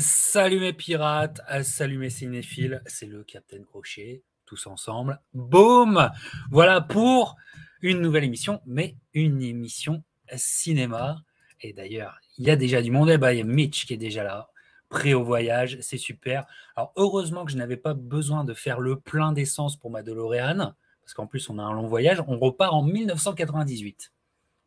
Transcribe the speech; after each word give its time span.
Salut 0.00 0.58
mes 0.58 0.72
pirates, 0.72 1.40
salut 1.62 1.98
mes 1.98 2.10
cinéphiles, 2.10 2.82
c'est 2.86 3.06
le 3.06 3.22
Captain 3.22 3.62
Crochet, 3.62 4.24
tous 4.44 4.66
ensemble. 4.66 5.20
Boum 5.32 6.10
Voilà 6.50 6.80
pour 6.80 7.36
une 7.82 8.00
nouvelle 8.00 8.24
émission, 8.24 8.60
mais 8.66 8.96
une 9.14 9.40
émission 9.40 10.02
cinéma. 10.34 11.22
Et 11.60 11.72
d'ailleurs, 11.72 12.18
il 12.36 12.46
y 12.46 12.50
a 12.50 12.56
déjà 12.56 12.82
du 12.82 12.90
monde. 12.90 13.10
Eh 13.10 13.16
ben, 13.16 13.30
il 13.30 13.38
y 13.38 13.40
a 13.40 13.44
Mitch 13.44 13.86
qui 13.86 13.94
est 13.94 13.96
déjà 13.96 14.24
là, 14.24 14.48
prêt 14.88 15.14
au 15.14 15.22
voyage, 15.22 15.78
c'est 15.80 15.98
super. 15.98 16.46
Alors 16.74 16.92
heureusement 16.96 17.44
que 17.44 17.52
je 17.52 17.56
n'avais 17.56 17.76
pas 17.76 17.94
besoin 17.94 18.42
de 18.42 18.54
faire 18.54 18.80
le 18.80 18.98
plein 18.98 19.30
d'essence 19.30 19.76
pour 19.76 19.92
ma 19.92 20.02
DeLorean, 20.02 20.74
parce 21.04 21.14
qu'en 21.14 21.28
plus 21.28 21.48
on 21.48 21.60
a 21.60 21.62
un 21.62 21.72
long 21.72 21.86
voyage. 21.86 22.24
On 22.26 22.40
repart 22.40 22.74
en 22.74 22.82
1998. 22.82 24.12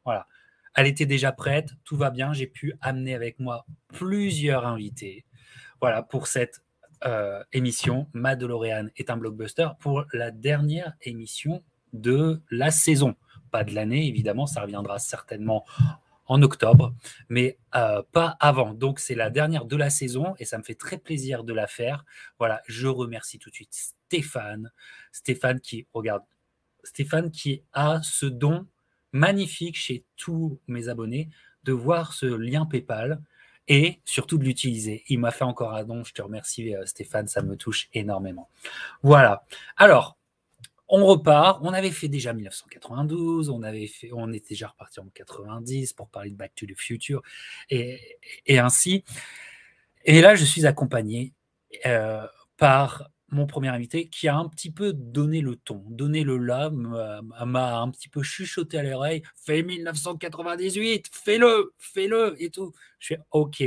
Voilà. 0.06 0.28
Elle 0.80 0.88
était 0.88 1.06
déjà 1.06 1.34
prête, 1.34 1.72
tout 1.84 1.98
va 1.98 2.10
bien. 2.10 2.32
J'ai 2.32 2.48
pu 2.48 2.74
amener 2.80 3.14
avec 3.14 3.38
moi 3.38 3.66
plusieurs 3.90 4.66
invités. 4.66 5.26
Voilà 5.82 6.04
pour 6.04 6.28
cette 6.28 6.64
euh, 7.04 7.44
émission. 7.52 8.08
Ma 8.14 8.38
DeLorean 8.38 8.88
est 8.96 9.10
un 9.10 9.18
blockbuster 9.18 9.68
pour 9.82 10.06
la 10.14 10.32
dernière 10.32 10.94
émission 11.02 11.66
de 11.92 12.42
la 12.50 12.72
saison. 12.72 13.18
Pas 13.52 13.66
de 13.66 13.76
l'année, 13.76 14.08
évidemment, 14.08 14.48
ça 14.48 14.62
reviendra 14.62 15.00
certainement 15.00 15.66
en 16.28 16.42
octobre, 16.44 16.96
mais 17.28 17.58
euh, 17.76 18.02
pas 18.14 18.38
avant. 18.40 18.74
Donc 18.74 19.02
c'est 19.02 19.16
la 19.16 19.30
dernière 19.30 19.66
de 19.66 19.76
la 19.76 19.90
saison 19.90 20.34
et 20.40 20.46
ça 20.46 20.58
me 20.58 20.64
fait 20.64 20.76
très 20.76 20.98
plaisir 20.98 21.44
de 21.44 21.52
la 21.52 21.68
faire. 21.68 22.06
Voilà, 22.38 22.62
je 22.68 22.88
remercie 22.88 23.38
tout 23.38 23.50
de 23.50 23.56
suite 23.56 23.74
Stéphane. 23.74 24.72
Stéphane 25.12 25.60
qui, 25.60 25.88
regarde, 25.94 26.24
Stéphane 26.86 27.32
qui 27.32 27.64
a 27.74 28.00
ce 28.02 28.28
don 28.28 28.66
magnifique 29.12 29.78
chez 29.78 30.06
tous 30.16 30.60
mes 30.68 30.88
abonnés 30.90 31.30
de 31.64 31.74
voir 31.74 32.14
ce 32.14 32.26
lien 32.26 32.66
PayPal 32.66 33.22
et 33.68 34.02
surtout 34.06 34.38
de 34.38 34.44
l'utiliser. 34.44 35.04
Il 35.08 35.20
m'a 35.20 35.32
fait 35.32 35.44
encore 35.44 35.74
un 35.74 35.84
don, 35.84 36.04
je 36.04 36.14
te 36.14 36.22
remercie 36.22 36.76
euh, 36.76 36.86
Stéphane, 36.86 37.28
ça 37.28 37.42
me 37.42 37.56
touche 37.56 37.88
énormément. 37.94 38.50
Voilà. 39.04 39.46
Alors, 39.78 40.18
on 40.90 41.06
repart. 41.06 41.60
On 41.64 41.72
avait 41.72 41.92
fait 41.92 42.08
déjà 42.08 42.34
1992, 42.34 43.50
on, 43.50 43.62
avait 43.62 43.88
fait, 43.88 44.10
on 44.12 44.34
était 44.34 44.50
déjà 44.50 44.68
reparti 44.68 45.00
en 45.00 45.08
90 45.14 45.94
pour 45.94 46.10
parler 46.10 46.32
de 46.32 46.36
Back 46.36 46.54
to 46.56 46.66
the 46.66 46.76
Future 46.76 47.22
et, 47.70 48.18
ainsi. 48.50 49.04
Et 50.04 50.22
là, 50.22 50.34
je 50.34 50.44
suis 50.44 50.66
accompagné 50.66 51.34
euh, 51.86 52.26
par 52.58 53.12
mon 53.32 53.46
premier 53.46 53.70
invité 53.70 54.08
qui 54.08 54.28
a 54.28 54.36
un 54.36 54.48
petit 54.48 54.72
peu 54.72 54.94
donné 54.94 55.42
le 55.42 55.56
ton, 55.56 55.84
donné 55.90 56.24
le 56.24 56.38
là, 56.38 56.70
m'a 56.72 57.80
un 57.80 57.90
petit 57.92 58.10
peu 58.10 58.24
chuchoté 58.24 58.78
à 58.78 58.84
l'oreille, 58.84 59.24
fais 59.36 59.64
1998, 59.64 61.10
fais-le, 61.12 61.74
fais-le 61.78 62.36
et 62.40 62.50
tout. 62.50 62.74
Je 63.00 63.08
fais 63.08 63.20
OK. 63.32 63.64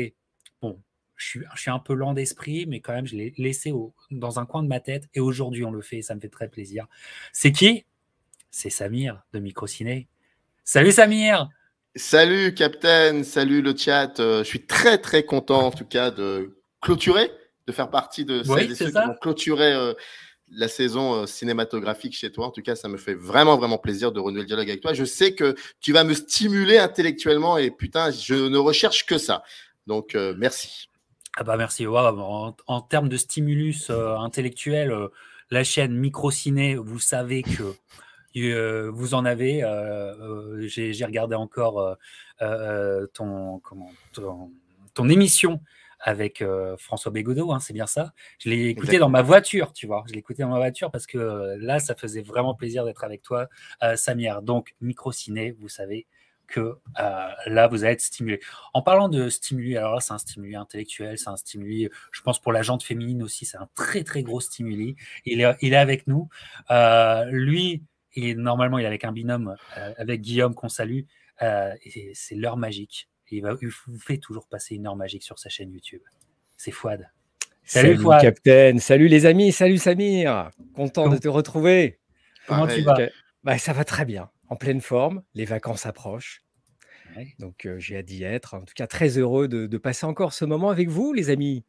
Bon, 0.60 0.80
je 1.16 1.26
suis, 1.26 1.40
je 1.54 1.60
suis 1.60 1.70
un 1.70 1.78
peu 1.78 1.94
lent 1.94 2.14
d'esprit, 2.14 2.66
mais 2.66 2.80
quand 2.80 2.92
même, 2.92 3.06
je 3.06 3.16
l'ai 3.16 3.34
laissé 3.38 3.72
dans 4.10 4.38
un 4.38 4.46
coin 4.46 4.62
de 4.62 4.68
ma 4.68 4.80
tête 4.80 5.08
et 5.14 5.20
aujourd'hui, 5.20 5.64
on 5.64 5.72
le 5.72 5.82
fait 5.82 5.98
et 5.98 6.02
ça 6.02 6.14
me 6.14 6.20
fait 6.20 6.28
très 6.28 6.48
plaisir. 6.48 6.86
C'est 7.32 7.52
qui? 7.52 7.84
C'est 8.50 8.70
Samir 8.70 9.22
de 9.32 9.38
Microciné. 9.38 10.08
Salut 10.64 10.92
Samir 10.92 11.48
Salut 11.94 12.54
Captain, 12.54 13.22
salut 13.22 13.60
le 13.60 13.76
chat. 13.76 14.18
Euh, 14.18 14.38
je 14.38 14.48
suis 14.48 14.66
très 14.66 14.98
très 14.98 15.24
content 15.24 15.66
en 15.66 15.70
tout 15.70 15.84
cas 15.84 16.10
de 16.10 16.56
clôturer 16.80 17.30
de 17.66 17.72
faire 17.72 17.90
partie 17.90 18.24
de 18.24 18.42
celles 18.42 18.72
et 18.72 18.74
ceux 18.74 18.86
qui 18.86 18.92
vont 18.92 19.14
clôturer 19.20 19.72
euh, 19.72 19.94
la 20.50 20.68
saison 20.68 21.14
euh, 21.14 21.26
cinématographique 21.26 22.14
chez 22.14 22.30
toi. 22.30 22.46
En 22.46 22.50
tout 22.50 22.62
cas, 22.62 22.74
ça 22.74 22.88
me 22.88 22.96
fait 22.96 23.14
vraiment, 23.14 23.56
vraiment 23.56 23.78
plaisir 23.78 24.12
de 24.12 24.20
renouer 24.20 24.40
le 24.40 24.46
dialogue 24.46 24.68
avec 24.68 24.82
toi. 24.82 24.92
Je 24.92 25.04
sais 25.04 25.34
que 25.34 25.54
tu 25.80 25.92
vas 25.92 26.04
me 26.04 26.14
stimuler 26.14 26.78
intellectuellement 26.78 27.58
et 27.58 27.70
putain, 27.70 28.10
je 28.10 28.34
ne 28.34 28.58
recherche 28.58 29.06
que 29.06 29.18
ça. 29.18 29.42
Donc, 29.86 30.14
euh, 30.14 30.34
merci. 30.36 30.88
Ah 31.36 31.44
bah 31.44 31.56
merci. 31.56 31.86
en, 31.86 32.80
termes 32.82 33.08
de 33.08 33.16
stimulus 33.16 33.88
intellectuel, 33.88 34.94
la 35.50 35.64
chaîne 35.64 35.94
Microciné, 35.94 36.76
vous 36.76 36.98
savez 36.98 37.42
que 37.42 38.90
vous 38.90 39.14
en 39.14 39.24
avez. 39.24 39.62
J'ai 40.66 41.04
regardé 41.06 41.34
encore 41.34 41.96
ton, 42.38 43.60
comment, 43.60 43.90
ton 44.92 45.08
émission 45.08 45.62
avec 46.02 46.42
euh, 46.42 46.76
François 46.76 47.12
Bégodeau, 47.12 47.52
hein, 47.52 47.60
c'est 47.60 47.72
bien 47.72 47.86
ça. 47.86 48.12
Je 48.38 48.50
l'ai 48.50 48.68
écouté 48.68 48.98
dans 48.98 49.08
ma 49.08 49.22
voiture, 49.22 49.72
tu 49.72 49.86
vois. 49.86 50.04
Je 50.08 50.12
l'ai 50.12 50.18
écouté 50.18 50.42
dans 50.42 50.48
ma 50.48 50.58
voiture 50.58 50.90
parce 50.90 51.06
que 51.06 51.16
euh, 51.16 51.56
là, 51.60 51.78
ça 51.78 51.94
faisait 51.94 52.22
vraiment 52.22 52.54
plaisir 52.54 52.84
d'être 52.84 53.04
avec 53.04 53.22
toi, 53.22 53.48
euh, 53.82 53.96
Samir. 53.96 54.42
Donc, 54.42 54.74
micro-ciné, 54.80 55.52
vous 55.52 55.68
savez 55.68 56.06
que 56.48 56.76
là, 57.46 57.66
vous 57.68 57.84
allez 57.84 57.94
être 57.94 58.02
stimulé. 58.02 58.38
En 58.74 58.82
parlant 58.82 59.08
de 59.08 59.30
stimuli, 59.30 59.74
alors 59.78 59.94
là, 59.94 60.00
c'est 60.00 60.12
un 60.12 60.18
stimuli 60.18 60.54
intellectuel, 60.54 61.16
c'est 61.16 61.30
un 61.30 61.36
stimuli, 61.36 61.88
je 62.10 62.20
pense, 62.20 62.40
pour 62.40 62.52
la 62.52 62.60
jante 62.60 62.82
féminine 62.82 63.22
aussi, 63.22 63.46
c'est 63.46 63.56
un 63.56 63.70
très, 63.74 64.04
très 64.04 64.22
gros 64.22 64.40
stimuli. 64.40 64.96
Il 65.24 65.40
est, 65.40 65.56
il 65.62 65.72
est 65.72 65.76
avec 65.76 66.06
nous. 66.06 66.28
lui, 67.30 67.84
il 68.14 68.38
normalement, 68.38 68.78
il 68.78 68.84
est 68.84 68.88
avec 68.88 69.04
un 69.04 69.12
binôme, 69.12 69.56
avec 69.96 70.20
Guillaume, 70.20 70.54
qu'on 70.54 70.68
salue. 70.68 71.04
et 71.40 72.12
c'est 72.12 72.34
l'heure 72.34 72.58
magique 72.58 73.08
il, 73.36 73.42
va, 73.42 73.54
vous 73.54 73.98
fait 73.98 74.18
toujours 74.18 74.48
passer 74.48 74.74
une 74.74 74.86
heure 74.86 74.96
magique 74.96 75.22
sur 75.22 75.38
sa 75.38 75.48
chaîne 75.48 75.72
YouTube. 75.72 76.02
C'est 76.56 76.70
Fouad. 76.70 77.10
Salut, 77.64 77.96
salut 77.96 78.08
Captain, 78.20 78.78
salut 78.78 79.08
les 79.08 79.24
amis, 79.24 79.52
salut 79.52 79.78
Samir, 79.78 80.50
content 80.74 81.08
de 81.08 81.16
te 81.16 81.28
retrouver. 81.28 82.00
Comment 82.46 82.66
tu 82.66 82.82
vas 82.82 82.96
bah, 83.44 83.56
Ça 83.56 83.72
va 83.72 83.84
très 83.84 84.04
bien, 84.04 84.30
en 84.48 84.56
pleine 84.56 84.80
forme, 84.80 85.22
les 85.34 85.44
vacances 85.44 85.86
approchent. 85.86 86.42
Donc 87.38 87.66
euh, 87.66 87.78
j'ai 87.78 87.98
hâte 87.98 88.06
d'y 88.06 88.24
être. 88.24 88.54
En 88.54 88.62
tout 88.62 88.74
cas, 88.74 88.86
très 88.86 89.18
heureux 89.18 89.48
de, 89.48 89.78
passer 89.78 90.06
encore 90.06 90.32
ce 90.32 90.44
moment 90.44 90.70
avec 90.70 90.88
vous, 90.88 91.12
les 91.12 91.30
amis. 91.30 91.64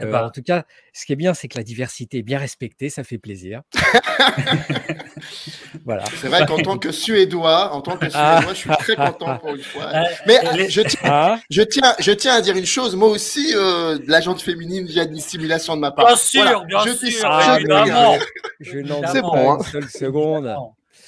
Eh 0.00 0.04
euh, 0.04 0.10
ben. 0.10 0.24
en 0.24 0.30
tout 0.30 0.42
cas, 0.42 0.64
ce 0.92 1.04
qui 1.04 1.12
est 1.12 1.16
bien, 1.16 1.34
c'est 1.34 1.48
que 1.48 1.58
la 1.58 1.64
diversité 1.64 2.18
est 2.18 2.22
bien 2.22 2.38
respectée, 2.38 2.88
ça 2.88 3.04
fait 3.04 3.18
plaisir. 3.18 3.62
voilà. 5.84 6.04
C'est 6.20 6.28
vrai 6.28 6.46
qu'en 6.46 6.58
tant 6.58 6.78
que 6.78 6.90
Suédois, 6.90 7.74
en 7.74 7.82
tant 7.82 7.96
que 7.96 8.06
ah. 8.14 8.38
Suédois, 8.38 8.54
je 8.54 8.58
suis 8.58 8.70
très 8.70 8.96
content 8.96 9.38
pour 9.38 9.54
une 9.54 9.62
fois. 9.62 9.90
Mais 10.26 10.70
je 10.70 10.80
tiens, 10.80 11.00
ah. 11.04 11.38
je, 11.50 11.62
tiens, 11.62 11.94
je 11.98 12.12
tiens 12.12 12.34
à 12.34 12.40
dire 12.40 12.56
une 12.56 12.66
chose. 12.66 12.96
Moi 12.96 13.08
aussi, 13.08 13.52
euh, 13.54 13.98
la 14.06 14.20
jante 14.20 14.40
féminine 14.40 14.86
via 14.86 15.04
une 15.04 15.12
dissimulation 15.12 15.76
de 15.76 15.80
ma 15.80 15.90
part. 15.90 16.06
Bien 16.06 16.16
sûr, 16.16 16.64
bien 16.64 16.84
je 16.86 16.92
sûr. 16.92 17.28
Ah, 17.30 17.58
évidemment. 17.58 18.16
Je 18.60 18.78
n'en 18.78 19.06
sais 19.06 19.20
bon, 19.20 19.58
une 19.58 19.64
seule 19.64 19.88
seconde. 19.88 20.54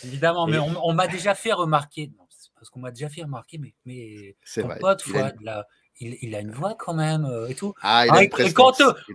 Évidemment, 0.05 0.47
mais 0.47 0.59
on, 0.59 0.93
m'a 0.93 1.07
déjà 1.07 1.35
fait 1.35 1.53
remarquer. 1.53 2.11
parce 2.57 2.71
qu'on 2.71 2.81
m'a 2.81 2.91
déjà 2.91 3.09
fait 3.09 3.23
remarquer, 3.23 3.59
mais, 3.59 3.73
mais 3.87 4.37
vrai. 4.63 4.79
pote, 4.79 5.03
Fouad, 5.03 5.37
là, 5.43 5.67
il, 6.03 6.35
a 6.35 6.41
une 6.41 6.51
voix 6.51 6.75
quand 6.79 6.95
même 6.95 7.25
euh, 7.25 7.49
et 7.49 7.55
tout. 7.55 7.75
Ah, 7.83 8.07
il 8.07 8.13
a 8.13 8.23
une 8.23 8.31
et 8.47 8.53
quand, 8.53 8.73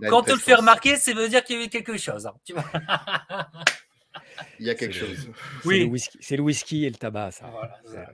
quand 0.08 0.22
te 0.22 0.32
le 0.32 0.38
fait 0.38 0.54
remarquer, 0.54 0.96
ça 0.96 1.12
veut 1.12 1.28
dire 1.28 1.44
qu'il 1.44 1.58
y 1.58 1.62
a 1.62 1.64
eu 1.66 1.68
quelque 1.68 1.96
chose. 1.96 2.26
Hein, 2.26 2.34
tu 2.44 2.52
vois 2.54 2.64
il 4.60 4.66
y 4.66 4.70
a 4.70 4.74
quelque 4.74 4.94
chose. 4.94 5.30
Oui, 5.64 5.90
c'est 6.20 6.36
le, 6.36 6.42
whisky 6.42 6.84
et 6.84 6.90
le 6.90 6.96
tabac. 6.96 7.32
Ça. 7.32 7.50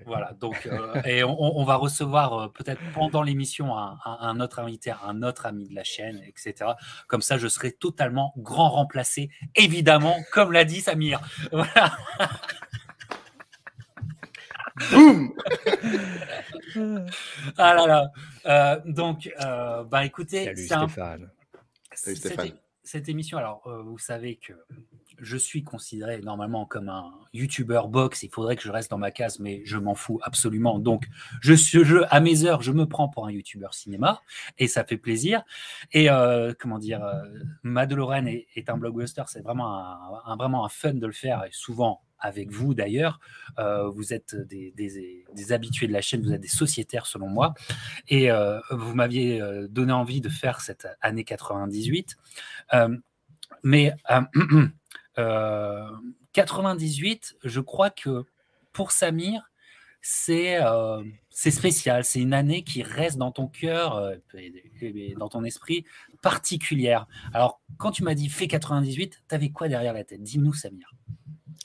Voilà, 0.07 0.33
donc 0.41 0.67
euh, 0.67 1.03
et 1.05 1.25
on, 1.25 1.65
va 1.65 1.77
recevoir 1.77 2.33
euh, 2.35 2.49
peut-être 2.49 2.81
pendant 2.95 3.23
l'émission 3.23 3.77
un, 3.77 4.41
autre 4.41 4.59
invité, 4.59 4.93
un 5.05 5.23
autre 5.23 5.47
ami 5.47 5.69
de 5.69 5.75
la 5.75 5.85
chaîne, 5.85 6.23
etc. 6.27 6.73
Comme 7.09 7.23
ça, 7.23 7.39
je 7.39 7.49
serai 7.49 7.73
totalement 7.73 8.33
grand 8.37 8.71
remplacé, 8.71 9.31
évidemment, 9.55 10.17
comme 10.33 10.53
l'a 10.53 10.65
dit 10.65 10.81
Samir. 10.81 11.21
Voilà. 11.53 11.97
Boum 14.91 15.33
Ah 17.59 17.75
là 17.75 17.87
là. 17.87 18.13
Euh, 18.47 18.81
donc, 18.87 19.31
euh, 19.41 19.85
bah 19.85 20.05
écoutez, 20.05 20.45
Salut 20.45 20.67
Stéphane. 20.67 21.31
Salut 21.95 22.17
Stéphane. 22.17 22.53
Cette, 22.83 23.09
émission, 23.09 23.39
alors 23.39 23.63
euh, 23.67 23.83
vous 23.83 23.99
savez 23.99 24.37
que 24.37 24.53
je 25.19 25.37
suis 25.37 25.63
considéré 25.63 26.21
normalement 26.21 26.67
comme 26.67 26.89
un 26.89 27.13
YouTuber 27.33 27.83
box. 27.89 28.25
Il 28.25 28.31
faudrait 28.31 28.57
que 28.57 28.63
je 28.63 28.71
reste 28.71 28.91
dans 28.91 28.99
ma 28.99 29.13
case, 29.13 29.39
mais 29.39 29.63
je 29.65 29.79
m'en 29.79 29.95
fous 29.95 30.19
absolument. 30.23 30.81
Donc, 30.81 31.07
je, 31.41 31.55
je, 31.55 32.05
à 32.11 32.21
mes 32.21 32.45
heures, 32.45 32.63
je 32.63 32.73
me 32.73 32.85
prends 32.87 33.09
pour 33.09 33.27
un 33.27 33.31
YouTuber 33.31 33.69
cinéma 33.71 34.21
et 34.59 34.67
ça 34.67 34.85
fait 34.85 34.99
plaisir. 34.99 35.45
Et 35.93 36.09
comment 36.59 36.79
dire, 36.79 37.01
Madeleine 37.63 38.27
est, 38.27 38.49
est, 38.57 38.69
un 38.69 38.77
blockbuster. 38.77 39.23
C'est 39.29 39.43
vraiment 39.43 39.79
un, 39.79 40.33
un, 40.33 40.37
vraiment 40.37 40.67
un 40.67 40.69
fun 40.69 40.95
de 40.95 41.07
le 41.07 41.13
faire 41.13 41.45
et 41.45 41.51
souvent 41.53 42.03
avec 42.25 42.51
vous 42.51 42.75
d'ailleurs. 42.75 43.21
Euh, 43.59 43.89
vous 43.91 44.13
êtes 44.13 44.35
des, 44.35 45.53
habitués 45.53 45.87
de 45.87 45.93
la 45.93 46.01
chaîne, 46.01 46.23
vous 46.23 46.33
êtes 46.33 46.41
des 46.41 46.49
sociétaires 46.49 47.07
selon 47.07 47.29
moi. 47.29 47.55
Et 48.09 48.31
euh, 48.31 48.59
vous 48.71 48.95
m'aviez 48.95 49.41
euh, 49.41 49.69
donné 49.69 49.93
envie 49.93 50.21
de 50.21 50.31
faire 50.31 50.61
cette 50.61 50.89
année 51.01 51.25
98. 51.25 52.17
mais 53.63 53.93
98, 56.33 57.37
je 57.45 57.61
crois 57.61 57.91
que 57.91 58.25
pour 58.73 58.91
Samir, 58.91 59.51
c'est 60.01 60.61
spécial. 61.31 62.05
C'est 62.05 62.21
une 62.21 62.35
année 62.35 62.65
qui 62.65 62.83
reste 62.83 63.19
dans 63.19 63.33
ton 63.33 63.47
cœur, 63.47 64.15
et 64.35 65.15
dans 65.19 65.29
ton 65.29 65.45
esprit, 65.45 65.85
particulière. 66.23 67.07
Alors, 67.33 67.61
quand 67.77 67.93
tu 67.93 68.03
m'as 68.03 68.15
dit 68.15 68.29
fait 68.29 68.49
98, 68.49 69.23
tu 69.29 69.35
avais 69.35 69.51
quoi 69.51 69.69
derrière 69.69 69.93
la 69.93 70.05
tête? 70.05 70.23
Dis-nous, 70.23 70.55
Samir. 70.55 70.91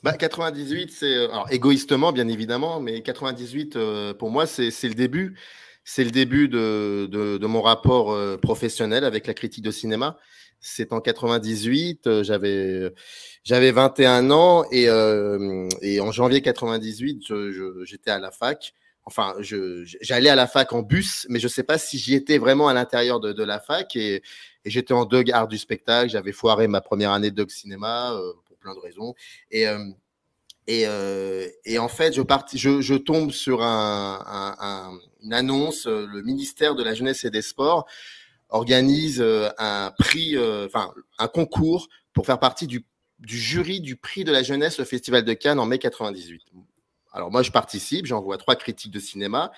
Bah, 0.04 0.14
98, 0.14 0.92
c'est 0.92 1.16
alors 1.26 1.48
égoïstement 1.52 2.12
bien 2.12 2.28
évidemment, 2.28 2.80
mais 2.80 3.02
98 3.02 3.76
euh, 3.76 4.14
pour 4.14 4.32
moi 4.32 4.48
c'est 4.48 4.70
le 4.84 4.94
début. 4.94 5.38
c'est 5.84 6.04
le 6.04 6.12
début 6.12 6.48
de, 6.48 7.08
de, 7.12 7.48
mon 7.48 7.62
rapport 7.62 8.16
professionnel 8.40 9.04
avec 9.04 9.28
la 9.28 9.34
critique 9.34 9.64
de 9.64 9.72
cinéma. 9.72 10.18
C'est 10.62 10.94
en 10.94 11.02
98, 11.02 12.22
j'avais 12.24 12.94
j'avais 13.44 13.72
21 13.72 14.32
ans 14.32 14.66
et, 14.72 14.86
et 15.82 16.00
en 16.02 16.12
janvier 16.12 16.42
98, 16.42 17.34
j'étais 17.86 18.12
à 18.12 18.20
la 18.20 18.32
fac 18.32 18.74
enfin, 19.10 19.36
j'allais 19.42 20.30
à 20.30 20.36
la 20.36 20.48
fac 20.48 20.72
en 20.72 20.84
bus, 20.84 21.26
mais 21.30 21.40
je 21.40 21.48
ne 21.48 21.50
sais 21.50 21.64
pas 21.64 21.80
si 21.80 21.98
j'y 21.98 22.14
étais 22.14 22.38
vraiment 22.38 22.68
à 22.68 22.74
l'intérieur 22.74 23.20
de, 23.20 23.44
la 23.44 23.60
fac. 23.60 23.96
Et, 23.96 24.22
j'étais 24.66 24.94
en 24.94 25.06
deux 25.06 25.24
gares 25.24 25.48
du 25.48 25.58
spectacle. 25.58 26.10
J'avais 26.12 26.32
foiré 26.32 26.68
ma 26.68 26.80
première 26.82 27.12
année 27.12 27.32
de 27.32 27.36
dog 27.36 27.50
cinéma 27.50 28.14
euh, 28.14 28.34
plein 28.60 28.74
de 28.76 28.80
raisons. 28.80 29.16
Et, 29.52 29.68
euh, 29.68 29.86
euh, 30.70 31.48
et, 31.66 31.80
en 31.80 31.88
fait, 31.88 32.14
je, 32.14 32.82
je, 32.82 32.94
tombe 32.96 33.32
sur 33.32 33.62
une 33.62 35.34
annonce. 35.34 35.88
Le 35.88 36.22
ministère 36.22 36.76
de 36.76 36.84
la 36.84 36.94
Jeunesse 36.94 37.24
et 37.24 37.32
des 37.32 37.42
Sports 37.42 37.88
organise 38.50 39.24
un 39.58 39.92
prix, 39.98 40.38
enfin, 40.38 40.94
un 41.18 41.28
concours 41.28 41.90
pour 42.14 42.26
faire 42.26 42.40
partie 42.40 42.68
du, 42.68 42.86
du 43.20 43.38
jury 43.38 43.82
du 43.82 43.96
prix 43.96 44.24
de 44.24 44.32
la 44.32 44.44
jeunesse 44.44 44.80
au 44.80 44.86
Festival 44.86 45.24
de 45.24 45.34
Cannes 45.34 45.60
en 45.60 45.66
mai 45.66 45.80
98. 45.80 46.42
Alors 47.12 47.32
moi, 47.32 47.42
je 47.42 47.52
participe, 47.52 48.06
j'envoie 48.06 48.38
trois 48.38 48.56
critiques 48.56 48.92
de 48.92 49.00
cinéma. 49.00 49.52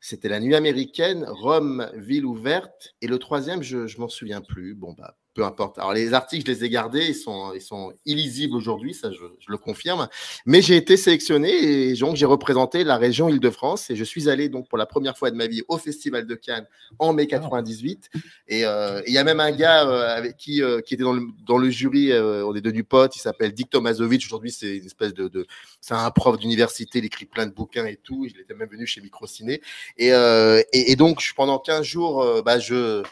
C'était 0.00 0.28
La 0.28 0.40
Nuit 0.40 0.54
américaine, 0.54 1.24
Rome, 1.28 1.88
Ville 1.94 2.26
ouverte, 2.26 2.94
et 3.00 3.06
le 3.06 3.18
troisième, 3.18 3.62
je 3.62 3.78
ne 3.78 4.00
m'en 4.00 4.08
souviens 4.08 4.40
plus. 4.40 4.74
Bon, 4.74 4.92
bah, 4.92 5.16
peu 5.34 5.44
importe. 5.44 5.78
Alors, 5.78 5.94
les 5.94 6.12
articles, 6.14 6.46
je 6.46 6.52
les 6.52 6.64
ai 6.64 6.68
gardés, 6.68 7.06
ils 7.08 7.14
sont, 7.14 7.52
ils 7.54 7.60
sont 7.60 7.92
illisibles 8.04 8.54
aujourd'hui, 8.54 8.92
ça, 8.94 9.10
je, 9.10 9.18
le 9.46 9.56
confirme. 9.56 10.08
Mais 10.46 10.60
j'ai 10.62 10.76
été 10.76 10.96
sélectionné 10.96 11.50
et 11.50 11.94
donc 11.94 12.16
j'ai 12.16 12.26
représenté 12.26 12.84
la 12.84 12.96
région 12.96 13.28
Île-de-France 13.28 13.90
et 13.90 13.96
je 13.96 14.04
suis 14.04 14.28
allé 14.28 14.48
donc 14.48 14.68
pour 14.68 14.78
la 14.78 14.86
première 14.86 15.16
fois 15.16 15.30
de 15.30 15.36
ma 15.36 15.46
vie 15.46 15.62
au 15.68 15.78
Festival 15.78 16.26
de 16.26 16.34
Cannes 16.34 16.66
en 16.98 17.12
mai 17.12 17.26
98. 17.26 18.10
Euh, 18.50 19.00
et 19.00 19.10
il 19.10 19.14
y 19.14 19.18
a 19.18 19.24
même 19.24 19.40
un 19.40 19.52
gars 19.52 19.88
euh, 19.88 20.16
avec 20.16 20.36
qui, 20.36 20.62
euh, 20.62 20.80
qui 20.80 20.94
était 20.94 21.02
dans 21.02 21.12
le, 21.12 21.22
dans 21.46 21.58
le 21.58 21.70
jury, 21.70 22.12
on 22.12 22.54
est 22.54 22.60
devenu 22.60 22.84
potes, 22.84 23.16
il 23.16 23.20
s'appelle 23.20 23.52
Dick 23.52 23.70
Tomazovic. 23.70 24.22
Aujourd'hui, 24.26 24.52
c'est 24.52 24.76
une 24.76 24.86
espèce 24.86 25.14
de, 25.14 25.28
de 25.28 25.46
c'est 25.80 25.94
un 25.94 26.10
prof 26.10 26.38
d'université, 26.38 26.98
il 26.98 27.04
écrit 27.04 27.26
plein 27.26 27.46
de 27.46 27.52
bouquins 27.52 27.86
et 27.86 27.96
tout. 27.96 28.26
Il 28.26 28.38
était 28.40 28.54
même 28.54 28.68
venu 28.68 28.86
chez 28.86 29.00
Microciné. 29.00 29.62
Et, 29.96 30.08
et, 30.08 30.92
et 30.92 30.96
donc, 30.96 31.32
pendant 31.36 31.58
15 31.58 31.84
jours, 31.84 32.42
bah, 32.44 32.58
je 32.58 33.02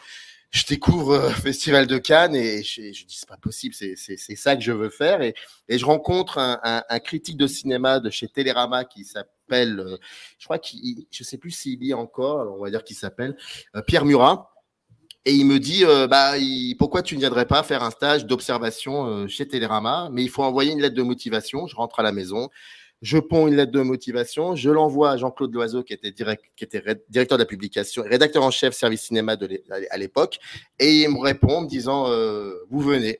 je 0.51 0.65
découvre 0.65 1.13
euh, 1.13 1.29
Festival 1.29 1.87
de 1.87 1.97
Cannes 1.97 2.35
et 2.35 2.61
je, 2.63 2.81
dis 2.91 3.05
c'est 3.07 3.27
pas 3.27 3.37
possible, 3.37 3.73
c'est 3.73 4.15
ça 4.35 4.55
que 4.55 4.61
je 4.61 4.71
veux 4.71 4.89
faire 4.89 5.21
et, 5.21 5.33
et 5.67 5.77
je 5.77 5.85
rencontre 5.85 6.37
un, 6.37 6.99
critique 6.99 7.37
de 7.37 7.47
cinéma 7.47 7.99
de 7.99 8.09
chez 8.09 8.27
Télérama 8.27 8.85
qui 8.85 9.05
s'appelle, 9.05 9.79
euh, 9.79 9.97
je 10.37 10.45
crois 10.45 10.59
qu'il, 10.59 11.05
je 11.09 11.23
sais 11.23 11.37
plus 11.37 11.51
s'il 11.51 11.83
y 11.83 11.93
encore, 11.93 12.55
on 12.57 12.63
va 12.63 12.69
dire 12.69 12.83
qu'il 12.83 12.95
s'appelle 12.95 13.35
euh, 13.75 13.81
Pierre 13.81 14.05
Murat. 14.05 14.49
Et 15.23 15.33
il 15.33 15.45
me 15.45 15.59
dit, 15.59 15.83
bah, 16.09 16.31
pourquoi 16.79 17.03
tu 17.03 17.13
ne 17.13 17.19
viendrais 17.19 17.45
pas 17.45 17.61
faire 17.61 17.83
un 17.83 17.91
stage 17.91 18.25
d'observation 18.25 19.27
chez 19.27 19.47
Télérama? 19.47 20.09
Mais 20.11 20.23
il 20.23 20.31
faut 20.31 20.41
envoyer 20.41 20.71
une 20.71 20.81
lettre 20.81 20.95
de 20.95 21.03
motivation. 21.03 21.67
Je 21.67 21.75
rentre 21.75 21.99
à 21.99 22.01
la 22.03 22.11
maison, 22.11 22.49
je 23.01 23.17
ponds 23.17 23.47
une 23.47 23.55
lettre 23.55 23.71
de 23.71 23.81
motivation, 23.81 24.55
je 24.55 24.69
l'envoie 24.69 25.11
à 25.11 25.17
Jean-Claude 25.17 25.53
Loiseau, 25.53 25.83
qui 25.83 25.93
était, 25.93 26.11
directeur 26.11 27.37
de 27.37 27.43
la 27.43 27.47
publication, 27.47 28.03
rédacteur 28.03 28.43
en 28.43 28.51
chef 28.51 28.73
service 28.73 29.03
cinéma 29.03 29.35
à 29.89 29.97
l'époque, 29.97 30.39
et 30.79 31.01
il 31.01 31.09
me 31.09 31.19
répond 31.19 31.57
en 31.57 31.61
me 31.61 31.67
disant 31.67 32.09
euh, 32.09 32.53
Vous 32.69 32.79
venez, 32.79 33.19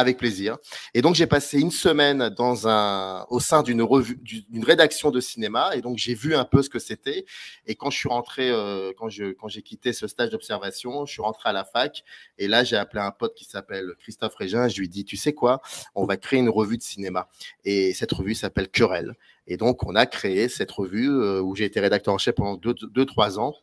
avec 0.00 0.16
plaisir. 0.16 0.58
Et 0.94 1.02
donc, 1.02 1.14
j'ai 1.14 1.26
passé 1.26 1.60
une 1.60 1.70
semaine 1.70 2.28
dans 2.30 2.66
un, 2.66 3.26
au 3.30 3.38
sein 3.40 3.62
d'une 3.62 3.82
revue, 3.82 4.16
d'une 4.16 4.64
rédaction 4.64 5.10
de 5.10 5.20
cinéma. 5.20 5.70
Et 5.74 5.80
donc, 5.80 5.98
j'ai 5.98 6.14
vu 6.14 6.34
un 6.34 6.44
peu 6.44 6.62
ce 6.62 6.70
que 6.70 6.78
c'était. 6.78 7.24
Et 7.66 7.74
quand 7.74 7.90
je 7.90 7.98
suis 7.98 8.08
rentré, 8.08 8.50
euh, 8.50 8.92
quand 8.98 9.08
je, 9.08 9.32
quand 9.32 9.48
j'ai 9.48 9.62
quitté 9.62 9.92
ce 9.92 10.06
stage 10.08 10.30
d'observation, 10.30 11.06
je 11.06 11.12
suis 11.12 11.22
rentré 11.22 11.48
à 11.48 11.52
la 11.52 11.64
fac. 11.64 12.02
Et 12.38 12.48
là, 12.48 12.64
j'ai 12.64 12.76
appelé 12.76 13.02
un 13.02 13.12
pote 13.12 13.34
qui 13.34 13.44
s'appelle 13.44 13.94
Christophe 14.00 14.34
Régin. 14.34 14.68
Je 14.68 14.80
lui 14.80 14.88
dis, 14.88 15.04
tu 15.04 15.16
sais 15.16 15.32
quoi? 15.32 15.60
On 15.94 16.04
va 16.04 16.16
créer 16.16 16.40
une 16.40 16.48
revue 16.48 16.78
de 16.78 16.82
cinéma. 16.82 17.28
Et 17.64 17.94
cette 17.94 18.12
revue 18.12 18.34
s'appelle 18.34 18.68
Querelle. 18.68 19.14
Et 19.46 19.56
donc, 19.56 19.84
on 19.84 19.94
a 19.96 20.06
créé 20.06 20.48
cette 20.48 20.70
revue 20.70 21.10
euh, 21.10 21.40
où 21.40 21.56
j'ai 21.56 21.64
été 21.64 21.80
rédacteur 21.80 22.14
en 22.14 22.18
chef 22.18 22.36
pendant 22.36 22.56
deux, 22.56 22.74
deux, 22.74 23.04
trois 23.04 23.38
ans. 23.38 23.54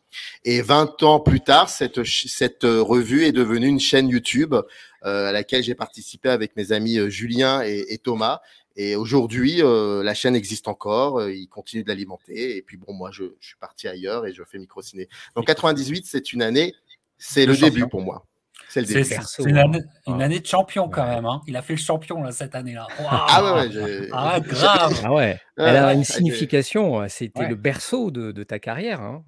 Et 0.44 0.60
20 0.60 1.02
ans 1.02 1.20
plus 1.20 1.40
tard, 1.40 1.70
cette, 1.70 2.04
cette 2.04 2.64
revue 2.64 3.24
est 3.24 3.32
devenue 3.32 3.68
une 3.68 3.80
chaîne 3.80 4.08
YouTube 4.08 4.54
euh, 4.54 5.28
à 5.28 5.32
laquelle 5.32 5.62
j'ai 5.62 5.74
participé 5.74 6.28
avec 6.28 6.56
mes 6.56 6.72
amis 6.72 6.98
euh, 6.98 7.08
Julien 7.08 7.62
et, 7.62 7.98
Thomas. 7.98 8.40
Et 8.76 8.94
aujourd'hui, 8.94 9.60
la 9.60 10.14
chaîne 10.14 10.36
existe 10.36 10.68
encore, 10.68 11.28
ils 11.28 11.48
continuent 11.48 11.82
de 11.82 11.88
l'alimenter. 11.88 12.56
Et 12.56 12.62
puis 12.62 12.76
bon, 12.76 12.92
moi, 12.92 13.10
je, 13.10 13.24
je, 13.40 13.48
suis 13.48 13.56
parti 13.56 13.88
ailleurs 13.88 14.24
et 14.24 14.32
je 14.32 14.44
fais 14.44 14.56
micro-ciné. 14.56 15.08
Donc 15.34 15.48
98, 15.48 16.06
c'est 16.06 16.32
une 16.32 16.42
année, 16.42 16.76
c'est 17.16 17.44
le 17.44 17.56
début 17.56 17.88
pour 17.88 18.02
moi. 18.02 18.24
C'est 18.68 18.82
une, 19.38 19.56
année, 19.56 19.82
une 20.06 20.20
année 20.20 20.40
de 20.40 20.46
champion 20.46 20.90
quand 20.90 21.06
même. 21.06 21.24
Hein. 21.24 21.40
Il 21.46 21.56
a 21.56 21.62
fait 21.62 21.72
le 21.72 21.78
champion 21.78 22.22
là, 22.22 22.32
cette 22.32 22.54
année-là. 22.54 22.86
Ah 23.00 23.54
ouais, 23.54 24.08
ah, 24.12 24.40
grave. 24.40 25.00
Ah 25.04 25.12
ouais. 25.12 25.40
Elle 25.56 25.76
a 25.76 25.94
une 25.94 26.04
signification. 26.04 27.00
Euh, 27.00 27.08
c'était 27.08 27.48
le 27.48 27.54
berceau 27.54 28.10
de, 28.10 28.30
de, 28.30 28.42
ta 28.42 28.58
carrière. 28.58 29.00
Hein. 29.00 29.24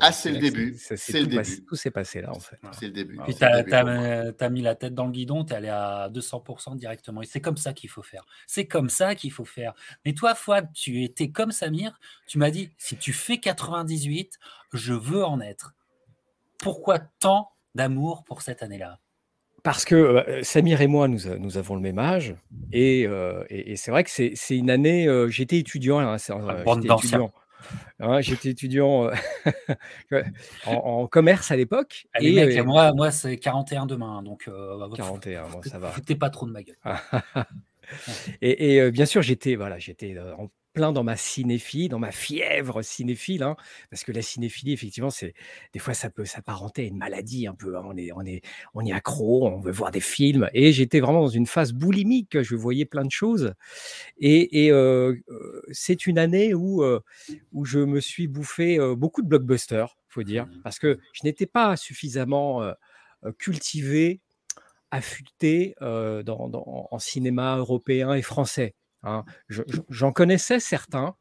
ah, 0.00 0.12
c'est 0.12 0.30
le 0.30 0.38
début. 0.38 0.76
C'est 0.78 1.20
le 1.20 1.26
début. 1.26 1.64
tout 1.64 1.76
s'est 1.76 1.90
passé 1.90 2.20
là 2.20 2.30
en 2.30 2.38
fait. 2.38 2.58
C'est 2.72 2.86
le 2.86 2.92
début. 2.92 3.18
Puis 3.24 3.34
tu 3.34 3.44
as, 3.44 4.50
mis 4.50 4.62
la 4.62 4.74
tête 4.74 4.94
dans 4.94 5.06
le 5.06 5.12
guidon, 5.12 5.44
tu 5.44 5.52
es 5.52 5.56
allé 5.56 5.68
à 5.68 6.08
200% 6.12 6.76
directement. 6.76 7.22
Et 7.22 7.26
c'est 7.26 7.40
comme 7.40 7.56
ça 7.56 7.72
qu'il 7.72 7.90
faut 7.90 8.02
faire. 8.02 8.24
C'est 8.46 8.66
comme 8.66 8.88
ça 8.88 9.14
qu'il 9.14 9.32
faut 9.32 9.44
faire. 9.44 9.74
Mais 10.04 10.12
toi, 10.12 10.34
Fouad, 10.34 10.68
tu 10.72 11.02
étais 11.02 11.30
comme 11.30 11.50
Samir. 11.50 11.98
Tu 12.26 12.38
m'as 12.38 12.50
dit 12.50 12.70
si 12.78 12.96
tu 12.96 13.12
fais 13.12 13.38
98, 13.38 14.38
je 14.72 14.94
veux 14.94 15.24
en 15.24 15.40
être. 15.40 15.74
Pourquoi 16.58 16.98
tant 16.98 17.50
d'amour 17.74 18.24
pour 18.24 18.42
cette 18.42 18.62
année-là 18.62 19.00
parce 19.62 19.84
que 19.84 19.94
euh, 19.94 20.42
Samir 20.42 20.80
et 20.80 20.86
moi, 20.86 21.08
nous, 21.08 21.20
nous, 21.38 21.58
avons 21.58 21.74
le 21.74 21.80
même 21.80 21.98
âge. 21.98 22.34
Et, 22.72 23.06
euh, 23.06 23.44
et, 23.50 23.76
c'est 23.76 23.90
vrai 23.90 24.04
que 24.04 24.10
c'est 24.10 24.56
une 24.56 24.70
année. 24.70 25.06
Euh, 25.06 25.28
j'étais 25.28 25.58
étudiant. 25.58 25.98
Hein, 26.00 26.16
j'étais 26.16 26.88
étudiant, 26.88 27.32
hein, 28.00 28.20
j'étais 28.20 28.48
étudiant 28.50 29.10
en, 30.66 31.06
commerce 31.06 31.50
à 31.50 31.56
l'époque. 31.56 32.06
et, 32.20 32.62
moi, 32.62 32.92
moi 32.94 33.10
c'est 33.10 33.36
41 33.36 33.86
demain. 33.86 34.22
Donc, 34.22 34.48
41, 34.96 35.48
bon, 35.48 35.62
ça 35.62 35.78
va. 35.78 35.88
Foutez 35.88 36.14
pas 36.14 36.30
trop 36.30 36.46
de 36.46 36.52
ma 36.52 36.62
gueule. 36.62 36.78
et, 38.40 38.90
bien 38.90 39.06
sûr, 39.06 39.22
j'étais 39.22 39.56
voilà, 39.56 39.78
j'étais 39.78 40.16
en 40.18 40.48
plein 40.72 40.92
dans 40.92 41.02
ma 41.02 41.16
cinéphilie, 41.16 41.88
dans 41.88 41.98
ma 41.98 42.12
fièvre 42.12 42.82
cinéphile, 42.82 43.42
hein, 43.42 43.56
parce 43.90 44.04
que 44.04 44.12
la 44.12 44.22
cinéphilie, 44.22 44.72
effectivement, 44.72 45.10
c'est 45.10 45.34
des 45.72 45.78
fois 45.78 45.94
ça 45.94 46.10
peut 46.10 46.24
s'apparenter 46.24 46.82
à 46.82 46.86
une 46.86 46.96
maladie 46.96 47.46
un 47.46 47.54
peu. 47.54 47.76
Hein, 47.76 47.82
on 47.84 47.96
est, 47.96 48.12
on 48.12 48.22
est, 48.22 48.42
on 48.74 48.84
est 48.84 48.92
accro, 48.92 49.46
on 49.48 49.60
veut 49.60 49.72
voir 49.72 49.90
des 49.90 50.00
films, 50.00 50.48
et 50.54 50.72
j'étais 50.72 51.00
vraiment 51.00 51.22
dans 51.22 51.28
une 51.28 51.46
phase 51.46 51.72
boulimique. 51.72 52.40
Je 52.42 52.54
voyais 52.56 52.84
plein 52.84 53.04
de 53.04 53.10
choses, 53.10 53.54
et, 54.18 54.66
et 54.66 54.70
euh, 54.72 55.14
euh, 55.28 55.62
c'est 55.72 56.06
une 56.06 56.18
année 56.18 56.54
où 56.54 56.82
euh, 56.82 57.00
où 57.52 57.64
je 57.64 57.80
me 57.80 58.00
suis 58.00 58.28
bouffé 58.28 58.78
beaucoup 58.96 59.22
de 59.22 59.28
blockbusters, 59.28 59.96
faut 60.08 60.22
dire, 60.22 60.46
mmh. 60.46 60.62
parce 60.62 60.78
que 60.78 60.98
je 61.12 61.20
n'étais 61.24 61.46
pas 61.46 61.76
suffisamment 61.76 62.62
cultivé 63.38 64.20
affûté 64.90 65.74
dans, 65.80 66.50
en 66.90 66.98
cinéma 66.98 67.56
européen 67.56 68.14
et 68.14 68.22
français. 68.22 68.74
Hein. 69.02 69.24
J'en 69.88 70.12
connaissais 70.12 70.60
certains, 70.60 71.14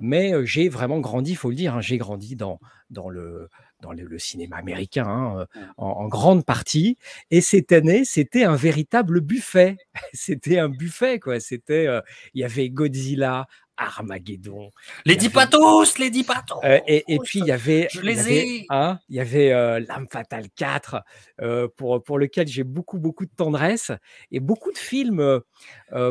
mais 0.00 0.32
j'ai 0.44 0.68
vraiment 0.68 1.00
grandi, 1.00 1.32
il 1.32 1.36
faut 1.36 1.50
le 1.50 1.56
dire, 1.56 1.76
hein, 1.76 1.80
j'ai 1.80 1.98
grandi 1.98 2.36
dans, 2.36 2.60
dans, 2.90 3.08
le, 3.08 3.48
dans 3.80 3.92
le, 3.92 4.18
cinéma 4.18 4.56
américain 4.56 5.06
hein, 5.06 5.46
en, 5.76 6.08
grande 6.08 6.44
partie. 6.44 6.98
Et 7.30 7.40
cette 7.40 7.72
année, 7.72 8.04
c'était 8.04 8.44
un 8.44 8.56
véritable 8.56 9.20
buffet. 9.20 9.76
c'était 10.12 10.58
un 10.58 10.68
buffet, 10.68 11.18
quoi. 11.18 11.40
C'était, 11.40 11.88
il 12.34 12.40
y 12.40 12.44
avait 12.44 12.70
Godzilla, 12.70 13.46
Armageddon. 13.82 14.70
Les 15.04 15.16
dix 15.16 15.28
patos, 15.28 15.98
les 15.98 16.10
dix 16.10 16.24
patos. 16.24 16.58
Euh, 16.64 16.80
et, 16.86 17.18
puis 17.24 17.40
il 17.40 17.46
y 17.46 17.52
avait, 17.52 17.88
je 17.90 18.00
les 18.00 18.32
ai. 18.32 18.66
Hein, 18.70 18.98
il 19.08 19.16
y 19.16 19.20
avait 19.20 19.52
euh, 19.52 19.80
L'âme 19.80 20.06
fatale 20.10 20.48
4 20.54 21.02
euh, 21.40 21.68
pour 21.76 22.02
pour 22.02 22.18
lequel 22.18 22.46
j'ai 22.46 22.64
beaucoup 22.64 22.98
beaucoup 22.98 23.26
de 23.26 23.32
tendresse 23.34 23.90
et 24.30 24.40
beaucoup 24.40 24.72
de 24.72 24.78
films, 24.78 25.40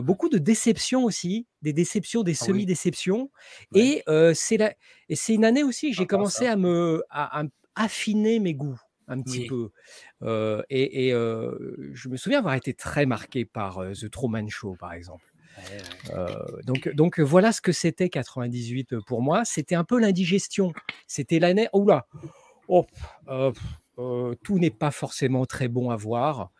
beaucoup 0.02 0.30
de 0.30 0.38
déceptions 0.38 1.04
aussi, 1.04 1.48
des 1.62 1.74
déceptions, 1.74 2.24
des 2.24 2.38
ah 2.40 2.46
semi-déceptions. 2.46 3.32
Et 3.76 4.04
c'est 4.34 4.58
la, 4.58 4.74
et 5.10 5.16
c'est 5.16 5.34
une 5.34 5.46
année 5.46 5.64
aussi 5.64 5.92
que 5.92 5.98
j'ai 5.98 6.08
commencé 6.08 6.46
à 6.48 6.56
me 6.56 7.04
à, 7.10 7.44
affiner 7.76 8.40
mes 8.40 8.54
goûts 8.54 8.80
un 9.08 9.22
petit 9.22 9.48
peu. 9.48 9.72
et, 10.70 11.08
et 11.08 11.12
je 11.12 12.10
me 12.10 12.18
souviens 12.18 12.40
avoir 12.40 12.56
été 12.56 12.74
très 12.74 13.06
marqué 13.06 13.46
par 13.46 13.82
The 13.94 14.10
Truman 14.10 14.48
Show, 14.50 14.76
par 14.80 14.94
exemple. 14.94 15.31
Euh, 16.12 16.36
donc, 16.64 16.90
donc 16.90 17.20
voilà 17.20 17.52
ce 17.52 17.62
que 17.62 17.72
c'était 17.72 18.10
98 18.10 19.00
pour 19.02 19.22
moi. 19.22 19.46
C'était 19.46 19.76
un 19.76 19.84
peu 19.84 20.00
l'indigestion. 20.00 20.74
C'était 21.08 21.40
l'année. 21.40 21.68
Oh, 22.68 22.86
euh, 23.28 23.52
euh, 23.98 24.36
tout 24.44 24.60
n'est 24.60 24.72
pas 24.72 24.92
forcément 24.92 25.46
très 25.46 25.68
bon 25.68 25.90
à 25.90 25.96
voir. 25.96 26.52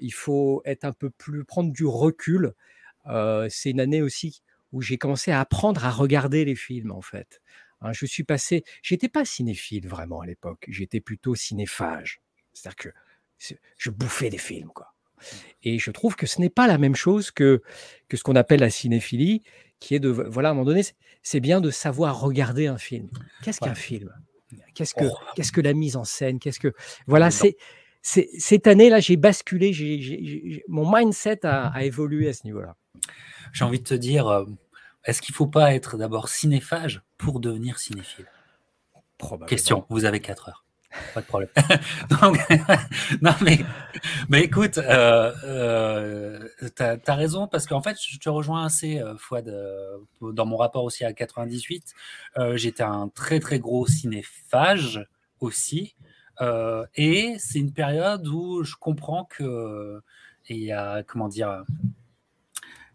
il 0.00 0.12
faut 0.12 0.62
être 0.64 0.84
un 0.84 0.92
peu 0.92 1.10
plus 1.10 1.44
prendre 1.44 1.72
du 1.72 1.84
recul. 1.84 2.54
c'est 3.48 3.70
une 3.70 3.80
année 3.80 4.02
aussi 4.02 4.42
où 4.72 4.82
j'ai 4.82 4.98
commencé 4.98 5.30
à 5.30 5.40
apprendre 5.40 5.84
à 5.84 5.90
regarder 5.90 6.44
les 6.44 6.54
films 6.54 6.90
en 6.90 7.00
fait, 7.00 7.40
Hein. 7.80 7.92
je 7.92 8.06
suis 8.06 8.24
passé, 8.24 8.64
j'étais 8.82 9.08
pas 9.08 9.24
cinéphile 9.24 9.88
vraiment 9.88 10.20
à 10.20 10.26
l'époque, 10.26 10.64
j'étais 10.68 11.00
plutôt 11.00 11.34
cinéphage. 11.34 12.20
C'est-à-dire 12.52 12.76
que 12.76 13.54
je 13.76 13.90
bouffais 13.90 14.30
des 14.30 14.38
films, 14.38 14.70
quoi. 14.74 14.94
Et 15.62 15.78
je 15.78 15.90
trouve 15.90 16.16
que 16.16 16.26
ce 16.26 16.40
n'est 16.40 16.50
pas 16.50 16.66
la 16.66 16.78
même 16.78 16.94
chose 16.94 17.30
que, 17.30 17.62
que 18.08 18.16
ce 18.16 18.22
qu'on 18.22 18.36
appelle 18.36 18.60
la 18.60 18.70
cinéphilie, 18.70 19.42
qui 19.80 19.94
est 19.94 20.00
de, 20.00 20.08
voilà, 20.08 20.48
à 20.48 20.52
un 20.52 20.54
moment 20.54 20.66
donné, 20.66 20.82
c'est 21.22 21.40
bien 21.40 21.60
de 21.60 21.70
savoir 21.70 22.20
regarder 22.20 22.66
un 22.66 22.78
film. 22.78 23.08
Qu'est-ce 23.42 23.60
qu'un 23.60 23.74
film? 23.74 24.12
Qu'est-ce 24.74 24.94
que, 24.94 25.04
oh. 25.04 25.16
qu'est-ce 25.34 25.52
que 25.52 25.60
la 25.60 25.74
mise 25.74 25.96
en 25.96 26.04
scène? 26.04 26.38
Qu'est-ce 26.38 26.60
que, 26.60 26.72
voilà, 27.06 27.30
c'est, 27.30 27.56
cette 28.02 28.66
année-là, 28.66 29.00
j'ai 29.00 29.16
basculé, 29.16 29.72
j'ai, 29.72 30.64
mon 30.68 30.90
mindset 30.90 31.44
a, 31.44 31.84
évolué 31.84 32.28
à 32.28 32.32
ce 32.32 32.44
niveau-là. 32.44 32.76
J'ai 33.52 33.64
envie 33.64 33.78
de 33.78 33.84
te 33.84 33.94
dire, 33.94 34.28
euh, 34.28 34.44
est-ce 35.04 35.22
qu'il 35.22 35.32
ne 35.32 35.36
faut 35.36 35.46
pas 35.46 35.74
être 35.74 35.96
d'abord 35.96 36.28
cinéphage 36.28 37.02
pour 37.16 37.40
devenir 37.40 37.78
cinéphile? 37.78 38.26
Question, 39.46 39.84
vous 39.88 40.04
avez 40.04 40.20
4 40.20 40.48
heures. 40.48 40.64
Pas 41.14 41.20
de 41.20 41.26
problème. 41.26 41.50
non, 43.22 43.34
mais, 43.42 43.58
mais 44.28 44.42
écoute, 44.42 44.78
euh, 44.78 45.32
euh, 45.44 46.48
tu 46.74 46.82
as, 46.82 47.14
raison, 47.14 47.46
parce 47.46 47.66
qu'en 47.66 47.82
fait, 47.82 47.96
je 48.00 48.18
te 48.18 48.28
rejoins 48.28 48.64
assez, 48.64 48.98
euh, 48.98 49.16
Fouad, 49.18 49.54
dans 50.20 50.46
mon 50.46 50.56
rapport 50.56 50.84
aussi 50.84 51.04
à 51.04 51.12
98. 51.12 51.94
J'étais 52.54 52.82
un 52.82 53.08
très, 53.08 53.40
très 53.40 53.58
gros 53.58 53.86
cinéphage 53.86 55.06
aussi. 55.40 55.94
et 56.96 57.36
c'est 57.38 57.58
une 57.58 57.72
période 57.72 58.26
où 58.26 58.62
je 58.64 58.76
comprends 58.76 59.24
que 59.24 60.00
il 60.48 60.60
y 60.60 60.72
a, 60.72 61.02
comment 61.02 61.28
dire, 61.28 61.64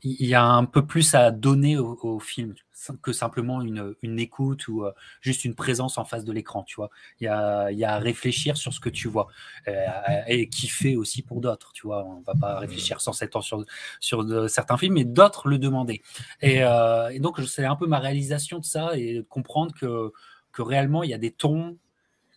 il 0.02 0.26
y 0.26 0.34
a 0.34 0.44
un 0.44 0.66
peu 0.66 0.86
plus 0.86 1.14
à 1.14 1.30
donner 1.32 1.78
au, 1.78 2.20
film 2.20 2.56
que 3.01 3.13
simplement 3.13 3.62
une, 3.62 3.96
une 4.01 4.20
écoute 4.20 4.68
ou 4.68 4.84
euh, 4.84 4.92
juste 5.22 5.46
une 5.46 5.56
présence 5.56 5.98
en 5.98 6.06
face 6.06 6.25
de 6.25 6.32
l'écran, 6.32 6.63
tu 6.63 6.75
vois. 6.75 6.89
Il 7.20 7.25
y, 7.25 7.27
a, 7.27 7.72
y 7.72 7.84
a, 7.84 7.94
à 7.94 8.00
réfléchir 8.00 8.58
sur 8.58 8.74
ce 8.74 8.80
que 8.80 8.89
tu 8.89 9.08
vois 9.08 9.27
euh, 9.68 9.86
et 10.27 10.50
kiffer 10.50 10.96
aussi 10.96 11.22
pour 11.22 11.39
d'autres, 11.39 11.72
tu 11.74 11.88
vois. 11.88 12.03
On 12.03 12.22
va 12.22 12.34
pas 12.36 12.60
réfléchir 12.60 13.00
sans 13.00 13.12
ans 13.12 13.42
sur, 13.42 13.65
sur 14.00 14.50
certains 14.50 14.77
films, 14.77 14.96
mais 14.96 15.06
d'autres 15.06 15.48
le 15.48 15.58
demander. 15.58 16.01
Et, 16.42 16.63
euh, 16.63 17.10
et 17.10 17.20
donc, 17.20 17.39
c'est 17.48 17.65
un 17.65 17.75
peu 17.75 17.88
ma 17.88 18.00
réalisation 18.00 18.60
de 18.60 18.65
ça 18.65 18.98
et 18.98 19.15
de 19.15 19.22
comprendre 19.22 19.74
que, 19.74 20.12
que 20.51 20.62
réellement, 20.62 21.03
il 21.03 21.10
y 21.10 21.13
a 21.13 21.20
des 21.20 21.32
tons 21.32 21.77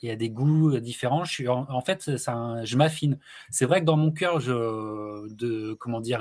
il 0.03 0.11
y 0.11 0.13
a 0.13 0.17
des 0.17 0.29
goûts 0.29 0.79
différents. 0.79 1.25
Je 1.25 1.33
suis 1.33 1.49
en, 1.49 1.81
fait, 1.81 2.19
ça, 2.19 2.65
je 2.65 2.77
m'affine. 2.77 3.19
C'est 3.51 3.65
vrai 3.65 3.81
que 3.81 3.87
dans 3.87 3.97
mon 3.97 4.13
cœur, 4.13 4.41
je, 4.41 5.27
de, 5.33 5.73
comment 5.75 6.03
dire, 6.03 6.21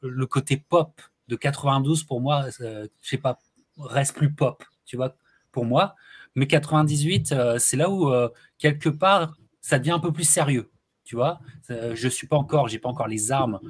le 0.00 0.26
côté 0.26 0.56
pop 0.56 1.00
de 1.28 1.36
92 1.36 2.04
pour 2.04 2.20
moi, 2.20 2.46
je 2.58 2.88
sais 3.00 3.18
pas, 3.18 3.38
reste 3.78 4.16
plus 4.16 4.32
pop, 4.32 4.64
tu 4.84 4.96
vois, 4.96 5.16
pour 5.50 5.64
moi. 5.64 5.94
Mais 6.34 6.46
98, 6.46 7.32
euh, 7.32 7.58
c'est 7.58 7.76
là 7.76 7.90
où 7.90 8.10
euh, 8.10 8.28
quelque 8.58 8.88
part 8.88 9.34
ça 9.60 9.78
devient 9.78 9.92
un 9.92 10.00
peu 10.00 10.12
plus 10.12 10.24
sérieux, 10.24 10.70
tu 11.04 11.14
vois. 11.14 11.40
je 11.68 12.08
suis 12.08 12.26
pas 12.26 12.36
encore, 12.36 12.68
j'ai 12.68 12.78
pas 12.78 12.88
encore 12.88 13.06
les 13.06 13.30
armes 13.30 13.60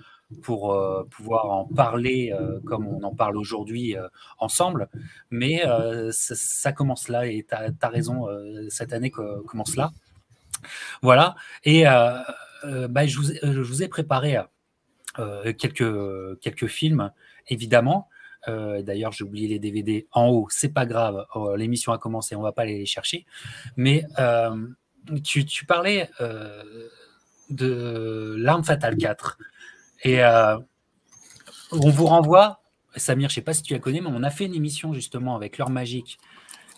pour 0.43 0.73
euh, 0.73 1.05
pouvoir 1.11 1.51
en 1.51 1.67
parler 1.67 2.33
comme 2.65 2.87
on 2.87 3.03
en 3.03 3.15
parle 3.15 3.37
aujourd'hui 3.37 3.95
ensemble, 4.39 4.89
mais 5.31 5.63
ça, 6.13 6.73
commence 6.73 7.09
là 7.09 7.27
et 7.27 7.47
tu 7.47 7.55
as, 7.55 7.89
raison, 7.89 8.27
cette 8.71 8.95
année 8.95 9.11
commence 9.11 9.77
là. 9.77 9.91
Voilà, 11.03 11.35
et 11.65 11.85
bah, 11.85 13.07
je, 13.07 13.61
vous, 13.61 13.83
ai 13.83 13.89
préparé 13.89 14.39
euh, 15.19 15.53
quelques 15.53 16.67
films, 16.69 17.13
évidemment. 17.49 18.09
Euh, 18.49 18.83
d'ailleurs, 18.83 19.13
j'ai 19.13 19.25
oublié 19.25 19.49
les 19.49 19.59
DVD 19.59 20.07
en 20.13 20.29
haut, 20.29 20.49
c'est 20.51 20.73
pas 20.73 20.87
grave, 20.87 21.27
oh, 21.35 21.55
l'émission 21.57 21.93
a 21.93 21.99
commencé, 21.99 22.35
on 22.35 22.43
va 22.43 22.53
pas 22.53 22.63
aller 22.63 22.79
les 22.79 22.87
chercher. 22.87 23.25
Mais 23.77 24.05
euh, 24.19 24.67
tu, 25.23 25.67
parlais 25.67 26.11
de 27.51 28.35
L'arme 28.39 28.65
fatale 28.65 28.97
4. 28.97 29.39
Et 30.05 30.23
on 30.25 31.91
vous 31.91 32.07
renvoie, 32.07 32.61
Samir, 32.97 33.29
je 33.29 33.37
sais 33.37 33.41
pas 33.41 33.55
si 33.55 33.63
tu 33.63 33.73
la 33.73 33.79
connais, 33.79 34.01
mais 34.01 34.11
on 34.11 34.23
a 34.23 34.31
fait 34.31 34.45
une 34.45 34.55
émission 34.55 34.93
justement 34.93 35.35
avec 35.37 35.59
L'heure 35.59 35.71
magique 35.71 36.19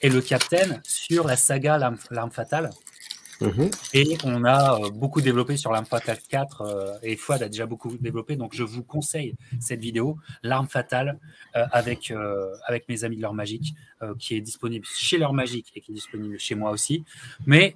et 0.02 0.10
le 0.10 0.20
Capitaine 0.20 0.80
sur 0.84 1.26
la 1.26 1.36
saga 1.36 1.78
L'arme 1.78 2.30
fatale. 2.30 2.70
Mhm. 3.40 3.70
Et 3.92 4.16
on 4.24 4.44
a 4.44 4.78
euh, 4.80 4.90
beaucoup 4.90 5.20
développé 5.20 5.56
sur 5.56 5.72
l'arme 5.72 5.86
fatale 5.86 6.18
4 6.28 6.60
euh, 6.62 6.98
et 7.02 7.16
Fouad 7.16 7.42
a 7.42 7.48
déjà 7.48 7.66
beaucoup 7.66 7.96
développé. 7.96 8.36
Donc 8.36 8.54
je 8.54 8.62
vous 8.62 8.82
conseille 8.82 9.34
cette 9.60 9.80
vidéo, 9.80 10.18
l'arme 10.42 10.68
fatale, 10.68 11.18
euh, 11.56 11.64
avec, 11.72 12.12
avec 12.66 12.88
mes 12.88 13.04
amis 13.04 13.16
de 13.16 13.22
l'heure 13.22 13.34
magique, 13.34 13.74
qui 14.18 14.36
est 14.36 14.40
disponible 14.40 14.84
chez 14.84 15.16
l'heure 15.16 15.32
magique 15.32 15.72
et 15.74 15.80
qui 15.80 15.92
est 15.92 15.94
disponible 15.94 16.38
chez 16.38 16.54
moi 16.54 16.70
aussi. 16.70 17.04
Mais 17.46 17.74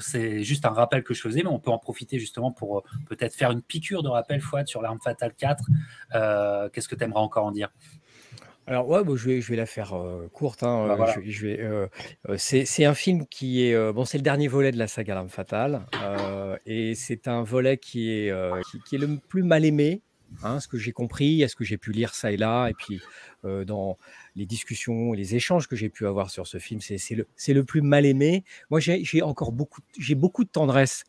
c'est 0.00 0.44
juste 0.44 0.66
un 0.66 0.70
rappel 0.70 1.02
que 1.02 1.14
je 1.14 1.22
faisais, 1.22 1.42
mais 1.42 1.48
on 1.48 1.58
peut 1.58 1.70
en 1.70 1.78
profiter 1.78 2.18
justement 2.18 2.52
pour 2.52 2.84
peut-être 3.08 3.34
faire 3.34 3.50
une 3.50 3.62
piqûre 3.62 4.02
de 4.02 4.08
rappel 4.08 4.40
Fouad 4.40 4.68
sur 4.68 4.82
l'arme 4.82 5.00
fatale 5.00 5.32
4. 5.34 5.64
Qu'est-ce 6.72 6.88
que 6.88 6.94
tu 6.94 7.04
aimerais 7.04 7.20
encore 7.20 7.46
en 7.46 7.52
dire? 7.52 7.70
Alors 8.68 8.86
ouais, 8.86 9.00
je 9.16 9.28
vais, 9.28 9.40
je 9.40 9.48
vais 9.48 9.56
la 9.56 9.64
faire 9.64 9.94
courte. 10.32 10.62
Hein, 10.62 10.94
bah, 10.98 11.14
je, 11.24 11.46
vais, 11.46 12.36
c'est, 12.36 12.84
un 12.84 12.94
film 12.94 13.26
qui 13.26 13.64
est 13.64 13.92
bon, 13.92 14.04
c'est 14.04 14.18
le 14.18 14.22
dernier 14.22 14.46
volet 14.46 14.70
de 14.72 14.76
la 14.76 14.86
saga 14.86 15.14
L'Arme 15.14 15.30
Fatale, 15.30 15.86
et 16.66 16.94
c'est 16.94 17.28
un 17.28 17.42
volet 17.42 17.78
qui 17.78 18.10
est 18.10 18.32
qui, 18.86 18.96
est 18.96 18.98
le 18.98 19.16
plus 19.16 19.42
mal 19.42 19.64
aimé, 19.64 20.02
hein, 20.42 20.60
ce 20.60 20.68
que 20.68 20.76
j'ai 20.76 20.92
compris, 20.92 21.42
à 21.44 21.48
ce 21.48 21.56
que 21.56 21.64
j'ai 21.64 21.78
pu 21.78 21.92
lire 21.92 22.14
ça 22.14 22.30
et 22.30 22.36
là, 22.36 22.68
et 22.68 22.74
puis 22.74 23.00
dans 23.44 23.96
les 24.36 24.44
discussions, 24.44 25.12
les 25.12 25.34
échanges 25.34 25.66
que 25.66 25.76
j'ai 25.76 25.88
pu 25.88 26.06
avoir 26.06 26.30
sur 26.30 26.46
ce 26.46 26.58
film, 26.58 26.80
c'est, 26.82 26.98
le, 27.14 27.26
c'est 27.36 27.54
le 27.54 27.64
plus 27.64 27.80
mal 27.80 28.04
aimé. 28.04 28.44
Moi, 28.70 28.80
j'ai, 28.80 29.02
j'ai 29.02 29.22
encore 29.22 29.52
beaucoup, 29.52 29.80
j'ai 29.98 30.14
beaucoup 30.14 30.44
de 30.44 30.50
tendresse 30.50 31.04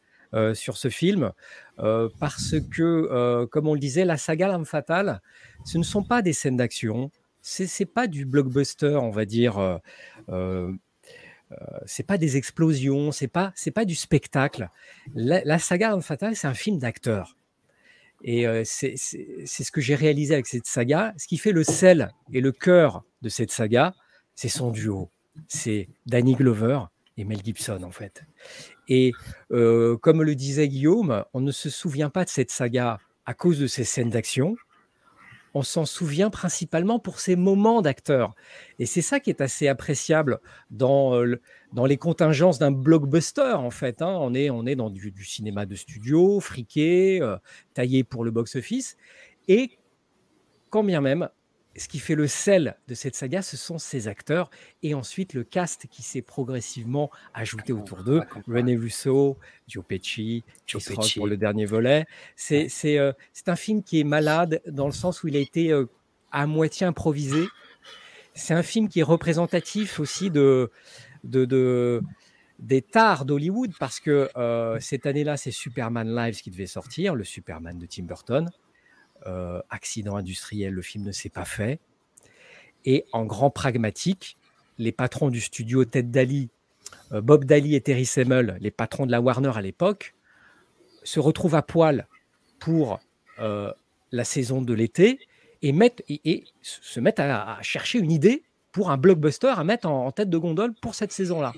sur 0.53 0.77
ce 0.77 0.89
film 0.89 1.33
parce 1.75 2.55
que, 2.71 3.45
comme 3.51 3.67
on 3.67 3.73
le 3.73 3.81
disait, 3.81 4.05
la 4.05 4.15
saga 4.15 4.47
L'Arme 4.47 4.65
Fatale, 4.65 5.21
ce 5.65 5.77
ne 5.77 5.83
sont 5.83 6.03
pas 6.03 6.21
des 6.21 6.31
scènes 6.31 6.55
d'action 6.55 7.11
c'est 7.41 7.85
pas 7.85 8.07
du 8.07 8.25
blockbuster, 8.25 8.95
on 9.01 9.11
va 9.11 9.25
dire. 9.25 9.57
Euh, 9.57 9.77
euh, 10.29 10.71
euh, 11.51 11.55
c'est 11.85 12.05
pas 12.05 12.17
des 12.17 12.37
explosions, 12.37 13.11
c'est 13.11 13.27
pas 13.27 13.51
c'est 13.55 13.71
pas 13.71 13.85
du 13.85 13.95
spectacle. 13.95 14.69
La, 15.15 15.59
saga 15.59 15.93
Homme 15.93 16.01
Fatale, 16.01 16.35
c'est 16.35 16.47
un 16.47 16.53
film 16.53 16.77
d'acteur. 16.77 17.35
Et 18.21 18.45
c'est 18.65 18.97
ce 18.97 19.71
que 19.71 19.79
j'ai 19.79 19.95
réalisé 19.95 20.33
avec 20.33 20.45
cette 20.45 20.65
saga. 20.65 21.13
Ce 21.17 21.25
qui 21.25 21.37
fait 21.37 21.53
le 21.53 21.63
sel 21.63 22.11
et 22.33 22.41
le 22.41 22.51
cœur 22.51 23.05
de 23.21 23.29
cette 23.29 23.49
saga, 23.49 23.95
c'est 24.35 24.49
son 24.49 24.71
duo. 24.71 25.09
C'est 25.47 25.87
Danny 26.05 26.35
Glover 26.35 26.81
et 27.15 27.23
Mel 27.23 27.41
Gibson, 27.41 27.81
en 27.81 27.91
fait. 27.91 28.25
Et 28.89 29.13
comme 29.49 30.21
le 30.21 30.35
disait 30.35 30.67
Guillaume, 30.67 31.23
on 31.33 31.39
ne 31.39 31.51
se 31.51 31.69
souvient 31.69 32.09
pas 32.09 32.25
de 32.25 32.29
cette 32.29 32.51
saga 32.51 32.99
à 33.25 33.33
cause 33.33 33.57
de 33.57 33.67
ses 33.67 33.85
scènes 33.85 34.09
d'action, 34.09 34.57
on 35.53 35.63
s'en 35.63 35.85
souvient 35.85 36.29
principalement 36.29 36.99
pour 36.99 37.19
ces 37.19 37.35
moments 37.35 37.81
d'acteurs. 37.81 38.35
Et 38.77 38.85
c'est 38.85 39.01
ça 39.01 39.19
qui 39.19 39.29
est 39.29 39.41
assez 39.41 39.67
appréciable 39.67 40.39
dans, 40.71 41.15
euh, 41.15 41.41
dans 41.73 41.85
les 41.85 41.97
contingences 41.97 42.59
d'un 42.59 42.71
blockbuster, 42.71 43.53
en 43.55 43.71
fait. 43.71 44.01
Hein. 44.01 44.17
On, 44.19 44.33
est, 44.33 44.49
on 44.49 44.65
est 44.65 44.75
dans 44.75 44.89
du, 44.89 45.13
cinéma 45.23 45.65
de 45.65 45.75
studio, 45.75 46.39
friqué, 46.39 47.21
euh, 47.21 47.37
taillé 47.73 48.03
pour 48.03 48.23
le 48.23 48.31
box-office. 48.31 48.97
Et 49.47 49.77
quand 50.69 50.83
bien 50.83 51.01
même, 51.01 51.29
ce 51.79 51.87
qui 51.87 51.99
fait 51.99 52.15
le 52.15 52.27
sel 52.27 52.75
de 52.87 52.93
cette 52.93 53.15
saga, 53.15 53.41
ce 53.41 53.57
sont 53.57 53.77
ces 53.77 54.07
acteurs 54.07 54.49
et 54.83 54.93
ensuite 54.93 55.33
le 55.33 55.43
cast 55.43 55.87
qui 55.87 56.03
s'est 56.03 56.21
progressivement 56.21 57.09
ajouté 57.33 57.73
autour 57.73 58.03
d'eux. 58.03 58.21
René 58.47 58.75
Russo, 58.75 59.37
Joe 59.67 59.83
Pesci, 59.87 60.43
Chris 60.67 60.83
Rock 60.93 61.13
pour 61.15 61.27
le 61.27 61.37
dernier 61.37 61.65
volet. 61.65 62.05
C'est 62.35 62.69
euh, 62.85 63.13
c'est 63.33 63.49
un 63.49 63.55
film 63.55 63.81
qui 63.81 63.99
est 63.99 64.03
malade 64.03 64.61
dans 64.67 64.87
le 64.87 64.91
sens 64.91 65.23
où 65.23 65.27
il 65.29 65.37
a 65.37 65.39
été 65.39 65.71
euh, 65.71 65.85
à 66.31 66.45
moitié 66.47 66.85
improvisé. 66.85 67.45
C'est 68.33 68.53
un 68.53 68.63
film 68.63 68.89
qui 68.89 68.99
est 68.99 69.03
représentatif 69.03 69.99
aussi 69.99 70.29
de, 70.29 70.71
de, 71.23 71.45
de 71.45 72.01
des 72.59 72.81
tares 72.81 73.25
d'Hollywood 73.25 73.71
parce 73.79 73.99
que 73.99 74.29
euh, 74.35 74.77
cette 74.79 75.05
année-là, 75.05 75.37
c'est 75.37 75.51
Superman 75.51 76.13
Lives 76.13 76.41
qui 76.41 76.51
devait 76.51 76.67
sortir, 76.67 77.15
le 77.15 77.23
Superman 77.23 77.79
de 77.79 77.85
Tim 77.85 78.03
Burton. 78.03 78.49
Euh, 79.27 79.61
accident 79.69 80.15
industriel, 80.15 80.73
le 80.73 80.81
film 80.81 81.03
ne 81.03 81.11
s'est 81.11 81.29
pas 81.29 81.43
fait. 81.43 81.79
Et 82.85 83.05
en 83.11 83.25
grand 83.25 83.49
pragmatique, 83.49 84.37
les 84.77 84.93
patrons 84.93 85.29
du 85.29 85.41
studio 85.41 85.83
Ted 85.83 86.07
Daly, 86.09 86.47
euh, 87.11 87.19
Bob 87.19 87.43
Daly 87.43 87.75
et 87.75 87.81
Terry 87.81 88.05
Semmel, 88.05 88.57
les 88.61 88.71
patrons 88.71 89.05
de 89.05 89.11
la 89.11 89.19
Warner 89.19 89.51
à 89.55 89.61
l'époque, 89.61 90.15
se 91.03 91.19
retrouvent 91.19 91.55
à 91.55 91.61
poil 91.61 92.07
pour 92.59 92.99
euh, 93.39 93.73
la 94.13 94.23
saison 94.23 94.61
de 94.61 94.73
l'été 94.73 95.19
et, 95.61 95.75
et, 96.25 96.45
se 96.61 96.99
mettent 97.01 97.19
à, 97.19 97.57
chercher 97.61 97.99
une 97.99 98.11
idée 98.11 98.43
pour 98.71 98.89
un 98.89 98.97
blockbuster 98.97 99.53
à 99.57 99.65
mettre 99.65 99.89
en 99.89 100.11
tête 100.13 100.29
de 100.29 100.37
gondole 100.37 100.73
pour 100.81 100.95
cette 100.95 101.11
saison-là. 101.11 101.51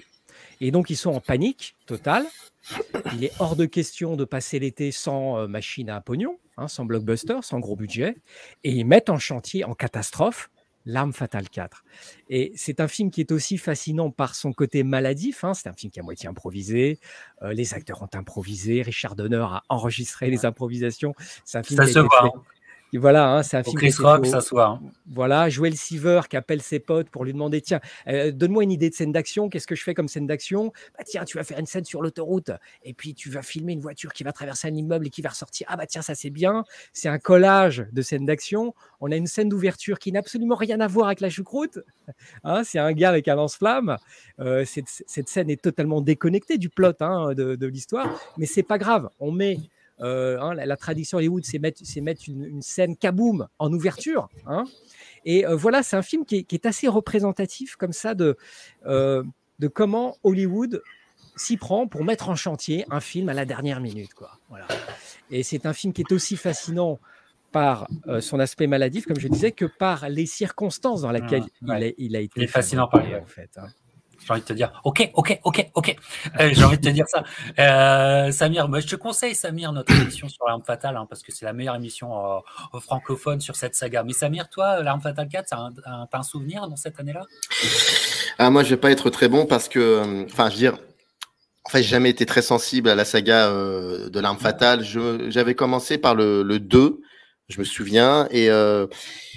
Et 0.62 0.72
donc, 0.72 0.89
ils 0.89 0.96
sont 0.96 1.12
en 1.12 1.20
panique 1.20 1.75
totale. 1.86 2.25
Il 3.13 3.25
est 3.25 3.34
hors 3.39 3.58
de 3.58 3.65
question 3.65 4.15
de 4.15 4.24
passer 4.24 4.60
l'été 4.60 4.91
sans 4.91 5.48
machine 5.48 5.89
à 5.89 6.00
pognon. 6.00 6.38
Hein, 6.58 6.68
sans 6.68 6.86
blockbuster, 6.86 7.38
sans 7.41 7.60
gros 7.60 7.75
budget, 7.75 8.18
et 8.63 8.72
ils 8.72 8.86
mettent 8.86 9.10
en 9.10 9.18
chantier, 9.18 9.63
en 9.63 9.74
catastrophe, 9.74 10.50
L'arme 10.86 11.13
fatale 11.13 11.48
4. 11.48 11.84
Et 12.30 12.53
c'est 12.56 12.80
un 12.80 12.88
film 12.88 13.12
qui 13.12 13.22
est 13.22 13.32
aussi 13.32 13.60
fascinant 13.60 14.10
par 14.10 14.34
son 14.34 14.51
côté 14.51 14.84
maladif. 14.84 15.44
Hein. 15.44 15.53
C'est 15.53 15.70
un 15.70 15.74
film 15.74 15.91
qui 15.91 16.00
est 16.00 16.01
à 16.01 16.03
moitié 16.03 16.27
improvisé. 16.27 17.00
Euh, 17.44 17.53
les 17.53 17.75
acteurs 17.75 18.01
ont 18.01 18.10
improvisé. 18.13 18.82
Richard 18.82 19.15
Donner 19.15 19.46
a 19.48 19.63
enregistré 19.70 20.32
les 20.32 20.44
improvisations. 20.44 21.13
C'est 21.46 21.60
un 21.60 21.63
film 21.63 21.77
Ça 21.77 21.88
se 21.88 22.00
voit 22.00 22.34
voilà, 22.98 23.36
hein, 23.36 23.43
c'est 23.43 23.57
un 23.57 23.63
film. 23.63 23.77
Chris 23.77 23.95
Rock, 24.00 24.25
ça 24.25 24.41
soit. 24.41 24.67
Hein. 24.67 24.81
Voilà, 25.05 25.48
Joel 25.50 25.75
Seaver 25.75 26.21
qui 26.29 26.36
appelle 26.36 26.62
ses 26.62 26.79
potes 26.79 27.10
pour 27.10 27.24
lui 27.24 27.31
demander 27.31 27.62
tiens, 27.62 27.79
euh, 28.07 28.31
donne-moi 28.31 28.63
une 28.63 28.71
idée 28.71 28.89
de 28.89 28.95
scène 28.95 29.13
d'action. 29.13 29.50
Qu'est-ce 29.50 29.67
que 29.67 29.75
je 29.75 29.83
fais 29.83 29.93
comme 29.93 30.10
scène 30.10 30.27
d'action? 30.27 30.74
Bah 30.98 31.03
tiens, 31.05 31.24
tu 31.24 31.38
vas 31.38 31.43
faire 31.43 31.60
une 31.60 31.65
scène 31.65 31.86
sur 31.86 32.01
l'autoroute 32.01 32.51
et 32.83 32.93
puis 32.93 33.13
tu 33.13 33.29
vas 33.29 33.41
filmer 33.41 33.74
une 33.74 33.79
voiture 33.79 34.12
qui 34.12 34.24
va 34.24 34.33
traverser 34.33 34.67
un 34.67 34.75
immeuble 34.75 35.07
et 35.07 35.10
qui 35.10 35.21
va 35.21 35.29
ressortir. 35.29 35.67
Ah 35.69 35.77
bah 35.77 35.88
tiens, 35.88 36.01
ça 36.01 36.15
c'est 36.15 36.29
bien. 36.29 36.65
C'est 36.91 37.10
un 37.10 37.19
collage 37.19 37.86
de 37.93 38.01
scènes 38.01 38.25
d'action. 38.25 38.74
On 39.00 39.12
a 39.12 39.15
une 39.15 39.27
scène 39.27 39.48
d'ouverture 39.48 39.98
qui 39.98 40.12
n'a 40.12 40.19
absolument 40.19 40.55
rien 40.55 40.81
à 40.81 40.88
voir 40.88 41.07
avec 41.07 41.21
la 41.21 41.29
choucroute. 41.29 41.79
Hein, 42.43 42.63
c'est 42.63 42.79
un 42.79 42.91
gars 42.91 43.10
avec 43.10 43.27
un 43.27 43.36
lance-flamme. 43.36 43.98
Euh, 44.39 44.65
cette, 44.65 45.29
scène 45.29 45.50
est 45.50 45.62
totalement 45.62 46.01
déconnectée 46.01 46.57
du 46.57 46.69
plot 46.69 46.93
hein, 47.00 47.33
de, 47.33 47.55
de 47.55 47.67
l'histoire, 47.67 48.19
mais 48.38 48.45
c'est 48.45 48.63
pas 48.63 48.77
grave. 48.77 49.10
On 49.19 49.31
met 49.31 49.60
euh, 50.01 50.39
hein, 50.39 50.53
la, 50.53 50.77
tradition 50.77 51.17
Hollywood, 51.17 51.46
c'est 51.46 51.60
mettre, 51.60 51.81
mettre 52.01 52.24
une, 52.27 52.62
scène 52.62 52.96
kaboom 52.98 53.48
en 53.60 53.72
ouverture. 53.72 54.29
Hein. 54.48 54.65
Et 55.25 55.46
euh, 55.46 55.55
voilà, 55.55 55.84
c'est 55.84 55.96
un 55.96 56.01
film 56.01 56.25
qui 56.25 56.46
est, 56.50 56.65
assez 56.65 56.88
représentatif 56.88 57.75
comme 57.75 57.93
ça 57.93 58.15
de, 58.15 58.38
euh, 58.86 59.24
de 59.60 59.67
comment 59.67 60.17
Hollywood 60.24 60.81
s'y 61.36 61.58
prend 61.58 61.88
pour 61.88 62.03
mettre 62.03 62.29
en 62.29 62.36
chantier 62.36 62.86
un 62.89 63.00
film 63.00 63.29
à 63.29 63.34
la 63.34 63.46
dernière 63.46 63.79
minute. 63.79 64.13
Quoi. 64.13 64.31
Voilà. 64.50 64.67
Et 65.29 65.43
c'est 65.43 65.65
un 65.65 65.74
film 65.74 65.93
qui 65.93 66.01
est 66.01 66.12
aussi 66.12 66.36
fascinant 66.36 67.00
par 67.51 67.88
son 68.22 68.39
aspect 68.39 68.65
maladif, 68.65 69.05
comme 69.05 69.20
je 69.20 69.27
disais, 69.27 69.51
que 69.51 69.65
par 69.65 70.08
les 70.08 70.25
circonstances 70.25 71.01
dans 71.01 71.12
lesquelles 71.12 71.43
ah, 71.67 71.79
il, 71.79 71.84
a, 71.84 71.91
il, 71.98 72.15
a, 72.15 72.20
été. 72.22 72.34
Il 72.38 72.43
est 72.43 72.48
fascinant 72.48 72.88
par 72.88 73.01
en 73.01 73.25
fait. 73.25 73.50
Hein. 73.58 73.67
J'ai 74.25 74.34
envie 74.34 74.42
de 74.42 74.46
te 74.46 74.54
dire, 74.54 74.72
ok, 74.84 75.12
ok, 75.16 75.40
ok, 75.44 75.72
ok. 75.74 75.96
Euh, 76.40 76.50
j'ai 76.54 76.63
envie 76.63 76.78
de 76.78 76.84
te 76.84 76.90
dire 76.90 77.08
ça. 77.08 77.24
Euh, 77.60 78.32
Samir, 78.32 78.68
moi, 78.68 78.80
je 78.80 78.88
te 78.88 78.96
conseille, 78.96 79.34
Samir, 79.34 79.72
notre 79.74 79.92
émission 79.94 80.30
sur 80.30 80.46
l'arme 80.46 80.63
fatale, 80.63 80.96
hein, 80.96 81.08
parce 81.10 81.24
que 81.24 81.32
c'est 81.32 81.46
la 81.46 81.54
meilleure 81.54 81.75
émission 81.75 82.38
euh, 82.38 82.80
francophone 82.80 83.42
sur 83.42 83.56
cette 83.56 83.75
saga. 83.75 84.04
Mais 84.04 84.13
Samir, 84.13 84.50
toi, 84.50 84.84
l'arme 84.84 85.01
fatale 85.01 85.28
4, 85.28 85.50
t'as 85.50 86.20
un, 86.20 86.24
souvenir 86.24 86.68
dans 86.68 86.75
cette 86.75 87.00
année-là? 87.00 87.24
Ah, 88.38 88.50
Moi, 88.51 88.63
je 88.63 88.70
vais 88.70 88.78
pas 88.78 88.92
être 88.92 89.10
très 89.10 89.28
bon 89.28 89.46
parce 89.46 89.68
que, 89.68 90.25
enfin, 90.25 90.50
je 90.50 90.54
veux 90.54 90.60
dire, 90.60 90.78
en 91.63 91.70
fait, 91.70 91.82
j'ai 91.82 91.90
jamais 91.90 92.10
été 92.10 92.25
très 92.25 92.42
sensible 92.42 92.90
à 92.90 92.96
la 92.96 93.06
saga 93.06 93.50
de 93.50 94.20
l'arme 94.20 94.38
fatale. 94.38 94.84
J'avais 95.30 95.56
commencé 95.56 95.98
par 95.98 96.16
le, 96.16 96.44
le 96.44 96.60
2, 96.60 97.01
je 97.50 97.60
me 97.60 97.63
souviens, 97.63 98.28
et 98.32 98.50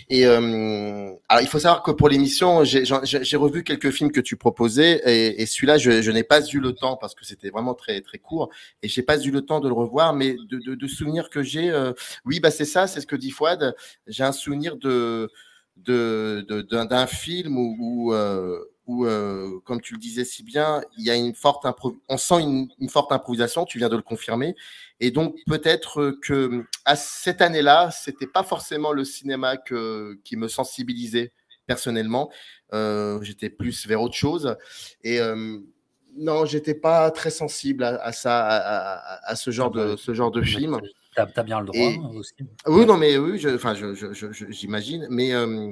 et 0.09 0.27
euh, 0.27 1.13
alors, 1.29 1.43
il 1.43 1.49
faut 1.49 1.59
savoir 1.59 1.83
que 1.83 1.91
pour 1.91 2.09
l'émission, 2.09 2.65
j'ai 2.65 3.37
revu 3.37 3.65
quelques 3.65 3.91
films 3.91 4.13
que 4.13 4.21
tu 4.21 4.37
proposais, 4.37 5.03
et, 5.07 5.43
et 5.43 5.47
celui-là, 5.47 5.79
je, 5.79 6.03
je 6.03 6.11
n'ai 6.11 6.25
pas 6.25 6.47
eu 6.47 6.61
le 6.61 6.73
temps 6.73 6.97
parce 6.97 7.15
que 7.15 7.25
c'était 7.25 7.51
vraiment 7.51 7.75
très 7.75 8.01
très 8.01 8.19
court, 8.19 8.51
et 8.83 8.89
j'ai 8.89 9.03
pas 9.03 9.19
eu 9.23 9.31
le 9.31 9.43
temps 9.43 9.61
de 9.61 9.69
le 9.69 9.75
revoir. 9.75 10.15
Mais 10.15 10.35
de, 10.35 10.59
de, 10.59 10.75
de 10.75 10.87
souvenirs 10.87 11.31
que 11.31 11.43
j'ai, 11.43 11.71
euh, 11.71 11.93
oui, 12.25 12.41
bah 12.41 12.51
c'est 12.51 12.65
ça, 12.65 12.87
c'est 12.87 13.01
ce 13.01 13.07
que 13.07 13.17
dit 13.17 13.31
Fouad. 13.31 13.75
J'ai 14.07 14.25
un 14.25 14.33
souvenir 14.33 14.77
de 14.77 15.31
d'un 15.77 16.45
de, 16.45 17.07
film 17.07 17.59
où, 17.59 17.77
où 17.81 18.15
euh, 18.15 18.61
où, 18.87 19.07
euh, 19.07 19.61
comme 19.65 19.81
tu 19.81 19.95
le 19.95 19.99
disais 19.99 20.25
si 20.25 20.43
bien, 20.43 20.83
il 20.99 21.05
y 21.05 21.11
a 21.11 21.15
une 21.15 21.35
forte 21.35 21.67
on 22.09 22.17
sent 22.17 22.41
une, 22.41 22.69
une, 22.79 22.89
forte 22.89 23.13
improvisation. 23.13 23.65
Tu 23.65 23.79
viens 23.79 23.89
de 23.89 23.97
le 23.97 24.03
confirmer, 24.03 24.55
et 25.01 25.11
donc 25.11 25.37
peut-être 25.47 26.17
que 26.23 26.65
à 26.85 26.97
cette 26.97 27.41
année-là, 27.41 27.91
c'était 27.91 28.27
pas 28.27 28.43
forcément 28.43 28.93
le 28.93 29.05
cinéma 29.05 29.57
que, 29.57 30.19
qui 30.25 30.37
me 30.37 30.49
sensibilisait 30.49 31.33
personnellement. 31.67 32.31
Euh, 32.73 33.23
j'étais 33.23 33.51
plus 33.51 33.87
vers 33.87 34.03
autre 34.03 34.17
chose, 34.17 34.57
et 35.03 35.21
euh, 35.21 35.59
non, 36.17 36.45
j'étais 36.45 36.75
pas 36.75 37.11
très 37.11 37.31
sensible 37.31 37.85
à, 37.85 37.97
à 38.03 38.13
ça, 38.13 38.47
à, 38.47 39.31
à, 39.31 39.37
ce 39.37 39.51
genre 39.51 39.71
de 39.71 39.97
ce 39.97 40.15
genre 40.15 40.31
de 40.31 40.43
film. 40.43 40.81
Tu 41.15 41.21
as, 41.21 41.43
bien 41.43 41.61
le 41.61 41.67
droit 41.67 42.11
aussi. 42.15 42.35
Oui, 42.67 42.87
non, 42.87 42.97
mais 42.97 43.17
oui, 43.19 43.39
j'imagine, 43.39 43.95
je, 43.95 44.13
je, 44.13 45.07
mais 45.11 45.33
euh, 45.33 45.71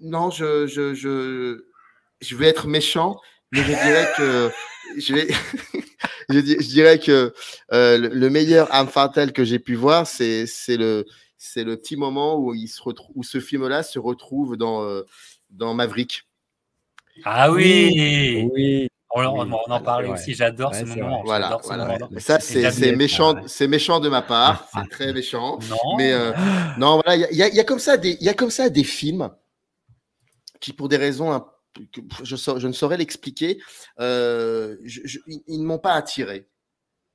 non, 0.00 0.30
je, 0.30 0.66
je, 0.66 0.94
je, 0.94 1.64
je 2.20 2.36
vais 2.36 2.48
être 2.48 2.66
méchant, 2.66 3.20
mais 3.52 3.60
je 3.60 3.66
dirais 3.66 4.08
que 4.16 4.50
je 4.98 5.14
vais, 5.14 5.28
je, 6.30 6.68
dirais 6.68 6.98
que 6.98 7.32
euh, 7.72 7.98
le 7.98 8.30
meilleur 8.30 8.72
âme 8.74 8.88
fatale 8.88 9.32
que 9.32 9.44
j'ai 9.44 9.58
pu 9.58 9.74
voir, 9.74 10.06
c'est 10.06 10.46
c'est 10.46 10.76
le 10.76 11.06
c'est 11.38 11.64
le 11.64 11.76
petit 11.76 11.96
moment 11.96 12.38
où 12.38 12.54
il 12.54 12.68
se 12.68 12.82
retrouve, 12.82 13.12
où 13.14 13.22
ce 13.22 13.40
film-là 13.40 13.82
se 13.82 13.98
retrouve 13.98 14.56
dans 14.56 14.82
euh, 14.82 15.02
dans 15.50 15.74
Maverick. 15.74 16.24
Ah 17.24 17.50
oui, 17.50 18.48
oui. 18.52 18.88
On, 19.14 19.50
en 19.50 19.80
parlait 19.80 20.08
aussi. 20.08 20.34
J'adore 20.34 20.74
ce 20.74 20.84
moment. 20.84 21.22
Voilà, 21.24 21.58
voilà. 21.64 21.98
Ça, 22.18 22.38
c'est 22.38 22.94
méchant, 22.94 23.36
c'est 23.46 23.66
méchant 23.66 23.98
de 23.98 24.10
ma 24.10 24.20
part. 24.20 24.68
C'est 24.74 24.88
très 24.90 25.12
méchant. 25.14 25.58
Non. 25.70 25.96
Mais 25.96 26.12
euh, 26.12 26.32
non, 26.76 27.00
voilà, 27.02 27.16
il 27.30 27.34
y, 27.34 27.56
y, 27.56 27.60
a 27.60 27.64
comme 27.64 27.78
ça 27.78 27.96
des, 27.96 28.18
il 28.20 28.26
y 28.26 28.28
a 28.28 28.34
comme 28.34 28.50
ça 28.50 28.68
des 28.68 28.84
films 28.84 29.30
qui, 30.60 30.72
pour 30.72 30.88
des 30.88 30.96
raisons 30.96 31.44
que 31.92 32.00
je, 32.22 32.36
je 32.36 32.66
ne 32.66 32.72
saurais 32.72 32.96
l'expliquer, 32.96 33.60
euh, 34.00 34.76
ils 35.46 35.60
ne 35.60 35.66
m'ont 35.66 35.78
pas 35.78 35.94
attiré. 35.94 36.48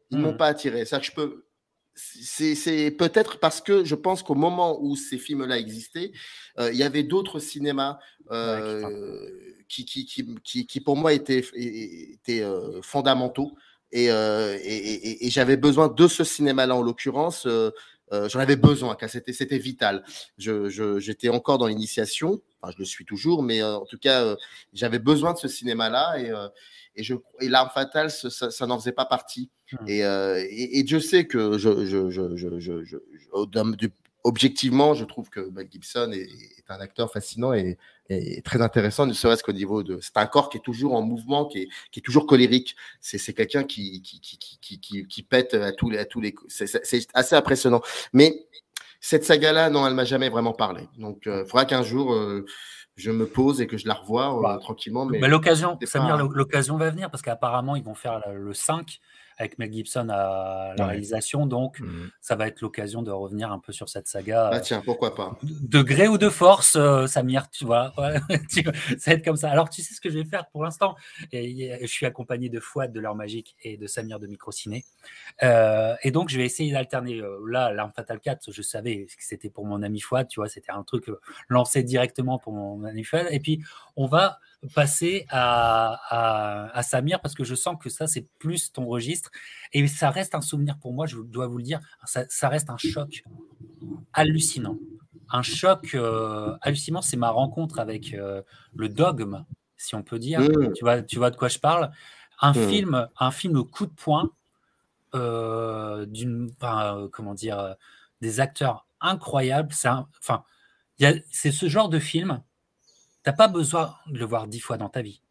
Ils 0.09 0.17
ne 0.17 0.23
m'ont 0.23 0.33
hmm. 0.33 0.37
pas 0.37 0.47
attiré. 0.47 0.85
Ça, 0.85 0.99
je 0.99 1.11
peux. 1.11 1.45
C'est 1.93 2.91
peut-être 2.91 3.39
parce 3.39 3.59
que 3.59 3.83
je 3.83 3.95
pense 3.95 4.23
qu'au 4.23 4.35
moment 4.35 4.81
où 4.81 4.95
ces 4.95 5.17
films-là 5.17 5.57
existaient, 5.57 6.11
euh, 6.57 6.71
il 6.71 6.77
y 6.77 6.83
avait 6.83 7.03
d'autres 7.03 7.39
cinémas 7.39 7.99
euh, 8.31 9.29
qui, 9.67 9.85
qui, 9.85 10.05
qui, 10.05 10.67
qui, 10.67 10.81
pour 10.81 10.95
moi 10.95 11.11
étaient, 11.13 11.43
étaient 11.53 12.45
fondamentaux. 12.81 13.51
Et, 13.91 14.05
et, 14.05 15.25
et, 15.25 15.29
j'avais 15.29 15.57
besoin 15.57 15.89
de 15.89 16.07
ce 16.07 16.23
cinéma-là 16.23 16.77
en 16.77 16.81
l'occurrence. 16.81 17.45
J'en 18.11 18.39
avais 18.39 18.57
besoin, 18.57 18.95
car 18.95 19.09
c'était 19.09 19.57
vital. 19.57 20.03
J'étais 20.37 20.69
je, 20.69 21.29
encore 21.29 21.57
dans 21.57 21.67
l'initiation, 21.67 22.41
Enfin, 22.61 22.73
je 22.73 22.79
le 22.79 22.85
suis 22.85 23.05
toujours, 23.05 23.41
mais 23.41 23.61
euh, 23.61 23.77
en 23.77 23.85
tout 23.85 23.97
cas, 23.97 24.23
euh, 24.23 24.35
j'avais 24.73 24.99
besoin 24.99 25.33
de 25.33 25.37
ce 25.37 25.47
cinéma-là 25.47 26.19
et, 26.19 26.29
euh, 26.29 26.47
et, 26.95 27.03
je, 27.03 27.15
et 27.39 27.49
L'arme 27.49 27.69
fatale, 27.73 28.11
ça, 28.11 28.29
ça, 28.51 28.67
n'en 28.67 28.77
faisait 28.77 28.91
pas 28.91 29.05
partie. 29.05 29.49
Mmh. 29.71 29.87
Et, 29.87 29.99
et, 29.99 30.79
et, 30.79 30.83
Dieu 30.83 30.99
sait 30.99 31.25
que 31.25 31.57
je, 31.57 31.85
je, 31.85 32.09
je, 32.11 32.83
je 32.83 32.97
objectivement, 34.23 34.93
je 34.93 35.05
trouve 35.05 35.29
que 35.29 35.49
Mel 35.51 35.67
Gibson 35.71 36.11
est, 36.13 36.21
est 36.21 36.69
un 36.69 36.79
acteur 36.79 37.11
fascinant 37.11 37.53
et, 37.53 37.77
et 38.09 38.41
très 38.41 38.61
intéressant, 38.61 39.05
ne 39.05 39.13
serait-ce 39.13 39.43
qu'au 39.43 39.53
niveau 39.53 39.83
de. 39.83 39.99
C'est 40.01 40.17
un 40.17 40.25
corps 40.25 40.49
qui 40.49 40.57
est 40.57 40.61
toujours 40.61 40.95
en 40.95 41.01
mouvement, 41.01 41.45
qui 41.45 41.59
est, 41.63 41.69
qui 41.91 41.99
est 41.99 42.03
toujours 42.03 42.27
colérique. 42.27 42.75
C'est 42.99 43.33
quelqu'un 43.33 43.63
qui 43.63 44.01
qui, 44.01 44.19
qui, 44.19 44.37
qui, 44.37 44.79
qui, 44.79 45.07
qui, 45.07 45.23
pète 45.23 45.53
à 45.53 45.71
tous 45.71 45.89
les. 45.89 45.97
À 45.97 46.05
tous 46.05 46.19
les 46.19 46.35
c'est 46.47 47.07
assez 47.13 47.35
impressionnant. 47.35 47.81
Mais 48.13 48.45
cette 48.99 49.23
saga-là, 49.23 49.69
non, 49.69 49.87
elle 49.87 49.95
m'a 49.95 50.05
jamais 50.05 50.29
vraiment 50.29 50.53
parlé. 50.53 50.87
Donc, 50.97 51.23
il 51.25 51.31
euh, 51.31 51.45
faudra 51.45 51.65
qu'un 51.65 51.81
jour, 51.81 52.13
euh, 52.13 52.45
je 52.95 53.09
me 53.09 53.25
pose 53.25 53.59
et 53.59 53.67
que 53.67 53.77
je 53.77 53.87
la 53.87 53.95
revoie 53.95 54.55
euh, 54.55 54.57
tranquillement. 54.59 55.05
Mais, 55.05 55.19
l'occasion, 55.27 55.77
Samir, 55.83 56.17
l'occasion 56.17 56.77
va 56.77 56.91
venir 56.91 57.09
parce 57.09 57.23
qu'apparemment, 57.23 57.75
ils 57.75 57.83
vont 57.83 57.95
faire 57.95 58.21
le 58.31 58.53
5 58.53 58.99
avec 59.41 59.59
Mel 59.59 59.71
Gibson 59.71 60.07
à 60.09 60.73
la 60.77 60.85
réalisation. 60.85 61.45
Donc, 61.45 61.79
mmh. 61.79 62.09
ça 62.21 62.35
va 62.35 62.47
être 62.47 62.61
l'occasion 62.61 63.01
de 63.01 63.11
revenir 63.11 63.51
un 63.51 63.59
peu 63.59 63.73
sur 63.73 63.89
cette 63.89 64.07
saga. 64.07 64.49
Ah, 64.53 64.59
tiens, 64.59 64.81
pourquoi 64.83 65.15
pas. 65.15 65.37
De 65.43 65.81
gré 65.81 66.07
ou 66.07 66.17
de 66.17 66.29
force, 66.29 66.75
euh, 66.75 67.07
Samir, 67.07 67.49
tu 67.51 67.65
vois. 67.65 67.93
ça 67.95 69.11
va 69.11 69.13
être 69.13 69.25
comme 69.25 69.35
ça. 69.35 69.49
Alors, 69.49 69.69
tu 69.69 69.81
sais 69.81 69.93
ce 69.93 70.01
que 70.01 70.09
je 70.09 70.19
vais 70.19 70.25
faire 70.25 70.47
pour 70.49 70.63
l'instant? 70.63 70.95
Je 71.33 71.85
suis 71.87 72.05
accompagné 72.05 72.49
de 72.49 72.59
Fouad 72.59 72.91
de 72.91 72.99
l'heure 72.99 73.15
magique 73.15 73.55
et 73.63 73.77
de 73.77 73.87
Samir 73.87 74.19
de 74.19 74.27
Microciné. 74.27 74.85
Euh, 75.43 75.95
et 76.03 76.11
donc, 76.11 76.29
je 76.29 76.37
vais 76.37 76.45
essayer 76.45 76.71
d'alterner. 76.71 77.19
Euh, 77.19 77.39
là, 77.47 77.71
l'arme 77.73 77.91
fatale 77.95 78.19
4, 78.19 78.51
je 78.51 78.61
savais 78.61 79.05
que 79.05 79.23
c'était 79.23 79.49
pour 79.49 79.65
mon 79.65 79.81
ami 79.81 79.99
Fouad, 79.99 80.27
tu 80.27 80.39
vois, 80.39 80.49
c'était 80.49 80.71
un 80.71 80.83
truc 80.83 81.05
lancé 81.49 81.83
directement 81.83 82.37
pour 82.37 82.53
mon 82.53 82.83
ami 82.83 83.03
Fouad. 83.03 83.27
Et 83.31 83.39
puis, 83.39 83.63
on 83.95 84.05
va 84.05 84.39
passer 84.75 85.25
à, 85.29 86.69
à, 86.73 86.83
Samir 86.83 87.19
parce 87.21 87.33
que 87.33 87.43
je 87.43 87.55
sens 87.55 87.75
que 87.79 87.89
ça, 87.89 88.07
c'est 88.07 88.27
plus 88.39 88.71
ton 88.71 88.85
registre. 88.85 89.31
Et 89.73 89.87
ça 89.87 90.11
reste 90.11 90.35
un 90.35 90.41
souvenir 90.41 90.77
pour 90.77 90.93
moi, 90.93 91.05
je 91.07 91.17
dois 91.17 91.47
vous 91.47 91.57
le 91.57 91.63
dire, 91.63 91.79
ça, 92.05 92.49
reste 92.49 92.69
un 92.69 92.77
choc 92.77 93.23
hallucinant. 94.13 94.77
Un 95.29 95.41
choc 95.41 95.91
euh, 95.95 96.55
hallucinant, 96.61 97.01
c'est 97.01 97.17
ma 97.17 97.29
rencontre 97.29 97.79
avec 97.79 98.13
euh, 98.13 98.41
le 98.75 98.89
dogme, 98.89 99.45
si 99.77 99.95
on 99.95 100.03
peut 100.03 100.19
dire. 100.19 100.41
Mmh. 100.41 100.73
Tu, 100.73 100.83
vois, 100.83 101.01
tu 101.01 101.17
vois 101.17 101.31
de 101.31 101.37
quoi 101.37 101.47
je 101.47 101.59
parle 101.59 101.91
un 102.41 102.51
mmh. 102.51 102.69
film, 102.69 103.07
un 103.19 103.31
film 103.31 103.63
coup 103.63 103.85
de 103.85 103.93
poing, 103.93 104.31
euh, 105.15 106.05
d'une, 106.05 106.51
comment 107.11 107.33
dire, 107.33 107.75
des 108.19 108.39
acteurs 108.39 108.87
incroyables. 108.99 109.73
C'est 109.73 109.89
enfin, 109.89 110.43
c'est 111.31 111.51
ce 111.51 111.69
genre 111.69 111.89
de 111.89 111.99
film 111.99 112.43
T'as 113.23 113.33
pas 113.33 113.47
besoin 113.47 113.95
de 114.07 114.17
le 114.17 114.25
voir 114.25 114.47
dix 114.47 114.59
fois 114.59 114.77
dans 114.77 114.89
ta 114.89 115.01
vie. 115.01 115.21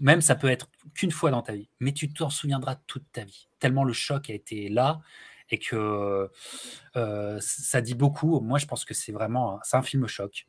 Même 0.00 0.20
ça 0.20 0.34
peut 0.34 0.50
être 0.50 0.68
qu'une 0.94 1.12
fois 1.12 1.30
dans 1.30 1.42
ta 1.42 1.52
vie, 1.52 1.68
mais 1.80 1.92
tu 1.92 2.12
t'en 2.12 2.28
souviendras 2.28 2.76
toute 2.86 3.04
ta 3.12 3.24
vie. 3.24 3.48
Tellement 3.60 3.84
le 3.84 3.92
choc 3.92 4.28
a 4.30 4.34
été 4.34 4.68
là 4.68 5.00
et 5.50 5.58
que 5.58 6.28
euh, 6.96 7.38
ça 7.40 7.80
dit 7.80 7.94
beaucoup. 7.94 8.40
Moi, 8.40 8.58
je 8.58 8.66
pense 8.66 8.84
que 8.84 8.94
c'est 8.94 9.12
vraiment 9.12 9.60
c'est 9.62 9.76
un 9.76 9.82
film 9.82 10.06
choc. 10.06 10.46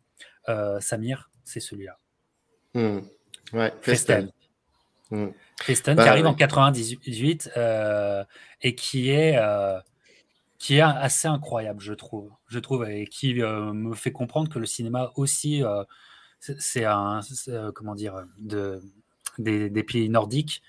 Samir, 0.80 1.30
c'est 1.44 1.60
celui-là. 1.60 2.00
Hmm. 2.74 3.02
Ouais, 3.54 3.72
Festen. 3.82 4.32
Hmm. 5.12 5.30
Festen 5.62 5.96
qui 5.96 6.04
bah, 6.04 6.10
arrive 6.10 6.26
en 6.26 6.34
98 6.34 7.52
et 8.62 8.76
qui 8.76 9.10
est 9.12 9.40
qui 10.58 10.78
est 10.78 10.82
assez 10.82 11.28
incroyable, 11.28 11.82
je 11.82 11.94
trouve. 11.94 12.32
Je 12.48 12.58
trouve 12.60 12.90
et 12.90 13.06
qui 13.06 13.36
me 13.36 13.94
fait 13.94 14.12
comprendre 14.12 14.50
que 14.50 14.60
le 14.60 14.66
cinéma 14.66 15.12
aussi, 15.16 15.62
c'est 16.60 16.86
un, 16.86 17.22
comment 17.74 17.96
dire, 17.96 18.26
de, 18.38 18.82
des, 19.38 19.84
pays 19.84 20.10
nordiques 20.10 20.62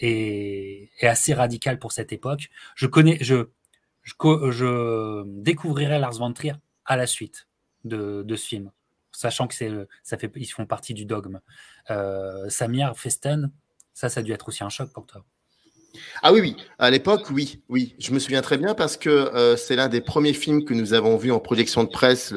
est, 0.00 0.88
assez 1.02 1.34
radical 1.34 1.78
pour 1.78 1.92
cette 1.92 2.12
époque. 2.12 2.50
Je 2.74 2.86
connais, 2.86 3.18
je, 3.20 3.46
je, 4.02 5.22
découvrirai 5.24 5.98
Lars 5.98 6.18
von 6.18 6.32
Trier 6.32 6.54
à 6.84 6.96
la 6.96 7.06
suite 7.06 7.48
de, 7.84 8.24
ce 8.28 8.46
film, 8.46 8.70
sachant 9.12 9.46
que 9.46 9.54
c'est, 9.54 9.70
ça 10.02 10.18
fait, 10.18 10.30
ils 10.36 10.46
font 10.46 10.66
partie 10.66 10.94
du 10.94 11.04
dogme. 11.04 11.40
Euh, 11.90 12.48
Samir 12.48 12.96
Festen, 12.96 13.50
ça, 13.94 14.08
ça 14.08 14.20
a 14.20 14.22
dû 14.22 14.32
être 14.32 14.48
aussi 14.48 14.64
un 14.64 14.68
choc 14.68 14.92
pour 14.92 15.06
toi. 15.06 15.24
Ah 16.22 16.32
oui, 16.32 16.40
oui, 16.40 16.56
à 16.78 16.90
l'époque, 16.90 17.28
oui, 17.30 17.60
oui. 17.68 17.94
Je 17.98 18.12
me 18.12 18.18
souviens 18.18 18.40
très 18.40 18.56
bien 18.56 18.74
parce 18.74 18.96
que 18.96 19.10
euh, 19.10 19.56
c'est 19.56 19.76
l'un 19.76 19.88
des 19.88 20.00
premiers 20.00 20.32
films 20.32 20.64
que 20.64 20.72
nous 20.72 20.94
avons 20.94 21.18
vu 21.18 21.30
en 21.30 21.38
projection 21.38 21.84
de 21.84 21.90
presse 21.90 22.32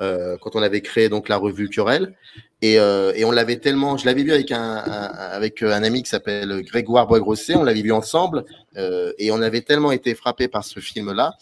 euh, 0.00 0.36
quand 0.40 0.54
on 0.56 0.62
avait 0.62 0.82
créé 0.82 1.08
donc 1.08 1.28
la 1.28 1.36
revue 1.36 1.68
Querelle. 1.68 2.14
Et, 2.62 2.78
euh, 2.78 3.12
et 3.14 3.24
on 3.24 3.30
l'avait 3.30 3.56
tellement, 3.56 3.96
je 3.96 4.06
l'avais 4.06 4.22
vu 4.22 4.32
avec 4.32 4.50
un, 4.50 4.76
avec 4.76 5.62
un 5.62 5.82
ami 5.82 6.02
qui 6.02 6.10
s'appelle 6.10 6.62
Grégoire 6.62 7.06
Boisgrosset, 7.06 7.54
on 7.54 7.64
l'avait 7.64 7.82
vu 7.82 7.92
ensemble, 7.92 8.44
euh, 8.76 9.12
et 9.18 9.30
on 9.30 9.42
avait 9.42 9.60
tellement 9.60 9.92
été 9.92 10.14
frappé 10.14 10.48
par 10.48 10.64
ce 10.64 10.80
film-là 10.80 11.34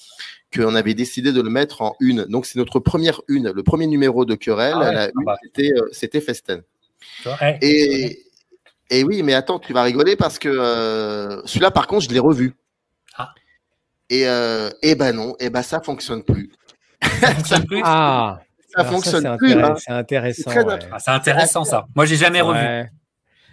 qu'on 0.55 0.75
avait 0.75 0.95
décidé 0.95 1.33
de 1.33 1.40
le 1.40 1.51
mettre 1.51 1.83
en 1.83 1.95
une. 2.01 2.25
Donc 2.25 2.47
c'est 2.47 2.59
notre 2.59 2.81
première 2.81 3.21
une, 3.29 3.51
le 3.51 3.62
premier 3.62 3.87
numéro 3.87 4.25
de 4.25 4.35
Querelle, 4.35 4.75
ah 4.77 5.09
bah. 5.25 5.37
c'était 5.93 6.21
Festen. 6.21 6.62
Et, 7.61 8.25
et 8.90 9.05
oui, 9.05 9.23
mais 9.23 9.35
attends, 9.35 9.61
tu 9.61 9.73
vas 9.73 9.83
rigoler 9.83 10.17
parce 10.17 10.38
que 10.38 11.43
celui-là, 11.45 11.71
par 11.71 11.87
contre, 11.87 12.05
je 12.05 12.11
l'ai 12.11 12.21
revu. 12.21 12.55
Ah. 13.17 13.33
Et, 14.11 14.23
et 14.83 14.95
ben 14.97 15.12
non, 15.12 15.37
et 15.38 15.49
ben 15.49 15.62
ça 15.62 15.81
fonctionne 15.81 16.25
plus. 16.25 16.51
Ça 17.21 17.35
fonctionne 17.35 17.67
plus. 17.67 17.83
Ah 17.85 18.40
ça 18.77 18.85
fonctionne 18.85 19.37
plus. 19.37 19.53
Hein. 19.53 19.75
C'est 19.79 19.93
intéressant. 19.93 20.51
Ah, 20.90 20.99
c'est 20.99 21.11
intéressant 21.11 21.64
ça. 21.64 21.87
Moi, 21.95 22.07
j'ai 22.07 22.17
jamais 22.17 22.40
revu. 22.40 22.90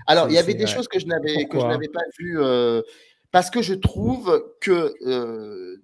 Alors, 0.07 0.27
il 0.29 0.33
y 0.33 0.37
avait 0.37 0.53
des 0.53 0.67
choses 0.67 0.87
que 0.87 0.99
je 0.99 1.05
n'avais 1.05 1.45
que 1.45 1.59
je 1.59 1.65
n'avais 1.65 1.87
pas 1.87 2.01
vues 2.17 2.39
euh, 2.39 2.81
parce 3.31 3.49
que 3.49 3.61
je 3.61 3.73
trouve 3.73 4.43
que 4.59 4.93
euh, 5.05 5.77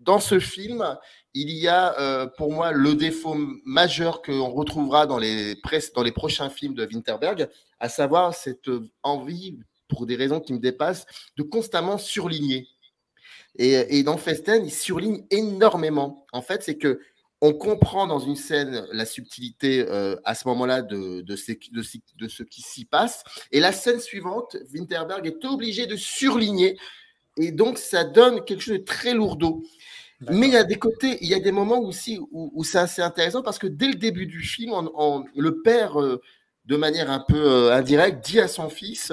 dans 0.00 0.18
ce 0.18 0.40
film, 0.40 0.98
il 1.34 1.50
y 1.50 1.68
a 1.68 1.98
euh, 2.00 2.26
pour 2.26 2.52
moi 2.52 2.72
le 2.72 2.94
défaut 2.94 3.36
majeur 3.64 4.22
qu'on 4.22 4.50
retrouvera 4.50 5.06
dans 5.06 5.18
les 5.18 5.56
dans 5.94 6.02
les 6.02 6.12
prochains 6.12 6.50
films 6.50 6.74
de 6.74 6.84
Winterberg, 6.84 7.48
à 7.78 7.88
savoir 7.88 8.34
cette 8.34 8.70
envie, 9.02 9.58
pour 9.88 10.06
des 10.06 10.16
raisons 10.16 10.40
qui 10.40 10.52
me 10.52 10.58
dépassent, 10.58 11.06
de 11.36 11.42
constamment 11.42 11.96
surligner. 11.96 12.66
Et, 13.56 13.98
et 13.98 14.02
dans 14.02 14.16
Festen, 14.16 14.64
il 14.64 14.72
surligne 14.72 15.24
énormément. 15.30 16.24
En 16.32 16.42
fait, 16.42 16.62
c'est 16.62 16.76
que 16.76 17.00
on 17.40 17.52
comprend 17.54 18.06
dans 18.06 18.18
une 18.18 18.36
scène 18.36 18.86
la 18.92 19.06
subtilité 19.06 19.86
euh, 19.88 20.16
à 20.24 20.34
ce 20.34 20.46
moment-là 20.48 20.82
de, 20.82 21.22
de, 21.22 21.36
ce, 21.36 22.42
qui 22.42 22.62
s'y 22.62 22.84
passe. 22.84 23.24
Et 23.50 23.60
la 23.60 23.72
scène 23.72 24.00
suivante, 24.00 24.56
Winterberg 24.72 25.26
est 25.26 25.44
obligé 25.44 25.86
de 25.86 25.96
surligner. 25.96 26.78
Et 27.36 27.50
donc, 27.50 27.78
ça 27.78 28.04
donne 28.04 28.44
quelque 28.44 28.60
chose 28.60 28.78
de 28.78 28.84
très 28.84 29.14
lourdeau. 29.14 29.64
Mais 30.28 30.48
il 30.48 30.52
y 30.52 30.56
a 30.56 30.64
des 30.64 30.76
côtés, 30.76 31.16
il 31.22 31.28
y 31.28 31.34
a 31.34 31.40
des 31.40 31.52
moments 31.52 31.80
aussi 31.80 32.20
où, 32.30 32.62
c'est 32.62 32.78
assez 32.78 33.00
intéressant 33.00 33.42
parce 33.42 33.58
que 33.58 33.66
dès 33.66 33.86
le 33.86 33.94
début 33.94 34.26
du 34.26 34.42
film, 34.42 34.72
le 35.34 35.62
père, 35.62 35.98
euh, 35.98 36.20
de 36.66 36.76
manière 36.76 37.10
un 37.10 37.24
peu 37.26 37.40
euh, 37.40 37.72
indirecte, 37.72 38.22
dit 38.22 38.38
à 38.38 38.48
son 38.48 38.68
fils 38.68 39.12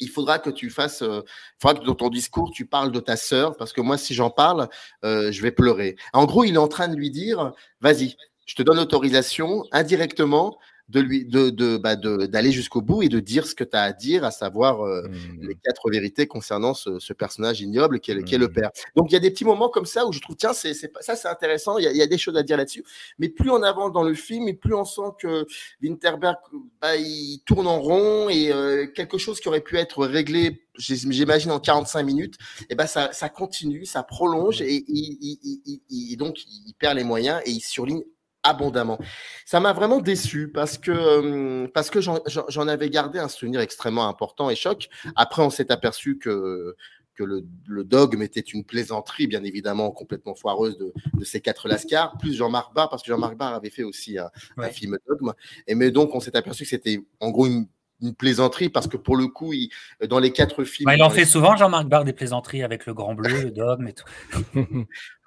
il 0.00 0.08
faudra 0.08 0.38
que 0.38 0.50
tu 0.50 0.70
fasses, 0.70 1.02
euh, 1.02 1.22
il 1.24 1.60
faudra 1.60 1.80
que 1.80 1.86
dans 1.86 1.94
ton 1.94 2.08
discours, 2.08 2.50
tu 2.52 2.66
parles 2.66 2.92
de 2.92 3.00
ta 3.00 3.16
sœur, 3.16 3.56
parce 3.56 3.72
que 3.72 3.80
moi, 3.80 3.98
si 3.98 4.14
j'en 4.14 4.30
parle, 4.30 4.68
euh, 5.04 5.32
je 5.32 5.42
vais 5.42 5.52
pleurer. 5.52 5.96
En 6.12 6.24
gros, 6.24 6.44
il 6.44 6.54
est 6.54 6.58
en 6.58 6.68
train 6.68 6.88
de 6.88 6.96
lui 6.96 7.10
dire, 7.10 7.52
vas-y, 7.80 8.16
je 8.46 8.54
te 8.54 8.62
donne 8.62 8.78
autorisation 8.78 9.64
indirectement 9.72 10.58
de 10.92 11.00
lui 11.00 11.24
de, 11.24 11.50
de, 11.50 11.78
bah 11.78 11.96
d'aller 11.96 12.52
jusqu'au 12.52 12.82
bout 12.82 13.02
et 13.02 13.08
de 13.08 13.18
dire 13.18 13.46
ce 13.46 13.54
que 13.54 13.64
tu 13.64 13.76
as 13.76 13.82
à 13.82 13.92
dire, 13.92 14.24
à 14.24 14.30
savoir 14.30 14.82
euh, 14.82 15.08
mmh. 15.08 15.46
les 15.48 15.54
quatre 15.54 15.90
vérités 15.90 16.26
concernant 16.26 16.74
ce, 16.74 17.12
personnage 17.12 17.60
ignoble 17.60 18.00
qui 18.00 18.10
est, 18.10 18.14
le 18.14 18.22
mmh. 18.22 18.52
père. 18.52 18.70
Donc 18.94 19.10
il 19.10 19.14
y 19.14 19.16
a 19.16 19.20
des 19.20 19.30
petits 19.30 19.44
moments 19.44 19.68
comme 19.68 19.86
ça 19.86 20.06
où 20.06 20.12
je 20.12 20.20
trouve 20.20 20.36
tiens 20.36 20.52
c'est, 20.52 20.74
c'est 20.74 20.92
ça 21.00 21.16
c'est 21.16 21.28
intéressant, 21.28 21.78
il 21.78 21.84
y, 21.84 22.02
a, 22.02 22.06
des 22.06 22.18
choses 22.18 22.36
à 22.36 22.42
dire 22.42 22.58
là-dessus. 22.58 22.84
Mais 23.18 23.30
plus 23.30 23.50
on 23.50 23.62
avance 23.62 23.92
dans 23.92 24.02
le 24.02 24.14
film 24.14 24.48
et 24.48 24.54
plus 24.54 24.74
on 24.74 24.84
sent 24.84 25.10
que 25.18 25.46
Winterberg 25.82 26.36
bah, 26.80 26.96
il 26.96 27.40
tourne 27.46 27.66
en 27.66 27.80
rond 27.80 28.28
et 28.28 28.52
euh, 28.52 28.86
quelque 28.86 29.16
chose 29.16 29.40
qui 29.40 29.48
aurait 29.48 29.60
pu 29.60 29.78
être 29.78 30.04
réglé 30.06 30.62
j'imagine 30.78 31.50
en 31.50 31.60
45 31.60 32.02
minutes, 32.02 32.36
et 32.70 32.74
ben 32.74 32.86
ça, 32.86 33.12
ça 33.12 33.28
continue, 33.28 33.84
ça 33.84 34.02
prolonge 34.02 34.62
mmh. 34.62 34.66
et, 34.66 36.12
et 36.12 36.16
donc 36.16 36.38
il 36.46 36.72
perd 36.78 36.96
les 36.96 37.04
moyens 37.04 37.42
et 37.44 37.50
il 37.50 37.60
surligne 37.60 38.02
abondamment. 38.42 38.98
Ça 39.46 39.60
m'a 39.60 39.72
vraiment 39.72 40.00
déçu 40.00 40.50
parce 40.52 40.78
que, 40.78 40.90
euh, 40.90 41.68
parce 41.72 41.90
que 41.90 42.00
j'en 42.00 42.68
avais 42.68 42.90
gardé 42.90 43.18
un 43.18 43.28
souvenir 43.28 43.60
extrêmement 43.60 44.08
important 44.08 44.50
et 44.50 44.56
choc. 44.56 44.88
Après, 45.16 45.42
on 45.42 45.50
s'est 45.50 45.70
aperçu 45.70 46.18
que, 46.18 46.76
que 47.14 47.24
le, 47.24 47.84
dogme 47.84 48.22
était 48.22 48.40
une 48.40 48.64
plaisanterie, 48.64 49.26
bien 49.26 49.44
évidemment, 49.44 49.90
complètement 49.90 50.34
foireuse 50.34 50.78
de, 50.78 50.92
ces 51.24 51.40
quatre 51.40 51.68
lascars, 51.68 52.16
plus 52.18 52.34
Jean-Marc 52.34 52.74
Barr, 52.74 52.88
parce 52.88 53.02
que 53.02 53.08
Jean-Marc 53.08 53.36
Barr 53.36 53.54
avait 53.54 53.70
fait 53.70 53.84
aussi 53.84 54.18
un, 54.18 54.30
un 54.56 54.68
film 54.68 54.98
dogme. 55.06 55.32
Et 55.66 55.74
mais 55.74 55.90
donc, 55.90 56.14
on 56.14 56.20
s'est 56.20 56.36
aperçu 56.36 56.64
que 56.64 56.70
c'était 56.70 57.00
en 57.20 57.30
gros 57.30 57.46
une 57.46 57.66
une 58.02 58.14
plaisanterie 58.14 58.68
parce 58.68 58.86
que 58.86 58.96
pour 58.96 59.16
le 59.16 59.28
coup, 59.28 59.52
il, 59.52 59.70
dans 60.08 60.18
les 60.18 60.32
quatre 60.32 60.64
films. 60.64 60.86
Bah, 60.86 60.96
il 60.96 61.02
en 61.02 61.10
fait 61.10 61.24
souvent, 61.24 61.56
Jean-Marc 61.56 61.86
Barre, 61.86 62.04
des 62.04 62.12
plaisanteries 62.12 62.62
avec 62.62 62.86
le 62.86 62.94
grand 62.94 63.14
bleu, 63.14 63.42
le 63.42 63.50
dogme 63.50 63.88
et 63.88 63.92
tout. 63.92 64.04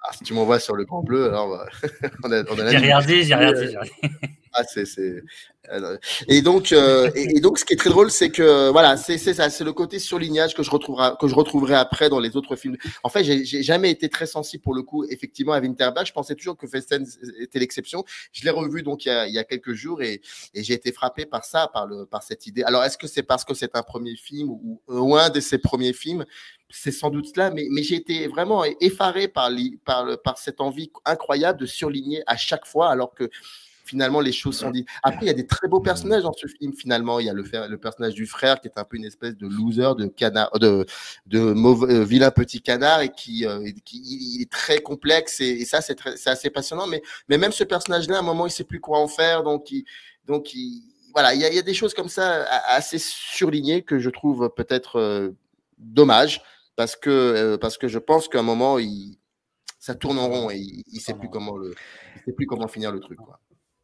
ah, 0.02 0.12
si 0.12 0.24
tu 0.24 0.34
m'envoies 0.34 0.60
sur 0.60 0.76
le 0.76 0.84
grand 0.84 1.02
bleu, 1.02 1.28
alors 1.28 1.48
bah, 1.48 1.66
on 2.24 2.32
a, 2.32 2.42
on 2.50 2.58
a 2.58 2.70
J'ai 2.70 2.78
regardé, 2.78 3.24
j'ai 3.24 3.34
regardé. 3.34 3.76
Ah, 4.56 4.62
euh, 5.72 5.98
Et 6.28 6.40
donc, 6.40 6.72
euh, 6.72 7.10
et, 7.14 7.40
donc, 7.40 7.58
ce 7.58 7.64
qui 7.64 7.74
est 7.74 7.76
très 7.76 7.90
drôle, 7.90 8.10
c'est 8.10 8.30
que 8.30 8.70
voilà, 8.70 8.96
c'est 8.96 9.18
ça, 9.18 9.50
c'est 9.50 9.64
le 9.64 9.72
côté 9.72 9.98
surlignage 9.98 10.54
que 10.54 10.62
je 10.62 10.70
retrouverai, 10.70 11.10
que 11.20 11.28
je 11.28 11.34
retrouverai 11.34 11.74
après 11.74 12.08
dans 12.08 12.20
les 12.20 12.36
autres 12.36 12.56
films. 12.56 12.76
En 13.02 13.08
fait, 13.10 13.24
j'ai 13.24 13.62
jamais 13.62 13.90
été 13.90 14.08
très 14.08 14.26
sensible 14.26 14.62
pour 14.62 14.74
le 14.74 14.82
coup, 14.82 15.04
effectivement, 15.10 15.52
à 15.52 15.60
Winterberg. 15.60 16.06
Je 16.06 16.12
pensais 16.12 16.34
toujours 16.34 16.56
que 16.56 16.66
Festen 16.66 17.06
était 17.38 17.58
l'exception. 17.58 18.04
Je 18.32 18.44
l'ai 18.44 18.50
revu 18.50 18.82
donc 18.82 19.04
il 19.04 19.10
y, 19.28 19.38
a, 19.38 19.44
quelques 19.44 19.74
jours 19.74 20.02
et, 20.02 20.22
j'ai 20.54 20.74
été 20.74 20.92
frappé 20.92 21.26
par 21.26 21.44
ça, 21.44 21.68
par 21.72 21.86
le, 21.86 22.06
par 22.06 22.22
cette 22.22 22.46
idée. 22.46 22.62
Alors, 22.62 22.82
est-ce 22.84 22.96
que 22.96 23.06
c'est 23.06 23.22
parce 23.22 23.44
que 23.44 23.52
c'est 23.52 23.76
un 23.76 23.82
premier 23.82 24.16
film 24.16 24.48
ou, 24.48 24.80
ou 24.88 25.16
un 25.16 25.28
de 25.28 25.40
ses 25.40 25.58
premiers 25.58 25.92
films? 25.92 26.24
C'est 26.70 26.92
sans 26.92 27.10
doute 27.10 27.26
cela, 27.32 27.50
mais, 27.50 27.66
mais 27.70 27.82
j'ai 27.82 27.94
été 27.96 28.26
vraiment 28.26 28.64
effaré 28.80 29.28
par, 29.28 29.50
par, 29.84 30.20
par 30.22 30.38
cette 30.38 30.60
envie 30.60 30.90
incroyable 31.04 31.60
de 31.60 31.66
surligner 31.66 32.22
à 32.26 32.36
chaque 32.36 32.66
fois, 32.66 32.90
alors 32.90 33.14
que 33.14 33.30
finalement 33.86 34.20
les 34.20 34.32
choses 34.32 34.58
sont 34.58 34.70
dites. 34.70 34.88
Après, 35.02 35.20
il 35.22 35.26
y 35.28 35.30
a 35.30 35.34
des 35.34 35.46
très 35.46 35.68
beaux 35.68 35.80
personnages 35.80 36.24
dans 36.24 36.32
ce 36.32 36.46
film. 36.46 36.74
Finalement, 36.74 37.20
il 37.20 37.26
y 37.26 37.30
a 37.30 37.32
le, 37.32 37.44
le 37.68 37.78
personnage 37.78 38.14
du 38.14 38.26
frère 38.26 38.60
qui 38.60 38.68
est 38.68 38.78
un 38.78 38.84
peu 38.84 38.96
une 38.96 39.04
espèce 39.04 39.36
de 39.36 39.46
loser, 39.46 39.94
de 39.96 40.06
canard, 40.06 40.50
de, 40.58 40.84
de 41.26 41.40
mauvais, 41.40 41.94
euh, 41.94 42.04
vilain 42.04 42.30
petit 42.30 42.60
canard 42.60 43.00
et 43.00 43.10
qui, 43.10 43.46
euh, 43.46 43.70
qui 43.84 44.38
est 44.42 44.50
très 44.50 44.78
complexe 44.78 45.40
et, 45.40 45.64
ça 45.64 45.80
c'est 45.80 45.96
assez 46.26 46.50
passionnant. 46.50 46.86
Mais, 46.86 47.02
mais 47.28 47.38
même 47.38 47.52
ce 47.52 47.64
personnage-là, 47.64 48.16
à 48.16 48.18
un 48.20 48.22
moment, 48.22 48.46
il 48.46 48.50
sait 48.50 48.64
plus 48.64 48.80
quoi 48.80 48.98
en 48.98 49.08
faire, 49.08 49.42
donc 49.42 49.70
il, 49.70 49.84
donc 50.26 50.52
voilà, 51.12 51.34
il 51.34 51.40
y, 51.40 51.44
a, 51.44 51.48
il 51.48 51.54
y, 51.54 51.58
a, 51.58 51.62
des 51.62 51.74
choses 51.74 51.94
comme 51.94 52.08
ça 52.08 52.44
assez 52.68 52.98
surlignées 52.98 53.82
que 53.82 53.98
je 53.98 54.10
trouve 54.10 54.50
peut-être 54.54 54.96
euh, 54.98 55.30
dommage 55.78 56.42
parce 56.76 56.96
que 56.96 57.56
parce 57.56 57.78
que 57.78 57.88
je 57.88 57.98
pense 57.98 58.28
qu'à 58.28 58.40
un 58.40 58.42
moment 58.42 58.78
il 58.78 59.18
ça 59.78 59.94
tourne 59.94 60.18
en 60.18 60.28
rond 60.28 60.50
et 60.50 60.58
il, 60.58 60.84
ne 60.92 61.00
sait 61.00 61.14
plus 61.14 61.30
comment 61.30 61.56
le 61.56 61.74
il 62.16 62.22
sait 62.24 62.32
plus 62.32 62.46
comment 62.46 62.68
finir 62.68 62.92
le 62.92 63.00
truc 63.00 63.18
quoi. 63.18 63.40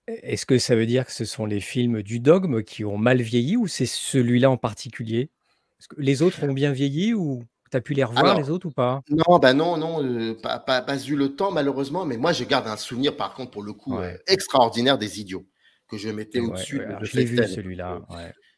Est-ce 0.09 0.47
que 0.47 0.59
ça 0.59 0.75
veut 0.75 0.87
dire 0.87 1.07
que 1.07 1.13
ce 1.13 1.25
sont 1.25 1.47
les 1.47 1.61
films 1.61 2.03
du 2.03 2.19
dogme 2.19 2.63
qui 2.63 2.85
ont 2.85 2.99
mal 2.99 3.23
vieilli 3.23 3.57
ou 3.57 3.67
c'est 3.67 3.87
celui-là 3.87 4.51
en 4.51 4.57
particulier? 4.57 5.31
que 5.89 6.01
les 6.01 6.23
autres 6.23 6.45
ont 6.45 6.53
bien 6.53 6.73
vieilli 6.73 7.13
ou 7.13 7.43
tu 7.71 7.77
as 7.77 7.81
pu 7.81 7.95
les 7.95 8.05
revoir 8.05 8.39
les 8.39 8.51
autres 8.51 8.67
ou 8.67 8.71
pas? 8.71 9.03
non, 9.09 9.39
bah 9.39 9.53
non, 9.53 9.77
non, 9.77 10.05
euh, 10.05 10.35
pas, 10.41 10.59
pas, 10.59 11.05
eu 11.05 11.17
le 11.17 11.35
temps 11.35 11.51
malheureusement, 11.51 12.05
mais 12.05 12.17
moi 12.17 12.33
je 12.33 12.45
garde 12.45 12.69
un 12.69 12.77
souvenir 12.77 13.17
par 13.17 13.35
contre 13.35 13.51
pour 13.51 13.63
le 13.63 13.73
coup 13.73 13.99
euh, 13.99 14.17
extraordinaire 14.27 14.99
des 14.99 15.21
idiots 15.21 15.47
que 15.89 15.99
je 15.99 16.09
mettais 16.09 16.41
au-dessus 16.41 16.79
de, 16.79 17.05
je 17.05 17.17
l'ai 17.17 17.25
vu 17.25 17.37
celui-là. 17.37 18.01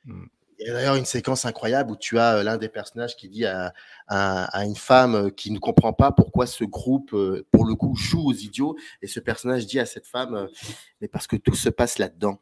Mmh. 0.05 0.25
Il 0.59 0.67
y 0.67 0.71
a 0.71 0.73
d'ailleurs 0.73 0.97
une 0.97 1.05
séquence 1.05 1.45
incroyable 1.45 1.91
où 1.91 1.97
tu 1.97 2.19
as 2.19 2.37
euh, 2.37 2.43
l'un 2.43 2.57
des 2.57 2.69
personnages 2.69 3.17
qui 3.17 3.29
dit 3.29 3.45
à, 3.45 3.73
une 4.09 4.77
femme 4.77 5.15
euh, 5.15 5.31
qui 5.31 5.51
ne 5.51 5.59
comprend 5.59 5.93
pas 5.93 6.13
pourquoi 6.13 6.47
ce 6.47 6.65
groupe, 6.65 7.13
euh, 7.15 7.47
pour 7.51 7.65
le 7.65 7.75
coup, 7.75 7.95
joue 7.97 8.29
aux 8.29 8.33
idiots. 8.33 8.77
Et 9.03 9.07
ce 9.07 9.21
personnage 9.21 9.67
dit 9.67 9.81
à 9.81 9.87
cette 9.87 10.07
femme, 10.07 10.49
mais 11.01 11.09
parce 11.09 11.27
que 11.27 11.37
tout 11.37 11.55
se 11.55 11.69
passe 11.69 11.99
là-dedans. 11.99 12.41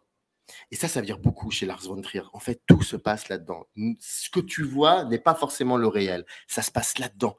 Et 0.70 0.76
ça, 0.76 0.88
ça 0.88 1.00
veut 1.00 1.14
beaucoup 1.16 1.50
chez 1.50 1.66
Lars 1.66 1.82
von 1.82 2.00
Trier. 2.00 2.24
En 2.32 2.40
fait, 2.40 2.60
tout 2.66 2.82
se 2.82 2.96
passe 2.96 3.28
là-dedans. 3.28 3.64
Ce 4.00 4.28
que 4.28 4.40
tu 4.40 4.64
vois 4.64 5.04
n'est 5.04 5.18
pas 5.18 5.34
forcément 5.34 5.76
le 5.76 5.86
réel. 5.86 6.26
Ça 6.46 6.62
se 6.62 6.70
passe 6.70 6.98
là-dedans. 6.98 7.38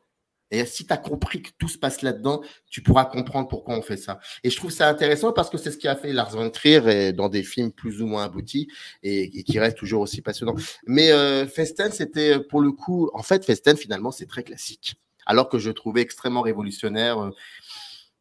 Et 0.51 0.65
si 0.65 0.85
tu 0.85 0.93
as 0.93 0.97
compris 0.97 1.41
que 1.41 1.49
tout 1.57 1.67
se 1.67 1.77
passe 1.77 2.01
là-dedans, 2.01 2.41
tu 2.69 2.81
pourras 2.81 3.05
comprendre 3.05 3.47
pourquoi 3.47 3.75
on 3.75 3.81
fait 3.81 3.97
ça. 3.97 4.19
Et 4.43 4.49
je 4.49 4.57
trouve 4.57 4.71
ça 4.71 4.87
intéressant 4.87 5.33
parce 5.33 5.49
que 5.49 5.57
c'est 5.57 5.71
ce 5.71 5.77
qui 5.77 5.87
a 5.87 5.95
fait 5.95 6.13
Lars 6.13 6.31
von 6.31 6.49
Trier 6.49 7.11
dans 7.13 7.29
des 7.29 7.43
films 7.43 7.71
plus 7.71 8.01
ou 8.01 8.07
moins 8.07 8.23
aboutis 8.25 8.67
et, 9.01 9.43
qui 9.43 9.59
reste 9.59 9.77
toujours 9.77 10.01
aussi 10.01 10.21
passionnant. 10.21 10.55
Mais 10.85 11.11
euh, 11.11 11.47
Festen, 11.47 11.91
c'était 11.91 12.39
pour 12.39 12.61
le 12.61 12.71
coup, 12.71 13.09
en 13.13 13.23
fait, 13.23 13.45
Festen, 13.45 13.77
finalement, 13.77 14.11
c'est 14.11 14.27
très 14.27 14.43
classique. 14.43 14.95
Alors 15.25 15.49
que 15.49 15.57
je 15.57 15.71
trouvais 15.71 16.01
extrêmement 16.01 16.41
révolutionnaire. 16.41 17.19
Euh, 17.19 17.29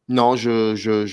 non, 0.09 0.35
je, 0.35 0.75
je, 0.75 1.05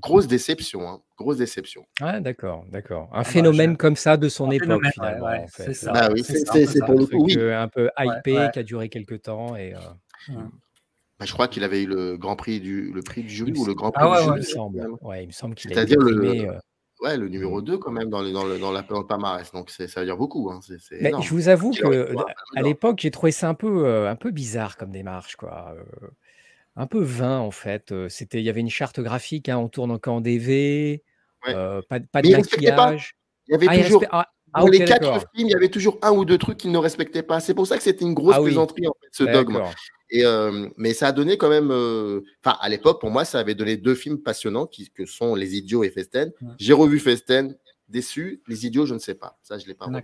grosse 0.00 0.26
déception, 0.26 0.88
hein. 0.88 1.00
grosse 1.16 1.36
déception. 1.36 1.86
Ah, 2.00 2.20
d'accord, 2.20 2.64
d'accord. 2.70 3.08
Un 3.12 3.16
ah 3.16 3.18
bah, 3.18 3.24
phénomène 3.24 3.76
comme 3.76 3.96
ça 3.96 4.16
de 4.16 4.28
son 4.28 4.50
époque, 4.50 4.82
finalement. 4.92 5.26
en 5.26 5.46
fait. 5.46 5.64
C'est 5.64 5.74
ça. 5.74 5.92
Bah 5.92 6.08
oui, 6.12 6.22
c'est 6.24 6.84
pour 6.84 6.98
le 6.98 7.06
coup. 7.06 7.28
Un 7.38 7.68
peu 7.68 7.90
hypé, 7.98 8.48
qui 8.52 8.58
a 8.58 8.62
duré 8.62 8.88
quelques 8.88 9.22
temps. 9.22 9.56
Et, 9.56 9.74
euh, 9.74 10.32
mmh. 10.32 10.50
bah, 11.18 11.26
je 11.26 11.32
crois 11.32 11.48
qu'il 11.48 11.64
avait 11.64 11.82
eu 11.82 11.86
le 11.86 12.16
Grand 12.16 12.36
Prix 12.36 12.60
du, 12.60 12.92
le 12.92 13.02
prix 13.02 13.22
du 13.22 13.28
jury 13.28 13.52
ou 13.56 13.64
le 13.64 13.74
Grand 13.74 13.90
Prix 13.90 14.04
ah, 14.06 14.18
du 14.18 14.24
jury. 14.24 14.36
Il 14.36 14.40
me 14.40 14.42
semble. 14.42 14.88
Ouais, 15.02 15.24
il 15.24 15.26
me 15.26 15.32
semble 15.32 15.54
qu'il 15.54 15.70
a 15.72 15.74
C'est-à-dire 15.74 15.98
le, 15.98 16.48
euh, 16.48 16.58
ouais, 17.02 17.16
le 17.16 17.28
numéro 17.28 17.60
2 17.60 17.78
quand 17.78 17.92
même 17.92 18.08
dans, 18.08 18.22
le, 18.22 18.32
dans, 18.32 18.44
le, 18.44 18.58
dans, 18.58 18.72
la, 18.72 18.82
dans 18.82 19.00
le 19.00 19.06
palmarès. 19.06 19.50
Donc 19.52 19.70
ça 19.70 19.84
veut 19.84 20.06
dire 20.06 20.16
beaucoup. 20.16 20.50
Hein. 20.50 20.60
Mais 21.00 21.12
je 21.20 21.30
vous 21.30 21.48
avoue 21.48 21.72
que 21.72 22.14
à 22.56 22.62
l'époque, 22.62 23.00
j'ai 23.00 23.10
trouvé 23.10 23.32
ça 23.32 23.48
un 23.48 23.54
peu, 23.54 23.86
euh, 23.86 24.10
un 24.10 24.16
peu 24.16 24.30
bizarre 24.30 24.76
comme 24.76 24.90
démarche. 24.90 25.36
Quoi 25.36 25.74
un 26.76 26.86
peu 26.86 27.02
vain 27.02 27.38
en 27.38 27.50
fait. 27.50 27.94
C'était, 28.08 28.40
il 28.40 28.44
y 28.44 28.50
avait 28.50 28.60
une 28.60 28.70
charte 28.70 29.00
graphique, 29.00 29.48
hein, 29.48 29.58
on 29.58 29.68
tourne 29.68 29.90
encore 29.90 30.14
en 30.14 30.20
DV, 30.20 31.02
pas, 31.42 31.82
pas 31.82 32.22
de 32.22 32.30
maquillage. 32.30 33.14
Il 33.46 33.52
y 33.52 33.54
avait 33.54 33.66
ah, 33.68 33.82
toujours, 33.82 34.04
ah, 34.10 34.26
ah, 34.54 34.60
dans 34.60 34.68
les 34.68 34.84
quatre 34.84 35.20
films, 35.34 35.48
il 35.48 35.50
y 35.50 35.54
avait 35.54 35.68
toujours 35.68 35.98
un 36.02 36.12
ou 36.12 36.24
deux 36.24 36.38
trucs 36.38 36.58
qu'ils 36.58 36.72
ne 36.72 36.78
respectaient 36.78 37.22
pas. 37.22 37.40
C'est 37.40 37.54
pour 37.54 37.66
ça 37.66 37.76
que 37.76 37.82
c'était 37.82 38.04
une 38.04 38.14
grosse 38.14 38.38
plaisanterie, 38.42 38.86
en 38.86 38.94
fait, 39.00 39.08
ce 39.12 39.24
dogme. 39.24 39.62
Et, 40.10 40.24
mais 40.76 40.94
ça 40.94 41.08
a 41.08 41.12
donné 41.12 41.36
quand 41.36 41.50
même. 41.50 41.70
Enfin, 42.44 42.56
à 42.60 42.68
l'époque, 42.68 43.00
pour 43.00 43.10
moi, 43.10 43.24
ça 43.24 43.40
avait 43.40 43.54
donné 43.54 43.76
deux 43.76 43.94
films 43.94 44.22
passionnants 44.22 44.66
qui, 44.66 44.90
que 44.90 45.04
sont 45.06 45.34
Les 45.34 45.56
Idiots 45.56 45.84
et 45.84 45.90
Festen. 45.90 46.32
J'ai 46.58 46.72
revu 46.72 46.98
Festen, 46.98 47.56
déçu. 47.88 48.42
Les 48.48 48.66
Idiots, 48.66 48.86
je 48.86 48.94
ne 48.94 48.98
sais 48.98 49.14
pas. 49.14 49.38
Ça, 49.42 49.58
je 49.58 49.64
ne 49.64 49.68
l'ai 49.68 49.74
pas 49.74 49.86
revu. 49.86 50.02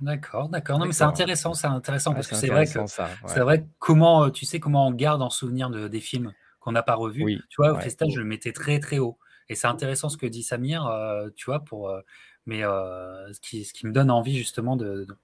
D'accord, 0.00 0.48
d'accord. 0.48 0.78
Non, 0.78 0.86
mais 0.86 0.92
c'est 0.92 1.04
intéressant, 1.04 1.54
c'est 1.54 1.66
intéressant 1.66 2.14
parce 2.14 2.26
que 2.26 2.34
c'est 2.34 2.48
vrai 2.48 2.66
que 2.66 2.78
c'est 3.26 3.40
vrai 3.40 3.66
comment 3.78 4.24
euh, 4.24 4.30
tu 4.30 4.44
sais 4.44 4.60
comment 4.60 4.86
on 4.86 4.92
garde 4.92 5.22
en 5.22 5.30
souvenir 5.30 5.70
de, 5.70 5.88
des 5.88 6.00
films 6.00 6.32
qu'on 6.60 6.72
n'a 6.72 6.82
pas 6.82 6.94
revus. 6.94 7.42
Tu 7.48 7.56
vois, 7.58 7.72
au 7.72 7.80
festage, 7.80 8.12
je 8.12 8.20
le 8.20 8.26
mettais 8.26 8.52
très 8.52 8.78
très 8.80 8.98
haut. 8.98 9.18
Et 9.48 9.54
c'est 9.54 9.68
intéressant 9.68 10.08
ce 10.08 10.16
que 10.16 10.26
dit 10.26 10.42
Samir, 10.42 10.86
euh, 10.86 11.28
tu 11.36 11.46
vois, 11.46 11.60
pour 11.60 11.88
euh, 11.88 12.00
mais 12.46 12.62
ce 12.62 13.40
qui, 13.40 13.64
ce 13.64 13.72
qui 13.72 13.86
me 13.86 13.92
donne 13.92 14.10
envie 14.10 14.36
justement 14.36 14.76
de, 14.76 15.04
de 15.04 15.16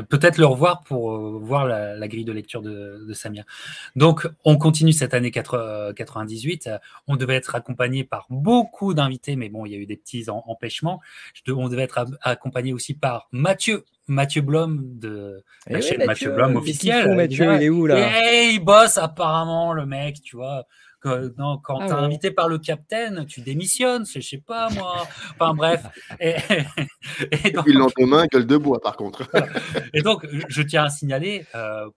peut-être 0.00 0.38
le 0.38 0.46
revoir 0.46 0.82
pour 0.82 1.12
euh, 1.12 1.38
voir 1.42 1.66
la, 1.66 2.08
grille 2.08 2.24
de 2.24 2.32
lecture 2.32 2.62
de, 2.62 3.12
Samir. 3.12 3.44
Donc, 3.94 4.28
on 4.44 4.58
continue 4.58 4.92
cette 4.92 5.14
année 5.14 5.30
98. 5.30 6.70
On 7.06 7.16
devait 7.16 7.36
être 7.36 7.54
accompagné 7.54 8.04
par 8.04 8.26
beaucoup 8.30 8.94
d'invités, 8.94 9.36
mais 9.36 9.48
bon, 9.48 9.66
il 9.66 9.72
y 9.72 9.74
a 9.74 9.78
eu 9.78 9.86
des 9.86 9.96
petits 9.96 10.26
empêchements. 10.28 11.00
On 11.48 11.68
devait 11.68 11.82
être 11.82 12.06
accompagné 12.22 12.72
aussi 12.72 12.94
par 12.94 13.28
Mathieu. 13.32 13.84
Mathieu 14.08 14.40
Blom 14.40 14.98
de 15.00 15.42
eh 15.66 15.72
la 15.72 15.80
chaîne 15.80 16.04
Mathieu, 16.04 16.30
Blom 16.30 16.54
officiel. 16.54 17.16
Mathieu, 17.16 17.54
il 17.56 17.62
est 17.62 17.68
où 17.68 17.86
là? 17.86 18.32
Et 18.32 18.50
il 18.50 18.60
bosse 18.60 18.98
apparemment, 18.98 19.72
le 19.72 19.84
mec, 19.84 20.22
tu 20.22 20.36
vois 20.36 20.64
non, 21.04 21.58
quand 21.62 21.78
ah 21.80 21.86
tu 21.86 21.92
es 21.92 21.96
invité 21.96 22.30
par 22.30 22.48
le 22.48 22.58
capitaine, 22.58 23.26
tu 23.26 23.40
démissionnes, 23.40 24.04
je 24.06 24.20
sais 24.20 24.42
pas 24.44 24.68
moi. 24.70 25.06
Enfin 25.38 25.54
bref. 25.54 25.84
Et, 26.20 26.34
et, 27.44 27.50
donc, 27.50 27.66
le 27.66 27.72
lendemain, 27.72 28.26
gueule 28.26 28.46
de 28.46 28.56
bois 28.56 28.80
par 28.80 28.96
contre. 28.96 29.28
Et 29.92 30.02
donc, 30.02 30.26
je 30.48 30.62
tiens 30.62 30.84
à 30.84 30.88
signaler 30.88 31.44
euh, 31.54 31.88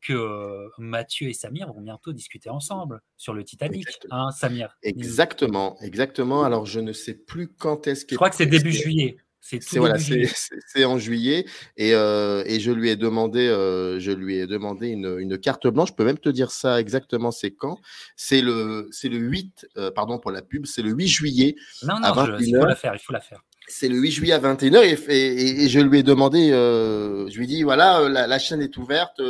que 0.00 0.68
Mathieu 0.78 1.28
et 1.28 1.32
Samir 1.32 1.72
vont 1.72 1.80
bientôt 1.80 2.12
discuter 2.12 2.50
ensemble 2.50 3.00
sur 3.16 3.34
le 3.34 3.44
Titanic. 3.44 3.86
Hein, 4.10 4.30
Samir 4.30 4.76
Exactement, 4.82 5.76
exactement. 5.80 6.44
Alors, 6.44 6.66
je 6.66 6.80
ne 6.80 6.92
sais 6.92 7.14
plus 7.14 7.48
quand 7.48 7.86
est-ce 7.86 8.04
que. 8.04 8.12
Je 8.12 8.16
crois 8.16 8.30
que 8.30 8.36
c'est 8.36 8.46
début 8.46 8.72
juillet. 8.72 9.16
C'est 9.46 9.76
voilà, 9.76 9.96
c'est 9.98 10.84
en 10.86 10.98
juillet 10.98 11.44
et, 11.76 11.92
euh, 11.92 12.42
et, 12.46 12.60
je 12.60 12.70
lui 12.70 12.88
ai 12.88 12.96
demandé, 12.96 13.46
euh, 13.46 14.00
je 14.00 14.10
lui 14.10 14.38
ai 14.38 14.46
demandé 14.46 14.88
une, 14.88 15.18
une, 15.18 15.36
carte 15.36 15.66
blanche. 15.66 15.90
Je 15.90 15.94
peux 15.94 16.04
même 16.06 16.16
te 16.16 16.30
dire 16.30 16.50
ça 16.50 16.80
exactement. 16.80 17.30
C'est 17.30 17.50
quand? 17.50 17.78
C'est 18.16 18.40
le, 18.40 18.88
c'est 18.90 19.10
le 19.10 19.18
8, 19.18 19.66
euh, 19.76 19.90
pardon 19.90 20.18
pour 20.18 20.30
la 20.30 20.40
pub, 20.40 20.64
c'est 20.64 20.80
le 20.80 20.92
8 20.92 21.08
juillet. 21.08 21.56
Non, 21.82 21.96
non, 22.00 22.04
à 22.04 22.38
il 22.40 22.56
faut 22.56 22.64
la 22.64 22.74
faire. 22.74 22.94
Il 22.94 23.00
faut 23.00 23.12
la 23.12 23.20
faire. 23.20 23.42
C'est 23.68 23.88
le 23.88 23.98
8 23.98 24.10
juillet 24.12 24.32
à 24.32 24.38
21h 24.38 24.82
et, 24.82 25.12
et, 25.12 25.64
et 25.64 25.68
je 25.68 25.80
lui 25.80 25.98
ai 25.98 26.02
demandé, 26.02 26.48
je 26.48 27.36
lui 27.36 27.44
ai 27.44 27.46
dit 27.46 27.62
voilà, 27.64 28.08
la, 28.08 28.26
la 28.26 28.38
chaîne 28.38 28.62
est 28.62 28.78
ouverte, 28.78 29.20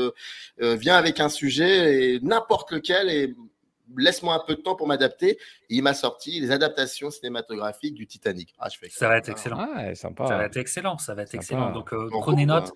viens 0.61 0.95
avec 0.95 1.19
un 1.19 1.29
sujet 1.29 2.21
n'importe 2.23 2.71
lequel 2.71 3.11
et 3.11 3.35
laisse-moi 3.97 4.35
un 4.35 4.43
peu 4.47 4.57
de 4.57 4.61
temps 4.61 4.75
pour 4.75 4.87
m'adapter. 4.87 5.39
il 5.69 5.83
m'a 5.83 5.95
sorti 5.95 6.41
les 6.41 6.51
adaptations 6.51 7.11
cinématographiques 7.11 7.95
du 7.95 8.07
Titanic. 8.07 8.55
Ah, 8.59 8.69
je 8.69 8.79
fais 8.79 8.89
ça 8.89 9.09
va 9.09 9.19
être 9.19 9.29
excellent. 9.29 9.59
Ah, 9.59 9.95
sympa. 9.95 10.27
Ça 10.27 10.37
va 10.37 10.45
être 10.45 10.57
excellent. 10.57 10.99
Ça 10.99 11.15
va 11.15 11.23
être 11.23 11.35
excellent. 11.35 11.73
Donc 11.73 11.93
euh, 11.93 12.09
prenez 12.11 12.47
note, 12.47 12.73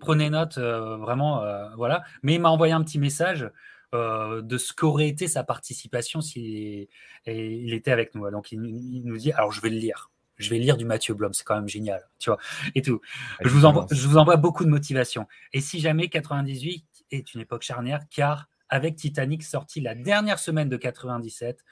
prenez 0.00 0.30
note, 0.30 0.58
euh, 0.58 0.96
vraiment, 0.96 1.42
euh, 1.42 1.68
voilà. 1.76 2.02
Mais 2.22 2.34
il 2.34 2.40
m'a 2.40 2.50
envoyé 2.50 2.72
un 2.72 2.82
petit 2.82 2.98
message. 2.98 3.50
de 3.92 4.58
ce 4.58 4.72
qu'aurait 4.72 5.08
été 5.08 5.28
sa 5.28 5.44
participation 5.44 6.22
s'il 6.22 6.88
il 7.26 7.74
était 7.74 7.92
avec 7.92 8.14
nous. 8.14 8.30
Donc 8.30 8.52
il, 8.52 9.02
nous 9.04 9.18
dit, 9.18 9.32
alors 9.32 9.52
je 9.52 9.60
vais 9.60 9.68
le 9.68 9.76
lire, 9.76 10.10
je 10.38 10.48
vais 10.48 10.58
lire 10.58 10.78
du 10.78 10.86
Mathieu 10.86 11.12
Blom, 11.12 11.34
c'est 11.34 11.44
quand 11.44 11.56
même 11.56 11.68
génial, 11.68 12.08
tu 12.18 12.30
vois, 12.30 12.38
et 12.74 12.80
tout. 12.80 13.02
Je 13.42 13.50
vous, 13.50 13.66
envoie, 13.66 13.86
je 13.90 14.08
vous 14.08 14.16
envoie 14.16 14.36
beaucoup 14.36 14.64
de 14.64 14.70
motivation. 14.70 15.26
Et 15.52 15.60
si 15.60 15.78
jamais 15.78 16.08
98 16.08 16.86
est 17.10 17.34
une 17.34 17.42
époque 17.42 17.62
charnière, 17.62 18.00
car 18.10 18.48
avec 18.72 18.96
Titanic 18.96 19.42
sorti 19.42 19.82
la 19.82 19.94
dernière 19.94 20.38
semaine 20.38 20.70
de 20.70 20.78
97. 20.78 21.62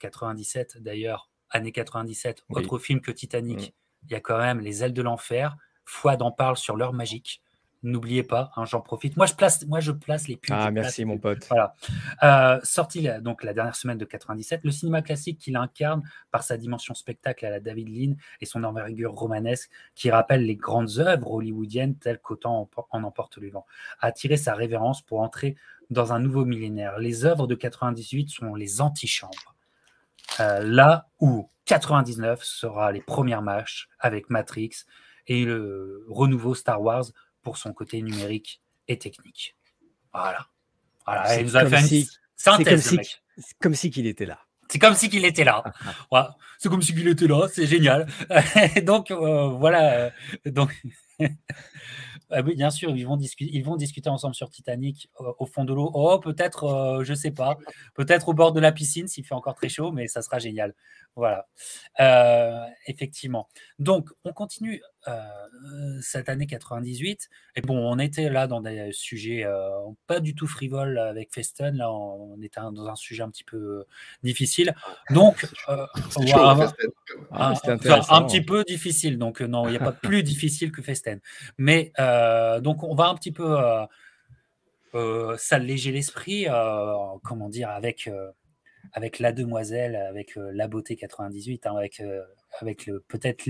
97 0.00 0.74
euh, 0.76 0.80
d'ailleurs, 0.80 1.30
année 1.50 1.70
97, 1.70 2.42
autre 2.48 2.78
film 2.78 3.00
que 3.00 3.12
Titanic. 3.12 3.58
Mm. 3.60 3.72
Il 4.02 4.10
y 4.10 4.14
a 4.16 4.20
quand 4.20 4.38
même 4.38 4.58
Les 4.58 4.82
ailes 4.82 4.92
de 4.92 5.02
l'enfer. 5.02 5.56
Fouad 5.84 6.20
en 6.22 6.32
parle 6.32 6.56
sur 6.56 6.76
l'heure 6.76 6.92
magique. 6.92 7.42
N'oubliez 7.86 8.24
pas, 8.24 8.50
hein, 8.56 8.64
j'en 8.64 8.80
profite. 8.80 9.16
Moi 9.16 9.26
je, 9.26 9.34
place, 9.34 9.64
moi, 9.68 9.78
je 9.78 9.92
place 9.92 10.26
les 10.26 10.36
pubs. 10.36 10.56
Ah, 10.58 10.72
merci, 10.72 11.04
mon 11.04 11.18
pote. 11.18 11.46
Voilà. 11.48 11.76
Euh, 12.24 12.58
sorti 12.64 13.06
donc 13.20 13.44
la 13.44 13.54
dernière 13.54 13.76
semaine 13.76 13.96
de 13.96 14.04
97, 14.04 14.62
le 14.64 14.72
cinéma 14.72 15.02
classique 15.02 15.38
qu'il 15.38 15.56
incarne 15.56 16.02
par 16.32 16.42
sa 16.42 16.56
dimension 16.56 16.94
spectacle 16.94 17.46
à 17.46 17.50
la 17.50 17.60
David 17.60 17.88
Lean 17.88 18.16
et 18.40 18.44
son 18.44 18.64
envergure 18.64 19.12
romanesque 19.12 19.70
qui 19.94 20.10
rappelle 20.10 20.44
les 20.44 20.56
grandes 20.56 20.98
œuvres 20.98 21.30
hollywoodiennes 21.30 21.94
telles 21.94 22.18
qu'Autant 22.18 22.68
en 22.90 23.04
emporte 23.04 23.38
le 23.38 23.50
vent, 23.50 23.66
a 24.00 24.08
attiré 24.08 24.36
sa 24.36 24.54
révérence 24.54 25.00
pour 25.00 25.20
entrer 25.20 25.54
dans 25.88 26.12
un 26.12 26.18
nouveau 26.18 26.44
millénaire. 26.44 26.98
Les 26.98 27.24
œuvres 27.24 27.46
de 27.46 27.54
98 27.54 28.30
sont 28.30 28.56
les 28.56 28.80
antichambres. 28.80 29.54
Euh, 30.40 30.58
là 30.64 31.06
où 31.20 31.48
99 31.66 32.42
sera 32.42 32.90
les 32.90 33.00
premières 33.00 33.42
matchs 33.42 33.88
avec 34.00 34.28
Matrix 34.28 34.70
et 35.28 35.44
le 35.44 36.04
renouveau 36.08 36.54
Star 36.54 36.82
Wars 36.82 37.04
pour 37.46 37.58
son 37.58 37.72
côté 37.72 38.02
numérique 38.02 38.60
et 38.88 38.98
technique. 38.98 39.54
Voilà. 40.12 40.48
Voilà, 41.06 41.38
il 41.38 41.46
nous 41.46 41.56
a 41.56 41.64
fait 41.64 41.78
une 41.78 42.04
synthèse, 42.34 42.90
comme 42.90 43.04
si, 43.04 43.16
comme 43.60 43.74
si 43.76 43.90
qu'il 43.92 44.08
était 44.08 44.26
là. 44.26 44.40
C'est 44.68 44.80
comme 44.80 44.96
si 44.96 45.08
qu'il 45.08 45.24
était 45.24 45.44
là. 45.44 45.62
C'est 46.58 46.68
comme 46.68 46.82
si 46.82 46.92
qu'il 46.92 47.06
était 47.06 47.28
là, 47.28 47.46
c'est 47.54 47.68
génial. 47.68 48.08
donc 48.82 49.12
euh, 49.12 49.50
voilà. 49.50 50.10
Donc 50.44 50.72
Ah 52.30 52.42
oui, 52.42 52.54
bien 52.54 52.70
sûr, 52.70 52.90
ils 52.96 53.06
vont, 53.06 53.16
discuter, 53.16 53.50
ils 53.54 53.64
vont 53.64 53.76
discuter 53.76 54.08
ensemble 54.08 54.34
sur 54.34 54.50
Titanic 54.50 55.10
au 55.18 55.46
fond 55.46 55.64
de 55.64 55.72
l'eau. 55.72 55.90
Oh, 55.94 56.18
peut-être, 56.18 56.64
euh, 56.64 57.04
je 57.04 57.14
sais 57.14 57.30
pas, 57.30 57.58
peut-être 57.94 58.28
au 58.28 58.34
bord 58.34 58.52
de 58.52 58.60
la 58.60 58.72
piscine 58.72 59.08
s'il 59.08 59.24
fait 59.24 59.34
encore 59.34 59.54
très 59.54 59.68
chaud, 59.68 59.92
mais 59.92 60.06
ça 60.06 60.22
sera 60.22 60.38
génial. 60.38 60.74
Voilà, 61.14 61.46
euh, 62.00 62.66
effectivement. 62.86 63.48
Donc, 63.78 64.10
on 64.24 64.32
continue 64.32 64.82
euh, 65.08 65.98
cette 66.02 66.28
année 66.28 66.46
98. 66.46 67.30
Et 67.54 67.62
bon, 67.62 67.78
on 67.78 67.98
était 67.98 68.28
là 68.28 68.46
dans 68.46 68.60
des 68.60 68.90
sujets 68.92 69.46
pas 70.06 70.20
du 70.20 70.34
tout 70.34 70.46
frivoles 70.46 70.98
avec 70.98 71.32
Festen. 71.32 71.76
Là, 71.76 71.90
on, 71.90 72.40
était 72.42 72.60
dans 72.60 72.86
un 72.86 72.96
sujet 72.96 73.22
un 73.22 73.30
petit 73.30 73.44
peu 73.44 73.86
difficile. 74.22 74.74
Donc, 75.10 75.46
un, 75.68 75.86
petit 78.24 78.42
peu 78.42 78.62
difficile. 78.64 79.16
Donc, 79.16 79.40
non, 79.40 79.68
il 79.68 79.70
n'y 79.70 79.76
a 79.78 79.80
pas 79.80 79.92
plus 79.92 80.22
difficile 80.22 80.70
que 80.70 80.82
Festen. 80.82 81.20
Mais 81.56 81.92
euh, 82.06 82.60
donc, 82.60 82.82
on 82.82 82.94
va 82.94 83.08
un 83.08 83.14
petit 83.14 83.32
peu 83.32 83.58
euh, 83.58 83.86
euh, 84.94 85.36
s'alléger 85.36 85.92
l'esprit, 85.92 86.46
comment 87.24 87.48
dire, 87.48 87.70
avec, 87.70 88.10
avec 88.92 89.18
la 89.18 89.32
demoiselle, 89.32 89.96
avec 89.96 90.36
la 90.36 90.68
beauté 90.68 90.96
98, 90.96 91.66
hein, 91.66 91.76
avec, 91.76 92.02
avec 92.60 92.90
peut-être 93.08 93.46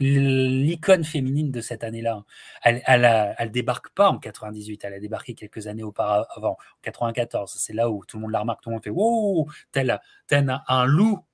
l'icône 0.00 1.04
féminine 1.04 1.50
de 1.50 1.60
cette 1.60 1.84
année-là. 1.84 2.24
Elle, 2.62 2.82
elle, 2.86 3.50
débarque 3.50 3.90
pas 3.90 4.08
en 4.08 4.18
98, 4.18 4.84
elle 4.84 4.94
a 4.94 5.00
débarqué 5.00 5.34
quelques 5.34 5.66
années 5.66 5.82
auparavant, 5.82 6.52
en 6.52 6.80
94. 6.82 7.52
C'est 7.58 7.74
là 7.74 7.90
où 7.90 8.04
tout 8.04 8.16
le 8.16 8.22
monde 8.22 8.32
la 8.32 8.40
remarque, 8.40 8.62
tout 8.62 8.70
le 8.70 8.74
monde 8.74 8.84
fait 8.84 8.90
Wow, 8.90 9.48
tel, 9.72 10.00
tel 10.26 10.60
un 10.68 10.86
loup 10.86 11.24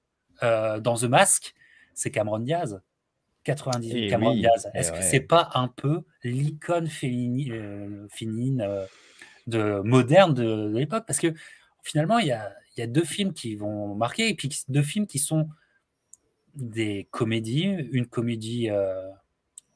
dans 0.42 0.96
The 0.96 1.04
Mask, 1.04 1.54
c'est 1.94 2.10
Cameron 2.10 2.40
Diaz. 2.40 2.80
98 3.44 4.04
eh 4.04 4.08
Cameron 4.08 4.34
Diaz. 4.34 4.70
Eh 4.74 4.78
Est-ce 4.78 4.92
que 4.92 5.02
c'est 5.02 5.20
pas 5.20 5.50
un 5.54 5.68
peu 5.68 6.02
l'icône 6.22 6.88
féminine, 6.88 7.52
euh, 7.52 8.08
féminine 8.10 8.62
euh, 8.62 8.86
de 9.46 9.80
moderne 9.80 10.34
de, 10.34 10.72
l'époque? 10.76 11.04
Parce 11.06 11.18
que 11.18 11.32
finalement, 11.82 12.18
il 12.18 12.28
y 12.28 12.32
a, 12.32 12.52
y 12.76 12.82
a, 12.82 12.86
deux 12.86 13.04
films 13.04 13.32
qui 13.32 13.54
vont 13.54 13.94
marquer, 13.94 14.28
et 14.28 14.34
puis 14.34 14.50
deux 14.68 14.82
films 14.82 15.06
qui 15.06 15.18
sont 15.18 15.48
des 16.54 17.08
comédies, 17.10 17.74
une 17.92 18.06
comédie, 18.06 18.70
euh, 18.70 19.08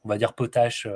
on 0.03 0.09
va 0.09 0.17
dire 0.17 0.33
potache, 0.33 0.87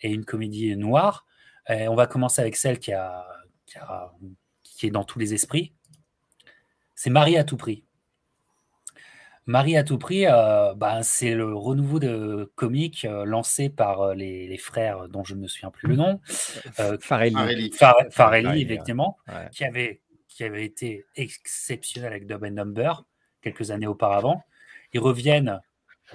et 0.00 0.10
une 0.10 0.24
comédie 0.24 0.76
noire. 0.76 1.26
Et 1.68 1.88
on 1.88 1.94
va 1.94 2.06
commencer 2.06 2.40
avec 2.40 2.56
celle 2.56 2.78
qui, 2.78 2.92
a, 2.92 3.26
qui, 3.66 3.78
a, 3.78 4.12
qui 4.62 4.86
est 4.86 4.90
dans 4.90 5.04
tous 5.04 5.18
les 5.18 5.34
esprits. 5.34 5.72
C'est 6.94 7.10
Marie 7.10 7.36
à 7.36 7.44
tout 7.44 7.56
prix. 7.56 7.84
Marie 9.46 9.76
à 9.76 9.82
tout 9.82 9.98
prix, 9.98 10.26
euh, 10.26 10.72
bah, 10.74 11.02
c'est 11.02 11.34
le 11.34 11.52
renouveau 11.54 11.98
de 11.98 12.52
comique 12.54 13.04
euh, 13.04 13.24
lancé 13.24 13.68
par 13.68 14.00
euh, 14.00 14.14
les, 14.14 14.56
frères 14.56 15.08
dont 15.08 15.24
je 15.24 15.34
ne 15.34 15.40
me 15.40 15.48
souviens 15.48 15.70
plus 15.70 15.88
le 15.88 15.96
nom. 15.96 16.20
Farelli. 17.00 17.72
Farelli, 18.10 18.62
effectivement, 18.62 19.18
qui, 19.50 19.64
avait, 19.64 20.00
qui 20.28 20.44
avait 20.44 20.64
été 20.64 21.04
exceptionnel 21.16 22.12
avec 22.12 22.26
Dub 22.26 22.44
and 22.44 22.52
Number 22.52 23.04
quelques 23.40 23.72
années 23.72 23.88
auparavant. 23.88 24.44
Ils 24.92 25.00
reviennent 25.00 25.60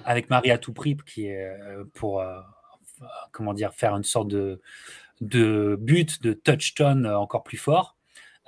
avec 0.04 0.30
Marie 0.30 0.50
à 0.50 0.58
tout 0.58 0.72
prix, 0.72 0.96
qui 1.06 1.26
est 1.26 1.50
pour 1.92 2.24
comment 3.32 3.52
dire, 3.52 3.74
faire 3.74 3.94
une 3.94 4.04
sorte 4.04 4.28
de, 4.28 4.62
de 5.20 5.76
but, 5.78 6.22
de 6.22 6.32
touchstone 6.32 7.06
encore 7.06 7.42
plus 7.42 7.58
fort. 7.58 7.96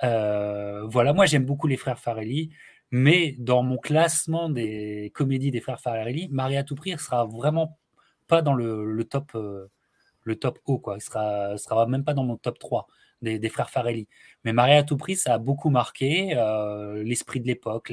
voilà, 0.01 1.13
moi 1.13 1.27
j'aime 1.27 1.45
beaucoup 1.45 1.67
les 1.67 1.77
frères 1.77 1.99
Farelli. 1.99 2.49
Mais 2.91 3.35
dans 3.39 3.63
mon 3.63 3.77
classement 3.77 4.49
des 4.49 5.11
comédies 5.15 5.49
des 5.49 5.61
frères 5.61 5.79
Farelli, 5.79 6.27
Maria 6.29 6.63
tout 6.63 6.75
prix 6.75 6.97
sera 6.99 7.25
vraiment 7.25 7.79
pas 8.27 8.41
dans 8.41 8.53
le, 8.53 9.03
top, 9.03 9.31
euh, 9.35 9.67
le 10.23 10.35
top 10.35 10.59
haut, 10.65 10.79
quoi. 10.79 10.97
Il 10.97 11.01
sera, 11.01 11.57
sera 11.57 11.85
même 11.87 12.03
pas 12.03 12.13
dans 12.13 12.23
mon 12.23 12.37
top 12.37 12.59
3 12.59 12.87
des, 13.21 13.49
frères 13.49 13.69
Farelli. 13.69 14.07
Mais 14.43 14.51
Maria 14.51 14.79
à 14.79 14.83
tout 14.83 14.97
prix, 14.97 15.15
ça 15.15 15.35
a 15.35 15.37
beaucoup 15.37 15.69
marqué 15.69 16.35
euh, 16.35 17.03
l'esprit 17.03 17.39
de 17.39 17.47
l'époque. 17.47 17.91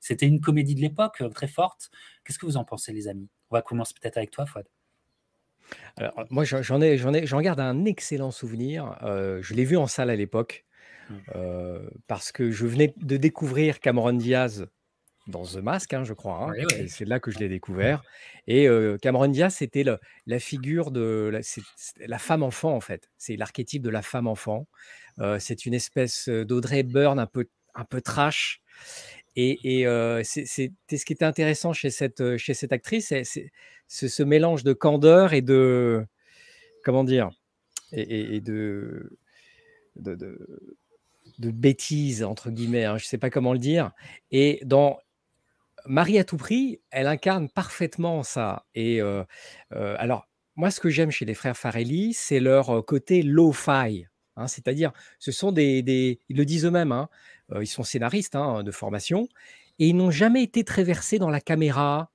C'était 0.00 0.26
une 0.26 0.40
comédie 0.40 0.74
de 0.74 0.80
l'époque 0.80 1.22
euh, 1.22 1.28
très 1.28 1.48
forte. 1.48 1.90
Qu'est-ce 2.24 2.38
que 2.38 2.46
vous 2.46 2.56
en 2.56 2.64
pensez, 2.64 2.92
les 2.92 3.08
amis? 3.08 3.28
On 3.50 3.56
va 3.56 3.62
commencer 3.62 3.94
peut-être 4.00 4.16
avec 4.16 4.30
toi, 4.30 4.46
Fouad. 4.46 4.66
Alors, 5.96 6.24
moi, 6.30 6.44
j'en 6.44 6.80
ai, 6.80 6.98
j'en 6.98 7.14
ai, 7.14 7.26
j'en 7.26 7.40
garde 7.40 7.58
un 7.58 7.84
excellent 7.84 8.30
souvenir. 8.30 8.96
je 9.02 9.54
l'ai 9.54 9.64
vu 9.64 9.76
en 9.76 9.86
salle 9.86 10.10
à 10.10 10.16
l'époque. 10.16 10.64
Mmh. 11.08 11.88
parce 12.08 12.32
que 12.32 12.50
je 12.50 12.66
venais 12.66 12.92
de 12.96 13.16
découvrir 13.16 13.78
Cameron 13.78 14.14
Diaz 14.14 14.66
dans 15.26 15.44
The 15.44 15.56
Mask, 15.56 15.92
hein, 15.92 16.04
je 16.04 16.12
crois. 16.12 16.50
Hein, 16.50 16.66
c'est 16.88 17.04
là 17.04 17.20
que 17.20 17.30
je 17.30 17.38
l'ai 17.38 17.48
découvert. 17.48 18.02
Et 18.46 18.68
Cameron 19.02 19.28
Diaz, 19.28 19.54
c'était 19.54 19.84
la 20.26 20.38
figure 20.38 20.90
de 20.90 21.30
la, 21.32 21.40
la 22.06 22.18
femme 22.18 22.42
enfant, 22.42 22.74
en 22.74 22.80
fait. 22.80 23.10
C'est 23.18 23.36
l'archétype 23.36 23.82
de 23.82 23.90
la 23.90 24.02
femme 24.02 24.26
enfant. 24.26 24.66
c'est 25.38 25.66
une 25.66 25.74
espèce 25.74 26.28
d'Audrey 26.28 26.82
Byrne 26.82 27.18
un 27.18 27.26
peu, 27.26 27.48
un 27.74 27.84
peu 27.84 28.00
trash. 28.00 28.60
Et, 29.36 29.82
et 29.82 30.24
c'était 30.24 30.96
ce 30.96 31.04
qui 31.04 31.12
était 31.12 31.24
intéressant 31.24 31.72
chez 31.72 31.90
cette, 31.90 32.36
chez 32.36 32.54
cette 32.54 32.72
actrice, 32.72 33.08
c'est 33.08 33.50
ce, 33.88 34.22
mélange 34.22 34.64
de 34.64 34.72
candeur 34.72 35.32
et 35.32 35.42
de. 35.42 36.04
Comment 36.84 37.04
dire 37.04 37.30
et, 37.92 38.36
et 38.36 38.40
de, 38.40 39.18
de, 39.96 40.14
de 40.14 40.76
de 41.38 41.50
bêtises, 41.50 42.22
entre 42.22 42.50
guillemets, 42.50 42.84
hein, 42.84 42.98
je 42.98 43.04
ne 43.04 43.08
sais 43.08 43.18
pas 43.18 43.30
comment 43.30 43.52
le 43.52 43.58
dire. 43.58 43.92
Et 44.30 44.60
dans 44.64 44.98
Marie 45.88 46.18
à 46.18 46.24
tout 46.24 46.36
prix, 46.36 46.80
elle 46.90 47.06
incarne 47.06 47.48
parfaitement 47.48 48.22
ça. 48.22 48.66
Et 48.74 49.00
euh, 49.00 49.24
euh, 49.72 49.94
alors, 49.98 50.28
moi, 50.56 50.70
ce 50.70 50.80
que 50.80 50.88
j'aime 50.88 51.10
chez 51.10 51.24
les 51.24 51.34
frères 51.34 51.56
Farelli, 51.56 52.12
c'est 52.12 52.40
leur 52.40 52.70
euh, 52.70 52.82
côté 52.82 53.22
low-fi. 53.22 54.06
Hein, 54.36 54.48
c'est-à-dire, 54.48 54.92
ce 55.18 55.32
sont 55.32 55.52
des, 55.52 56.20
Ils 56.28 56.36
le 56.36 56.44
disent 56.44 56.64
eux-mêmes, 56.66 56.92
hein, 56.92 57.08
ils 57.60 57.66
sont 57.66 57.84
scénaristes 57.84 58.36
de 58.36 58.70
formation, 58.70 59.28
et 59.78 59.88
ils 59.88 59.96
n'ont 59.96 60.10
jamais 60.10 60.42
été 60.42 60.64
très 60.64 60.84
versés 60.84 61.18
dans 61.18 61.30
la 61.30 61.40
caméra, 61.40 62.10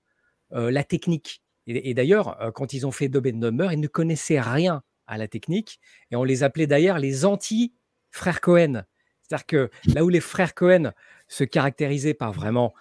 la 0.52 0.84
technique. 0.84 1.42
Et, 1.66 1.96
d'ailleurs, 1.96 2.52
quand 2.54 2.74
ils 2.74 2.86
ont 2.86 2.92
fait 2.92 3.10
Dub 3.10 3.26
Number, 3.26 3.74
ils 3.74 3.80
ne 3.80 3.88
connaissaient 3.88 4.42
rien 4.42 4.84
à 5.08 5.18
la 5.18 5.28
technique, 5.28 5.80
et 6.12 6.16
on 6.16 6.24
les 6.24 6.44
appelait 6.44 6.68
d'ailleurs 6.68 7.00
les 7.00 7.26
anti-frères 7.26 8.42
Cohen. 8.42 8.84
C'est-à-dire 9.32 9.46
que 9.46 9.70
là 9.94 10.04
où 10.04 10.10
les 10.10 10.20
frères 10.20 10.54
Cohen 10.54 10.92
se 11.30 11.46
caractérisaient 11.46 12.14
par 12.14 12.34
vraiment 12.34 12.74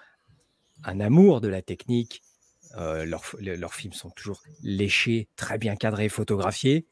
un 0.82 0.98
amour 0.98 1.40
de 1.40 1.46
la 1.46 1.62
technique, 1.62 2.22
euh, 2.76 3.04
leurs, 3.04 3.74
films 3.74 3.92
sont 3.92 4.10
toujours 4.10 4.42
léchés, 4.62 5.28
très 5.36 5.58
bien 5.58 5.76
cadrés, 5.76 6.08
photographiés. 6.08 6.88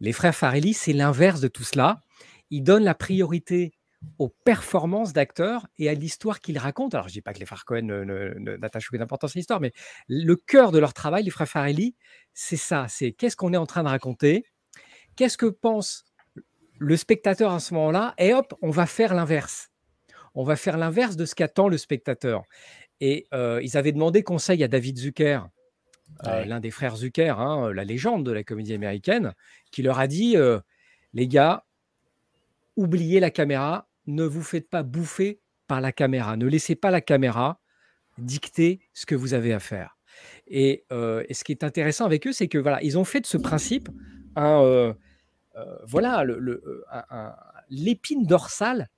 Les 0.00 0.12
frères 0.12 0.34
Farelli, 0.34 0.72
c'est 0.72 0.94
l'inverse 0.94 1.42
de 1.42 1.48
tout 1.48 1.62
cela. 1.62 2.00
Ils 2.48 2.62
donnent 2.62 2.84
la 2.84 2.94
priorité 2.94 3.74
aux 4.18 4.30
performances 4.30 5.12
d'acteurs 5.12 5.66
et 5.78 5.90
à 5.90 5.94
l'histoire 5.94 6.40
qu'ils 6.40 6.58
racontent. 6.58 6.96
Alors, 6.96 7.08
je 7.08 7.12
ne 7.12 7.14
dis 7.14 7.22
pas 7.22 7.34
que 7.34 7.38
les 7.38 7.46
frères 7.46 7.66
Cohen 7.66 7.82
n'attachent 7.82 8.88
aucune 8.88 9.02
importance 9.02 9.36
à 9.36 9.38
l'histoire, 9.38 9.60
mais 9.60 9.72
le 10.08 10.36
cœur 10.36 10.72
de 10.72 10.78
leur 10.78 10.94
travail, 10.94 11.22
les 11.22 11.30
frères 11.30 11.48
Farelli, 11.48 11.96
c'est 12.32 12.56
ça. 12.56 12.86
C'est 12.88 13.12
qu'est-ce 13.12 13.36
qu'on 13.36 13.52
est 13.52 13.58
en 13.58 13.66
train 13.66 13.82
de 13.82 13.88
raconter? 13.88 14.46
Qu'est-ce 15.16 15.36
que 15.36 15.46
pensent 15.46 16.04
le 16.82 16.96
spectateur 16.96 17.52
à 17.52 17.60
ce 17.60 17.74
moment-là, 17.74 18.14
et 18.18 18.34
hop, 18.34 18.54
on 18.60 18.70
va 18.70 18.86
faire 18.86 19.14
l'inverse. 19.14 19.70
On 20.34 20.42
va 20.42 20.56
faire 20.56 20.76
l'inverse 20.76 21.16
de 21.16 21.24
ce 21.24 21.36
qu'attend 21.36 21.68
le 21.68 21.78
spectateur. 21.78 22.42
Et 23.00 23.28
euh, 23.32 23.60
ils 23.62 23.76
avaient 23.76 23.92
demandé 23.92 24.24
conseil 24.24 24.64
à 24.64 24.68
David 24.68 24.98
Zucker, 24.98 25.42
euh, 26.26 26.44
l'un 26.44 26.58
des 26.58 26.72
frères 26.72 26.96
Zucker, 26.96 27.38
hein, 27.38 27.72
la 27.72 27.84
légende 27.84 28.26
de 28.26 28.32
la 28.32 28.42
comédie 28.42 28.74
américaine, 28.74 29.32
qui 29.70 29.82
leur 29.82 30.00
a 30.00 30.08
dit 30.08 30.36
euh, 30.36 30.58
les 31.14 31.28
gars, 31.28 31.64
oubliez 32.76 33.20
la 33.20 33.30
caméra, 33.30 33.88
ne 34.06 34.24
vous 34.24 34.42
faites 34.42 34.68
pas 34.68 34.82
bouffer 34.82 35.40
par 35.68 35.80
la 35.80 35.92
caméra, 35.92 36.36
ne 36.36 36.46
laissez 36.46 36.74
pas 36.74 36.90
la 36.90 37.00
caméra 37.00 37.60
dicter 38.18 38.80
ce 38.92 39.06
que 39.06 39.14
vous 39.14 39.34
avez 39.34 39.52
à 39.52 39.60
faire. 39.60 39.96
Et, 40.48 40.84
et 40.90 41.34
ce 41.34 41.44
qui 41.44 41.52
est 41.52 41.64
intéressant 41.64 42.04
avec 42.04 42.26
eux, 42.26 42.32
c'est 42.32 42.48
que 42.48 42.58
voilà, 42.58 42.82
ils 42.82 42.98
ont 42.98 43.04
fait 43.04 43.20
de 43.20 43.26
ce 43.26 43.38
principe 43.38 43.88
un 44.36 44.94
euh, 45.56 45.76
voilà 45.84 46.24
euh, 46.24 47.30
l'épine 47.68 48.24
dorsale 48.24 48.88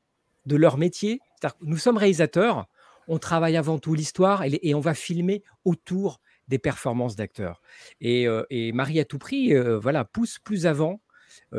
de 0.47 0.57
leur 0.57 0.79
métier. 0.79 1.21
Nous 1.61 1.79
sommes 1.79 1.97
réalisateurs, 1.97 2.67
on 3.09 3.19
travaille 3.19 3.57
avant 3.57 3.79
tout 3.79 3.95
l'histoire 3.95 4.45
et, 4.45 4.75
on 4.75 4.81
va 4.81 4.95
filmer 4.95 5.43
autour 5.64 6.21
des 6.49 6.59
performances 6.59 7.17
d'acteurs. 7.17 7.61
Et, 8.01 8.27
euh, 8.29 8.45
Marie 8.73 9.01
à 9.01 9.05
tout 9.05 9.19
prix, 9.19 9.55
voilà, 9.81 10.05
pousse 10.05 10.38
plus 10.38 10.67
avant 10.67 11.01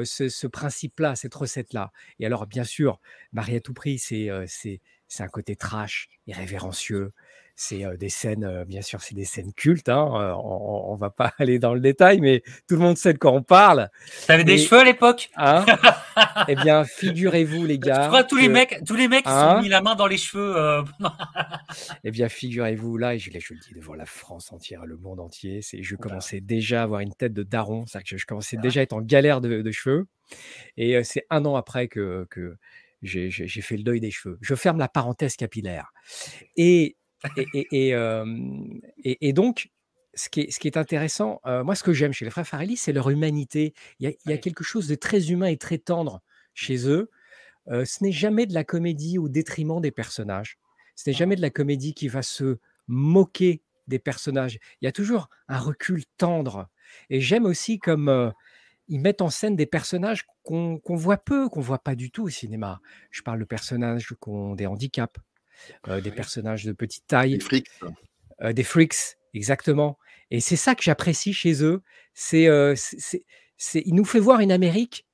ce, 0.04 0.48
principe-là, 0.48 1.16
cette 1.16 1.36
recette-là. 1.36 1.92
Et 2.20 2.26
alors, 2.26 2.48
bien 2.48 2.64
sûr, 2.64 3.00
Marie 3.34 3.56
à 3.56 3.60
tout 3.60 3.74
prix, 3.74 4.00
c'est 4.00 4.30
un 5.20 5.28
côté 5.28 5.56
trash, 5.56 6.10
irrévérencieux, 6.28 7.14
c'est 7.58 7.86
des 7.98 8.10
scènes, 8.10 8.66
bien 8.68 8.82
sûr, 8.82 9.02
c'est 9.02 9.16
des 9.16 9.24
scènes 9.24 9.54
cultes. 9.54 9.88
Hein, 9.88 10.36
on, 10.44 10.94
ne 10.94 11.00
va 11.00 11.10
pas 11.10 11.34
aller 11.40 11.58
dans 11.58 11.74
le 11.74 11.80
détail, 11.80 12.20
mais 12.20 12.44
tout 12.68 12.76
le 12.76 12.82
monde 12.82 12.98
sait 12.98 13.14
de 13.14 13.18
quoi 13.18 13.32
on 13.32 13.44
parle. 13.44 13.90
T'avais 14.28 14.44
des 14.44 14.58
cheveux 14.58 14.82
à 14.82 14.84
l'époque? 14.84 15.30
hein? 15.38 15.66
Eh 16.48 16.56
bien, 16.56 16.86
figurez-vous, 16.86 17.66
les 17.66 17.78
gars. 17.78 18.04
Je 18.04 18.08
crois 18.08 18.24
tous 18.24 18.38
les 18.38 18.48
mecs, 18.48 18.82
tous 18.86 18.96
les 18.96 19.08
mecs 19.08 19.26
qui 19.26 19.32
hein? 19.32 19.62
mis 19.62 19.70
la 19.70 19.82
main 19.82 19.96
dans 19.96 20.08
les 20.08 20.18
cheveux. 20.18 20.84
eh 22.04 22.12
bien, 22.12 22.30
figurez-vous 22.30 22.98
là, 22.98 23.16
et 23.16 23.20
je, 23.20 23.32
je, 23.32 23.54
le 23.54 23.60
dis 23.60 23.74
devant 23.74 23.96
la 23.96 24.06
France 24.06 24.52
entière, 24.52 24.86
le 24.86 24.98
monde 24.98 25.20
entier, 25.20 25.62
c'est, 25.62 25.82
je 25.84 25.96
commençais 25.96 26.42
déjà 26.42 26.82
à 26.82 26.84
avoir 26.84 27.02
une 27.02 27.14
tête 27.14 27.34
de 27.34 27.44
daron, 27.44 27.86
c'est-à-dire 27.86 28.12
que 28.12 28.18
je, 28.18 28.26
commençais 28.26 28.58
déjà 28.58 28.82
à 28.82 28.84
être 28.84 28.94
en 28.94 29.02
galère 29.02 29.42
de, 29.42 29.72
cheveux. 29.72 30.08
Et 30.78 31.04
c'est 31.04 31.26
un 31.30 31.46
an 31.46 31.56
après 31.56 31.88
que, 31.88 32.28
que 32.30 32.58
j'ai, 33.02 33.30
fait 33.48 33.78
le 33.78 33.84
deuil 33.84 34.00
des 34.00 34.12
cheveux. 34.12 34.38
Je 34.42 34.56
ferme 34.56 34.80
la 34.80 34.88
parenthèse 34.88 35.36
capillaire. 35.36 35.92
Et 36.56 36.98
et, 37.38 37.94
et, 39.04 39.34
donc, 39.34 39.70
ce 40.14 40.30
qui 40.30 40.42
est, 40.42 40.52
ce 40.52 40.60
qui 40.60 40.68
est 40.68 40.78
intéressant, 40.78 41.42
moi, 41.46 41.76
ce 41.76 41.84
que 41.84 41.94
j'aime 41.94 42.14
chez 42.14 42.26
les 42.26 42.32
frères 42.32 42.48
Farelli, 42.48 42.78
c'est 42.78 42.94
leur 42.94 43.10
humanité. 43.10 43.74
Il 44.00 44.16
y, 44.26 44.34
a, 44.34 44.38
quelque 44.38 44.64
chose 44.64 44.88
de 44.88 44.96
très 44.96 45.32
humain 45.32 45.48
et 45.48 45.58
très 45.58 45.78
tendre 45.78 46.22
chez 46.54 46.88
eux. 46.88 47.10
ce 47.68 48.04
n'est 48.04 48.12
jamais 48.12 48.46
de 48.46 48.54
la 48.54 48.64
comédie 48.64 49.18
au 49.18 49.28
détriment 49.28 49.82
des 49.82 49.92
personnages. 49.92 50.58
Ce 50.96 51.10
n'est 51.10 51.16
jamais 51.16 51.36
de 51.36 51.42
la 51.42 51.50
comédie 51.50 51.94
qui 51.94 52.08
va 52.08 52.22
se 52.22 52.60
moquer 52.88 53.62
des 53.88 54.00
personnages. 54.00 54.60
Il 54.82 54.86
y 54.86 54.88
a 54.88 54.92
toujours 54.92 55.30
un 55.48 55.60
recul 55.60 56.04
tendre. 56.18 56.68
Et 57.10 57.22
j'aime 57.22 57.46
aussi 57.46 57.80
comme 57.80 58.34
ils 58.88 59.00
mettent 59.00 59.22
en 59.22 59.30
scène 59.30 59.56
des 59.56 59.66
personnages 59.66 60.26
qu'on 60.44 60.80
voit 60.88 61.18
peu, 61.18 61.50
qu'on 61.50 61.62
voit 61.62 61.80
pas 61.80 61.96
du 61.96 62.12
tout 62.12 62.24
au 62.24 62.30
cinéma. 62.30 62.82
Je 63.12 63.22
parle 63.22 63.40
de 63.40 63.46
personnages 63.46 64.08
qui 64.08 64.30
ont 64.30 64.56
des 64.56 64.68
handicaps, 64.68 65.20
euh, 65.88 66.02
des 66.02 66.12
personnages 66.12 66.66
de 66.66 66.72
petite 66.72 67.08
taille. 67.08 67.38
Des 67.38 67.40
freaks. 67.40 67.70
Euh, 68.42 68.54
des 68.54 68.64
freaks, 68.64 69.18
exactement. 69.34 69.98
Et 70.32 70.40
c'est 70.40 70.56
ça 70.56 70.76
que 70.76 70.84
j'apprécie 70.84 71.34
chez 71.34 71.64
eux. 71.64 71.82
C'est, 72.14 72.48
euh, 72.48 72.76
il 73.74 73.96
nous 73.96 74.06
fait 74.06 74.20
voir 74.20 74.40
une 74.40 74.52
Amérique 74.52 75.08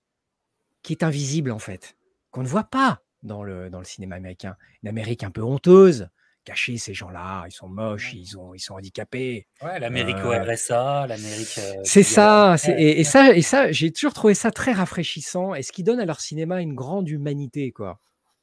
qui 0.82 0.94
est 0.94 1.04
invisible 1.04 1.52
en 1.52 1.60
fait, 1.60 1.96
qu'on 2.32 2.44
ne 2.44 2.48
voit 2.48 2.64
pas 2.64 3.04
dans 3.24 3.44
le, 3.44 3.70
dans 3.70 3.80
le 3.80 3.86
cinéma 3.86 4.16
américain. 4.16 4.56
Une 4.84 4.90
Amérique 4.90 5.24
un 5.24 5.32
peu 5.32 5.44
honteuse, 5.44 6.10
cacher 6.44 6.78
ces 6.78 6.94
gens-là. 6.94 7.46
Ils 7.48 7.52
sont 7.52 7.68
moches, 7.68 8.14
ils, 8.14 8.38
ont, 8.38 8.54
ils 8.54 8.60
sont 8.60 8.76
handicapés. 8.76 9.48
Ouais, 9.62 9.80
l'Amérique 9.80 10.18
au 10.24 10.32
RSA, 10.32 11.08
l'Amérique. 11.08 11.60
c'est 11.84 12.04
ça, 12.04 12.56
et, 12.78 13.04
ça, 13.04 13.36
et 13.36 13.42
ça, 13.42 13.72
j'ai 13.72 13.92
toujours 13.92 14.14
trouvé 14.14 14.34
ça 14.34 14.52
très 14.52 14.72
rafraîchissant 14.72 15.56
et 15.56 15.64
ce 15.64 15.72
qui 15.72 15.84
donne 15.84 16.00
à 16.00 16.06
leur 16.06 16.20
cinéma 16.20 16.62
une 16.62 16.76
grande 16.76 17.10
humanité, 17.10 17.72
quoi. 17.72 18.00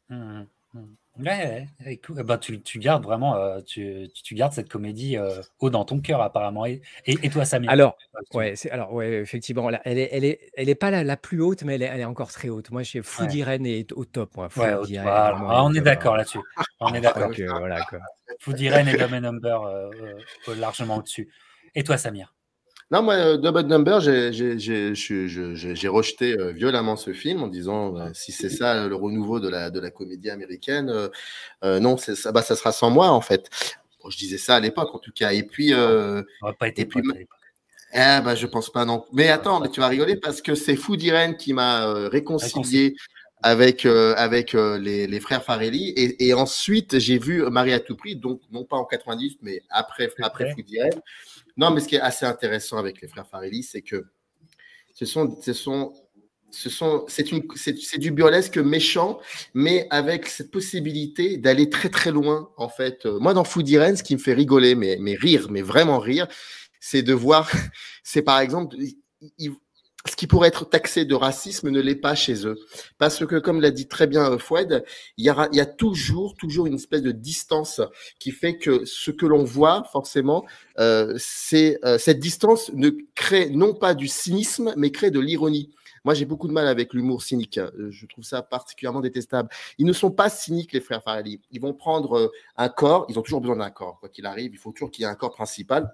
Mmh, 0.09 0.43
mmh. 0.75 0.81
Ouais, 1.19 1.67
écoute, 1.85 2.17
bah, 2.19 2.39
tu, 2.39 2.61
tu 2.63 2.79
gardes 2.79 3.03
vraiment, 3.03 3.37
euh, 3.37 3.61
tu, 3.61 4.09
tu 4.23 4.35
gardes 4.35 4.53
cette 4.53 4.69
comédie 4.69 5.17
euh, 5.17 5.43
haut 5.59 5.71
dans 5.71 5.85
ton 5.85 6.01
cœur 6.01 6.23
apparemment. 6.23 6.65
Et, 6.67 6.81
et, 7.07 7.29
toi, 7.29 7.45
Samir? 7.45 7.71
Alors, 7.71 7.97
ouais, 8.35 8.55
c'est, 8.55 8.71
alors 8.71 8.93
ouais, 8.93 9.15
effectivement, 9.15 9.69
elle 9.85 9.99
est, 9.99 10.09
elle 10.13 10.25
est, 10.25 10.51
elle 10.57 10.69
est 10.69 10.77
pas 10.77 10.91
la, 10.91 11.03
la 11.03 11.17
plus 11.17 11.41
haute, 11.41 11.65
mais 11.65 11.75
elle 11.75 11.83
est, 11.83 11.87
elle 11.87 12.01
est 12.01 12.05
encore 12.05 12.31
très 12.31 12.49
haute. 12.49 12.71
Moi, 12.71 12.85
chez 12.85 13.03
Food 13.03 13.33
Irene 13.35 13.67
est 13.67 13.93
au 13.93 14.05
top. 14.05 14.37
Moi. 14.37 14.49
Ouais, 14.57 14.75
ah, 14.99 15.65
on 15.65 15.75
est 15.75 15.81
d'accord 15.81 16.17
là-dessus. 16.17 16.41
On 16.81 16.95
est 16.95 17.01
d'accord. 17.01 17.33
voilà, 17.59 17.85
Food 18.39 18.61
Irene 18.61 18.89
et 18.89 18.97
Dumb 18.97 19.15
Number 19.15 19.63
euh, 19.63 19.91
largement 20.57 20.99
au-dessus. 20.99 21.29
Et 21.75 21.83
toi, 21.83 21.99
Samir? 21.99 22.35
Non, 22.91 23.03
moi, 23.03 23.15
euh, 23.15 23.37
Double 23.37 23.67
Number, 23.67 24.01
j'ai 24.01 25.89
rejeté 25.89 26.39
euh, 26.39 26.53
violemment 26.53 26.97
ce 26.97 27.13
film 27.13 27.43
en 27.43 27.49
disant 27.49 27.99
euh, 27.99 28.09
si 28.15 28.33
c'est 28.33 28.49
ça 28.49 28.87
le 28.87 28.95
renouveau 28.95 29.41
de 29.41 29.49
la, 29.49 29.69
de 29.69 29.79
la 29.79 29.91
comédie 29.91 30.31
américaine, 30.31 30.91
non, 31.63 31.99
ça, 31.99 32.33
bah, 32.33 32.43
ça 32.43 32.57
sera 32.57 32.73
sans 32.73 32.91
moi 32.91 33.11
en 33.11 33.21
fait. 33.21 33.51
je 34.09 34.17
disais 34.17 34.39
ça 34.39 34.57
à 34.57 34.61
l'époque 34.61 34.95
en 34.95 34.99
tout 34.99 35.13
cas. 35.13 35.33
Et 35.33 35.43
puis, 35.43 35.75
on 35.75 36.25
va 36.43 36.53
pas 36.59 36.69
été 36.69 36.87
puis, 36.87 37.03
eh, 37.95 38.21
bah, 38.23 38.35
je 38.35 38.47
pense 38.47 38.71
pas 38.71 38.85
non. 38.85 39.05
Mais 39.13 39.29
attends, 39.29 39.61
mais 39.61 39.69
tu 39.69 39.81
vas 39.81 39.89
rigoler 39.89 40.17
parce 40.17 40.41
que 40.41 40.55
c'est 40.55 40.77
Fou 40.77 40.95
Irene 40.95 41.37
qui 41.37 41.53
m'a 41.53 42.09
réconcilié 42.09 42.97
avec 43.43 43.85
avec 43.85 44.55
les, 44.55 45.07
les, 45.07 45.21
frères 45.21 45.45
Farelli 45.45 45.91
et, 45.91 46.27
et 46.27 46.35
ensuite 46.35 46.99
j'ai 46.99 47.19
vu 47.19 47.43
Marie 47.51 47.73
à 47.73 47.79
tout 47.79 47.95
prix 47.97 48.17
donc 48.17 48.41
non 48.51 48.65
pas 48.65 48.77
en 48.77 48.85
90 48.85 49.37
mais 49.43 49.63
après 49.71 50.11
après 50.21 50.53
Fou 50.53 50.63
Irene 50.67 51.01
non, 51.59 51.73
mais 51.73 51.81
ce 51.81 51.89
qui 51.89 51.97
est 51.97 52.01
assez 52.01 52.25
intéressant 52.25 52.79
avec 52.79 53.01
les 53.03 53.09
frères 53.09 53.27
Farelli, 53.27 53.65
c'est 53.65 53.83
que 53.83 54.07
ce 54.95 55.05
sont, 55.05 55.39
ce 55.43 55.53
sont, 55.53 55.93
ce 56.51 56.71
sont, 56.71 57.05
c'est 57.09 57.33
une, 57.33 57.43
c'est 57.57 57.99
du 57.99 58.13
burlesque 58.13 58.59
méchant, 58.59 59.19
mais 59.55 59.87
avec 59.91 60.29
cette 60.29 60.51
possibilité 60.51 61.37
d'aller 61.37 61.69
très 61.69 61.89
très 61.89 62.13
loin. 62.13 62.51
En 62.57 62.69
fait, 62.69 63.05
moi 63.07 63.35
dans 63.35 63.45
Food 63.45 63.69
Irene, 63.69 63.97
ce 63.97 64.03
qui 64.05 64.15
me 64.15 64.21
fait 64.21 64.35
rigoler, 64.35 64.77
mais, 64.77 64.97
mais 65.01 65.15
rire, 65.15 65.49
mais 65.51 65.63
vraiment 65.63 65.99
rire, 65.99 66.29
c'est 66.81 67.03
de 67.03 67.13
voir, 67.13 67.51
c'est 68.05 68.23
par 68.23 68.39
exemple, 68.41 68.77
ce 70.09 70.17
qui 70.17 70.27
pourrait 70.27 70.49
être 70.49 70.69
taxé 70.69 71.05
de 71.05 71.15
racisme 71.15 71.71
ne 71.71 71.81
l'est 71.81 71.95
pas 71.95 72.15
chez 72.15 72.47
eux. 72.47 72.57
Parce 72.99 73.25
que, 73.27 73.37
comme 73.39 73.61
l'a 73.61 73.71
dit 73.71 73.89
très 73.89 74.07
bien 74.07 74.33
euh, 74.33 74.39
Foued, 74.39 74.85
il 75.17 75.25
y, 75.25 75.31
a, 75.31 75.67
toujours, 75.67 76.35
toujours 76.37 76.67
une 76.67 76.75
espèce 76.75 77.03
de 77.03 77.13
distance 77.13 77.81
qui 78.19 78.31
fait 78.31 78.57
que 78.57 78.85
ce 78.85 79.11
que 79.11 79.27
l'on 79.27 79.45
voit, 79.45 79.85
forcément, 79.93 80.45
euh, 80.79 81.15
c'est 81.19 81.79
euh, 81.85 81.99
cette 81.99 82.21
distance 82.21 82.71
ne 82.73 82.91
crée 83.15 83.51
non 83.51 83.75
pas 83.75 83.95
du 83.95 84.09
cynisme, 84.09 84.73
mais 84.77 84.91
crée 84.91 85.11
de 85.11 85.21
l'ironie. 85.21 85.71
Moi, 86.05 86.15
j'ai 86.15 86.25
beaucoup 86.25 86.49
de 86.49 86.53
mal 86.53 86.69
avec 86.69 86.95
l'humour 86.95 87.23
cynique. 87.23 87.61
Je 87.91 88.07
trouve 88.07 88.25
ça 88.25 88.41
particulièrement 88.41 89.01
détestable. 89.01 89.51
Ils 89.79 89.85
ne 89.85 89.93
sont 89.93 90.11
pas 90.11 90.31
cyniques, 90.31 90.73
les 90.73 90.81
frères 90.81 91.03
Farelli. 91.03 91.41
Ils 91.51 91.61
vont 91.61 91.75
prendre 91.75 92.33
un 92.57 92.69
corps. 92.69 93.05
Ils 93.09 93.19
ont 93.19 93.23
toujours 93.23 93.41
besoin 93.41 93.57
d'un 93.57 93.71
corps. 93.71 93.99
Quoi 94.01 94.09
qu'il 94.09 94.25
arrive, 94.25 94.53
il 94.55 94.59
faut 94.59 94.73
toujours 94.73 94.91
qu'il 94.91 95.03
y 95.03 95.05
ait 95.05 95.11
un 95.11 95.17
corps 95.17 95.35
principal. 95.35 95.93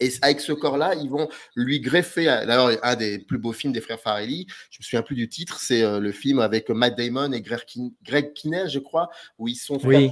Et 0.00 0.10
avec 0.22 0.40
ce 0.40 0.52
corps-là, 0.52 0.94
ils 0.94 1.08
vont 1.08 1.28
lui 1.54 1.80
greffer. 1.80 2.24
D'ailleurs, 2.24 2.78
un 2.82 2.96
des 2.96 3.18
plus 3.18 3.38
beaux 3.38 3.52
films 3.52 3.72
des 3.72 3.80
frères 3.80 4.00
Farelli, 4.00 4.46
je 4.70 4.78
me 4.80 4.84
souviens 4.84 5.02
plus 5.02 5.16
du 5.16 5.28
titre, 5.28 5.60
c'est 5.60 5.82
euh, 5.82 6.00
le 6.00 6.12
film 6.12 6.38
avec 6.38 6.70
Matt 6.70 6.96
Damon 6.96 7.32
et 7.32 7.42
Greg, 7.42 8.32
Kinner, 8.34 8.68
je 8.68 8.78
crois, 8.78 9.10
où 9.38 9.48
ils 9.48 9.56
sont 9.56 9.78
frères, 9.78 10.10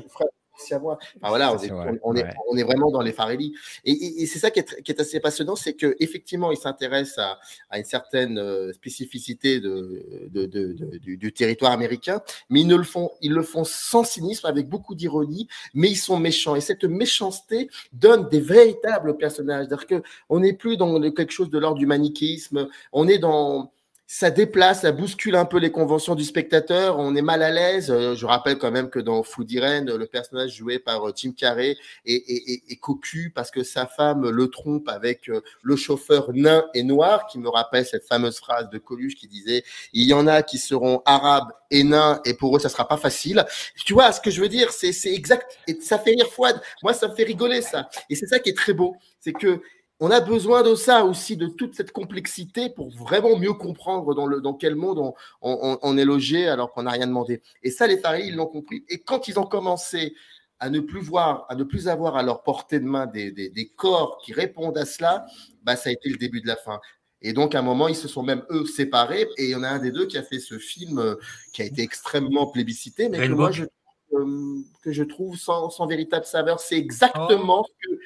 moi. 0.80 0.98
voilà, 1.20 1.54
on 1.54 1.58
est, 1.58 1.70
on, 2.02 2.56
est, 2.56 2.62
vraiment 2.62 2.90
dans 2.90 3.00
les 3.00 3.12
Farelli. 3.12 3.54
Et, 3.84 4.26
c'est 4.26 4.38
ça 4.38 4.50
qui 4.50 4.60
est, 4.60 4.82
qui 4.82 4.92
est, 4.92 5.00
assez 5.00 5.20
passionnant, 5.20 5.56
c'est 5.56 5.74
qu'effectivement, 5.74 6.52
ils 6.52 6.56
s'intéressent 6.56 7.18
à, 7.18 7.38
à, 7.70 7.78
une 7.78 7.84
certaine 7.84 8.38
euh, 8.38 8.72
spécificité 8.72 9.60
de, 9.60 10.28
de, 10.30 10.46
de, 10.46 10.98
du, 10.98 11.32
territoire 11.32 11.72
américain, 11.72 12.20
mais 12.48 12.60
ils, 12.60 12.66
ne 12.66 12.76
le 12.76 12.84
font, 12.84 13.10
ils 13.20 13.32
le 13.32 13.42
font 13.42 13.64
sans 13.64 14.04
cynisme, 14.04 14.46
avec 14.46 14.68
beaucoup 14.68 14.94
d'ironie, 14.94 15.48
mais 15.74 15.90
ils 15.90 15.96
sont 15.96 16.18
méchants. 16.18 16.56
Et 16.56 16.60
cette 16.60 16.84
méchanceté 16.84 17.68
donne 17.92 18.28
des 18.28 18.40
véritables 18.40 19.16
personnages. 19.16 19.66
C'est-à-dire 19.68 20.02
qu'on 20.28 20.40
n'est 20.40 20.52
plus 20.52 20.76
dans 20.76 21.00
quelque 21.10 21.32
chose 21.32 21.50
de 21.50 21.58
l'ordre 21.58 21.78
du 21.78 21.86
manichéisme, 21.86 22.68
on 22.92 23.08
est 23.08 23.18
dans 23.18 23.73
ça 24.06 24.30
déplace, 24.30 24.82
ça 24.82 24.92
bouscule 24.92 25.34
un 25.34 25.46
peu 25.46 25.58
les 25.58 25.72
conventions 25.72 26.14
du 26.14 26.24
spectateur. 26.24 26.98
On 26.98 27.16
est 27.16 27.22
mal 27.22 27.42
à 27.42 27.50
l'aise. 27.50 27.90
Euh, 27.90 28.14
je 28.14 28.26
rappelle 28.26 28.58
quand 28.58 28.70
même 28.70 28.90
que 28.90 28.98
dans 28.98 29.22
Food 29.22 29.50
Irene, 29.50 29.90
le 29.96 30.06
personnage 30.06 30.54
joué 30.54 30.78
par 30.78 31.08
euh, 31.08 31.12
Tim 31.12 31.32
Carrey 31.32 31.76
est, 32.04 32.80
cocu 32.80 33.32
parce 33.34 33.50
que 33.50 33.62
sa 33.62 33.86
femme 33.86 34.28
le 34.28 34.48
trompe 34.48 34.88
avec 34.88 35.30
euh, 35.30 35.40
le 35.62 35.76
chauffeur 35.76 36.30
nain 36.34 36.66
et 36.74 36.82
noir, 36.82 37.26
qui 37.26 37.38
me 37.38 37.48
rappelle 37.48 37.86
cette 37.86 38.04
fameuse 38.06 38.38
phrase 38.38 38.68
de 38.68 38.76
Coluche 38.76 39.14
qui 39.14 39.26
disait 39.26 39.64
il 39.94 40.06
y 40.06 40.12
en 40.12 40.26
a 40.26 40.42
qui 40.42 40.58
seront 40.58 41.00
arabes 41.06 41.50
et 41.70 41.82
nains 41.82 42.20
et 42.26 42.34
pour 42.34 42.54
eux 42.56 42.60
ça 42.60 42.68
sera 42.68 42.86
pas 42.86 42.98
facile. 42.98 43.44
Tu 43.86 43.94
vois 43.94 44.12
ce 44.12 44.20
que 44.20 44.30
je 44.30 44.40
veux 44.40 44.48
dire 44.48 44.70
C'est 44.70 44.92
exact 45.14 45.58
et 45.66 45.80
ça 45.80 45.98
fait 45.98 46.10
rire 46.10 46.28
Fouad. 46.30 46.60
Moi 46.82 46.92
ça 46.92 47.08
me 47.08 47.14
fait 47.14 47.24
rigoler 47.24 47.62
ça. 47.62 47.88
Et 48.10 48.16
c'est 48.16 48.26
ça 48.26 48.38
qui 48.38 48.50
est 48.50 48.56
très 48.56 48.74
beau, 48.74 48.96
c'est 49.18 49.32
que 49.32 49.62
on 50.04 50.10
a 50.10 50.20
besoin 50.20 50.62
de 50.62 50.74
ça 50.74 51.02
aussi, 51.06 51.34
de 51.34 51.46
toute 51.46 51.74
cette 51.74 51.90
complexité 51.90 52.68
pour 52.68 52.90
vraiment 52.90 53.38
mieux 53.38 53.54
comprendre 53.54 54.14
dans, 54.14 54.26
le, 54.26 54.42
dans 54.42 54.52
quel 54.52 54.74
monde 54.74 55.14
on, 55.40 55.96
est 55.96 56.04
logé 56.04 56.46
alors 56.46 56.72
qu'on 56.72 56.82
n'a 56.82 56.90
rien 56.90 57.06
demandé. 57.06 57.40
Et 57.62 57.70
ça, 57.70 57.86
les 57.86 57.96
Faris, 57.96 58.26
ils 58.26 58.34
l'ont 58.34 58.46
compris. 58.46 58.84
Et 58.90 58.98
quand 58.98 59.28
ils 59.28 59.38
ont 59.38 59.46
commencé 59.46 60.14
à 60.58 60.68
ne 60.68 60.80
plus 60.80 61.00
voir, 61.00 61.46
à 61.48 61.54
ne 61.54 61.64
plus 61.64 61.88
avoir 61.88 62.16
à 62.16 62.22
leur 62.22 62.42
portée 62.42 62.80
de 62.80 62.84
main 62.84 63.06
des, 63.06 63.32
des, 63.32 63.72
corps 63.76 64.20
qui 64.22 64.34
répondent 64.34 64.76
à 64.76 64.84
cela, 64.84 65.24
bah, 65.62 65.74
ça 65.74 65.88
a 65.88 65.92
été 65.94 66.10
le 66.10 66.18
début 66.18 66.42
de 66.42 66.48
la 66.48 66.56
fin. 66.56 66.80
Et 67.22 67.32
donc, 67.32 67.54
à 67.54 67.60
un 67.60 67.62
moment, 67.62 67.88
ils 67.88 67.96
se 67.96 68.06
sont 68.06 68.22
même, 68.22 68.44
eux, 68.50 68.66
séparés. 68.66 69.26
Et 69.38 69.44
il 69.44 69.50
y 69.52 69.54
en 69.54 69.62
a 69.62 69.68
un 69.68 69.78
des 69.78 69.90
deux 69.90 70.04
qui 70.04 70.18
a 70.18 70.22
fait 70.22 70.38
ce 70.38 70.58
film 70.58 70.98
euh, 70.98 71.14
qui 71.54 71.62
a 71.62 71.64
été 71.64 71.80
extrêmement 71.80 72.46
plébiscité, 72.48 73.08
mais 73.08 73.26
que 73.26 73.32
moi, 73.32 73.52
je, 73.52 73.64
euh, 74.12 74.58
que 74.82 74.92
je 74.92 75.02
trouve 75.02 75.38
sans, 75.38 75.70
sans 75.70 75.86
véritable 75.86 76.26
saveur. 76.26 76.60
C'est 76.60 76.76
exactement 76.76 77.64
oh. 77.66 77.66
ce 77.66 77.88
que 77.88 78.00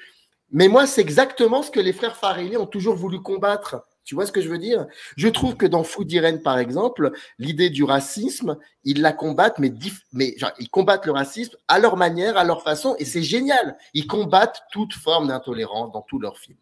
mais 0.50 0.68
moi, 0.68 0.86
c'est 0.86 1.00
exactement 1.00 1.62
ce 1.62 1.70
que 1.70 1.80
les 1.80 1.92
frères 1.92 2.16
Farelli 2.16 2.56
ont 2.56 2.66
toujours 2.66 2.94
voulu 2.94 3.20
combattre. 3.20 3.86
Tu 4.04 4.14
vois 4.14 4.24
ce 4.24 4.32
que 4.32 4.40
je 4.40 4.48
veux 4.48 4.58
dire? 4.58 4.86
Je 5.16 5.28
trouve 5.28 5.56
que 5.56 5.66
dans 5.66 5.84
Food 5.84 6.10
Irene, 6.10 6.40
par 6.40 6.58
exemple, 6.58 7.12
l'idée 7.38 7.68
du 7.68 7.84
racisme, 7.84 8.56
ils 8.84 9.02
la 9.02 9.12
combattent, 9.12 9.58
mais, 9.58 9.70
mais 10.12 10.34
ils 10.58 10.70
combattent 10.70 11.04
le 11.04 11.12
racisme 11.12 11.56
à 11.68 11.78
leur 11.78 11.98
manière, 11.98 12.38
à 12.38 12.44
leur 12.44 12.62
façon, 12.62 12.96
et 12.98 13.04
c'est 13.04 13.22
génial. 13.22 13.76
Ils 13.92 14.06
combattent 14.06 14.62
toute 14.72 14.94
forme 14.94 15.28
d'intolérance 15.28 15.92
dans 15.92 16.00
tous 16.00 16.18
leurs 16.18 16.38
films. 16.38 16.56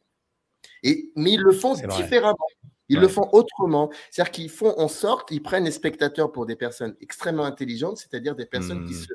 Et, 0.83 1.13
mais 1.15 1.33
ils 1.33 1.41
le 1.41 1.53
font 1.53 1.75
différemment. 1.75 2.37
Ils 2.89 2.99
le 2.99 3.09
font 3.09 3.29
autrement. 3.33 3.91
C'est-à-dire 4.11 4.33
qu'ils 4.33 4.51
font 4.51 4.75
en 4.79 4.89
sorte, 4.89 5.31
ils 5.31 5.43
prennent 5.43 5.65
les 5.65 5.71
spectateurs 5.71 6.33
pour 6.33 6.47
des 6.47 6.57
personnes 6.57 6.97
extrêmement 7.01 7.45
intelligentes, 7.45 7.99
c'est-à-dire 7.99 8.35
des 8.35 8.47
personnes 8.47 8.85
qui 8.87 8.95
hmm. 8.95 9.05
se 9.05 9.13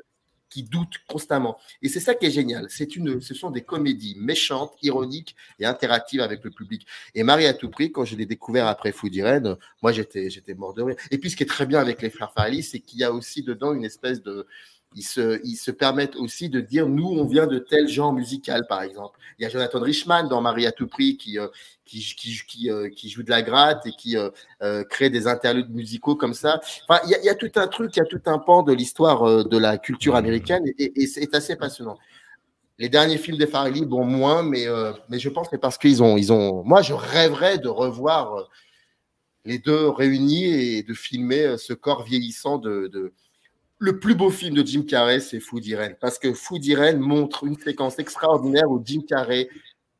qui 0.52 0.62
doutent 0.62 0.98
constamment. 1.08 1.56
Et 1.80 1.88
c'est 1.88 2.00
ça 2.00 2.14
qui 2.14 2.26
est 2.26 2.30
génial. 2.30 2.66
C'est 2.68 2.94
une, 2.94 3.20
ce 3.22 3.32
sont 3.32 3.50
des 3.50 3.62
comédies 3.62 4.16
méchantes, 4.18 4.74
ironiques 4.82 5.34
et 5.58 5.64
interactives 5.64 6.20
avec 6.20 6.44
le 6.44 6.50
public. 6.50 6.86
Et 7.14 7.22
Marie 7.22 7.46
à 7.46 7.54
tout 7.54 7.70
prix, 7.70 7.90
quand 7.90 8.04
je 8.04 8.16
l'ai 8.16 8.26
découvert 8.26 8.66
après 8.66 8.92
Food 8.92 9.14
Irene, 9.14 9.56
moi 9.80 9.92
j'étais, 9.92 10.28
j'étais 10.28 10.54
mort 10.54 10.74
de 10.74 10.82
rire. 10.82 10.96
Et 11.10 11.16
puis 11.16 11.30
ce 11.30 11.36
qui 11.36 11.42
est 11.42 11.46
très 11.46 11.64
bien 11.64 11.80
avec 11.80 12.02
les 12.02 12.10
Farrelly, 12.10 12.62
c'est 12.62 12.80
qu'il 12.80 12.98
y 12.98 13.04
a 13.04 13.12
aussi 13.12 13.42
dedans 13.42 13.72
une 13.72 13.84
espèce 13.84 14.22
de, 14.22 14.46
ils 14.94 15.02
se, 15.02 15.40
ils 15.44 15.56
se 15.56 15.70
permettent 15.70 16.16
aussi 16.16 16.48
de 16.48 16.60
dire 16.60 16.88
nous, 16.88 17.06
on 17.06 17.24
vient 17.24 17.46
de 17.46 17.58
tel 17.58 17.88
genre 17.88 18.12
musical, 18.12 18.66
par 18.68 18.82
exemple. 18.82 19.18
Il 19.38 19.42
y 19.42 19.46
a 19.46 19.48
Jonathan 19.48 19.80
Richman 19.80 20.28
dans 20.28 20.40
Marie 20.40 20.66
à 20.66 20.72
tout 20.72 20.86
prix 20.86 21.16
qui, 21.16 21.38
euh, 21.38 21.48
qui, 21.84 22.00
qui, 22.46 22.70
euh, 22.70 22.88
qui, 22.88 23.08
joue 23.08 23.22
de 23.22 23.30
la 23.30 23.42
gratte 23.42 23.86
et 23.86 23.92
qui 23.92 24.16
euh, 24.16 24.84
crée 24.84 25.10
des 25.10 25.26
interludes 25.26 25.70
musicaux 25.70 26.16
comme 26.16 26.34
ça. 26.34 26.60
Enfin, 26.88 27.00
il 27.06 27.24
y, 27.24 27.28
a, 27.28 27.34
tout 27.34 27.50
un 27.56 27.66
truc, 27.66 27.96
il 27.96 28.00
y 28.00 28.02
a 28.02 28.06
tout 28.06 28.22
un 28.26 28.38
pan 28.38 28.62
de 28.62 28.72
l'histoire 28.72 29.44
de 29.44 29.58
la 29.58 29.78
culture 29.78 30.16
américaine 30.16 30.64
et, 30.78 31.06
c'est 31.06 31.34
assez 31.34 31.56
passionnant. 31.56 31.98
Les 32.78 32.88
derniers 32.88 33.18
films 33.18 33.38
des 33.38 33.46
Farrelly, 33.46 33.84
bon, 33.84 34.04
moins, 34.04 34.42
mais, 34.42 34.66
mais 35.08 35.18
je 35.18 35.28
pense 35.28 35.46
que 35.48 35.56
c'est 35.56 35.60
parce 35.60 35.78
qu'ils 35.78 36.02
ont, 36.02 36.16
ils 36.16 36.32
ont. 36.32 36.64
Moi, 36.64 36.82
je 36.82 36.94
rêverais 36.94 37.58
de 37.58 37.68
revoir 37.68 38.48
les 39.44 39.58
deux 39.58 39.88
réunis 39.88 40.44
et 40.44 40.82
de 40.82 40.94
filmer 40.94 41.56
ce 41.58 41.72
corps 41.74 42.02
vieillissant 42.02 42.58
de 42.58 43.12
le 43.82 43.98
plus 43.98 44.14
beau 44.14 44.30
film 44.30 44.54
de 44.54 44.64
Jim 44.64 44.84
Carrey, 44.88 45.18
c'est 45.18 45.40
Food 45.40 45.66
Irene, 45.66 45.96
parce 46.00 46.16
que 46.16 46.32
Food 46.32 46.64
Irene 46.64 47.00
montre 47.00 47.42
une 47.42 47.58
séquence 47.58 47.98
extraordinaire 47.98 48.70
où 48.70 48.80
Jim 48.84 49.00
Carrey, 49.06 49.48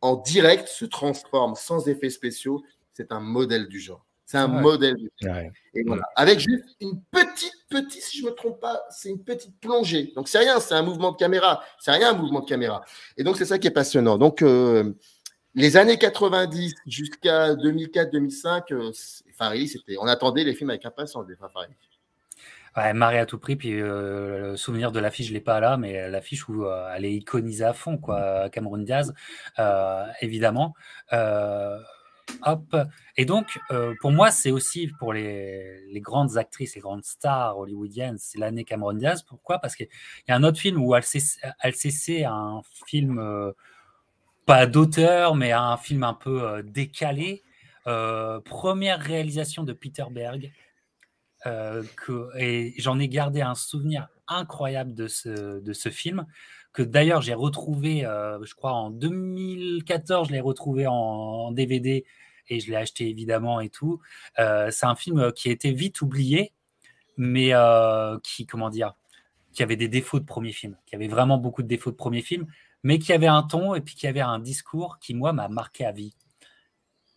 en 0.01 0.15
direct, 0.15 0.69
se 0.69 0.85
transforme 0.85 1.57
sans 1.57 1.89
effets 1.89 2.09
spéciaux. 2.09 2.63
C'est 2.93 3.11
un 3.11 3.19
modèle 3.19 3.67
du 3.67 3.81
genre. 3.81 4.07
C'est 4.25 4.39
un 4.39 4.47
modèle 4.47 4.95
du 4.95 5.11
genre. 5.21 5.37
Et 5.75 5.83
voilà. 5.85 6.05
Avec 6.15 6.39
juste 6.39 6.65
une 6.81 7.03
petite, 7.11 7.55
petite, 7.69 8.03
si 8.03 8.19
je 8.19 8.25
ne 8.25 8.31
me 8.31 8.37
trompe 8.37 8.61
pas, 8.61 8.85
c'est 8.89 9.09
une 9.09 9.25
petite 9.25 9.59
plongée. 9.59 10.13
Donc, 10.15 10.29
c'est 10.29 10.39
rien, 10.39 10.61
c'est 10.61 10.75
un 10.75 10.83
mouvement 10.83 11.11
de 11.11 11.17
caméra. 11.17 11.61
C'est 11.81 11.91
rien, 11.91 12.11
un 12.11 12.17
mouvement 12.17 12.41
de 12.41 12.49
caméra. 12.49 12.85
Et 13.17 13.25
donc, 13.25 13.37
c'est 13.37 13.47
ça 13.47 13.59
qui 13.59 13.67
est 13.67 13.73
passionnant. 13.73 14.17
Donc, 14.17 14.43
euh, 14.43 14.93
les 15.57 15.77
années 15.77 15.99
90 15.99 16.73
jusqu'à 16.87 17.55
2004-2005, 17.57 18.73
euh, 18.73 18.93
c'était, 18.93 19.97
on 19.99 20.07
attendait 20.07 20.45
les 20.45 20.55
films 20.55 20.71
avec 20.71 20.87
impatience 20.87 21.27
des 21.27 21.35
Farley. 21.35 21.75
Ouais, 22.77 22.95
marrer 22.95 23.19
à 23.19 23.27
tout 23.27 23.39
prix, 23.39 23.57
puis 23.57 23.73
le 23.73 24.55
souvenir 24.57 24.93
de 24.93 24.99
l'affiche, 24.99 25.29
je 25.29 25.35
l'ai 25.35 25.41
pas 25.43 25.61
là, 25.61 25.77
mais 25.77 26.09
l'affiche 26.09 26.49
où 26.49 26.65
elle 26.95 27.05
est 27.05 27.13
iconisée 27.13 27.65
à 27.65 27.75
fond, 27.75 27.99
quoi, 27.99 28.49
Cameron 28.51 28.79
Diaz, 28.79 29.13
évidemment. 30.23 30.75
hop. 31.11 32.77
Et 33.19 33.27
donc, 33.27 33.59
pour 34.01 34.11
moi, 34.11 34.31
c'est 34.31 34.51
aussi 34.51 34.91
pour 34.99 35.13
les, 35.13 35.85
les, 35.93 36.01
grandes 36.01 36.39
actrices, 36.39 36.75
les 36.75 36.81
grandes 36.81 37.05
stars 37.05 37.59
hollywoodiennes, 37.59 38.17
c'est 38.19 38.39
l'année 38.39 38.65
Cameron 38.65 38.95
Diaz. 38.95 39.23
Pourquoi? 39.23 39.59
Parce 39.59 39.77
qu'il 39.77 39.89
y 40.29 40.33
a 40.33 40.37
un 40.37 40.43
autre 40.43 40.59
film 40.59 40.83
où 40.83 40.95
LCC 40.95 42.25
a 42.25 42.33
un 42.33 42.63
film, 42.87 43.53
pas 44.47 44.65
d'auteur, 44.67 45.35
mais 45.35 45.53
un 45.53 45.77
film 45.77 46.05
un 46.05 46.15
peu 46.15 46.63
décalé. 46.63 47.43
première 47.85 48.99
réalisation 48.99 49.63
de 49.63 49.75
Peter 49.75 50.05
Berg. 50.11 50.51
Euh, 51.47 51.83
que, 51.97 52.29
et 52.39 52.73
j'en 52.79 53.01
ai 53.01 53.09
gardé 53.09 53.41
un 53.41 53.57
souvenir 53.57 54.09
incroyable 54.29 54.95
de 54.95 55.09
ce, 55.09 55.61
de 55.61 55.73
ce 55.73 55.89
film, 55.89 56.25
que 56.73 56.83
d'ailleurs 56.83 57.21
j'ai 57.21 57.35
retrouvé, 57.35 58.07
euh, 58.07 58.39
je 58.45 58.55
crois 58.55 58.73
en 58.73 58.91
2014, 58.91 60.29
je 60.29 60.33
l'ai 60.33 60.41
retrouvé 60.41 60.87
en, 60.87 61.51
DVD 61.51 62.05
et 62.49 62.61
je 62.61 62.71
l'ai 62.71 62.77
acheté 62.77 63.09
évidemment 63.09 63.61
et 63.61 63.71
tout. 63.71 64.01
Euh, 64.39 64.71
c'est 64.71 64.87
un 64.87 64.95
film 64.95 65.33
qui 65.33 65.49
a 65.49 65.53
été 65.53 65.73
vite 65.73 66.01
oublié, 66.01 66.53
mais 67.17 67.53
qui, 68.23 68.47
comment 68.47 68.71
dire, 68.71 68.95
qui 69.53 69.63
avait 69.63 69.77
des 69.77 69.89
défauts 69.89 70.21
de 70.21 70.25
premier 70.25 70.53
film, 70.53 70.77
qui 70.87 70.95
avait 70.95 71.09
vraiment 71.09 71.39
beaucoup 71.39 71.63
de 71.63 71.69
défauts 71.69 71.91
de 71.91 71.97
premier 71.97 72.23
film, 72.23 72.47
mais 72.85 72.99
qui 72.99 73.13
avait 73.13 73.27
un 73.27 73.43
ton 73.43 73.75
et 73.75 73.81
puis 73.81 73.97
qui 73.97 74.07
avait 74.07 74.21
un 74.21 74.39
discours 74.39 74.99
qui, 75.01 75.15
moi, 75.15 75.33
m'a 75.33 75.49
marqué 75.49 75.85
à 75.85 75.93
vie. 75.93 76.15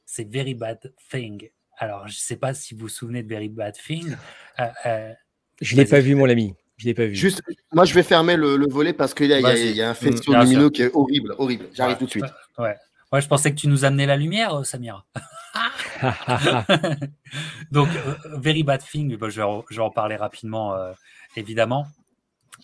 C'est 0.05 0.29
Very 0.29 0.53
Bad 0.53 0.93
Thing 1.09 1.49
alors, 1.77 2.07
je 2.07 2.13
ne 2.13 2.19
sais 2.19 2.37
pas 2.37 2.53
si 2.53 2.73
vous 2.73 2.81
vous 2.81 2.89
souvenez 2.89 3.23
de 3.23 3.29
Very 3.29 3.49
Bad 3.49 3.75
Thing. 3.75 4.15
Euh, 4.59 4.67
euh, 4.85 5.13
je 5.61 5.75
ne 5.75 5.81
l'ai 5.81 5.87
pas 5.87 5.99
vu, 5.99 6.15
mon 6.15 6.29
ami. 6.29 6.53
Je 6.77 6.85
l'ai 6.85 6.93
pas 6.93 7.05
vu. 7.05 7.15
Juste, 7.15 7.41
moi, 7.73 7.85
je 7.85 7.93
vais 7.93 8.03
fermer 8.03 8.35
le, 8.35 8.65
volet 8.69 8.93
parce 8.93 9.13
qu'il 9.13 9.27
y, 9.27 9.29
y, 9.29 9.81
a 9.81 9.89
un 9.89 9.93
faisceau 9.93 10.33
mmh, 10.33 10.41
lumineux 10.41 10.69
qui 10.69 10.83
est 10.83 10.91
horrible, 10.93 11.33
horrible. 11.37 11.69
J'arrive 11.73 11.97
tout 11.97 12.05
de 12.05 12.09
suite. 12.09 12.25
Ouais. 12.57 12.75
Moi, 13.11 13.21
je 13.21 13.27
pensais 13.27 13.51
que 13.51 13.59
tu 13.59 13.67
nous 13.67 13.85
amenais 13.85 14.05
la 14.05 14.17
lumière, 14.17 14.53
euh, 14.55 14.63
Samira. 14.63 15.05
Donc, 17.71 17.87
Very 18.37 18.63
Bad 18.63 18.81
Thing, 18.83 19.11
je, 19.11 19.15
vais, 19.15 19.31
je, 19.69 19.81
en 19.81 19.89
parler 19.89 20.15
rapidement, 20.17 20.75
évidemment. 21.35 21.87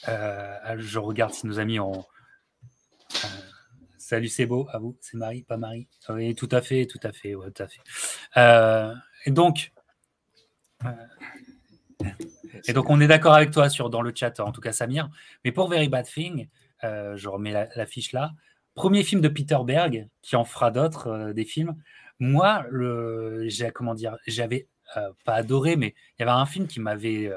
je 0.07 0.99
regarde 0.99 1.34
si 1.34 1.47
nos 1.47 1.59
amis 1.59 1.80
ont, 1.80 2.03
Salut, 4.12 4.28
c'est 4.28 4.45
beau. 4.45 4.68
À 4.74 4.78
vous, 4.78 4.97
c'est 4.99 5.16
Marie, 5.16 5.43
pas 5.43 5.55
Marie. 5.55 5.88
Oui, 6.09 6.36
tout 6.36 6.49
à 6.51 6.62
fait, 6.62 6.86
tout 6.86 6.99
à 7.01 7.14
fait, 7.14 7.32
tout 7.32 7.64
à 7.64 7.68
fait. 7.70 7.80
Euh, 8.36 8.93
et 9.26 9.32
donc, 9.32 9.72
euh, 10.84 10.89
et 12.68 12.74
donc, 12.74 12.89
on 12.89 12.99
est 12.99 13.07
d'accord 13.07 13.34
avec 13.34 13.51
toi 13.51 13.70
sur 13.70 13.89
dans 13.89 14.01
le 14.01 14.12
chat, 14.14 14.38
en 14.41 14.51
tout 14.51 14.59
cas 14.59 14.74
Samir. 14.74 15.09
Mais 15.45 15.53
pour 15.53 15.70
Very 15.70 15.88
Bad 15.88 16.05
Thing, 16.05 16.49
euh, 16.84 17.16
je 17.16 17.30
remets 17.30 17.53
la, 17.53 17.86
fiche 17.86 18.12
là. 18.12 18.34
Premier 18.76 19.03
film 19.03 19.22
de 19.22 19.30
Peter 19.30 19.59
Berg, 19.64 20.09
qui 20.22 20.36
en 20.36 20.43
fera 20.43 20.72
d'autres 20.72 21.32
des 21.32 21.45
films. 21.45 21.82
Moi, 22.20 22.66
j'ai 23.45 23.72
comment 23.72 23.95
dire, 23.95 24.18
j'avais 24.28 24.68
pas 25.24 25.36
adoré, 25.36 25.78
mais 25.78 25.95
il 26.20 26.24
y 26.24 26.24
avait 26.24 26.38
un 26.38 26.45
film 26.45 26.68
qui 26.68 26.82
m'avait 26.82 27.32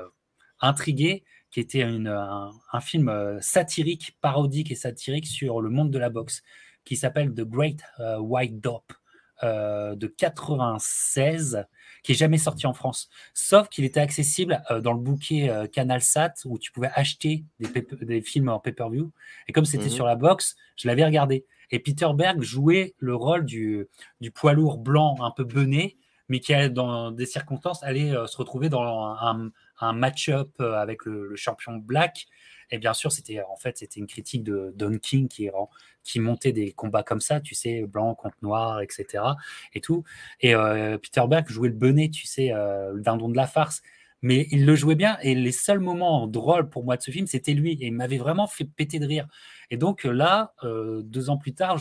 intrigué, 0.59 1.22
qui 1.53 1.61
était 1.61 1.85
un, 1.85 2.51
un, 2.72 2.81
film 2.81 3.39
satirique, 3.41 4.18
parodique 4.20 4.72
et 4.72 4.75
satirique 4.75 5.29
sur 5.29 5.61
le 5.61 5.70
monde 5.70 5.93
de 5.93 6.01
la 6.01 6.11
boxe 6.11 6.43
qui 6.85 6.97
s'appelle 6.97 7.35
The 7.35 7.43
Great 7.43 7.80
euh, 8.01 8.18
White 8.18 8.61
Dope 8.61 8.93
euh, 9.43 9.95
de 9.97 10.07
96, 10.07 11.66
qui 12.03 12.12
est 12.12 12.14
jamais 12.14 12.39
sorti 12.39 12.66
en 12.66 12.72
France. 12.72 13.09
Sauf 13.32 13.68
qu'il 13.68 13.85
était 13.85 14.01
accessible 14.01 14.62
euh, 14.70 14.80
dans 14.80 14.93
le 14.93 15.01
bouquet 15.01 15.51
CanalSat 15.72 16.35
où 16.45 16.59
tu 16.59 16.72
pouvais 16.72 16.91
acheter 16.95 17.45
des, 17.59 18.22
films 18.22 18.49
en 18.49 18.61
pay-per-view. 18.61 19.12
Et 19.49 19.53
comme 19.53 19.64
c'était 19.64 19.85
mhm. 19.85 19.91
sur 19.91 20.07
la 20.07 20.16
box, 20.16 20.57
je 20.76 20.89
l'avais 20.89 21.05
regardé. 21.05 21.47
Et 21.70 21.78
Peter 21.78 22.09
Berg 22.14 22.43
jouait 22.43 22.95
le 22.99 23.14
rôle 23.14 23.45
du, 23.45 23.89
du 24.20 24.30
poids 24.30 24.53
lourd 24.53 24.78
blanc 24.78 25.16
un 25.20 25.30
peu 25.30 25.45
bené, 25.45 25.97
mais 26.28 26.41
qui, 26.41 26.55
dans 26.70 27.11
des 27.11 27.26
circonstances, 27.26 27.82
allait 27.82 28.12
se 28.26 28.37
retrouver 28.37 28.68
dans 28.68 28.82
un, 28.82 29.51
un 29.80 29.93
match-up 29.93 30.61
avec 30.61 31.05
le, 31.05 31.26
le, 31.26 31.37
champion 31.37 31.76
black 31.76 32.26
et 32.70 32.78
bien 32.78 32.94
sûr, 32.94 33.12
c'était 33.12 33.42
en 33.42 33.56
fait 33.56 33.78
c'était 33.78 34.00
une 34.00 34.06
critique 34.06 34.42
de 34.42 34.72
Don 34.76 34.98
King 34.98 35.28
qui, 35.28 35.48
qui 36.02 36.20
montait 36.20 36.52
des 36.52 36.72
combats 36.72 37.02
comme 37.02 37.20
ça, 37.20 37.40
tu 37.40 37.54
sais, 37.54 37.82
blanc 37.82 38.14
contre 38.14 38.36
noir, 38.42 38.80
etc. 38.80 39.24
Et 39.72 39.80
tout. 39.80 40.04
Et 40.40 40.54
euh, 40.54 40.98
Peter 40.98 41.22
Berg 41.28 41.48
jouait 41.48 41.68
le 41.68 41.74
bonnet, 41.74 42.10
tu 42.10 42.26
sais, 42.26 42.52
euh, 42.52 42.92
le 42.92 43.00
dindon 43.00 43.28
de 43.28 43.36
la 43.36 43.46
farce. 43.46 43.82
Mais 44.22 44.46
il 44.50 44.64
le 44.64 44.74
jouait 44.74 44.94
bien. 44.94 45.18
Et 45.22 45.34
les 45.34 45.52
seuls 45.52 45.80
moments 45.80 46.26
drôles 46.26 46.70
pour 46.70 46.84
moi 46.84 46.96
de 46.96 47.02
ce 47.02 47.10
film, 47.10 47.26
c'était 47.26 47.52
lui. 47.52 47.72
Et 47.72 47.86
il 47.86 47.92
m'avait 47.92 48.16
vraiment 48.16 48.46
fait 48.46 48.64
péter 48.64 48.98
de 48.98 49.06
rire. 49.06 49.26
Et 49.70 49.76
donc 49.76 50.04
là, 50.04 50.54
euh, 50.62 51.02
deux 51.02 51.28
ans 51.28 51.36
plus 51.36 51.52
tard, 51.52 51.78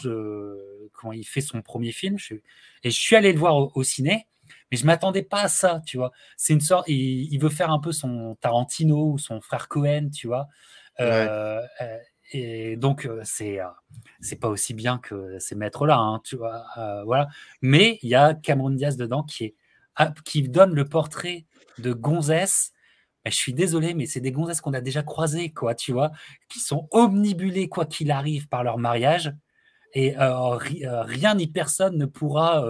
quand 0.94 1.12
il 1.14 1.24
fait 1.24 1.42
son 1.42 1.62
premier 1.62 1.92
film, 1.94 2.18
je, 2.18 2.36
et 2.84 2.90
je 2.90 3.00
suis 3.00 3.16
allé 3.16 3.32
le 3.32 3.40
voir 3.40 3.76
au 3.78 3.84
ciné. 3.84 4.28
Mais 4.74 4.78
je 4.78 4.88
m'attendais 4.88 5.22
pas 5.22 5.44
à 5.44 5.48
ça, 5.50 5.84
tu 5.86 5.98
vois. 5.98 6.12
C'est 6.36 6.52
une 6.52 6.60
sorte, 6.60 6.88
il, 6.88 7.38
veut 7.38 7.52
faire 7.52 7.70
un 7.70 7.78
peu 7.78 7.92
son 7.92 8.36
Tarantino 8.42 9.12
ou 9.12 9.20
son 9.20 9.40
frère 9.40 9.68
Cohen, 9.68 10.10
tu 10.12 10.26
vois. 10.26 10.48
Euh, 11.00 11.62
euh, 11.82 11.98
et 12.32 12.76
donc 12.76 13.06
euh, 13.06 13.22
c'est 13.24 13.60
c'est 14.20 14.38
pas 14.38 14.48
aussi 14.48 14.74
bien 14.74 14.98
que 14.98 15.38
ces 15.38 15.54
maîtres-là, 15.54 15.98
hein, 16.00 16.22
tu 16.24 16.38
vois. 16.38 16.66
voilà. 17.06 17.28
Mais 17.62 18.00
il 18.02 18.10
y 18.10 18.16
a 18.16 18.34
Cameron 18.34 18.72
Diaz 18.72 18.98
dedans 18.98 19.22
qui 19.22 19.44
est 19.46 19.56
qui 20.26 20.42
donne 20.42 20.74
le 20.74 20.86
portrait 20.86 21.46
de 21.78 21.94
gonzesse 21.94 22.72
je 23.26 23.36
suis 23.36 23.54
désolé, 23.54 23.94
mais 23.94 24.08
c'est 24.08 24.22
des 24.22 24.32
gonzesses 24.32 24.60
qu'on 24.60 24.74
a 24.74 24.82
déjà 24.82 25.04
croisées, 25.04 25.52
quoi, 25.52 25.76
tu 25.76 25.94
vois, 25.94 26.12
qui 26.50 26.60
sont 26.60 26.90
omnibulées, 26.92 27.70
quoi 27.70 27.86
qu'il 27.86 28.12
arrive, 28.12 28.50
par 28.50 28.64
leur 28.64 28.80
mariage. 28.80 29.34
Et 29.94 30.16
rien 30.18 31.36
ni 31.36 31.48
personne 31.48 31.98
ne 31.98 32.06
pourra 32.06 32.66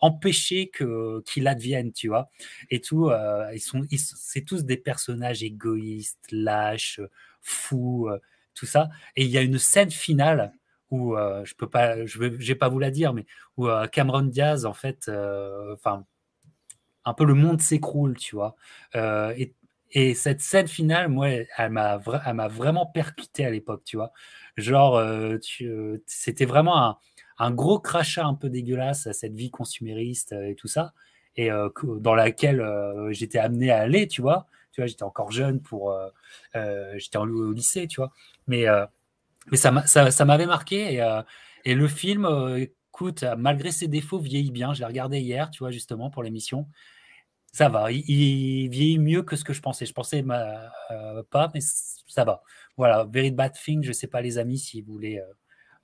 empêcher 0.00 0.68
que 0.68 1.22
qu'il 1.26 1.46
advienne, 1.48 1.92
tu 1.92 2.08
vois. 2.08 2.30
Et 2.70 2.80
tout, 2.80 3.08
euh, 3.10 3.50
ils 3.54 3.60
sont, 3.60 3.82
c'est 4.06 4.42
tous 4.42 4.64
des 4.64 4.76
personnages 4.76 5.42
égoïstes, 5.42 6.26
lâches, 6.30 7.00
fous, 7.42 8.08
euh, 8.08 8.18
tout 8.54 8.66
ça. 8.66 8.88
Et 9.16 9.24
il 9.24 9.30
y 9.30 9.38
a 9.38 9.42
une 9.42 9.58
scène 9.58 9.90
finale 9.90 10.52
où 10.90 11.16
euh, 11.16 11.44
je 11.44 11.54
peux 11.54 11.68
pas, 11.68 12.04
je 12.06 12.18
vais, 12.18 12.28
vais 12.30 12.54
pas 12.54 12.68
vous 12.68 12.78
la 12.78 12.90
dire, 12.90 13.12
mais 13.12 13.26
où 13.56 13.68
Cameron 13.92 14.22
Diaz, 14.22 14.64
en 14.64 14.72
fait, 14.72 15.10
enfin, 15.72 16.04
un 17.04 17.14
peu 17.14 17.24
le 17.24 17.34
monde 17.34 17.60
s'écroule, 17.60 18.16
tu 18.16 18.36
vois. 18.36 18.56
Et, 18.94 19.54
et, 19.92 20.14
cette 20.14 20.40
scène 20.40 20.68
finale, 20.68 21.08
moi, 21.08 21.28
elle 21.28 21.70
m'a, 21.70 22.00
elle 22.26 22.34
m'a 22.34 22.48
vraiment 22.48 22.86
percuté 22.86 23.44
à 23.44 23.50
l'époque, 23.50 23.82
tu 23.84 23.96
vois. 23.96 24.12
Genre, 24.56 25.02
c'était 26.06 26.46
vraiment 26.46 26.82
un 26.82 26.98
un 27.38 27.50
gros 27.50 27.78
crachat 27.78 28.26
un 28.26 28.34
peu 28.34 28.50
dégueulasse 28.50 29.06
à 29.06 29.12
cette 29.12 29.34
vie 29.34 29.50
consumériste 29.50 30.32
euh, 30.32 30.50
et 30.50 30.54
tout 30.54 30.68
ça, 30.68 30.92
et 31.36 31.50
euh, 31.50 31.68
dans 32.00 32.14
laquelle 32.14 32.60
euh, 32.60 33.12
j'étais 33.12 33.38
amené 33.38 33.70
à 33.70 33.78
aller, 33.80 34.08
tu 34.08 34.22
vois. 34.22 34.46
Tu 34.72 34.80
vois, 34.80 34.86
j'étais 34.86 35.02
encore 35.02 35.32
jeune 35.32 35.60
pour, 35.60 35.92
j'étais 36.54 37.18
au 37.18 37.52
lycée, 37.52 37.88
tu 37.88 38.00
vois. 38.00 38.12
Mais 38.46 38.66
mais 39.50 39.56
ça 39.56 40.24
m'avait 40.24 40.46
marqué 40.46 40.94
et, 40.94 41.20
et, 41.64 41.74
le 41.74 41.88
film, 41.88 42.28
écoute, 42.56 43.24
malgré 43.36 43.72
ses 43.72 43.88
défauts, 43.88 44.20
vieillit 44.20 44.52
bien. 44.52 44.74
Je 44.74 44.80
l'ai 44.80 44.86
regardé 44.86 45.18
hier, 45.18 45.50
tu 45.50 45.60
vois, 45.60 45.72
justement 45.72 46.10
pour 46.10 46.22
l'émission 46.22 46.68
ça 47.52 47.68
va. 47.68 47.90
Il, 47.90 48.68
vieillit 48.68 48.98
mieux 48.98 49.22
que 49.22 49.36
ce 49.36 49.44
que 49.44 49.52
je 49.52 49.60
pensais. 49.60 49.86
Je 49.86 49.92
pensais 49.92 50.22
pas, 50.22 51.50
mais 51.54 51.60
ça 51.60 52.24
va. 52.24 52.42
Voilà, 52.76 53.04
Very 53.04 53.30
Bad 53.30 53.52
Thing. 53.52 53.82
Je 53.82 53.92
sais 53.92 54.06
pas, 54.06 54.20
les 54.20 54.38
amis, 54.38 54.58
si 54.58 54.82
vous 54.82 54.92
voulez 54.92 55.18
euh, 55.18 55.32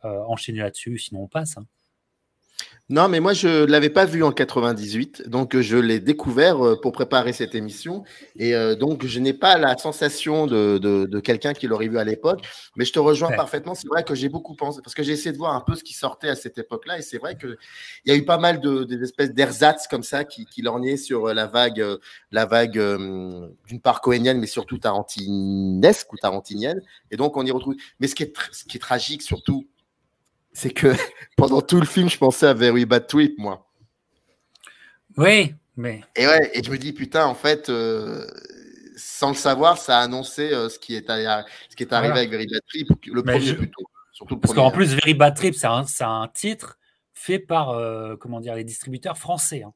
enchaîner 0.05 0.61
là-dessus, 0.61 0.99
sinon 0.99 1.23
on 1.23 1.29
passe. 1.29 1.57
Hein. 1.57 1.67
Non, 2.91 3.09
mais 3.09 3.19
moi, 3.19 3.33
je 3.33 3.49
ne 3.49 3.65
l'avais 3.65 3.89
pas 3.89 4.05
vu 4.05 4.23
en 4.23 4.31
98, 4.31 5.31
donc 5.31 5.55
euh, 5.55 5.63
je 5.63 5.79
l'ai 5.79 6.01
découvert 6.01 6.63
euh, 6.63 6.79
pour 6.79 6.93
préparer 6.93 7.33
cette 7.33 7.55
émission. 7.55 8.05
Et 8.37 8.53
donc, 8.77 9.07
je 9.07 9.21
n'ai 9.21 9.33
pas 9.33 9.57
la 9.57 9.77
sensation 9.79 10.47
de, 10.47 10.77
de, 10.79 11.21
quelqu'un 11.21 11.55
qui 11.55 11.67
l'aurait 11.67 11.89
vu 11.89 11.99
à 11.99 12.05
l'époque, 12.05 12.43
mais 12.77 12.85
je 12.85 12.93
te 12.93 12.99
rejoins 12.99 13.33
parfaitement. 13.33 13.75
C'est 13.75 13.89
vrai 13.89 14.05
que 14.05 14.15
j'ai 14.15 14.29
beaucoup 14.29 14.55
pensé, 14.55 14.81
parce 14.83 14.95
que 14.95 15.03
j'ai 15.03 15.13
essayé 15.13 15.33
de 15.33 15.39
voir 15.39 15.55
un 15.55 15.63
peu 15.63 15.77
ce 15.77 15.83
qui 15.83 15.95
sortait 15.95 16.29
à 16.29 16.35
cette 16.35 16.59
époque-là, 16.59 16.99
et 16.99 17.03
c'est 17.03 17.17
vrai 17.17 17.39
qu'il 17.39 17.57
y 18.05 18.11
a 18.11 18.17
eu 18.17 18.25
pas 18.27 18.37
mal 18.37 18.61
d'espèces 18.61 19.31
de, 19.31 19.35
d'ersatz 19.35 19.87
comme 19.89 20.03
ça 20.03 20.25
qui, 20.25 20.45
qui 20.45 20.61
lorgnaient 20.61 20.99
sur 20.99 21.33
la 21.33 21.47
vague, 21.47 21.83
la 22.33 22.45
vague 22.45 22.79
d'une 22.79 23.81
part 23.83 24.03
cohénienne, 24.03 24.39
mais 24.39 24.47
surtout 24.47 24.77
tarantinesque 24.77 26.13
ou 26.13 26.17
tarantinienne. 26.19 26.83
Et 27.11 27.17
donc, 27.17 27.39
on 27.39 27.47
y 27.47 27.51
retrouve. 27.51 27.77
Mais 27.99 28.09
ce 28.09 28.15
qui 28.15 28.25
est, 28.25 28.35
ce 28.53 28.65
qui 28.65 28.77
est 28.77 28.81
tragique, 28.81 29.23
surtout, 29.23 29.67
c'est 30.55 30.71
que 30.71 30.89
pendant 31.37 31.61
tout 31.61 31.81
le 31.81 31.87
film, 31.87 32.09
je 32.09 32.17
pensais 32.17 32.47
à 32.47 32.55
Very 32.55 32.87
Bad 32.87 33.07
Trip, 33.07 33.35
moi. 33.37 33.69
Oui, 35.17 35.55
mais. 35.77 36.01
Et 36.17 36.27
ouais, 36.27 36.51
et 36.55 36.63
je 36.63 36.71
me 36.71 36.79
dis, 36.79 36.93
putain, 36.93 37.27
en 37.27 37.35
fait, 37.35 37.69
euh, 37.69 38.27
sans 38.97 39.29
le 39.29 39.35
savoir, 39.35 39.77
ça 39.79 39.99
a 39.99 40.03
annoncé 40.03 40.53
euh, 40.53 40.69
ce, 40.69 40.79
qui 40.79 40.95
est, 40.95 41.07
ce 41.07 41.77
qui 41.77 41.83
est 41.83 41.93
arrivé 41.93 42.15
avec 42.15 42.31
Very 42.31 42.47
Bad 42.47 42.63
Trip, 42.69 42.89
le 43.07 43.23
premier 43.23 43.53
plutôt. 43.55 43.85
Surtout 44.13 44.39
Parce 44.39 44.55
qu'en 44.55 44.71
plus, 44.71 44.95
Very 44.95 45.15
Bad 45.15 45.37
Trip, 45.37 45.55
c'est 45.55 45.67
un, 45.67 45.85
un, 46.01 46.29
titre 46.29 46.79
fait 47.15 47.41
par 47.41 47.71
euh, 47.71 48.17
comment 48.17 48.41
dire, 48.41 48.55
les 48.55 48.63
distributeurs 48.63 49.19
français. 49.19 49.65
Hein. 49.65 49.73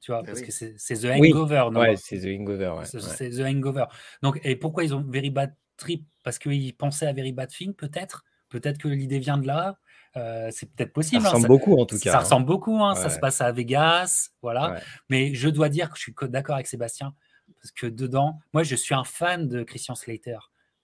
tu 0.00 0.12
vois, 0.12 0.22
parce 0.22 0.42
que 0.42 0.52
c'est 0.52 0.76
The 0.76 1.06
Hangover, 1.06 1.68
non? 1.72 1.80
Ouais, 1.80 1.96
c'est 1.96 2.20
The 2.20 2.38
Hangover. 2.38 2.74
C'est 2.84 3.30
The 3.30 3.40
Hangover. 3.40 3.86
Donc, 4.22 4.38
et 4.44 4.56
pourquoi 4.56 4.84
ils 4.84 4.94
ont 4.94 5.02
Very 5.08 5.30
Bad 5.30 5.54
Trip? 5.78 6.04
Parce 6.22 6.38
qu'ils 6.38 6.74
pensaient 6.76 7.06
à 7.06 7.14
Very 7.14 7.32
Bad 7.32 7.48
Thing, 7.48 7.72
peut-être? 7.74 8.24
Peut-être 8.50 8.76
que 8.76 8.88
l'idée 8.88 9.18
vient 9.18 9.38
de 9.38 9.46
là? 9.46 9.78
Euh, 10.16 10.48
c'est 10.50 10.70
peut-être 10.70 10.92
possible. 10.92 11.22
Ça 11.22 11.28
hein, 11.28 11.30
ressemble 11.32 11.48
beaucoup 11.48 11.78
en 11.78 11.86
tout 11.86 11.98
cas. 11.98 12.12
Ça 12.12 12.18
hein. 12.18 12.20
ressemble 12.20 12.46
beaucoup. 12.46 12.82
Hein, 12.82 12.94
Ça 12.94 13.10
se 13.10 13.18
passe 13.18 13.40
à 13.40 13.50
Vegas, 13.52 14.30
voilà. 14.42 14.80
Mais 15.08 15.34
je 15.34 15.48
dois 15.48 15.68
dire 15.68 15.90
que 15.90 15.96
je 15.96 16.02
suis 16.02 16.14
d'accord 16.28 16.56
avec 16.56 16.66
Sébastien 16.66 17.14
parce 17.60 17.72
que 17.72 17.86
dedans, 17.86 18.40
moi, 18.52 18.62
je 18.62 18.74
suis 18.74 18.94
un 18.94 19.04
fan 19.04 19.48
de 19.48 19.62
Christian 19.62 19.94
Slater. 19.94 20.38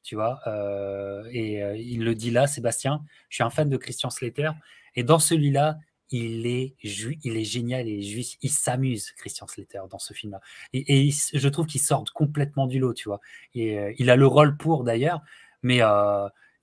Tu 0.04 0.14
vois, 0.14 0.40
euh, 0.46 1.28
et 1.32 1.62
euh, 1.62 1.76
il 1.76 2.02
le 2.02 2.14
dit 2.14 2.30
là, 2.30 2.46
Sébastien. 2.46 3.04
Je 3.28 3.36
suis 3.36 3.44
un 3.44 3.50
fan 3.50 3.68
de 3.68 3.76
Christian 3.76 4.10
Slater. 4.10 4.52
Et 4.94 5.02
dans 5.02 5.18
celui-là, 5.18 5.76
il 6.10 6.46
est, 6.46 6.76
il 6.82 7.36
est 7.36 7.44
génial 7.44 7.86
et 7.86 7.98
il 8.40 8.50
s'amuse, 8.50 9.12
Christian 9.18 9.46
Slater, 9.46 9.82
dans 9.90 9.98
ce 9.98 10.14
film-là. 10.14 10.40
Et, 10.72 11.10
je 11.10 11.48
trouve 11.48 11.66
qu'il 11.66 11.82
sort 11.82 12.04
complètement 12.14 12.66
du 12.66 12.78
lot, 12.78 12.94
tu 12.94 13.10
vois. 13.10 13.20
Et 13.54 13.94
il 13.98 14.08
a 14.08 14.16
le 14.16 14.26
rôle 14.26 14.56
pour 14.56 14.84
d'ailleurs, 14.84 15.20
mais 15.62 15.82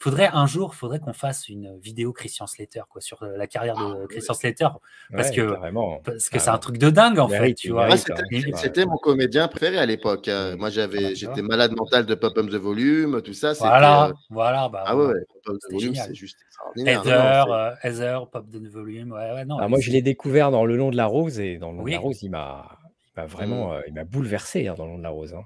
faudrait 0.06 0.30
un 0.32 0.46
jour, 0.46 0.76
faudrait 0.76 1.00
qu'on 1.00 1.14
fasse 1.14 1.50
une 1.50 1.80
vidéo 1.80 2.14
Christian 2.14 2.46
Slater 2.46 2.84
quoi 2.88 3.02
sur 3.02 3.24
euh, 3.24 3.38
la 3.38 3.48
carrière 3.48 3.76
de 3.76 4.04
ah, 4.04 4.08
Christian 4.08 4.36
Slater 4.36 4.68
parce 5.12 5.32
que 5.32 5.56
parce 6.04 6.30
que 6.30 6.38
c'est 6.38 6.52
un 6.52 6.60
truc 6.60 6.78
de 6.78 6.92
dingue 6.92 7.18
en 7.18 7.28
fait, 7.28 7.56
tu 7.56 7.72
vois. 7.72 7.90
C'était 7.98 8.86
mon 8.86 8.98
comédien 8.98 9.48
préféré 9.48 9.80
à 9.80 9.86
l'époque. 9.88 10.28
Hein. 10.28 10.58
Moi 10.58 10.70
j'avais 10.70 11.16
j'étais 11.16 11.42
malade 11.42 11.72
mental 11.76 12.06
de 12.06 12.14
Pop 12.14 12.38
Up 12.38 12.46
the 12.52 12.56
Volume, 12.56 13.24
tout 13.24 13.34
ça. 13.34 13.54
Voilà, 13.54 14.10
euh, 14.10 14.14
voilà. 14.30 14.70
Bah, 14.70 14.84
ah 14.86 14.96
ouais, 14.96 15.14
Pop 15.44 15.56
Up 15.56 15.58
the 15.68 15.74
Volume, 15.74 15.96
c'est 15.96 16.14
juste 16.14 16.38
extraordinaire. 16.46 17.02
Heather, 17.02 17.52
euh, 17.52 17.72
Heather, 17.82 18.30
Pop 18.30 18.46
Up 18.54 18.62
the 18.64 18.68
Volume, 18.68 19.12
ouais, 19.12 19.32
ouais 19.34 19.46
non. 19.46 19.58
Ah, 19.60 19.68
moi 19.68 19.80
je 19.80 19.90
l'ai 19.90 20.04
découvert 20.04 20.52
dans 20.52 20.66
Le 20.66 20.78
Long 20.78 20.92
de 20.92 20.98
la 20.98 21.08
Rose 21.08 21.40
et 21.40 21.58
dans 21.58 21.72
Le 21.72 21.80
Long 21.80 21.84
de 21.84 21.90
la 21.90 21.98
Rose 21.98 22.22
il 22.22 22.30
m'a 22.30 22.78
vraiment 23.18 23.72
mmh. 23.72 23.82
il 23.88 23.94
m'a 23.96 24.04
bouleversé 24.04 24.68
hein, 24.68 24.76
dans 24.78 24.86
Le 24.86 24.92
Long 24.92 24.98
de 25.00 25.04
la 25.04 25.10
Rose. 25.10 25.34
Hein 25.34 25.46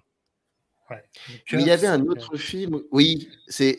il 1.52 1.62
y 1.62 1.72
avait 1.72 1.88
un 1.88 2.02
autre 2.06 2.38
film. 2.38 2.82
Oui, 2.92 3.30
c'est, 3.48 3.78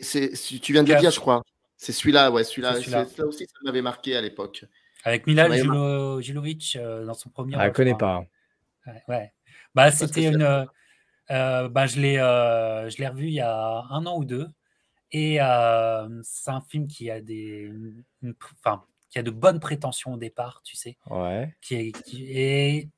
tu 0.61 0.73
viens 0.73 0.83
de 0.83 0.93
le 0.93 0.99
dire, 0.99 1.11
je 1.11 1.19
crois. 1.19 1.43
C'est 1.77 1.91
celui-là, 1.91 2.31
ouais, 2.31 2.43
celui-là. 2.43 2.75
Ça 2.81 3.25
aussi, 3.25 3.45
ça 3.45 3.57
m'avait 3.63 3.81
marqué 3.81 4.15
à 4.15 4.21
l'époque. 4.21 4.65
Avec 5.03 5.25
Milan 5.25 5.49
Jilovic 6.21 6.75
euh, 6.75 7.05
dans 7.05 7.15
son 7.15 7.29
premier. 7.29 7.55
Ah, 7.57 7.63
je 7.63 7.69
ne 7.69 7.73
connais 7.73 7.95
pas. 7.95 8.23
Ouais, 9.07 9.33
Bah, 9.73 9.91
c'était 9.91 10.25
une. 10.25 10.67
Euh, 11.31 11.69
bah, 11.69 11.87
je 11.87 11.99
l'ai, 11.99 12.17
euh, 12.17 12.89
je 12.89 12.97
l'ai 12.97 13.07
revu 13.07 13.27
il 13.27 13.33
y 13.33 13.39
a 13.39 13.85
un 13.89 14.05
an 14.05 14.17
ou 14.17 14.25
deux, 14.25 14.47
et 15.11 15.37
c'est 16.23 16.51
un 16.51 16.61
film 16.61 16.87
qui 16.87 17.09
a 17.09 17.21
des, 17.21 17.71
enfin, 18.59 18.83
qui 19.09 19.17
a 19.17 19.23
de 19.23 19.31
bonnes 19.31 19.59
prétentions 19.59 20.13
au 20.13 20.17
départ, 20.17 20.61
tu 20.63 20.75
sais. 20.75 20.97
Ouais. 21.09 21.55
Qui 21.61 21.75
est, 21.75 21.93
et 22.13 22.89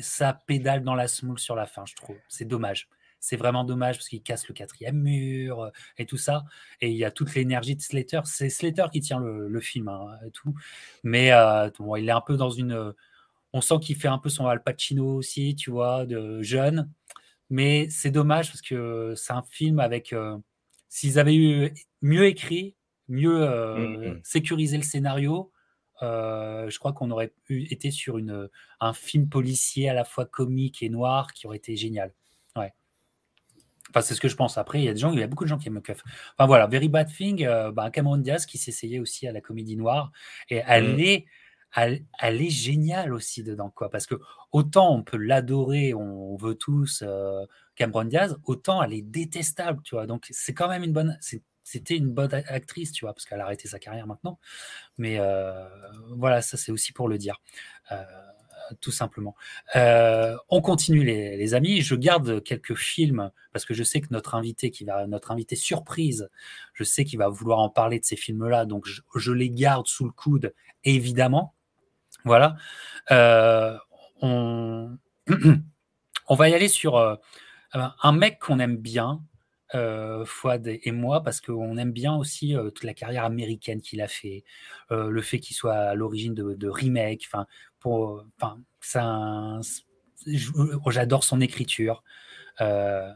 ça 0.00 0.32
pédale 0.46 0.82
dans 0.82 0.94
la 0.94 1.08
smoule 1.08 1.38
sur 1.38 1.54
la 1.54 1.66
fin, 1.66 1.84
je 1.86 1.94
trouve. 1.94 2.16
C'est 2.28 2.46
dommage 2.46 2.88
c'est 3.24 3.36
vraiment 3.36 3.64
dommage 3.64 3.96
parce 3.96 4.08
qu'il 4.08 4.22
casse 4.22 4.46
le 4.48 4.54
quatrième 4.54 4.98
mur 4.98 5.62
euh, 5.62 5.70
et 5.96 6.04
tout 6.04 6.18
ça. 6.18 6.44
Et 6.82 6.90
il 6.90 6.96
y 6.96 7.06
a 7.06 7.10
toute 7.10 7.34
l'énergie 7.34 7.74
de 7.74 7.80
Slater. 7.80 8.20
C'est 8.24 8.50
Slater 8.50 8.84
qui 8.92 9.00
tient 9.00 9.18
le, 9.18 9.60
film 9.60 9.88
hein, 9.88 10.18
et 10.26 10.30
tout. 10.30 10.54
Mais 11.04 11.32
euh, 11.32 11.70
il 11.96 12.06
est 12.06 12.12
un 12.12 12.20
peu 12.20 12.36
dans 12.36 12.50
une. 12.50 12.92
On 13.54 13.62
sent 13.62 13.76
qu'il 13.80 13.96
fait 13.96 14.08
un 14.08 14.18
peu 14.18 14.28
son 14.28 14.46
Al 14.46 14.62
Pacino 14.62 15.06
aussi, 15.14 15.56
tu 15.56 15.70
vois, 15.70 16.04
de 16.04 16.42
jeune. 16.42 16.90
Mais 17.48 17.88
c'est 17.88 18.10
dommage 18.10 18.48
parce 18.48 18.60
que 18.60 19.14
c'est 19.16 19.32
un 19.32 19.42
film 19.42 19.80
avec. 19.80 20.12
Euh, 20.12 20.36
s'ils 20.90 21.18
avaient 21.18 21.34
eu 21.34 21.72
mieux 22.02 22.26
écrit, 22.26 22.76
mieux 23.08 23.40
mmh, 23.40 24.08
mmh. 24.08 24.20
sécurisé 24.22 24.76
le 24.76 24.82
scénario, 24.82 25.50
je 26.02 26.78
crois 26.78 26.92
qu'on 26.92 27.10
aurait 27.10 27.32
été 27.48 27.90
sur 27.90 28.18
une, 28.18 28.50
un 28.80 28.92
film 28.92 29.30
policier 29.30 29.88
à 29.88 29.94
la 29.94 30.04
fois 30.04 30.26
comique 30.26 30.82
et 30.82 30.90
noir 30.90 31.32
qui 31.32 31.46
aurait 31.46 31.56
été 31.56 31.74
génial. 31.74 32.12
Enfin, 33.90 34.00
c'est 34.00 34.14
ce 34.14 34.20
que 34.20 34.28
je 34.28 34.36
pense. 34.36 34.58
Après, 34.58 34.80
il 34.80 34.84
y 34.84 34.88
a 34.88 34.92
des 34.92 34.98
gens, 34.98 35.12
il 35.12 35.20
y 35.20 35.22
a 35.22 35.26
beaucoup 35.26 35.44
de 35.44 35.48
gens 35.48 35.58
qui 35.58 35.68
aiment 35.68 35.82
Keuf. 35.82 36.02
Enfin 36.36 36.46
voilà, 36.46 36.66
Very 36.66 36.88
Bad 36.88 37.12
Thing, 37.12 37.44
euh, 37.44 37.70
bah, 37.70 37.90
Cameron 37.90 38.16
Diaz 38.16 38.46
qui 38.46 38.58
s'essayait 38.58 38.98
aussi 38.98 39.26
à 39.26 39.32
la 39.32 39.40
comédie 39.40 39.76
noire. 39.76 40.10
Et 40.48 40.62
elle, 40.66 40.96
mm. 40.96 41.00
est, 41.00 41.26
elle, 41.76 42.04
est 42.20 42.50
géniale 42.50 43.12
aussi 43.12 43.42
dedans, 43.42 43.70
quoi. 43.70 43.90
Parce 43.90 44.06
que 44.06 44.16
autant 44.52 44.94
on 44.94 45.02
peut 45.02 45.16
l'adorer, 45.16 45.94
on 45.94 46.36
veut 46.36 46.54
tous 46.54 47.02
euh, 47.06 47.44
Cameron 47.76 48.04
Diaz, 48.04 48.36
autant 48.44 48.82
elle 48.82 48.94
est 48.94 49.02
détestable, 49.02 49.82
tu 49.84 49.94
vois. 49.94 50.06
Donc 50.06 50.26
c'est 50.30 50.54
quand 50.54 50.68
même 50.68 50.82
une 50.82 50.92
bonne. 50.92 51.18
C'était 51.66 51.96
une 51.96 52.10
bonne 52.10 52.34
actrice, 52.34 52.92
tu 52.92 53.06
vois, 53.06 53.14
parce 53.14 53.24
qu'elle 53.24 53.40
a 53.40 53.44
arrêté 53.44 53.68
sa 53.68 53.78
carrière 53.78 54.06
maintenant. 54.06 54.38
Mais 54.98 55.18
euh, 55.18 55.66
voilà, 56.10 56.42
ça 56.42 56.56
c'est 56.56 56.72
aussi 56.72 56.92
pour 56.92 57.08
le 57.08 57.16
dire 57.16 57.40
tout 58.80 58.90
simplement. 58.90 59.34
Euh, 59.76 60.36
on 60.48 60.60
continue 60.60 61.04
les, 61.04 61.54
amis. 61.54 61.82
Je 61.82 61.94
garde 61.94 62.42
quelques 62.42 62.74
films 62.74 63.30
parce 63.52 63.64
que 63.64 63.74
je 63.74 63.82
sais 63.82 64.00
que 64.00 64.08
notre 64.10 64.34
invité 64.34 64.70
qui 64.70 64.84
va, 64.84 65.06
notre 65.06 65.30
invité 65.30 65.56
surprise, 65.56 66.28
je 66.72 66.84
sais 66.84 67.04
qu'il 67.04 67.18
va 67.18 67.28
vouloir 67.28 67.58
en 67.58 67.68
parler 67.68 68.00
de 68.00 68.04
ces 68.04 68.16
films-là, 68.16 68.64
donc 68.64 68.86
je, 68.86 69.32
les 69.32 69.50
garde 69.50 69.86
sous 69.86 70.04
le 70.04 70.10
coude, 70.10 70.54
évidemment. 70.84 71.54
Voilà. 72.24 72.56
Euh, 73.10 73.76
on, 74.22 74.96
on 76.28 76.34
va 76.34 76.48
y 76.48 76.54
aller 76.54 76.68
sur 76.68 76.96
euh, 76.96 77.16
un 77.72 78.12
mec 78.12 78.38
qu'on 78.38 78.58
aime 78.58 78.76
bien, 78.76 79.22
Fouad 80.24 80.68
et 80.68 80.92
moi, 80.92 81.24
parce 81.24 81.40
qu'on 81.40 81.76
aime 81.78 81.90
bien 81.90 82.14
aussi 82.14 82.54
toute 82.76 82.84
la 82.84 82.94
carrière 82.94 83.24
américaine 83.24 83.80
qu'il 83.80 84.00
a 84.02 84.06
fait, 84.06 84.44
le 84.90 85.20
fait 85.20 85.40
qu'il 85.40 85.56
soit 85.56 85.74
à 85.74 85.94
l'origine 85.96 86.32
de, 86.32 86.54
de 86.54 86.68
remake, 86.68 87.24
enfin, 87.26 87.48
pour, 87.84 88.24
enfin, 88.40 88.58
ça, 88.80 89.60
j'adore 90.86 91.22
son 91.22 91.42
écriture. 91.42 92.02
Euh, 92.62 93.12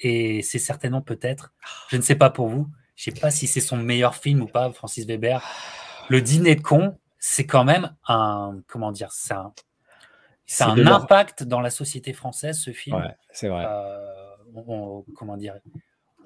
et 0.00 0.42
c'est 0.42 0.60
certainement 0.60 1.02
peut-être, 1.02 1.52
je 1.88 1.96
ne 1.96 2.02
sais 2.02 2.14
pas 2.14 2.30
pour 2.30 2.46
vous, 2.46 2.68
je 2.94 3.10
ne 3.10 3.14
sais 3.16 3.20
pas 3.20 3.32
si 3.32 3.48
c'est 3.48 3.60
son 3.60 3.76
meilleur 3.76 4.14
film 4.14 4.42
ou 4.42 4.46
pas, 4.46 4.70
Francis 4.72 5.06
Weber. 5.06 5.42
Le 6.08 6.20
dîner 6.20 6.54
de 6.54 6.60
con, 6.60 6.96
c'est 7.18 7.46
quand 7.46 7.64
même 7.64 7.96
un, 8.06 8.60
comment 8.68 8.92
dire, 8.92 9.10
c'est 9.10 9.34
un, 9.34 9.52
un 10.60 10.86
impact 10.86 11.42
dans 11.42 11.60
la 11.60 11.70
société 11.70 12.12
française, 12.12 12.60
ce 12.60 12.70
film. 12.70 13.02
c'est 13.32 13.48
vrai. 13.48 13.66
Euh, 13.66 15.02
comment 15.16 15.36
dire, 15.36 15.54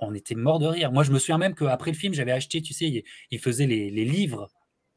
on 0.01 0.13
était 0.13 0.35
mort 0.35 0.59
de 0.59 0.67
rire. 0.67 0.93
Moi, 0.93 1.03
je 1.03 1.13
me 1.13 1.19
souviens 1.19 1.39
même 1.39 1.55
qu'après 1.55 1.93
le 1.93 1.97
film, 1.97 2.13
j'avais 2.13 2.33
acheté, 2.33 2.61
tu 2.61 2.75
sais, 2.75 3.05
il, 3.31 3.39
faisait 3.39 3.67
les, 3.67 3.91
livres 3.91 4.51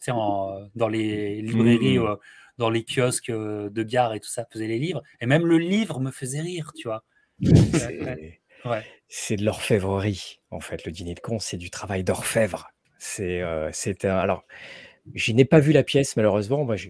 en, 0.09 0.67
dans 0.75 0.89
les 0.89 1.41
librairies. 1.41 1.97
Mmh. 1.97 2.07
Euh, 2.07 2.15
dans 2.61 2.69
les 2.69 2.85
kiosques 2.85 3.31
euh, 3.31 3.69
de 3.69 3.83
gare 3.83 4.13
et 4.13 4.19
tout 4.19 4.29
ça, 4.29 4.45
faisait 4.51 4.67
les 4.67 4.79
livres. 4.79 5.01
Et 5.19 5.25
même 5.25 5.45
le 5.45 5.57
livre 5.57 5.99
me 5.99 6.11
faisait 6.11 6.41
rire, 6.41 6.71
tu 6.75 6.87
vois. 6.87 7.03
C'est 9.07 9.35
de 9.35 9.43
l'orfèvrerie, 9.43 10.39
en 10.51 10.59
fait. 10.59 10.85
Le 10.85 10.91
dîner 10.91 11.15
de 11.15 11.19
con, 11.19 11.39
c'est 11.39 11.57
du 11.57 11.71
travail 11.71 12.03
d'orfèvre. 12.03 12.69
C'est, 12.99 13.41
euh, 13.41 13.71
alors, 14.03 14.45
je 15.15 15.33
n'ai 15.33 15.43
pas 15.43 15.59
vu 15.59 15.71
la 15.71 15.81
pièce, 15.83 16.15
malheureusement. 16.15 16.63
Moi, 16.63 16.75
je, 16.75 16.89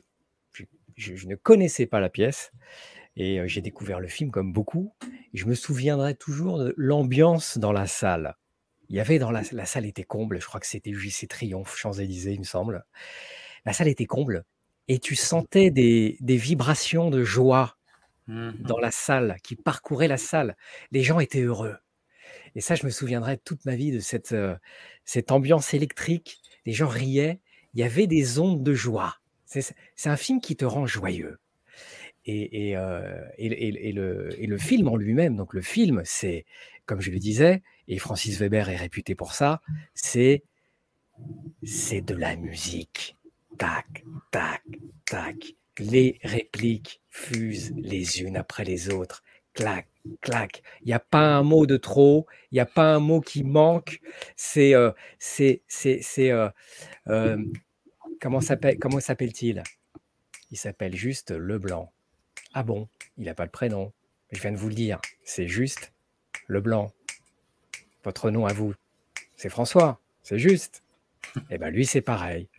je, 0.97 1.27
ne 1.27 1.35
connaissais 1.35 1.85
pas 1.85 2.01
la 2.01 2.09
pièce. 2.09 2.51
Et 3.15 3.39
euh, 3.39 3.47
j'ai 3.47 3.61
découvert 3.61 4.01
le 4.01 4.09
film 4.09 4.29
comme 4.29 4.51
beaucoup. 4.51 4.93
Et 5.33 5.37
je 5.37 5.45
me 5.45 5.55
souviendrai 5.55 6.15
toujours 6.15 6.59
de 6.59 6.73
l'ambiance 6.75 7.57
dans 7.57 7.71
la 7.71 7.87
salle. 7.87 8.35
Il 8.89 8.97
y 8.97 8.99
avait 8.99 9.19
dans 9.19 9.31
la, 9.31 9.41
la 9.53 9.65
salle 9.65 9.85
était 9.85 10.03
comble. 10.03 10.41
Je 10.41 10.45
crois 10.45 10.59
que 10.59 10.67
c'était 10.67 10.93
JC 10.93 11.29
Triomphe, 11.29 11.77
Champs-Élysées, 11.77 12.33
il 12.33 12.39
me 12.39 12.45
semble. 12.45 12.83
La 13.63 13.71
salle 13.71 13.87
était 13.87 14.05
comble 14.05 14.43
et 14.91 14.99
tu 14.99 15.15
sentais 15.15 15.71
des, 15.71 16.17
vibrations 16.19 17.09
de 17.09 17.23
joie 17.23 17.77
mmh 18.27 18.51
dans 18.59 18.77
la 18.77 18.91
salle, 18.91 19.37
qui 19.41 19.55
parcouraient 19.55 20.09
la 20.09 20.17
salle. 20.17 20.57
Les 20.91 21.01
gens 21.01 21.21
étaient 21.21 21.43
heureux. 21.43 21.77
Et 22.55 22.61
ça, 22.61 22.75
je 22.75 22.85
me 22.85 22.91
souviendrai 22.91 23.37
toute 23.37 23.63
ma 23.63 23.77
vie 23.77 23.91
de 23.91 24.01
cette, 24.01 24.33
euh, 24.33 24.53
cette 25.05 25.31
ambiance 25.31 25.73
électrique. 25.73 26.41
Les 26.65 26.73
gens 26.73 26.89
riaient. 26.89 27.39
Il 27.73 27.79
y 27.79 27.83
avait 27.83 28.05
des 28.05 28.37
ondes 28.37 28.63
de 28.63 28.73
joie. 28.73 29.15
C'est 29.45 30.09
un 30.09 30.17
film 30.17 30.41
qui 30.41 30.57
te 30.57 30.65
rend 30.65 30.85
joyeux. 30.85 31.39
Et, 32.25 32.75
euh, 32.75 33.23
et, 33.37 33.93
le, 33.93 34.41
et 34.41 34.45
le, 34.45 34.57
film 34.57 34.89
en 34.89 34.97
lui-même, 34.97 35.37
donc 35.37 35.53
le 35.53 35.61
film, 35.61 36.01
c'est, 36.03 36.45
comme 36.85 36.99
je 36.99 37.11
le 37.11 37.17
disais, 37.17 37.63
et 37.87 37.97
Francis 37.97 38.37
Weber 38.37 38.67
est 38.67 38.75
réputé 38.75 39.15
pour 39.15 39.33
ça, 39.33 39.61
c'est 39.93 40.43
c'est 41.63 42.01
de 42.01 42.15
la 42.15 42.35
musique 42.35 43.15
tac, 43.61 44.03
tac, 44.31 44.63
tac. 45.05 45.53
Les 45.77 46.19
répliques 46.23 46.99
fusent 47.11 47.71
les 47.77 48.23
unes 48.23 48.35
après 48.35 48.63
les 48.63 48.89
autres. 48.89 49.23
Clac, 49.53 49.87
clac. 50.19 50.63
Il 50.81 50.87
n'y 50.87 50.93
a 50.93 50.99
pas 50.99 51.35
un 51.35 51.43
mot 51.43 51.67
de 51.67 51.77
trop, 51.77 52.25
il 52.51 52.55
n'y 52.55 52.59
a 52.59 52.65
pas 52.65 52.95
un 52.95 52.99
mot 52.99 53.21
qui 53.21 53.43
manque. 53.43 54.01
C'est. 54.35 54.73
Euh, 54.73 54.91
euh, 55.45 56.49
euh, 57.07 57.37
comment 58.19 58.41
s'appelle-t-il? 58.41 59.61
Il 60.49 60.57
s'appelle 60.57 60.95
juste 60.95 61.29
Leblanc. 61.29 61.93
Ah 62.55 62.63
bon? 62.63 62.89
Il 63.17 63.25
n'a 63.25 63.35
pas 63.35 63.45
le 63.45 63.51
prénom. 63.51 63.93
Je 64.31 64.41
viens 64.41 64.51
de 64.51 64.57
vous 64.57 64.69
le 64.69 64.75
dire. 64.75 64.99
C'est 65.23 65.47
juste 65.47 65.93
Leblanc. 66.47 66.91
Votre 68.03 68.31
nom 68.31 68.47
à 68.47 68.53
vous, 68.53 68.73
c'est 69.35 69.49
François. 69.49 70.01
C'est 70.23 70.39
juste. 70.39 70.83
Eh 71.51 71.59
bien, 71.59 71.69
lui, 71.69 71.85
c'est 71.85 72.01
pareil 72.01 72.49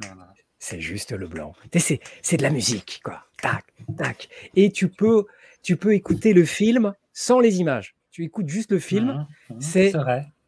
c'est 0.63 0.81
juste 0.81 1.11
le 1.11 1.27
blanc. 1.27 1.55
C'est 1.75 2.37
de 2.37 2.43
la 2.43 2.51
musique, 2.51 3.01
quoi. 3.03 3.25
Tac, 3.43 3.65
tac. 3.99 4.29
Et 4.55 4.71
tu 4.71 4.87
peux, 4.89 5.27
tu 5.61 5.77
peux 5.77 5.93
écouter 5.93 6.33
le 6.33 6.45
film 6.45 6.95
sans 7.13 7.41
les 7.41 7.59
images. 7.59 7.97
Tu 8.13 8.23
écoutes 8.23 8.49
juste 8.49 8.71
le 8.71 8.79
film. 8.79 9.27
Mmh, 9.51 9.55
mmh, 9.55 9.61
c'est 9.61 9.93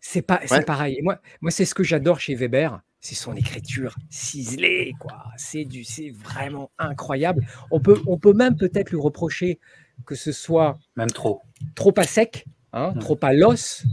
c'est 0.01 0.23
pas, 0.23 0.41
c'est 0.47 0.65
pareil. 0.65 1.01
moi, 1.03 1.19
moi 1.41 1.51
c'est 1.51 1.65
ce 1.65 1.75
que 1.75 1.83
j'adore 1.83 2.21
chez 2.21 2.37
Weber, 2.37 2.81
c'est 3.01 3.17
son 3.17 3.35
écriture 3.35 3.97
ciselée, 4.09 4.93
quoi. 5.01 5.25
C'est 5.37 5.65
du, 5.65 5.83
c'est 5.83 6.11
vraiment 6.11 6.71
incroyable. 6.79 7.45
On 7.73 7.81
peut, 7.81 8.01
on 8.07 8.17
peut 8.17 8.35
même 8.35 8.55
peut-être 8.55 8.91
lui 8.91 9.01
reprocher 9.01 9.59
que 10.07 10.15
ce 10.15 10.31
soit 10.31 10.79
même 10.95 11.11
trop, 11.11 11.43
trop 11.75 11.93
à 11.97 12.05
sec, 12.05 12.45
hein, 12.73 12.93
mmh. 12.95 12.99
trop 13.01 13.19
à 13.21 13.33
l'os. 13.33 13.85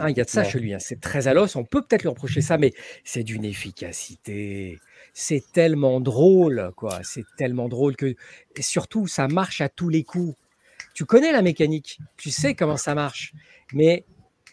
Hein, 0.00 0.08
il 0.08 0.16
y 0.16 0.20
a 0.22 0.24
de 0.24 0.30
ça 0.30 0.42
chez 0.42 0.58
lui. 0.58 0.72
Hein. 0.72 0.78
C'est 0.80 1.00
très 1.00 1.28
à 1.28 1.34
l'os. 1.34 1.54
On 1.56 1.64
peut 1.64 1.82
peut-être 1.82 2.02
lui 2.02 2.08
reprocher 2.08 2.40
ça, 2.40 2.56
mais 2.56 2.72
c'est 3.04 3.22
d'une 3.22 3.44
efficacité. 3.44 4.78
C'est 5.16 5.44
tellement 5.52 6.00
drôle, 6.00 6.72
quoi. 6.76 6.98
C'est 7.04 7.24
tellement 7.38 7.68
drôle 7.68 7.94
que, 7.94 8.16
et 8.56 8.62
surtout, 8.62 9.06
ça 9.06 9.28
marche 9.28 9.60
à 9.60 9.68
tous 9.68 9.88
les 9.88 10.02
coups. 10.02 10.36
Tu 10.92 11.04
connais 11.04 11.30
la 11.30 11.40
mécanique, 11.40 12.00
tu 12.16 12.30
sais 12.30 12.54
comment 12.54 12.76
ça 12.76 12.96
marche, 12.96 13.32
mais 13.72 14.04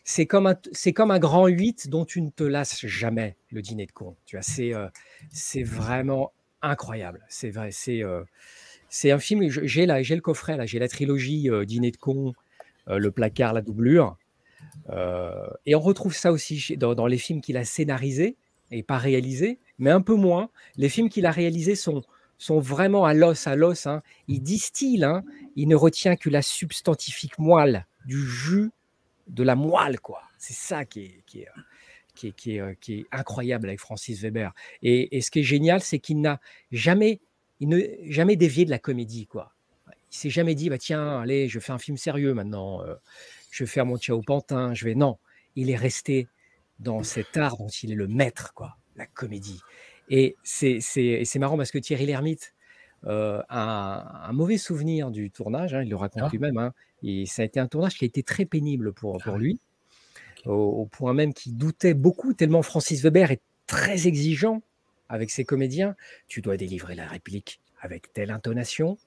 c'est 0.04 0.28
comme, 0.28 0.46
un, 0.46 0.56
c'est 0.72 0.94
comme 0.94 1.10
un 1.10 1.18
grand 1.18 1.48
8 1.48 1.90
dont 1.90 2.06
tu 2.06 2.22
ne 2.22 2.30
te 2.30 2.44
lasses 2.44 2.86
jamais, 2.86 3.36
le 3.52 3.64
dîner 3.64 3.88
de 3.88 3.92
con. 3.92 4.16
Tu 4.26 4.36
vois, 4.36 4.44
c'est, 4.44 4.74
euh, 4.74 4.88
c'est 5.32 5.64
vraiment 5.64 6.32
incroyable. 6.62 7.26
C'est 7.28 7.50
vrai, 7.50 7.72
c'est, 7.72 8.04
euh, 8.04 8.24
c'est 8.88 9.10
un 9.10 9.20
film, 9.20 9.50
j'ai, 9.50 9.88
là, 9.88 10.04
j'ai 10.04 10.16
le 10.16 10.22
coffret, 10.22 10.58
là, 10.58 10.68
j'ai 10.68 10.78
la 10.78 10.88
trilogie 10.88 11.50
euh, 11.50 11.66
Dîner 11.66 11.92
de 11.92 11.98
con, 11.98 12.34
Le 12.88 13.10
placard, 13.10 13.54
la 13.54 13.62
doublure. 13.62 14.16
et 15.66 15.76
on 15.76 15.80
retrouve 15.80 16.16
ça 16.16 16.32
aussi 16.32 16.78
dans, 16.78 16.94
dans 16.94 17.08
les 17.08 17.18
films 17.18 17.42
qu'il 17.42 17.58
a 17.58 17.66
scénarisés 17.66 18.36
et 18.72 18.84
pas 18.84 18.98
réalisés, 18.98 19.60
mais 19.78 19.90
un 19.90 20.02
peu 20.02 20.16
moins. 20.16 20.50
Les 20.78 20.90
films 20.90 21.10
qu'il 21.10 21.26
a 21.26 21.32
réalisés 21.32 21.76
sont, 21.76 22.04
sont 22.38 22.60
vraiment 22.60 23.06
à 23.06 23.14
l'os, 23.14 23.48
à 23.48 23.56
l'os. 23.56 23.86
Hein. 23.86 24.02
Il 24.28 24.42
distille, 24.42 25.04
hein. 25.04 25.24
il 25.56 25.68
ne 25.68 25.76
retient 25.76 26.16
que 26.16 26.30
la 26.30 26.42
substantifique 26.42 27.38
moelle 27.38 27.86
du 28.06 28.26
jus 28.26 28.72
de 29.28 29.44
la 29.44 29.56
moelle, 29.56 30.00
quoi. 30.00 30.24
C'est 30.38 30.56
ça 30.56 30.86
qui 30.86 31.02
est, 31.02 31.24
qui 31.26 31.42
est, 31.42 31.48
qui 32.16 32.58
est, 32.58 32.80
qui 32.80 32.94
est, 32.94 33.06
incroyable 33.12 33.68
avec 33.68 33.80
Francis 33.80 34.22
Weber. 34.22 34.54
Et, 34.82 35.22
ce 35.22 35.30
qui 35.30 35.40
est 35.40 35.44
génial, 35.44 35.82
c'est 35.82 36.00
qu'il 36.00 36.20
n'a 36.20 36.40
jamais, 36.72 37.20
il 37.60 37.70
ne, 37.70 37.80
jamais 38.10 38.36
dévié 38.36 38.66
de 38.66 38.72
la 38.72 38.80
comédie, 38.80 39.28
quoi. 39.28 39.54
Il 39.88 40.18
s'est 40.18 40.30
jamais 40.30 40.56
dit, 40.56 40.70
bah 40.70 40.78
tiens, 40.78 41.22
allez, 41.22 41.48
je 41.48 41.60
fais 41.60 41.72
un 41.72 41.78
film 41.78 41.96
sérieux 41.96 42.34
maintenant, 42.34 42.82
euh, 42.84 42.96
je 43.52 43.64
vais 43.64 43.70
faire 43.70 43.86
mon 43.86 43.98
Ciao 43.98 44.22
Pantin, 44.22 44.74
je 44.74 44.84
vais. 44.86 44.96
Non, 44.96 45.18
il 45.56 45.70
est 45.70 45.76
resté 45.78 46.28
dans 46.82 47.04
cet 47.04 47.38
art 47.38 47.58
dont 47.58 47.68
il 47.68 47.92
est 47.92 47.96
le 47.96 48.08
maître, 48.08 48.54
quoi, 48.54 48.78
la 48.96 49.06
comédie. 49.06 49.62
Et 50.10 50.36
c'est 50.44 51.40
marrant 51.40 51.58
parce 51.58 51.72
que 51.72 51.78
Thierry 51.78 52.06
Lhermitte 52.06 52.54
euh, 53.06 53.42
a 53.50 54.28
un, 54.28 54.34
mauvais 54.34 54.58
souvenir 54.58 55.10
du 55.10 55.32
tournage, 55.32 55.74
hein, 55.74 55.84
il 55.84 55.90
le 55.90 55.96
raconte 55.96 56.24
ah. 56.26 56.30
lui-même, 56.32 56.58
hein, 56.58 56.74
et 57.02 57.26
ça 57.26 57.42
a 57.42 57.46
été 57.46 57.60
un 57.60 57.68
tournage 57.68 57.96
qui 57.96 58.06
a 58.06 58.08
été 58.08 58.22
très 58.22 58.46
pénible 58.46 58.94
pour, 58.94 59.18
pour 59.18 59.36
ah 59.36 59.38
lui, 59.38 59.60
au, 60.46 60.86
point 60.86 61.14
même 61.14 61.34
qu'il 61.34 61.56
doutait 61.56 61.94
beaucoup, 61.94 62.34
tellement 62.34 62.62
Francis 62.62 63.02
Weber 63.02 63.32
est 63.32 63.42
très 63.68 64.08
exigeant 64.08 64.62
avec 65.08 65.30
ses 65.30 65.46
comédiens. 65.46 65.96
Tu 66.28 66.42
dois 66.42 66.58
délivrer 66.58 66.96
la 66.96 67.08
réplique 67.08 67.60
avec 67.80 68.12
telle 68.14 68.32
intonation, 68.32 68.98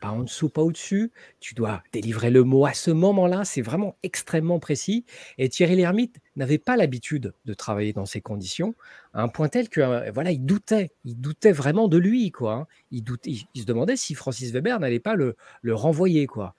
pas 0.00 0.10
en 0.10 0.22
dessous, 0.22 0.48
pas 0.48 0.62
au-dessus. 0.62 1.12
Tu 1.40 1.54
dois 1.54 1.82
délivrer 1.92 2.30
le 2.30 2.44
mot 2.44 2.66
à 2.66 2.72
ce 2.72 2.90
moment-là. 2.90 3.44
C'est 3.44 3.62
vraiment 3.62 3.96
extrêmement 4.02 4.58
précis. 4.58 5.04
Et 5.38 5.48
Thierry 5.48 5.76
Lhermitte 5.76 6.18
n'avait 6.36 6.58
pas 6.58 6.76
l'habitude 6.76 7.32
de 7.44 7.54
travailler 7.54 7.92
dans 7.92 8.06
ces 8.06 8.20
conditions, 8.20 8.74
à 9.14 9.22
un 9.22 9.28
point 9.28 9.48
tel 9.48 9.68
que 9.68 9.80
euh, 9.80 10.10
voilà, 10.12 10.30
il 10.30 10.44
doutait. 10.44 10.90
Il 11.04 11.20
doutait 11.20 11.52
vraiment 11.52 11.88
de 11.88 11.96
lui, 11.96 12.30
quoi. 12.30 12.54
Hein. 12.54 12.66
Il, 12.90 13.02
doutait, 13.02 13.32
il, 13.54 13.60
se 13.60 13.66
demandait 13.66 13.96
si 13.96 14.14
Francis 14.14 14.52
Weber 14.52 14.78
n'allait 14.80 15.00
pas 15.00 15.14
le, 15.14 15.36
le, 15.62 15.74
renvoyer, 15.74 16.26
quoi. 16.26 16.54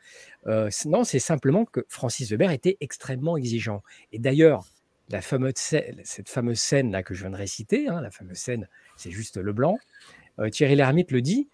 Euh, 0.48 0.70
non, 0.86 1.04
c'est 1.04 1.20
simplement 1.20 1.66
que 1.66 1.86
Francis 1.90 2.30
Weber 2.30 2.52
était 2.52 2.78
extrêmement 2.80 3.38
exigeant. 3.38 3.84
Et 4.12 4.20
d'ailleurs, 4.20 4.66
la 5.10 5.22
fameuse 5.22 5.54
cette 5.56 6.30
fameuse 6.30 6.60
scène 6.60 6.92
là 6.92 7.04
que 7.04 7.14
je 7.14 7.22
viens 7.22 7.30
de 7.30 7.38
réciter, 7.38 7.88
hein, 7.88 8.02
la 8.02 8.12
fameuse 8.12 8.38
scène, 8.38 8.68
c'est 8.98 9.12
juste 9.12 9.38
le 9.38 9.54
blanc. 9.54 9.78
Euh, 10.40 10.50
Thierry 10.50 10.76
Lhermitte 10.76 11.12
le 11.12 11.22
dit 11.22 11.50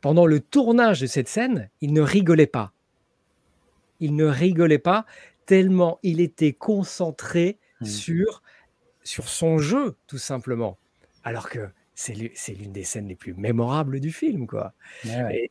pendant 0.00 0.26
le 0.26 0.40
tournage 0.40 1.00
de 1.00 1.06
cette 1.06 1.28
scène, 1.28 1.70
il 1.80 1.92
ne 1.92 2.00
rigolait 2.00 2.46
pas. 2.46 2.72
Il 4.00 4.16
ne 4.16 4.24
rigolait 4.24 4.78
pas 4.78 5.04
tellement 5.46 5.98
il 6.02 6.20
était 6.20 6.52
concentré 6.52 7.58
mmh. 7.80 7.86
sur, 7.86 8.42
sur 9.02 9.28
son 9.28 9.58
jeu, 9.58 9.96
tout 10.06 10.18
simplement. 10.18 10.78
Alors 11.24 11.50
que 11.50 11.68
c'est 11.94 12.14
l'une 12.54 12.72
des 12.72 12.84
scènes 12.84 13.08
les 13.08 13.16
plus 13.16 13.34
mémorables 13.34 14.00
du 14.00 14.10
film. 14.12 14.46
quoi. 14.46 14.72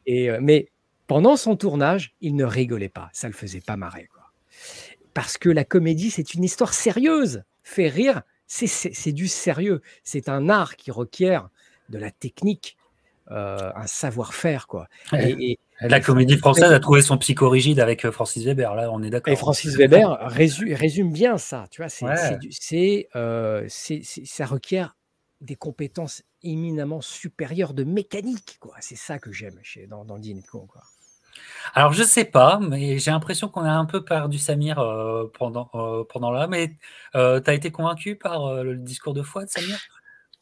Et, 0.08 0.32
euh, 0.32 0.40
mais 0.42 0.70
pendant 1.06 1.38
son 1.38 1.56
tournage, 1.56 2.16
il 2.22 2.36
ne 2.36 2.46
rigolait 2.46 2.90
pas. 2.90 3.10
Ça 3.14 3.28
ne 3.28 3.34
le 3.34 3.38
faisait 3.38 3.62
pas 3.62 3.78
marrer. 3.78 4.08
Quoi. 4.12 4.32
Parce 5.14 5.38
que 5.38 5.50
la 5.50 5.64
comédie, 5.64 6.10
c'est 6.10 6.34
une 6.34 6.44
histoire 6.44 6.74
sérieuse. 6.74 7.44
Fait 7.64 7.88
rire, 7.88 8.24
c'est 8.48 9.12
du 9.12 9.28
sérieux. 9.28 9.82
C'est 10.04 10.28
un 10.30 10.50
art 10.50 10.76
qui 10.76 10.92
requiert 10.92 11.50
de 11.90 12.00
la 12.00 12.10
technique, 12.10 12.78
un 13.30 13.88
savoir-faire. 13.88 14.68
quoi. 14.68 14.88
Et, 15.14 15.58
la 15.82 16.02
comédie 16.02 16.38
française 16.38 16.72
a 16.72 16.80
trouvé 16.80 17.02
son 17.02 17.18
psychorigide 17.18 17.80
avec 17.80 18.06
euh, 18.06 18.12
Francis 18.12 18.44
Weber, 18.44 18.76
là, 18.76 18.92
on 18.92 19.02
est 19.02 19.10
d'accord. 19.10 19.32
Et 19.32 19.38
Francis 19.38 19.76
Weber 19.76 20.18
résume, 20.24 20.74
résume, 20.74 21.12
bien 21.12 21.38
ça, 21.38 21.68
tu 21.72 21.82
vois, 21.82 21.90
c'est, 21.90 23.08
euh, 23.16 23.68
ça 23.70 24.46
requiert 24.46 24.96
des 25.40 25.56
compétences 25.56 26.24
éminemment 26.44 27.00
supérieures 27.00 27.74
de 27.74 27.86
mécanique, 27.86 28.58
quoi. 28.60 28.76
C'est 28.82 28.98
ça 28.98 29.20
que 29.20 29.32
j'aime 29.32 29.58
chez, 29.64 29.88
dans, 29.88 30.04
dans 30.04 30.20
Dîner 30.20 30.42
de 30.42 30.48
con, 30.48 30.68
quoi. 30.68 30.82
Alors, 31.74 31.94
je 31.94 32.04
sais 32.04 32.26
pas, 32.26 32.60
mais 32.60 33.00
j'ai 33.00 33.12
l'impression 33.12 33.48
qu'on 33.48 33.64
a 33.64 33.72
un 33.72 33.86
peu 33.86 34.04
perdu 34.04 34.38
Samir 34.38 34.84
pendant, 35.38 35.70
pendant 36.10 36.32
là, 36.32 36.48
mais 36.48 36.76
tu 37.14 37.18
as 37.18 37.54
été 37.54 37.72
convaincu 37.72 38.18
par 38.18 38.64
le 38.64 38.76
discours 38.76 39.14
de 39.14 39.22
foi 39.22 39.46
de 39.46 39.50
Samir? 39.50 39.80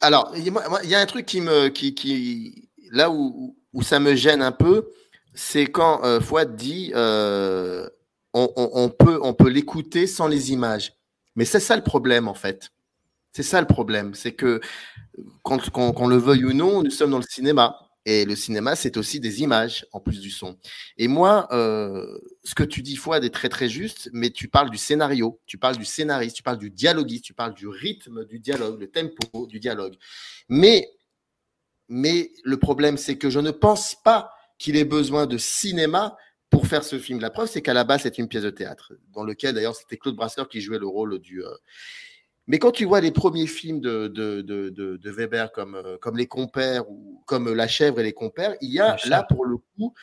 Alors, 0.02 0.32
il 0.36 0.90
y 0.90 0.96
a 0.96 1.00
un 1.00 1.06
truc 1.06 1.28
qui 1.28 1.42
me, 1.42 1.68
qui, 1.70 1.94
qui, 1.94 2.67
là 2.92 3.12
où, 3.12 3.56
ça 3.82 4.00
me 4.00 4.16
gêne 4.16 4.42
un 4.42 4.52
peu, 4.52 4.90
c'est 5.34 5.68
quand 5.68 6.04
euh, 6.04 6.20
Fouad 6.20 6.56
dit 6.56 6.92
euh, 6.96 7.88
on, 8.34 8.90
peut, 8.90 9.20
on 9.22 9.34
peut 9.34 9.50
l'écouter 9.50 10.08
sans 10.08 10.28
les 10.28 10.52
images. 10.52 10.94
Mais 11.36 11.46
c'est 11.46 11.60
ça 11.60 11.76
le 11.76 11.84
problème, 11.84 12.28
en 12.28 12.34
fait. 12.34 12.72
C'est 13.32 13.44
ça 13.44 13.62
le 13.62 13.68
problème. 13.68 14.14
C'est 14.16 14.34
que, 14.34 14.60
qu'on 15.44 16.08
le 16.08 16.18
veuille 16.18 16.46
ou 16.46 16.54
non, 16.54 16.84
nous 16.84 16.90
sommes 16.90 17.12
dans 17.12 17.20
le 17.20 17.26
cinéma. 17.30 17.80
Et 18.10 18.24
le 18.24 18.38
cinéma, 18.38 18.78
c'est 18.78 18.96
aussi 18.96 19.20
des 19.20 19.42
images 19.42 19.86
en 19.92 20.00
plus 20.00 20.22
du 20.22 20.32
son. 20.32 20.58
Et 20.98 21.10
moi, 21.10 21.46
euh, 21.52 22.18
ce 22.46 22.56
que 22.56 22.64
tu 22.64 22.82
dis, 22.82 22.96
Fouad, 22.96 23.26
est 23.26 23.34
très 23.34 23.50
très 23.50 23.68
juste, 23.68 24.10
mais 24.14 24.30
tu 24.30 24.48
parles 24.48 24.70
du 24.70 24.78
scénario, 24.78 25.42
tu 25.46 25.58
parles 25.58 25.78
du 25.78 25.84
scénariste, 25.84 26.38
tu 26.38 26.42
parles 26.42 26.58
du 26.58 26.70
dialoguiste, 26.70 27.26
tu 27.26 27.34
parles 27.34 27.54
du 27.54 27.68
rythme 27.68 28.24
du 28.24 28.40
dialogue, 28.40 28.80
le 28.80 28.88
tempo 28.90 29.46
du 29.48 29.60
dialogue. 29.60 29.96
Mais 30.48 30.90
mais 31.90 32.32
le 32.44 32.58
problème, 32.58 32.98
c'est 32.98 33.18
que 33.18 33.30
je 33.30 33.40
ne 33.40 33.52
pense 33.52 33.96
pas 33.96 34.32
qu'il 34.58 34.76
ait 34.76 34.86
besoin 34.86 35.26
de 35.26 35.38
cinéma 35.38 36.18
pour 36.50 36.68
faire 36.68 36.84
ce 36.84 36.98
film. 36.98 37.20
La 37.20 37.30
preuve, 37.30 37.50
c'est 37.50 37.62
qu'à 37.62 37.74
la 37.74 37.84
base, 37.84 38.02
c'est 38.04 38.18
une 38.18 38.28
pièce 38.28 38.44
de 38.44 38.50
théâtre, 38.50 38.94
dans 39.14 39.24
lequel 39.24 39.54
d'ailleurs 39.54 39.76
c'était 39.76 39.98
Claude 39.98 40.16
Brasseur 40.16 40.48
qui 40.48 40.62
jouait 40.62 40.80
le 40.80 40.88
rôle 40.88 41.20
du. 41.20 41.44
Euh, 41.44 41.50
mais 42.48 42.60
quand 42.60 42.72
tu 42.72 42.86
vois 42.86 43.02
les 43.02 43.12
premiers 43.12 43.48
films 43.48 43.82
de, 43.82 44.08
de, 44.08 44.42
de, 44.42 44.70
de 44.70 45.12
Weber 45.12 45.52
comme, 45.52 45.76
euh, 45.76 45.98
comme 45.98 46.18
Les 46.18 46.28
Compères 46.28 46.90
ou 46.90 47.22
comme 47.26 47.54
La 47.54 47.68
Chèvre 47.68 48.00
et 48.00 48.04
les 48.04 48.14
Compères, 48.14 48.56
il 48.62 48.72
y 48.72 48.80
a 48.80 48.96
là 49.06 49.24
pour 49.24 49.46
le 49.46 49.58
coup 49.58 49.94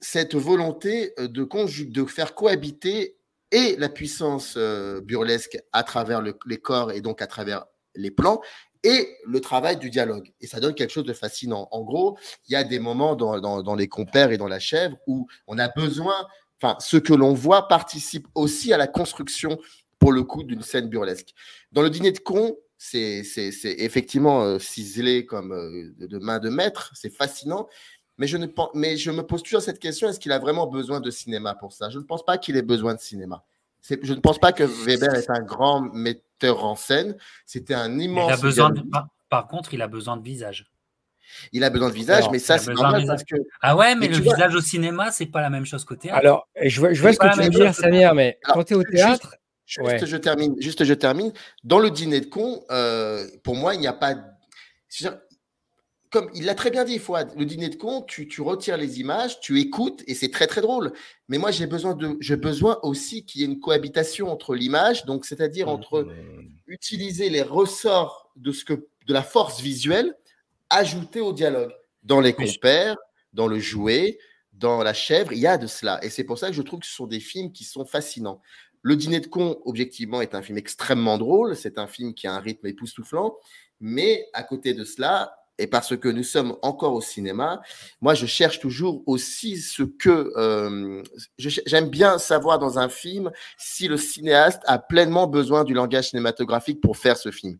cette 0.00 0.34
volonté 0.34 1.12
euh, 1.18 1.26
de, 1.26 1.44
de 1.84 2.04
faire 2.04 2.34
cohabiter 2.34 3.16
et 3.50 3.76
la 3.76 3.88
puissance 3.88 4.58
burlesque 5.04 5.58
à 5.72 5.84
travers 5.84 6.22
les 6.22 6.58
corps 6.58 6.90
et 6.90 7.00
donc 7.00 7.22
à 7.22 7.28
travers 7.28 7.66
les 7.94 8.10
plans 8.10 8.40
et 8.84 9.16
le 9.26 9.40
travail 9.40 9.78
du 9.78 9.90
dialogue. 9.90 10.32
Et 10.40 10.46
ça 10.46 10.60
donne 10.60 10.74
quelque 10.74 10.90
chose 10.90 11.04
de 11.04 11.14
fascinant. 11.14 11.68
En 11.72 11.82
gros, 11.82 12.18
il 12.46 12.52
y 12.52 12.56
a 12.56 12.62
des 12.62 12.78
moments 12.78 13.16
dans, 13.16 13.74
les 13.74 13.88
compères 13.88 14.30
et 14.30 14.36
dans 14.36 14.46
la 14.46 14.60
chèvre 14.60 14.96
où 15.06 15.26
on 15.46 15.58
a 15.58 15.68
besoin, 15.68 16.14
enfin, 16.60 16.76
ce 16.78 16.98
que 16.98 17.14
l'on 17.14 17.32
voit 17.32 17.66
participe 17.66 18.28
aussi 18.34 18.72
à 18.72 18.76
la 18.76 18.86
construction, 18.86 19.58
pour 19.98 20.12
le 20.12 20.22
coup, 20.22 20.44
d'une 20.44 20.62
scène 20.62 20.88
burlesque. 20.88 21.30
Dans 21.72 21.80
le 21.80 21.88
dîner 21.88 22.12
de 22.12 22.18
con, 22.18 22.56
c'est 22.76 23.22
effectivement 23.64 24.42
euh, 24.42 24.58
ciselé 24.58 25.24
comme 25.24 25.52
euh, 25.52 25.94
de 25.98 26.18
main 26.18 26.38
de 26.38 26.50
maître, 26.50 26.92
c'est 26.94 27.12
fascinant. 27.12 27.66
Mais 28.18 28.26
je, 28.26 28.36
ne, 28.36 28.46
mais 28.74 28.96
je 28.98 29.10
me 29.10 29.22
pose 29.22 29.42
toujours 29.42 29.62
cette 29.62 29.78
question, 29.80 30.08
est-ce 30.08 30.20
qu'il 30.20 30.30
a 30.30 30.38
vraiment 30.38 30.66
besoin 30.66 31.00
de 31.00 31.10
cinéma 31.10 31.54
pour 31.54 31.72
ça? 31.72 31.88
Je 31.88 31.98
ne 31.98 32.04
pense 32.04 32.24
pas 32.24 32.36
qu'il 32.36 32.56
ait 32.56 32.62
besoin 32.62 32.94
de 32.94 33.00
cinéma. 33.00 33.44
Je 33.82 34.14
ne 34.14 34.20
pense 34.20 34.38
pas 34.38 34.52
que 34.52 34.64
Weber 34.64 35.14
est 35.14 35.30
un 35.30 35.42
grand 35.42 35.80
metteur 35.80 36.33
en 36.48 36.76
scène. 36.76 37.16
C'était 37.46 37.74
un 37.74 37.98
immense. 37.98 38.30
Il 38.30 38.34
a 38.34 38.36
besoin 38.36 38.72
par, 39.30 39.48
contre, 39.48 39.74
il 39.74 39.82
a 39.82 39.88
besoin 39.88 40.16
de 40.16 40.22
visage. 40.22 40.70
Il 41.52 41.64
a 41.64 41.70
besoin 41.70 41.88
de 41.88 41.94
visage, 41.94 42.24
mais 42.30 42.38
ça, 42.38 42.58
c'est 42.58 42.72
normal 42.72 43.04
parce 43.06 43.24
que. 43.24 43.34
Ah 43.62 43.74
ouais, 43.74 43.96
mais, 43.96 44.06
le 44.06 44.18
visage 44.18 44.54
au 44.54 44.60
cinéma, 44.60 45.10
c'est 45.10 45.26
pas 45.26 45.40
la 45.40 45.50
même 45.50 45.64
chose 45.64 45.84
qu'au 45.84 45.96
théâtre. 45.96 46.18
Alors, 46.18 46.48
je 46.62 46.78
vois, 46.78 46.92
je 46.92 47.00
vois 47.00 47.12
ce 47.12 47.18
que 47.18 47.34
tu 47.34 47.42
veux 47.42 47.48
dire, 47.48 47.74
Samir, 47.74 48.14
mais 48.14 48.38
quand 48.44 48.62
tu 48.62 48.74
es 48.74 48.76
au 48.76 48.82
théâtre. 48.84 49.34
Juste, 49.66 50.06
je 50.06 50.16
termine, 50.18 50.54
juste, 50.60 50.84
je 50.84 50.94
termine. 50.94 51.32
Dans 51.64 51.78
le 51.78 51.90
dîner 51.90 52.20
de 52.20 52.26
con, 52.26 52.62
euh, 52.70 53.26
pour 53.42 53.56
moi, 53.56 53.74
il 53.74 53.80
n'y 53.80 53.86
a 53.86 53.94
pas 53.94 54.14
comme 56.14 56.30
il 56.32 56.44
l'a 56.44 56.54
très 56.54 56.70
bien 56.70 56.84
dit, 56.84 57.00
Fouad, 57.00 57.32
le 57.36 57.44
dîner 57.44 57.68
de 57.68 57.74
con, 57.74 58.00
tu, 58.02 58.40
retires 58.40 58.76
les 58.76 59.00
images, 59.00 59.40
tu 59.40 59.58
écoutes 59.58 60.04
et 60.06 60.14
c'est 60.14 60.30
très 60.30 60.46
très 60.46 60.60
drôle. 60.60 60.92
Mais 61.26 61.38
moi, 61.38 61.50
j'ai 61.50 61.66
besoin, 61.66 61.96
de, 61.96 62.16
j'ai 62.20 62.36
besoin 62.36 62.78
aussi 62.84 63.24
qu'il 63.24 63.40
y 63.40 63.44
ait 63.44 63.48
une 63.48 63.58
cohabitation 63.58 64.30
entre 64.30 64.54
l'image, 64.54 65.06
donc 65.06 65.24
c'est-à-dire 65.24 65.68
entre 65.68 66.02
mmh. 66.02 66.12
utiliser 66.68 67.30
les 67.30 67.42
ressorts 67.42 68.30
de, 68.36 68.52
ce 68.52 68.64
que, 68.64 68.74
de 68.74 69.12
la 69.12 69.24
force 69.24 69.60
visuelle 69.60 70.14
ajoutée 70.70 71.20
au 71.20 71.32
dialogue. 71.32 71.72
Dans 72.04 72.20
les 72.20 72.32
compères, 72.32 72.96
dans 73.32 73.48
le 73.48 73.58
jouet, 73.58 74.20
dans 74.52 74.84
la 74.84 74.94
chèvre, 74.94 75.32
il 75.32 75.40
y 75.40 75.48
a 75.48 75.58
de 75.58 75.66
cela. 75.66 75.98
Et 76.04 76.10
c'est 76.10 76.22
pour 76.22 76.38
ça 76.38 76.46
que 76.46 76.54
je 76.54 76.62
trouve 76.62 76.78
que 76.78 76.86
ce 76.86 76.94
sont 76.94 77.08
des 77.08 77.18
films 77.18 77.50
qui 77.50 77.64
sont 77.64 77.84
fascinants. 77.84 78.40
Le 78.82 78.94
dîner 78.94 79.18
de 79.18 79.26
con, 79.26 79.58
objectivement, 79.64 80.20
est 80.20 80.36
un 80.36 80.42
film 80.42 80.58
extrêmement 80.58 81.18
drôle. 81.18 81.56
C'est 81.56 81.76
un 81.76 81.88
film 81.88 82.14
qui 82.14 82.28
a 82.28 82.34
un 82.34 82.38
rythme 82.38 82.68
époustouflant. 82.68 83.34
Mais 83.80 84.28
à 84.32 84.44
côté 84.44 84.74
de 84.74 84.84
cela, 84.84 85.34
et 85.58 85.66
parce 85.66 85.96
que 85.96 86.08
nous 86.08 86.24
sommes 86.24 86.56
encore 86.62 86.94
au 86.94 87.00
cinéma, 87.00 87.62
moi 88.00 88.14
je 88.14 88.26
cherche 88.26 88.58
toujours 88.58 89.02
aussi 89.06 89.58
ce 89.58 89.84
que 89.84 90.32
euh, 90.36 91.02
j'aime 91.38 91.88
bien 91.88 92.18
savoir 92.18 92.58
dans 92.58 92.78
un 92.78 92.88
film 92.88 93.30
si 93.56 93.86
le 93.86 93.96
cinéaste 93.96 94.62
a 94.66 94.78
pleinement 94.78 95.26
besoin 95.26 95.64
du 95.64 95.74
langage 95.74 96.10
cinématographique 96.10 96.80
pour 96.80 96.96
faire 96.96 97.16
ce 97.16 97.30
film. 97.30 97.58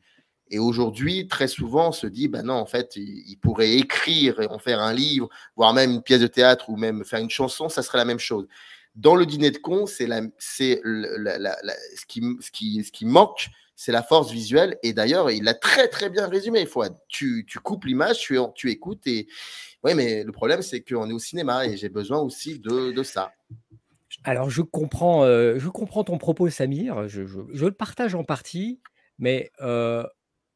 Et 0.50 0.58
aujourd'hui, 0.58 1.26
très 1.26 1.48
souvent, 1.48 1.88
on 1.88 1.92
se 1.92 2.06
dit, 2.06 2.28
ben 2.28 2.42
non, 2.42 2.54
en 2.54 2.66
fait, 2.66 2.96
il, 2.96 3.36
pourrait 3.40 3.72
écrire 3.72 4.40
et 4.40 4.46
en 4.46 4.58
faire 4.58 4.80
un 4.80 4.92
livre, 4.92 5.28
voire 5.56 5.72
même 5.72 5.90
une 5.90 6.02
pièce 6.02 6.20
de 6.20 6.26
théâtre 6.26 6.68
ou 6.68 6.76
même 6.76 7.04
faire 7.04 7.20
une 7.20 7.30
chanson, 7.30 7.68
ça 7.68 7.82
serait 7.82 7.98
la 7.98 8.04
même 8.04 8.18
chose. 8.18 8.46
Dans 8.94 9.16
le 9.16 9.26
dîner 9.26 9.50
de 9.50 9.58
con, 9.58 9.86
c'est 9.86 10.06
ce, 10.06 12.06
qui, 12.06 12.22
ce, 12.40 12.50
qui, 12.50 12.84
ce 12.84 12.92
qui 12.92 13.06
manque, 13.06 13.48
c'est 13.76 13.92
la 13.92 14.02
force 14.02 14.30
visuelle. 14.30 14.78
Et 14.82 14.92
d'ailleurs, 14.92 15.30
il 15.30 15.44
l'a 15.44 15.54
très 15.54 15.88
très 15.88 16.10
bien 16.10 16.28
résumé, 16.28 16.66
Fouad. 16.66 16.96
Tu, 17.08 17.44
tu 17.48 17.58
coupes 17.58 17.84
l'image, 17.84 18.18
tu, 18.18 18.38
tu 18.54 18.70
écoutes. 18.70 19.06
Et 19.06 19.26
oui, 19.82 19.94
mais 19.94 20.24
le 20.24 20.32
problème, 20.32 20.62
c'est 20.62 20.82
qu'on 20.82 21.08
est 21.10 21.12
au 21.12 21.18
cinéma 21.18 21.66
et 21.66 21.76
j'ai 21.76 21.88
besoin 21.88 22.20
aussi 22.20 22.58
de, 22.58 22.92
de 22.92 23.02
ça. 23.02 23.32
Alors, 24.22 24.48
je 24.48 24.62
comprends, 24.62 25.24
euh, 25.24 25.58
je 25.58 25.68
comprends 25.68 26.04
ton 26.04 26.18
propos, 26.18 26.48
Samir. 26.48 27.08
Je, 27.08 27.26
je, 27.26 27.64
le 27.64 27.72
partage 27.72 28.14
en 28.14 28.22
partie, 28.22 28.80
mais 29.18 29.50
euh, 29.60 30.04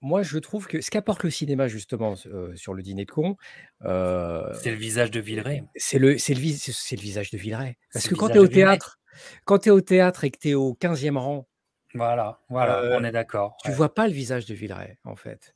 moi, 0.01 0.23
je 0.23 0.39
trouve 0.39 0.69
que 0.69 0.81
ce 0.81 0.91
qu'apporte 0.91 1.25
le 1.25 1.31
cinéma, 1.31 1.67
justement, 1.67 2.15
euh, 2.27 2.55
sur 2.55 2.73
le 2.73 2.83
dîner 2.83 3.05
de 3.05 3.11
con. 3.11 3.37
c'est 3.83 4.71
le 4.71 4.77
visage 4.77 5.11
de 5.11 5.19
Villeray. 5.19 5.65
C'est 5.75 5.99
le, 5.99 6.19
c'est 6.19 6.35
le, 6.35 6.41
c'est 6.55 6.97
le 6.97 7.03
visage 7.03 7.31
de 7.31 7.39
Villeray. 7.39 7.77
Parce 7.93 8.07
que 8.07 8.15
quand 8.15 8.29
tu 8.29 8.37
es 8.37 8.39
au 8.39 8.47
théâtre, 8.47 9.01
quand 9.45 9.59
tu 9.59 9.71
es 9.71 9.73
au 9.73 9.81
théâtre 9.81 10.23
et 10.23 10.31
que 10.31 10.39
tu 10.39 10.51
es 10.51 10.55
au 10.55 10.77
15e 10.81 11.17
rang, 11.17 11.48
voilà, 11.95 12.41
voilà, 12.49 12.99
on 12.99 13.05
est 13.05 13.13
d'accord. 13.13 13.57
Tu 13.65 13.71
vois 13.71 13.95
pas 13.95 14.07
le 14.07 14.13
visage 14.13 14.47
de 14.47 14.55
Villeray, 14.55 14.99
en 15.05 15.17
fait. 15.17 15.55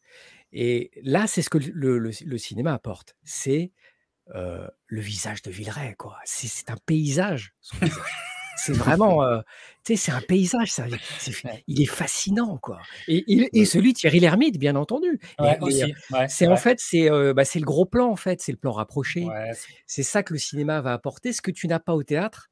Et 0.52 0.90
là, 1.02 1.26
c'est 1.26 1.42
ce 1.42 1.50
que 1.50 1.58
le, 1.58 2.38
cinéma 2.38 2.74
apporte. 2.74 3.16
C'est 3.22 3.72
le 4.26 5.00
visage 5.00 5.42
de 5.42 5.50
Villeray, 5.50 5.94
quoi. 5.96 6.18
C'est 6.24 6.70
un 6.70 6.76
paysage. 6.86 7.54
c'est 8.56 8.72
vraiment, 8.72 9.24
tu 9.84 9.94
sais, 9.94 9.96
c'est 9.96 10.12
un 10.12 10.20
paysage. 10.20 10.72
Ça, 10.72 10.86
il 11.66 11.80
est 11.82 11.86
fascinant, 11.86 12.58
quoi. 12.58 12.80
Et, 13.08 13.58
et, 13.58 13.64
celui 13.64 13.92
de 13.92 13.98
Thierry 13.98 14.20
Lhermitte, 14.20 14.58
bien 14.58 14.76
entendu. 14.76 15.20
c'est 16.28 16.46
en 16.46 16.56
fait, 16.56 16.78
c'est 16.80 17.08
bah, 17.34 17.42
le 17.54 17.64
gros 17.64 17.86
plan, 17.86 18.10
en 18.10 18.16
fait, 18.16 18.40
c'est 18.40 18.52
le 18.52 18.58
plan 18.58 18.72
rapproché. 18.72 19.26
c'est 19.86 20.02
ça 20.02 20.22
que 20.22 20.32
le 20.32 20.38
cinéma 20.38 20.80
va 20.80 20.92
apporter, 20.92 21.32
ce 21.32 21.42
que 21.42 21.50
tu 21.50 21.68
n'as 21.68 21.80
pas 21.80 21.94
au 21.94 22.02
théâtre. 22.02 22.50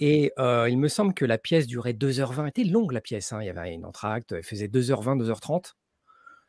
Et 0.00 0.32
il 0.38 0.78
me 0.78 0.88
semble 0.88 1.14
que 1.14 1.24
la 1.24 1.38
pièce 1.38 1.66
durait 1.66 1.92
2h20. 1.92 2.42
Elle 2.42 2.48
était 2.48 2.64
longue, 2.64 2.92
la 2.92 3.00
pièce. 3.00 3.32
Hein. 3.32 3.40
Il 3.42 3.46
y 3.46 3.50
avait 3.50 3.72
une 3.72 3.84
entracte, 3.84 4.32
elle 4.32 4.42
faisait 4.42 4.68
2h20, 4.68 5.22
2h30. 5.22 5.74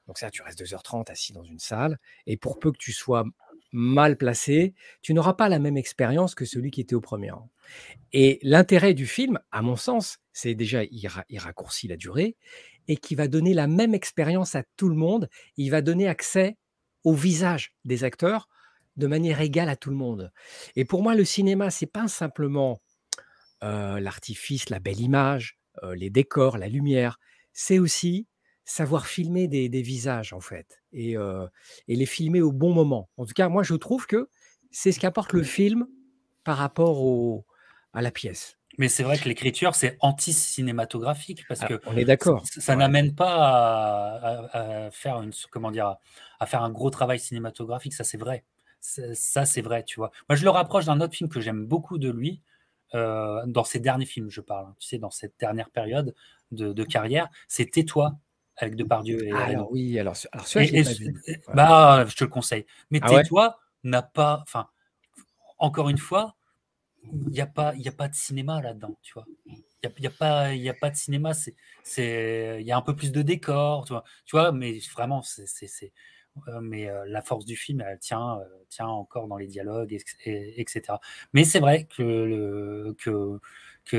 Donc 0.07 0.17
ça, 0.17 0.29
tu 0.29 0.41
restes 0.41 0.61
2h30 0.61 1.11
assis 1.11 1.33
dans 1.33 1.43
une 1.43 1.59
salle. 1.59 1.99
Et 2.27 2.37
pour 2.37 2.59
peu 2.59 2.71
que 2.71 2.77
tu 2.77 2.93
sois 2.93 3.25
mal 3.71 4.17
placé, 4.17 4.73
tu 5.01 5.13
n'auras 5.13 5.33
pas 5.33 5.49
la 5.49 5.59
même 5.59 5.77
expérience 5.77 6.35
que 6.35 6.45
celui 6.45 6.71
qui 6.71 6.81
était 6.81 6.95
au 6.95 7.01
premier 7.01 7.31
rang. 7.31 7.49
Et 8.13 8.39
l'intérêt 8.41 8.93
du 8.93 9.05
film, 9.05 9.39
à 9.51 9.61
mon 9.61 9.75
sens, 9.75 10.19
c'est 10.31 10.55
déjà, 10.55 10.83
il, 10.83 11.07
raccourcit 11.37 11.87
la 11.87 11.97
durée 11.97 12.37
et 12.87 12.97
qui 12.97 13.15
va 13.15 13.27
donner 13.27 13.53
la 13.53 13.67
même 13.67 13.93
expérience 13.93 14.55
à 14.55 14.63
tout 14.77 14.89
le 14.89 14.95
monde. 14.95 15.29
Il 15.57 15.71
va 15.71 15.81
donner 15.81 16.07
accès 16.07 16.57
au 17.03 17.13
visage 17.13 17.75
des 17.83 18.03
acteurs 18.03 18.47
de 18.95 19.07
manière 19.07 19.41
égale 19.41 19.67
à 19.67 19.75
tout 19.75 19.89
le 19.89 19.97
monde. 19.97 20.31
Et 20.75 20.85
pour 20.85 21.03
moi, 21.03 21.15
le 21.15 21.25
cinéma, 21.25 21.69
c'est 21.69 21.85
pas 21.85 22.07
simplement 22.07 22.81
l'artifice, 23.61 24.69
la 24.69 24.79
belle 24.79 24.99
image, 24.99 25.57
les 25.95 26.09
décors, 26.09 26.57
la 26.57 26.67
lumière. 26.67 27.19
C'est 27.53 27.79
aussi 27.79 28.27
savoir 28.65 29.07
filmer 29.07 29.47
des, 29.47 29.81
visages, 29.81 30.33
en 30.33 30.39
fait, 30.39 30.81
et, 30.91 31.15
les 31.87 32.05
filmer 32.05 32.41
au 32.41 32.51
bon 32.51 32.73
moment. 32.73 33.09
En 33.17 33.25
tout 33.25 33.33
cas, 33.33 33.49
moi, 33.49 33.63
je 33.63 33.75
trouve 33.75 34.07
que 34.07 34.29
c'est 34.71 34.91
ce 34.91 34.99
qu'apporte 34.99 35.33
le 35.33 35.43
film 35.43 35.87
par 36.43 36.57
rapport 36.57 37.43
à 37.93 38.01
la 38.01 38.11
pièce. 38.11 38.57
Mais 38.77 38.89
c'est 38.89 39.03
vrai 39.03 39.17
que 39.17 39.27
l'écriture, 39.27 39.75
c'est 39.75 39.97
anti-cinématographique 40.01 41.47
parce 41.47 41.61
ah, 41.63 41.67
que 41.67 41.81
on 41.85 41.95
est 41.95 42.05
d'accord. 42.05 42.43
Ça, 42.45 42.75
n'amène 42.75 43.15
pas 43.15 44.49
à, 44.51 44.91
faire 44.91 45.21
une, 45.21 45.31
comment 45.49 45.71
dire, 45.71 45.95
à 46.39 46.45
faire 46.45 46.61
un 46.63 46.71
gros 46.71 46.89
travail 46.89 47.19
cinématographique. 47.19 47.93
Ça, 47.93 48.03
c'est 48.03 48.17
vrai. 48.17 48.43
Ça, 48.81 49.45
c'est 49.45 49.61
vrai, 49.61 49.83
tu 49.83 49.99
vois. 49.99 50.11
Moi, 50.29 50.35
je 50.35 50.43
le 50.43 50.49
rapproche 50.49 50.85
d'un 50.85 50.99
autre 51.01 51.15
film 51.15 51.29
que 51.29 51.39
j'aime 51.39 51.65
beaucoup 51.65 51.97
de 51.97 52.09
lui, 52.09 52.41
euh, 52.93 53.41
dans 53.47 53.63
ses 53.63 53.79
derniers 53.79 54.05
films, 54.05 54.29
je 54.29 54.41
parle, 54.41 54.67
hein, 54.67 54.75
tu 54.79 54.87
sais, 54.87 54.97
dans 54.97 55.09
cette 55.09 55.33
dernière 55.39 55.69
période 55.69 56.13
de, 56.51 56.83
carrière, 56.83 57.29
c'est 57.47 57.71
Tais-toi 57.71 58.15
avec 58.57 58.75
Depardieu 58.75 59.21
et 59.25 59.31
alors 59.33 59.69
oui, 59.71 59.99
alors, 59.99 60.15
alors 60.31 60.45
je, 60.45 61.53
bah, 61.53 62.05
je 62.07 62.15
te 62.15 62.23
le 62.23 62.29
conseille. 62.29 62.65
Mais 62.91 62.99
ah 63.01 63.09
Tais-toi 63.09 63.57
n'a 63.83 64.01
pas, 64.01 64.39
enfin, 64.43 64.67
encore 65.57 65.89
une 65.89 65.97
fois, 65.97 66.35
il 67.03 67.31
n'y 67.31 67.41
a 67.41 67.47
pas, 67.47 67.73
il 67.75 67.87
a 67.87 67.91
pas 67.91 68.07
de 68.07 68.15
cinéma 68.15 68.61
là-dedans, 68.61 68.95
tu 69.01 69.13
vois. 69.13 69.25
Il 69.45 69.55
n'y 69.83 69.87
a, 69.87 69.91
y 69.99 70.07
a, 70.07 70.11
pas, 70.11 70.53
y 70.53 70.69
a 70.69 70.73
pas 70.73 70.89
de 70.89 70.95
cinéma, 70.95 71.33
c'est, 71.33 72.57
il 72.59 72.65
y 72.65 72.71
a 72.71 72.77
un 72.77 72.81
peu 72.81 72.95
plus 72.95 73.11
de 73.11 73.21
décor, 73.21 73.85
tu 73.85 73.93
vois, 73.93 74.03
tu 74.25 74.35
vois 74.35 74.51
mais 74.51 74.79
vraiment, 74.93 75.21
c'est, 75.21 75.45
mais 76.61 76.89
la 77.07 77.21
force 77.21 77.45
du 77.45 77.55
film, 77.55 77.81
elle 77.81 77.99
tient, 77.99 78.39
tient 78.69 78.87
encore 78.87 79.27
dans 79.27 79.37
les 79.37 79.47
dialogues, 79.47 79.97
etc. 80.25 80.81
Mais 81.33 81.43
c'est 81.43 81.59
vrai 81.59 81.85
que, 81.85 82.03
le, 82.03 82.95
que, 82.99 83.39
que 83.85 83.97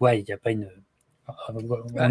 ouais, 0.00 0.20
il 0.20 0.24
n'y 0.24 0.32
a 0.32 0.38
pas 0.38 0.50
une. 0.50 0.70
Bah, 1.94 2.10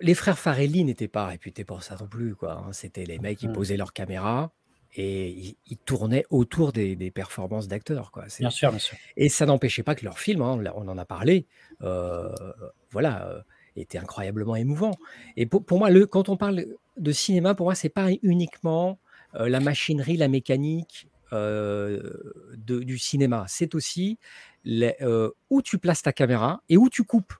les 0.00 0.14
frères 0.14 0.38
Farelli 0.38 0.84
n'étaient 0.84 1.08
pas 1.08 1.26
réputés 1.26 1.64
pour 1.64 1.82
ça 1.82 1.96
non 2.00 2.06
plus. 2.06 2.34
quoi. 2.34 2.52
Hein. 2.52 2.72
C'était 2.72 3.04
les 3.04 3.18
mecs 3.18 3.38
qui 3.38 3.48
mmh. 3.48 3.52
posaient 3.52 3.76
leur 3.76 3.92
caméra 3.92 4.50
et 4.96 5.56
ils, 5.66 5.76
tournaient 5.78 6.24
autour 6.30 6.72
des, 6.72 7.10
performances 7.10 7.68
d'acteurs. 7.68 8.10
Quoi. 8.10 8.24
Bien 8.38 8.50
sûr, 8.50 8.70
bien 8.70 8.78
sûr. 8.78 8.96
Et 9.16 9.28
ça 9.28 9.46
n'empêchait 9.46 9.82
pas 9.82 9.94
que 9.94 10.04
leur 10.04 10.18
film, 10.18 10.42
hein, 10.42 10.60
on 10.74 10.88
en 10.88 10.98
a 10.98 11.04
parlé, 11.04 11.46
voilà, 12.90 13.44
était 13.76 13.98
incroyablement 13.98 14.56
émouvant. 14.56 14.92
Et 15.36 15.46
pour, 15.46 15.64
pour 15.64 15.78
moi, 15.78 15.90
le, 15.90 16.06
quand 16.06 16.28
on 16.28 16.36
parle 16.36 16.64
de 16.96 17.12
cinéma, 17.12 17.54
pour 17.54 17.66
moi, 17.66 17.74
c'est 17.74 17.88
pas 17.88 18.08
uniquement 18.22 18.98
euh, 19.34 19.48
la 19.48 19.60
machinerie, 19.60 20.16
la 20.16 20.28
mécanique 20.28 21.08
euh, 21.32 22.12
de, 22.56 22.80
du 22.80 22.98
cinéma. 22.98 23.44
C'est 23.48 23.74
aussi 23.74 24.18
euh, 24.66 25.30
où 25.48 25.62
tu 25.62 25.78
places 25.78 26.02
ta 26.02 26.12
caméra 26.12 26.62
et 26.68 26.76
où 26.76 26.88
tu 26.88 27.04
coupes. 27.04 27.34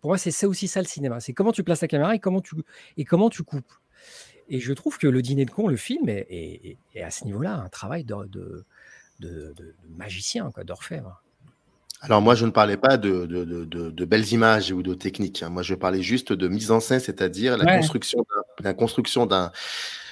Pour 0.00 0.10
moi, 0.10 0.18
c'est 0.18 0.46
aussi 0.46 0.66
ça 0.66 0.80
le 0.80 0.86
cinéma. 0.86 1.20
C'est 1.20 1.32
comment 1.32 1.52
tu 1.52 1.62
places 1.62 1.80
ta 1.80 1.88
caméra 1.88 2.14
et 2.14 2.18
comment 2.18 2.40
tu, 2.40 2.56
et 2.96 3.04
comment 3.04 3.30
tu 3.30 3.42
coupes. 3.44 3.72
Et 4.48 4.58
je 4.58 4.72
trouve 4.72 4.98
que 4.98 5.06
Le 5.06 5.22
Dîner 5.22 5.44
de 5.44 5.50
con, 5.50 5.68
le 5.68 5.76
film, 5.76 6.08
est, 6.08 6.76
à 7.00 7.10
ce 7.10 7.24
niveau-là 7.24 7.54
un 7.54 7.68
travail 7.68 8.04
de, 8.04 8.26
de, 8.26 8.64
de 9.20 9.74
magicien, 9.88 10.50
d'orfèvre. 10.64 11.22
Alors 12.04 12.20
moi, 12.20 12.34
je 12.34 12.44
ne 12.44 12.50
parlais 12.50 12.76
pas 12.76 12.96
de, 12.96 13.26
de, 13.26 13.44
de, 13.44 13.64
de, 13.64 14.04
belles 14.04 14.32
images 14.32 14.72
ou 14.72 14.82
de 14.82 14.92
techniques. 14.92 15.44
Hein. 15.44 15.50
Moi, 15.50 15.62
je 15.62 15.76
parlais 15.76 16.02
juste 16.02 16.32
de 16.32 16.48
mise 16.48 16.72
en 16.72 16.80
scène, 16.80 16.98
c'est-à-dire 16.98 17.56
la, 17.56 17.78
construction 17.78 18.26
la 18.60 18.74
construction 18.74 19.24
d'un 19.24 19.52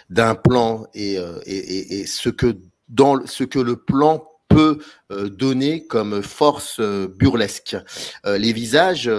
d'un 0.09 0.35
plan 0.35 0.87
et, 0.95 1.19
euh, 1.19 1.39
et, 1.47 1.57
et, 1.57 2.01
et, 2.01 2.07
ce 2.07 2.29
que 2.29 2.57
dans 2.89 3.27
ce 3.27 3.45
que 3.45 3.59
le 3.59 3.77
plan 3.77 4.25
peut 4.49 4.79
euh, 5.13 5.29
donner 5.29 5.87
comme 5.87 6.23
force 6.23 6.79
euh, 6.81 7.07
burlesque. 7.07 7.77
les 8.25 8.53
visages, 8.53 9.11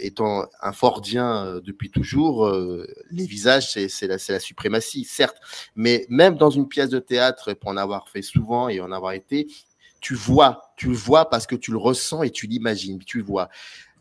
étant 0.00 0.46
un 0.62 0.72
Fordien 0.72 1.60
depuis 1.64 1.90
toujours, 1.90 2.52
les 3.10 3.26
visages, 3.26 3.70
c'est 3.70 4.06
la, 4.06 4.16
la 4.28 4.40
suprématie, 4.40 5.04
certes, 5.04 5.38
mais 5.76 6.06
même 6.08 6.36
dans 6.36 6.50
une 6.50 6.68
pièce 6.68 6.90
de 6.90 6.98
théâtre, 6.98 7.52
pour 7.54 7.70
en 7.70 7.76
avoir 7.76 8.08
fait 8.08 8.22
souvent 8.22 8.68
et 8.68 8.80
en 8.80 8.90
avoir 8.90 9.12
été, 9.12 9.48
tu 10.00 10.14
vois, 10.14 10.63
tu 10.76 10.88
le 10.88 10.94
vois 10.94 11.30
parce 11.30 11.46
que 11.46 11.56
tu 11.56 11.70
le 11.70 11.78
ressens 11.78 12.22
et 12.22 12.30
tu 12.30 12.46
l'imagines, 12.46 12.98
tu 12.98 13.18
le 13.18 13.24
vois. 13.24 13.48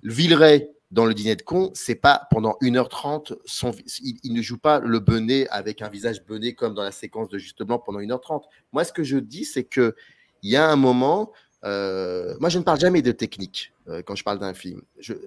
Villeray, 0.04 0.70
dans 0.94 1.06
le 1.06 1.16
dîner 1.16 1.36
de 1.36 1.42
con, 1.42 1.72
c'est 1.74 1.96
pas 1.96 2.28
pendant 2.30 2.56
1h30, 2.62 3.36
son, 3.46 3.72
il, 4.02 4.34
ne 4.34 4.42
joue 4.44 4.60
pas 4.60 4.80
le 4.80 5.00
benet 5.00 5.48
avec 5.50 5.82
un 5.82 5.90
visage 5.90 6.24
bené 6.24 6.54
comme 6.54 6.76
dans 6.76 6.84
la 6.84 6.92
séquence 6.92 7.30
de 7.30 7.40
Juste 7.40 7.64
Blanc 7.64 7.80
pendant 7.80 8.00
1h30. 8.00 8.44
Moi, 8.72 8.84
ce 8.84 8.94
que 8.94 9.04
je 9.04 9.18
dis, 9.18 9.44
c'est 9.44 9.64
que 9.64 9.96
il 10.44 10.52
y 10.52 10.56
a 10.56 10.70
un 10.70 10.76
moment, 10.76 11.32
euh, 11.64 12.36
moi, 12.40 12.50
je 12.50 12.60
ne 12.60 12.64
parle 12.64 12.80
jamais 12.80 13.02
de 13.02 13.12
technique 13.12 13.74
euh, 13.88 14.04
quand 14.04 14.16
je 14.16 14.24
parle 14.24 14.38
d'un 14.38 14.54
film. 14.54 14.84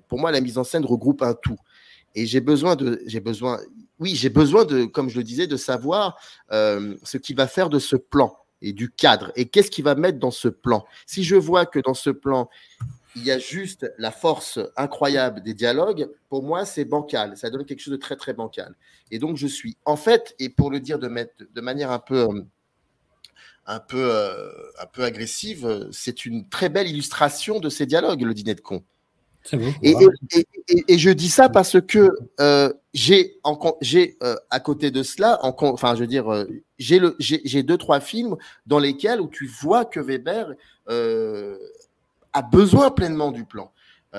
pour 0.08 0.20
moi, 0.20 0.30
la 0.30 0.40
mise 0.40 0.56
en 0.56 0.64
scène 0.64 0.84
regroupe 0.84 1.22
un 1.22 1.34
tout. 1.34 1.58
Et 2.14 2.26
j'ai 2.26 2.40
besoin 2.40 2.76
de, 2.76 3.02
j'ai 3.06 3.20
besoin, 3.20 3.58
oui, 3.98 4.14
j'ai 4.14 4.30
besoin 4.30 4.64
de, 4.64 4.84
comme 4.84 5.08
je 5.08 5.16
le 5.16 5.24
disais, 5.24 5.48
de 5.48 5.56
savoir 5.56 6.16
euh, 6.52 6.96
ce 7.02 7.18
qu'il 7.18 7.34
va 7.34 7.48
faire 7.48 7.70
de 7.70 7.78
ce 7.80 7.96
plan 7.96 8.38
et 8.66 8.72
du 8.72 8.90
cadre 8.90 9.30
et 9.36 9.46
qu'est-ce 9.46 9.70
qu'il 9.70 9.84
va 9.84 9.94
mettre 9.94 10.18
dans 10.18 10.30
ce 10.30 10.48
plan? 10.48 10.84
Si 11.06 11.22
je 11.22 11.36
vois 11.36 11.66
que 11.66 11.78
dans 11.78 11.94
ce 11.94 12.10
plan, 12.10 12.48
il 13.14 13.24
y 13.24 13.30
a 13.30 13.38
juste 13.38 13.90
la 13.96 14.10
force 14.10 14.58
incroyable 14.76 15.42
des 15.42 15.54
dialogues, 15.54 16.10
pour 16.28 16.42
moi, 16.42 16.66
c'est 16.66 16.84
bancal. 16.84 17.36
Ça 17.36 17.48
donne 17.48 17.64
quelque 17.64 17.80
chose 17.80 17.92
de 17.92 17.96
très, 17.98 18.16
très 18.16 18.34
bancal. 18.34 18.74
Et 19.10 19.18
donc, 19.18 19.36
je 19.36 19.46
suis, 19.46 19.76
en 19.86 19.96
fait, 19.96 20.34
et 20.38 20.50
pour 20.50 20.70
le 20.70 20.80
dire 20.80 20.98
de, 20.98 21.08
manière 21.60 21.90
un 21.90 21.98
peu, 21.98 22.28
un 23.64 23.80
peu, 23.80 24.10
euh, 24.12 24.50
un 24.80 24.86
peu 24.86 25.04
agressive, 25.04 25.88
c'est 25.92 26.26
une 26.26 26.46
très 26.48 26.68
belle 26.68 26.88
illustration 26.88 27.58
de 27.58 27.70
ces 27.70 27.86
dialogues, 27.86 28.22
le 28.22 28.34
dîner 28.34 28.54
de 28.54 28.60
con. 28.60 28.84
Et, 29.82 29.94
et, 30.88 30.98
je 30.98 31.10
dis 31.10 31.28
ça 31.28 31.48
parce 31.48 31.80
que 31.80 32.10
euh, 32.40 32.72
j'ai 32.92 33.38
euh, 33.44 34.36
à 34.50 34.60
côté 34.60 34.90
de 34.90 35.02
cela, 35.02 35.38
en, 35.44 35.54
enfin 35.60 35.94
je 35.94 36.00
veux 36.00 36.06
dire, 36.06 36.32
euh, 36.32 36.46
j'ai 36.78 37.62
deux 37.62 37.76
trois 37.76 38.00
films 38.00 38.36
dans 38.66 38.78
lesquels 38.78 39.20
où 39.20 39.28
tu 39.28 39.46
vois 39.46 39.84
que 39.84 40.00
Weber 40.00 40.54
a 40.88 42.42
besoin 42.42 42.90
pleinement 42.90 43.30
du 43.30 43.44
plan. 43.44 43.70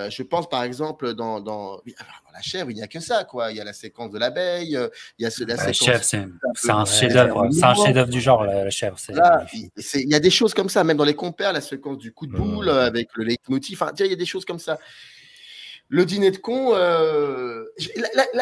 je 0.10 0.24
pense 0.24 0.48
par 0.50 0.64
exemple 0.64 1.14
dans, 1.14 1.40
dans, 1.40 1.82
la 2.34 2.42
chèvre, 2.42 2.70
il 2.70 2.76
n'y 2.76 2.84
a 2.84 2.88
que 2.88 3.00
ça 3.00 3.24
quoi. 3.24 3.52
Il 3.52 3.58
y 3.58 3.62
a 3.62 3.64
la 3.64 3.74
séquence 3.74 4.12
de 4.12 4.20
l'abeille, 4.20 4.78
il 5.18 5.24
y 5.24 5.26
a 5.26 5.30
la, 5.40 5.56
la 5.56 5.74
chèvre, 5.74 6.04
c'est 6.04 6.70
un 6.70 6.86
chef-d'œuvre, 6.86 7.48
c'est 7.52 7.64
un 7.64 7.76
chef-d'œuvre 7.76 8.10
du 8.10 8.22
genre 8.22 8.44
la, 8.44 8.70
chèvre. 8.70 8.98
il 9.06 10.10
y 10.10 10.16
a 10.16 10.20
des 10.20 10.30
choses 10.30 10.54
comme 10.54 10.70
ça, 10.70 10.84
même 10.84 10.98
dans 10.98 11.04
les 11.04 11.16
compères, 11.16 11.52
la 11.52 11.62
séquence 11.62 11.98
du 11.98 12.14
coup 12.14 12.28
de 12.28 12.34
boule 12.34 12.70
avec 12.70 13.10
le 13.16 13.26
leitmotiv. 13.26 13.82
Enfin, 13.82 13.92
il 14.00 14.08
y 14.08 14.14
a 14.14 14.16
des 14.16 14.26
choses 14.26 14.46
comme 14.46 14.60
ça 14.60 14.78
le 15.90 16.06
dîner 16.06 16.32
de 16.32 16.38
con, 16.38 16.74
euh, 16.74 17.64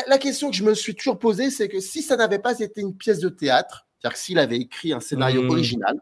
la, 0.07 0.17
question 0.17 0.49
que 0.49 0.55
je 0.55 0.63
me 0.63 0.73
suis 0.73 0.95
toujours 0.95 1.19
posée, 1.19 1.51
c'est 1.51 1.67
que 1.67 1.79
si 1.79 2.01
ça 2.01 2.15
n'avait 2.15 2.39
pas 2.39 2.59
été 2.59 2.81
une 2.81 2.95
pièce 2.95 3.19
de 3.19 3.29
théâtre, 3.29 3.87
c'est-à-dire 3.99 4.17
s'il 4.17 4.39
avait 4.39 4.57
écrit 4.57 4.93
un 4.93 4.99
scénario 4.99 5.43
mmh. 5.43 5.49
original, 5.49 5.95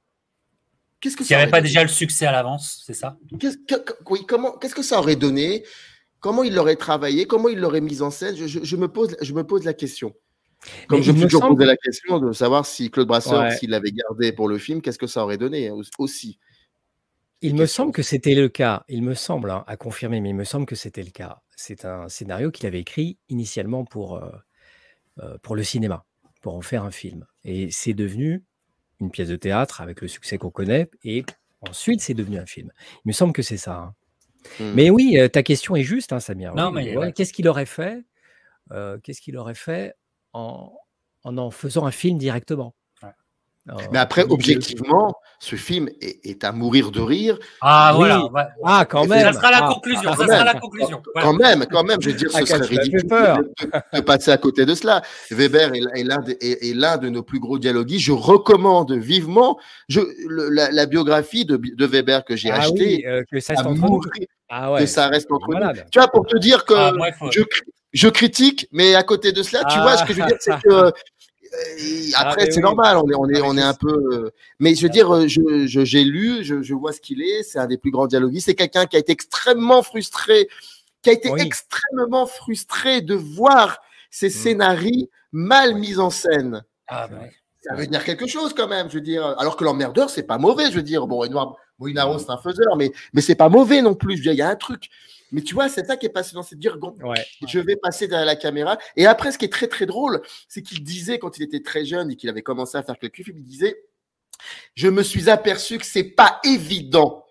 qu'est-ce 1.00 1.18
que 1.18 1.24
ça 1.24 1.28
S'il 1.28 1.38
n'y 1.38 1.44
avait 1.44 1.52
pas 1.52 1.62
déjà 1.62 1.84
le 1.84 1.90
succès 1.90 2.26
à 2.26 2.32
l'avance, 2.32 2.84
c'est 2.86 2.94
ça? 2.94 3.18
Qu'est-ce 3.40 3.58
que, 3.58 3.94
Oui, 4.10 4.26
comment, 4.26 4.52
qu'est-ce 4.54 4.76
que 4.76 4.84
ça 4.84 5.00
aurait 5.00 5.18
donné? 5.18 5.66
Comment 6.20 6.44
il 6.44 6.56
l'aurait 6.56 6.78
travaillé? 6.78 7.26
Comment 7.26 7.50
il 7.50 7.60
l'aurait 7.60 7.82
mis 7.82 8.02
en 8.02 8.10
scène? 8.10 8.36
Je, 8.38 8.76
me 8.78 8.88
pose, 8.88 9.18
je 9.20 9.34
me 9.34 9.44
pose 9.44 9.66
la 9.66 9.74
question. 9.74 10.14
Comme 10.88 11.02
je 11.02 11.12
me 11.12 11.18
suis 11.18 11.28
toujours 11.28 11.50
posé 11.50 11.66
la 11.66 11.76
question 11.76 12.20
de 12.20 12.32
savoir 12.32 12.66
si 12.66 12.90
Claude 12.90 13.10
Brasseur, 13.10 13.52
s'il 13.52 13.72
l'avait 13.72 13.92
gardé 13.92 14.32
pour 14.32 14.48
le 14.48 14.58
film, 14.58 14.82
qu'est-ce 14.82 14.98
que 14.98 15.08
ça 15.08 15.24
aurait 15.24 15.38
donné 15.38 15.70
aussi? 15.98 16.40
Il 17.44 17.56
me 17.56 17.66
semble 17.66 17.92
que 17.92 18.02
c'était 18.02 18.36
le 18.36 18.48
cas. 18.48 18.84
Il 18.88 19.04
me 19.04 19.14
semble, 19.14 19.52
hein, 19.52 19.66
à 19.68 19.76
confirmer, 19.76 20.22
mais 20.22 20.30
il 20.30 20.36
me 20.36 20.46
semble 20.46 20.66
que 20.66 20.76
c'était 20.76 21.04
le 21.04 21.12
cas. 21.12 21.42
C'est 21.56 21.84
un 21.84 22.08
scénario 22.08 22.52
qu'il 22.52 22.66
avait 22.66 22.80
écrit 22.80 23.18
initialement 23.28 23.84
pour, 23.84 24.16
euh, 24.16 24.32
euh, 25.20 25.38
pour 25.44 25.56
le 25.56 25.64
cinéma, 25.64 26.06
pour 26.42 26.56
en 26.56 26.62
faire 26.62 26.84
un 26.86 26.92
film. 26.92 27.28
Et 27.44 27.70
c'est 27.70 27.94
devenu 27.94 28.44
une 29.02 29.12
pièce 29.12 29.28
de 29.28 29.36
théâtre 29.36 29.82
avec 29.82 30.00
le 30.00 30.08
succès 30.08 30.38
qu'on 30.38 30.52
connaît. 30.52 30.90
Et 31.04 31.26
ensuite, 31.62 32.00
c'est 32.00 32.14
devenu 32.14 32.40
un 32.40 32.46
film. 32.46 32.72
Il 33.04 33.10
me 33.10 33.14
semble 33.14 33.34
que 33.34 33.42
c'est 33.42 33.58
ça. 33.58 33.76
Hein. 33.76 33.96
Mmh. 34.60 34.74
Mais 34.74 34.90
oui, 34.90 35.18
euh, 35.20 35.28
ta 35.28 35.44
question 35.44 35.76
est 35.76 35.84
juste, 35.84 36.14
hein, 36.14 36.22
Samir. 36.22 36.56
Non, 36.56 36.72
mais 36.72 36.96
Qu'est-ce 37.12 37.34
qu'il 37.34 37.48
aurait 37.50 37.66
fait 37.66 38.04
Qu'est-ce 39.04 39.22
qu'il 39.22 39.38
aurait 39.38 39.54
fait 39.54 39.94
en, 40.32 40.74
en 41.26 41.52
faisant 41.52 41.86
un 41.86 41.92
film 41.92 42.18
directement? 42.18 42.74
Mais 43.92 44.00
après, 44.00 44.24
objectivement, 44.30 45.16
ce 45.40 45.56
film 45.56 45.90
est, 46.02 46.44
à 46.44 46.52
mourir 46.52 46.92
de 46.92 47.00
rire. 47.00 47.38
Ah, 47.62 47.94
voilà. 47.96 48.28
Ah, 48.66 48.86
quand 48.90 49.06
même. 49.06 49.22
Ça 49.22 49.34
sera 49.34 49.52
la 49.52 49.60
ah, 49.64 49.74
conclusion. 49.74 50.14
ça 50.16 50.28
sera 50.28 50.44
la 50.44 50.54
conclusion. 50.60 51.02
Quand 51.22 51.34
même, 51.34 51.66
quand 51.72 51.84
même, 51.84 52.02
je 52.02 52.10
veux 52.10 52.16
dire, 52.16 52.32
ce 52.32 52.40
ah, 52.42 52.46
serait 52.46 52.66
ridicule 52.66 53.04
de, 53.04 54.02
passer 54.02 54.32
à 54.32 54.38
côté 54.38 54.66
de 54.66 54.76
cela. 54.76 55.02
Weber 55.32 55.72
est, 55.74 56.74
l'un 56.74 56.98
de, 56.98 57.10
nos 57.10 57.24
plus 57.24 57.40
gros 57.40 57.58
dialoguistes. 57.58 58.06
Je 58.06 58.12
recommande 58.12 58.92
vivement 58.94 59.58
je, 59.88 60.02
la, 60.50 60.86
biographie 60.86 61.46
de, 61.46 61.58
de, 61.58 61.86
Weber 61.86 62.26
que 62.26 62.36
j'ai 62.36 62.52
ah 62.52 62.60
acheté. 62.60 63.08
Euh, 63.08 63.24
que, 63.32 63.40
ça 63.40 63.54
ouais. 63.54 64.80
que 64.80 64.86
ça 64.86 65.08
reste 65.08 65.32
entre 65.32 65.48
nous. 65.48 65.74
Tu 65.90 66.00
vois, 66.00 66.10
pour 66.10 66.26
te 66.26 66.38
dire 66.38 66.66
que 66.66 66.74
je, 67.32 67.42
je 67.94 68.08
critique, 68.08 68.68
mais 68.72 68.96
à 68.96 69.04
côté 69.04 69.32
de 69.32 69.44
cela, 69.44 69.64
tu 69.66 69.80
vois, 69.80 69.98
ce 69.98 70.04
que 70.04 70.14
je 70.14 70.22
veux 70.22 70.28
dire, 70.28 70.38
c'est 70.40 70.60
que 70.62 70.92
ah, 72.16 72.30
après, 72.30 72.52
c'est 72.52 72.62
normal, 72.62 72.98
on 72.98 73.10
est, 73.10 73.16
on 73.16 73.30
est, 73.30 73.42
on 73.42 73.58
est 73.58 73.62
un 73.62 73.74
peu. 73.74 73.94
Euh, 74.14 74.32
mais 74.60 74.76
je 74.76 74.84
veux 74.84 74.90
dire, 74.90 75.14
euh, 75.14 75.28
j'ai 75.28 75.68
je, 75.68 75.98
lu, 76.00 76.44
je, 76.44 76.62
je, 76.62 76.74
vois 76.74 76.94
ce 76.94 77.02
qu'il 77.02 77.22
est, 77.22 77.44
c'est 77.44 77.60
un 77.60 77.68
des 77.68 77.78
plus 77.78 77.92
grands 77.92 78.08
dialoguistes. 78.08 78.48
C'est 78.48 78.56
quelqu'un 78.56 78.86
qui 78.86 78.96
a 78.96 79.00
été 79.00 79.12
extrêmement 79.12 79.84
frustré, 79.84 80.50
qui 81.02 81.10
a 81.10 81.14
été 81.14 81.32
extrêmement 81.38 82.26
frustré 82.26 83.02
de 83.02 83.16
voir 83.16 83.80
ses 84.10 84.28
mmh. 84.28 84.32
scénarios 84.32 85.10
mal 85.32 85.76
mis 85.76 86.00
en 86.00 86.10
scène. 86.10 86.64
Ah, 86.88 87.08
bah 87.08 87.18
Ça 87.62 87.76
veut 87.76 87.88
dire 87.88 88.04
quelque 88.04 88.28
chose 88.28 88.54
quand 88.54 88.68
même, 88.68 88.90
je 88.90 88.96
veux 88.96 89.02
dire. 89.02 89.26
Alors 89.38 89.56
que 89.56 89.64
l'emmerdeur, 89.64 90.10
c'est 90.10 90.24
pas 90.24 90.38
mauvais, 90.38 90.72
je 90.72 90.76
veux 90.76 90.84
dire. 90.84 91.08
Bon, 91.08 91.24
Edouard 91.24 91.58
Moinaro, 91.80 92.20
c'est 92.20 92.30
un 92.30 92.38
faiseur, 92.38 92.76
mais, 92.78 92.92
mais 93.14 93.22
c'est 93.22 93.36
pas 93.36 93.50
mauvais 93.50 93.82
non 93.82 93.96
plus. 93.96 94.14
Je 94.14 94.18
veux 94.20 94.24
dire, 94.24 94.34
il 94.34 94.38
y 94.38 94.42
a 94.42 94.50
un 94.50 94.56
truc. 94.56 94.90
Mais 95.34 95.42
tu 95.42 95.56
vois, 95.56 95.68
c'est 95.68 95.86
ça 95.86 95.98
qui 95.98 96.06
est 96.06 96.10
passé 96.10 96.36
dans 96.36 96.44
cette 96.44 96.60
dire 96.60 96.78
je 97.48 97.60
vais 97.60 97.76
passer 97.76 98.08
derrière 98.08 98.26
la 98.26 98.36
caméra. 98.36 98.78
Et 98.96 99.08
après, 99.08 99.32
ce 99.32 99.40
qui 99.40 99.46
est 99.46 99.52
très 99.52 99.68
très 99.68 99.88
drôle, 99.88 100.22
c'est 100.48 100.62
qu'il 100.62 100.84
disait 100.84 101.18
quand 101.18 101.38
il 101.38 101.44
était 101.44 101.64
très 101.64 101.86
jeune 101.86 102.12
et 102.12 102.16
qu'il 102.16 102.30
avait 102.30 102.44
commencé 102.44 102.78
à 102.78 102.84
faire 102.84 103.00
quelques 103.00 103.24
films, 103.24 103.40
il 103.40 103.44
disait 103.44 103.84
Je 104.76 104.88
me 104.88 105.02
suis 105.02 105.32
aperçu 105.32 105.80
que 105.80 105.86
c'est 105.86 106.04
pas 106.04 106.40
évident 106.44 107.26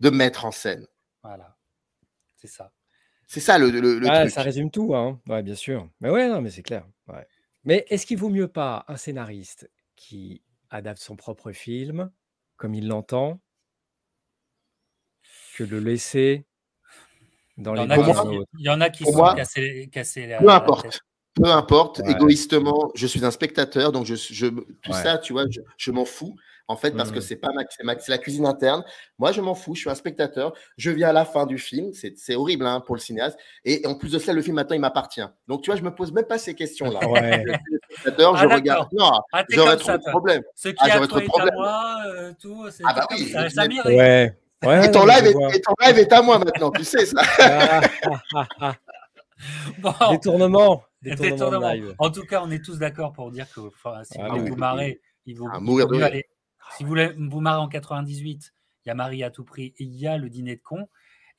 de 0.00 0.08
mettre 0.08 0.46
en 0.46 0.52
scène. 0.52 0.86
Voilà. 1.22 1.56
C'est 2.36 2.48
ça. 2.48 2.72
C'est 3.26 3.40
ça 3.40 3.58
le, 3.58 3.70
le, 3.70 4.00
truc. 4.00 4.30
Ça 4.30 4.42
résume 4.42 4.70
tout, 4.70 4.94
hein. 4.94 5.20
Ouais, 5.28 5.42
bien 5.42 5.54
sûr. 5.54 5.88
Mais 6.00 6.08
ouais, 6.08 6.28
non, 6.28 6.40
mais 6.40 6.50
c'est 6.50 6.62
clair. 6.62 6.86
Mais 7.64 7.84
est-ce 7.88 8.06
qu'il 8.06 8.18
vaut 8.18 8.30
mieux 8.30 8.48
pas 8.48 8.86
un 8.88 8.96
scénariste 8.96 9.70
qui 9.96 10.42
adapte 10.70 11.00
son 11.00 11.16
propre 11.16 11.52
film 11.52 12.10
comme 12.56 12.74
il 12.74 12.88
l'entend 12.88 13.40
que 15.56 15.64
de 15.64 15.76
laisser 15.76 16.46
dans 17.56 17.74
il, 17.74 17.80
y 18.58 18.68
en 18.68 18.80
a 18.80 18.90
qui 18.90 19.04
sont 19.04 19.34
cassés, 19.34 19.88
cassés 19.92 20.36
Peu 20.40 20.48
importe. 20.48 21.00
Peu 21.34 21.50
importe, 21.50 22.00
égoïstement, 22.06 22.92
je 22.94 23.08
suis 23.08 23.24
un 23.24 23.32
spectateur, 23.32 23.90
donc 23.90 24.06
je, 24.06 24.14
je 24.14 24.46
tout 24.46 24.92
ça, 24.92 25.18
tu 25.18 25.32
vois, 25.32 25.44
je, 25.76 25.90
m'en 25.90 26.04
fous, 26.04 26.36
en 26.68 26.76
fait, 26.76 26.92
parce 26.92 27.10
que 27.10 27.18
mmh. 27.18 27.22
c'est 27.22 27.36
pas 27.36 27.48
ma, 27.52 27.98
c'est 27.98 28.08
la 28.12 28.18
cuisine 28.18 28.46
interne. 28.46 28.84
Moi, 29.18 29.32
je 29.32 29.40
m'en 29.40 29.56
fous, 29.56 29.74
je 29.74 29.80
suis 29.80 29.90
un 29.90 29.96
spectateur. 29.96 30.52
Je 30.76 30.92
viens 30.92 31.08
à 31.08 31.12
la 31.12 31.24
fin 31.24 31.44
du 31.44 31.58
film, 31.58 31.90
c'est 31.92 32.36
horrible 32.36 32.66
hein, 32.66 32.80
pour 32.80 32.94
le 32.94 33.00
cinéaste. 33.00 33.36
Et 33.64 33.84
en 33.84 33.96
plus 33.96 34.12
de 34.12 34.20
ça, 34.20 34.32
le 34.32 34.42
film 34.42 34.54
maintenant, 34.54 34.76
il 34.76 34.80
m'appartient. 34.80 35.26
Donc, 35.48 35.62
tu 35.62 35.70
vois, 35.70 35.76
je 35.76 35.82
me 35.82 35.92
pose 35.92 36.12
même 36.12 36.26
pas 36.26 36.38
ces 36.38 36.54
questions-là. 36.54 37.04
Ouais. 37.08 37.44
je 38.04 38.10
ah, 38.16 38.54
regarde. 38.54 38.88
Non, 38.92 39.10
ah, 39.32 39.44
j'aurais 39.48 39.76
trop 39.76 39.92
de 39.92 40.10
problèmes. 40.10 40.42
Ce 40.54 40.68
qui 40.68 40.76
ah, 40.78 41.02
a 41.02 41.06
trop 41.08 41.18
de 41.18 41.24
problèmes. 41.24 41.54
Moi, 41.56 41.96
euh, 42.06 42.32
tout, 42.40 42.68
ah 42.84 42.94
bah 42.94 43.06
oui, 43.10 43.28
ça, 43.28 43.50
ça 43.50 43.66
ouais 43.86 44.36
et, 44.70 44.90
ton 44.90 45.06
live 45.06 45.98
est, 45.98 46.12
à 46.12 46.22
moi 46.22 46.38
maintenant, 46.38 46.70
tu 46.70 46.84
sais 46.84 47.06
ça. 47.06 47.22
Détournement. 50.10 50.84
En 51.98 52.10
tout 52.10 52.24
cas, 52.24 52.42
on 52.42 52.50
est 52.50 52.64
tous 52.64 52.78
d'accord 52.78 53.12
pour 53.12 53.30
dire 53.30 53.46
que 53.52 53.60
si 54.04 54.18
vous 54.18 54.28
voulez 54.28 54.50
vous 54.50 54.56
marrer, 54.56 55.00
il 55.26 55.36
vaut, 55.36 55.48
mieux 55.60 56.02
aller. 56.02 56.26
Si 56.76 56.82
vous 56.82 56.88
voulez 56.88 57.12
vous 57.16 57.40
marrer 57.40 57.60
en 57.60 57.68
98, 57.68 58.54
il 58.84 58.88
y 58.88 58.90
a 58.90 58.94
Marie 58.94 59.22
à 59.22 59.30
tout 59.30 59.44
prix 59.44 59.74
et 59.78 59.84
il 59.84 59.96
y 59.96 60.06
a 60.06 60.18
le 60.18 60.28
dîner 60.28 60.56
de 60.56 60.62
con. 60.62 60.88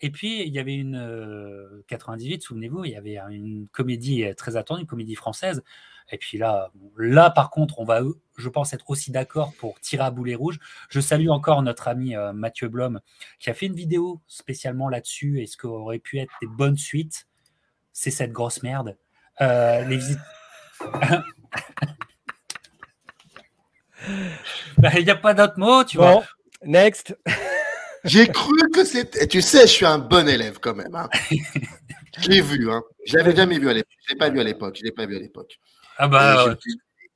Et 0.01 0.09
puis, 0.09 0.45
il 0.45 0.53
y 0.53 0.59
avait 0.59 0.75
une 0.75 1.83
98, 1.87 2.35
euh, 2.35 2.45
souvenez-vous, 2.45 2.85
il 2.85 2.91
y 2.91 2.97
avait 2.97 3.17
une 3.31 3.67
comédie 3.71 4.25
très 4.35 4.57
attendue, 4.57 4.81
une 4.81 4.87
comédie 4.87 5.15
française, 5.15 5.63
et 6.11 6.17
puis 6.17 6.37
là, 6.37 6.71
là 6.97 7.29
par 7.29 7.49
contre, 7.49 7.79
on 7.79 7.85
va, 7.85 8.01
je 8.37 8.49
pense, 8.49 8.73
être 8.73 8.89
aussi 8.89 9.11
d'accord 9.11 9.53
pour 9.57 9.79
tirer 9.79 10.03
à 10.03 10.11
boulet 10.11 10.35
rouge. 10.35 10.59
Je 10.89 10.99
salue 10.99 11.29
encore 11.29 11.61
notre 11.61 11.87
ami 11.87 12.15
euh, 12.15 12.33
Mathieu 12.33 12.67
Blom 12.67 12.99
qui 13.39 13.49
a 13.49 13.53
fait 13.53 13.65
une 13.65 13.75
vidéo 13.75 14.21
spécialement 14.27 14.89
là-dessus 14.89 15.41
et 15.41 15.47
ce 15.47 15.57
qu'aurait 15.57 15.99
pu 15.99 16.19
être 16.19 16.33
des 16.41 16.47
bonnes 16.47 16.77
suites. 16.77 17.27
C'est 17.93 18.11
cette 18.11 18.31
grosse 18.31 18.61
merde. 18.61 18.97
Euh, 19.41 19.83
les 19.85 19.97
visites. 19.97 20.19
Bah, 24.77 24.91
il 24.97 25.05
n'y 25.05 25.09
a 25.09 25.15
pas 25.15 25.33
d'autre 25.33 25.57
mot, 25.57 25.83
tu 25.83 25.97
vois. 25.97 26.23
Next. 26.63 27.17
J'ai 28.03 28.27
cru 28.27 28.55
que 28.71 28.85
c'était. 28.85 29.27
Tu 29.27 29.41
sais, 29.41 29.61
je 29.61 29.71
suis 29.71 29.85
un 29.85 29.97
bon 29.97 30.27
élève 30.27 30.59
quand 30.59 30.75
même. 30.75 30.93
Hein. 30.93 31.09
J'ai 32.19 32.41
vu. 32.41 32.69
Hein. 32.71 32.83
Je 33.07 33.17
l'avais 33.17 33.35
jamais 33.35 33.57
vu 33.57 33.67
à 33.67 33.73
l'époque. 33.73 33.91
Je 34.07 34.13
l'ai 34.13 34.17
pas 34.17 34.29
vu 34.29 34.39
à 34.39 34.43
l'époque. 34.43 34.75
Je 34.77 34.83
l'ai 34.83 34.91
pas 34.91 35.05
vu 35.05 35.15
à 35.15 35.19
l'époque. 35.19 35.59
Ah 35.97 36.07
bah. 36.07 36.55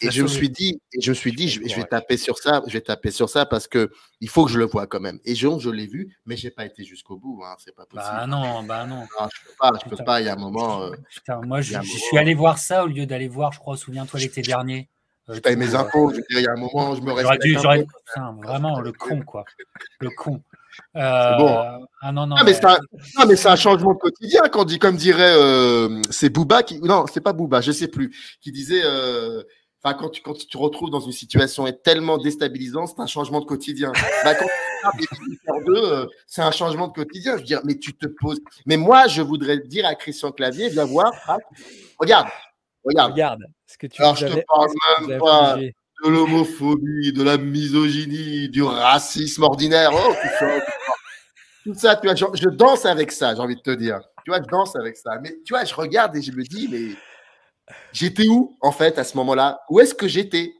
Et 0.02 0.12
je, 0.12 0.24
me 0.24 0.28
suis 0.28 0.50
dit, 0.50 0.82
et 0.94 1.02
je 1.02 1.10
me 1.10 1.16
suis 1.16 1.34
dit, 1.34 1.50
je, 1.50 1.76
vais 1.76 1.84
taper 1.84 2.16
sur 2.16 2.38
ça, 2.38 2.62
je 2.68 2.72
vais 2.72 2.82
taper 2.82 3.12
sur 3.12 3.30
ça 3.30 3.46
parce 3.46 3.68
que 3.68 3.92
il 4.22 4.30
faut 4.30 4.46
que 4.46 4.52
je 4.52 4.58
le 4.58 4.66
vois 4.66 4.88
quand 4.88 5.02
même. 5.02 5.20
Et 5.26 5.36
je, 5.36 5.48
je 5.60 5.70
l'ai 5.70 5.88
vu, 5.88 6.18
mais 6.26 6.38
j'ai 6.38 6.52
pas 6.52 6.66
été 6.66 6.86
jusqu'au 6.86 7.18
bout. 7.18 7.44
Hein, 7.46 7.56
c'est 7.60 7.76
pas 7.76 7.86
possible. 7.86 8.10
Bah 8.10 8.26
non, 8.26 8.64
bah 8.64 8.86
non. 8.86 9.04
je 9.04 9.46
peux 9.46 9.56
pas, 9.60 9.72
je 9.84 9.90
peux 9.90 10.04
pas. 10.04 10.22
Il 10.22 10.28
y 10.28 10.30
a 10.30 10.34
un 10.34 10.38
moment. 10.38 10.84
Euh, 10.84 10.92
putain, 11.10 11.42
moi, 11.42 11.60
je, 11.60 11.78
suis 11.82 12.18
allé 12.18 12.34
voir 12.34 12.60
ça 12.60 12.86
au 12.86 12.88
lieu 12.88 13.06
d'aller 13.06 13.28
voir, 13.28 13.52
je 13.52 13.60
crois, 13.60 13.76
souviens-toi 13.76 14.22
l'été 14.22 14.42
dernier. 14.42 14.88
Euh, 15.28 15.34
je 15.34 15.42
paye 15.42 15.58
mes 15.58 15.76
impôts. 15.76 16.12
Je 16.12 16.16
veux 16.16 16.24
dire, 16.30 16.40
il 16.40 16.44
y 16.44 16.48
a 16.48 16.54
un 16.54 16.60
moment, 16.60 16.96
je 16.96 17.02
me 17.02 17.12
reste. 17.12 17.42
Dû, 17.42 17.58
vraiment 18.42 18.80
le 18.80 18.94
con, 18.94 19.22
quoi. 19.24 19.44
Le 20.00 20.10
con. 20.12 20.42
Bon. 20.94 21.88
Ah 22.02 22.12
non, 22.12 22.28
non. 22.28 22.36
Ah, 22.38 22.44
mais 23.28 23.36
c'est 23.36 23.48
un, 23.50 23.56
changement 23.56 23.94
de 23.94 24.00
quotidien, 24.00 24.42
quand 24.52 24.66
dit, 24.66 24.80
comme 24.80 24.98
dirait, 24.98 25.36
c'est 26.10 26.30
Booba 26.30 26.64
qui, 26.64 26.80
non, 26.82 27.06
c'est 27.12 27.22
pas 27.22 27.34
Booba, 27.34 27.62
je 27.62 27.72
sais 27.72 27.88
plus, 27.88 28.12
qui 28.42 28.52
disait, 28.52 28.84
Enfin, 29.82 29.96
quand 29.98 30.10
tu, 30.10 30.22
quand 30.22 30.34
tu 30.34 30.46
te 30.46 30.58
retrouves 30.58 30.90
dans 30.90 31.00
une 31.00 31.14
situation 31.14 31.66
tellement 31.84 32.18
déstabilisante, 32.18 32.90
c'est 32.90 33.02
un 33.02 33.08
changement 33.08 33.40
de 33.40 33.46
quotidien. 33.46 33.94
Bah, 34.26 34.36
quand 34.36 34.46
euh, 35.70 36.06
c'est 36.28 36.42
un 36.42 36.52
changement 36.52 36.88
de 36.88 36.94
quotidien. 36.94 37.34
Je 37.34 37.42
veux 37.42 37.46
dire, 37.46 37.62
mais 37.64 37.78
tu 37.78 37.96
te 37.96 38.08
poses. 38.08 38.42
Mais 38.66 38.76
moi, 38.76 39.08
je 39.08 39.22
voudrais 39.22 39.58
dire 39.60 39.86
à 39.86 39.96
Christian 39.96 40.32
Clavier, 40.32 40.70
viens 40.70 40.86
voir. 40.86 41.12
regarde, 41.98 42.28
regarde. 42.84 43.12
Regarde. 43.14 43.44
Ce 43.66 43.78
que 43.78 43.88
tu 43.88 44.02
Alors, 44.02 44.16
je 44.16 44.28
te 44.28 44.44
parle 44.48 44.70
même 45.08 45.20
pas 45.20 45.58
de 46.04 46.10
l'homophobie, 46.10 47.14
de 47.14 47.24
la 47.24 47.38
misogynie, 47.38 48.50
du 48.50 48.64
racisme 48.64 49.43
ordinaire. 49.43 49.91
Oh, 49.93 50.14
tout 51.64 51.74
ça, 51.74 51.95
tu 51.95 52.08
vois, 52.08 52.16
je, 52.16 52.26
je 52.34 52.50
danse 52.50 52.86
avec 52.86 53.12
ça, 53.12 53.36
j'ai 53.36 53.41
envie 53.41 53.56
de 53.56 53.62
te 53.62 53.72
dire. 53.72 54.00
Tu 54.24 54.32
vois, 54.32 54.39
je 54.41 54.47
danse 54.50 54.76
avec 54.76 54.97
ça. 54.97 55.12
Mais 55.22 55.38
tu 55.45 55.54
vois, 55.54 55.66
je 55.66 55.74
regarde 55.76 56.16
et 56.16 56.22
je 56.22 56.32
me 56.32 56.43
dis, 56.43 56.68
mais 56.72 56.95
J'étais 57.91 58.28
où, 58.28 58.58
en 58.62 58.72
fait, 58.72 58.97
à 58.97 59.04
ce 59.04 59.18
moment-là? 59.18 59.62
Où 59.70 59.80
est-ce 59.80 59.93
que 59.93 60.08
j'étais? 60.08 60.54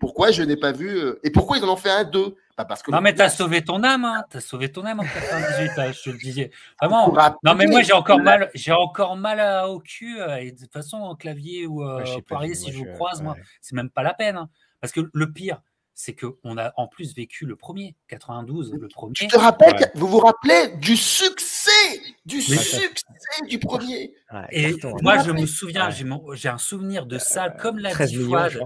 Pourquoi 0.00 0.30
je 0.30 0.42
n'ai 0.42 0.56
pas 0.56 0.72
vu 0.72 0.88
euh, 0.88 1.18
Et 1.24 1.30
pourquoi 1.30 1.56
ils 1.56 1.64
en 1.64 1.72
ont 1.72 1.76
fait 1.76 1.90
un 1.90 2.04
deux? 2.04 2.34
Bah, 2.60 2.66
parce 2.66 2.82
que 2.82 2.90
Non, 2.90 3.00
mais 3.00 3.14
tu 3.14 3.22
as 3.22 3.30
sauvé 3.30 3.62
ton 3.62 3.82
âme, 3.82 4.04
hein. 4.04 4.24
tu 4.30 4.36
as 4.36 4.40
sauvé 4.40 4.70
ton 4.70 4.84
âme 4.84 5.00
en 5.00 5.04
98, 5.04 5.70
hein, 5.78 5.92
je 5.92 6.02
te 6.02 6.10
le 6.10 6.18
disais. 6.18 6.50
Vraiment. 6.80 7.12
Non, 7.42 7.54
mais 7.54 7.66
moi, 7.66 7.82
j'ai 7.82 7.92
encore 7.92 8.20
mal, 8.20 8.50
j'ai 8.54 8.72
encore 8.72 9.16
mal 9.16 9.68
au 9.68 9.80
cul. 9.80 10.20
Euh, 10.20 10.36
et 10.36 10.52
de 10.52 10.58
toute 10.58 10.72
façon, 10.72 10.98
en 10.98 11.16
clavier 11.16 11.66
ou 11.66 11.82
euh, 11.82 12.04
Poirier, 12.26 12.54
si 12.54 12.72
je 12.72 12.78
vous 12.78 12.92
croise, 12.94 13.22
moi, 13.22 13.36
c'est 13.60 13.74
même 13.74 13.90
pas 13.90 14.02
la 14.02 14.14
peine. 14.14 14.36
Hein. 14.36 14.48
Parce 14.80 14.92
que 14.92 15.10
le 15.12 15.32
pire, 15.32 15.60
c'est 16.00 16.14
qu'on 16.14 16.56
a 16.56 16.72
en 16.76 16.86
plus 16.86 17.14
vécu 17.14 17.44
le 17.44 17.56
premier, 17.56 17.94
92, 18.08 18.72
le 18.72 18.88
premier. 18.88 19.12
Je 19.14 19.26
te 19.26 19.36
rappelle, 19.36 19.90
vous 19.94 20.06
vous 20.06 20.18
rappelez 20.18 20.76
du 20.78 20.96
succès, 20.96 21.59
du 22.26 22.40
succès 22.40 22.90
du 23.48 23.58
premier. 23.58 24.12
et 24.50 24.74
moi, 25.02 25.18
je 25.18 25.30
me 25.30 25.46
souviens, 25.46 25.90
j'ai 25.90 26.48
un 26.48 26.58
souvenir 26.58 27.06
de 27.06 27.18
ça, 27.18 27.50
comme 27.50 27.78
l'a 27.78 27.94
dit 28.06 28.16
Fouad, 28.16 28.58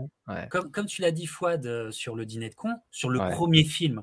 comme, 0.51 0.71
comme 0.71 0.87
tu 0.87 1.03
l'as 1.03 1.13
dit 1.13 1.27
Fouad 1.27 1.67
euh, 1.67 1.91
sur 1.91 2.17
le 2.17 2.27
dîner 2.27 2.51
de 2.51 2.55
con, 2.55 2.75
sur 2.91 3.11
le 3.11 3.19
premier 3.19 3.65
film. 3.65 4.03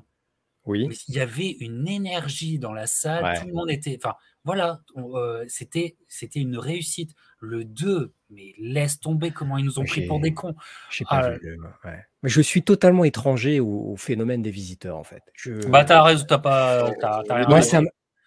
Oui. 0.64 0.88
Il 1.08 1.14
y 1.14 1.20
avait 1.20 1.50
une 1.50 1.88
énergie 1.88 2.58
dans 2.58 2.72
la 2.72 2.86
salle, 2.86 3.40
tout 3.40 3.48
le 3.48 3.52
monde 3.52 3.70
était. 3.70 3.98
Enfin, 4.00 4.14
voilà, 4.44 4.80
euh, 4.96 5.44
c'était 5.48 5.96
c'était 6.08 6.40
une 6.40 6.56
réussite. 6.56 7.14
Le 7.40 7.64
2, 7.64 8.12
mais 8.30 8.54
laisse 8.58 9.00
tomber 9.00 9.32
comment 9.32 9.58
ils 9.58 9.64
nous 9.64 9.80
ont 9.80 9.84
pris 9.84 10.06
pour 10.06 10.20
des 10.20 10.32
cons. 10.32 10.54
Pas 10.54 11.06
ah, 11.08 11.30
vu, 11.30 11.58
Mais 12.22 12.28
je 12.28 12.40
suis 12.40 12.62
totalement 12.62 13.02
étranger 13.02 13.58
au, 13.58 13.96
phénomène 13.96 14.42
des 14.42 14.52
visiteurs, 14.52 14.96
en 14.96 15.02
fait. 15.02 15.24
Je... 15.34 15.66
Bah, 15.66 15.84
t'as 15.84 16.02
raison, 16.02 16.24
t'as 16.28 16.38
pas. 16.38 16.92
Moi, 17.48 17.62
ça 17.62 17.80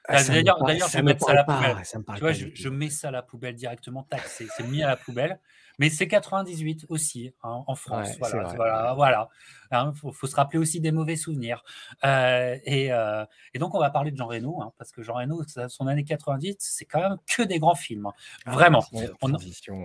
D'ailleurs, 0.09 0.59
je 0.89 0.97
vais 0.97 1.03
mettre 1.03 1.25
ça 1.25 1.31
à 1.31 1.35
la 1.35 1.43
poubelle. 1.43 1.77
Tu 2.15 2.19
vois, 2.19 2.31
je, 2.31 2.69
mets 2.69 2.89
ça 2.89 3.09
à 3.09 3.11
la 3.11 3.21
poubelle 3.21 3.55
directement. 3.55 4.03
Tac, 4.03 4.21
c'est 4.27 4.67
mis 4.67 4.83
à 4.83 4.87
la 4.87 4.97
poubelle. 4.97 5.39
Mais 5.79 5.89
c'est 5.89 6.07
98 6.07 6.85
aussi 6.89 7.33
hein, 7.43 7.63
en 7.67 7.75
France. 7.75 8.09
voilà, 8.19 8.53
voilà, 8.55 8.93
voilà. 8.93 9.29
Il 9.71 9.75
hein, 9.75 9.93
faut, 9.93 10.27
se 10.27 10.35
rappeler 10.35 10.59
aussi 10.59 10.79
des 10.79 10.91
mauvais 10.91 11.15
souvenirs. 11.15 11.63
Euh, 12.05 12.57
euh, 12.67 13.25
et, 13.53 13.59
donc, 13.59 13.75
on 13.75 13.79
va 13.79 13.89
parler 13.89 14.11
de 14.11 14.17
Jean 14.17 14.27
Reno, 14.27 14.61
hein, 14.61 14.71
parce 14.77 14.91
que 14.91 15.01
Jean 15.01 15.15
Reno, 15.15 15.41
son 15.67 15.87
année 15.87 16.03
90, 16.03 16.55
c'est 16.59 16.85
quand 16.85 17.01
même 17.01 17.17
que 17.27 17.43
des 17.43 17.59
grands 17.59 17.75
films. 17.75 18.09
Ah, 18.45 18.51
Vraiment. 18.51 18.83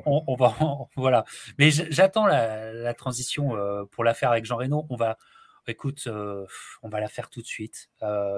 on, 0.06 0.36
va, 0.36 0.56
voilà. 0.96 1.24
Mais 1.58 1.70
j'attends 1.70 2.26
la, 2.26 2.94
transition 2.94 3.56
euh, 3.56 3.84
pour 3.90 4.04
la 4.04 4.14
faire 4.14 4.30
avec 4.30 4.44
Jean 4.44 4.56
Reno. 4.58 4.86
On 4.90 4.96
va, 4.96 5.16
écoute, 5.66 6.06
on 6.82 6.88
va 6.88 7.00
la 7.00 7.08
faire 7.08 7.30
tout 7.30 7.42
de 7.42 7.46
suite. 7.46 7.90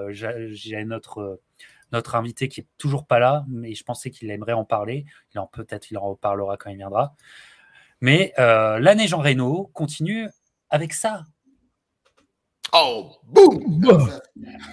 J'ai 0.09 0.85
notre 0.85 1.39
notre 1.93 2.15
invité 2.15 2.49
qui 2.49 2.61
est 2.61 2.67
toujours 2.77 3.05
pas 3.05 3.19
là, 3.19 3.45
mais 3.47 3.73
je 3.73 3.83
pensais 3.83 4.09
qu'il 4.09 4.29
aimerait 4.31 4.53
en 4.53 4.65
parler. 4.65 5.05
Il 5.33 5.39
en 5.39 5.47
peut-être 5.47 5.91
il 5.91 5.97
en 5.97 6.09
reparlera 6.09 6.57
quand 6.57 6.69
il 6.69 6.77
viendra. 6.77 7.15
Mais 8.01 8.33
euh, 8.39 8.79
l'année 8.79 9.07
Jean 9.07 9.19
Reno 9.19 9.69
continue 9.73 10.27
avec 10.69 10.93
ça. 10.93 11.23
Oh, 12.73 13.11
boum 13.23 14.19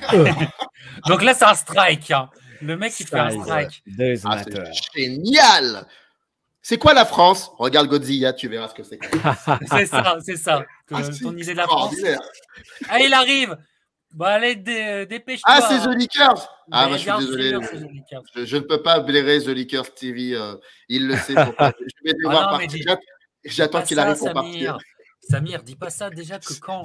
Donc 1.06 1.22
là, 1.22 1.34
c'est 1.34 1.44
un 1.44 1.54
strike. 1.54 2.10
Hein. 2.10 2.30
Le 2.62 2.76
mec, 2.76 2.98
il 2.98 3.06
fait 3.06 3.18
un 3.18 3.30
strike. 3.30 3.84
Ah, 4.24 4.42
génial 4.94 5.86
c'est 6.62 6.78
quoi 6.78 6.92
la 6.92 7.06
France? 7.06 7.50
Regarde 7.58 7.88
Godzilla, 7.88 8.32
tu 8.32 8.48
verras 8.48 8.68
ce 8.68 8.74
que 8.74 8.82
c'est. 8.82 8.98
c'est 9.70 9.86
ça, 9.86 10.18
c'est 10.20 10.36
ça. 10.36 10.64
Ah, 10.92 11.00
ton 11.22 11.36
idée 11.36 11.52
de 11.52 11.56
la 11.56 11.66
France? 11.66 11.94
Ah, 12.88 13.00
il 13.00 13.14
arrive 13.14 13.56
Bah 14.12 14.28
allez, 14.28 14.56
dépêche-toi. 14.56 15.52
Ah, 15.52 15.60
c'est 15.60 15.88
The 15.88 15.94
Lickers 15.94 16.48
Ah, 16.72 16.88
bah, 16.88 16.96
je 16.96 16.98
suis 16.98 17.12
désolé. 17.18 17.52
Je, 18.44 18.56
ne 18.56 18.62
peux 18.62 18.82
pas 18.82 19.00
blairer 19.00 19.40
The 19.40 19.48
Lickers 19.48 19.94
TV. 19.94 20.34
Euh, 20.34 20.56
il 20.88 21.06
le 21.06 21.16
sait. 21.16 21.34
Pourquoi. 21.34 21.72
Je 21.80 22.10
vais 22.10 22.14
devoir 22.14 22.48
ah 22.52 22.58
partir. 22.58 22.96
J'attends 23.44 23.82
qu'il 23.82 23.98
arrive 23.98 24.18
pour 24.18 24.32
partir. 24.32 24.78
Samir, 25.20 25.62
dis 25.62 25.76
pas 25.76 25.90
ça 25.90 26.10
déjà 26.10 26.38
que 26.38 26.52
quand, 26.60 26.82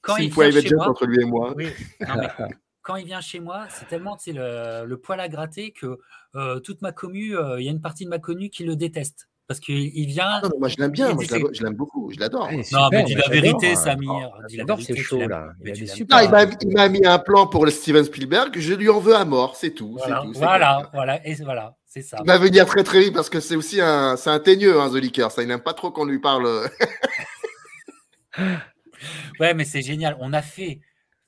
quand 0.00 0.16
il 0.16 0.30
vient 0.30 0.50
chez 0.60 0.74
moi, 0.74 0.88
entre 0.90 1.06
lui 1.06 1.22
et 1.22 1.24
moi. 1.24 1.54
quand 2.82 2.96
il 2.96 3.06
vient 3.06 3.20
chez 3.20 3.40
moi, 3.40 3.66
c'est 3.70 3.88
tellement 3.88 4.16
le, 4.26 4.84
le 4.84 4.96
poil 4.98 5.18
à 5.18 5.28
gratter 5.28 5.72
que 5.72 5.98
euh, 6.36 6.60
toute 6.60 6.82
ma 6.82 6.92
commu, 6.92 7.36
euh, 7.36 7.60
il 7.60 7.64
y 7.64 7.68
a 7.68 7.72
une 7.72 7.80
partie 7.80 8.04
de 8.04 8.10
ma 8.10 8.18
commu 8.18 8.50
qui 8.50 8.64
le 8.64 8.76
déteste. 8.76 9.28
Parce 9.46 9.60
qu'il 9.60 10.06
vient. 10.06 10.40
Non, 10.42 10.50
moi 10.58 10.68
je 10.68 10.76
l'aime 10.78 10.90
bien, 10.90 11.12
moi, 11.12 11.22
je 11.52 11.62
l'aime 11.62 11.74
beaucoup, 11.74 12.10
je 12.10 12.18
l'adore. 12.18 12.50
non, 12.72 12.88
mais 12.90 13.04
dis 13.04 13.14
la 13.14 13.28
vérité, 13.28 13.76
Samir. 13.76 14.30
J'adore 14.48 14.80
ces 14.80 14.96
shows 14.96 15.28
là. 15.28 15.52
Il, 15.62 16.72
m'a 16.72 16.88
mis 16.88 17.04
un 17.04 17.18
plan 17.18 17.46
pour 17.46 17.66
le 17.66 17.70
Steven 17.70 18.04
Spielberg, 18.04 18.58
je 18.58 18.74
lui 18.74 18.88
en 18.88 19.00
veux 19.00 19.14
à 19.14 19.24
mort, 19.24 19.56
c'est 19.56 19.72
tout. 19.72 19.96
Voilà, 19.98 20.24
voilà, 20.34 20.90
voilà, 20.94 21.26
et 21.26 21.34
voilà, 21.34 21.76
c'est 21.84 22.00
ça. 22.00 22.16
Il 22.20 22.26
va 22.26 22.38
venir 22.38 22.64
très 22.66 22.84
très 22.84 23.00
vite 23.00 23.14
parce 23.14 23.28
que 23.28 23.40
c'est 23.40 23.56
aussi 23.56 23.80
un, 23.82 24.16
c'est 24.16 24.30
un 24.30 24.40
teigneux, 24.40 24.80
hein, 24.80 24.88
The 24.90 24.94
Licker. 24.94 25.30
Ça, 25.30 25.42
il 25.42 25.48
n'aime 25.48 25.60
pas 25.60 25.74
trop 25.74 25.90
qu'on 25.90 26.06
lui 26.06 26.20
parle. 26.20 26.70
ouais, 29.40 29.52
mais 29.54 29.64
c'est 29.64 29.82
génial. 29.82 30.16
On 30.20 30.32
a 30.32 30.40
fait, 30.40 30.80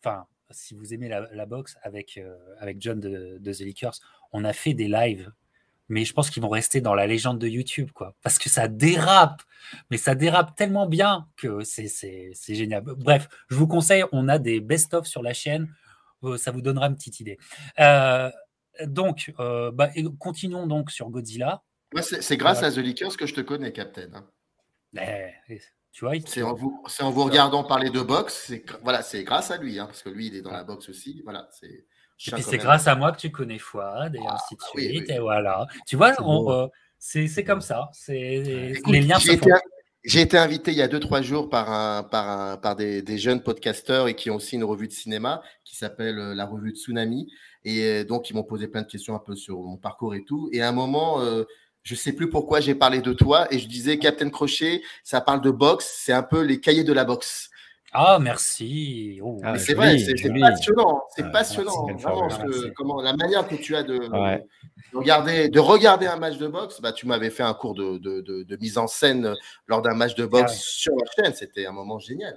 enfin, 0.03 0.25
si 0.51 0.75
vous 0.75 0.95
aimez 0.95 1.09
la, 1.09 1.47
boxe 1.47 1.77
avec, 1.83 2.17
euh, 2.17 2.35
avec 2.59 2.81
John 2.81 2.99
de, 2.99 3.37
de 3.39 3.53
The 3.53 3.61
Lickers, 3.61 3.99
on 4.33 4.43
a 4.45 4.55
fait 4.55 4.73
des 4.73 4.89
lives 4.89 5.31
mais 5.89 6.05
je 6.05 6.13
pense 6.13 6.31
qu'ils 6.31 6.43
vont 6.43 6.49
rester 6.49 6.81
dans 6.81 6.95
la 6.95 7.07
légende 7.07 7.39
de 7.39 7.49
YouTube, 7.49 7.91
quoi. 7.93 8.15
Parce 8.23 8.39
que 8.39 8.49
ça 8.49 8.69
dérape, 8.69 9.43
mais 9.91 9.97
ça 9.97 10.15
dérape 10.15 10.57
tellement 10.57 10.87
bien 10.87 11.29
que 11.37 11.63
c'est 11.63 11.89
génial. 12.49 12.83
Bref, 12.83 13.29
je 13.49 13.57
vous 13.57 13.67
conseille, 13.67 14.05
on 14.13 14.29
a 14.29 14.39
des 14.39 14.61
best-of 14.61 15.07
sur 15.07 15.23
la 15.23 15.33
chaîne, 15.33 15.73
euh, 16.25 16.37
ça 16.37 16.51
vous 16.51 16.63
donnera 16.63 16.87
une 16.87 16.97
petite 16.97 17.21
idée. 17.21 17.39
Euh, 17.79 18.31
donc, 18.85 19.33
euh, 19.39 19.71
bah, 19.71 19.91
continuons 20.19 20.67
donc 20.67 20.91
sur 20.91 21.09
Godzilla. 21.11 21.63
c'est 22.03 22.37
grâce 22.37 22.63
à 22.63 22.71
The 22.71 22.79
Leakers 22.79 23.17
que 23.17 23.27
je 23.27 23.35
te 23.35 23.41
connais, 23.41 23.73
Captain. 23.73 24.09
Hein. 24.15 24.27
Eh, 25.49 25.61
tu 25.93 26.05
vois, 26.05 26.15
c'est 26.27 26.43
en 26.43 26.55
vous, 26.55 26.83
en 27.01 27.11
vous 27.11 27.25
regardant 27.25 27.65
parler 27.65 27.91
de 27.91 28.01
boxe, 28.01 28.53
voilà, 28.83 29.03
c'est 29.03 29.25
grâce 29.25 29.51
à 29.51 29.57
lui, 29.57 29.79
hein, 29.79 29.87
parce 29.87 30.03
que 30.03 30.11
lui, 30.11 30.27
il 30.27 30.37
est 30.37 30.43
dans 30.43 30.53
la 30.53 30.65
boxe 30.65 30.89
aussi. 30.89 31.23
Voilà, 31.25 31.49
c'est 31.53 31.87
et 32.27 32.31
puis 32.31 32.43
c'est 32.43 32.59
grâce 32.59 32.87
à 32.87 32.95
moi 32.95 33.13
que 33.13 33.19
tu 33.19 33.31
connais 33.31 33.59
Fouad 33.59 34.15
et 34.15 34.21
ah, 34.27 34.35
ainsi 34.35 34.57
de 34.57 34.63
suite. 34.63 35.11
Et 35.11 35.19
voilà. 35.19 35.67
Tu 35.87 35.97
vois, 35.97 36.15
euh, 36.21 36.69
c'est 36.99 37.45
comme 37.45 37.61
ça. 37.61 37.91
C'est 37.93 38.43
les 38.87 39.01
liens 39.01 39.19
se 39.19 39.37
font. 39.37 39.51
J'ai 40.05 40.21
été 40.21 40.39
invité 40.39 40.71
il 40.71 40.77
y 40.77 40.83
a 40.83 40.89
deux, 40.89 41.01
trois 41.01 41.21
jours 41.21 41.51
par, 41.51 41.69
un, 41.69 42.05
par, 42.05 42.29
un, 42.29 42.57
par 42.57 42.77
des, 42.77 43.03
des, 43.03 43.19
jeunes 43.19 43.43
podcasteurs 43.43 44.07
et 44.07 44.15
qui 44.15 44.31
ont 44.31 44.37
aussi 44.37 44.55
une 44.55 44.63
revue 44.63 44.87
de 44.87 44.93
cinéma 44.93 45.43
qui 45.65 45.75
s'appelle 45.75 46.17
euh, 46.21 46.33
la 46.33 46.47
revue 46.47 46.71
de 46.71 46.77
Tsunami. 46.77 47.29
Et 47.65 47.83
euh, 47.83 48.05
donc, 48.05 48.31
ils 48.31 48.35
m'ont 48.35 48.45
posé 48.45 48.69
plein 48.69 48.83
de 48.83 48.87
questions 48.87 49.17
un 49.17 49.19
peu 49.19 49.35
sur 49.35 49.59
mon 49.59 49.77
parcours 49.77 50.15
et 50.15 50.25
tout. 50.25 50.49
Et 50.53 50.63
à 50.63 50.69
un 50.69 50.73
moment, 50.73 51.21
je 51.83 51.95
sais 51.95 52.13
plus 52.13 52.31
pourquoi 52.31 52.61
j'ai 52.61 52.77
parlé 52.77 53.01
de 53.01 53.13
toi 53.13 53.53
et 53.53 53.59
je 53.59 53.67
disais, 53.67 53.99
Captain 53.99 54.31
Crochet, 54.31 54.81
ça 55.03 55.21
parle 55.21 55.41
de 55.41 55.51
boxe, 55.51 55.93
c'est 56.05 56.13
un 56.13 56.23
peu 56.23 56.43
les 56.43 56.61
cahiers 56.61 56.85
de 56.85 56.93
la 56.93 57.05
boxe. 57.05 57.51
Ah, 57.93 58.19
merci. 58.21 59.21
Oh, 59.23 59.41
ah, 59.43 59.59
c'est 59.59 59.75
vrai, 59.75 59.99
c'est 59.99 60.15
passionnant. 60.39 61.05
C'est 61.15 61.31
passionnant. 61.31 61.87
Vraiment, 61.97 62.29
comment, 62.77 63.01
la 63.01 63.15
manière 63.15 63.47
que 63.47 63.55
tu 63.55 63.75
as 63.77 63.83
de, 63.83 64.09
regarder, 64.93 65.49
de 65.49 65.61
regarder 65.61 66.07
un 66.07 66.17
match 66.17 66.37
de 66.37 66.49
boxe, 66.49 66.81
bah, 66.81 66.93
tu 66.93 67.07
m'avais 67.07 67.31
fait 67.31 67.43
un 67.43 67.55
cours 67.55 67.75
de, 67.75 67.99
de, 67.99 68.21
de, 68.21 68.57
mise 68.57 68.77
en 68.79 68.87
scène 68.87 69.35
lors 69.67 69.83
d'un 69.83 69.95
match 69.95 70.15
de 70.15 70.27
boxe 70.27 70.55
sur 70.55 70.93
la 70.95 71.25
chaîne. 71.25 71.35
C'était 71.35 71.67
un 71.67 71.73
moment 71.73 71.99
génial. 71.99 72.37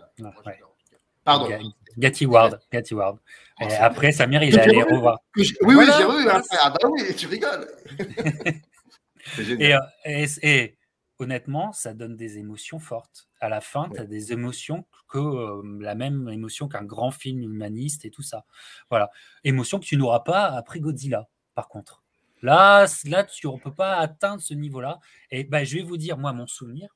Pardon. 1.25 1.49
Gatti 1.97 2.25
Ward. 2.25 2.59
Gatti 2.71 2.93
Ward. 2.93 3.17
Oh, 3.61 3.65
après, 3.79 4.11
Samir, 4.11 4.41
il 4.43 4.57
allait 4.57 4.83
revoir. 4.83 5.19
Oui, 5.35 5.51
oui, 5.63 5.85
j'ai 5.97 6.03
revu. 6.03 6.27
Ah, 6.29 6.69
bah 6.69 6.89
oui, 6.89 7.01
tu 7.15 7.27
rigoles. 7.27 7.67
et, 9.59 9.75
euh, 9.75 9.79
et, 10.05 10.25
et 10.43 10.77
honnêtement, 11.19 11.73
ça 11.73 11.93
donne 11.93 12.15
des 12.15 12.37
émotions 12.37 12.79
fortes. 12.79 13.28
À 13.39 13.49
la 13.49 13.61
fin, 13.61 13.89
tu 13.89 13.99
as 13.99 14.05
des 14.05 14.33
émotions 14.33 14.85
que 15.07 15.17
euh, 15.17 15.61
la 15.79 15.95
même 15.95 16.27
émotion 16.29 16.67
qu'un 16.67 16.83
grand 16.83 17.11
film 17.11 17.41
humaniste 17.41 18.05
et 18.05 18.11
tout 18.11 18.21
ça. 18.21 18.45
Voilà. 18.89 19.09
Émotion 19.43 19.79
que 19.79 19.85
tu 19.85 19.97
n'auras 19.97 20.21
pas 20.21 20.47
après 20.47 20.79
Godzilla, 20.79 21.29
par 21.55 21.67
contre. 21.69 22.03
Là, 22.41 22.85
là 23.05 23.23
tu 23.23 23.47
ne 23.47 23.57
peux 23.57 23.73
pas 23.73 23.95
atteindre 23.97 24.41
ce 24.41 24.53
niveau-là. 24.53 24.99
Et 25.31 25.43
ben, 25.43 25.63
je 25.63 25.77
vais 25.77 25.83
vous 25.83 25.97
dire, 25.97 26.17
moi, 26.17 26.33
mon 26.33 26.47
souvenir. 26.47 26.95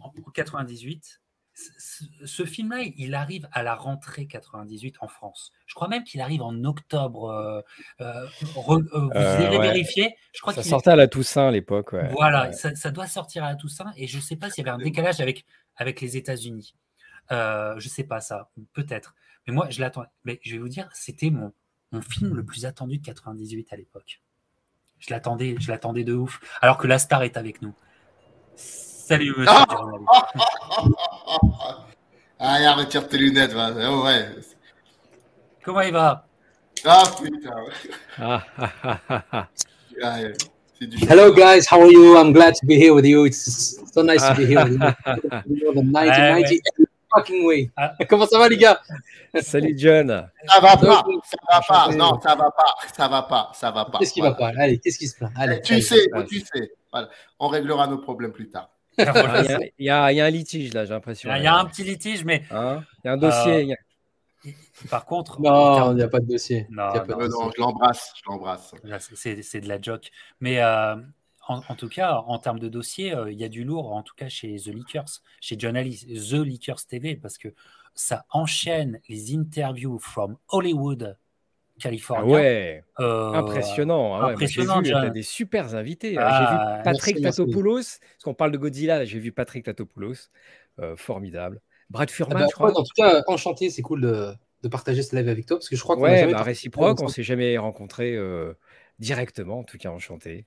En 0.00 0.10
98, 0.10 1.20
ce 1.56 2.44
film-là, 2.44 2.84
il 2.96 3.14
arrive 3.14 3.48
à 3.50 3.62
la 3.62 3.74
rentrée 3.74 4.26
98 4.26 4.96
en 5.00 5.08
France. 5.08 5.52
Je 5.66 5.74
crois 5.74 5.88
même 5.88 6.04
qu'il 6.04 6.20
arrive 6.20 6.42
en 6.42 6.64
octobre. 6.64 7.30
Euh, 7.30 7.60
euh, 8.02 8.26
vous 8.42 9.42
irez 9.42 9.58
vérifier. 9.58 10.16
Je 10.34 10.40
crois 10.40 10.52
ça 10.52 10.62
sortait 10.62 10.90
à 10.90 10.96
la 10.96 11.08
Toussaint 11.08 11.48
à 11.48 11.50
l'époque. 11.50 11.94
Voilà, 12.12 12.52
Ça, 12.52 12.90
doit 12.90 13.06
sortir 13.06 13.44
à 13.44 13.50
la 13.50 13.56
Toussaint. 13.56 13.92
Et 13.96 14.06
je 14.06 14.18
ne 14.18 14.22
sais 14.22 14.36
pas 14.36 14.50
s'il 14.50 14.66
y 14.66 14.68
avait 14.68 14.76
un 14.76 14.84
décalage 14.84 15.20
avec, 15.20 15.46
avec 15.76 16.00
les 16.00 16.16
États-Unis. 16.16 16.74
je 17.30 17.74
ne 17.74 17.80
sais 17.80 18.04
pas 18.04 18.20
ça, 18.20 18.50
peut-être. 18.74 19.14
Mais 19.46 19.54
moi, 19.54 19.68
je 19.70 19.80
l'attends. 19.80 20.04
Mais 20.24 20.38
je 20.42 20.52
vais 20.52 20.58
vous 20.58 20.68
dire, 20.68 20.88
c'était 20.92 21.30
mon, 21.30 21.52
mon 21.92 22.02
film 22.02 22.34
le 22.34 22.44
plus 22.44 22.66
attendu 22.66 22.98
de 22.98 23.04
98 23.04 23.72
à 23.72 23.76
l'époque. 23.76 24.20
Je 24.98 25.10
l'attendais, 25.10 25.56
je 25.58 25.70
l'attendais 25.70 26.04
de 26.04 26.12
ouf. 26.12 26.40
Alors 26.60 26.76
que 26.76 26.86
la 26.86 26.98
star 26.98 27.22
est 27.22 27.36
avec 27.36 27.62
nous. 27.62 27.74
Salut, 29.06 29.32
monsieur. 29.38 29.54
ah, 32.40 32.74
retire 32.76 33.06
tes 33.06 33.18
lunettes. 33.18 33.52
Va. 33.52 33.70
Oh, 33.88 34.02
ouais. 34.04 34.26
Comment 35.62 35.82
il 35.82 35.92
va? 35.92 36.26
Ah, 36.84 37.04
putain. 37.16 37.50
Ah, 40.02 40.18
Hello, 41.08 41.32
guys. 41.32 41.66
How 41.70 41.80
are 41.80 41.90
you? 41.90 42.18
I'm 42.18 42.32
glad 42.32 42.54
to 42.56 42.66
be 42.66 42.74
here 42.74 42.92
with 42.94 43.06
you. 43.06 43.24
It's 43.26 43.78
so 43.94 44.02
nice 44.02 44.26
to 44.26 44.34
be 44.34 44.44
here 44.44 44.64
with 44.64 44.72
you. 44.72 44.78
the 45.72 45.82
1990 45.82 46.60
fucking 47.14 47.46
way. 47.46 47.70
Ah. 47.76 47.94
Comment 48.08 48.26
ça 48.26 48.38
va, 48.40 48.48
les 48.48 48.56
gars? 48.58 48.80
Salut, 49.40 49.74
John. 49.78 50.28
Ça 50.48 50.60
va 50.60 50.76
pas. 50.76 51.04
Ça 51.22 51.36
va 51.48 51.60
pas. 51.60 51.88
Non, 51.94 52.20
ça 52.20 52.34
va 52.34 52.50
pas. 52.50 52.74
Ça 52.92 53.08
va 53.08 53.22
pas. 53.22 53.50
Ça 53.54 53.70
va 53.70 53.84
pas. 53.84 53.98
Qu'est-ce 54.00 54.12
qui 54.12 54.20
va 54.20 54.32
pas? 54.32 54.50
Allez, 54.58 54.78
qu'est-ce 54.80 54.98
qui 54.98 55.06
se 55.06 55.16
passe? 55.16 55.30
Allez, 55.36 55.60
Tu 55.62 55.80
sais, 55.80 56.08
tu 56.28 56.40
sais. 56.40 56.72
Voilà. 56.90 57.08
On 57.38 57.46
réglera 57.46 57.86
nos 57.86 57.98
problèmes 57.98 58.32
plus 58.32 58.48
tard. 58.48 58.68
Il, 59.78 59.86
y 59.86 59.90
a, 59.90 60.04
un 60.04 60.30
litige 60.30 60.72
là, 60.72 60.84
j'ai 60.84 60.92
l'impression. 60.92 61.34
Il 61.34 61.42
y 61.42 61.46
a 61.46 61.56
un 61.56 61.64
petit 61.66 61.84
litige, 61.84 62.24
mais. 62.24 62.44
Hein? 62.50 62.82
Il 63.04 63.08
y 63.08 63.10
a 63.10 63.12
un 63.12 63.16
dossier. 63.16 63.72
Euh, 64.44 64.50
par 64.90 65.04
contre. 65.04 65.40
Non, 65.40 65.92
il 65.92 65.96
n'y 65.96 66.02
a 66.02 66.08
pas 66.08 66.20
de 66.20 66.26
dossier. 66.26 66.66
Non, 66.70 66.92
je 66.94 67.60
l'embrasse. 67.60 68.14
Je 68.16 68.30
l'embrasse. 68.30 68.74
C'est 69.14 69.60
de 69.60 69.68
la 69.68 69.80
joke. 69.80 70.10
Mais 70.40 70.62
euh, 70.62 70.96
en, 71.48 71.74
tout 71.74 71.88
cas, 71.88 72.22
en 72.26 72.38
termes 72.38 72.58
de 72.58 72.68
dossier, 72.68 73.14
euh, 73.14 73.30
il 73.30 73.38
y 73.38 73.44
a 73.44 73.48
du 73.48 73.64
lourd, 73.64 73.92
en 73.92 74.02
tout 74.02 74.14
cas 74.16 74.28
chez 74.28 74.56
The 74.56 74.68
Leakers, 74.68 75.20
chez 75.40 75.56
John 75.58 75.76
Alice, 75.76 76.06
The 76.06 76.34
Leakers 76.34 76.86
TV, 76.88 77.16
parce 77.16 77.38
que 77.38 77.48
ça 77.94 78.26
enchaîne 78.30 79.00
les 79.08 79.34
interviews 79.34 79.98
from 79.98 80.36
Hollywood 80.48 81.16
Californie. 81.80 82.24
Ah 82.24 82.34
ouais, 82.34 82.84
euh, 83.00 83.32
impressionnant. 83.32 84.16
Ah 84.16 84.28
impressionnant. 84.28 84.82
J'ai 84.82 84.94
vu 84.94 85.10
des 85.10 85.22
super 85.22 85.74
invités. 85.74 86.08
j'ai 86.08 86.14
vu 86.14 86.18
ah, 86.20 86.80
Patrick 86.82 87.20
Tatopoulos, 87.20 87.74
parce 87.74 88.24
qu'on 88.24 88.34
parle 88.34 88.52
de 88.52 88.58
Godzilla, 88.58 89.04
j'ai 89.04 89.18
vu 89.18 89.32
Patrick 89.32 89.64
Tatopoulos, 89.64 90.30
euh, 90.80 90.96
formidable. 90.96 91.60
Brad 91.90 92.10
Furman, 92.10 92.38
bah, 92.38 92.46
je 92.48 92.54
crois. 92.54 92.76
En 92.76 92.82
tout 92.82 92.94
cas, 92.96 93.22
enchanté, 93.26 93.70
c'est 93.70 93.82
cool 93.82 94.00
de, 94.00 94.32
de, 94.62 94.68
partager 94.68 95.02
ce 95.02 95.14
live 95.14 95.28
avec 95.28 95.46
toi, 95.46 95.58
parce 95.58 95.68
que 95.68 95.76
je 95.76 95.82
crois 95.82 95.96
qu'on 95.96 96.02
ouais, 96.02 96.18
jamais 96.18 96.32
bah, 96.32 96.42
réciproque, 96.42 97.00
on 97.02 97.08
s'est 97.08 97.22
jamais 97.22 97.58
rencontrés 97.58 98.14
euh, 98.14 98.54
directement, 98.98 99.60
en 99.60 99.64
tout 99.64 99.78
cas 99.78 99.90
enchanté. 99.90 100.46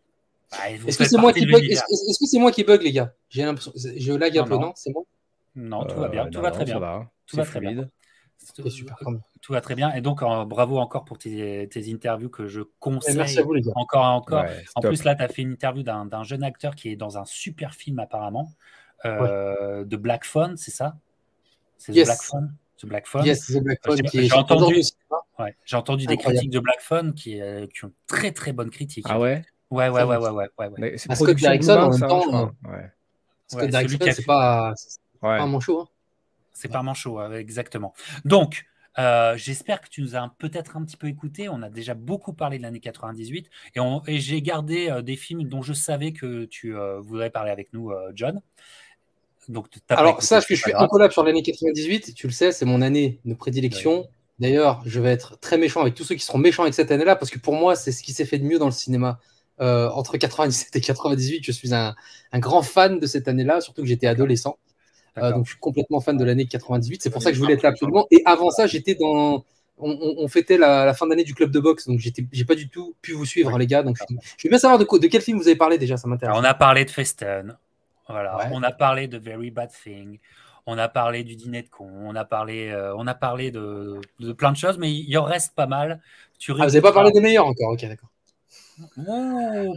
Est-ce 0.88 0.98
que 0.98 1.06
c'est 1.06 1.18
moi 1.18 1.32
qui 1.32 1.46
bug 1.46 1.64
Est-ce 1.64 2.20
que 2.20 2.26
c'est 2.26 2.40
moi 2.40 2.52
qui 2.52 2.64
bug, 2.64 2.82
les 2.82 2.92
gars? 2.92 3.14
J'ai 3.30 3.44
l'impression, 3.44 3.72
je 3.76 4.14
lag 4.14 4.36
un 4.38 4.44
peu, 4.46 4.58
non 4.58 4.74
C'est 4.76 4.92
bon 4.92 5.06
Non, 5.56 5.86
tout 5.86 5.96
va 5.96 6.10
bien, 6.10 6.28
tout 6.28 6.42
va 6.42 6.52
très 6.52 6.66
bien. 6.66 7.08
Tout 7.28 7.38
va 7.38 7.46
très 7.46 7.60
bien. 7.60 7.88
Tout 9.42 9.54
va 9.54 9.62
très 9.62 9.76
bien. 9.76 9.94
Et 9.94 10.02
donc, 10.02 10.22
bravo 10.48 10.78
encore 10.80 11.06
pour 11.06 11.18
tes, 11.18 11.70
interviews 11.88 12.30
que 12.30 12.48
je 12.48 12.62
conseille. 12.80 13.16
merci 13.16 13.40
à 13.40 13.44
vous, 13.44 13.54
les 13.54 13.62
gars. 13.62 13.72
Encore 13.76 14.06
et 14.06 14.08
encore. 14.08 14.46
en 14.76 14.82
plus, 14.82 15.04
là, 15.04 15.16
tu 15.16 15.24
as 15.24 15.28
fait 15.28 15.42
une 15.42 15.52
interview 15.52 15.84
d'un 15.84 16.24
jeune 16.24 16.44
acteur 16.44 16.76
qui 16.76 16.90
est 16.90 16.96
dans 16.96 17.18
un 17.18 17.26
super 17.26 17.74
film, 17.74 18.00
apparemment, 18.00 18.52
euh, 19.06 19.86
de 19.86 19.98
Black 19.98 20.26
Phone, 20.26 20.58
c'est 20.58 20.72
ça? 20.72 20.98
C'est 21.78 21.94
The 21.94 22.06
Black 22.06 22.22
Phone? 22.22 22.56
The 22.78 22.86
Black 22.86 23.08
Phone? 23.08 23.26
Yes, 23.26 23.48
The 23.48 23.64
Black 23.64 23.80
Phone. 23.84 24.00
J'ai 24.14 24.34
entendu, 24.34 24.82
j'ai 25.66 25.78
entendu 25.78 26.06
des 26.06 26.18
critiques 26.18 26.50
de 26.50 26.60
Black 26.60 26.82
Phone 26.82 27.14
qui, 27.14 27.42
euh, 27.42 27.68
qui, 27.68 27.86
ont 27.86 27.94
très 28.08 28.32
très 28.32 28.52
bonnes 28.52 28.70
critiques. 28.70 29.06
Ah 29.08 29.20
ouais? 29.20 29.44
Ouais, 29.70 29.88
ouais, 29.90 30.04
ouais, 30.04 30.18
ouais, 30.18 30.48
ouais, 30.58 30.68
ouais. 30.68 30.98
C'est 30.98 31.14
Scott 31.16 31.38
Derrickson, 31.38 31.72
en 31.74 31.90
même 31.90 32.00
temps. 32.00 32.52
Scott 33.48 33.70
Derrickson, 33.70 33.98
c'est 34.12 34.26
pas, 34.26 34.74
pas 35.22 35.42
un 35.42 35.48
C'est 36.60 36.68
pas 36.68 36.84
manchot, 36.84 37.34
exactement. 37.34 37.94
Donc, 38.26 38.66
euh, 38.98 39.38
j'espère 39.38 39.82
que 39.82 39.88
tu 39.88 40.02
nous 40.02 40.16
as 40.16 40.34
peut-être 40.40 40.76
un 40.76 40.84
petit 40.84 40.98
peu 40.98 41.08
écouté. 41.08 41.48
On 41.48 41.62
a 41.62 41.70
déjà 41.70 41.94
beaucoup 41.94 42.34
parlé 42.34 42.58
de 42.58 42.64
l'année 42.64 42.80
98 42.80 43.50
et, 43.76 43.80
et 44.08 44.20
j'ai 44.20 44.42
gardé 44.42 44.90
euh, 44.90 45.02
des 45.02 45.16
films 45.16 45.44
dont 45.44 45.62
je 45.62 45.74
savais 45.74 46.12
que 46.12 46.46
tu 46.46 46.76
euh, 46.76 47.00
voudrais 47.00 47.30
parler 47.30 47.52
avec 47.52 47.72
nous, 47.74 47.92
John. 48.14 48.42
Donc, 49.48 49.68
Alors, 49.90 50.22
sache 50.22 50.46
que 50.46 50.56
je 50.56 50.62
suis 50.62 50.74
incollable 50.74 51.14
sur 51.14 51.24
l'année 51.24 51.42
98. 51.42 52.14
Tu 52.14 52.28
le 52.28 52.34
sais, 52.34 52.52
c'est 52.52 52.66
mon 52.66 52.82
année 52.82 53.20
de 53.26 53.34
prédilection. 53.34 54.08
D'ailleurs, 54.40 54.82
je 54.86 55.00
vais 55.00 55.12
être 55.12 55.40
très 55.40 55.58
méchant 55.58 55.82
avec 55.82 55.96
tous 55.96 56.04
ceux 56.04 56.16
qui 56.16 56.24
seront 56.24 56.38
méchants 56.38 56.64
avec 56.64 56.74
cette 56.74 56.92
année-là 56.92 57.16
parce 57.16 57.32
que 57.32 57.40
pour 57.40 57.56
moi, 57.56 57.76
c'est 57.76 57.92
ce 57.92 58.04
qui 58.04 58.14
s'est 58.14 58.26
fait 58.26 58.38
de 58.38 58.46
mieux 58.46 58.60
dans 58.60 58.68
le 58.68 58.72
cinéma. 58.72 59.20
entre 59.60 60.18
97 60.18 60.76
et 60.76 60.82
98, 60.82 61.44
je 61.44 61.52
suis 61.52 61.74
un, 61.74 61.96
un 62.32 62.40
grand 62.40 62.62
fan 62.62 63.00
de 63.00 63.08
cette 63.08 63.28
année-là, 63.28 63.62
surtout 63.62 63.82
que 63.82 63.88
j'étais 63.88 64.08
adolescent. 64.08 64.58
Euh, 65.22 65.32
donc 65.32 65.46
je 65.46 65.52
suis 65.52 65.60
complètement 65.60 66.02
fan 66.02 66.18
de 66.18 66.24
l'année 66.24 66.46
98. 66.46 67.02
C'est 67.02 67.10
pour 67.10 67.22
ça 67.22 67.30
que 67.32 67.36
je 67.36 67.42
voulais 67.42 67.54
être 67.54 67.64
là 67.64 67.70
absolument. 67.70 68.08
Et 68.12 68.22
avant 68.26 68.52
ça, 68.52 68.68
j'étais 68.68 68.96
dans. 68.96 69.44
On, 69.82 70.28
fêtait 70.28 70.58
la, 70.58 70.94
fin 70.94 71.08
d'année 71.08 71.24
du 71.24 71.34
club 71.34 71.52
de 71.52 71.60
boxe, 71.62 71.88
donc 71.88 72.00
j'ai 72.00 72.44
pas 72.44 72.56
du 72.56 72.68
tout 72.68 72.96
pu 73.02 73.14
vous 73.14 73.24
suivre, 73.24 73.58
les 73.58 73.66
gars. 73.66 73.82
Donc 73.82 73.96
je, 74.10 74.14
veux 74.44 74.50
bien 74.50 74.60
savoir 74.60 74.78
de, 74.78 74.84
de 74.84 75.08
quel 75.08 75.22
film 75.22 75.38
vous 75.38 75.48
avez 75.48 75.56
parlé 75.56 75.78
déjà, 75.78 75.96
ça 75.96 76.06
m'intéresse. 76.10 76.36
On 76.38 76.44
a 76.44 76.54
parlé 76.54 76.84
de 76.84 76.90
Festen, 76.90 77.58
voilà. 78.10 78.50
On 78.52 78.62
a 78.62 78.72
parlé 78.72 79.08
de 79.08 79.18
Very 79.18 79.52
Bad 79.52 79.70
Thing. 79.72 80.20
On 80.66 80.78
a 80.78 80.90
parlé 80.90 81.24
du 81.24 81.38
dîner 81.38 81.62
de 81.62 81.70
con. 81.70 81.90
On 81.90 82.14
a 82.16 82.26
parlé, 82.26 82.70
euh, 82.70 82.94
on 82.98 83.08
a 83.08 83.16
parlé 83.16 83.52
de, 83.52 84.02
de, 84.20 84.34
plein 84.34 84.52
de 84.52 84.58
choses, 84.58 84.78
mais 84.78 84.92
il 84.92 85.10
y 85.10 85.16
en 85.16 85.24
reste 85.24 85.56
pas 85.56 85.66
mal. 85.66 86.02
Tu 86.40 86.52
ah, 86.52 86.56
vous 86.56 86.60
n'avez 86.60 86.82
pas 86.82 86.92
parlé 86.92 87.12
des 87.12 87.22
meilleurs 87.22 87.48
encore, 87.48 87.72
ok, 87.72 87.86
d'accord 87.86 88.10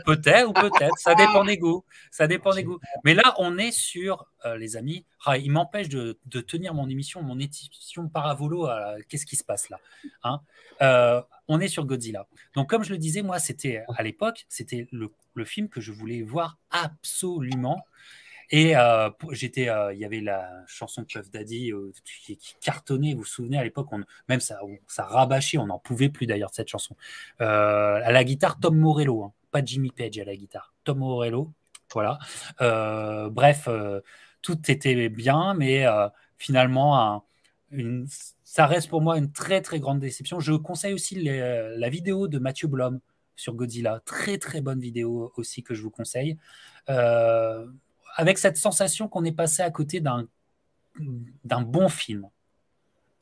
peut-être, 0.04 0.48
ou 0.48 0.52
peut-être, 0.52 0.96
ça 0.98 1.14
dépend 1.14 1.44
des 1.44 1.58
goûts. 1.58 1.84
Ça 2.10 2.26
dépend 2.26 2.54
des 2.54 2.64
goûts. 2.64 2.78
Mais 3.04 3.14
là, 3.14 3.34
on 3.38 3.58
est 3.58 3.72
sur, 3.72 4.26
euh, 4.44 4.56
les 4.56 4.76
amis, 4.76 5.04
ah, 5.24 5.38
il 5.38 5.50
m'empêche 5.50 5.88
de, 5.88 6.18
tenir 6.40 6.74
mon 6.74 6.88
émission, 6.88 7.22
mon 7.22 7.38
émission 7.38 8.08
Paravolo. 8.08 8.68
Qu'est-ce 9.08 9.26
qui 9.26 9.36
se 9.36 9.44
passe 9.44 9.68
là 9.68 9.78
hein 10.24 10.40
euh, 10.80 11.22
On 11.48 11.60
est 11.60 11.68
sur 11.68 11.84
Godzilla. 11.84 12.26
Donc, 12.54 12.68
comme 12.68 12.84
je 12.84 12.90
le 12.90 12.98
disais, 12.98 13.22
moi, 13.22 13.38
c'était 13.38 13.84
à 13.96 14.02
l'époque, 14.02 14.46
c'était 14.48 14.88
le, 14.92 15.12
le, 15.34 15.44
film 15.44 15.68
que 15.68 15.80
je 15.80 15.92
voulais 15.92 16.22
voir 16.22 16.58
absolument. 16.70 17.84
Et 18.52 18.76
euh, 18.76 19.08
j'étais, 19.30 19.70
euh, 19.70 19.94
il 19.94 19.98
y 19.98 20.04
avait 20.04 20.20
la 20.20 20.46
chanson 20.66 21.04
Puff 21.04 21.30
Daddy 21.30 21.72
euh, 21.72 21.90
qui, 22.04 22.38
cartonnait. 22.60 23.14
Vous 23.14 23.20
vous 23.20 23.24
souvenez 23.24 23.58
à 23.58 23.64
l'époque, 23.64 23.88
même 24.28 24.40
ça, 24.40 24.60
ça 24.86 25.04
rabâchait. 25.04 25.58
On 25.58 25.66
n'en 25.66 25.78
pouvait 25.78 26.10
plus 26.10 26.26
d'ailleurs 26.26 26.50
de 26.50 26.54
cette 26.54 26.68
chanson. 26.68 26.94
à 27.38 28.12
la 28.12 28.24
guitare, 28.24 28.60
Tom 28.60 28.76
Morello, 28.76 29.24
hein, 29.24 29.32
pas 29.50 29.64
Jimmy 29.64 29.90
Page 29.90 30.18
à 30.18 30.24
la 30.24 30.36
guitare, 30.36 30.74
Tom 30.84 30.98
Morello. 30.98 31.50
Voilà. 31.92 32.18
bref, 33.30 33.68
tout 34.42 34.70
était 34.70 35.08
bien, 35.08 35.54
mais 35.54 35.86
finalement, 36.38 37.24
ça 38.44 38.66
reste 38.66 38.88
pour 38.90 39.00
moi 39.00 39.18
une 39.18 39.32
très 39.32 39.60
très 39.62 39.80
grande 39.80 40.00
déception. 40.00 40.40
Je 40.40 40.52
conseille 40.52 40.92
aussi 40.94 41.16
la 41.22 41.88
vidéo 41.88 42.28
de 42.28 42.38
Mathieu 42.38 42.68
Blom 42.68 43.00
sur 43.36 43.54
Godzilla. 43.54 44.00
Très 44.04 44.38
très 44.38 44.60
bonne 44.60 44.80
vidéo 44.80 45.32
aussi 45.36 45.62
que 45.62 45.74
je 45.74 45.82
vous 45.82 45.90
conseille. 45.90 46.38
Euh, 46.88 47.66
avec 48.14 48.38
cette 48.38 48.56
sensation 48.56 49.08
qu'on 49.08 49.24
est 49.24 49.32
passé 49.32 49.62
à 49.62 49.70
côté 49.70 50.00
d'un 50.00 50.26
d'un 51.44 51.62
bon 51.62 51.88
film. 51.88 52.28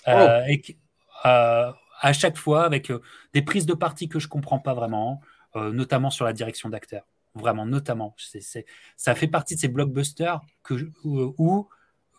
Euh, 0.09 0.41
oh. 0.43 0.51
et 0.51 0.79
euh, 1.27 1.73
à 2.01 2.13
chaque 2.13 2.37
fois 2.37 2.65
avec 2.65 2.91
euh, 2.91 3.01
des 3.35 3.43
prises 3.43 3.67
de 3.67 3.75
parti 3.75 4.09
que 4.09 4.19
je 4.19 4.29
comprends 4.29 4.59
pas 4.59 4.75
vraiment, 4.75 5.21
notamment 5.55 6.11
sur 6.11 6.25
la 6.25 6.33
direction 6.33 6.69
d'acteur. 6.69 7.05
Vraiment, 7.35 7.67
notamment. 7.67 8.17
ça 8.97 9.15
fait 9.15 9.29
partie 9.29 9.55
de 9.55 9.61
ces 9.61 9.69
blockbusters 9.69 10.41
que, 10.63 10.91
où, 11.05 11.69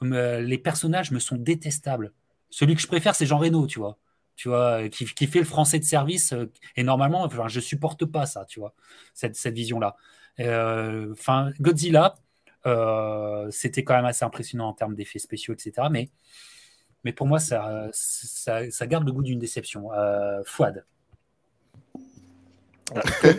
les 0.02 0.58
personnages 0.58 1.12
me 1.12 1.20
sont 1.20 1.38
détestables. 1.38 2.14
Celui 2.50 2.76
que 2.76 2.82
je 2.82 2.88
préfère, 2.88 3.16
c'est 3.16 3.26
Jean 3.26 3.38
Reno, 3.38 3.68
tu 3.68 3.80
vois. 3.80 3.98
Tu 4.36 4.50
vois, 4.50 4.90
qui, 4.90 5.06
qui, 5.06 5.28
fait 5.28 5.40
le 5.40 5.46
français 5.46 5.80
de 5.80 5.84
service. 5.84 6.34
et 6.76 6.84
normalement, 6.84 7.24
enfin, 7.24 7.48
je 7.48 7.60
supporte 7.60 8.06
pas 8.06 8.26
ça, 8.26 8.46
tu 8.46 8.60
vois, 8.60 8.74
cette, 9.14 9.36
cette 9.36 9.56
vision-là. 9.56 9.96
Enfin, 11.12 11.52
Godzilla, 11.60 12.16
euh, 12.16 12.20
c'était 13.52 13.84
quand 13.84 13.96
même 13.96 14.06
assez 14.06 14.26
impressionnant 14.26 14.68
en 14.68 14.74
termes 14.74 14.96
d'effets 14.96 15.20
spéciaux, 15.20 15.54
etc. 15.54 15.88
Mais, 15.92 16.10
mais 17.04 17.14
pour 17.14 17.28
moi, 17.28 17.40
ça, 17.40 17.88
ça, 17.92 18.88
garde 18.88 19.06
le 19.06 19.12
goût 19.12 19.24
d'une 19.24 19.40
déception. 19.40 19.92
Euh, 19.94 20.42
Fouad. 20.46 20.86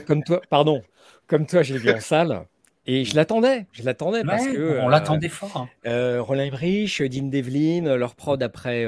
Comme, 0.06 0.24
toi, 0.24 0.40
pardon, 0.48 0.82
comme 1.26 1.46
toi, 1.46 1.62
j'ai 1.62 1.76
vu 1.76 1.90
en 1.90 2.00
salle. 2.00 2.46
Et 2.84 3.04
je 3.04 3.14
l'attendais, 3.14 3.66
je 3.70 3.84
l'attendais 3.84 4.24
parce 4.24 4.44
que 4.44 4.80
on 4.80 4.88
l'attendait 4.88 5.28
euh, 5.28 5.30
fort. 5.30 5.56
Hein. 5.56 5.68
Euh, 5.86 6.20
Roland 6.20 6.42
Emmerich, 6.42 7.00
Dean 7.00 7.28
Devlin, 7.28 7.96
leur 7.96 8.16
prod 8.16 8.42
après 8.42 8.84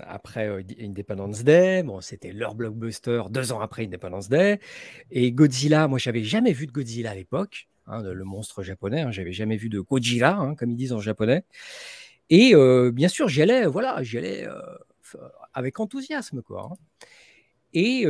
après 0.00 0.64
Independence 0.80 1.44
Day, 1.44 1.82
bon 1.82 2.00
c'était 2.00 2.32
leur 2.32 2.54
blockbuster 2.54 3.24
deux 3.28 3.52
ans 3.52 3.60
après 3.60 3.84
Independence 3.84 4.30
Day. 4.30 4.58
Et 5.10 5.32
Godzilla, 5.32 5.86
moi 5.86 5.98
j'avais 5.98 6.24
jamais 6.24 6.52
vu 6.52 6.66
de 6.66 6.72
Godzilla 6.72 7.10
à 7.10 7.14
l'époque. 7.14 7.68
Hein, 7.86 8.02
le 8.02 8.24
monstre 8.24 8.62
japonais. 8.62 9.02
Hein, 9.02 9.10
J'avais 9.10 9.32
jamais 9.32 9.56
vu 9.56 9.68
de 9.68 9.80
Gojira, 9.80 10.30
hein, 10.30 10.54
comme 10.54 10.70
ils 10.70 10.76
disent 10.76 10.92
en 10.92 11.00
japonais. 11.00 11.44
Et 12.30 12.54
bien 12.92 13.08
sûr, 13.08 13.28
j'y 13.28 13.42
allais, 13.42 13.66
voilà, 13.66 14.02
j'y 14.02 14.18
allais 14.18 14.46
avec 15.52 15.78
enthousiasme, 15.78 16.42
quoi. 16.42 16.70
Hein. 16.72 16.76
Et 17.74 18.06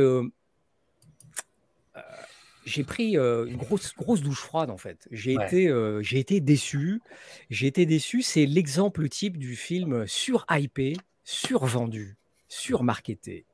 j'ai 2.65 2.83
pris 2.83 3.15
une 3.17 3.57
grosse, 3.57 3.93
grosse 3.93 4.21
douche 4.21 4.39
froide 4.39 4.69
en 4.69 4.77
fait. 4.77 5.07
J'ai 5.11 5.33
été, 5.33 5.69
j'ai 6.01 6.19
été 6.19 6.39
déçu. 6.39 7.01
J'ai 7.49 7.67
été 7.67 7.85
déçu. 7.85 8.21
C'est 8.21 8.45
l'exemple 8.45 9.09
type 9.09 9.37
du 9.37 9.55
film 9.57 10.07
sur-hypé, 10.07 10.95
survendu, 11.25 12.15
surmarketé. 12.47 13.45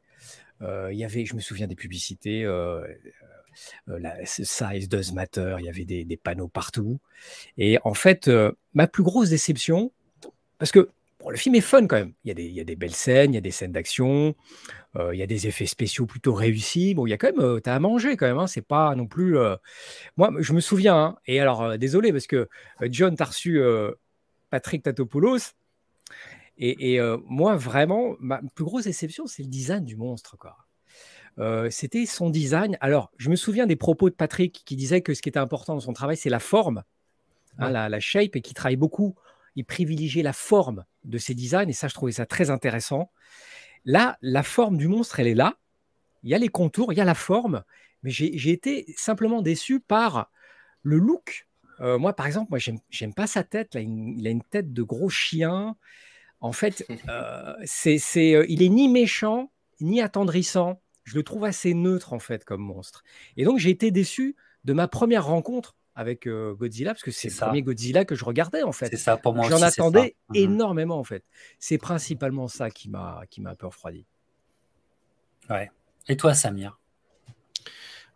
Il 0.62 0.94
y 0.94 1.04
avait, 1.04 1.26
je 1.26 1.34
me 1.34 1.42
souviens 1.42 1.66
des 1.68 1.76
publicités. 1.76 2.46
La, 3.88 4.26
size 4.26 4.90
does 4.90 5.14
matter. 5.14 5.56
Il 5.60 5.66
y 5.66 5.70
avait 5.70 5.86
des, 5.86 6.18
panneaux 6.18 6.48
partout. 6.48 7.00
Et 7.58 7.78
en 7.84 7.94
fait, 7.94 8.30
ma 8.74 8.88
plus 8.88 9.04
grosse 9.04 9.30
déception, 9.30 9.92
parce 10.58 10.72
que 10.72 10.90
le 11.30 11.38
film 11.38 11.56
est 11.56 11.62
fun 11.62 11.86
quand 11.88 11.98
même. 11.98 12.14
Il 12.24 12.30
y 12.40 12.60
a 12.60 12.64
des, 12.64 12.76
belles 12.76 12.96
scènes, 12.96 13.34
il 13.34 13.36
y 13.36 13.38
a 13.38 13.42
des 13.42 13.52
scènes 13.52 13.72
d'action, 13.72 14.36
euh, 14.96 15.14
il 15.14 15.20
y 15.20 15.24
a 15.24 15.28
des 15.28 15.48
effets 15.48 15.66
spéciaux 15.66 16.06
plutôt 16.06 16.34
réussis. 16.34 16.94
Bon, 16.94 17.06
il 17.06 17.12
y 17.12 17.14
a 17.14 17.18
quand 17.18 17.32
même, 17.32 17.44
euh, 17.44 17.60
tu 17.62 17.70
as 17.70 17.76
à 17.76 17.80
manger 17.80 18.18
quand 18.18 18.26
même. 18.26 18.40
Hein, 18.40 18.48
c'est 18.48 18.66
pas 18.66 18.96
non 18.96 19.08
plus. 19.08 19.38
Euh, 19.38 19.56
moi, 20.18 20.32
je 20.40 20.54
me 20.54 20.60
souviens. 20.60 20.98
Hein, 20.98 21.18
et 21.28 21.40
alors, 21.40 21.78
désolé 21.78 22.12
parce 22.12 22.28
que 22.28 22.50
John, 22.84 23.16
tu 23.16 23.24
as 23.24 23.26
reçu 23.26 23.62
Patrick 24.50 24.84
Tatopoulos. 24.84 25.54
Et, 26.58 27.00
moi, 27.28 27.56
vraiment, 27.56 28.16
ma 28.20 28.40
plus 28.56 28.66
grosse 28.66 28.84
déception, 28.84 29.28
c'est 29.28 29.44
le 29.44 29.50
design 29.50 29.84
du 29.84 29.96
monstre. 29.96 30.38
Quoi. 30.38 30.56
C'était 31.70 32.06
son 32.06 32.30
design. 32.30 32.78
Alors, 32.82 33.12
je 33.18 33.30
me 33.30 33.36
souviens 33.36 33.66
des 33.66 33.76
propos 33.76 34.10
de 34.10 34.16
Patrick 34.16 34.64
qui 34.66 34.76
disait 34.76 35.02
que 35.02 35.14
ce 35.14 35.22
qui 35.22 35.30
était 35.30 35.40
important 35.40 35.74
dans 35.74 35.80
son 35.80 35.94
travail, 35.94 36.16
c'est 36.16 36.30
la 36.30 36.40
forme, 36.40 36.84
hein, 37.58 37.72
la, 37.72 37.90
la, 37.90 38.00
shape, 38.00 38.36
et 38.36 38.42
qui 38.42 38.54
travaille 38.54 38.76
beaucoup 38.76 39.16
il 39.56 39.66
privilégiait 39.66 40.24
la 40.24 40.34
forme 40.34 40.86
de 41.04 41.18
ses 41.18 41.34
designs, 41.34 41.68
et 41.68 41.74
ça, 41.74 41.88
je 41.88 41.94
trouvais 41.94 42.12
ça 42.14 42.26
très 42.26 42.50
intéressant. 42.50 43.12
Là, 43.86 44.18
la 44.22 44.44
forme 44.44 44.78
du 44.78 44.88
monstre, 44.88 45.20
elle 45.20 45.28
est 45.28 45.36
là. 45.36 45.58
Il 46.24 46.30
y 46.30 46.36
a 46.36 46.38
les 46.38 46.50
contours, 46.50 46.94
il 46.94 46.98
y 46.98 47.02
a 47.02 47.06
la 47.06 47.16
forme, 47.16 47.64
mais 48.04 48.12
j'ai 48.12 48.52
été 48.52 48.94
simplement 48.96 49.42
déçu 49.42 49.80
par 49.80 50.30
le 50.84 50.98
look. 50.98 51.48
Euh, 51.80 51.98
moi, 51.98 52.14
par 52.14 52.28
exemple, 52.28 52.48
moi, 52.52 52.60
j'aime 52.90 53.14
pas 53.14 53.28
sa 53.28 53.44
tête. 53.44 53.74
Là, 53.74 53.82
il, 53.82 54.26
a 54.28 54.30
une 54.30 54.44
tête 54.44 54.72
de 54.72 54.84
gros 54.84 55.10
chien. 55.10 55.76
En 56.40 56.52
fait, 56.52 56.86
euh, 57.10 57.56
c'est, 57.66 58.00
euh, 58.36 58.46
il 58.48 58.62
est 58.62 58.70
ni 58.70 58.88
méchant 58.88 59.52
ni 59.80 60.00
attendrissant. 60.00 60.80
Je 61.04 61.16
le 61.16 61.24
trouve 61.24 61.46
assez 61.46 61.74
neutre 61.74 62.14
en 62.14 62.20
fait 62.20 62.46
comme 62.46 62.62
monstre. 62.62 63.04
Et 63.38 63.44
donc, 63.44 63.58
j'ai 63.58 63.70
été 63.70 63.92
déçu 63.92 64.36
de 64.64 64.74
ma 64.74 64.88
première 64.88 65.26
rencontre 65.26 65.76
avec 65.96 66.28
Godzilla, 66.28 66.94
parce 66.94 67.04
que 67.04 67.12
c'est 67.12 67.30
le 67.30 67.36
premier 67.36 67.62
Godzilla 67.62 68.06
que 68.06 68.16
je 68.16 68.24
regardais 68.24 68.64
en 68.64 68.72
fait. 68.72 68.88
C'est 68.88 68.98
ça 68.98 69.18
pour 69.18 69.36
moi. 69.36 69.50
J'en 69.50 69.62
attendais 69.62 70.16
mmh 70.30 70.36
énormément 70.36 70.98
en 70.98 71.04
fait. 71.04 71.26
C'est 71.60 71.78
principalement 71.78 72.48
ça 72.48 72.70
qui 72.70 72.90
m'a 72.90 73.24
qui 73.30 73.42
m'a 73.42 73.52
un 73.52 73.56
peu 73.56 73.68
refroidi. 73.68 74.06
Ouais. 75.50 75.70
Et 76.08 76.16
toi, 76.16 76.34
Samir? 76.34 76.80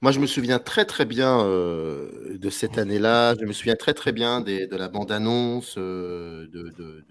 Moi, 0.02 0.12
je 0.12 0.20
me 0.20 0.28
souviens 0.28 0.60
très 0.60 0.86
très 0.86 1.06
bien 1.06 1.44
de 1.44 2.50
cette 2.50 2.78
année-là. 2.78 3.36
Je 3.40 3.46
me 3.46 3.54
souviens 3.54 3.76
très 3.76 3.94
très 3.94 4.12
bien 4.12 4.42
de 4.42 4.76
la 4.76 4.88
bande-annonce, 4.88 5.78
de, 5.78 6.50
de, 6.52 6.70
de, 6.70 7.06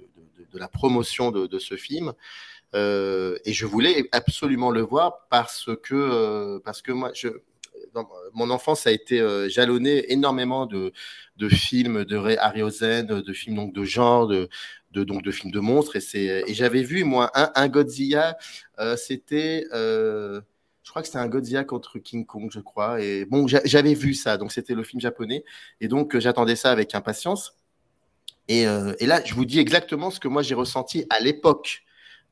de, 0.53 0.59
la 0.59 0.69
promotion 0.69 1.31
de, 1.31 1.59
ce 1.59 1.77
film. 1.77 2.13
Et 2.75 3.53
je 3.53 3.67
voulais 3.67 4.09
absolument 4.13 4.71
le 4.71 4.83
voir 4.83 5.27
parce 5.31 5.71
que, 5.83 6.59
parce 6.65 6.83
que 6.83 6.93
moi, 6.93 7.11
je, 7.15 7.29
mon 8.33 8.51
enfance 8.51 8.87
a 8.87 8.93
été 8.93 9.21
euh, 9.21 9.49
jalonnée 9.49 10.13
énormément 10.13 10.67
de, 10.67 10.93
films 11.49 12.05
de 12.05 12.17
Ray 12.17 12.37
Harryhausen, 12.37 13.07
de, 13.07 13.33
films 13.33 13.57
donc 13.57 13.75
de 13.75 13.85
genre, 13.85 14.27
de, 14.27 14.49
donc 14.93 15.23
de 15.23 15.31
films 15.31 15.53
de 15.53 15.61
monstres. 15.61 15.97
Et, 15.97 16.43
et 16.47 16.55
j'avais 16.55 16.83
vu 16.83 17.05
moi 17.05 17.31
un, 17.35 17.69
Godzilla, 17.69 18.37
euh, 18.79 18.97
c'était, 18.97 19.67
euh, 19.73 20.41
je 20.83 20.91
crois 20.91 21.03
que 21.03 21.09
c'était 21.09 21.19
un 21.19 21.29
Godzilla 21.29 21.65
contre 21.65 21.99
King 21.99 22.27
Kong, 22.27 22.51
je 22.53 22.61
crois. 22.61 23.01
Et 23.01 23.25
bon, 23.25 23.47
j'avais 23.47 23.95
vu 23.95 24.15
ça, 24.15 24.37
donc 24.37 24.53
c'était 24.53 24.75
le 24.75 24.83
film 24.83 25.01
japonais, 25.01 25.45
et 25.81 25.89
donc 25.89 26.19
j'attendais 26.19 26.57
ça 26.57 26.71
avec 26.71 26.95
impatience. 26.95 27.57
Et, 28.49 28.65
là, 28.65 29.23
je 29.25 29.35
vous 29.35 29.47
dis 29.47 29.59
exactement 29.59 30.11
ce 30.11 30.21
que 30.21 30.29
moi 30.29 30.43
j'ai 30.43 30.55
ressenti 30.55 31.07
à 31.09 31.21
l'époque. 31.21 31.83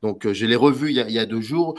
Donc, 0.03 0.31
je 0.31 0.45
l'ai 0.45 0.55
revu 0.55 0.89
il 0.89 1.11
y, 1.11 1.19
a, 1.19 1.25
deux 1.25 1.41
jours 1.41 1.75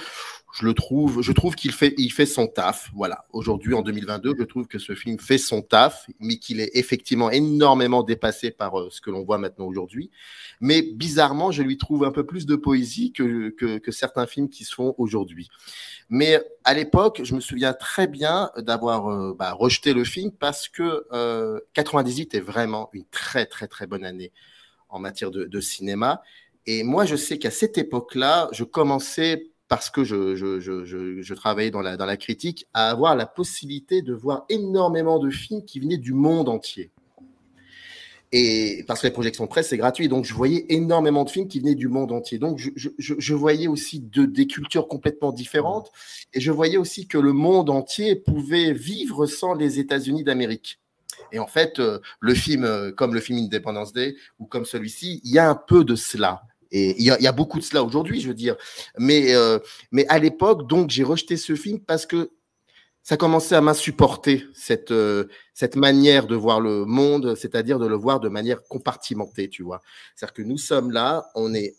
je 0.54 0.64
le 0.64 0.72
trouve, 0.72 1.20
je 1.20 1.32
trouve 1.32 1.56
qu'il 1.56 1.72
fait, 1.72 1.94
il 1.98 2.10
fait 2.10 2.26
son 2.26 2.46
taf. 2.46 2.88
Voilà. 2.94 3.26
Aujourd'hui, 3.32 3.74
en 3.74 3.82
2022, 3.82 4.36
je 4.38 4.44
trouve 4.44 4.68
que 4.68 4.78
ce 4.78 4.94
film 4.94 5.18
fait 5.18 5.36
son 5.36 5.62
taf, 5.62 6.06
mais 6.20 6.36
qu'il 6.36 6.60
est 6.60 6.70
effectivement 6.74 7.28
énormément 7.30 8.04
dépassé 8.04 8.52
par 8.52 8.78
euh, 8.78 8.88
ce 8.90 9.00
que 9.00 9.10
l'on 9.10 9.24
voit 9.24 9.38
maintenant 9.38 9.66
aujourd'hui. 9.66 10.12
Mais 10.60 10.82
bizarrement, 10.82 11.50
je 11.50 11.62
lui 11.62 11.76
trouve 11.76 12.04
un 12.04 12.12
peu 12.12 12.24
plus 12.24 12.46
de 12.46 12.54
poésie 12.54 13.12
que, 13.12 13.48
que, 13.50 13.90
certains 13.90 14.26
films 14.26 14.48
qui 14.48 14.64
se 14.64 14.74
font 14.74 14.94
aujourd'hui. 14.96 15.48
Mais 16.08 16.40
à 16.62 16.72
l'époque, 16.74 17.22
je 17.24 17.34
me 17.34 17.40
souviens 17.40 17.72
très 17.72 18.06
bien 18.06 18.52
d'avoir 18.56 19.08
euh, 19.08 19.34
bah, 19.36 19.52
rejeté 19.52 19.92
le 19.92 20.04
film 20.04 20.30
parce 20.30 20.68
que 20.68 21.04
euh, 21.12 21.58
98 21.72 22.32
est 22.34 22.40
vraiment 22.40 22.90
une 22.92 23.06
très, 23.06 23.46
très, 23.46 23.66
très 23.66 23.88
bonne 23.88 24.04
année 24.04 24.30
en 24.88 25.00
matière 25.00 25.32
de 25.32 25.60
cinéma. 25.60 26.22
Et 26.66 26.82
moi, 26.82 27.04
je 27.04 27.16
sais 27.16 27.38
qu'à 27.38 27.50
cette 27.50 27.78
époque-là, 27.78 28.48
je 28.52 28.64
commençais 28.64 29.50
parce 29.68 29.90
que 29.90 30.04
je, 30.04 31.34
travaillais 31.34 31.70
dans 31.70 31.80
la, 31.80 32.16
critique, 32.16 32.66
à 32.74 32.90
avoir 32.90 33.16
la 33.16 33.26
possibilité 33.26 34.02
de 34.02 34.14
voir 34.14 34.44
énormément 34.48 35.18
de 35.18 35.30
films 35.30 35.64
qui 35.64 35.80
venaient 35.80 35.98
du 35.98 36.12
monde 36.12 36.48
entier. 36.48 36.90
Et 38.32 38.84
parce 38.88 39.00
que 39.00 39.06
les 39.06 39.12
projections 39.12 39.46
presse, 39.46 39.68
c'est 39.68 39.76
gratuit. 39.76 40.08
Donc, 40.08 40.24
je 40.24 40.34
voyais 40.34 40.66
énormément 40.68 41.24
de 41.24 41.30
films 41.30 41.48
qui 41.48 41.60
venaient 41.60 41.76
du 41.76 41.88
monde 41.88 42.12
entier. 42.12 42.38
Donc, 42.38 42.58
je, 42.58 43.34
voyais 43.34 43.68
aussi 43.68 44.00
de, 44.00 44.24
des 44.24 44.46
cultures 44.46 44.88
complètement 44.88 45.32
différentes. 45.32 45.90
Et 46.32 46.40
je 46.40 46.50
voyais 46.50 46.76
aussi 46.76 47.06
que 47.06 47.18
le 47.18 47.32
monde 47.32 47.70
entier 47.70 48.16
pouvait 48.16 48.72
vivre 48.72 49.26
sans 49.26 49.54
les 49.54 49.78
États-Unis 49.78 50.24
d'Amérique. 50.24 50.80
Et 51.30 51.38
en 51.38 51.46
fait, 51.46 51.78
euh, 51.78 52.00
le 52.20 52.34
film, 52.34 52.64
euh, 52.64 52.90
comme 52.92 53.14
le 53.14 53.20
film 53.20 53.38
Independence 53.38 53.92
Day 53.92 54.16
ou 54.38 54.46
comme 54.46 54.64
celui-ci, 54.64 55.20
il 55.24 55.32
y 55.32 55.38
a 55.38 55.48
un 55.48 55.54
peu 55.54 55.84
de 55.84 55.94
cela. 55.94 56.42
Et 56.76 56.96
il 56.98 57.04
y, 57.04 57.10
a 57.28 57.32
beaucoup 57.32 57.60
de 57.60 57.64
cela 57.64 57.84
aujourd'hui, 57.84 58.20
je 58.20 58.26
veux 58.26 58.34
dire. 58.34 58.56
Mais, 58.98 59.32
euh, 59.32 59.60
mais 59.92 60.04
à 60.08 60.18
l'époque, 60.18 60.66
donc, 60.66 60.90
j'ai 60.90 61.04
rejeté 61.04 61.36
ce 61.36 61.54
film 61.54 61.78
parce 61.78 62.04
que 62.04 62.32
ça 63.04 63.16
commençait 63.16 63.54
à 63.54 63.60
m'insupporter, 63.60 64.44
cette, 64.54 64.90
euh, 64.90 65.26
cette 65.52 65.76
manière 65.76 66.26
de 66.26 66.34
voir 66.34 66.60
le 66.60 66.84
monde, 66.84 67.36
c'est-à-dire 67.36 67.78
de 67.78 67.86
le 67.86 67.94
voir 67.94 68.18
de 68.18 68.28
manière 68.28 68.64
compartimentée, 68.64 69.48
tu 69.48 69.62
vois. 69.62 69.82
C'est-à-dire 70.16 70.34
que 70.34 70.42
nous 70.42 70.58
sommes 70.58 70.90
là, 70.90 71.30
on 71.36 71.54
est 71.54 71.76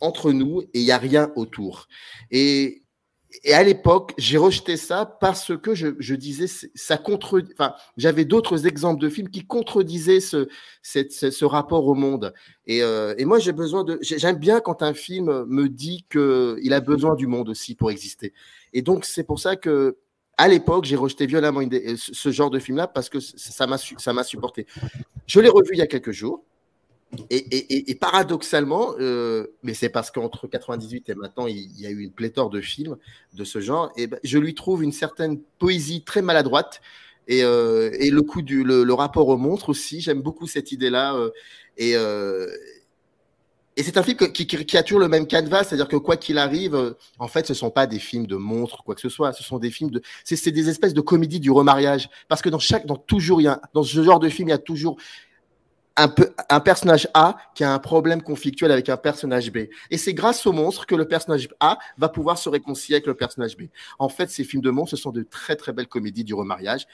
entre 0.00 0.32
nous 0.32 0.62
et 0.74 0.80
il 0.80 0.84
n'y 0.84 0.90
a 0.90 0.98
rien 0.98 1.30
autour. 1.36 1.86
Et 2.32 2.81
et 3.44 3.54
à 3.54 3.62
l'époque, 3.62 4.12
j'ai 4.18 4.36
rejeté 4.36 4.76
ça 4.76 5.06
parce 5.06 5.56
que 5.56 5.74
je, 5.74 6.14
disais, 6.14 6.46
ça 6.74 6.96
contre, 6.98 7.42
enfin, 7.52 7.74
j'avais 7.96 8.24
d'autres 8.24 8.66
exemples 8.66 9.00
de 9.00 9.08
films 9.08 9.28
qui 9.28 9.46
contredisaient 9.46 10.20
ce, 10.20 10.48
ce, 10.82 11.44
rapport 11.44 11.86
au 11.86 11.94
monde. 11.94 12.34
Et, 12.66 12.82
euh, 12.82 13.14
et 13.18 13.24
moi, 13.24 13.38
j'ai 13.38 13.52
besoin 13.52 13.84
de, 13.84 13.98
j'aime 14.02 14.36
bien 14.36 14.60
quand 14.60 14.82
un 14.82 14.94
film 14.94 15.44
me 15.46 15.68
dit 15.68 16.04
que 16.08 16.58
il 16.62 16.72
a 16.72 16.80
besoin 16.80 17.14
du 17.14 17.26
monde 17.26 17.48
aussi 17.48 17.74
pour 17.74 17.90
exister. 17.90 18.32
Et 18.72 18.82
donc, 18.82 19.04
c'est 19.04 19.24
pour 19.24 19.40
ça 19.40 19.56
que, 19.56 19.96
à 20.36 20.48
l'époque, 20.48 20.84
j'ai 20.84 20.96
rejeté 20.96 21.26
violemment 21.26 21.62
ce 21.96 22.30
genre 22.30 22.50
de 22.50 22.58
film-là 22.58 22.86
parce 22.86 23.08
que 23.08 23.20
ça 23.20 23.66
m'a, 23.66 23.78
ça 23.78 24.12
m'a 24.12 24.24
supporté. 24.24 24.66
Je 25.26 25.40
l'ai 25.40 25.48
revu 25.48 25.70
il 25.72 25.78
y 25.78 25.82
a 25.82 25.86
quelques 25.86 26.12
jours. 26.12 26.44
Et, 27.28 27.94
paradoxalement, 27.94 28.94
euh, 28.98 29.46
mais 29.62 29.74
c'est 29.74 29.90
parce 29.90 30.10
qu'entre 30.10 30.46
98 30.46 31.10
et 31.10 31.14
maintenant, 31.14 31.46
il, 31.46 31.78
y 31.78 31.86
a 31.86 31.90
eu 31.90 32.00
une 32.00 32.12
pléthore 32.12 32.48
de 32.48 32.60
films 32.60 32.96
de 33.34 33.44
ce 33.44 33.60
genre, 33.60 33.92
et 33.96 34.06
ben, 34.06 34.18
je 34.24 34.38
lui 34.38 34.54
trouve 34.54 34.82
une 34.82 34.92
certaine 34.92 35.38
poésie 35.58 36.02
très 36.04 36.22
maladroite. 36.22 36.80
Et, 37.28 37.44
euh, 37.44 37.90
le 37.90 38.22
coup 38.22 38.40
du 38.40 38.64
le, 38.64 38.92
rapport 38.94 39.28
au 39.28 39.36
monstre 39.36 39.68
aussi, 39.68 40.00
j'aime 40.00 40.22
beaucoup 40.22 40.46
cette 40.46 40.72
idée-là. 40.72 41.14
Euh, 41.16 42.48
et, 43.76 43.82
c'est 43.82 43.98
un 43.98 44.02
film 44.02 44.16
qui, 44.32 44.76
a 44.76 44.82
toujours 44.82 45.00
le 45.00 45.08
même 45.08 45.26
canevas, 45.26 45.64
c'est-à-dire 45.64 45.88
que 45.88 45.96
quoi 45.96 46.16
qu'il 46.16 46.38
arrive, 46.38 46.94
en 47.18 47.28
fait, 47.28 47.46
ce 47.46 47.52
sont 47.52 47.70
pas 47.70 47.86
des 47.86 47.98
films 47.98 48.26
de 48.26 48.36
monstres, 48.36 48.82
quoi 48.84 48.94
que 48.94 49.02
ce 49.02 49.10
soit. 49.10 49.34
Ce 49.34 49.42
sont 49.42 49.58
des 49.58 49.70
films 49.70 49.90
de, 49.90 50.02
c'est 50.24 50.50
des 50.50 50.70
espèces 50.70 50.94
de 50.94 51.00
comédies 51.02 51.40
du 51.40 51.50
remariage, 51.50 52.08
parce 52.28 52.40
que 52.40 52.48
dans 52.48 52.58
chaque, 52.58 52.86
dans 52.86 52.96
toujours, 52.96 53.42
il 53.42 53.54
dans 53.74 53.82
ce 53.82 54.02
genre 54.02 54.18
de 54.18 54.30
film, 54.30 54.48
il 54.48 54.52
y 54.52 54.54
a 54.54 54.58
toujours 54.58 54.96
un, 55.96 56.08
peu, 56.08 56.32
un 56.48 56.60
personnage 56.60 57.08
A 57.14 57.36
qui 57.54 57.64
a 57.64 57.72
un 57.72 57.78
problème 57.78 58.22
conflictuel 58.22 58.70
avec 58.70 58.88
un 58.88 58.96
personnage 58.96 59.52
B. 59.52 59.68
Et 59.90 59.98
c'est 59.98 60.14
grâce 60.14 60.46
au 60.46 60.52
monstre 60.52 60.86
que 60.86 60.94
le 60.94 61.06
personnage 61.06 61.48
A 61.60 61.78
va 61.98 62.08
pouvoir 62.08 62.38
se 62.38 62.48
réconcilier 62.48 62.96
avec 62.96 63.06
le 63.06 63.14
personnage 63.14 63.56
B. 63.56 63.62
En 63.98 64.08
fait, 64.08 64.30
ces 64.30 64.44
films 64.44 64.62
de 64.62 64.70
monstres, 64.70 64.96
sont 64.96 65.10
de 65.10 65.22
très 65.22 65.56
très 65.56 65.72
belles 65.72 65.88
comédies 65.88 66.24
du 66.24 66.34
remariage. 66.34 66.86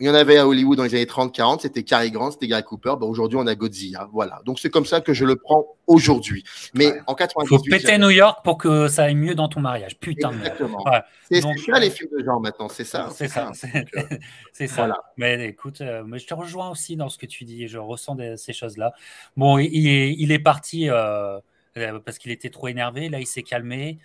Il 0.00 0.06
y 0.06 0.10
en 0.10 0.14
avait 0.14 0.38
à 0.38 0.48
Hollywood 0.48 0.78
dans 0.78 0.84
les 0.84 0.94
années 0.94 1.04
30-40, 1.04 1.60
c'était 1.60 1.82
Cary 1.82 2.10
Grant, 2.10 2.30
c'était 2.30 2.46
Gary 2.46 2.62
Cooper. 2.62 2.94
Bah, 2.98 3.06
aujourd'hui, 3.06 3.38
on 3.38 3.46
a 3.46 3.54
Godzilla. 3.54 4.08
Voilà. 4.12 4.40
Donc, 4.46 4.58
c'est 4.58 4.70
comme 4.70 4.86
ça 4.86 5.02
que 5.02 5.12
je 5.12 5.26
le 5.26 5.36
prends 5.36 5.66
aujourd'hui. 5.86 6.42
Mais 6.72 6.94
en 7.06 7.14
98. 7.14 7.56
Faut 7.56 7.62
péter 7.62 7.98
New 7.98 8.08
York 8.08 8.40
pour 8.42 8.56
que 8.56 8.88
ça 8.88 9.04
aille 9.04 9.14
mieux 9.14 9.34
dans 9.34 9.48
ton 9.48 9.60
mariage. 9.60 9.98
Putain. 9.98 10.32
Exactement. 10.32 10.82
C'est 11.30 11.42
ça 11.42 11.48
euh, 11.48 11.78
les 11.78 11.90
films 11.90 12.10
de 12.18 12.24
genre 12.24 12.40
maintenant, 12.40 12.70
c'est 12.70 12.84
ça. 12.84 13.10
C'est 13.14 13.28
ça. 13.28 13.52
C'est 14.52 14.66
ça. 14.66 14.74
Voilà. 14.76 14.96
Mais 15.18 15.48
écoute, 15.48 15.82
euh, 15.82 16.02
mais 16.06 16.18
je 16.18 16.26
te 16.26 16.34
rejoins 16.34 16.70
aussi 16.70 16.96
dans 16.96 17.10
ce 17.10 17.18
que 17.18 17.26
tu 17.26 17.44
dis. 17.44 17.68
Je 17.68 17.78
ressens 17.78 18.16
ces 18.36 18.54
choses-là. 18.54 18.92
Bon, 19.36 19.58
il 19.58 19.86
est, 19.86 20.14
il 20.18 20.32
est 20.32 20.38
parti. 20.38 20.88
Euh, 20.88 21.38
parce 21.74 22.18
qu'il 22.18 22.30
était 22.30 22.50
trop 22.50 22.68
énervé. 22.68 23.10
Là, 23.10 23.20
il 23.20 23.26
s'est 23.26 23.42
calmé. 23.42 23.98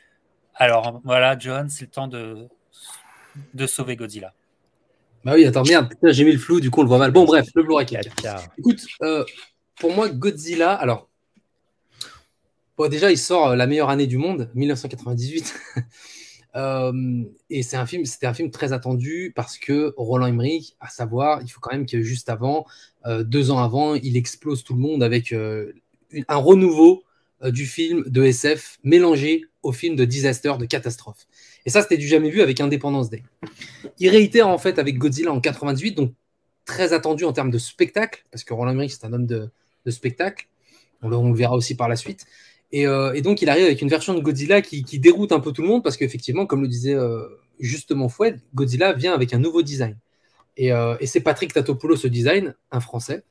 Alors 0.55 1.01
voilà, 1.03 1.38
John, 1.38 1.69
c'est 1.69 1.85
le 1.85 1.91
temps 1.91 2.07
de, 2.07 2.47
de 3.53 3.67
sauver 3.67 3.95
Godzilla. 3.95 4.34
Bah 5.26 5.34
oui, 5.34 5.43
attends, 5.45 5.64
merde, 5.64 5.89
j'ai 6.03 6.23
mis 6.23 6.31
le 6.31 6.38
flou, 6.38 6.60
du 6.60 6.69
coup 6.69 6.81
on 6.81 6.84
le 6.84 6.88
voit 6.88 6.99
mal. 6.99 7.11
Bon, 7.11 7.26
bref, 7.26 7.47
le 7.56 7.64
Blu-ray 7.64 7.88
Écoute, 8.60 8.85
pour 9.80 9.91
moi, 9.91 10.07
Godzilla, 10.07 10.72
alors, 10.72 11.10
déjà, 12.89 13.11
il 13.11 13.18
sort 13.18 13.56
la 13.56 13.65
meilleure 13.68 13.89
année 13.89 14.07
du 14.07 14.18
monde, 14.18 14.49
1998. 14.53 15.56
Euh, 16.57 17.23
et 17.49 17.64
c'est 17.64 17.76
un 17.76 17.85
film, 17.85 18.06
c'était 18.06 18.27
un 18.27 18.34
film 18.34 18.49
très 18.49 18.72
attendu 18.72 19.34
parce 19.35 19.57
que 19.57 19.93
Roland 19.97 20.27
Emmerich, 20.27 20.77
à 20.80 20.88
savoir, 20.88 21.41
il 21.41 21.49
faut 21.49 21.60
quand 21.60 21.73
même 21.73 21.85
que 21.85 22.02
juste 22.02 22.30
avant, 22.30 22.65
euh, 23.06 23.26
deux 23.26 23.52
ans 23.52 23.60
avant, 23.60 23.95
il 23.95 24.15
explose 24.15 24.64
tout 24.64 24.73
le 24.73 24.80
monde 24.80 25.03
avec 25.03 25.34
euh, 25.34 25.73
un 26.30 26.38
renouveau 26.38 27.03
du 27.43 27.65
film 27.65 28.06
de 28.07 28.23
SF 28.23 28.77
mélangé 28.85 29.43
au 29.64 29.73
film 29.73 29.97
de 29.97 30.06
disaster, 30.06 30.53
de 30.57 30.65
catastrophe. 30.65 31.27
Et 31.65 31.69
ça, 31.69 31.81
c'était 31.81 31.97
du 31.97 32.07
jamais 32.07 32.29
vu 32.29 32.41
avec 32.41 32.59
Independence 32.61 33.09
Day. 33.09 33.23
Il 33.99 34.09
réitère 34.09 34.47
en 34.47 34.57
fait 34.57 34.77
avec 34.79 34.97
Godzilla 34.97 35.31
en 35.31 35.39
98, 35.39 35.93
donc 35.93 36.13
très 36.65 36.93
attendu 36.93 37.25
en 37.25 37.33
termes 37.33 37.51
de 37.51 37.57
spectacle, 37.57 38.25
parce 38.31 38.43
que 38.43 38.53
Roland 38.53 38.71
Emmerich, 38.71 38.91
c'est 38.91 39.05
un 39.05 39.13
homme 39.13 39.25
de, 39.25 39.49
spectacle. 39.87 40.47
On 41.01 41.09
le, 41.09 41.35
verra 41.35 41.55
aussi 41.55 41.75
par 41.75 41.87
la 41.87 41.95
suite. 41.95 42.25
Euh, 42.73 43.13
et, 43.13 43.21
donc, 43.21 43.41
il 43.41 43.49
arrive 43.49 43.65
avec 43.65 43.81
une 43.81 43.89
version 43.89 44.13
de 44.13 44.19
Godzilla 44.19 44.61
qui, 44.61 44.83
déroute 44.99 45.31
un 45.31 45.39
peu 45.39 45.51
tout 45.51 45.61
le 45.61 45.67
monde 45.67 45.83
parce 45.83 45.97
qu'effectivement, 45.97 46.45
comme 46.45 46.61
le 46.61 46.67
disait 46.67 46.95
euh, 46.95 47.27
justement 47.59 48.09
Foued, 48.09 48.39
Godzilla 48.53 48.93
vient 48.93 49.13
avec 49.13 49.33
un 49.33 49.39
nouveau 49.39 49.61
design. 49.61 49.97
Euh, 50.59 50.97
et, 50.99 51.07
c'est 51.07 51.21
Patrick 51.21 51.53
Tatopoulos, 51.53 51.97
ce 51.97 52.07
design, 52.07 52.55
un 52.71 52.79
Français, 52.79 53.23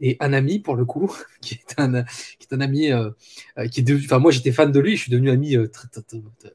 et 0.00 0.16
un 0.20 0.32
ami 0.32 0.58
pour 0.58 0.76
le 0.76 0.84
coup, 0.84 1.14
qui 1.40 1.54
est 1.54 1.74
un, 1.78 2.02
qui 2.02 2.46
est 2.50 2.54
un 2.54 2.60
ami 2.60 2.90
qui 3.70 3.80
est 3.80 3.92
Enfin, 4.04 4.18
moi, 4.18 4.30
j'étais 4.30 4.52
fan 4.52 4.72
de 4.72 4.80
lui, 4.80 4.96
je 4.96 5.02
suis 5.02 5.12
devenu 5.12 5.30
ami. 5.30 5.56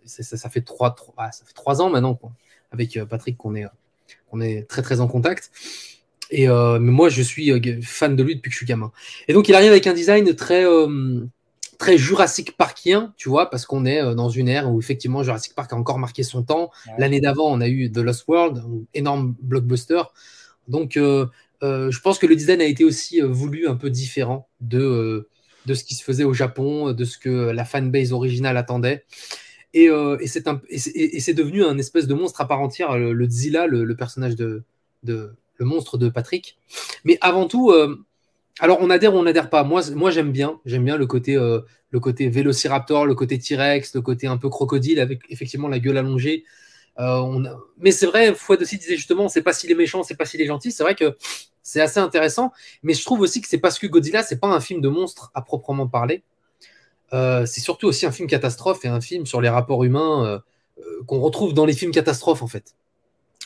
ça, 0.05 0.49
fait 0.49 0.61
trois, 0.61 0.95
ah, 1.17 1.31
ça 1.31 1.45
fait 1.45 1.53
trois 1.53 1.81
ans 1.81 1.89
maintenant, 1.89 2.19
avec 2.71 2.99
Patrick, 3.05 3.37
qu'on 3.37 3.55
est, 3.55 3.65
qu'on 4.29 4.41
est 4.41 4.67
très 4.67 4.81
très 4.81 4.99
en 4.99 5.07
contact. 5.07 5.51
Et 6.29 6.47
mais 6.47 6.91
moi, 6.91 7.09
je 7.09 7.21
suis 7.21 7.51
fan 7.81 8.15
de 8.15 8.23
lui 8.23 8.35
depuis 8.35 8.49
que 8.49 8.53
je 8.53 8.57
suis 8.57 8.65
gamin. 8.65 8.91
Et 9.27 9.33
donc, 9.33 9.49
il 9.49 9.55
arrive 9.55 9.71
avec 9.71 9.87
un 9.87 9.93
design 9.93 10.33
très 10.35 10.65
très 11.83 11.97
Jurassic 11.97 12.55
Parkien, 12.55 13.13
tu 13.17 13.27
vois, 13.27 13.49
parce 13.49 13.65
qu'on 13.65 13.85
est 13.85 14.01
euh, 14.01 14.13
dans 14.13 14.29
une 14.29 14.47
ère 14.47 14.71
où 14.71 14.79
effectivement 14.79 15.21
Jurassic 15.21 15.53
Park 15.53 15.73
a 15.73 15.75
encore 15.75 15.99
marqué 15.99 16.23
son 16.23 16.43
temps. 16.43 16.71
L'année 16.97 17.19
d'avant, 17.19 17.51
on 17.51 17.59
a 17.59 17.67
eu 17.67 17.91
The 17.91 17.97
Lost 17.97 18.25
World, 18.27 18.59
un 18.59 18.85
énorme 18.93 19.35
blockbuster. 19.41 20.01
Donc, 20.69 20.95
euh, 20.95 21.27
euh, 21.63 21.91
je 21.91 21.99
pense 22.01 22.19
que 22.19 22.27
le 22.27 22.35
design 22.35 22.61
a 22.61 22.65
été 22.65 22.83
aussi 22.83 23.21
voulu 23.21 23.67
un 23.67 23.75
peu 23.75 23.89
différent 23.89 24.49
de, 24.61 25.29
de 25.65 25.73
ce 25.73 25.83
qui 25.83 25.95
se 25.95 26.03
faisait 26.03 26.23
au 26.23 26.33
Japon, 26.33 26.91
de 26.91 27.05
ce 27.05 27.17
que 27.17 27.51
la 27.51 27.65
fanbase 27.65 28.13
originale 28.13 28.57
attendait. 28.57 29.05
Et, 29.73 29.85
et 29.89 30.27
c'est 30.27 31.33
devenu 31.33 31.63
un 31.63 31.79
espèce 31.79 32.05
de 32.05 32.13
monstre 32.13 32.41
à 32.41 32.47
part 32.47 32.61
entière, 32.61 32.95
le, 32.95 33.27
Zilla, 33.27 33.65
le, 33.65 33.95
personnage 33.95 34.35
de, 34.35 34.63
de, 35.01 35.33
le 35.57 35.65
monstre 35.65 35.97
de 35.97 36.09
Patrick. 36.09 36.59
Mais 37.05 37.17
avant 37.21 37.47
tout, 37.47 37.71
alors, 38.59 38.77
on 38.81 38.89
adhère 38.89 39.15
ou 39.15 39.17
on 39.17 39.23
n'adhère 39.23 39.49
pas. 39.49 39.63
Moi, 39.63 39.81
moi 39.95 40.11
j'aime 40.11 40.31
bien. 40.31 40.59
J'aime 40.65 40.85
bien 40.85 40.97
le 40.97 41.07
côté, 41.07 41.35
euh, 41.35 41.61
le 41.89 41.99
côté 41.99 42.29
vélociraptor, 42.29 43.05
le 43.05 43.15
côté 43.15 43.39
T-Rex, 43.39 43.95
le 43.95 44.01
côté 44.01 44.27
un 44.27 44.37
peu 44.37 44.49
crocodile 44.49 44.99
avec 44.99 45.21
effectivement 45.29 45.67
la 45.67 45.79
gueule 45.79 45.97
allongée. 45.97 46.45
Euh, 46.99 47.43
mais 47.79 47.91
c'est 47.91 48.05
vrai, 48.05 48.35
Fouad 48.35 48.61
aussi 48.61 48.77
disait 48.77 48.95
justement, 48.95 49.27
c'est 49.27 49.41
pas 49.41 49.53
s'il 49.53 49.71
est 49.71 49.75
méchant, 49.75 50.03
c'est 50.03 50.15
pas 50.15 50.25
s'il 50.25 50.39
est 50.41 50.45
gentil. 50.45 50.71
C'est 50.71 50.83
vrai 50.83 50.93
que 50.93 51.17
c'est 51.63 51.81
assez 51.81 51.99
intéressant. 51.99 52.51
Mais 52.83 52.93
je 52.93 53.03
trouve 53.03 53.21
aussi 53.21 53.41
que 53.41 53.47
c'est 53.47 53.57
parce 53.57 53.79
que 53.79 53.87
Godzilla, 53.87 54.21
c'est 54.21 54.39
pas 54.39 54.49
un 54.49 54.59
film 54.59 54.81
de 54.81 54.89
monstre 54.89 55.31
à 55.33 55.41
proprement 55.41 55.87
parler. 55.87 56.23
Euh, 57.13 57.45
c'est 57.45 57.61
surtout 57.61 57.87
aussi 57.87 58.05
un 58.05 58.11
film 58.11 58.27
catastrophe 58.27 58.85
et 58.85 58.87
un 58.87 59.01
film 59.01 59.25
sur 59.25 59.41
les 59.41 59.49
rapports 59.49 59.83
humains 59.83 60.41
qu'on 61.07 61.19
retrouve 61.19 61.53
dans 61.53 61.65
les 61.65 61.73
films 61.73 61.91
catastrophes 61.91 62.41
en 62.41 62.47
fait. 62.47 62.75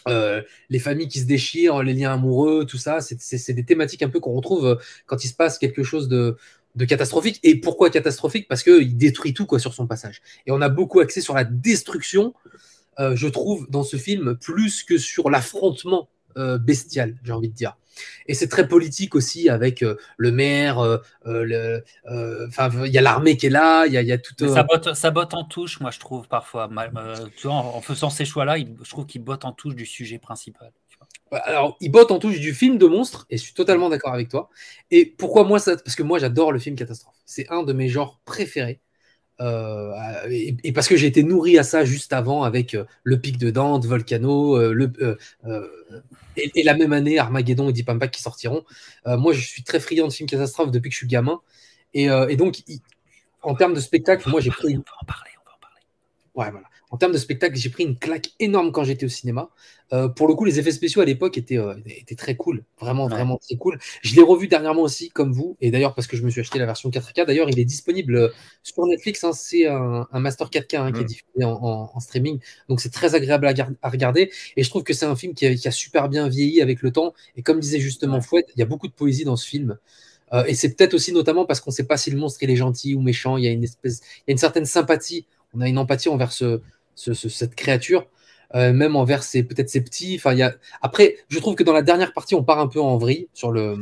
Euh, 0.07 0.41
les 0.69 0.79
familles 0.79 1.07
qui 1.07 1.19
se 1.19 1.25
déchirent, 1.25 1.83
les 1.83 1.93
liens 1.93 2.13
amoureux, 2.13 2.65
tout 2.65 2.77
ça, 2.77 2.99
c'est 3.01 3.53
des 3.53 3.65
thématiques 3.65 4.03
un 4.03 4.09
peu 4.09 4.19
qu'on 4.19 4.33
retrouve 4.33 4.65
euh, 4.65 4.75
quand 5.05 5.23
il 5.23 5.27
se 5.27 5.33
passe 5.33 5.57
quelque 5.57 5.83
chose 5.83 6.07
de, 6.07 6.37
catastrophique. 6.87 7.39
Et 7.43 7.59
pourquoi 7.59 7.89
catastrophique? 7.89 8.47
Parce 8.47 8.63
qu'il 8.63 8.97
détruit 8.97 9.33
tout 9.33 9.45
quoi 9.45 9.59
sur 9.59 9.73
son 9.73 9.87
passage. 9.87 10.21
Et 10.45 10.51
on 10.51 10.61
a 10.61 10.69
beaucoup 10.69 10.99
axé 10.99 11.21
sur 11.21 11.33
la 11.33 11.43
destruction, 11.43 12.33
euh, 12.99 13.15
je 13.15 13.27
trouve, 13.27 13.69
dans 13.69 13.83
ce 13.83 13.97
film, 13.97 14.37
plus 14.37 14.83
que 14.83 14.97
sur 14.97 15.29
l'affrontement 15.29 16.07
bestial, 16.59 17.15
j'ai 17.23 17.33
envie 17.33 17.49
de 17.49 17.55
dire. 17.55 17.75
Et 18.27 18.33
c'est 18.33 18.47
très 18.47 18.67
politique 18.67 19.15
aussi 19.15 19.49
avec 19.49 19.83
euh, 19.83 19.95
le 20.17 20.31
maire, 20.31 20.79
euh, 20.79 21.01
euh, 21.25 21.81
il 22.85 22.91
y 22.91 22.97
a 22.97 23.01
l'armée 23.01 23.37
qui 23.37 23.47
est 23.47 23.51
là, 23.51 23.85
il 23.85 23.93
y 23.93 24.11
a, 24.11 24.17
tout. 24.17 24.33
Ça 24.47 24.63
botte, 24.63 24.93
ça, 24.93 25.11
botte, 25.11 25.33
en 25.33 25.43
touche, 25.43 25.79
moi 25.79 25.91
je 25.91 25.99
trouve 25.99 26.27
parfois. 26.27 26.69
en, 27.45 27.81
faisant 27.81 28.09
ces 28.09 28.25
choix-là, 28.25 28.57
je 28.57 28.89
trouve 28.89 29.05
qu'il 29.05 29.23
botte 29.23 29.45
en 29.45 29.51
touche 29.51 29.75
du 29.75 29.85
sujet 29.85 30.19
principal. 30.19 30.71
Alors, 31.31 31.75
il 31.81 31.91
botte 31.91 32.11
en 32.11 32.19
touche 32.19 32.39
du 32.39 32.53
film 32.53 32.77
de 32.77 32.85
monstre, 32.85 33.25
et 33.29 33.37
je 33.37 33.43
suis 33.43 33.53
totalement 33.53 33.89
d'accord 33.89 34.13
avec 34.13 34.29
toi. 34.29 34.49
Et 34.91 35.05
pourquoi 35.05 35.43
moi 35.43 35.59
ça 35.59 35.75
Parce 35.75 35.95
que 35.95 36.03
moi 36.03 36.19
j'adore 36.19 36.51
le 36.51 36.59
film 36.59 36.75
catastrophe. 36.75 37.15
C'est 37.25 37.49
un 37.49 37.63
de 37.63 37.73
mes 37.73 37.89
genres 37.89 38.19
préférés. 38.23 38.79
Euh, 39.39 39.93
et, 40.29 40.71
parce 40.71 40.87
que 40.87 40.95
j'ai 40.95 41.07
été 41.07 41.23
nourri 41.23 41.57
à 41.57 41.63
ça 41.63 41.85
juste 41.85 42.11
avant 42.11 42.43
avec 42.43 42.73
euh, 42.73 42.85
le 43.03 43.19
pic 43.19 43.37
de 43.37 43.51
Dante, 43.51 43.85
Volcano, 43.85 44.55
euh, 44.55 44.73
le, 44.73 44.91
et, 46.35 46.63
la 46.63 46.75
même 46.75 46.93
année 46.93 47.19
Armageddon 47.19 47.69
et 47.69 47.73
Deep 47.73 47.89
Impact 47.89 48.15
qui 48.15 48.21
sortiront. 48.21 48.63
moi, 49.05 49.33
je 49.33 49.41
suis 49.41 49.63
très 49.63 49.79
friand 49.79 50.07
de 50.07 50.13
films 50.13 50.29
catastrophes 50.29 50.71
depuis 50.71 50.89
que 50.89 50.93
je 50.93 50.99
suis 50.99 51.07
gamin. 51.07 51.39
Et, 51.93 52.07
donc, 52.35 52.63
en 53.41 53.55
termes 53.55 53.73
de 53.73 53.79
spectacle, 53.79 54.29
moi 54.29 54.41
j'ai 54.41 54.51
pris. 54.51 54.75
On 54.75 54.79
en 54.79 55.05
parler, 55.05 55.31
on 55.41 55.49
va 55.49 55.55
en 55.55 55.59
parler. 55.59 55.81
Ouais, 56.35 56.51
voilà 56.51 56.67
en 56.89 56.97
termes 56.97 57.11
de 57.11 57.17
spectacle, 57.17 57.55
j'ai 57.57 57.69
pris 57.69 57.83
une 57.83 57.97
claque 57.97 58.31
énorme 58.39 58.71
quand 58.71 58.83
j'étais 58.83 59.05
au 59.05 59.09
cinéma. 59.09 59.49
Euh, 59.93 60.07
pour 60.07 60.27
le 60.27 60.35
coup, 60.35 60.45
les 60.45 60.59
effets 60.59 60.71
spéciaux 60.71 61.01
à 61.01 61.05
l'époque 61.05 61.37
étaient, 61.37 61.57
euh, 61.57 61.75
étaient, 61.85 62.15
très 62.15 62.35
cool, 62.35 62.63
vraiment, 62.79 63.07
vraiment 63.07 63.37
très 63.37 63.55
cool. 63.55 63.77
Je 64.01 64.15
l'ai 64.15 64.21
revu 64.21 64.47
dernièrement 64.47 64.81
aussi, 64.81 65.09
comme 65.09 65.31
vous, 65.31 65.57
et 65.61 65.71
d'ailleurs 65.71 65.95
parce 65.95 66.07
que 66.07 66.17
je 66.17 66.23
me 66.23 66.29
suis 66.29 66.41
acheté 66.41 66.59
la 66.59 66.65
version 66.65 66.89
4K. 66.89 67.25
D'ailleurs, 67.25 67.49
il 67.49 67.59
est 67.59 67.65
disponible 67.65 68.15
euh, 68.15 68.29
sur 68.63 68.85
Netflix. 68.85 69.23
Hein, 69.23 69.31
c'est 69.33 69.65
un, 69.65 70.07
Master 70.13 70.49
4K 70.49 70.77
hein, 70.77 70.91
qui 70.91 70.99
est 70.99 71.03
mm. 71.03 71.07
diffusé 71.07 71.43
en, 71.43 71.99
streaming, 71.99 72.39
donc 72.69 72.79
c'est 72.79 72.91
très 72.91 73.15
agréable 73.15 73.47
à, 73.47 73.89
regarder. 73.89 74.31
Et 74.55 74.63
je 74.63 74.69
trouve 74.69 74.83
que 74.83 74.93
c'est 74.93 75.05
un 75.05 75.15
film 75.15 75.33
qui 75.33 75.45
a, 75.45 75.71
super 75.71 76.09
bien 76.09 76.27
vieilli 76.27 76.61
avec 76.61 76.81
le 76.81 76.91
temps. 76.91 77.13
Et 77.35 77.43
comme 77.43 77.59
disait 77.59 77.79
justement 77.79 78.21
Fouette, 78.21 78.49
il 78.55 78.59
y 78.59 78.63
a 78.63 78.65
beaucoup 78.65 78.87
de 78.87 78.93
poésie 78.93 79.23
dans 79.25 79.35
ce 79.35 79.47
film. 79.47 79.77
et 80.47 80.55
c'est 80.55 80.73
peut-être 80.75 80.93
aussi 80.93 81.11
notamment 81.13 81.45
parce 81.45 81.61
qu'on 81.61 81.71
ne 81.71 81.75
sait 81.75 81.85
pas 81.85 81.97
si 81.97 82.11
le 82.11 82.17
monstre 82.17 82.43
il 82.43 82.49
est 82.49 82.55
gentil 82.55 82.95
ou 82.95 83.01
méchant. 83.01 83.37
Il 83.37 83.43
y 83.43 83.47
a 83.47 83.51
une 83.51 83.63
espèce, 83.63 84.01
il 84.19 84.23
y 84.27 84.31
a 84.31 84.33
une 84.33 84.37
certaine 84.37 84.65
sympathie. 84.65 85.25
On 85.53 85.61
a 85.61 85.67
une 85.67 85.77
empathie 85.77 86.09
envers 86.09 86.33
ce, 86.33 86.61
cette 86.97 87.55
créature, 87.55 88.07
euh, 88.55 88.73
même 88.73 88.95
envers 88.95 89.23
ses 89.23 89.43
peut-être 89.43 89.69
ses 89.69 89.81
petits. 89.81 90.15
Enfin, 90.17 90.33
y 90.33 90.41
a... 90.41 90.55
Après, 90.81 91.17
je 91.29 91.39
trouve 91.39 91.55
que 91.55 91.63
dans 91.63 91.73
la 91.73 91.81
dernière 91.81 92.13
partie, 92.13 92.35
on 92.35 92.43
part 92.43 92.59
un 92.59 92.67
peu 92.67 92.81
en 92.81 92.97
vrille 92.97 93.27
sur 93.33 93.51
le, 93.51 93.77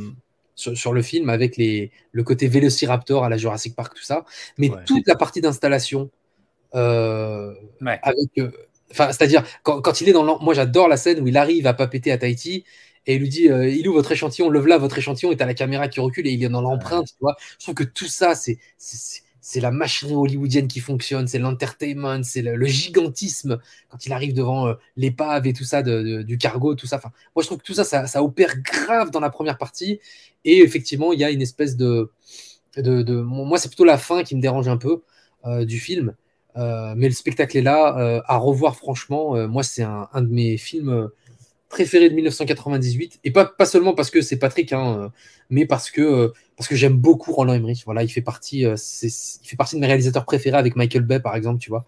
sur, 0.54 0.92
le 0.92 1.02
film 1.02 1.30
avec 1.30 1.56
les, 1.56 1.90
le 2.12 2.22
côté 2.22 2.48
Vélociraptor 2.48 3.24
à 3.24 3.28
la 3.28 3.36
Jurassic 3.36 3.74
Park, 3.74 3.94
tout 3.94 4.04
ça. 4.04 4.24
Mais 4.58 4.70
toute 4.86 5.06
la 5.06 5.16
partie 5.16 5.40
d'installation, 5.40 6.10
euh, 6.74 7.54
avec. 8.02 8.38
Euh, 8.38 8.50
enfin, 8.90 9.12
c'est-à-dire, 9.12 9.44
quand, 9.62 10.00
il 10.00 10.08
est 10.08 10.12
dans 10.12 10.40
Moi, 10.40 10.54
j'adore 10.54 10.88
la 10.88 10.96
scène 10.96 11.20
où 11.20 11.28
il 11.28 11.36
arrive 11.36 11.66
à 11.66 11.74
pas 11.74 11.86
péter 11.86 12.12
à 12.12 12.18
Tahiti 12.18 12.64
et 13.06 13.14
il 13.14 13.20
lui 13.20 13.28
dit 13.28 13.44
Il 13.44 13.88
où 13.88 13.92
votre 13.92 14.10
échantillon 14.10 14.50
Lève 14.50 14.66
là 14.66 14.78
votre 14.78 14.98
échantillon 14.98 15.30
et 15.30 15.36
t'as 15.36 15.46
la 15.46 15.54
caméra 15.54 15.86
qui 15.86 16.00
recule 16.00 16.26
et 16.26 16.30
il 16.30 16.42
est 16.42 16.48
dans 16.48 16.60
l'empreinte, 16.60 17.06
tu 17.06 17.14
vois. 17.20 17.36
Je 17.58 17.66
trouve 17.66 17.76
que 17.76 17.84
tout 17.84 18.08
ça, 18.08 18.34
c'est 18.34 18.58
c'est 18.78 19.22
la 19.60 19.70
machinerie 19.70 20.16
hollywoodienne 20.16 20.66
qui 20.66 20.80
fonctionne, 20.80 21.28
c'est 21.28 21.38
l'entertainment, 21.38 22.22
c'est 22.24 22.42
le, 22.42 22.66
gigantisme 22.66 23.60
quand 23.88 24.04
il 24.04 24.12
arrive 24.12 24.34
devant 24.34 24.66
euh, 24.66 24.74
l'épave 24.96 25.46
et 25.46 25.52
tout 25.52 25.64
ça 25.64 25.82
du 25.82 26.36
cargo, 26.36 26.74
tout 26.74 26.88
ça. 26.88 27.00
Moi, 27.34 27.42
je 27.42 27.46
trouve 27.46 27.58
que 27.58 27.62
tout 27.62 27.74
ça, 27.74 27.84
ça, 27.84 28.22
opère 28.24 28.60
grave 28.60 29.12
dans 29.12 29.20
la 29.20 29.30
première 29.30 29.56
partie. 29.56 30.00
Et 30.44 30.58
effectivement, 30.62 31.12
il 31.12 31.20
y 31.20 31.24
a 31.24 31.30
une 31.30 31.42
espèce 31.42 31.76
de, 31.76 32.10
de, 32.76 33.20
moi, 33.20 33.58
c'est 33.58 33.68
plutôt 33.68 33.84
la 33.84 33.98
fin 33.98 34.24
qui 34.24 34.34
me 34.34 34.40
dérange 34.40 34.66
un 34.66 34.78
peu 34.78 35.02
euh, 35.44 35.64
du 35.64 35.78
film. 35.78 36.14
Euh, 36.56 36.94
mais 36.96 37.06
le 37.06 37.14
spectacle 37.14 37.56
est 37.56 37.62
là 37.62 38.22
à 38.26 38.36
revoir. 38.38 38.76
Franchement, 38.76 39.46
moi, 39.46 39.62
c'est 39.62 39.84
un, 39.84 40.08
un, 40.12 40.22
de 40.22 40.32
mes 40.32 40.56
films 40.56 41.08
préféré 41.68 42.08
de 42.08 42.14
1998 42.14 43.20
et 43.24 43.30
pas, 43.30 43.44
pas 43.44 43.66
seulement 43.66 43.94
parce 43.94 44.10
que 44.10 44.22
c'est 44.22 44.36
Patrick, 44.36 44.72
hein, 44.72 44.98
euh, 44.98 45.08
mais 45.50 45.66
parce 45.66 45.90
que, 45.90 46.00
euh, 46.00 46.32
parce 46.56 46.68
que 46.68 46.76
j'aime 46.76 46.96
beaucoup 46.96 47.32
Roland 47.32 47.54
Emmerich. 47.54 47.82
Voilà, 47.84 48.02
il 48.02 48.08
fait 48.08 48.20
partie, 48.20 48.64
euh, 48.64 48.76
il 49.02 49.48
fait 49.48 49.56
partie 49.56 49.76
de 49.76 49.80
mes 49.80 49.86
réalisateurs 49.86 50.24
préférés 50.24 50.56
avec 50.56 50.76
Michael 50.76 51.02
Bay 51.02 51.20
par 51.20 51.34
exemple, 51.34 51.58
tu 51.58 51.70
vois. 51.70 51.84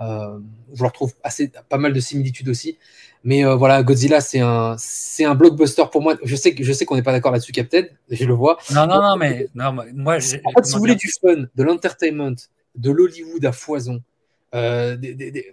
je 0.00 0.82
le 0.82 0.86
retrouve 0.86 1.12
assez, 1.22 1.50
pas 1.68 1.78
mal 1.78 1.92
de 1.92 2.00
similitudes 2.00 2.48
aussi. 2.48 2.78
Mais 3.24 3.42
voilà, 3.44 3.82
Godzilla, 3.82 4.20
c'est 4.20 4.38
un, 4.38 4.76
c'est 4.78 5.24
un 5.24 5.34
blockbuster 5.34 5.84
pour 5.90 6.02
moi. 6.02 6.16
Je 6.22 6.36
sais, 6.36 6.54
je 6.58 6.72
sais 6.72 6.84
qu'on 6.84 6.94
n'est 6.94 7.02
pas 7.02 7.12
d'accord 7.12 7.32
là-dessus, 7.32 7.52
Captain. 7.52 7.82
Je 8.08 8.24
le 8.24 8.32
vois. 8.32 8.58
Non, 8.72 8.86
non, 8.86 9.02
non, 9.02 9.16
mais 9.16 9.48
non, 9.56 9.74
moi, 9.92 10.16
en 10.16 10.20
fait, 10.20 10.64
si 10.64 10.72
vous 10.74 10.78
voulez 10.78 10.94
du 10.94 11.10
fun, 11.20 11.46
de 11.54 11.62
l'entertainment, 11.64 12.36
de 12.76 12.90
l'Hollywood 12.92 13.44
à 13.44 13.52
foison, 13.52 14.00
des, 14.52 14.96
des 14.96 15.52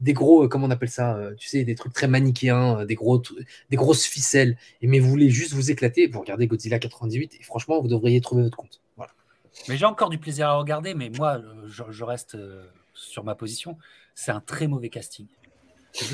gros, 0.00 0.44
euh, 0.44 0.48
comment 0.48 0.66
on 0.66 0.70
appelle 0.70 0.90
ça, 0.90 1.16
euh, 1.16 1.34
tu 1.34 1.48
sais, 1.48 1.64
des 1.64 1.74
trucs 1.74 1.92
très 1.92 2.08
manichéens, 2.08 2.80
euh, 2.80 2.84
des, 2.84 2.94
gros, 2.94 3.22
des 3.70 3.76
grosses 3.76 4.04
ficelles, 4.04 4.56
et 4.82 4.86
mais 4.86 4.98
vous 4.98 5.08
voulez 5.08 5.30
juste 5.30 5.52
vous 5.52 5.70
éclater, 5.70 6.06
vous 6.06 6.20
regardez 6.20 6.46
Godzilla 6.46 6.78
98, 6.78 7.36
et 7.38 7.42
franchement, 7.42 7.80
vous 7.80 7.88
devriez 7.88 8.20
trouver 8.20 8.42
votre 8.42 8.56
compte. 8.56 8.80
Voilà. 8.96 9.12
Mais 9.68 9.76
j'ai 9.76 9.86
encore 9.86 10.10
du 10.10 10.18
plaisir 10.18 10.48
à 10.48 10.54
regarder, 10.54 10.94
mais 10.94 11.10
moi, 11.10 11.40
je, 11.66 12.04
reste 12.04 12.36
sur 12.92 13.24
ma 13.24 13.34
position. 13.34 13.78
C'est 14.14 14.32
un 14.32 14.40
très 14.40 14.66
mauvais 14.66 14.90
casting. 14.90 15.26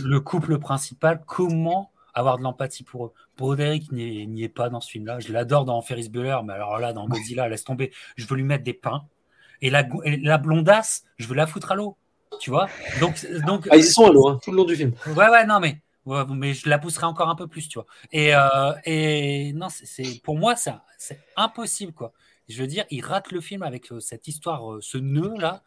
Le 0.03 0.21
couple 0.21 0.59
principal, 0.59 1.23
comment 1.27 1.91
avoir 2.15 2.39
de 2.39 2.45
l'empathie 2.45 2.85
pour 2.85 3.07
eux? 3.07 3.13
Broderick 3.37 3.91
n'y 3.91 4.45
est 4.45 4.49
pas 4.49 4.69
dans 4.69 4.81
ce 4.81 4.91
film-là. 4.91 5.19
Je 5.19 5.33
l'adore 5.33 5.65
dans 5.65 5.81
Ferris 5.83 6.09
Bueller, 6.09 6.39
mais 6.45 6.53
alors 6.53 6.79
là, 6.79 6.93
dans 6.93 7.09
Godzilla, 7.09 7.49
laisse 7.49 7.65
tomber. 7.65 7.93
Je 8.17 8.27
veux 8.27 8.37
lui 8.37 8.45
mettre 8.45 8.63
des 8.63 8.75
pains. 8.75 9.05
Et 9.61 9.71
la, 9.71 9.89
la 10.05 10.39
blondasse, 10.39 11.05
je 11.19 11.27
veux 11.27 11.35
la 11.35 11.47
foutre 11.47 11.73
à 11.73 11.75
l'eau. 11.75 11.97
Tu 12.41 12.51
vois? 12.51 12.69
Donc, 13.01 13.27
donc, 13.47 13.69
ah, 13.71 13.77
Ils 13.77 13.85
sont 13.85 14.07
à 14.07 14.13
l'eau, 14.13 14.29
hein, 14.29 14.39
tout 14.43 14.51
le 14.51 14.57
long 14.57 14.65
du 14.65 14.77
film. 14.77 14.93
Ouais, 15.17 15.29
ouais, 15.29 15.47
non, 15.47 15.61
mais, 15.61 15.81
mais 16.29 16.55
je 16.55 16.69
la 16.69 16.79
pousserai 16.79 17.07
encore 17.07 17.29
un 17.29 17.35
peu 17.35 17.47
plus, 17.47 17.69
tu 17.69 17.79
vois. 17.79 17.87
Et, 18.11 18.35
euh, 18.35 18.73
et 18.85 19.53
non, 19.53 19.69
c'est 19.71 20.21
pour 20.23 20.37
moi, 20.37 20.55
c'est 20.57 20.73
impossible, 21.37 21.93
quoi. 21.93 22.13
Je 22.49 22.61
veux 22.61 22.67
dire, 22.67 22.85
il 22.91 23.05
rate 23.05 23.31
le 23.31 23.41
film 23.41 23.63
avec 23.63 23.93
euh, 23.93 24.01
cette 24.01 24.27
histoire, 24.29 24.73
euh, 24.73 24.81
ce 24.81 24.99
nœud-là. 24.99 25.63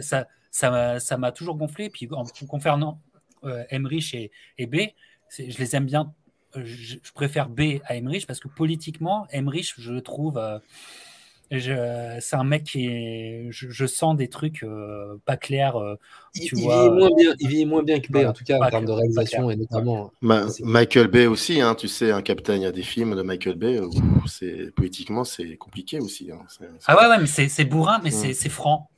Ça 0.00 0.26
m'a 0.70 1.00
ça, 1.00 1.16
m'a 1.16 1.32
toujours 1.32 1.56
gonflé. 1.56 1.90
Puis 1.90 2.08
en, 2.10 2.24
concernant 2.48 3.00
Emmerich 3.70 4.14
et, 4.14 4.30
et 4.58 4.66
B, 4.66 4.76
je 5.38 5.58
les 5.58 5.76
aime 5.76 5.86
bien. 5.86 6.12
Je, 6.54 6.96
préfère 7.14 7.48
B 7.48 7.78
à 7.84 7.96
Emmerich 7.96 8.26
parce 8.26 8.40
que 8.40 8.48
politiquement, 8.48 9.26
Emmerich, 9.30 9.74
je 9.78 9.92
le 9.92 10.00
trouve 10.00 10.40
c'est 11.50 12.36
un 12.36 12.44
mec 12.44 12.64
qui 12.64 12.86
est. 12.86 13.48
Je, 13.50 13.86
sens 13.86 14.16
des 14.16 14.28
trucs 14.28 14.62
euh, 14.62 15.16
pas 15.24 15.36
clairs. 15.36 15.76
Euh, 15.76 15.94
il, 16.34 16.50
vois, 16.54 16.84
vit 16.84 16.90
moins 16.90 17.10
bien, 17.16 17.34
il 17.38 17.48
vit 17.48 17.66
moins 17.66 17.82
bien 17.82 18.00
que 18.00 18.10
Bay, 18.10 18.26
en 18.26 18.32
tout 18.32 18.44
cas, 18.44 18.58
en 18.58 18.68
termes 18.68 18.84
de 18.84 18.92
réalisation 18.92 19.50
et 19.50 19.56
notamment. 19.56 20.10
Michael 20.20 21.08
Bay 21.08 21.26
aussi, 21.26 21.60
hein, 21.60 21.74
tu 21.74 21.88
sais, 21.88 22.10
un 22.10 22.22
capitaine, 22.22 22.60
il 22.62 22.64
y 22.64 22.68
a 22.68 22.72
des 22.72 22.82
films 22.82 23.14
de 23.14 23.22
Michael 23.22 23.56
Bay 23.56 23.80
où 23.80 24.26
c'est 24.26 24.74
politiquement, 24.74 25.24
c'est 25.24 25.56
compliqué 25.56 26.00
aussi. 26.00 26.30
Hein, 26.32 26.40
ah 26.86 26.96
ouais, 26.96 27.08
ouais, 27.08 27.18
mais 27.20 27.48
c'est 27.48 27.64
bourrin, 27.64 28.00
mais 28.02 28.10
mm. 28.10 28.32
c'est 28.34 28.48
franc. 28.48 28.88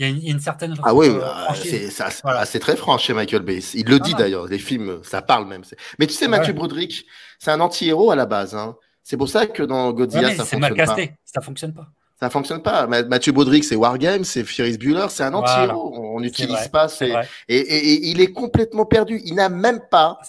Il 0.00 0.18
y, 0.24 0.28
a 0.28 0.32
une, 0.32 0.40
certaine. 0.40 0.74
Ah 0.82 0.94
oui, 0.94 1.08
euh, 1.10 1.20
ah, 1.22 2.46
c'est 2.46 2.58
très 2.58 2.74
franc 2.74 2.96
chez 2.96 3.12
Michael 3.12 3.42
Bay. 3.42 3.58
Il 3.74 3.86
le 3.86 3.98
dit 4.00 4.14
d'ailleurs, 4.14 4.46
les 4.46 4.58
films, 4.58 5.00
ça 5.02 5.20
parle 5.20 5.46
même. 5.46 5.60
Mais 5.98 6.06
tu 6.06 6.14
sais, 6.14 6.26
Mathieu 6.26 6.54
Broderick, 6.54 7.04
c'est 7.38 7.50
un 7.50 7.60
anti-héros 7.60 8.10
à 8.10 8.16
la 8.16 8.24
base. 8.24 8.54
Hein. 8.54 8.76
C'est 9.02 9.16
pour 9.16 9.28
ça 9.28 9.46
que 9.46 9.62
dans 9.62 9.92
Godzilla, 9.92 10.30
ça 10.30 10.36
fonctionne 10.36 10.60
mal 10.60 10.74
casté. 10.74 11.06
Pas. 11.08 11.14
Ça 11.24 11.40
fonctionne 11.40 11.74
pas. 11.74 11.88
Ça 12.20 12.28
fonctionne 12.28 12.62
pas. 12.62 12.86
Mathieu 12.86 13.32
Baudric, 13.32 13.64
c'est 13.64 13.76
Wargame, 13.76 14.24
c'est 14.24 14.44
Ferris 14.44 14.76
Bueller, 14.76 15.06
c'est 15.08 15.22
un 15.22 15.32
anti-héros. 15.32 15.94
On 15.96 16.20
n'utilise 16.20 16.68
pas. 16.68 16.88
Et, 17.00 17.14
et, 17.48 18.08
il 18.08 18.20
est 18.20 18.32
complètement 18.32 18.84
perdu. 18.84 19.20
Il 19.24 19.34
n'a 19.36 19.48
même 19.48 19.80
pas 19.90 20.20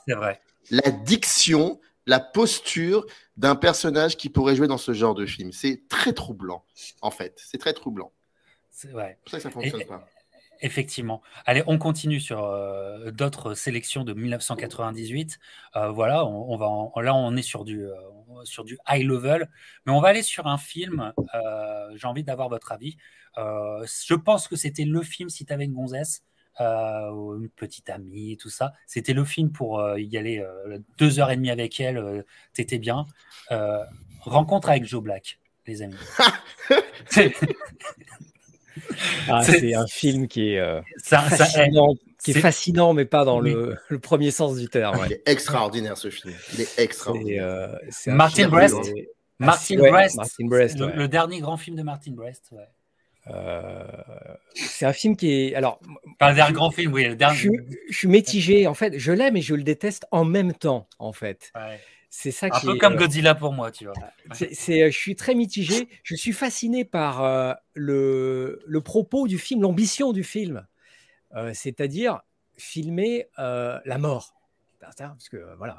la 0.69 0.89
diction, 0.89 1.80
la 2.06 2.19
posture 2.19 3.06
d'un 3.35 3.56
personnage 3.56 4.15
qui 4.18 4.30
pourrait 4.30 4.56
jouer 4.56 4.68
dans 4.68 4.77
ce 4.77 4.93
genre 4.93 5.15
de 5.15 5.26
film. 5.26 5.52
C'est 5.52 5.84
très 5.89 6.14
troublant, 6.14 6.64
en 7.02 7.11
fait. 7.11 7.34
C'est 7.38 7.57
très 7.57 7.73
troublant. 7.73 8.11
C'est 8.69 8.91
vrai. 8.91 9.19
pour 9.23 9.31
ça 9.31 9.38
que 9.38 9.43
ça 9.43 9.49
fonctionne 9.49 9.84
pas. 9.85 10.07
Effectivement. 10.62 11.24
Allez, 11.46 11.64
on 11.66 11.80
continue 11.80 12.20
sur 12.20 12.44
euh, 12.44 13.10
d'autres 13.10 13.56
sélections 13.56 14.04
de 14.04 14.14
1998. 14.14 15.40
Euh, 15.76 15.90
voilà, 15.90 16.24
on, 16.26 16.56
va 16.56 17.02
là 17.02 17.16
on 17.16 17.36
est 17.36 17.42
sur 17.42 17.66
du, 17.66 17.86
euh, 17.86 17.96
sur 18.44 18.64
du 18.64 18.78
high 18.88 19.04
level, 19.04 19.50
mais 19.86 19.92
on 19.92 20.00
va 20.00 20.10
aller 20.10 20.22
sur 20.22 20.46
un 20.46 20.60
film. 20.60 21.14
J'ai 21.96 22.08
envie 22.08 22.24
d'avoir 22.24 22.50
votre 22.50 22.72
avis. 22.72 22.98
je 23.38 24.14
pense 24.14 24.48
que 24.48 24.56
c'était 24.56 24.86
le 24.86 25.02
film 25.02 25.30
si 25.30 25.46
tu 25.46 25.54
avais 25.54 25.66
une 25.66 25.74
gonzesse, 25.74 26.24
une 26.60 27.50
petite 27.56 27.90
amie, 27.90 28.38
tout 28.38 28.52
ça. 28.52 28.74
C'était 28.86 29.14
le 29.14 29.26
film 29.26 29.52
pour 29.52 29.84
y 29.98 30.16
aller 30.16 30.46
deux 31.00 31.20
heures 31.20 31.32
et 31.32 31.38
demie 31.38 31.50
avec 31.50 31.80
elle. 31.80 32.24
T'étais 32.54 32.78
bien. 32.78 33.08
rencontre 34.20 34.70
avec 34.70 34.86
Joe 34.86 35.02
Black, 35.02 35.40
les 35.66 35.82
amis. 35.82 35.96
Ah, 39.27 39.43
c'est 39.43 39.73
un 39.73 39.88
film 39.88 40.27
qui 40.27 40.53
est, 40.53 40.60
euh, 40.60 40.81
fascinant, 41.03 41.93
qui 42.23 42.31
est, 42.31 42.39
fascinant, 42.39 42.93
mais 42.93 43.06
pas 43.06 43.26
dans 43.26 43.39
le, 43.39 43.76
le, 43.88 43.99
premier 43.99 44.31
sens 44.31 44.57
du 44.57 44.68
terme. 44.68 44.99
Il 45.06 45.14
est 45.14 45.23
extraordinaire 45.26 45.98
ce 45.98 46.10
film. 46.10 46.34
Il 46.53 46.61
est 46.61 46.80
extraordinaire. 46.80 47.43
Euh, 47.43 47.77
Martin, 48.07 48.48
Brest. 48.48 48.76
Martin, 49.39 49.77
Brest. 49.77 50.18
Martin 50.18 50.45
Brest. 50.45 50.80
Le, 50.80 51.07
dernier 51.07 51.39
grand 51.39 51.57
film 51.57 51.76
de 51.76 51.84
Martin 51.84 52.11
Brest. 52.11 52.53
Euh, 53.27 53.84
c'est 54.56 54.85
un 54.85 54.93
film 54.93 55.15
qui 55.15 55.31
est. 55.31 55.56
Alors, 55.56 55.80
pas 56.18 56.30
le 56.30 56.35
dernier 56.35 56.53
grand 56.53 56.72
film, 56.72 56.93
oui. 56.93 57.06
Le 57.06 57.15
dernier... 57.15 57.38
Je, 57.38 57.49
je, 57.89 57.98
suis 57.98 58.07
mitigé. 58.07 58.68
En 58.68 58.73
fait, 58.73 58.98
je 58.98 59.11
l'aime 59.11 59.38
et 59.38 59.41
je 59.41 59.53
le 59.53 59.64
déteste 59.64 60.06
en 60.11 60.26
même 60.26 60.53
temps. 60.53 60.88
En 60.99 61.14
fait. 61.14 61.52
C'est 62.14 62.32
ça 62.32 62.48
Un 62.52 62.60
peu 62.60 62.76
comme 62.76 62.96
euh, 62.96 62.98
Godzilla 62.98 63.36
pour 63.36 63.54
moi, 63.54 63.72
tu 63.72 63.86
vois. 63.86 63.94
C'est, 64.34 64.84
euh, 64.84 64.92
je 64.92 64.98
suis 64.98 65.16
très 65.16 65.34
mitigé. 65.34 65.88
Je 66.04 66.14
suis 66.14 66.34
fasciné 66.34 66.84
par 66.84 67.24
euh, 67.24 67.54
le, 67.74 68.62
le, 68.68 68.82
propos 68.82 69.30
du 69.30 69.40
film, 69.40 69.62
l'ambition 69.62 70.12
du 70.12 70.26
film, 70.26 70.68
c'est-à-dire 71.54 72.20
filmer 72.58 73.30
la 73.38 73.98
mort. 73.98 74.36
Parce 74.82 75.30
que 75.30 75.56
voilà, 75.58 75.78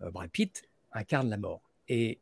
Brad 0.00 0.30
Pitt 0.30 0.68
incarne 0.92 1.30
la 1.30 1.38
mort. 1.38 1.62
Et 1.88 2.20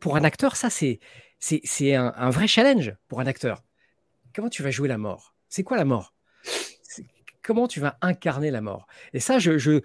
pour 0.00 0.16
un 0.16 0.24
acteur, 0.24 0.56
ça, 0.56 0.68
c'est, 0.68 0.98
c'est, 1.38 1.60
c'est 1.62 1.94
un, 1.94 2.12
un, 2.16 2.30
vrai 2.30 2.48
challenge 2.48 2.92
pour 3.06 3.20
un 3.20 3.26
acteur. 3.26 3.62
Comment 4.34 4.50
tu 4.50 4.64
vas 4.64 4.72
jouer 4.72 4.88
la 4.88 4.98
mort? 4.98 5.32
C'est 5.48 5.62
quoi 5.62 5.76
la 5.76 5.84
mort? 5.84 6.12
Comment 7.42 7.68
tu 7.68 7.78
vas 7.78 7.98
incarner 8.00 8.50
la 8.50 8.60
mort? 8.60 8.88
Et 9.12 9.20
ça, 9.20 9.38
je, 9.38 9.58
je, 9.58 9.80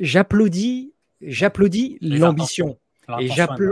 j'applaudis 0.00 0.91
j'applaudis 1.22 1.98
l'ambition 2.00 2.78
et 3.20 3.28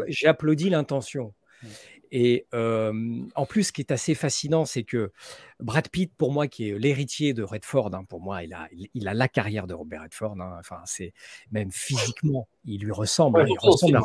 j'applaudis 0.09 0.71
l'intention. 0.71 1.35
Mm. 1.63 1.67
Et 2.13 2.47
euh, 2.55 2.93
en 3.37 3.47
plus, 3.47 3.65
ce 3.65 3.73
qui 3.73 3.83
est 3.83 3.93
assez 3.93 4.15
fascinant, 4.15 4.65
c'est 4.65 4.83
que 4.83 5.13
Brad 5.61 5.89
Pitt, 5.89 6.13
pour 6.17 6.33
moi, 6.33 6.49
qui 6.49 6.69
est 6.69 6.79
l'héritier 6.79 7.35
de 7.35 7.43
Redford, 7.43 7.95
hein, 7.95 8.05
pour 8.09 8.21
moi, 8.21 8.43
il 8.43 8.53
a, 8.53 8.69
il, 8.95 9.07
a 9.07 9.15
la 9.15 9.29
carrière 9.29 9.67
de 9.67 9.75
Robert 9.75 10.03
Redford. 10.03 10.37
Hein. 10.41 10.57
enfin, 10.59 10.81
c'est 10.87 11.13
même 11.53 11.71
physiquement, 11.71 12.49
il 12.65 12.81
lui 12.81 12.91
ressemble. 12.91 13.47
il, 13.49 13.57
ressemble 13.59 13.97
à, 13.97 14.03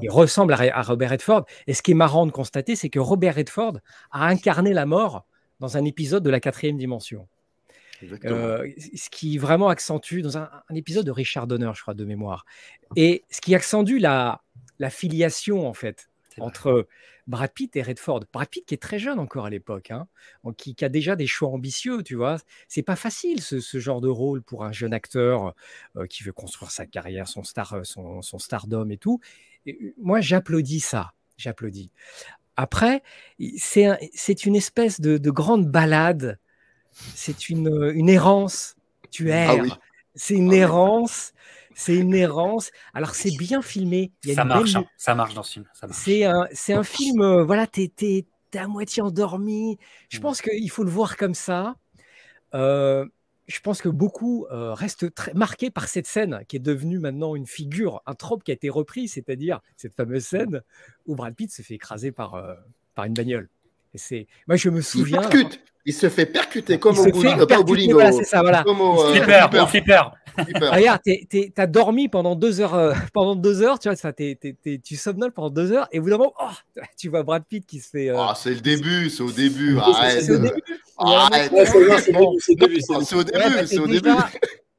il 0.00 0.10
ressemble 0.10 0.54
à, 0.54 0.82
Robert 0.82 1.10
Redford. 1.10 1.44
Et 1.66 1.74
ce 1.74 1.82
qui 1.82 1.90
est 1.90 1.94
marrant 1.94 2.24
de 2.24 2.32
constater, 2.32 2.76
c'est 2.76 2.88
que 2.88 3.00
Robert 3.00 3.34
Redford 3.34 3.78
a 4.10 4.26
incarné 4.26 4.72
la 4.72 4.86
mort 4.86 5.26
dans 5.60 5.76
un 5.76 5.84
épisode 5.84 6.22
de 6.22 6.30
la 6.30 6.40
quatrième 6.40 6.78
dimension. 6.78 7.28
Euh, 8.24 8.70
ce 8.94 9.10
qui 9.10 9.38
vraiment 9.38 9.68
accentue, 9.68 10.20
dans 10.20 10.38
un, 10.38 10.50
épisode 10.74 11.06
de 11.06 11.10
Richard 11.10 11.46
Donner, 11.46 11.70
je 11.74 11.82
crois, 11.82 11.94
de 11.94 12.04
mémoire, 12.04 12.44
et 12.96 13.24
ce 13.30 13.40
qui 13.40 13.54
accentue 13.54 13.98
la, 13.98 14.42
la 14.78 14.90
filiation, 14.90 15.66
en 15.66 15.74
fait, 15.74 16.08
entre 16.38 16.86
Brad 17.26 17.52
Pitt 17.52 17.76
et 17.76 17.82
Redford. 17.82 18.24
Brad 18.32 18.48
Pitt 18.48 18.64
qui 18.64 18.74
est 18.74 18.82
très 18.82 18.98
jeune 18.98 19.18
encore 19.18 19.44
à 19.44 19.50
l'époque, 19.50 19.90
hein, 19.90 20.08
qui, 20.56 20.74
a 20.82 20.88
déjà 20.88 21.14
des 21.14 21.26
choix 21.26 21.50
ambitieux, 21.50 22.02
tu 22.02 22.14
vois. 22.14 22.38
C'est 22.68 22.82
pas 22.82 22.96
facile 22.96 23.42
ce, 23.42 23.60
ce, 23.60 23.78
genre 23.78 24.00
de 24.00 24.08
rôle 24.08 24.42
pour 24.42 24.64
un 24.64 24.72
jeune 24.72 24.94
acteur 24.94 25.54
euh, 25.96 26.06
qui 26.06 26.22
veut 26.22 26.32
construire 26.32 26.70
sa 26.70 26.86
carrière, 26.86 27.28
son, 27.28 27.44
star, 27.44 27.74
euh, 27.74 27.84
son, 27.84 28.22
son 28.22 28.38
stardom 28.38 28.88
et 28.90 28.96
tout. 28.96 29.20
moi, 29.98 30.20
j'applaudis 30.20 30.80
ça, 30.80 31.12
j'applaudis. 31.36 31.92
Après, 32.56 33.02
c'est 33.56 34.46
une 34.46 34.56
espèce 34.56 35.00
de, 35.00 35.18
de 35.18 35.30
grande 35.30 35.66
balade 35.66 36.38
c'est 37.14 37.48
une, 37.48 37.68
euh, 37.68 37.92
une 37.94 38.08
errance. 38.08 38.76
Tu 39.10 39.30
ah 39.32 39.54
erres. 39.54 39.80
C'est 40.14 40.34
une 40.34 40.52
ah 40.52 40.56
errance. 40.56 41.32
C'est 41.74 41.94
une 41.94 42.14
errance. 42.14 42.70
Alors, 42.92 43.14
c'est 43.14 43.36
bien 43.36 43.62
filmé. 43.62 44.10
ça, 44.34 44.44
marche, 44.44 44.74
hein. 44.74 44.84
ça 44.96 45.14
marche 45.14 45.34
dans 45.34 45.44
ce 45.44 45.52
film. 45.52 45.66
C'est 45.92 46.24
un, 46.24 46.48
un 46.70 46.82
film, 46.82 47.22
euh, 47.22 47.44
voilà, 47.44 47.66
tu 47.66 47.90
es, 48.00 48.26
à 48.54 48.66
moitié 48.66 49.02
endormi. 49.02 49.78
Je 50.08 50.18
mm. 50.18 50.20
pense 50.20 50.42
qu'il 50.42 50.70
faut 50.70 50.82
le 50.82 50.90
voir 50.90 51.16
comme 51.16 51.34
ça. 51.34 51.76
Euh, 52.54 53.06
je 53.46 53.60
pense 53.60 53.80
que 53.80 53.88
beaucoup 53.88 54.46
restent 54.50 55.14
très 55.14 55.32
marqués 55.32 55.70
par 55.70 55.88
cette 55.88 56.06
scène 56.06 56.42
qui 56.48 56.56
est 56.56 56.60
devenue 56.60 56.98
maintenant 56.98 57.34
une 57.34 57.46
figure, 57.46 58.02
un 58.04 58.14
trope 58.14 58.44
qui 58.44 58.50
a 58.50 58.54
été 58.54 58.68
repris, 58.68 59.08
c'est-à-dire 59.08 59.60
cette 59.78 59.94
fameuse 59.94 60.26
scène 60.26 60.60
où 61.06 61.14
Brad 61.14 61.34
Pitt 61.34 61.50
se 61.50 61.62
fait 61.62 61.74
écraser 61.74 62.12
par, 62.12 62.44
par 62.94 63.06
une 63.06 63.14
bagnole. 63.14 63.48
Et 63.98 64.00
c'est, 64.00 64.26
moi, 64.46 64.56
je 64.56 64.70
me 64.70 64.80
souviens. 64.80 65.20
Il 65.84 65.94
se 65.94 66.08
fait 66.08 66.26
percuter 66.26 66.78
comme 66.78 66.98
au, 66.98 67.04
bowling, 67.06 67.46
pas 67.46 67.58
au 67.58 67.64
bowling. 67.64 67.92
Voilà, 67.92 68.12
c'est 68.12 68.24
ça, 68.24 68.42
voilà. 68.42 68.62
Comme 68.62 68.80
au, 68.80 68.98
flipper, 69.06 69.46
euh, 69.54 69.66
flipper. 69.66 70.02
Regarde, 70.36 71.00
tu 71.02 71.52
as 71.56 71.66
dormi 71.66 72.08
pendant 72.08 72.36
deux 72.36 72.60
heures, 72.60 72.74
euh, 72.74 72.92
pendant 73.14 73.34
deux 73.34 73.62
heures, 73.62 73.78
tu 73.78 73.88
vois, 73.88 73.96
ça, 73.96 74.12
tu 74.12 74.96
somnoles 74.96 75.32
pendant 75.32 75.50
deux 75.50 75.72
heures, 75.72 75.88
et 75.90 75.98
au 75.98 76.02
bout 76.02 76.10
d'un 76.10 76.18
moment, 76.18 76.34
oh, 76.40 76.80
tu 76.98 77.08
vois 77.08 77.22
Brad 77.22 77.42
Pitt 77.44 77.66
qui 77.66 77.80
se 77.80 77.88
fait. 77.88 78.10
Euh... 78.10 78.16
Oh, 78.18 78.32
c'est 78.36 78.50
le 78.50 78.60
début, 78.60 79.08
c'est 79.08 79.22
au 79.22 79.32
début. 79.32 79.78
Arrête. 79.82 80.22
C'est 80.22 80.32
au 80.32 80.38
début. 80.38 80.62
Arrête. 80.98 81.50
c'est 81.50 81.76
au 81.76 82.54
début. 82.54 82.80
C'est 82.82 83.16
au 83.16 83.24
début. 83.24 83.66
C'est 83.66 83.78
au 83.78 83.86
début. 83.86 84.10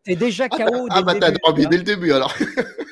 T'es 0.03 0.15
déjà 0.15 0.47
KO. 0.47 0.87
Ah, 0.89 1.01
bah 1.01 1.15
t'as 1.19 1.31
dormi 1.31 1.67
dès 1.67 1.77
le 1.77 1.83
début 1.83 2.11
alors. 2.11 2.33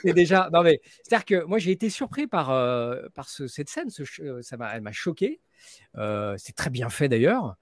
c'est 0.03 0.13
déjà. 0.13 0.49
Non 0.51 0.61
mais 0.61 0.81
c'est-à-dire 1.03 1.25
que 1.25 1.45
moi 1.45 1.57
j'ai 1.57 1.71
été 1.71 1.89
surpris 1.89 2.27
par 2.27 2.51
euh, 2.51 2.95
par 3.15 3.29
ce, 3.29 3.47
cette 3.47 3.69
scène. 3.69 3.89
Ce, 3.89 4.03
ça 4.41 4.57
m'a, 4.57 4.75
elle 4.75 4.81
m'a 4.81 4.91
choqué. 4.91 5.39
Euh, 5.97 6.35
c'est 6.37 6.55
très 6.55 6.69
bien 6.69 6.89
fait 6.89 7.09
d'ailleurs. 7.09 7.55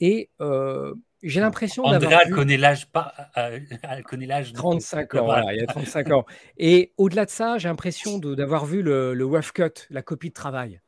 Et 0.00 0.30
euh, 0.40 0.94
j'ai 1.22 1.40
l'impression 1.40 1.82
d'avoir. 1.88 2.12
Andrea 2.12 2.34
connaît 2.34 2.56
l'âge 2.56 2.90
pas, 2.90 3.14
euh, 3.36 3.60
elle 3.82 4.02
connaît 4.04 4.26
l'âge. 4.26 4.52
35 4.52 5.14
ans, 5.14 5.24
voilà, 5.24 5.54
il 5.54 5.60
y 5.60 5.62
a 5.62 5.66
35 5.66 6.10
ans. 6.10 6.26
Et 6.58 6.92
au-delà 6.96 7.24
de 7.24 7.30
ça, 7.30 7.58
j'ai 7.58 7.68
l'impression 7.68 8.18
d'avoir 8.18 8.66
vu 8.66 8.82
le, 8.82 9.14
le 9.14 9.24
rough 9.24 9.52
cut, 9.54 9.86
la 9.90 10.02
copie 10.02 10.28
de 10.28 10.34
travail. 10.34 10.80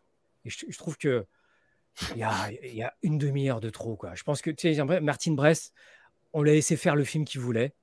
Et 0.44 0.50
je, 0.50 0.78
trouve 0.78 0.96
que 0.96 1.26
il 2.14 2.18
y 2.18 2.22
a, 2.82 2.94
une 3.02 3.18
demi-heure 3.18 3.60
de 3.60 3.70
trop. 3.70 3.96
Quoi. 3.96 4.14
Je 4.14 4.22
pense 4.22 4.40
que 4.40 4.50
tu 4.50 4.74
sais, 4.74 4.84
Martin 5.00 5.32
Brest, 5.32 5.74
on 6.32 6.42
l'a 6.42 6.52
laissé 6.52 6.76
faire 6.76 6.96
le 6.96 7.04
film 7.04 7.24
qu'il 7.24 7.40
voulait 7.40 7.74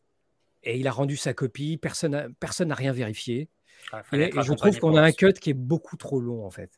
et 0.64 0.78
il 0.80 0.88
a 0.88 0.92
rendu 0.92 1.18
sa 1.18 1.34
copie. 1.34 1.78
Personne 1.78 2.12
n'a 2.12 2.28
personne 2.40 2.72
rien 2.72 2.92
vérifié. 2.92 3.50
Ah, 3.92 4.02
et, 4.14 4.32
je 4.32 4.54
trouve 4.54 4.80
qu'on 4.80 4.96
a 4.96 5.02
un 5.02 5.12
cut 5.12 5.34
qui 5.34 5.52
est 5.52 5.56
beaucoup 5.56 5.98
trop 5.98 6.20
long 6.20 6.46
en 6.46 6.50
fait. 6.50 6.72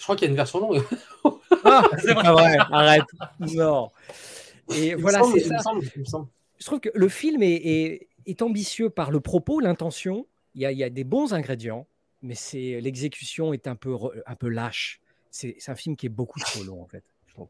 Je 0.00 0.04
crois 0.04 0.16
qu'il 0.16 0.24
y 0.24 0.28
a 0.28 0.30
une 0.30 0.36
version 0.36 0.60
longue. 0.60 0.82
ah, 1.62 1.84
c'est 1.98 2.14
pas 2.14 2.32
vrai, 2.32 2.56
arrête. 2.58 3.04
Non. 3.38 3.90
Et 4.74 4.94
voilà, 4.94 5.20
c'est 5.30 5.40
ça. 5.40 5.60
Je 6.58 6.64
trouve 6.64 6.80
que 6.80 6.88
le 6.94 7.08
film 7.10 7.42
est, 7.42 8.08
est, 8.24 8.40
ambitieux 8.40 8.88
par 8.88 9.10
le 9.10 9.20
propos, 9.20 9.60
l'intention. 9.60 10.26
Il, 10.54 10.62
il 10.62 10.78
y, 10.78 10.84
a, 10.84 10.88
des 10.88 11.04
bons 11.04 11.34
ingrédients, 11.34 11.86
mais 12.22 12.34
c'est 12.34 12.80
l'exécution 12.80 13.52
est 13.52 13.66
un 13.66 13.76
peu, 13.76 13.94
un 14.24 14.34
peu 14.36 14.48
lâche. 14.48 15.02
C'est 15.30 15.58
un 15.68 15.74
film 15.74 15.96
qui 15.96 16.06
est 16.06 16.10
beaucoup 16.10 16.40
trop 16.40 16.64
long, 16.64 16.80
en 16.80 16.86
fait, 16.86 17.04
je 17.26 17.34
trouve. 17.34 17.48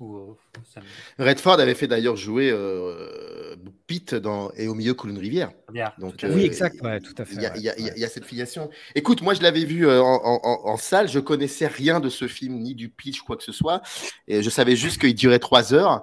Ou, 0.00 0.16
euh, 0.16 0.80
Redford 1.18 1.60
avait 1.60 1.74
fait 1.74 1.86
d'ailleurs 1.86 2.16
jouer 2.16 2.50
euh, 2.50 3.54
Pete 3.86 4.14
dans 4.14 4.50
Et 4.56 4.66
au 4.66 4.74
milieu 4.74 4.92
coule 4.92 5.10
une 5.10 5.18
rivière. 5.18 5.52
Donc, 5.98 6.14
oui, 6.24 6.28
euh, 6.28 6.44
exact, 6.44 6.78
tout 6.78 7.14
à 7.16 7.24
fait. 7.24 7.36
Il 7.56 7.62
y, 7.62 8.04
a 8.04 8.08
cette 8.08 8.24
filiation. 8.24 8.70
Écoute, 8.94 9.22
moi 9.22 9.34
je 9.34 9.42
l'avais 9.42 9.64
vu 9.64 9.88
en, 9.88 10.40
en, 10.42 10.76
salle, 10.76 11.08
je 11.08 11.20
connaissais 11.20 11.68
rien 11.68 12.00
de 12.00 12.08
ce 12.08 12.26
film, 12.26 12.58
ni 12.58 12.74
du 12.74 12.88
pitch, 12.88 13.20
quoi 13.20 13.36
que 13.36 13.44
ce 13.44 13.52
soit. 13.52 13.82
Et 14.26 14.42
je 14.42 14.50
savais 14.50 14.74
juste 14.74 15.00
qu'il 15.00 15.14
durait 15.14 15.38
trois 15.38 15.72
heures. 15.72 16.02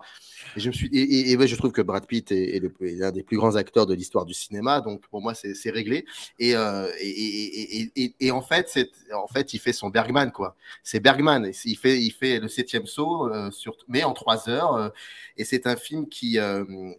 Et 0.56 0.60
je 0.60 0.68
me 0.68 0.74
suis 0.74 0.88
et, 0.88 1.32
et, 1.32 1.48
je 1.48 1.56
trouve 1.56 1.72
que 1.72 1.82
Brad 1.82 2.06
Pitt 2.06 2.32
est, 2.32 2.62
l'un 2.80 3.12
des 3.12 3.24
plus 3.24 3.38
grands 3.38 3.56
acteurs 3.56 3.86
de 3.86 3.94
l'histoire 3.94 4.26
du 4.26 4.34
cinéma, 4.34 4.82
donc 4.82 5.08
pour 5.08 5.22
moi 5.22 5.34
c'est 5.34 5.70
réglé. 5.70 6.06
Et, 6.40 6.56
euh, 6.56 6.88
et, 7.00 8.32
en 8.32 8.42
fait, 8.42 8.70
c'est 8.70 8.92
en 9.14 9.28
fait 9.28 9.54
il 9.54 9.60
fait 9.60 9.74
son 9.74 9.90
Bergman 9.90 10.32
quoi. 10.32 10.56
C'est 10.84 11.00
Bergman. 11.00 11.52
Il 11.66 11.78
fait 11.78 12.00
il 12.00 12.12
fait 12.12 12.40
le 12.40 12.48
septième 12.48 12.86
saut, 12.86 13.32
euh, 13.32 13.52
sur, 13.52 13.76
mais 13.88 14.04
en 14.04 14.14
trois 14.14 14.50
heures. 14.50 14.76
Euh, 14.76 14.90
et 15.38 15.46
c'est 15.46 15.68
un 15.68 15.76
film 15.76 16.08
qui 16.08 16.38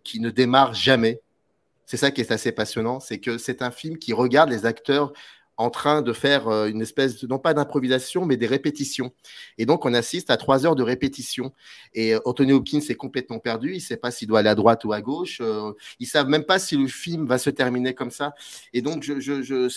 qui 0.04 0.20
ne 0.20 0.30
démarre 0.30 0.74
jamais. 0.74 1.20
C'est 1.86 1.96
ça 1.96 2.10
qui 2.10 2.22
est 2.22 2.32
assez 2.32 2.52
passionnant, 2.52 3.00
c'est 3.00 3.18
que 3.18 3.36
c'est 3.36 3.60
un 3.60 3.70
film 3.70 3.98
qui 3.98 4.12
regarde 4.12 4.48
les 4.48 4.64
acteurs 4.64 5.12
en 5.62 5.70
train 5.70 6.02
de 6.02 6.12
faire 6.12 6.48
euh, 6.48 6.66
une 6.66 6.82
espèce, 6.82 7.22
non 7.24 7.38
pas 7.38 7.54
d'improvisation, 7.54 8.26
mais 8.26 8.36
des 8.36 8.46
répétitions. 8.46 9.12
Et 9.58 9.66
donc, 9.66 9.84
on 9.84 9.94
assiste 9.94 10.30
à 10.30 10.36
trois 10.36 10.66
heures 10.66 10.74
de 10.74 10.82
répétition. 10.82 11.52
Et 11.94 12.14
euh, 12.14 12.20
Anthony 12.24 12.52
Hopkins 12.52 12.80
est 12.88 12.96
complètement 12.96 13.38
perdu. 13.38 13.70
Il 13.70 13.76
ne 13.76 13.80
sait 13.80 13.96
pas 13.96 14.10
s'il 14.10 14.28
doit 14.28 14.40
aller 14.40 14.48
à 14.48 14.54
droite 14.54 14.84
ou 14.84 14.92
à 14.92 15.00
gauche. 15.00 15.38
Euh, 15.40 15.72
ils 16.00 16.04
ne 16.04 16.08
savent 16.08 16.28
même 16.28 16.44
pas 16.44 16.58
si 16.58 16.76
le 16.76 16.88
film 16.88 17.26
va 17.26 17.38
se 17.38 17.50
terminer 17.50 17.94
comme 17.94 18.10
ça. 18.10 18.34
Et 18.72 18.82
donc, 18.82 19.04
je, 19.04 19.68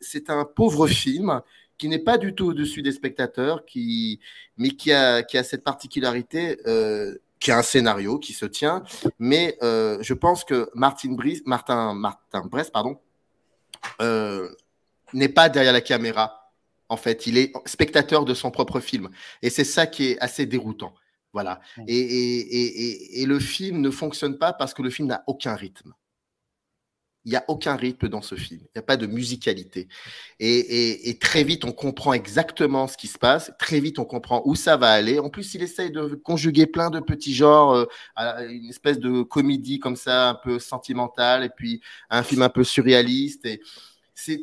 c'est 0.00 0.30
un 0.30 0.44
pauvre 0.44 0.86
film 0.88 1.40
qui 1.78 1.88
n'est 1.88 1.98
pas 1.98 2.18
du 2.18 2.34
tout 2.34 2.46
au-dessus 2.46 2.82
des 2.82 2.92
spectateurs, 2.92 3.64
qui, 3.64 4.20
mais 4.56 4.70
qui 4.70 4.92
a, 4.92 5.22
qui 5.22 5.38
a 5.38 5.44
cette 5.44 5.64
particularité. 5.64 6.58
qui 7.40 7.50
a 7.50 7.58
un 7.58 7.62
scénario 7.62 8.20
qui 8.20 8.34
se 8.34 8.46
tient, 8.46 8.84
mais 9.18 9.56
je 9.60 10.14
pense 10.14 10.44
que 10.44 10.70
Martin, 10.74 11.10
Martin 11.94 12.46
Brest 12.46 12.72
pardon, 12.72 12.98
euh, 14.00 14.48
n'est 15.12 15.28
pas 15.28 15.48
derrière 15.48 15.72
la 15.72 15.80
caméra. 15.80 16.52
En 16.88 16.96
fait, 16.96 17.26
il 17.26 17.38
est 17.38 17.52
spectateur 17.66 18.24
de 18.24 18.34
son 18.34 18.50
propre 18.50 18.80
film. 18.80 19.08
Et 19.40 19.50
c'est 19.50 19.64
ça 19.64 19.86
qui 19.86 20.10
est 20.10 20.18
assez 20.20 20.46
déroutant. 20.46 20.94
Voilà. 21.32 21.60
Et, 21.88 23.24
le 23.26 23.38
film 23.38 23.80
ne 23.80 23.90
fonctionne 23.90 24.38
pas 24.38 24.52
parce 24.52 24.74
que 24.74 24.82
le 24.82 24.90
film 24.90 25.08
n'a 25.08 25.24
aucun 25.26 25.54
rythme. 25.54 25.94
Il 27.24 27.30
n'y 27.30 27.36
a 27.36 27.44
aucun 27.48 27.76
rythme 27.76 28.08
dans 28.08 28.22
ce 28.22 28.34
film. 28.34 28.60
Il 28.62 28.70
n'y 28.76 28.80
a 28.80 28.82
pas 28.82 28.96
de 28.96 29.06
musicalité. 29.06 29.88
Et, 30.40 31.16
très 31.20 31.44
vite, 31.44 31.64
on 31.64 31.72
comprend 31.72 32.12
exactement 32.12 32.88
ce 32.88 32.96
qui 32.96 33.06
se 33.06 33.18
passe. 33.18 33.52
Très 33.58 33.80
vite, 33.80 33.98
on 33.98 34.04
comprend 34.04 34.42
où 34.44 34.54
ça 34.54 34.76
va 34.76 34.90
aller. 34.90 35.18
En 35.18 35.30
plus, 35.30 35.54
il 35.54 35.62
essaye 35.62 35.90
de 35.90 36.14
conjuguer 36.16 36.66
plein 36.66 36.90
de 36.90 37.00
petits 37.00 37.34
genres, 37.34 37.74
euh, 37.74 38.48
une 38.48 38.68
espèce 38.68 38.98
de 38.98 39.22
comédie 39.22 39.78
comme 39.78 39.96
ça, 39.96 40.30
un 40.30 40.34
peu 40.34 40.58
sentimentale, 40.58 41.44
et 41.44 41.50
puis 41.50 41.80
un 42.10 42.22
film 42.22 42.42
un 42.42 42.48
peu 42.48 42.64
surréaliste. 42.64 43.46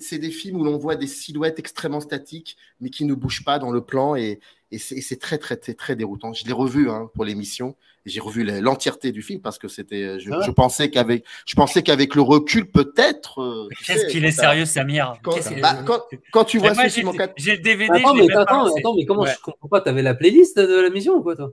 C'est 0.02 0.18
des 0.18 0.32
films 0.32 0.62
où 0.62 0.64
l'on 0.64 0.78
voit 0.78 0.96
des 0.96 1.08
silhouettes 1.08 1.60
extrêmement 1.60 2.02
statiques, 2.02 2.58
mais 2.82 2.90
qui 2.90 3.06
ne 3.06 3.14
bougent 3.14 3.44
pas 3.44 3.60
dans 3.60 3.72
le 3.72 3.82
plan. 3.82 4.16
Et, 4.16 4.40
c'est 4.78 5.20
très, 5.20 5.40
très, 5.40 5.58
très, 5.58 5.74
très 5.74 5.96
déroutant. 5.96 6.34
Je 6.34 6.46
l'ai 6.46 6.54
revu 6.54 6.90
hein, 6.90 7.10
pour 7.14 7.26
l'émission 7.26 7.76
j'ai 8.10 8.20
revu 8.20 8.44
l'entièreté 8.44 9.12
du 9.12 9.22
film 9.22 9.42
parce 9.42 9.58
que 9.58 9.68
c'était. 9.68 10.20
Je, 10.20 10.32
ah 10.32 10.52
pensais 10.54 10.90
qu'avec, 10.90 11.26
je 11.46 11.56
pensais 11.56 11.84
qu'avec 11.84 12.16
le 12.16 12.22
recul, 12.22 12.70
peut-être. 12.70 13.42
Euh, 13.42 13.70
Qu'est-ce 13.86 14.08
qu'il 14.08 14.26
est 14.26 14.32
sérieux, 14.32 14.66
Samir? 14.66 15.16
quand, 15.24 15.36
bah, 15.62 15.86
quand, 16.32 16.44
tu 16.44 16.58
vois 16.58 16.74
ce 16.74 16.88
film 16.90 17.12
J'ai 17.38 17.58
le 17.58 17.62
DVD. 17.62 17.92
Attends, 17.94 18.14
mais, 18.16 18.32
attends, 18.32 18.66
attends, 18.66 18.96
mais 18.96 19.06
comment 19.06 19.26
je 19.26 19.40
comprends 19.42 19.70
pas? 19.70 19.82
T'avais 19.82 20.02
la 20.02 20.16
playlist 20.16 20.58
de 20.60 20.82
la 20.82 20.90
mission 20.90 21.16
ou 21.16 21.22
quoi, 21.22 21.36
toi? 21.36 21.52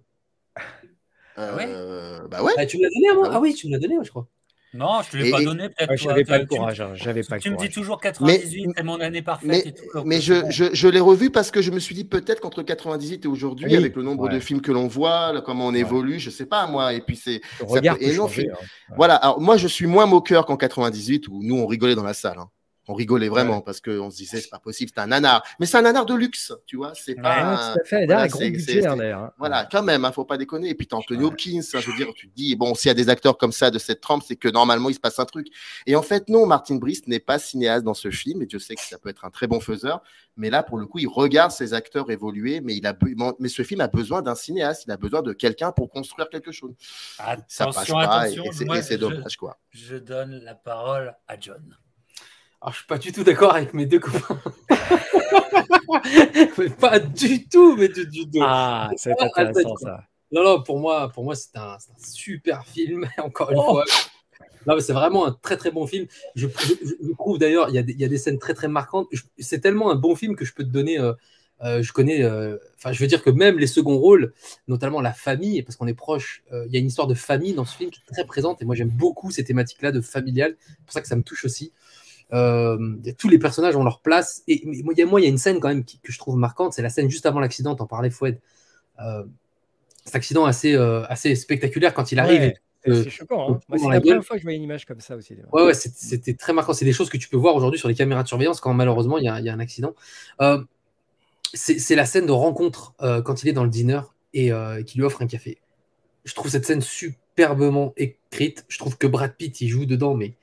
Euh, 1.38 2.26
Bah 2.28 2.42
ouais. 2.42 2.52
Ah, 2.56 2.66
tu 2.66 2.78
me 2.78 2.82
l'as 2.82 2.88
donné 2.88 3.08
à 3.10 3.14
moi? 3.14 3.28
Bah 3.28 3.34
Ah 3.36 3.40
oui, 3.40 3.54
tu 3.54 3.66
me 3.66 3.72
l'as 3.72 3.78
donné, 3.78 3.96
je 4.02 4.10
crois. 4.10 4.26
Non, 4.76 5.00
je 5.02 5.16
ne 5.16 5.22
te 5.22 5.26
l'ai 5.26 5.30
pas 5.30 5.42
donné. 5.42 5.68
Peut-être 5.68 5.96
j'avais 5.96 6.24
pas 6.24 6.38
le 6.38 6.46
courage. 6.46 6.80
Hein, 6.80 6.92
j'avais 6.94 7.22
pas 7.22 7.38
tu 7.38 7.50
me 7.50 7.56
dis 7.56 7.70
toujours 7.70 8.00
98, 8.00 8.72
c'est 8.76 8.82
mon 8.82 9.00
année 9.00 9.22
parfaite. 9.22 9.48
Mais, 9.48 9.60
et 9.60 9.72
tout, 9.72 10.04
mais 10.04 10.20
je, 10.20 10.88
l'ai 10.88 11.00
revu 11.00 11.30
parce 11.30 11.50
que 11.50 11.62
je 11.62 11.70
me 11.70 11.78
suis 11.78 11.94
dit 11.94 12.04
peut-être 12.04 12.40
qu'entre 12.40 12.62
98 12.62 13.24
et 13.24 13.28
aujourd'hui, 13.28 13.74
avec 13.76 13.96
le 13.96 14.02
nombre 14.02 14.28
de 14.28 14.38
films 14.40 14.60
que 14.60 14.72
l'on 14.72 14.86
voit, 14.86 15.42
comment 15.44 15.66
on 15.66 15.74
évolue, 15.74 16.18
je 16.18 16.30
sais 16.30 16.46
pas 16.46 16.66
moi. 16.66 16.92
Et 16.92 17.00
puis 17.00 17.16
c'est. 17.16 17.40
Hein. 17.60 17.96
Voilà. 18.96 19.16
Alors 19.16 19.40
moi, 19.40 19.56
je 19.56 19.68
suis 19.68 19.86
moins 19.86 20.06
moqueur 20.06 20.46
qu'en 20.46 20.56
98 20.56 21.28
où 21.28 21.40
nous 21.42 21.56
on 21.56 21.66
rigolait 21.66 21.94
dans 21.94 22.02
la 22.02 22.14
salle. 22.14 22.36
Hein 22.88 22.92
on 22.92 22.94
rigolait 22.94 23.28
vraiment 23.28 23.60
parce 23.60 23.80
qu'on 23.80 24.10
se 24.10 24.16
disait 24.16 24.40
c'est 24.40 24.50
pas 24.50 24.58
possible, 24.58 24.90
c'est 24.94 25.00
un 25.00 25.08
nanar. 25.08 25.42
Mais 25.58 25.66
c'est 25.66 25.76
un 25.76 25.82
nanar 25.82 26.06
de 26.06 26.14
luxe, 26.14 26.52
tu 26.66 26.76
vois. 26.76 26.92
C'est 26.94 27.14
pas. 27.14 27.72
tout 27.74 27.80
à 27.80 27.84
fait. 27.84 28.06
Voilà, 28.06 28.28
gros 28.28 28.40
budget, 28.40 28.86
hein, 28.86 28.98
hein. 29.00 29.32
Voilà, 29.38 29.66
quand 29.70 29.82
même, 29.82 30.02
ne 30.02 30.06
hein, 30.06 30.12
faut 30.12 30.24
pas 30.24 30.38
déconner. 30.38 30.70
Et 30.70 30.74
puis 30.74 30.86
t'as 30.86 30.96
Anthony 30.96 31.24
Hopkins, 31.24 31.60
je 31.62 31.90
veux 31.90 31.96
dire, 31.96 32.08
tu 32.14 32.28
te 32.28 32.34
dis 32.34 32.54
bon, 32.56 32.74
s'il 32.74 32.88
y 32.88 32.90
a 32.90 32.94
des 32.94 33.08
acteurs 33.08 33.38
comme 33.38 33.52
ça 33.52 33.70
de 33.70 33.78
cette 33.78 34.00
trempe, 34.00 34.22
c'est 34.26 34.36
que 34.36 34.48
normalement 34.48 34.88
il 34.88 34.94
se 34.94 35.00
passe 35.00 35.18
un 35.18 35.24
truc. 35.24 35.48
Et 35.86 35.96
en 35.96 36.02
fait, 36.02 36.28
non, 36.28 36.46
Martin 36.46 36.76
Brist 36.76 37.08
n'est 37.08 37.20
pas 37.20 37.38
cinéaste 37.38 37.84
dans 37.84 37.94
ce 37.94 38.10
film. 38.10 38.42
Et 38.42 38.48
je 38.50 38.58
sais 38.58 38.74
que 38.74 38.82
ça 38.82 38.98
peut 38.98 39.08
être 39.08 39.24
un 39.24 39.30
très 39.30 39.46
bon 39.46 39.60
faiseur, 39.60 40.02
mais 40.36 40.50
là 40.50 40.62
pour 40.62 40.78
le 40.78 40.86
coup, 40.86 40.98
il 40.98 41.08
regarde 41.08 41.50
ses 41.50 41.74
acteurs 41.74 42.10
évoluer. 42.10 42.60
Mais 42.60 42.76
il 42.76 42.86
a, 42.86 42.96
mais 43.40 43.48
ce 43.48 43.62
film 43.62 43.80
a 43.80 43.88
besoin 43.88 44.22
d'un 44.22 44.34
cinéaste. 44.34 44.84
Il 44.86 44.92
a 44.92 44.96
besoin 44.96 45.22
de 45.22 45.32
quelqu'un 45.32 45.72
pour 45.72 45.90
construire 45.90 46.28
quelque 46.28 46.52
chose. 46.52 46.74
Attention, 47.18 47.44
ça 47.48 47.66
passe 47.66 47.88
pas 47.88 48.20
attention, 48.20 48.74
et, 48.74 48.82
c'est 48.82 48.98
dommage 48.98 49.36
quoi. 49.36 49.58
Je 49.70 49.96
donne 49.96 50.40
la 50.44 50.54
parole 50.54 51.14
à 51.26 51.38
John. 51.38 51.76
Alors, 52.66 52.72
je 52.72 52.78
suis 52.78 52.86
pas 52.88 52.98
du 52.98 53.12
tout 53.12 53.22
d'accord 53.22 53.55
avec 53.55 53.74
mes 53.74 53.86
deux 53.86 54.01
copains. 54.01 54.40
pas 56.80 56.98
du 56.98 57.47
tout, 57.47 57.76
mais 57.76 57.86
du, 57.86 58.28
tout. 58.28 58.40
Ah, 58.43 58.90
c'est 58.97 59.12
intéressant 59.22 59.76
ça. 59.76 60.02
Non, 60.32 60.43
non, 60.43 60.60
pour 60.64 60.80
moi, 60.80 61.09
pour 61.10 61.22
moi 61.22 61.36
c'est 61.36 61.56
un, 61.56 61.78
super 61.97 62.66
film, 62.66 63.09
encore 63.18 63.52
une 63.52 63.60
oh. 63.60 63.70
fois. 63.70 63.84
Non, 64.66 64.80
c'est 64.80 64.93
vraiment 64.93 65.28
un 65.28 65.38
très 65.43 65.56
très 65.56 65.70
bon 65.70 65.86
film. 65.86 66.09
Je, 66.34 66.48
trouve 67.16 67.38
d'ailleurs, 67.38 67.68
il 67.68 67.76
y, 67.76 68.05
a 68.05 68.09
des 68.09 68.18
scènes 68.18 68.40
très 68.40 68.55
très 68.55 68.66
marquantes. 68.66 69.06
C'est 69.38 69.60
tellement 69.60 69.93
un 69.93 69.94
bon 69.94 70.16
film 70.16 70.34
que 70.34 70.44
je 70.44 70.52
peux 70.52 70.64
te 70.64 70.70
donner. 70.70 70.98
Euh, 70.98 71.12
euh, 71.62 71.84
je 71.84 71.93
connais, 71.93 72.24
euh, 72.24 72.59
enfin, 72.78 72.90
je 72.90 72.98
veux 72.98 73.06
dire 73.06 73.22
que 73.22 73.30
même 73.30 73.60
les 73.60 73.68
seconds 73.68 73.97
rôles, 73.97 74.34
notamment 74.66 75.01
la 75.01 75.12
famille, 75.12 75.62
parce 75.62 75.76
qu'on 75.76 75.86
est 75.86 75.94
proche, 75.94 76.43
il 76.51 76.72
y 76.72 76.76
a 76.76 76.80
une 76.80 76.88
histoire 76.88 77.06
de 77.06 77.14
famille 77.14 77.55
dans 77.55 77.64
ce 77.64 77.76
film 77.76 77.93
qui 77.93 78.01
est 78.01 78.12
très 78.12 78.24
présente. 78.24 78.60
Et 78.60 78.64
moi, 78.64 78.74
j'aime 78.74 78.90
beaucoup 78.90 79.30
ces 79.30 79.44
thématiques-là 79.44 79.93
de 79.93 80.01
familial. 80.01 80.56
C'est 80.66 80.84
pour 80.84 80.93
ça 80.93 81.01
que 81.01 81.06
ça 81.06 81.14
me 81.14 81.22
touche 81.22 81.44
aussi. 81.44 81.72
Euh, 82.32 82.96
tous 83.18 83.28
les 83.28 83.38
personnages 83.38 83.76
ont 83.76 83.84
leur 83.84 84.00
place. 84.00 84.42
Et 84.48 84.62
moi, 84.64 84.94
il 84.96 85.24
y 85.24 85.26
a 85.26 85.28
une 85.28 85.38
scène 85.38 85.60
quand 85.60 85.68
même 85.68 85.84
que 85.84 86.12
je 86.12 86.18
trouve 86.18 86.36
marquante, 86.36 86.72
c'est 86.72 86.82
la 86.82 86.90
scène 86.90 87.10
juste 87.10 87.26
avant 87.26 87.40
l'accident, 87.40 87.74
t'en 87.74 87.86
parlais 87.86 88.10
Foued. 88.10 88.38
Euh, 89.00 89.24
cet 90.04 90.14
accident 90.14 90.44
assez, 90.44 90.74
euh, 90.74 91.04
assez 91.08 91.34
spectaculaire 91.34 91.92
quand 91.92 92.12
il 92.12 92.18
arrive. 92.18 92.52
c'est 92.84 93.10
choquant. 93.10 93.54
Hein. 93.54 93.60
c'est 93.76 93.88
la 93.88 94.00
première 94.00 94.24
fois 94.24 94.36
que 94.36 94.40
je 94.40 94.46
vois 94.46 94.54
une 94.54 94.62
image 94.62 94.86
comme 94.86 95.00
ça 95.00 95.16
aussi. 95.16 95.36
Ouais, 95.52 95.64
ouais 95.64 95.74
c'était 95.74 96.34
très 96.34 96.52
marquant. 96.52 96.72
C'est 96.72 96.84
des 96.84 96.92
choses 96.92 97.10
que 97.10 97.16
tu 97.16 97.28
peux 97.28 97.36
voir 97.36 97.54
aujourd'hui 97.54 97.78
sur 97.78 97.88
les 97.88 97.94
caméras 97.94 98.22
de 98.22 98.28
surveillance 98.28 98.60
quand 98.60 98.72
malheureusement 98.72 99.18
il 99.18 99.24
y, 99.24 99.28
a, 99.28 99.34
un 99.34 99.60
accident. 99.60 99.94
c'est 101.54 101.96
la 101.96 102.06
scène 102.06 102.26
de 102.26 102.32
rencontre 102.32 102.94
quand 103.24 103.42
il 103.42 103.48
est 103.48 103.52
dans 103.52 103.64
le 103.64 103.70
dîner 103.70 104.00
et 104.32 104.50
qui 104.86 104.98
lui 104.98 105.04
offre 105.04 105.22
un 105.22 105.26
café. 105.26 105.58
Je 106.24 106.34
trouve 106.34 106.50
cette 106.50 106.66
scène 106.66 106.80
superbement 106.80 107.92
écrite. 107.96 108.64
Je 108.68 108.78
trouve 108.78 108.96
que 108.96 109.06
Brad 109.06 109.34
Pitt 109.36 109.60
il 109.60 109.68
joue 109.68 109.86
dedans, 109.86 110.14
mais 110.14 110.34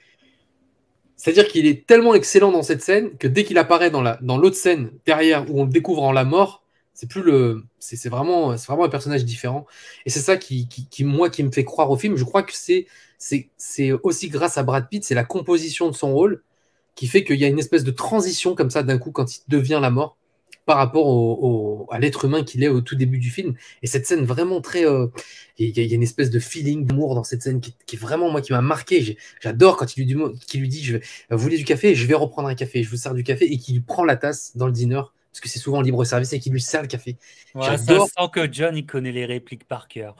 c'est-à-dire 1.24 1.48
qu'il 1.48 1.68
est 1.68 1.88
tellement 1.88 2.16
excellent 2.16 2.52
dans 2.52 2.64
cette 2.64 2.82
scène 2.82 3.16
que 3.18 3.30
dès 3.30 3.46
qu'il 3.46 3.58
apparaît 3.58 3.90
dans 3.90 4.02
l'autre 4.02 4.20
dans 4.22 4.52
scène 4.52 4.92
derrière 5.06 5.50
où 5.50 5.62
on 5.62 5.64
le 5.64 5.70
découvre 5.70 6.04
en 6.04 6.12
la 6.12 6.26
mort, 6.26 6.66
c'est 6.94 7.10
plus 7.10 7.24
le, 7.24 7.64
c'est 7.80 8.10
vraiment, 8.10 8.58
c'est 8.58 8.68
vraiment 8.68 8.84
un 8.84 8.90
personnage 8.90 9.24
différent. 9.24 9.66
Et 10.06 10.10
c'est 10.10 10.20
ça 10.20 10.36
qui, 10.36 10.68
qui, 10.68 11.04
moi, 11.06 11.30
qui 11.30 11.42
me 11.44 11.50
fait 11.50 11.64
croire 11.64 11.90
au 11.90 11.96
film. 11.96 12.18
Je 12.18 12.26
crois 12.26 12.44
que 12.44 12.52
c'est, 12.54 12.88
c'est 13.18 13.92
aussi 14.04 14.28
grâce 14.28 14.58
à 14.58 14.64
Brad 14.64 14.90
Pitt, 14.90 15.06
c'est 15.06 15.16
la 15.16 15.24
composition 15.24 15.88
de 15.90 15.96
son 15.96 16.12
rôle 16.12 16.44
qui 16.94 17.08
fait 17.08 17.24
qu'il 17.24 17.38
y 17.38 17.46
a 17.46 17.48
une 17.48 17.58
espèce 17.58 17.86
de 17.86 17.92
transition 17.92 18.54
comme 18.54 18.70
ça 18.70 18.84
d'un 18.84 18.98
coup 18.98 19.12
quand 19.12 19.38
il 19.38 19.44
devient 19.48 19.80
la 19.82 19.92
mort. 19.92 20.18
Par 20.66 20.78
rapport 20.78 21.08
au, 21.08 21.88
à 21.92 22.00
l'être 22.00 22.26
humain 22.26 22.44
qu'il 22.44 22.64
est 22.64 22.68
au 22.68 22.82
tout 22.82 22.96
début 22.96 23.18
du 23.18 23.30
film. 23.30 23.56
Et 23.82 23.88
cette 23.88 24.06
scène 24.06 24.26
vraiment 24.26 24.62
très... 24.62 24.86
Euh, 24.86 25.08
il 25.58 25.78
y, 25.78 25.92
a 25.92 25.96
une 25.96 26.04
espèce 26.04 26.30
de 26.30 26.40
feeling 26.40 26.86
d'amour 26.86 27.16
dans 27.16 27.24
cette 27.24 27.44
scène 27.44 27.62
qui, 27.62 27.76
est 27.94 27.98
vraiment, 27.98 28.32
moi, 28.32 28.42
qui 28.42 28.54
m'a 28.54 28.62
marqué. 28.62 29.18
J'adore 29.40 29.78
quand 29.78 29.96
il 29.96 30.00
lui, 30.00 30.06
dit, 30.08 30.60
lui 30.60 30.68
dit, 30.68 30.84
je 30.84 30.98
vais, 30.98 31.04
vous 31.30 31.38
voulez 31.38 31.58
du 31.58 31.66
café, 31.66 31.94
je 31.94 32.08
vais 32.08 32.16
reprendre 32.16 32.48
un 32.48 32.56
café, 32.56 32.82
je 32.82 32.90
vous 32.90 32.98
sers 32.98 33.14
du 33.14 33.24
café, 33.24 33.46
et 33.46 33.58
qu'il 33.58 33.76
lui 33.76 33.82
prend 33.82 34.04
la 34.04 34.16
tasse 34.16 34.58
dans 34.58 34.66
le 34.66 34.72
dîner, 34.72 34.96
parce 34.96 35.42
que 35.42 35.50
c'est 35.50 35.60
souvent 35.60 35.82
libre 35.82 36.04
service, 36.06 36.34
et 36.34 36.40
qu'il 36.40 36.54
lui 36.54 36.62
sert 36.62 36.82
le 36.82 36.88
café. 36.88 37.18
Ouais, 37.54 37.78
ça 37.78 37.78
sent 37.78 38.30
que 38.34 38.52
John, 38.52 38.76
il 38.76 38.86
connaît 38.86 39.12
les 39.12 39.26
répliques 39.26 39.68
par 39.68 39.88
cœur. 39.88 40.16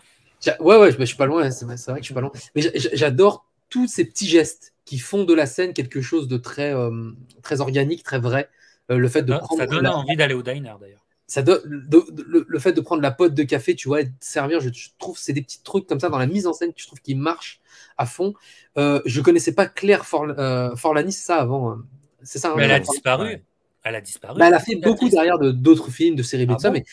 Ouais, 0.60 0.78
ouais, 0.78 0.92
je, 0.92 1.04
suis 1.04 1.18
pas 1.18 1.26
loin, 1.26 1.50
c'est 1.50 1.66
vrai 1.66 1.76
que 1.76 2.00
je 2.00 2.06
suis 2.06 2.14
pas 2.14 2.22
loin. 2.22 2.32
Mais 2.56 2.62
j'adore 2.76 3.48
tous 3.70 3.88
ces 3.88 4.06
petits 4.06 4.28
gestes 4.28 4.74
qui 4.86 5.00
font 5.00 5.24
de 5.24 5.34
la 5.34 5.46
scène 5.46 5.74
quelque 5.74 6.02
chose 6.02 6.28
de 6.28 6.38
très, 6.38 6.74
euh, 6.76 7.12
très 7.42 7.62
organique, 7.62 8.04
très 8.04 8.20
vrai. 8.20 8.50
Euh, 8.92 8.98
le 8.98 9.08
fait 9.08 9.24
de 9.24 9.34
prendre 9.34 9.58
ça 9.58 9.68
donne 9.68 9.88
envie 9.88 10.16
d'aller 10.16 10.34
au 10.34 10.44
diner 10.44 10.74
d'ailleurs. 10.80 11.06
Ça 11.26 11.42
le, 11.42 12.60
fait 12.60 12.74
de 12.74 12.82
prendre 12.82 13.02
la 13.02 13.12
pote 13.12 13.34
de 13.34 13.44
café, 13.44 13.76
tu 13.76 13.88
vois, 13.88 14.02
et 14.02 14.06
de 14.06 14.12
servir, 14.20 14.60
je, 14.60 14.70
trouve 15.00 15.18
c'est 15.18 15.34
des 15.34 15.42
petits 15.42 15.64
trucs 15.64 15.88
comme 15.88 16.00
ça 16.00 16.10
dans 16.10 16.20
la 16.20 16.28
mise 16.28 16.46
en 16.46 16.54
scène 16.54 16.74
que 16.74 16.82
je 16.82 16.86
trouve 16.86 17.00
qui 17.00 17.16
marchent 17.16 17.62
à 17.98 18.06
fond. 18.06 18.34
Euh, 18.78 19.02
je 19.06 19.22
connaissais 19.22 19.54
pas 19.54 19.66
Claire 19.66 20.06
Forlani, 20.06 21.12
ça 21.12 21.38
avant. 21.38 21.72
Hein. 21.72 21.86
C'est 22.24 22.40
ça. 22.40 22.52
Hein, 22.52 22.56
mais 22.58 22.66
elle 22.66 22.72
a 22.72 22.80
disparu. 22.80 23.44
Elle 23.84 23.96
a 23.96 24.02
disparu. 24.02 24.38
Bah, 24.38 24.48
elle 24.48 24.54
a 24.54 24.60
fait 24.60 24.76
beaucoup 24.76 25.10
derrière 25.10 25.40
d'autres 25.40 25.90
films, 25.90 26.16
de 26.16 26.24
séries, 26.24 26.46
de 26.46 26.54
ah 26.54 26.60
ça, 26.60 26.72
mais 26.72 26.84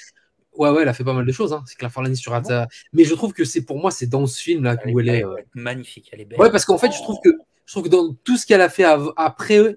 Ouais, 0.55 0.69
ouais, 0.71 0.83
elle 0.83 0.89
a 0.89 0.93
fait 0.93 1.05
pas 1.05 1.13
mal 1.13 1.25
de 1.25 1.33
choses. 1.33 1.53
Hein. 1.53 1.63
C'est 1.67 1.77
Claire 1.77 1.93
Forlani 1.93 2.17
sur 2.17 2.35
ah 2.35 2.67
Mais 2.93 3.05
je 3.05 3.15
trouve 3.15 3.33
que 3.33 3.45
c'est 3.45 3.63
pour 3.63 3.79
moi, 3.79 3.91
c'est 3.91 4.07
dans 4.07 4.27
ce 4.27 4.41
film-là 4.43 4.77
où 4.87 5.01
elle 5.01 5.09
est. 5.09 5.25
Euh, 5.25 5.37
magnifique, 5.55 6.11
elle 6.13 6.21
est 6.21 6.25
belle. 6.25 6.41
Ouais, 6.41 6.51
parce 6.51 6.65
qu'en 6.65 6.79
fait, 6.79 6.93
je 6.93 6.99
trouve 6.99 7.19
que, 7.23 7.31
je 7.67 7.73
trouve 7.73 7.85
que 7.85 7.89
dans 7.89 8.13
tout 8.25 8.37
ce 8.37 8.47
qu'elle 8.47 8.61
a 8.61 8.69
fait 8.69 8.85
après, 9.17 9.77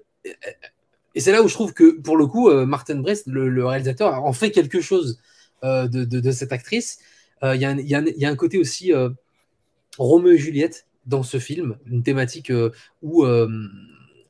et 1.14 1.20
c'est 1.20 1.32
là 1.32 1.42
où 1.42 1.48
je 1.48 1.54
trouve 1.54 1.72
que, 1.72 2.00
pour 2.00 2.16
le 2.16 2.26
coup, 2.26 2.48
euh, 2.48 2.66
Martin 2.66 2.96
Brest, 2.96 3.26
le, 3.26 3.66
réalisateur, 3.66 4.24
en 4.24 4.32
fait 4.32 4.50
quelque 4.50 4.80
chose 4.80 5.20
euh, 5.62 5.88
de, 5.88 6.30
cette 6.30 6.52
actrice. 6.52 6.98
Il 7.42 7.56
y, 7.56 7.82
y, 7.82 8.20
y, 8.20 8.24
a 8.24 8.30
un 8.30 8.36
côté 8.36 8.58
aussi 8.58 8.90
Roméo 9.98 10.32
et 10.32 10.38
Juliette 10.38 10.86
dans 11.04 11.22
ce 11.22 11.38
film, 11.38 11.76
une 11.84 12.02
thématique 12.02 12.50
où, 13.02 13.24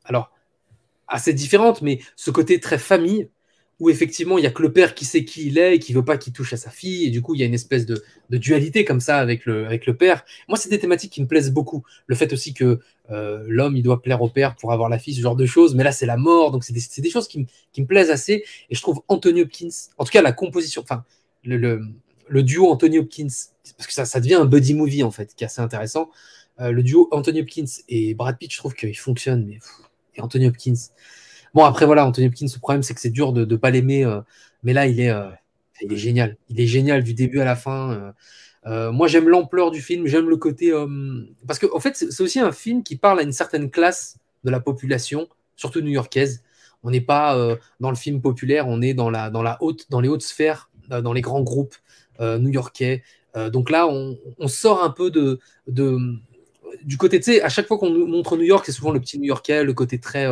alors, 0.04 0.32
assez 1.06 1.32
différente, 1.32 1.80
mais 1.80 2.00
ce 2.16 2.32
côté 2.32 2.58
très 2.58 2.78
famille 2.78 3.28
où 3.80 3.90
effectivement 3.90 4.38
il 4.38 4.44
y 4.44 4.46
a 4.46 4.50
que 4.50 4.62
le 4.62 4.72
père 4.72 4.94
qui 4.94 5.04
sait 5.04 5.24
qui 5.24 5.46
il 5.46 5.58
est 5.58 5.76
et 5.76 5.78
qui 5.78 5.92
veut 5.92 6.04
pas 6.04 6.16
qu'il 6.16 6.32
touche 6.32 6.52
à 6.52 6.56
sa 6.56 6.70
fille 6.70 7.04
et 7.06 7.10
du 7.10 7.22
coup 7.22 7.34
il 7.34 7.40
y 7.40 7.42
a 7.42 7.46
une 7.46 7.54
espèce 7.54 7.86
de, 7.86 8.02
dualité 8.30 8.84
comme 8.84 9.00
ça 9.00 9.18
avec 9.18 9.46
le, 9.46 9.92
père. 9.96 10.24
Moi 10.48 10.58
c'est 10.58 10.68
des 10.68 10.78
thématiques 10.78 11.12
qui 11.12 11.22
me 11.22 11.26
plaisent 11.26 11.52
beaucoup. 11.52 11.84
Le 12.06 12.14
fait 12.14 12.32
aussi 12.32 12.54
que 12.54 12.80
euh, 13.10 13.44
l'homme 13.46 13.76
il 13.76 13.82
doit 13.82 14.02
plaire 14.02 14.22
au 14.22 14.28
père 14.28 14.56
pour 14.56 14.72
avoir 14.72 14.88
la 14.88 14.98
fille, 14.98 15.14
ce 15.14 15.20
genre 15.20 15.36
de 15.36 15.46
choses. 15.46 15.74
Mais 15.74 15.84
là 15.84 15.92
c'est 15.92 16.06
la 16.06 16.16
mort, 16.16 16.50
donc 16.50 16.64
c'est 16.64 16.72
des, 16.72 17.10
choses 17.10 17.28
qui, 17.28 17.46
me 17.78 17.86
plaisent 17.86 18.10
assez. 18.10 18.44
Et 18.70 18.74
je 18.74 18.80
trouve 18.80 19.02
Anthony 19.08 19.42
Hopkins, 19.42 19.68
en 19.98 20.04
tout 20.04 20.10
cas 20.10 20.22
la 20.22 20.32
composition, 20.32 20.82
enfin 20.82 21.04
le, 21.44 22.42
duo 22.42 22.70
Anthony 22.70 22.98
Hopkins, 22.98 23.28
parce 23.76 23.86
que 23.86 23.92
ça, 23.92 24.20
devient 24.20 24.34
un 24.34 24.46
buddy 24.46 24.74
movie 24.74 25.02
en 25.02 25.10
fait, 25.10 25.34
qui 25.34 25.44
est 25.44 25.46
assez 25.46 25.60
intéressant. 25.60 26.10
Euh, 26.60 26.70
le 26.70 26.82
duo 26.82 27.08
Anthony 27.10 27.40
Hopkins 27.40 27.64
et 27.88 28.14
Brad 28.14 28.38
Pitt, 28.38 28.52
je 28.52 28.58
trouve 28.58 28.74
qu'il 28.74 28.96
fonctionne, 28.96 29.44
mais 29.46 29.58
et 30.16 30.20
Anthony 30.20 30.46
Hopkins 30.46 30.74
Bon, 31.54 31.64
après, 31.64 31.86
voilà, 31.86 32.04
Anthony 32.04 32.26
Hopkins, 32.26 32.46
le 32.52 32.58
problème, 32.58 32.82
c'est 32.82 32.94
que 32.94 33.00
c'est 33.00 33.10
dur 33.10 33.32
de 33.32 33.44
ne 33.44 33.56
pas 33.56 33.70
l'aimer. 33.70 34.04
Euh, 34.04 34.20
mais 34.64 34.72
là, 34.72 34.86
il 34.86 34.98
est, 34.98 35.10
euh, 35.10 35.30
il 35.80 35.92
est 35.92 35.96
génial. 35.96 36.36
Il 36.48 36.60
est 36.60 36.66
génial 36.66 37.04
du 37.04 37.14
début 37.14 37.40
à 37.40 37.44
la 37.44 37.54
fin. 37.54 38.12
Euh, 38.66 38.90
moi, 38.90 39.06
j'aime 39.06 39.28
l'ampleur 39.28 39.70
du 39.70 39.80
film. 39.80 40.06
J'aime 40.06 40.28
le 40.28 40.36
côté. 40.36 40.72
parce 41.46 41.60
qu'en 41.60 41.76
en 41.76 41.80
fait, 41.80 41.96
c'est 41.96 42.22
aussi 42.22 42.40
un 42.40 42.50
film 42.52 42.82
qui 42.82 42.96
parle 42.96 43.20
à 43.20 43.22
une 43.22 43.32
certaine 43.32 43.70
classe 43.70 44.18
de 44.42 44.50
la 44.50 44.60
population, 44.60 45.28
surtout 45.56 45.80
new-yorkaise. 45.80 46.42
On 46.82 46.90
n'est 46.90 47.00
pas 47.00 47.56
dans 47.80 47.90
le 47.90 47.96
film 47.96 48.20
populaire, 48.20 48.68
on 48.68 48.82
est 48.82 48.92
dans, 48.92 49.08
la, 49.08 49.30
dans, 49.30 49.42
la 49.42 49.56
haute, 49.62 49.86
dans 49.90 50.00
les 50.00 50.08
hautes 50.08 50.22
sphères, 50.22 50.70
dans 50.88 51.12
les 51.12 51.22
grands 51.22 51.42
groupes 51.42 51.76
new-yorkais. 52.20 53.02
donc 53.52 53.70
là, 53.70 53.86
on, 53.86 54.18
on, 54.38 54.48
sort 54.48 54.82
un 54.82 54.90
peu 54.90 55.10
de, 55.10 55.38
de 55.66 55.98
du 56.82 56.96
côté, 56.96 57.20
tu 57.20 57.32
sais, 57.32 57.42
à 57.42 57.48
chaque 57.48 57.66
fois 57.66 57.78
qu'on 57.78 57.90
montre 57.90 58.36
New 58.36 58.44
York, 58.44 58.64
c'est 58.66 58.72
souvent 58.72 58.92
le 58.92 59.00
petit 59.00 59.18
New-Yorkais, 59.18 59.64
le 59.64 59.72
côté 59.74 59.98
très, 60.00 60.26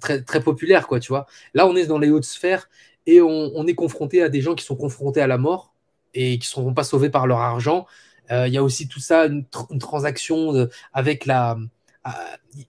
très, 0.00 0.22
très 0.22 0.40
populaire, 0.40 0.86
quoi, 0.86 1.00
tu 1.00 1.08
vois. 1.08 1.26
Là, 1.54 1.66
on 1.66 1.76
est 1.76 1.86
dans 1.86 1.98
les 1.98 2.10
hautes 2.10 2.24
sphères 2.24 2.68
et 3.06 3.20
on, 3.20 3.66
est 3.66 3.74
confronté 3.74 4.22
à 4.22 4.28
des 4.28 4.40
gens 4.40 4.54
qui 4.54 4.64
sont 4.64 4.76
confrontés 4.76 5.20
à 5.20 5.26
la 5.26 5.38
mort 5.38 5.72
et 6.14 6.38
qui 6.38 6.46
ne 6.46 6.50
seront 6.50 6.74
pas 6.74 6.84
sauvés 6.84 7.10
par 7.10 7.26
leur 7.26 7.38
argent. 7.38 7.86
Euh, 8.30 8.46
il 8.46 8.54
y 8.54 8.58
a 8.58 8.62
aussi 8.62 8.88
tout 8.88 9.00
ça, 9.00 9.26
une, 9.26 9.44
transaction 9.78 10.68
avec 10.92 11.26
la. 11.26 11.56
Euh, 12.06 12.10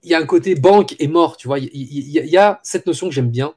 il 0.02 0.10
y 0.10 0.14
a 0.14 0.18
un 0.18 0.26
côté 0.26 0.54
banque 0.54 0.96
et 0.98 1.08
mort, 1.08 1.36
tu 1.36 1.48
vois. 1.48 1.58
Il 1.58 1.70
y, 1.70 2.36
a 2.36 2.60
cette 2.62 2.86
notion 2.86 3.08
que 3.08 3.14
j'aime 3.14 3.30
bien. 3.30 3.54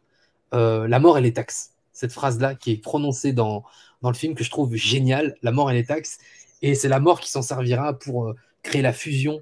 Euh, 0.54 0.88
la 0.88 1.00
mort, 1.00 1.18
elle 1.18 1.26
est 1.26 1.36
taxe. 1.36 1.72
Cette 1.92 2.12
phrase-là 2.12 2.56
qui 2.56 2.74
est 2.74 2.78
prononcée 2.78 3.34
dans, 3.34 3.64
dans 4.02 4.10
le 4.10 4.16
film 4.16 4.36
que 4.36 4.44
je 4.44 4.50
trouve 4.50 4.76
géniale. 4.76 5.36
La 5.42 5.52
mort, 5.52 5.72
elle 5.72 5.78
est 5.78 5.88
taxe. 5.88 6.20
Et 6.62 6.76
c'est 6.76 6.88
la 6.88 7.00
mort 7.00 7.20
qui 7.20 7.30
s'en 7.30 7.42
servira 7.42 7.94
pour 7.98 8.34
créer 8.66 8.82
la 8.82 8.94
fusion 8.94 9.42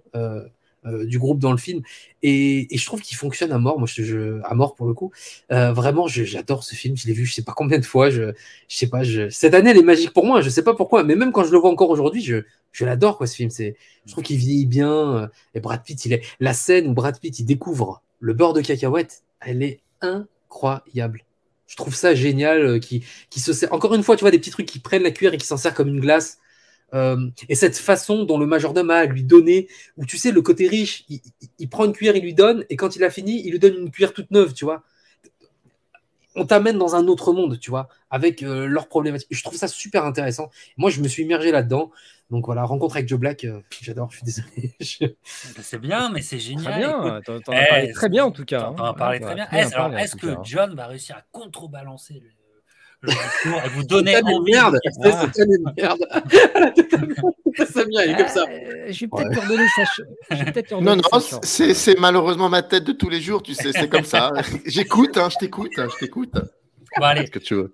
euh, 0.86 1.06
du 1.06 1.18
groupe 1.18 1.40
dans 1.40 1.52
le 1.52 1.58
film. 1.58 1.82
Et, 2.24 2.68
je 2.76 2.86
trouve 2.86 3.02
qu'il 3.02 3.16
fonctionne 3.16 3.54
à 3.54 3.58
mort. 3.58 3.80
Moi, 3.80 3.88
je, 3.88 4.42
à 4.44 4.54
mort 4.54 4.76
pour 4.76 4.86
le 4.86 4.94
coup. 4.94 5.12
Euh, 5.52 5.72
vraiment, 5.72 6.08
j'adore 6.08 6.66
ce 6.66 6.76
film. 6.76 6.98
Je 6.98 7.08
l'ai 7.08 7.14
vu, 7.14 7.26
je 7.26 7.34
sais 7.34 7.42
pas 7.42 7.54
combien 7.56 7.80
de 7.80 7.86
fois. 7.86 8.10
Je, 8.10 8.34
je 8.68 8.76
sais 8.76 8.88
pas. 8.88 9.04
Je... 9.04 9.30
Cette 9.30 9.54
année, 9.54 9.70
elle 9.70 9.78
est 9.78 9.84
magique 9.84 10.12
pour 10.12 10.26
moi. 10.26 10.42
Je 10.42 10.50
sais 10.50 10.64
pas 10.64 10.74
pourquoi, 10.74 11.06
mais 11.06 11.16
même 11.16 11.32
quand 11.32 11.46
je 11.46 11.52
le 11.54 11.58
vois 11.58 11.70
encore 11.70 11.90
aujourd'hui, 11.90 12.22
je, 12.22 12.44
je 12.74 12.84
l'adore 12.84 13.18
quoi. 13.18 13.28
Ce 13.28 13.36
film, 13.36 13.50
c'est. 13.50 13.78
Je 14.06 14.12
trouve 14.12 14.26
qu'il 14.26 14.38
vieillit 14.38 14.66
bien. 14.66 15.16
Euh, 15.16 15.28
et 15.56 15.62
Brad 15.62 15.82
Pitt, 15.84 16.04
il 16.06 16.12
est 16.12 16.22
la 16.42 16.54
scène 16.54 16.88
où 16.88 16.94
Brad 16.94 17.18
Pitt 17.18 17.40
il 17.40 17.46
découvre 17.46 18.02
le 18.20 18.34
beurre 18.34 18.54
de 18.54 18.60
cacahuète. 18.60 19.24
Elle 19.40 19.64
est 19.64 19.80
incroyable. 20.02 21.24
Je 21.68 21.78
trouve 21.78 21.96
ça 21.96 22.14
génial. 22.14 22.82
qui, 22.82 23.06
qui 23.30 23.40
se 23.40 23.54
sert. 23.54 23.72
Encore 23.72 23.96
une 23.96 24.04
fois, 24.04 24.18
tu 24.18 24.22
vois 24.22 24.32
des 24.32 24.40
petits 24.40 24.52
trucs 24.52 24.68
qui 24.68 24.80
prennent 24.80 25.04
la 25.04 25.12
cuillère 25.12 25.34
et 25.34 25.38
qui 25.38 25.48
s'en 25.48 25.58
servent 25.58 25.76
comme 25.76 25.88
une 25.88 26.02
glace. 26.02 26.40
Euh, 26.94 27.30
et 27.50 27.56
cette 27.56 27.78
façon 27.78 28.24
dont 28.24 28.38
le 28.38 28.46
majordome 28.46 28.92
a 28.92 28.98
à 28.98 29.06
lui 29.06 29.24
donner, 29.24 29.68
où 29.98 30.06
tu 30.06 30.18
sais, 30.18 30.32
le 30.32 30.42
côté 30.42 30.68
riche, 30.68 31.06
il, 31.60 31.70
prend 31.70 31.86
une 31.86 31.94
cuillère, 31.94 32.16
il 32.16 32.24
lui 32.24 32.34
donne, 32.34 32.66
et 32.70 32.76
quand 32.76 32.96
il 32.96 33.04
a 33.04 33.10
fini, 33.10 33.42
il 33.46 33.52
lui 33.52 33.60
donne 33.60 33.76
une 33.76 33.92
cuillère 33.92 34.14
toute 34.14 34.32
neuve, 34.32 34.54
tu 34.54 34.66
vois. 34.66 34.84
On 36.36 36.46
t'amène 36.46 36.80
dans 36.80 36.96
un 36.96 37.08
autre 37.08 37.32
monde, 37.32 37.60
tu 37.60 37.70
vois, 37.70 37.88
avec 38.10 38.42
euh, 38.42 38.66
leurs 38.66 38.88
problématiques. 38.88 39.28
Je 39.30 39.44
trouve 39.44 39.58
ça 39.58 39.68
super 39.68 40.04
intéressant. 40.04 40.50
Moi, 40.78 40.90
je 40.90 41.00
me 41.02 41.08
suis 41.08 41.24
immergé 41.24 41.52
là-dedans. 41.52 41.92
Donc 42.32 42.48
voilà, 42.48 42.64
rencontre 42.64 42.96
avec 42.96 43.08
Joe 43.08 43.20
Black, 43.20 43.44
euh, 43.44 43.62
j'adore, 43.82 44.10
je 44.12 44.18
suis 44.18 44.26
désolé. 44.26 44.76
Bah, 45.56 45.62
c'est 45.62 45.80
bien, 45.80 46.10
mais 46.10 46.22
c'est 46.22 46.40
génial. 46.40 46.64
Très 46.64 46.80
bien, 46.80 47.22
t'en 47.22 47.52
as 47.54 47.66
parlé 47.68 47.92
très 47.92 48.10
bien 48.10 48.26
en 48.26 48.32
tout 48.32 48.46
cas. 48.46 48.74
T'en 48.76 48.86
as 48.86 48.94
parlé 48.94 49.20
très 49.20 49.36
bien. 49.36 49.48
Est-ce 49.52 50.16
que 50.16 50.36
John 50.44 50.74
va 50.76 50.88
réussir 50.88 51.16
à 51.16 51.24
contrebalancer 51.32 52.16
le 52.24 52.30
le 53.04 53.70
vous 53.70 53.84
donnez 53.84 54.16
envie. 54.24 54.52
Merde, 54.52 54.80
c'est 54.84 55.12
ah. 55.12 55.28
une 55.38 55.74
merde. 55.78 56.00
Samia, 57.72 58.06
il 58.06 58.12
est 58.12 58.16
comme 58.16 58.28
ça. 58.28 58.46
Euh, 58.50 58.86
je 58.90 59.00
vais 59.02 59.08
peut-être 59.08 59.38
te 59.38 59.42
redonner 59.42 59.68
ça. 59.68 60.82
Non, 60.82 60.96
non, 60.96 61.42
c'est 61.44 62.00
malheureusement 62.00 62.50
ma 62.50 62.64
tête 62.64 62.86
de 62.86 62.94
tous 62.94 63.10
les 63.10 63.22
jours, 63.22 63.44
tu 63.44 63.54
sais, 63.54 63.72
c'est 63.74 63.90
comme 63.90 64.06
ça. 64.06 64.32
J'écoute, 64.66 65.18
hein, 65.18 65.30
je 65.30 65.38
t'écoute, 65.38 65.72
hein, 65.78 65.88
je 65.94 65.98
t'écoute. 66.00 66.34
Bon, 66.34 67.04
allez. 67.04 67.28
Que 67.28 67.40
tu 67.40 67.56
veux. 67.56 67.74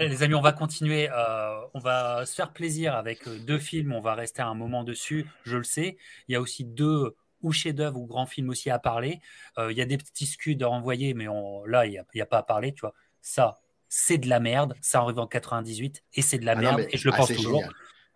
Les 0.00 0.22
amis, 0.22 0.34
on 0.34 0.40
va 0.40 0.52
continuer. 0.52 1.08
Euh, 1.10 1.60
on 1.74 1.78
va 1.78 2.24
se 2.24 2.34
faire 2.34 2.52
plaisir 2.52 2.94
avec 2.94 3.28
euh, 3.28 3.38
deux 3.38 3.58
films. 3.58 3.92
On 3.92 4.00
va 4.00 4.14
rester 4.14 4.42
un 4.42 4.54
moment 4.54 4.84
dessus, 4.84 5.26
je 5.44 5.58
le 5.58 5.64
sais. 5.64 5.98
Il 6.28 6.32
y 6.32 6.36
a 6.36 6.40
aussi 6.40 6.64
deux 6.64 7.14
ou 7.42 7.52
chefs-d'œuvre 7.52 7.98
ou 7.98 8.06
grands 8.06 8.26
films 8.26 8.50
aussi 8.50 8.70
à 8.70 8.78
parler. 8.78 9.20
il 9.58 9.76
y 9.76 9.82
a 9.82 9.84
des 9.84 9.98
petits 9.98 10.26
scuds 10.26 10.62
à 10.62 10.70
envoyer, 10.70 11.12
mais 11.12 11.26
on, 11.26 11.64
là, 11.64 11.86
il 11.86 11.90
n'y 12.14 12.20
a, 12.20 12.24
a, 12.24 12.26
pas 12.26 12.38
à 12.38 12.42
parler. 12.44 12.72
Tu 12.72 12.82
vois, 12.82 12.94
ça, 13.20 13.61
c'est 13.94 14.16
de 14.16 14.26
la 14.26 14.40
merde. 14.40 14.74
Ça 14.80 15.00
arrive 15.00 15.18
en 15.18 15.26
98 15.26 16.02
et 16.14 16.22
c'est 16.22 16.38
de 16.38 16.46
la 16.46 16.52
ah 16.52 16.56
merde 16.56 16.86
et 16.88 16.96
je 16.96 17.06
le 17.06 17.12
ah, 17.12 17.18
pense 17.18 17.28
toujours. 17.28 17.62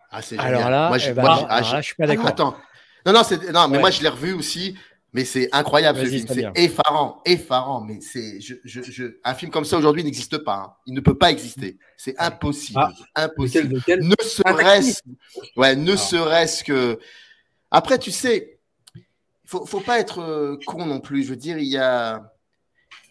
Ah, 0.09 0.21
alors 0.39 0.71
là, 0.71 0.87
moi, 0.87 0.97
je, 0.97 1.11
eh 1.11 1.13
ben, 1.13 1.47
je 1.61 1.81
suis 1.81 1.95
pas 1.95 2.07
d'accord. 2.07 2.25
attends. 2.25 2.57
Non, 3.05 3.13
non, 3.13 3.21
non 3.53 3.67
mais 3.67 3.77
moi, 3.77 3.91
je 3.91 4.01
l'ai 4.01 4.09
revu 4.09 4.33
aussi. 4.33 4.75
Mais 5.13 5.23
c'est 5.23 5.47
incroyable 5.53 5.99
ce 5.99 6.05
film, 6.05 6.27
c'est 6.27 6.51
effarant, 6.55 7.21
effarant. 7.25 7.81
Mais 7.81 7.99
c'est, 8.01 8.41
je, 8.41 9.19
un 9.23 9.33
film 9.35 9.51
comme 9.51 9.65
ça 9.65 9.77
aujourd'hui 9.77 10.03
n'existe 10.03 10.39
pas. 10.39 10.55
Hein. 10.55 10.73
Il 10.87 10.95
ne 10.95 10.99
peut 10.99 11.17
pas 11.17 11.31
exister. 11.31 11.77
C'est 11.95 12.15
impossible, 12.19 12.79
ah, 13.15 13.23
impossible. 13.23 13.79
Ne 13.87 14.15
serait-ce, 14.21 15.01
ouais, 15.55 15.75
ne 15.75 15.95
serait-ce 15.95 16.63
que. 16.63 16.99
Après, 17.71 17.99
tu 17.99 18.11
sais, 18.11 18.59
faut, 19.45 19.65
faut 19.65 19.79
pas 19.79 19.99
être 19.99 20.19
euh, 20.19 20.57
con 20.65 20.85
non 20.85 20.99
plus. 20.99 21.23
Je 21.23 21.29
veux 21.29 21.35
dire, 21.35 21.57
il 21.57 21.67
y 21.67 21.77
a, 21.77 22.33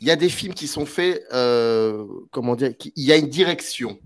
il 0.00 0.06
y 0.06 0.10
a 0.10 0.16
des 0.16 0.28
films 0.28 0.54
qui 0.54 0.66
sont 0.66 0.86
faits, 0.86 1.22
euh, 1.32 2.06
comment 2.30 2.56
dire, 2.56 2.72
il 2.96 3.04
y 3.04 3.12
a 3.12 3.16
une 3.16 3.28
direction 3.28 3.98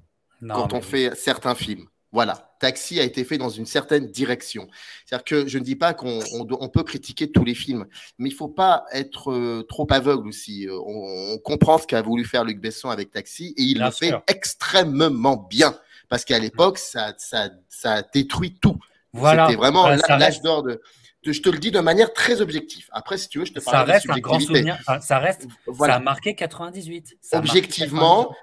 quand 0.48 0.72
on 0.72 0.80
fait 0.80 1.14
certains 1.14 1.54
films. 1.54 1.86
Voilà, 2.12 2.56
Taxi 2.58 2.98
a 2.98 3.04
été 3.04 3.22
fait 3.22 3.38
dans 3.38 3.50
une 3.50 3.66
certaine 3.66 4.08
direction. 4.08 4.68
C'est-à-dire 5.06 5.24
que 5.24 5.46
je 5.46 5.58
ne 5.58 5.62
dis 5.62 5.76
pas 5.76 5.94
qu'on 5.94 6.20
on, 6.32 6.68
peut 6.68 6.82
critiquer 6.82 7.30
tous 7.30 7.44
les 7.44 7.54
films, 7.54 7.86
mais 8.18 8.30
il 8.30 8.32
ne 8.32 8.36
faut 8.36 8.48
pas 8.48 8.84
être 8.92 9.30
euh, 9.30 9.64
trop 9.68 9.86
aveugle 9.90 10.26
aussi. 10.26 10.66
Euh, 10.66 10.76
on, 10.84 11.38
comprend 11.38 11.78
ce 11.78 11.86
qu'a 11.86 12.02
voulu 12.02 12.24
faire 12.24 12.44
Luc 12.44 12.60
Besson 12.60 12.90
avec 12.90 13.12
Taxi 13.12 13.54
et 13.56 13.62
il 13.62 13.78
le 13.78 13.90
fait 13.92 14.12
extrêmement 14.26 15.36
bien 15.36 15.78
parce 16.08 16.24
qu'à 16.24 16.40
l'époque, 16.40 16.78
ça, 16.78 17.14
ça, 17.16 17.50
ça 17.68 17.92
a 17.92 18.02
détruit 18.02 18.56
tout. 18.60 18.76
Voilà. 19.12 19.46
C'était 19.46 19.56
vraiment 19.56 19.88
l'âge 19.88 20.42
d'or 20.42 20.64
de 20.64 20.80
je 21.22 21.40
te 21.40 21.48
le 21.48 21.58
dis 21.58 21.70
de 21.70 21.80
manière 21.80 22.12
très 22.12 22.40
objective. 22.40 22.88
Après, 22.92 23.18
si 23.18 23.28
tu 23.28 23.38
veux, 23.38 23.44
je 23.44 23.52
te 23.52 23.60
parle 23.60 23.86
ça 23.86 23.92
reste 23.92 24.10
un 24.10 24.18
grand 24.18 24.40
souvenir. 24.40 24.78
ça 25.00 25.18
reste. 25.18 25.46
Ça 25.78 25.94
a 25.94 25.98
marqué 26.00 26.34
98. 26.34 27.18
Objectivement, 27.32 28.34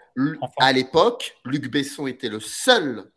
à 0.60 0.74
l'époque, 0.74 1.36
Luc 1.46 1.70
Besson 1.70 2.08
était 2.08 2.30
le 2.30 2.40
seul 2.40 3.12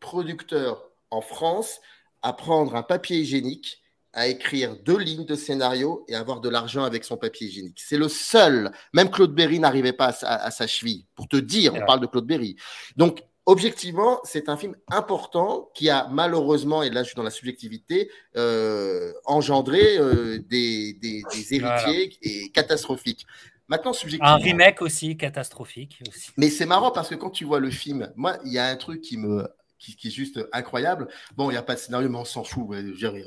producteur 0.00 0.90
en 1.10 1.20
France 1.20 1.80
à 2.22 2.32
prendre 2.32 2.74
un 2.74 2.82
papier 2.82 3.18
hygiénique, 3.18 3.80
à 4.12 4.28
écrire 4.28 4.76
deux 4.84 4.98
lignes 4.98 5.26
de 5.26 5.34
scénario 5.34 6.04
et 6.08 6.14
avoir 6.14 6.40
de 6.40 6.48
l'argent 6.48 6.84
avec 6.84 7.04
son 7.04 7.16
papier 7.16 7.48
hygiénique. 7.48 7.80
C'est 7.80 7.98
le 7.98 8.08
seul. 8.08 8.70
Même 8.92 9.10
Claude 9.10 9.34
Berry 9.34 9.58
n'arrivait 9.58 9.92
pas 9.92 10.14
à, 10.22 10.50
sa 10.50 10.66
cheville. 10.66 11.06
Pour 11.14 11.28
te 11.28 11.36
dire, 11.36 11.74
on 11.74 11.84
parle 11.84 12.00
de 12.00 12.06
Claude 12.06 12.26
Berry. 12.26 12.56
Donc, 12.96 13.22
objectivement, 13.46 14.20
c'est 14.24 14.48
un 14.48 14.56
film 14.56 14.74
important 14.90 15.70
qui 15.74 15.90
a 15.90 16.08
malheureusement, 16.10 16.82
et 16.82 16.90
là 16.90 17.02
je 17.02 17.08
suis 17.08 17.16
dans 17.16 17.22
la 17.22 17.30
subjectivité, 17.30 18.10
euh, 18.36 19.12
engendré 19.24 19.98
euh, 19.98 20.38
des, 20.38 20.96
héritiers 21.50 22.16
et 22.22 22.50
catastrophiques. 22.50 23.26
Maintenant, 23.68 23.94
subjectivement. 23.94 24.34
Un 24.34 24.36
remake 24.36 24.82
aussi 24.82 25.16
catastrophique. 25.16 25.98
Aussi. 26.06 26.30
Mais 26.36 26.50
c'est 26.50 26.66
marrant 26.66 26.90
parce 26.90 27.08
que 27.08 27.14
quand 27.14 27.30
tu 27.30 27.44
vois 27.44 27.60
le 27.60 27.70
film, 27.70 28.12
moi, 28.14 28.36
il 28.44 28.52
y 28.52 28.58
a 28.58 28.66
un 28.66 28.76
truc 28.76 29.00
qui 29.00 29.16
me 29.16 29.48
qui, 29.92 30.08
est 30.08 30.10
juste 30.10 30.40
incroyable. 30.52 31.08
Bon, 31.36 31.50
il 31.50 31.54
n'y 31.54 31.58
a 31.58 31.62
pas 31.62 31.74
de 31.74 31.80
scénario, 31.80 32.08
mais 32.08 32.18
on 32.18 32.24
s'en 32.24 32.44
fout. 32.44 32.66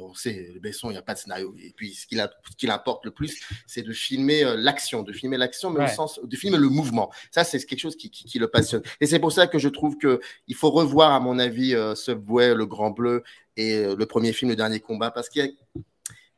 on 0.02 0.14
sait, 0.14 0.54
Besson, 0.62 0.90
il 0.90 0.94
n'y 0.94 0.98
a 0.98 1.02
pas 1.02 1.14
de 1.14 1.20
scénario. 1.20 1.56
Et 1.60 1.74
puis, 1.76 1.94
ce 1.94 2.08
qui, 2.08 2.18
qui 2.58 2.70
importe 2.70 3.06
le 3.06 3.12
plus, 3.12 3.42
c'est 3.66 3.84
de 3.84 3.94
filmer 3.94 4.44
euh, 4.44 4.56
l'action, 4.58 5.04
de 5.04 5.14
filmer 5.14 5.38
l'action, 5.38 5.70
mais 5.70 5.84
au 5.84 5.88
sens, 5.88 6.20
de 6.24 6.36
filmer 6.36 6.58
le 6.58 6.70
mouvement. 6.70 7.12
Ça, 7.32 7.44
c'est 7.44 7.64
quelque 7.66 7.80
chose 7.80 7.96
qui, 7.96 8.10
qui, 8.10 8.40
le 8.40 8.48
passionne. 8.48 8.82
Et 9.02 9.06
c'est 9.06 9.20
pour 9.20 9.32
ça 9.32 9.48
que 9.48 9.60
je 9.60 9.70
trouve 9.70 9.98
qu'il 9.98 10.56
faut 10.56 10.72
revoir, 10.72 11.14
à 11.14 11.20
mon 11.20 11.40
avis, 11.40 11.76
euh, 11.76 11.96
Subway, 11.96 12.56
Le 12.56 12.66
Grand 12.66 12.92
Bleu 12.92 13.24
et 13.56 13.76
euh, 13.76 13.96
le 13.96 14.06
premier 14.06 14.34
film, 14.34 14.50
Le 14.50 14.56
Dernier 14.56 14.80
Combat, 14.80 15.12
parce 15.12 15.30
qu'il 15.30 15.46
y 15.46 15.48
a 15.48 15.52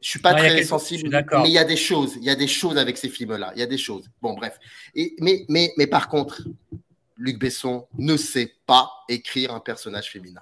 je 0.02 0.08
suis 0.08 0.20
pas 0.20 0.34
très 0.34 0.64
sensible, 0.64 1.10
mais 1.10 1.50
il 1.50 1.52
y 1.52 1.58
a 1.58 1.66
des 1.66 1.76
choses, 1.76 2.16
il 2.18 2.24
y 2.24 2.30
a 2.30 2.36
des 2.36 2.48
choses 2.48 2.78
avec 2.78 2.98
ces 2.98 3.10
films-là, 3.10 3.52
il 3.56 3.60
y 3.60 3.64
a 3.64 3.66
des 3.66 3.78
choses. 3.78 4.10
Bon, 4.22 4.34
bref. 4.34 4.58
Et, 4.96 5.14
mais, 5.20 5.46
mais, 5.50 5.74
mais 5.78 5.88
par 5.88 6.08
contre, 6.08 6.42
Luc 7.20 7.38
Besson 7.38 7.88
ne 7.98 8.18
sait 8.18 8.56
pas 8.66 8.90
écrire 9.08 9.54
un 9.54 9.60
personnage 9.60 10.10
féminin. 10.12 10.42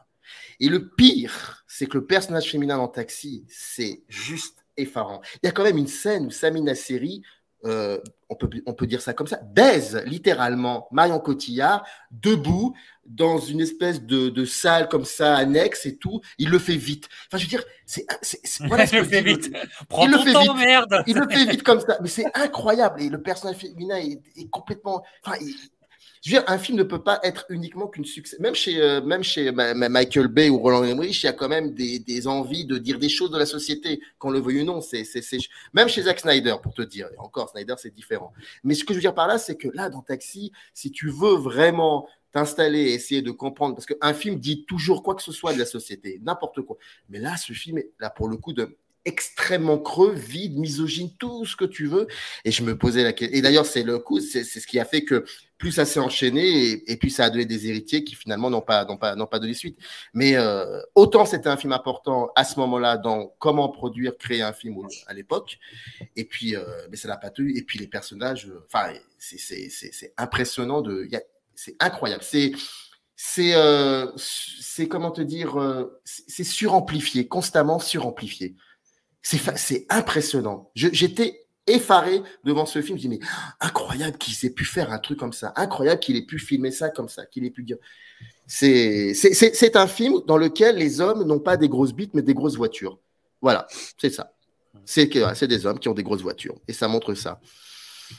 Et 0.60 0.70
le 0.70 0.90
pire, 0.90 1.64
c'est 1.68 1.88
que 1.88 1.98
le 1.98 2.06
personnage 2.06 2.50
féminin 2.50 2.78
dans 2.78 2.88
Taxi, 2.88 3.46
c'est 3.50 4.04
juste 4.08 4.66
effarant. 4.78 5.22
Il 5.42 5.48
y 5.48 5.50
a 5.50 5.52
quand 5.52 5.64
même 5.64 5.78
une 5.78 5.88
scène 5.88 6.28
où 6.28 6.32
Samina 6.32 6.76
Seri, 6.76 7.24
euh, 7.66 8.00
on, 8.30 8.36
peut, 8.36 8.50
on 8.68 8.74
peut 8.74 8.86
dire 8.86 9.02
ça 9.02 9.14
comme 9.14 9.26
ça, 9.26 9.38
baise 9.38 10.04
littéralement 10.06 10.88
Marion 10.92 11.20
Cotillard 11.20 11.86
debout 12.12 12.76
dans 13.06 13.40
une 13.40 13.62
espèce 13.62 14.02
de, 14.04 14.46
salle 14.46 14.90
comme 14.90 15.06
ça, 15.06 15.36
annexe 15.36 15.86
et 15.86 15.98
tout. 15.98 16.22
Il 16.38 16.50
le 16.50 16.60
fait 16.60 16.76
vite. 16.76 17.08
Enfin, 17.28 17.38
je 17.38 17.44
veux 17.44 17.50
dire, 17.50 17.64
c'est. 17.86 18.06
Voilà 18.68 18.86
il 18.92 19.00
le 19.00 19.04
fait 19.06 19.22
vite. 19.22 19.52
Prends 19.90 20.06
il 20.06 20.12
le 20.12 20.18
fait 20.20 20.40
vite. 20.40 20.56
merde. 20.56 21.04
Il 21.08 21.18
le 21.18 21.28
fait 21.28 21.46
vite 21.46 21.64
comme 21.64 21.80
ça. 21.80 21.98
Mais 22.02 22.10
c'est 22.10 22.26
incroyable. 22.36 23.02
Et 23.02 23.10
le 23.10 23.22
personnage 23.22 23.58
féminin 23.58 23.98
est, 23.98 24.50
complètement. 24.50 25.04
Enfin, 25.26 25.38
je 26.28 26.36
veux 26.36 26.42
dire, 26.42 26.50
un 26.50 26.58
film 26.58 26.78
ne 26.78 26.84
peut 26.84 27.02
pas 27.02 27.22
être 27.24 27.46
uniquement 27.48 27.88
qu'une 27.88 28.04
succès. 28.04 28.36
Même 28.42 28.54
chez, 28.54 28.82
euh, 28.82 29.00
Michael 29.02 30.28
Bay 30.28 30.50
ou 30.50 30.58
Roland 30.58 30.84
Emmerich, 30.84 31.24
il 31.24 31.26
y 31.26 31.30
a 31.30 31.34
quand 31.34 31.48
même 31.48 31.74
des, 31.74 32.28
envies 32.28 32.66
de 32.66 32.78
dire 32.78 33.00
des 33.00 33.08
choses 33.08 33.32
de 33.32 33.38
la 33.38 33.46
société, 33.46 34.02
qu'on 34.20 34.30
le 34.32 34.40
veuille 34.40 34.62
ou 34.64 34.66
non. 34.66 34.82
C'est, 34.82 35.06
c'est, 35.06 35.22
Même 35.72 35.88
chez 35.88 36.02
Zack 36.02 36.20
Snyder, 36.20 36.56
pour 36.62 36.74
te 36.74 36.82
dire. 36.82 37.08
Encore, 37.18 37.50
Snyder, 37.50 37.76
c'est 37.78 37.94
différent. 37.94 38.34
Mais 38.66 38.74
ce 38.74 38.84
que 38.84 38.92
je 38.92 38.98
veux 38.98 39.02
dire 39.02 39.16
par 39.16 39.28
là, 39.28 39.38
c'est 39.38 39.56
que 39.56 39.70
là, 39.70 39.90
dans 39.90 40.02
Taxi, 40.02 40.52
si 40.74 40.92
tu 40.92 41.10
veux 41.10 41.36
vraiment 41.36 42.10
t'installer 42.34 42.80
et 42.82 42.94
essayer 42.94 43.22
de 43.22 43.32
comprendre, 43.32 43.76
parce 43.76 43.86
qu'un 43.86 44.14
film 44.14 44.36
dit 44.38 44.66
toujours 44.66 45.04
quoi 45.04 45.16
que 45.16 45.24
ce 45.24 45.32
soit 45.32 45.54
de 45.54 45.60
la 45.60 45.66
société, 45.66 46.20
n'importe 46.24 46.62
quoi. 46.62 46.76
Mais 47.08 47.20
là, 47.20 47.38
ce 47.38 47.54
film 47.54 47.82
là 48.02 48.10
pour 48.10 48.28
le 48.28 48.36
coup 48.36 48.52
de 48.52 48.76
extrêmement 49.08 49.80
creux, 49.80 50.14
vide, 50.14 50.58
misogyne, 50.58 51.10
tout 51.18 51.46
ce 51.46 51.56
que 51.56 51.66
tu 51.66 51.88
veux. 51.88 52.08
Et 52.44 52.52
je 52.52 52.62
me 52.62 52.78
posais 52.78 53.04
la 53.04 53.14
question. 53.14 53.36
Et 53.36 53.42
d'ailleurs, 53.42 53.66
c'est 53.66 53.84
le 53.84 54.00
coup, 54.00 54.20
c'est 54.20 54.44
ce 54.44 54.68
qui 54.68 54.80
a 54.80 54.86
fait 54.86 55.04
que 55.04 55.26
plus 55.58 55.72
ça 55.72 55.86
s'est 55.86 56.00
enchaîné 56.00 56.84
et, 56.92 56.98
puis 56.98 57.10
ça 57.10 57.24
a 57.26 57.30
donné 57.30 57.46
des 57.46 57.68
héritiers 57.68 58.04
qui 58.04 58.16
finalement 58.16 58.50
n'ont 58.50 58.62
pas, 58.62 58.86
pas, 58.86 59.16
pas 59.16 59.40
donné 59.40 59.54
suite. 59.54 59.80
Mais 60.14 60.36
euh, 60.36 60.82
autant 60.94 61.26
c'était 61.26 61.50
un 61.50 61.58
film 61.58 61.74
important 61.74 62.30
à 62.36 62.44
ce 62.44 62.60
moment-là 62.60 62.98
dans 62.98 63.34
comment 63.40 63.70
produire, 63.70 64.18
créer 64.18 64.42
un 64.42 64.54
film 64.54 64.78
à 65.08 65.14
l'époque. 65.14 65.58
Et 66.16 66.26
puis, 66.26 66.56
euh, 66.56 66.64
mais 66.92 66.98
ça 66.98 67.08
n'a 67.08 67.18
pas 67.18 67.32
tenu. 67.32 67.58
Et 67.58 67.64
puis 67.64 67.80
les 67.80 67.88
personnages, 67.88 68.48
euh, 68.48 68.64
enfin, 68.68 68.94
c'est 69.18 70.14
impressionnant 70.18 70.82
de, 70.82 71.08
c'est 71.56 71.76
incroyable. 71.80 72.24
C'est 72.24 72.52
c'est 73.16 73.56
c'est 74.18 74.88
comment 74.88 75.10
te 75.10 75.22
dire 75.22 75.58
c'est 76.04 76.44
suramplifié 76.44 77.28
constamment 77.28 77.80
suramplifié 77.80 78.56
c'est 79.22 79.86
impressionnant. 79.90 80.72
J'étais 80.76 81.46
effaré 81.66 82.22
devant 82.46 82.66
ce 82.66 82.82
film. 82.82 82.98
Je 82.98 83.02
dis, 83.04 83.10
mais 83.10 83.20
incroyable 83.60 84.18
qu'il 84.18 84.34
ait 84.46 84.50
pu 84.50 84.64
faire 84.64 84.92
un 84.94 85.00
truc 85.00 85.20
comme 85.20 85.34
ça. 85.34 85.52
Incroyable 85.56 86.00
qu'il 86.00 86.16
ait 86.16 86.26
pu 86.26 86.40
filmer 86.40 86.72
ça 86.72 86.90
comme 86.90 87.10
ça. 87.10 87.24
Pu. 87.26 87.66
C'est 88.48 89.76
un 89.76 89.88
film 89.88 90.22
dans 90.26 90.38
lequel 90.38 90.78
les 90.78 91.02
hommes 91.02 91.24
n'ont 91.24 91.40
pas 91.40 91.58
des 91.58 91.68
grosses 91.68 91.94
bites, 91.94 92.14
mais 92.14 92.22
des 92.22 92.34
grosses 92.34 92.56
voitures. 92.56 93.00
Voilà, 93.42 93.68
c'est 93.98 94.10
ça. 94.10 94.34
C'est 94.86 95.08
des 95.48 95.66
hommes 95.66 95.80
qui 95.80 95.90
ont 95.90 95.94
des 95.94 96.04
grosses 96.04 96.22
voitures. 96.22 96.56
Et 96.68 96.74
ça 96.74 96.88
montre 96.88 97.14
ça. 97.14 97.42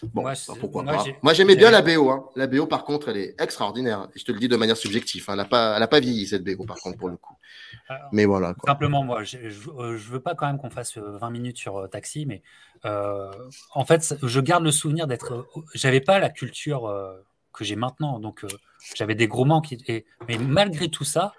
Bon, 0.02 0.22
moi, 0.22 0.32
bah, 0.32 0.54
pourquoi 0.60 0.84
pas. 0.84 1.04
Moi, 1.22 1.32
j'aimais 1.32 1.56
bien 1.56 1.70
la 1.70 1.82
BO. 1.82 2.10
Hein. 2.10 2.28
La 2.36 2.46
BO, 2.46 2.66
par 2.66 2.84
contre, 2.84 3.08
elle 3.08 3.16
est 3.16 3.40
extraordinaire. 3.40 4.08
je 4.14 4.24
te 4.24 4.32
le 4.32 4.38
dis 4.38 4.48
de 4.48 4.56
manière 4.56 4.76
subjective. 4.76 5.24
Hein. 5.28 5.32
Elle 5.32 5.38
n'a 5.38 5.44
pas, 5.44 5.86
pas 5.86 6.00
vieilli, 6.00 6.26
cette 6.26 6.44
BO, 6.44 6.64
par 6.64 6.76
contre, 6.78 6.98
pour 6.98 7.08
le 7.08 7.16
coup. 7.16 7.36
mais 8.12 8.24
voilà. 8.24 8.54
Simplement, 8.66 9.02
moi, 9.02 9.24
je 9.24 9.38
ne 9.38 9.82
euh, 9.82 9.96
veux 9.96 10.20
pas 10.20 10.34
quand 10.34 10.46
même 10.46 10.58
qu'on 10.58 10.70
fasse 10.70 10.98
20 10.98 11.26
euh, 11.26 11.30
minutes 11.30 11.58
sur 11.58 11.78
euh, 11.78 11.86
Taxi, 11.86 12.26
mais 12.26 12.42
en 12.84 13.84
fait, 13.84 14.16
je 14.22 14.40
garde 14.40 14.64
le 14.64 14.70
souvenir 14.70 15.06
d'être. 15.06 15.46
J'avais 15.74 16.00
pas 16.00 16.18
la 16.18 16.30
culture 16.30 16.92
que 17.52 17.64
j'ai 17.64 17.76
maintenant. 17.76 18.18
Donc, 18.20 18.44
j'avais 18.94 19.14
des 19.14 19.26
gros 19.26 19.44
manques. 19.44 19.72
Et, 19.72 20.06
mais 20.28 20.38
malgré 20.38 20.88
tout 20.88 21.04
ça, 21.04 21.32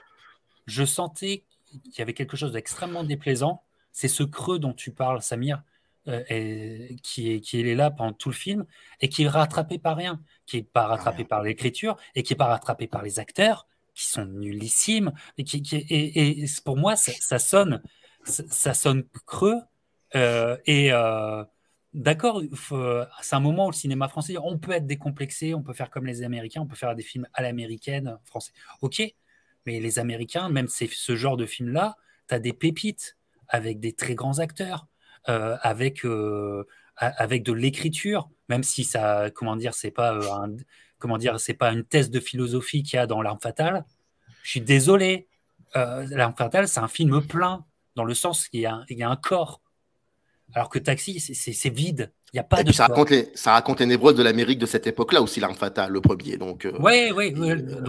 je 0.68 0.84
sentais 0.84 1.44
qu'il 1.66 2.00
y 2.00 2.02
avait 2.02 2.14
quelque 2.14 2.36
chose 2.36 2.52
d'extrêmement 2.52 3.04
déplaisant. 3.04 3.62
C'est 3.92 4.08
ce 4.08 4.24
creux 4.24 4.60
dont 4.60 4.74
tu 4.74 4.92
parles, 4.92 5.22
Samir 5.22 5.64
euh, 6.08 6.88
qui, 7.04 7.34
est, 7.34 7.42
qui 7.42 7.62
est 7.62 7.76
là 7.76 7.92
pendant 7.92 8.14
tout 8.14 8.30
le 8.30 8.36
film 8.36 8.66
et 9.02 9.10
qui 9.10 9.24
est 9.24 9.28
rattrapé 9.28 9.78
par 9.78 9.98
rien, 9.98 10.22
qui 10.46 10.58
n'est 10.58 10.64
pas 10.64 10.88
rattrapé 10.88 11.24
par 11.26 11.44
l'écriture 11.44 11.98
et 12.16 12.24
qui 12.24 12.34
n'est 12.34 12.38
pas 12.38 12.48
rattrapé 12.48 12.88
par 12.88 13.04
les 13.04 13.20
acteurs 13.20 13.68
qui 13.94 14.06
sont 14.06 14.26
nullissimes. 14.26 15.12
Et, 15.38 15.44
qui, 15.44 15.62
et, 15.72 16.46
pour 16.64 16.78
moi, 16.78 16.96
ça, 16.96 17.38
sonne, 17.38 17.82
ça, 18.24 18.74
sonne 18.74 19.04
creux. 19.26 19.60
Euh, 20.16 20.58
et 20.66 20.92
euh, 20.94 21.44
d'accord, 21.94 22.42
c'est 23.22 23.36
un 23.36 23.40
moment 23.42 23.68
où 23.68 23.72
le 23.72 23.76
cinéma 23.76 24.08
français, 24.08 24.38
on 24.42 24.58
peut 24.58 24.72
être 24.72 24.88
décomplexé, 24.88 25.54
on 25.54 25.62
peut 25.62 25.74
faire 25.74 25.90
comme 25.90 26.06
les 26.06 26.24
Américains, 26.24 26.62
on 26.62 26.68
peut 26.68 26.76
faire 26.76 26.96
des 26.96 27.04
films 27.04 27.28
à 27.34 27.42
l'américaine, 27.42 28.18
français. 28.24 28.54
Ok, 28.82 29.04
mais 29.66 29.80
les 29.80 30.00
Américains, 30.00 30.50
même 30.50 30.68
ce 30.70 31.16
genre 31.16 31.38
de 31.38 31.46
film-là, 31.46 31.98
tu 32.30 32.36
as 32.36 32.40
des 32.40 32.54
pépites 32.54 33.18
avec 33.50 33.80
des 33.80 33.94
très 33.94 34.16
grands 34.16 34.40
acteurs. 34.40 34.88
Euh, 35.30 35.58
avec, 35.62 36.06
euh, 36.06 36.66
avec 36.96 37.44
de 37.44 37.54
l'écriture, 37.54 38.30
même 38.48 38.64
si 38.64 38.84
ça, 38.84 39.30
comment 39.36 39.56
dire, 39.56 39.76
c'est 39.76 39.92
pas 39.92 40.16
euh, 40.16 40.24
un, 40.32 40.56
comment 40.98 41.20
dire, 41.20 41.40
c'est 41.40 41.54
pas 41.54 41.72
une 41.72 41.84
thèse 41.84 42.10
de 42.10 42.20
philosophie 42.20 42.82
qu'il 42.82 42.98
y 42.98 43.00
a 43.00 43.06
dans 43.06 43.22
L'arme 43.22 43.38
fatale. 43.40 43.86
Je 44.42 44.50
suis 44.50 44.62
désolé. 44.62 45.28
L'arme 45.76 46.34
fatale, 46.36 46.68
c'est 46.68 46.80
un 46.80 46.88
film 46.88 47.22
plein, 47.22 47.64
dans 47.96 48.06
le 48.06 48.16
sens 48.16 48.48
qu'il 48.48 48.62
y, 48.62 48.66
a, 48.66 48.84
il 48.90 48.98
y 48.98 49.04
a 49.04 49.10
un 49.10 49.16
corps. 49.16 49.62
Alors 50.56 50.68
que 50.68 50.80
Taxi, 50.80 51.20
c'est 51.20 51.70
vide. 51.70 52.12
Il 52.34 52.38
y 52.38 52.40
a 52.40 52.44
pas 52.44 52.64
de 52.64 52.72
ça, 52.72 52.88
raconte 52.88 53.12
les, 53.12 53.30
ça 53.36 53.52
raconte 53.52 53.82
les 53.82 53.86
névroses 53.86 54.16
de 54.16 54.24
l'Amérique 54.24 54.58
de 54.58 54.66
cette 54.66 54.88
époque-là 54.88 55.22
aussi, 55.22 55.40
l'arme 55.40 55.54
fatale, 55.54 55.92
le 55.92 56.02
premier. 56.02 56.38
Donc, 56.38 56.68
oui, 56.80 57.12
oui. 57.16 57.36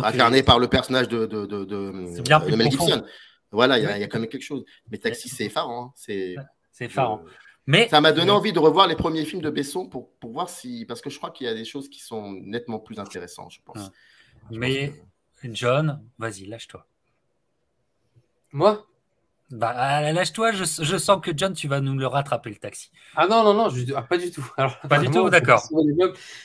incarné 0.04 0.42
par 0.42 0.58
le 0.58 0.68
personnage 0.68 1.08
de, 1.08 1.24
de, 1.24 1.46
de, 1.46 1.64
de 1.64 2.56
Mel 2.56 2.70
Gibson. 2.70 3.02
Voilà, 3.50 3.78
il 3.78 3.84
y, 3.84 4.04
a 4.04 4.06
quand 4.08 4.20
même 4.20 4.28
quelque 4.28 4.44
chose. 4.44 4.62
Mais 4.90 4.98
Taxi, 4.98 5.30
c'est 5.30 5.44
effarant. 5.44 5.86
Hein. 5.86 5.92
C'est 5.96 6.36
c'est 6.80 6.86
effarant. 6.86 7.22
Mais, 7.66 7.88
ça 7.88 8.00
m'a 8.00 8.12
donné 8.12 8.30
envie 8.30 8.52
de 8.52 8.58
revoir 8.58 8.88
les 8.88 8.96
premiers 8.96 9.24
films 9.24 9.42
de 9.42 9.50
Besson 9.50 9.86
pour, 9.86 10.10
pour 10.14 10.32
voir 10.32 10.48
si. 10.48 10.86
Parce 10.86 11.00
que 11.00 11.10
je 11.10 11.18
crois 11.18 11.30
qu'il 11.30 11.46
y 11.46 11.50
a 11.50 11.54
des 11.54 11.66
choses 11.66 11.88
qui 11.88 12.00
sont 12.00 12.32
nettement 12.32 12.80
plus 12.80 12.98
intéressantes, 12.98 13.52
je 13.52 13.60
pense. 13.64 13.92
Mais 14.50 14.92
John, 15.44 16.02
vas-y, 16.18 16.46
lâche-toi. 16.46 16.86
Moi? 18.52 18.86
Bah, 19.50 20.12
lâche-toi, 20.12 20.52
je, 20.52 20.64
je, 20.64 20.96
sens 20.96 21.20
que 21.22 21.32
John, 21.36 21.52
tu 21.52 21.68
vas 21.68 21.80
nous 21.80 21.96
le 21.96 22.06
rattraper 22.06 22.50
le 22.50 22.56
taxi. 22.56 22.90
Ah 23.14 23.26
non, 23.26 23.44
non, 23.44 23.54
non, 23.54 23.68
ah, 23.96 24.02
pas 24.02 24.16
du 24.16 24.30
tout. 24.30 24.48
pas 24.88 24.98
du 24.98 25.10
tout, 25.10 25.28
d'accord. 25.28 25.68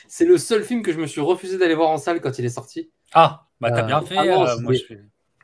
C'est 0.08 0.26
le 0.26 0.38
seul 0.38 0.64
film 0.64 0.82
que 0.82 0.92
je 0.92 0.98
me 0.98 1.06
suis 1.06 1.20
refusé 1.20 1.56
d'aller 1.56 1.74
voir 1.74 1.90
en 1.90 1.98
salle 1.98 2.20
quand 2.20 2.38
il 2.38 2.44
est 2.44 2.50
sorti. 2.50 2.90
Ah, 3.14 3.46
bah 3.60 3.70
t'as 3.70 3.82
bien 3.82 4.02
euh, 4.02 4.06
fait. 4.06 4.16
Ah 4.16 4.24
euh, 4.24 4.60
moi, 4.60 4.74
je 4.74 4.94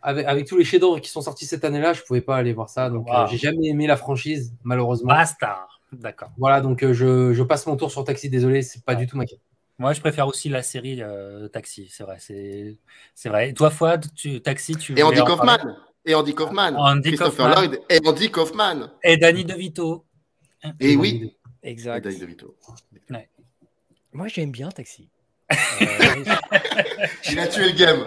avec, 0.03 0.47
tous 0.47 0.57
les 0.57 0.65
chefs-d'œuvre 0.65 1.01
qui 1.01 1.11
sont 1.11 1.23
sortis 1.23 1.47
cette 1.47 1.65
année-là, 1.65 1.93
je 1.93 2.03
pouvais 2.03 2.21
pas 2.21 2.37
aller 2.37 2.53
voir 2.53 2.69
ça. 2.69 2.91
Donc, 2.91 3.09
euh, 3.09 3.27
j'ai 3.29 3.39
jamais 3.39 3.69
aimé 3.69 3.87
la 3.87 3.97
franchise, 3.97 4.55
malheureusement. 4.65 5.09
Basta. 5.09 5.69
D'accord. 5.93 6.31
Voilà, 6.39 6.61
donc 6.61 6.83
euh, 6.83 6.93
je, 6.93 7.33
je, 7.33 7.43
passe 7.43 7.67
mon 7.67 7.77
tour 7.77 7.91
sur 7.91 8.03
Taxi. 8.05 8.29
Désolé, 8.29 8.63
c'est 8.63 8.85
pas 8.85 8.95
du 8.95 9.07
tout 9.07 9.17
ma 9.17 9.27
quête. 9.27 9.41
Moi, 9.79 9.93
je 9.93 10.01
préfère 10.01 10.27
aussi 10.27 10.49
la 10.49 10.63
série 10.63 11.03
euh, 11.03 11.49
Taxi, 11.49 11.89
c'est 11.91 12.05
vrai. 12.05 12.19
C'est 12.19 13.29
vrai. 13.29 13.51
Et 13.51 13.55
toi, 13.55 13.71
Fouad, 13.71 14.07
tu, 14.15 14.41
Taxi, 14.41 14.77
tu. 14.77 14.99
Et 14.99 15.03
Andy 15.03 15.21
Kaufman. 15.21 15.59
Et 16.05 16.15
Andy 16.15 16.35
Kaufman. 16.35 16.75
Andy 16.77 17.11
Christopher 17.11 17.49
Lloyd 17.55 17.81
et 17.89 18.01
Andy 18.05 18.31
Kaufman. 18.31 18.91
Et 19.03 19.17
Danny 19.17 19.45
DeVito. 19.45 20.05
Et, 20.81 20.97
oui. 20.97 21.35
Exact. 21.63 21.99
Et 21.99 22.01
Danny 22.09 22.19
DeVito. 22.19 22.57
Moi, 24.13 24.29
j'aime 24.29 24.51
bien 24.51 24.69
Taxi. 24.71 25.09
Il 27.31 27.39
a 27.39 27.47
tué 27.47 27.73
le 27.73 27.77
game. 27.77 28.05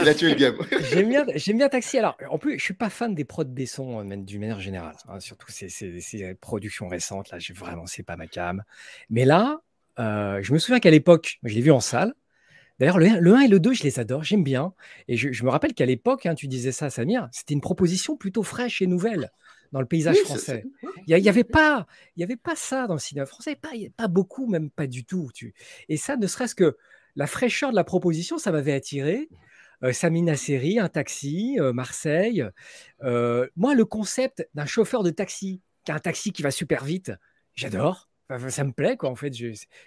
Il 0.00 0.08
a 0.08 0.14
tué 0.14 0.30
le 0.30 0.34
game. 0.36 0.56
J'aime 0.90 1.08
bien, 1.08 1.24
j'aime 1.34 1.58
bien 1.58 1.68
Taxi. 1.68 1.98
Alors, 1.98 2.16
en 2.28 2.38
plus, 2.38 2.58
je 2.58 2.64
suis 2.64 2.74
pas 2.74 2.90
fan 2.90 3.14
des 3.14 3.24
prods 3.24 3.44
Besson 3.44 4.00
euh, 4.00 4.16
d'une 4.16 4.40
manière 4.40 4.60
générale. 4.60 4.96
Hein, 5.08 5.20
surtout 5.20 5.50
ces, 5.50 5.68
ces, 5.68 6.34
productions 6.34 6.88
récentes. 6.88 7.30
Là, 7.30 7.38
j'ai 7.38 7.52
vraiment, 7.52 7.86
c'est 7.86 8.02
pas 8.02 8.16
ma 8.16 8.26
cam. 8.26 8.62
Mais 9.08 9.24
là, 9.24 9.60
euh, 9.98 10.40
je 10.42 10.52
me 10.52 10.58
souviens 10.58 10.80
qu'à 10.80 10.90
l'époque, 10.90 11.38
je 11.44 11.54
l'ai 11.54 11.60
vu 11.60 11.70
en 11.70 11.80
salle. 11.80 12.14
D'ailleurs, 12.78 12.98
le, 12.98 13.34
1 13.34 13.40
et 13.40 13.48
le 13.48 13.60
2, 13.60 13.74
je 13.74 13.82
les 13.82 14.00
adore, 14.00 14.24
j'aime 14.24 14.42
bien. 14.42 14.72
Et 15.06 15.16
je, 15.16 15.44
me 15.44 15.50
rappelle 15.50 15.74
qu'à 15.74 15.84
l'époque, 15.84 16.24
hein, 16.24 16.34
tu 16.34 16.48
disais 16.48 16.72
ça, 16.72 16.88
Samir, 16.88 17.28
c'était 17.30 17.52
une 17.52 17.60
proposition 17.60 18.16
plutôt 18.16 18.42
fraîche 18.42 18.80
et 18.80 18.86
nouvelle 18.86 19.30
dans 19.72 19.80
le 19.80 19.86
paysage 19.86 20.16
français. 20.24 20.64
Il 21.06 21.14
n'y 21.14 21.28
avait, 21.28 21.44
pas, 21.44 21.86
il 22.16 22.20
y 22.20 22.24
avait 22.24 22.36
pas 22.36 22.56
ça 22.56 22.86
dans 22.86 22.94
le 22.94 23.00
cinéma 23.00 23.26
français, 23.26 23.54
pas, 23.54 23.70
pas 23.96 24.08
beaucoup, 24.08 24.46
même 24.46 24.70
pas 24.70 24.86
du 24.86 25.04
tout. 25.04 25.30
Tu... 25.34 25.54
Et 25.90 25.98
ça, 25.98 26.16
ne 26.16 26.26
serait-ce 26.26 26.54
que 26.54 26.78
la 27.16 27.26
fraîcheur 27.26 27.70
de 27.70 27.76
la 27.76 27.84
proposition, 27.84 28.38
ça 28.38 28.50
m'avait 28.50 28.72
attiré. 28.72 29.28
Samina 29.92 30.36
Seri, 30.36 30.78
un 30.78 30.88
taxi, 30.88 31.58
Marseille. 31.74 32.44
Moi, 33.02 33.74
le 33.74 33.84
concept 33.84 34.48
d'un 34.54 34.66
chauffeur 34.66 35.02
de 35.02 35.10
taxi, 35.10 35.60
qui 35.84 35.92
a 35.92 35.94
un 35.94 36.00
taxi 36.00 36.32
qui 36.32 36.42
va 36.42 36.50
super 36.50 36.84
vite, 36.84 37.12
j'adore 37.54 38.10
ça 38.48 38.64
me 38.64 38.72
plaît, 38.72 38.96
quoi, 38.96 39.10
en 39.10 39.14
fait. 39.14 39.32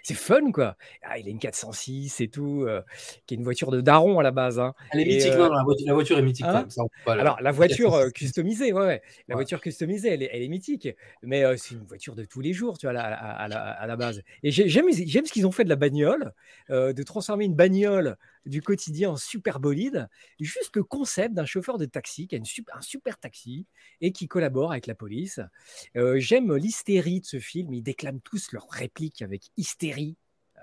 C'est 0.02 0.14
fun, 0.14 0.52
quoi. 0.52 0.76
Ah, 1.02 1.18
il 1.18 1.26
a 1.26 1.30
une 1.30 1.38
406 1.38 2.20
et 2.20 2.28
tout, 2.28 2.64
euh, 2.66 2.82
qui 3.26 3.34
est 3.34 3.36
une 3.36 3.44
voiture 3.44 3.70
de 3.70 3.80
daron 3.80 4.18
à 4.18 4.22
la 4.22 4.30
base. 4.30 4.58
Hein. 4.58 4.74
Elle 4.92 5.00
est 5.00 5.04
mythique, 5.04 5.34
non, 5.34 5.48
la 5.48 5.94
voiture, 5.94 6.18
est 6.18 6.22
mythique. 6.22 6.46
Hein? 6.46 6.66
Alors, 7.06 7.40
la 7.40 7.52
voiture 7.52 7.94
euh, 7.94 8.10
customisée, 8.10 8.72
ouais, 8.72 9.02
La 9.28 9.34
voiture 9.34 9.60
customisée, 9.60 10.08
elle 10.08 10.22
est, 10.22 10.30
elle 10.32 10.42
est 10.42 10.48
mythique. 10.48 10.88
Mais 11.22 11.44
c'est 11.56 11.74
une 11.74 11.86
voiture 11.86 12.14
de 12.14 12.24
tous 12.24 12.40
les 12.40 12.52
jours, 12.52 12.78
tu 12.78 12.86
vois, 12.86 12.98
à, 12.98 13.12
à, 13.12 13.44
à 13.44 13.86
la, 13.86 13.96
base. 13.96 14.22
Et 14.42 14.50
j'aime 14.50 14.90
ce 14.92 15.32
qu'ils 15.32 15.46
ont 15.46 15.52
fait 15.52 15.64
de 15.64 15.70
la 15.70 15.76
bagnole, 15.76 16.32
de 16.68 17.02
transformer 17.02 17.44
une 17.44 17.54
bagnole 17.54 18.16
du 18.46 18.62
quotidien 18.62 19.10
en 19.10 19.16
super 19.16 19.60
bolide. 19.60 20.08
Juste 20.40 20.76
le 20.76 20.84
concept 20.84 21.34
d'un 21.34 21.46
chauffeur 21.46 21.78
de 21.78 21.86
taxi 21.86 22.28
qui 22.28 22.36
a 22.36 22.40
un 22.40 22.80
super 22.80 23.18
taxi 23.18 23.66
et 24.00 24.12
qui 24.12 24.28
collabore 24.28 24.72
avec 24.72 24.86
la 24.86 24.94
police. 24.94 25.40
J'aime 25.94 26.54
l'hystérie 26.54 27.20
de 27.20 27.26
ce 27.26 27.38
film. 27.38 27.72
Ils 27.72 27.82
déclament 27.82 28.20
leur 28.52 28.64
leurs 28.64 28.70
répliques 28.70 29.22
avec 29.22 29.50
hystérie. 29.56 30.16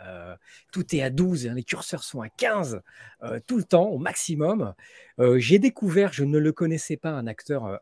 Euh, 0.06 0.36
tout 0.72 0.95
est 0.95 1.02
à 1.02 1.10
12, 1.10 1.48
hein, 1.48 1.53
les 1.53 1.64
curseurs 1.64 2.03
sont 2.03 2.22
à 2.22 2.30
15 2.30 2.82
euh, 3.24 3.40
tout 3.45 3.58
le 3.58 3.64
temps, 3.64 3.88
au 3.88 3.98
maximum. 3.98 4.74
Euh, 5.20 5.38
j'ai 5.40 5.60
découvert, 5.60 6.14
je 6.14 6.24
ne 6.24 6.38
le 6.38 6.52
connaissais 6.52 6.98
pas, 6.98 7.12
un 7.12 7.28
acteur 7.28 7.80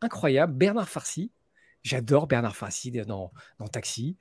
incroyable, 0.00 0.54
Bernard 0.54 0.88
Farcy. 0.88 1.30
J'adore 1.82 2.26
Bernard 2.26 2.56
Farcy 2.56 2.90
dans, 2.90 3.32
dans 3.58 3.68
Taxi. 3.68 4.16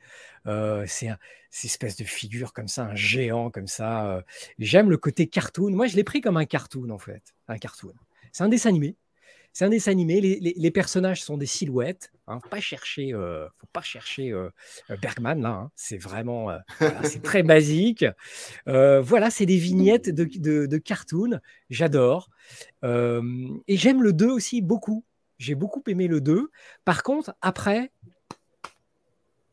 c'est 0.46 1.08
une 1.08 1.18
espèce 1.52 1.98
de 1.98 2.04
figure 2.04 2.54
comme 2.54 2.68
ça, 2.68 2.86
un 2.86 2.96
géant 2.96 3.52
comme 3.52 3.68
ça. 3.68 4.24
J'aime 4.60 4.90
le 4.90 4.98
côté 4.98 5.28
cartoon. 5.28 5.72
Moi, 5.72 5.88
je 5.88 5.96
l'ai 5.96 6.04
pris 6.04 6.22
comme 6.22 6.38
un 6.38 6.46
cartoon, 6.46 6.90
en 6.90 7.00
fait. 7.00 7.24
Un 7.48 7.58
cartoon. 7.58 7.94
C'est 8.32 8.44
un 8.44 8.50
dessin 8.50 8.70
animé. 8.70 8.96
C'est 9.54 9.66
un 9.66 9.70
dessin 9.70 9.92
animé. 9.92 10.22
Les, 10.22 10.72
personnages 10.72 11.24
sont 11.24 11.38
des 11.38 11.46
silhouettes. 11.46 12.12
Hein. 12.28 12.40
Pas 12.50 12.60
chercher, 12.60 13.14
euh, 13.14 13.48
faut 13.58 13.68
pas 13.74 13.82
chercher 13.82 14.32
euh, 14.32 14.50
euh, 14.90 14.98
Bergman 14.98 15.42
là. 15.42 15.50
Hein. 15.50 15.72
C'est 15.76 15.98
vraiment, 15.98 16.50
c'est 17.04 17.24
très 17.24 17.44
basique. 17.44 18.06
voilà, 18.66 19.30
c'est 19.30 19.46
des 19.46 19.58
vignettes 19.58 20.10
de, 20.10 20.66
de, 20.66 20.78
cartoon. 20.78 21.40
J'adore. 21.70 22.30
et 22.84 23.78
j'aime 23.78 24.04
le 24.04 24.14
2 24.14 24.30
aussi 24.30 24.62
beaucoup. 24.62 25.04
J'ai 25.40 25.56
beaucoup 25.56 25.82
aimé 25.88 26.08
le 26.08 26.22
2. 26.22 26.52
Par 26.86 27.02
contre, 27.02 27.34
après, 27.42 27.92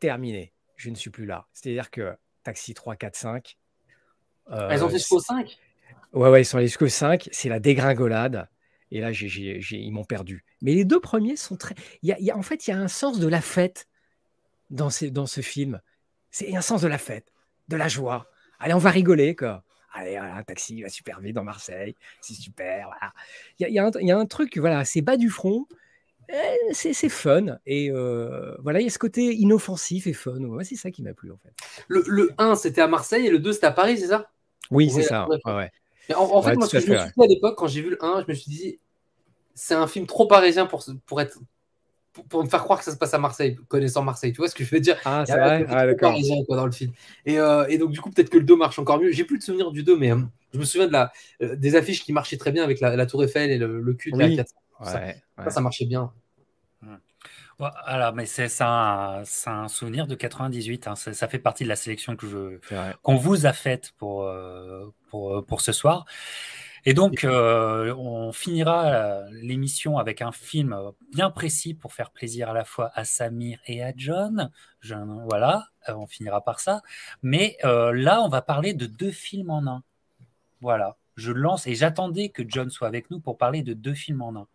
terminé. 0.01 0.53
Je 0.77 0.91
ne 0.91 0.95
suis 0.95 1.11
plus 1.11 1.25
là. 1.25 1.47
C'est-à-dire 1.55 1.91
que 1.91 2.15
Taxi 2.43 2.75
3, 2.75 2.97
4, 2.97 3.17
5. 3.17 3.57
Elles 4.51 4.85
ont 4.85 4.89
fait 4.89 4.99
jusqu'au 4.99 5.21
5 5.21 5.59
Ouais, 6.13 6.31
ouais, 6.31 6.43
ils 6.43 6.45
sont 6.45 6.59
allés 6.59 6.67
jusqu'au 6.67 6.89
5. 6.89 7.29
C'est 7.33 7.49
la 7.49 7.61
dégringolade. 7.61 8.49
Et 8.91 9.01
là, 9.01 9.11
ils 9.11 9.91
m'ont 9.93 10.05
perdu. 10.05 10.45
Mais 10.63 10.75
les 10.75 10.85
deux 10.85 11.01
premiers 11.01 11.37
sont 11.37 11.57
très. 11.57 11.75
Il 12.03 12.15
y 12.19 12.31
a, 12.31 12.37
en 12.37 12.43
fait, 12.43 12.67
il 12.67 12.71
y 12.71 12.75
a 12.75 12.79
un 12.79 12.89
sens 12.89 13.19
de 13.19 13.27
la 13.27 13.41
fête 13.41 13.89
dans, 14.71 14.89
dans 15.11 15.27
ce 15.27 15.41
film. 15.41 15.81
C'est 16.31 16.55
un 16.55 16.61
sens 16.61 16.83
de 16.83 16.89
la 16.89 16.99
fête, 16.99 17.33
de 17.69 17.77
la 17.77 17.89
joie. 17.89 18.31
Allez, 18.59 18.75
on 18.75 18.79
va 18.79 18.91
rigoler, 18.91 19.35
quoi. 19.35 19.65
Allez, 19.99 20.17
un 20.17 20.43
taxi 20.43 20.83
va 20.83 20.91
super 20.91 21.21
vite 21.21 21.35
dans 21.35 21.43
Marseille, 21.43 21.95
c'est 22.21 22.35
super. 22.35 22.91
Il, 23.59 23.67
y 23.69 23.79
a, 23.79 24.19
un, 24.19 24.27
truc, 24.27 24.59
voilà, 24.59 24.85
c'est 24.85 25.01
bas 25.01 25.17
du 25.17 25.31
front, 25.31 25.67
eh, 26.29 26.75
c'est 26.75 27.09
fun. 27.09 27.57
Et 27.65 27.91
euh, 27.91 28.55
voilà, 28.63 28.81
il 28.81 28.85
y 28.85 28.87
a 28.89 28.91
ce 28.91 28.99
côté 28.99 29.35
inoffensif 29.35 30.07
et 30.07 30.13
fun. 30.13 30.39
c'est 30.65 30.77
ça 30.77 30.91
qui 30.91 31.03
m'a 31.03 31.15
plu, 31.15 31.33
en 31.33 31.39
fait. 31.39 31.53
Le, 31.89 32.31
1, 32.37 32.57
c'était 32.57 32.83
à 32.83 32.89
Marseille 32.89 33.27
et 33.27 33.31
le 33.31 33.39
2, 33.39 33.55
c'était 33.55 33.69
à 33.69 33.73
Paris, 33.73 33.97
c'est 33.97 34.09
ça? 34.09 34.31
Oui, 34.71 34.91
c'est 34.91 35.03
ça. 35.03 35.27
ouais 35.47 35.71
en, 36.15 36.43
fait, 36.43 36.55
moi, 36.55 36.67
ce 36.67 36.73
que 36.73 36.81
je 36.81 36.91
me 36.93 36.99
suis 36.99 37.07
dit 37.17 37.25
à 37.25 37.27
l'époque, 37.27 37.57
quand 37.57 37.67
j'ai 37.67 37.81
vu 37.81 37.91
le 37.91 38.05
1, 38.05 38.23
je 38.23 38.31
me 38.31 38.35
suis 38.35 38.51
dit, 38.51 38.79
c'est 39.55 39.75
un 39.75 39.87
film 39.87 40.07
trop 40.07 40.27
parisien 40.27 40.67
pour, 40.67 40.85
pour 41.07 41.21
être. 41.21 41.39
Pour, 42.29 42.45
me 42.45 42.49
faire 42.49 42.63
croire 42.63 42.79
que 42.79 42.85
ça 42.85 42.93
se 42.93 42.97
passe 42.97 43.15
à 43.15 43.19
Marseille, 43.19 43.57
connaissant 43.69 44.03
Marseille. 44.03 44.33
Tu 44.33 44.39
vois 44.39 44.49
ce 44.49 44.55
que 44.55 44.65
je 44.65 44.71
veux 44.71 44.81
dire? 44.81 44.97
Ah, 45.05 45.25
c'est 45.27 45.37
vrai 45.37 45.67
ah, 45.69 45.87
parisien 45.99 46.37
quoi, 46.45 46.57
dans 46.57 46.67
le 46.67 46.73
film. 46.73 46.93
Et, 47.25 47.39
euh, 47.39 47.67
et, 47.69 47.79
donc, 47.79 47.91
du 47.91 48.01
coup, 48.01 48.11
peut-être 48.11 48.31
que 48.31 48.39
le 48.39 48.45
2 48.45 48.57
marche 48.57 48.79
encore 48.79 49.01
mieux. 49.01 49.13
J'ai 49.13 49.25
plus 49.25 49.39
de 49.39 49.43
souvenirs 49.43 49.71
du 49.71 49.83
2, 49.83 49.97
mais 49.97 50.13
euh, 50.13 50.21
je 50.55 50.59
me 50.59 50.65
souviens 50.65 50.87
de 50.87 50.93
la, 50.93 51.13
euh, 51.43 51.57
des 51.57 51.77
affiches 51.77 52.03
qui 52.05 52.13
marchaient 52.13 52.39
très 52.39 52.53
bien 52.53 52.65
avec 52.65 52.81
la, 52.81 53.07
Tour 53.07 53.25
Eiffel 53.25 53.51
et 53.51 53.59
le, 53.59 53.95
cul 53.95 54.13
de 54.13 54.19
la 54.19 54.35
4. 54.35 54.51
ça, 54.83 55.51
ça, 55.51 55.61
marchait 55.61 55.87
bien. 55.87 56.13
Alors, 57.59 58.15
mais 58.15 58.27
c'est 58.27 58.49
un, 58.61 59.23
un, 59.47 59.69
souvenir 59.69 60.07
de 60.07 60.15
98. 60.15 60.89
Hein. 60.89 60.95
Ça, 60.97 61.29
fait 61.29 61.39
partie 61.39 61.65
de 61.65 61.69
la 61.69 61.77
sélection 61.77 62.15
que 62.15 62.27
je 62.27 62.95
qu'on 63.03 63.17
vous 63.17 63.47
a 63.47 63.53
faite 63.53 63.93
pour, 63.97 64.25
euh, 64.25 64.93
pour, 65.09 65.45
pour 65.47 65.61
ce 65.63 65.73
soir. 65.73 66.05
Et 66.87 66.95
donc, 66.95 67.25
euh, 67.25 67.95
on 67.97 68.33
finira 68.33 69.29
l'émission 69.31 69.99
avec 69.99 70.23
un 70.23 70.33
film 70.33 70.75
bien 71.13 71.31
précis 71.31 71.75
pour 71.75 71.93
faire 71.93 72.11
plaisir 72.11 72.49
à 72.51 72.55
la 72.55 72.65
fois 72.65 72.91
à 72.95 73.05
Samir 73.05 73.59
et 73.67 73.83
à 73.83 73.93
John. 73.95 74.51
voilà, 75.29 75.67
euh, 75.89 75.95
on 75.97 76.07
finira 76.07 76.43
par 76.43 76.61
ça. 76.61 76.81
Mais 77.23 77.59
là, 77.63 78.23
on 78.23 78.29
va 78.29 78.41
parler 78.41 78.73
de 78.73 78.87
deux 78.87 79.11
films 79.11 79.51
en 79.51 79.67
un. 79.67 79.83
Voilà 80.61 80.97
je 81.17 81.33
lance 81.33 81.67
et 81.67 81.75
j'attendais 81.75 82.29
que 82.29 82.43
John 82.47 82.69
soit 82.69 82.89
avec 82.89 83.11
nous 83.11 83.21
pour 83.21 83.39
parler 83.39 83.63
de 83.63 83.73
deux 83.73 83.95
films 83.95 84.21
en 84.21 84.47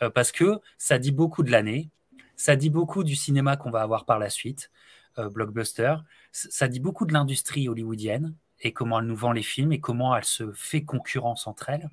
un. 0.00 0.10
parce 0.10 0.32
que 0.32 0.58
ça 0.76 0.98
dit 0.98 1.12
beaucoup 1.12 1.44
de 1.44 1.52
l'année. 1.52 1.90
Ça 2.38 2.54
dit 2.54 2.70
beaucoup 2.70 3.02
du 3.02 3.16
cinéma 3.16 3.56
qu'on 3.56 3.70
va 3.70 3.82
avoir 3.82 4.04
par 4.04 4.20
la 4.20 4.30
suite, 4.30 4.70
euh, 5.18 5.28
blockbuster. 5.28 5.96
Ça 6.30 6.68
dit 6.68 6.78
beaucoup 6.78 7.04
de 7.04 7.12
l'industrie 7.12 7.68
hollywoodienne 7.68 8.34
et 8.60 8.72
comment 8.72 9.00
elle 9.00 9.06
nous 9.06 9.16
vend 9.16 9.32
les 9.32 9.42
films 9.42 9.72
et 9.72 9.80
comment 9.80 10.16
elle 10.16 10.24
se 10.24 10.52
fait 10.52 10.82
concurrence 10.82 11.46
entre 11.46 11.70
elles. 11.70 11.88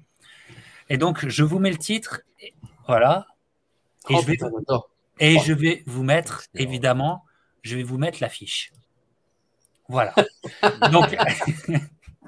Et 0.90 0.98
donc, 0.98 1.28
je 1.28 1.44
vous 1.44 1.60
mets 1.60 1.72
le 1.72 1.78
titre, 1.78 2.22
voilà. 2.88 3.28
Et, 4.10 4.16
oh, 4.16 4.22
je, 4.22 4.28
vais, 4.28 4.38
et 5.20 5.40
je 5.40 5.54
vais 5.54 5.84
vous 5.88 6.04
mettre, 6.04 6.44
évidemment, 6.54 7.26
je 7.64 7.76
vais 7.76 7.84
vous 7.84 7.98
mettre 7.98 8.20
l'affiche. 8.22 8.72
Voilà. 9.88 10.14
donc, 10.92 11.16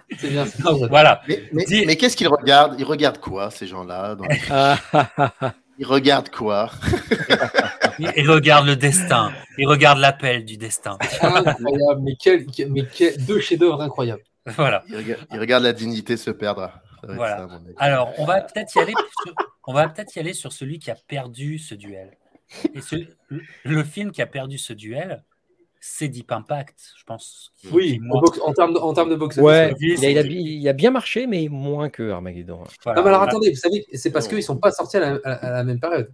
C'est 0.18 0.30
bien. 0.30 0.46
voilà. 0.90 1.22
Mais, 1.52 1.96
qu'est-ce 1.98 2.16
qu'ils 2.16 2.30
regardent 2.30 2.80
Ils 2.80 2.86
regardent 2.86 3.20
quoi, 3.20 3.52
ces 3.52 3.68
gens-là 3.68 4.16
Ils 5.78 5.86
regardent 5.86 6.30
quoi? 6.30 6.72
Il 8.00 8.30
regarde 8.30 8.66
le 8.66 8.76
destin. 8.76 9.32
Il 9.58 9.68
regarde 9.68 10.00
l'appel 10.00 10.46
du 10.46 10.58
destin. 10.58 10.98
Incroyable, 11.22 12.02
mais, 12.02 12.16
quel, 12.20 12.46
mais 12.70 12.84
deux 13.20 13.40
chefs-d'œuvre 13.40 13.82
incroyables. 13.82 14.24
Voilà. 14.46 14.84
Il 14.90 15.40
regarde, 15.40 15.64
la 15.64 15.74
dignité 15.74 16.18
se 16.18 16.32
perdre. 16.32 16.72
Voilà. 17.04 17.48
Alors, 17.78 18.14
on 18.18 18.26
va 18.26 18.42
peut-être 18.42 18.74
y 18.76 18.80
aller. 18.80 18.94
Sur, 19.24 19.34
on 19.66 19.74
va 19.74 19.88
peut-être 19.90 20.16
y 20.16 20.20
aller 20.20 20.34
sur 20.34 20.52
celui 20.54 20.80
qui 20.80 20.90
a 20.90 20.96
perdu 20.96 21.60
ce 21.60 21.76
duel. 21.76 22.18
Et 22.74 22.80
le 23.64 23.84
film 23.84 24.12
qui 24.12 24.22
a 24.22 24.26
perdu 24.26 24.58
ce 24.58 24.74
duel, 24.74 25.24
c'est 25.90 26.10
Deep 26.10 26.32
Impact, 26.32 26.94
je 26.98 27.04
pense. 27.06 27.54
Oui, 27.72 28.00
en, 28.46 28.54
termes 28.54 28.74
de, 28.74 28.80
en 28.80 28.94
termes 28.94 29.10
de 29.10 29.16
box 29.16 29.38
ouais, 29.38 29.74
il, 29.80 30.68
a, 30.68 30.74
bien 30.74 30.92
marché, 30.92 31.28
mais 31.28 31.48
moins 31.50 31.90
que 31.90 32.12
Armageddon. 32.12 32.64
alors 32.86 33.22
attendez, 33.22 33.52
vous 33.52 33.56
savez, 33.56 33.86
c'est 33.94 34.12
parce 34.12 34.28
qu'ils 34.28 34.38
ne 34.38 34.42
sont 34.44 34.58
pas 34.58 34.72
sortis 34.72 34.98
à 34.98 35.20
la 35.24 35.64
même 35.64 35.80
période. 35.80 36.12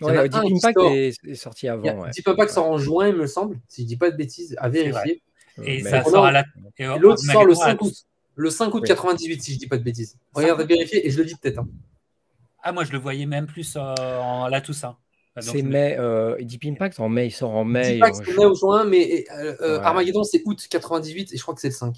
Deep 0.00 0.34
Impact 0.34 0.78
est, 0.92 1.34
sorti 1.34 1.68
avant. 1.68 2.08
Deep 2.08 2.26
Impact 2.26 2.50
sort 2.50 2.68
en 2.68 2.78
juin, 2.78 3.08
il 3.08 3.14
me 3.14 3.26
semble, 3.26 3.58
si 3.68 3.82
je 3.82 3.86
dis 3.86 3.96
pas 3.96 4.10
de 4.10 4.16
bêtises, 4.16 4.56
à 4.58 4.68
vérifier. 4.68 5.22
Et 5.62 5.82
ça 5.82 6.02
sort 6.02 6.26
à 6.26 6.32
la. 6.32 6.44
l'autre 6.98 7.22
sort 7.22 7.46
le 7.46 7.54
5 7.54 7.80
août. 7.82 7.94
Le 8.36 8.50
5 8.50 8.74
août 8.74 8.84
98, 8.84 9.42
si 9.42 9.54
je 9.54 9.58
dis 9.60 9.68
pas 9.68 9.78
de 9.78 9.84
bêtises. 9.84 10.18
Regardez, 10.34 10.64
vérifier 10.64 11.06
et 11.06 11.10
je 11.10 11.18
le 11.18 11.24
dis 11.24 11.36
peut-être. 11.36 11.58
Hein. 11.58 11.68
Ah, 12.64 12.72
moi, 12.72 12.82
je 12.82 12.90
le 12.90 12.98
voyais 12.98 13.26
même 13.26 13.46
plus 13.46 13.76
en 13.76 14.48
la 14.48 14.60
Toussaint. 14.60 14.96
C'est 15.40 15.62
mai, 15.62 15.96
euh, 15.98 16.36
Deep 16.40 16.64
Impact 16.64 17.00
en 17.00 17.08
mai, 17.08 17.26
il 17.26 17.30
sort 17.30 17.54
en 17.54 17.64
mai. 17.64 17.94
Deep 17.94 18.02
Impact, 18.02 18.22
c'est 18.24 18.36
mai 18.36 18.46
ou 18.46 18.54
juin, 18.54 18.84
mais 18.84 19.24
euh, 19.36 19.54
euh, 19.60 19.80
Armageddon, 19.80 20.22
c'est 20.22 20.42
août 20.44 20.66
98 20.68 21.32
et 21.32 21.36
je 21.36 21.42
crois 21.42 21.54
que 21.54 21.60
c'est 21.60 21.68
le 21.68 21.74
5. 21.74 21.96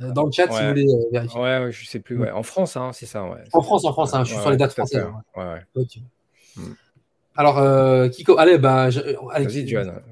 Dans 0.00 0.24
le 0.24 0.32
chat, 0.32 0.50
si 0.50 0.60
vous 0.60 0.68
voulez 0.68 0.86
vérifier. 1.12 1.40
Ouais, 1.40 1.70
je 1.70 1.86
sais 1.86 2.00
plus. 2.00 2.18
Ouais. 2.18 2.30
En 2.30 2.42
France, 2.42 2.76
hein, 2.76 2.90
c'est 2.92 3.06
ça. 3.06 3.22
Ouais. 3.24 3.44
En 3.52 3.62
France, 3.62 3.84
en 3.84 3.92
France, 3.92 4.14
hein, 4.14 4.24
je 4.24 4.32
suis 4.32 4.40
sur 4.40 4.50
les 4.50 4.56
dates 4.56 4.72
françaises. 4.72 5.06
Ouais, 5.36 5.44
ouais. 5.44 5.84
Hmm. 6.56 6.72
Alors, 7.36 7.58
euh, 7.58 8.08
Kiko, 8.08 8.38
allez, 8.38 8.58
bah. 8.58 8.90
Je, 8.90 9.00
allez, 9.30 9.66
John, 9.66 10.02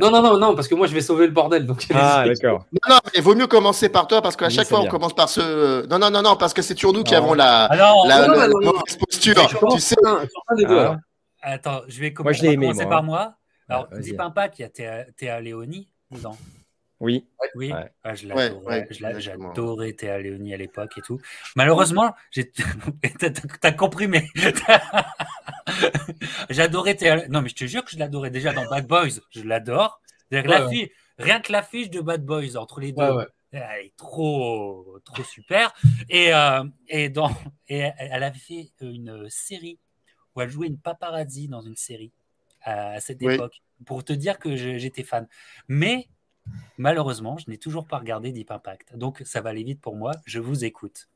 non, 0.00 0.10
non, 0.10 0.22
non, 0.22 0.38
non, 0.38 0.54
parce 0.54 0.66
que 0.66 0.74
moi, 0.74 0.86
je 0.86 0.94
vais 0.94 1.00
sauver 1.00 1.26
le 1.26 1.32
bordel. 1.32 1.66
Donc... 1.66 1.86
Ah, 1.94 2.24
d'accord. 2.26 2.64
Non, 2.72 2.94
non, 2.94 3.00
il 3.14 3.22
vaut 3.22 3.34
mieux 3.34 3.46
commencer 3.46 3.88
par 3.88 4.08
toi 4.08 4.22
parce 4.22 4.34
qu'à 4.34 4.48
chaque 4.48 4.66
fois, 4.66 4.80
on 4.80 4.86
commence 4.86 5.14
par 5.14 5.28
ce. 5.28 5.86
Non, 5.86 5.98
non, 5.98 6.10
non, 6.10 6.22
non, 6.22 6.36
parce 6.36 6.54
que 6.54 6.62
c'est 6.62 6.74
toujours 6.74 6.92
nous 6.92 7.04
qui 7.04 7.14
avons 7.14 7.34
la, 7.34 7.68
la, 7.70 7.76
non, 7.76 8.04
la, 8.06 8.26
non, 8.26 8.34
la 8.34 8.48
mauvaise 8.48 8.96
posture. 8.98 9.48
Tu 9.72 9.80
sais. 9.80 9.96
Ah. 10.04 10.96
Attends, 11.42 11.82
je 11.88 12.00
vais 12.00 12.12
commencer, 12.12 12.44
moi, 12.44 12.52
je 12.52 12.60
commencer 12.60 12.88
par 12.88 13.02
moi. 13.02 13.36
Alors, 13.68 13.88
Deep 13.98 14.20
Impact, 14.20 14.58
il 14.58 14.62
y 14.62 14.84
a 14.84 15.04
Théa 15.12 15.40
Léonie 15.40 15.88
dedans. 16.10 16.36
Oui. 17.00 17.26
Oui, 17.54 17.72
ah, 18.04 18.14
je 18.14 18.28
l'adorais. 18.28 18.86
J'adorais 18.90 19.92
Théa 19.94 20.18
Léonie 20.18 20.52
à 20.52 20.58
l'époque 20.58 20.92
et 20.98 21.00
tout. 21.00 21.18
Malheureusement, 21.56 22.14
t'as 23.60 23.72
compris, 23.72 24.06
mais 24.06 24.26
j'adorais 26.50 26.94
Théa. 26.94 27.26
Non, 27.28 27.40
mais 27.40 27.48
je 27.48 27.54
te 27.54 27.64
jure 27.64 27.84
que 27.84 27.90
je 27.90 27.98
l'adorais 27.98 28.30
déjà 28.30 28.52
dans 28.52 28.68
Bad 28.68 28.86
Boys. 28.86 29.20
Je 29.30 29.42
l'adore. 29.42 30.00
Rien 30.30 31.40
que 31.40 31.52
l'affiche 31.52 31.90
de 31.90 32.00
Bad 32.00 32.24
Boys 32.24 32.56
entre 32.56 32.80
les 32.80 32.92
deux. 32.92 33.26
Elle 33.52 33.86
est 33.86 33.96
trop, 33.96 34.98
trop 35.04 35.24
super. 35.24 35.72
Et, 36.08 36.32
euh, 36.32 36.62
et, 36.86 37.08
dans, 37.08 37.32
et 37.68 37.90
elle 37.98 38.22
avait 38.22 38.38
fait 38.38 38.70
une 38.80 39.28
série 39.28 39.80
où 40.34 40.40
elle 40.40 40.50
jouait 40.50 40.66
une 40.66 40.78
paparazzi 40.78 41.48
dans 41.48 41.60
une 41.60 41.76
série 41.76 42.12
à 42.62 43.00
cette 43.00 43.22
époque, 43.22 43.62
pour 43.86 44.04
te 44.04 44.12
dire 44.12 44.38
que 44.38 44.54
j'étais 44.54 45.02
fan. 45.02 45.26
Mais 45.68 46.08
Malheureusement, 46.78 47.36
je 47.38 47.50
n'ai 47.50 47.58
toujours 47.58 47.86
pas 47.86 47.98
regardé 47.98 48.32
Deep 48.32 48.50
Impact. 48.50 48.96
Donc, 48.96 49.22
ça 49.24 49.40
va 49.40 49.50
aller 49.50 49.62
vite 49.62 49.80
pour 49.80 49.96
moi. 49.96 50.12
Je 50.24 50.40
vous 50.40 50.64
écoute. 50.64 51.08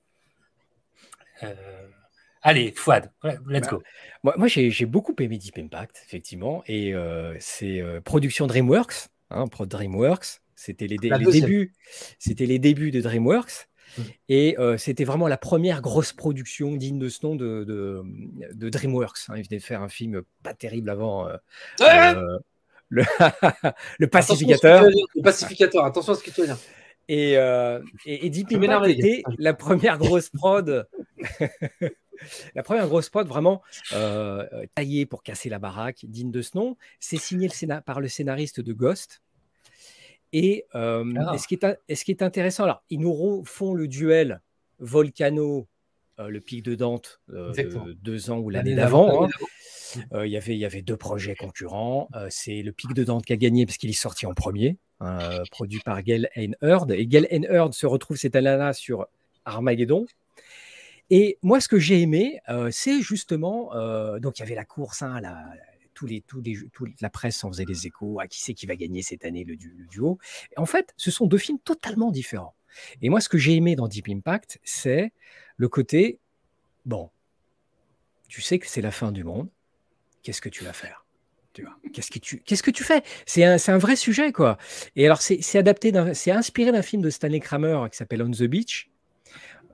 Euh, 1.42 1.54
allez, 2.42 2.72
Fouad, 2.72 3.10
let's 3.46 3.68
go. 3.68 3.82
Bah, 4.22 4.34
moi, 4.36 4.46
j'ai 4.48 4.86
beaucoup 4.86 5.14
aimé 5.18 5.38
Deep 5.38 5.58
Impact, 5.58 6.02
effectivement. 6.04 6.62
Et 6.66 6.94
euh, 6.94 7.34
c'est 7.40 7.80
euh, 7.80 8.00
production 8.00 8.46
DreamWorks. 8.46 9.08
Hein, 9.30 9.46
Pro 9.48 9.66
DreamWorks. 9.66 10.40
C'était 10.54 10.86
les, 10.86 10.98
débuts. 10.98 11.74
C'était 12.18 12.46
les 12.46 12.58
débuts 12.58 12.90
de 12.90 13.00
DreamWorks. 13.00 13.68
Mm. 13.96 14.02
Et 14.28 14.56
c'était 14.78 15.04
vraiment 15.04 15.28
la 15.28 15.36
première 15.36 15.82
grosse 15.82 16.12
production 16.12 16.76
digne 16.76 16.98
de 16.98 17.08
ce 17.08 17.26
nom 17.26 17.34
de, 17.34 17.64
de, 17.64 18.68
DreamWorks. 18.68 19.28
Hein. 19.28 19.34
Ils 19.36 19.44
venaient 19.44 19.58
de 19.58 19.62
faire 19.62 19.82
un 19.82 19.88
film 19.88 20.22
pas 20.42 20.54
terrible 20.54 20.90
avant 20.90 21.28
le, 22.90 23.04
le 23.98 24.06
pacificateur. 24.06 24.84
Le 24.84 25.22
pacificateur, 25.22 25.84
attention 25.84 26.12
à 26.12 26.16
ce 26.16 26.22
que 26.22 26.30
tu 26.30 26.40
veux 26.40 26.46
dire. 26.46 26.58
Et, 27.08 27.36
euh, 27.36 27.80
et, 28.06 28.30
Deep 28.30 28.52
Impact 28.52 28.86
était 28.86 29.22
la 29.38 29.52
première 29.52 29.98
grosse 29.98 30.30
prod. 30.30 30.88
la 32.54 32.62
première 32.62 32.88
grosse 32.88 33.10
prod 33.10 33.26
vraiment 33.26 33.62
euh, 33.92 34.46
taillée 34.74 35.04
pour 35.04 35.22
casser 35.22 35.50
la 35.50 35.58
baraque, 35.58 36.04
digne 36.04 36.30
de 36.30 36.40
ce 36.40 36.56
nom. 36.56 36.76
C'est 37.00 37.18
signé 37.18 37.48
le 37.48 37.80
par 37.80 38.00
le 38.00 38.08
scénariste 38.08 38.60
de 38.60 38.72
Ghost. 38.72 39.22
Et, 40.34 40.66
euh, 40.74 41.14
ah. 41.16 41.38
ce, 41.38 41.46
qui 41.46 41.54
est, 41.54 41.94
ce 41.94 42.04
qui 42.04 42.10
est 42.10 42.22
intéressant, 42.22 42.64
alors, 42.64 42.82
ils 42.90 43.00
nous 43.00 43.42
font 43.46 43.72
le 43.72 43.88
duel 43.88 44.42
Volcano, 44.80 45.66
euh, 46.18 46.28
le 46.28 46.40
pic 46.40 46.62
de 46.62 46.74
Dante, 46.74 47.20
deux 47.28 48.30
ans 48.30 48.38
ou 48.38 48.50
l'année 48.50 48.74
d'avant. 48.74 49.24
Hein. 49.24 49.28
Euh, 50.12 50.26
y 50.26 50.36
il 50.36 50.56
y 50.56 50.64
avait 50.64 50.82
deux 50.82 50.96
projets 50.96 51.34
concurrents. 51.34 52.08
Euh, 52.14 52.26
c'est 52.30 52.62
le 52.62 52.72
Pic 52.72 52.92
de 52.94 53.04
Dante 53.04 53.24
qui 53.24 53.32
a 53.32 53.36
gagné 53.36 53.66
parce 53.66 53.78
qu'il 53.78 53.90
est 53.90 53.92
sorti 53.92 54.26
en 54.26 54.34
premier, 54.34 54.76
hein, 55.00 55.18
euh, 55.20 55.42
produit 55.50 55.80
par 55.84 56.02
Gail 56.02 56.28
Heard. 56.62 56.90
Et 56.92 57.06
Gail 57.06 57.28
Heard 57.30 57.74
se 57.74 57.86
retrouve 57.86 58.16
cette 58.16 58.36
année-là 58.36 58.72
sur 58.72 59.06
Armageddon. 59.44 60.06
Et 61.10 61.38
moi, 61.42 61.60
ce 61.60 61.68
que 61.68 61.78
j'ai 61.78 62.00
aimé, 62.00 62.40
c'est 62.70 63.02
justement, 63.02 63.70
donc 64.20 64.38
il 64.38 64.40
y 64.40 64.42
avait 64.42 64.54
la 64.54 64.64
course, 64.64 65.02
hein, 65.02 65.20
la, 65.20 65.36
tous 65.94 66.06
les, 66.06 66.20
tous 66.20 66.40
les, 66.42 66.58
la 67.00 67.10
presse 67.10 67.42
en 67.44 67.50
faisait 67.50 67.64
des 67.64 67.86
échos, 67.86 68.20
à 68.20 68.26
qui 68.26 68.42
c'est 68.42 68.54
qui 68.54 68.66
va 68.66 68.76
gagner 68.76 69.02
cette 69.02 69.24
année 69.24 69.44
le, 69.44 69.56
duo? 69.56 70.18
en 70.56 70.66
fait, 70.66 70.92
ce 70.96 71.10
sont 71.10 71.26
deux 71.26 71.38
films 71.38 71.58
totalement 71.58 72.10
différents. 72.10 72.54
Et 73.02 73.08
moi, 73.08 73.20
ce 73.20 73.28
que 73.28 73.38
j'ai 73.38 73.54
aimé 73.54 73.76
dans 73.76 73.88
Deep 73.88 74.08
Impact, 74.08 74.58
c'est 74.64 75.12
le 75.56 75.68
côté, 75.68 76.18
bon, 76.84 77.10
tu 78.28 78.40
sais 78.40 78.58
que 78.58 78.66
c'est 78.66 78.80
la 78.80 78.90
fin 78.90 79.12
du 79.12 79.24
monde, 79.24 79.48
qu'est-ce 80.22 80.40
que 80.40 80.48
tu 80.48 80.64
vas 80.64 80.72
faire? 80.72 81.04
Qu'est-ce 81.92 82.10
que 82.10 82.18
tu, 82.18 82.40
qu'est-ce 82.40 82.64
que 82.64 82.72
tu 82.72 82.82
fais? 82.82 83.04
C'est 83.26 83.44
un, 83.44 83.56
un, 83.68 83.78
vrai 83.78 83.94
sujet, 83.94 84.32
quoi. 84.32 84.58
Et 84.96 85.06
alors, 85.06 85.22
c'est, 85.22 85.56
adapté, 85.56 85.92
c'est 86.14 86.32
inspiré 86.32 86.72
d'un 86.72 86.82
film 86.82 87.00
de 87.00 87.10
Stanley 87.10 87.38
Kramer 87.38 87.86
qui 87.92 87.96
s'appelle 87.96 88.22
On 88.22 88.30
the 88.30 88.42
Beach, 88.42 88.90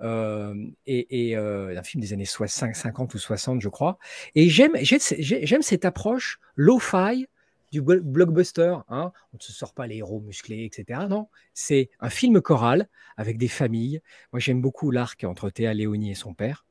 euh, 0.02 0.54
et, 0.86 1.36
euh, 1.36 1.76
un 1.76 1.82
film 1.82 2.00
des 2.00 2.12
années 2.12 2.24
60, 2.24 2.74
50 2.74 3.14
ou 3.14 3.18
60, 3.18 3.60
je 3.60 3.68
crois. 3.68 3.98
Et 4.34 4.48
j'aime, 4.48 4.72
j'aime 4.82 5.62
cette 5.62 5.84
approche 5.84 6.40
low-fi 6.56 7.26
du 7.72 7.82
blockbuster. 7.82 8.76
Hein. 8.88 9.12
On 9.32 9.36
ne 9.36 9.42
se 9.42 9.52
sort 9.52 9.74
pas 9.74 9.86
les 9.86 9.98
héros 9.98 10.20
musclés, 10.20 10.64
etc. 10.64 11.02
Non, 11.08 11.28
c'est 11.54 11.90
un 12.00 12.10
film 12.10 12.40
choral 12.40 12.88
avec 13.16 13.38
des 13.38 13.48
familles. 13.48 14.00
Moi, 14.32 14.40
j'aime 14.40 14.60
beaucoup 14.60 14.90
l'arc 14.90 15.24
entre 15.24 15.50
Théa 15.50 15.74
Léonie 15.74 16.10
et 16.10 16.14
son 16.14 16.34
père, 16.34 16.64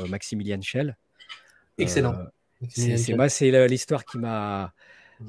euh, 0.00 0.06
Maximilian 0.06 0.60
Schell. 0.60 0.96
Excellent. 1.78 2.14
C'est 2.68 3.14
moi, 3.14 3.28
c'est 3.28 3.68
l'histoire 3.68 4.04
qui 4.04 4.18
m'a 4.18 4.72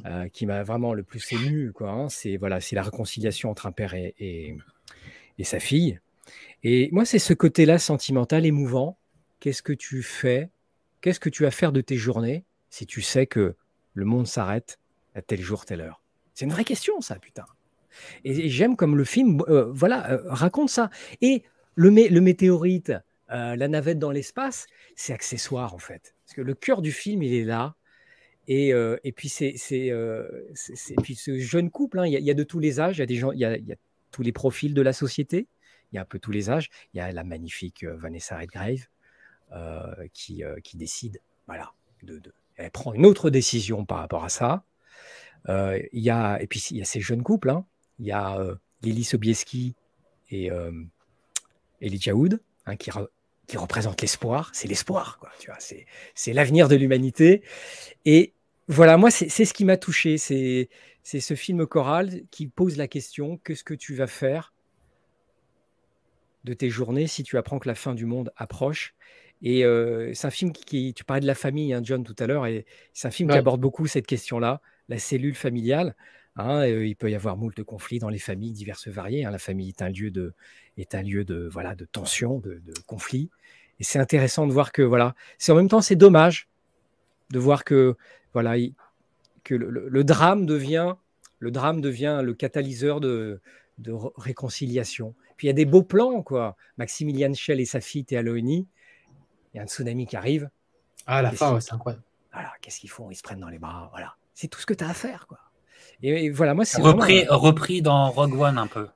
euh, 0.06 0.28
qui 0.30 0.46
m'a 0.46 0.64
vraiment 0.64 0.94
le 0.94 1.04
plus 1.04 1.32
ému. 1.32 1.72
Quoi, 1.72 1.90
hein. 1.90 2.10
C'est 2.10 2.38
voilà, 2.38 2.60
c'est 2.60 2.76
la 2.76 2.84
réconciliation 2.84 3.50
entre 3.50 3.66
un 3.66 3.72
père 3.72 3.94
et, 3.94 4.16
et, 4.20 5.44
sa 5.44 5.60
fille. 5.60 6.00
Et 6.64 6.89
moi, 6.91 7.06
c'est 7.06 7.19
ce 7.19 7.34
côté-là 7.34 7.80
sentimental, 7.80 8.45
émouvant. 8.45 8.97
Qu'est-ce 9.39 9.61
que 9.61 9.73
tu 9.73 10.03
fais? 10.03 10.49
Qu'est-ce 11.02 11.19
que 11.19 11.30
tu 11.30 11.43
vas 11.43 11.52
faire 11.52 11.72
de 11.72 11.81
tes 11.81 11.97
journées 11.97 12.45
si 12.69 12.85
tu 12.85 13.02
sais 13.02 13.27
que 13.27 13.56
le 13.93 14.06
monde 14.06 14.27
s'arrête 14.27 14.80
à 15.14 15.22
tel 15.22 15.41
jour, 15.41 15.65
telle 15.65 15.81
heure? 15.81 16.02
C'est 16.34 16.45
une 16.45 16.52
vraie 16.52 16.64
question, 16.64 17.02
ça, 17.02 17.15
putain. 17.15 17.45
Et, 18.23 18.49
j'aime 18.49 18.76
comme 18.76 18.97
le 18.97 19.06
film, 19.06 19.41
euh, 19.47 19.72
voilà, 19.72 20.11
euh, 20.11 20.22
raconte 20.26 20.69
ça. 20.69 20.89
Et 21.22 21.43
le, 21.76 21.89
météorite, 21.91 22.93
la 23.30 23.68
navette 23.68 23.99
dans 23.99 24.11
l'espace, 24.11 24.68
c'est 24.95 25.14
accessoire 25.14 25.73
en 25.73 25.80
fait 25.80 26.15
que 26.35 26.41
le 26.41 26.53
cœur 26.53 26.81
du 26.81 26.91
film, 26.91 27.23
il 27.23 27.34
est 27.34 27.43
là. 27.43 27.76
Et, 28.47 28.73
euh, 28.73 28.97
puis, 29.15 29.30
c'est, 29.30 29.56
euh, 29.73 30.27
puis 31.02 31.15
ce 31.15 31.39
jeune 31.39 31.72
couple, 31.72 31.99
hein, 31.99 32.06
il, 32.06 32.14
y 32.14 32.30
a, 32.30 32.34
de 32.35 32.43
tous 32.43 32.60
les 32.60 32.80
âges, 32.80 32.97
il 32.97 32.99
y 32.99 33.03
a, 33.03 33.07
des 33.07 33.15
gens, 33.15 33.31
il 33.31 33.39
y 33.39 33.45
a 33.45 33.76
tous 34.11 34.22
les 34.22 34.31
profils 34.31 34.73
de 34.73 34.81
la 34.81 34.93
société, 34.93 35.47
il 35.91 35.95
y 35.95 35.98
a 35.98 36.02
un 36.02 36.06
peu 36.06 36.20
tous 36.20 36.32
les 36.32 36.49
âges. 36.49 36.70
Il 36.94 36.98
y 36.98 36.99
a 37.02 37.12
la 37.12 37.24
magnifique 37.24 37.84
euh, 37.84 37.95
Vanessa 37.95 38.38
Redgrave 38.38 38.88
qui, 40.12 40.44
qui 40.64 40.76
décide, 40.76 41.22
voilà, 41.48 41.72
de, 42.03 42.22
elle 42.57 42.72
prend 42.72 42.94
une 42.94 43.06
autre 43.06 43.30
décision 43.30 43.86
par 43.86 43.99
rapport 43.99 44.26
à 44.26 44.30
ça. 44.30 44.66
il 45.48 45.88
y 45.94 46.10
a, 46.10 46.41
et 46.41 46.48
puis, 46.48 46.62
il 46.72 46.78
y 46.78 46.82
a 46.82 46.86
ces 46.86 46.99
jeunes 46.99 47.24
couples, 47.24 47.52
hein. 47.52 47.66
il 47.99 48.06
y 48.07 48.12
a 48.12 48.38
Lily 48.82 49.06
Sobieski 49.06 49.76
et 50.30 50.49
Elijah 51.80 52.14
Wood, 52.14 52.41
hein, 52.66 52.76
qui, 52.76 52.91
qui 53.48 53.57
représente 53.57 54.02
l'espoir. 54.02 54.49
C'est 54.53 54.68
l'espoir, 54.68 55.20
quoi. 55.20 55.32
Tu 55.40 55.48
vois, 55.48 55.60
c'est, 55.60 55.86
c'est 56.16 56.34
l'avenir 56.34 56.68
de 56.68 56.76
l'humanité. 56.76 57.44
Et 58.06 58.34
voilà, 58.68 58.98
moi, 58.98 59.12
c'est, 59.12 59.30
c'est 59.30 59.45
ce 59.45 59.53
qui 59.53 59.66
m'a 59.66 59.78
touché. 59.78 60.18
C'est, 60.18 60.70
c'est 61.03 61.20
ce 61.20 61.36
film 61.36 61.66
choral 61.68 62.24
qui 62.32 62.48
pose 62.48 62.78
la 62.78 62.88
question 62.88 63.38
qu'est-ce 63.38 63.64
que 63.64 63.76
tu 63.76 63.94
vas 63.94 64.07
faire 64.07 64.53
de 66.46 66.54
tes 66.54 66.70
journées 66.70 67.08
si 67.08 67.24
tu 67.24 67.38
apprends 67.38 67.60
que 67.60 67.68
la 67.68 67.76
fin 67.76 67.94
du 67.94 68.06
monde 68.06 68.32
approche 68.38 68.96
et 69.42 69.66
euh, 69.66 70.12
c'est 70.14 70.28
un 70.28 70.32
film 70.32 70.52
qui, 70.52 70.94
tu 70.94 71.04
parlais 71.04 71.22
de 71.22 71.28
la 71.28 71.36
famille, 71.36 71.74
hein, 71.74 71.82
John, 71.84 72.04
tout 72.04 72.16
à 72.20 72.28
l'heure, 72.28 72.46
et 72.46 72.66
c'est 72.94 73.08
un 73.08 73.12
film 73.12 73.30
qui 73.30 73.38
aborde 73.38 73.62
beaucoup 73.62 73.88
cette 73.88 74.08
question-là, 74.08 74.62
la 74.90 74.98
cellule 74.98 75.36
familiale. 75.36 75.96
Hein, 76.38 76.62
euh, 76.68 76.86
il 76.86 76.96
peut 76.96 77.10
y 77.10 77.16
avoir 77.16 77.38
moult 77.38 77.64
conflits 77.64 78.00
dans 78.00 78.10
les 78.10 78.20
familles 78.20 78.52
diverses 78.52 78.88
variées. 78.88 79.24
Hein. 79.24 79.32
La 79.32 79.40
famille 79.40 79.70
est 79.70 79.82
un 79.82 79.90
lieu 79.90 80.12
de, 80.12 80.34
est 80.78 80.96
un 80.96 81.02
lieu 81.02 81.24
de, 81.24 81.48
voilà, 81.52 81.76
de 81.76 81.86
tension, 81.86 82.40
de, 82.40 82.62
de 82.66 82.74
conflit. 82.88 83.30
Et 83.80 83.84
c'est 83.84 84.00
intéressant 84.00 84.48
de 84.48 84.52
voir 84.52 84.72
que, 84.72 84.82
voilà, 84.82 85.16
c'est 85.38 85.52
en 85.52 85.56
même 85.56 85.70
temps, 85.70 85.82
c'est 85.82 85.96
dommage 85.96 86.50
de 87.30 87.40
voir 87.40 87.64
que, 87.64 87.96
voilà, 88.34 88.56
que 89.44 89.56
le, 89.56 90.04
drame 90.04 90.46
devient, 90.46 90.96
le 91.40 91.52
drame 91.52 91.82
devient 91.82 92.22
le 92.24 92.34
catalyseur 92.34 93.00
de, 93.00 93.42
de 93.78 93.94
réconciliation. 94.18 95.14
Puis 95.38 95.48
il 95.48 95.49
y 95.49 95.52
a 95.52 95.53
des 95.53 95.66
beaux 95.66 95.84
plans, 95.84 96.22
quoi. 96.22 96.56
Maximilian 96.78 97.34
Schell 97.34 97.60
et 97.60 97.66
sa 97.66 97.82
fille 97.82 98.06
Théalonie, 98.06 98.68
il 99.53 99.57
y 99.57 99.60
a 99.60 99.64
un 99.64 99.68
tsunami 99.68 100.07
qui 100.07 100.16
arrive. 100.16 100.49
Ah, 101.07 101.22
la 101.22 101.32
fin, 101.32 101.60
c'est 101.60 101.74
incroyable. 101.74 102.03
Voilà, 102.34 102.52
qu'est-ce 102.62 102.80
qu'ils 102.80 102.90
font? 102.90 103.12
Ils 103.12 103.16
se 103.16 103.24
prennent 103.24 103.40
dans 103.40 103.49
les 103.49 103.60
bras. 103.60 103.90
Voilà, 103.91 104.16
c'est 104.34 104.48
tout 104.48 104.60
ce 104.60 104.66
que 104.66 104.74
tu 104.74 104.84
as 104.84 104.90
à 104.90 104.94
faire, 104.94 105.28
quoi. 105.28 105.40
Et, 106.02 106.30
voilà, 106.30 106.53
moi, 106.53 106.66
c'est 106.66 106.82
repris, 106.82 107.26
repris 107.30 107.82
dans 107.82 108.10
Rogue 108.10 108.40
One 108.40 108.57
un 108.57 108.68
peu. 108.68 108.88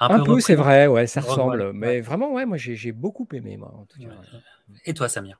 Un, 0.00 0.24
peu, 0.24 0.40
c'est 0.40 0.54
vrai, 0.54 0.86
ouais, 0.86 1.06
ça 1.06 1.20
ressemble. 1.20 1.72
mais 1.72 2.00
vraiment, 2.00 2.32
ouais, 2.32 2.46
moi, 2.46 2.56
j'ai 2.56 2.92
beaucoup 2.92 3.28
aimé, 3.32 3.56
moi, 3.56 3.72
en 3.74 3.84
tout 3.84 4.00
cas. 4.00 4.08
Et 4.84 4.94
toi, 4.94 5.08
Samir? 5.08 5.38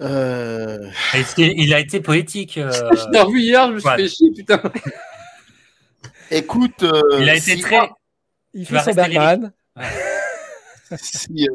Euh... 0.00 0.88
Il 1.36 1.74
a 1.74 1.80
été 1.80 2.00
poétique. 2.00 2.58
Euh... 2.58 2.70
je 2.92 3.12
l'ai 3.12 3.20
revu 3.20 3.40
hier, 3.40 3.68
je 3.68 3.72
me 3.74 3.80
suis 3.80 3.88
fait 3.88 4.08
chier, 4.08 4.30
putain. 4.32 4.62
Écoute, 6.30 6.82
euh, 6.82 7.18
il 7.20 7.28
a 7.28 7.36
été 7.36 7.58
très. 7.60 7.90
Il 8.52 8.66
fait 8.66 8.80
son 8.80 8.92
Bergman. 8.92 9.52
si, 10.96 11.48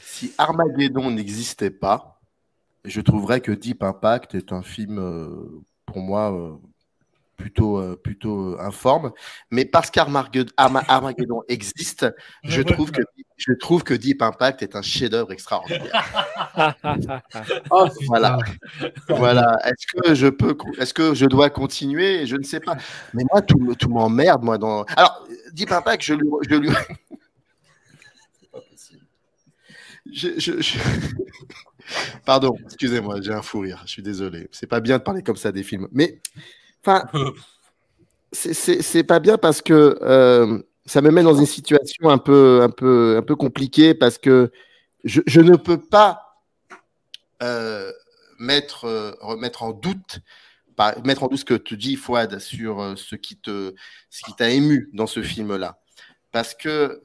si 0.00 0.34
Armageddon 0.38 1.10
n'existait 1.10 1.70
pas, 1.70 2.20
je 2.84 3.00
trouverais 3.00 3.40
que 3.40 3.52
Deep 3.52 3.82
Impact 3.82 4.34
est 4.34 4.52
un 4.52 4.62
film, 4.62 5.62
pour 5.84 5.98
moi, 5.98 6.58
plutôt, 7.36 7.78
euh, 7.78 7.96
plutôt 7.96 8.54
euh, 8.54 8.60
informe. 8.60 9.12
Mais 9.50 9.64
parce 9.64 9.90
qu'Armageddon 9.90 11.42
existe, 11.48 12.06
je 12.44 12.62
trouve, 12.62 12.90
que, 12.90 13.02
je 13.36 13.52
trouve 13.52 13.84
que 13.84 13.94
Deep 13.94 14.22
Impact 14.22 14.62
est 14.62 14.76
un 14.76 14.82
chef-d'œuvre 14.82 15.32
extraordinaire. 15.32 16.04
oh, 17.70 17.88
voilà. 18.06 18.38
voilà. 19.08 19.58
Est-ce 19.64 19.86
que 19.86 20.14
je 20.14 20.28
peux, 20.28 20.56
est-ce 20.78 20.94
que 20.94 21.14
je 21.14 21.26
dois 21.26 21.50
continuer? 21.50 22.26
Je 22.26 22.36
ne 22.36 22.42
sais 22.42 22.60
pas. 22.60 22.76
Mais 23.14 23.24
moi, 23.30 23.42
tout, 23.42 23.74
tout 23.78 23.88
m'emmerde, 23.88 24.42
moi. 24.42 24.58
Dans... 24.58 24.84
Alors, 24.96 25.26
Deep 25.52 25.72
Impact, 25.72 26.02
je 26.02 26.14
lui. 26.14 26.28
Je 26.48 26.54
lui... 26.56 26.70
je, 30.12 30.78
Pardon, 32.24 32.56
excusez-moi, 32.64 33.20
j'ai 33.20 33.32
un 33.32 33.42
fou 33.42 33.60
rire. 33.60 33.82
Je 33.86 33.92
suis 33.92 34.02
désolé. 34.02 34.48
C'est 34.50 34.66
pas 34.66 34.80
bien 34.80 34.98
de 34.98 35.02
parler 35.02 35.22
comme 35.22 35.36
ça 35.36 35.52
des 35.52 35.62
films. 35.62 35.88
Mais 35.92 36.20
Enfin, 36.86 37.34
c'est 38.32 39.02
pas 39.02 39.18
bien 39.18 39.38
parce 39.38 39.60
que 39.60 39.98
euh, 40.02 40.62
ça 40.84 41.00
me 41.02 41.10
met 41.10 41.24
dans 41.24 41.34
une 41.34 41.46
situation 41.46 42.10
un 42.10 42.18
peu, 42.18 42.60
un 42.62 42.70
peu, 42.70 43.16
un 43.18 43.22
peu 43.22 43.34
compliquée 43.34 43.92
parce 43.92 44.18
que 44.18 44.52
je, 45.02 45.40
ne 45.40 45.56
peux 45.56 45.80
pas 45.80 46.42
euh, 47.42 47.90
mettre, 48.38 48.84
euh, 48.84 49.12
remettre 49.20 49.64
en 49.64 49.72
doute, 49.72 50.20
mettre 51.04 51.24
en 51.24 51.26
doute 51.26 51.40
ce 51.40 51.44
que 51.44 51.54
tu 51.54 51.76
dis, 51.76 51.96
Fouad, 51.96 52.38
sur 52.38 52.96
ce 52.96 53.16
qui 53.16 53.36
te, 53.36 53.74
ce 54.08 54.22
qui 54.22 54.34
t'a 54.34 54.50
ému 54.50 54.88
dans 54.92 55.08
ce 55.08 55.22
film-là, 55.22 55.80
parce 56.30 56.54
que 56.54 57.02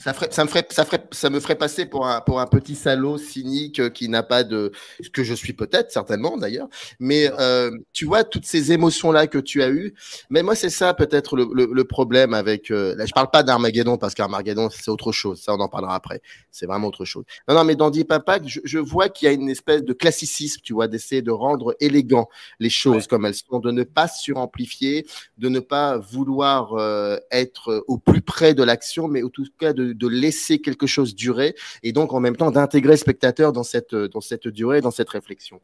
ça, 0.00 0.14
ferait, 0.14 0.28
ça, 0.30 0.44
me 0.44 0.48
ferait, 0.48 0.66
ça, 0.70 0.84
ferait, 0.86 1.04
ça 1.12 1.28
me 1.28 1.40
ferait 1.40 1.56
passer 1.56 1.84
pour 1.84 2.06
un, 2.06 2.22
pour 2.22 2.40
un 2.40 2.46
petit 2.46 2.74
salaud 2.74 3.18
cynique 3.18 3.80
euh, 3.80 3.90
qui 3.90 4.08
n'a 4.08 4.22
pas 4.22 4.44
de. 4.44 4.72
Ce 5.02 5.10
que 5.10 5.22
je 5.22 5.34
suis 5.34 5.52
peut-être, 5.52 5.92
certainement 5.92 6.38
d'ailleurs. 6.38 6.68
Mais 6.98 7.30
euh, 7.38 7.70
tu 7.92 8.06
vois, 8.06 8.24
toutes 8.24 8.46
ces 8.46 8.72
émotions-là 8.72 9.26
que 9.26 9.36
tu 9.36 9.62
as 9.62 9.68
eues. 9.68 9.94
Mais 10.30 10.42
moi, 10.42 10.54
c'est 10.54 10.70
ça 10.70 10.94
peut-être 10.94 11.36
le, 11.36 11.68
le, 11.70 11.84
problème 11.84 12.32
avec. 12.32 12.70
Euh, 12.70 12.94
là, 12.96 13.04
je 13.04 13.12
parle 13.12 13.30
pas 13.30 13.42
d'Armageddon 13.42 13.98
parce 13.98 14.14
qu'Armageddon, 14.14 14.70
c'est 14.70 14.90
autre 14.90 15.12
chose. 15.12 15.42
Ça, 15.42 15.54
on 15.54 15.60
en 15.60 15.68
parlera 15.68 15.94
après. 15.94 16.22
C'est 16.50 16.64
vraiment 16.64 16.88
autre 16.88 17.04
chose. 17.04 17.24
Non, 17.46 17.54
non, 17.54 17.64
mais 17.64 17.76
dans 17.76 17.90
Deep 17.90 18.10
Impact, 18.10 18.48
je, 18.48 18.60
je 18.64 18.78
vois 18.78 19.10
qu'il 19.10 19.26
y 19.26 19.28
a 19.28 19.32
une 19.32 19.50
espèce 19.50 19.84
de 19.84 19.92
classicisme, 19.92 20.62
tu 20.64 20.72
vois, 20.72 20.88
d'essayer 20.88 21.20
de 21.20 21.30
rendre 21.30 21.76
élégant 21.78 22.28
les 22.58 22.70
choses 22.70 23.06
comme 23.06 23.26
elles 23.26 23.34
sont, 23.34 23.58
de 23.58 23.70
ne 23.70 23.82
pas 23.82 24.08
suramplifier, 24.08 25.06
de 25.36 25.50
ne 25.50 25.60
pas 25.60 25.98
vouloir 25.98 26.72
euh, 26.74 27.18
être 27.30 27.84
au 27.86 27.98
plus 27.98 28.22
près 28.22 28.54
de 28.54 28.62
l'action, 28.62 29.06
mais 29.06 29.22
en 29.22 29.28
tout 29.28 29.44
cas 29.58 29.74
de 29.74 29.89
de, 29.94 30.08
laisser 30.08 30.60
quelque 30.60 30.86
chose 30.86 31.14
durer 31.14 31.54
et 31.82 31.92
donc 31.92 32.12
en 32.12 32.20
même 32.20 32.36
temps 32.36 32.50
d'intégrer 32.50 32.92
le 32.92 32.96
spectateur 32.96 33.52
dans 33.52 33.62
cette, 33.62 33.94
dans 33.94 34.20
cette 34.20 34.48
durée, 34.48 34.80
dans 34.80 34.90
cette 34.90 35.08
réflexion. 35.08 35.60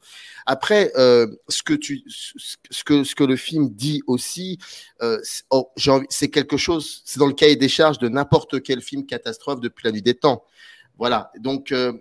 Après, 0.46 0.92
euh, 0.96 1.26
ce, 1.48 1.62
que 1.62 1.74
tu, 1.74 2.04
ce, 2.06 2.84
que, 2.84 3.04
ce 3.04 3.14
que 3.14 3.24
le 3.24 3.36
film 3.36 3.70
dit 3.70 4.02
aussi, 4.06 4.58
euh, 5.02 5.18
oh, 5.50 5.70
c'est 6.08 6.30
quelque 6.30 6.56
chose, 6.56 7.02
c'est 7.04 7.18
dans 7.18 7.26
le 7.26 7.34
cahier 7.34 7.56
des 7.56 7.68
charges 7.68 7.98
de 7.98 8.08
n'importe 8.08 8.62
quel 8.62 8.80
film 8.80 9.06
catastrophe 9.06 9.60
depuis 9.60 9.84
la 9.84 9.92
nuit 9.92 10.02
des 10.02 10.14
temps. 10.14 10.44
Voilà, 10.98 11.30
donc 11.38 11.72
euh, 11.72 11.92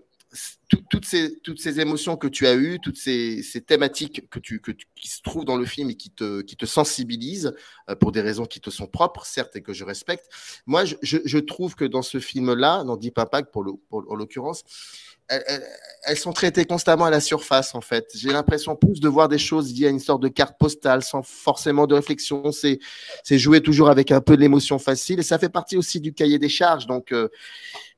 toutes, 0.77 1.06
ces, 1.06 1.39
toutes 1.39 1.60
ces 1.60 1.80
émotions 1.80 2.18
que 2.18 2.27
tu 2.27 2.47
as 2.47 2.56
eues, 2.56 2.80
toutes 2.80 2.97
ces, 2.97 3.43
ces 3.43 3.61
thématiques 3.61 4.30
que 4.30 4.39
tu, 4.39 4.60
que 4.60 4.72
qui 4.72 5.10
se 5.10 5.22
trouvent 5.22 5.45
dans 5.45 5.57
le 5.57 5.65
film 5.65 5.89
et 5.89 5.95
qui 5.95 6.10
te, 6.10 6.41
qui 6.41 6.56
te 6.56 6.65
sensibilisent 6.65 7.53
euh, 7.89 7.95
pour 7.95 8.11
des 8.11 8.22
raisons 8.22 8.45
qui 8.45 8.61
te 8.61 8.69
sont 8.69 8.88
propres, 8.88 9.26
certes, 9.26 9.56
et 9.56 9.61
que 9.61 9.73
je 9.73 9.84
respecte. 9.84 10.26
Moi, 10.65 10.85
je, 10.85 10.95
je, 11.02 11.38
trouve 11.38 11.76
que 11.76 11.85
dans 11.85 12.02
ce 12.02 12.19
film-là, 12.19 12.84
dans 12.84 12.97
Deep 12.97 13.18
Impact 13.18 13.52
pour, 13.52 13.64
le, 13.64 13.73
pour 13.89 14.03
en 14.10 14.15
l'occurrence, 14.15 14.64
elles, 15.27 16.18
sont 16.18 16.34
traitées 16.34 16.65
constamment 16.65 17.06
à 17.06 17.10
la 17.10 17.19
surface, 17.19 17.73
en 17.73 17.81
fait. 17.81 18.11
J'ai 18.15 18.31
l'impression 18.31 18.76
plus 18.76 18.99
de 18.99 19.07
voir 19.07 19.27
des 19.27 19.38
choses 19.38 19.73
liées 19.73 19.88
à 19.88 19.89
une 19.89 19.99
sorte 19.99 20.22
de 20.22 20.27
carte 20.27 20.57
postale 20.60 21.02
sans 21.02 21.23
forcément 21.23 21.88
de 21.88 21.95
réflexion. 21.95 22.52
C'est, 22.52 22.80
c'est 23.23 23.39
jouer 23.39 23.61
toujours 23.61 23.89
avec 23.89 24.11
un 24.11 24.22
peu 24.22 24.35
de 24.35 24.41
l'émotion 24.41 24.77
facile 24.77 25.19
et 25.19 25.23
ça 25.23 25.39
fait 25.39 25.49
partie 25.49 25.77
aussi 25.77 25.99
du 25.99 26.14
cahier 26.14 26.38
des 26.38 26.49
charges. 26.49 26.85
Donc, 26.85 27.11
euh, 27.11 27.30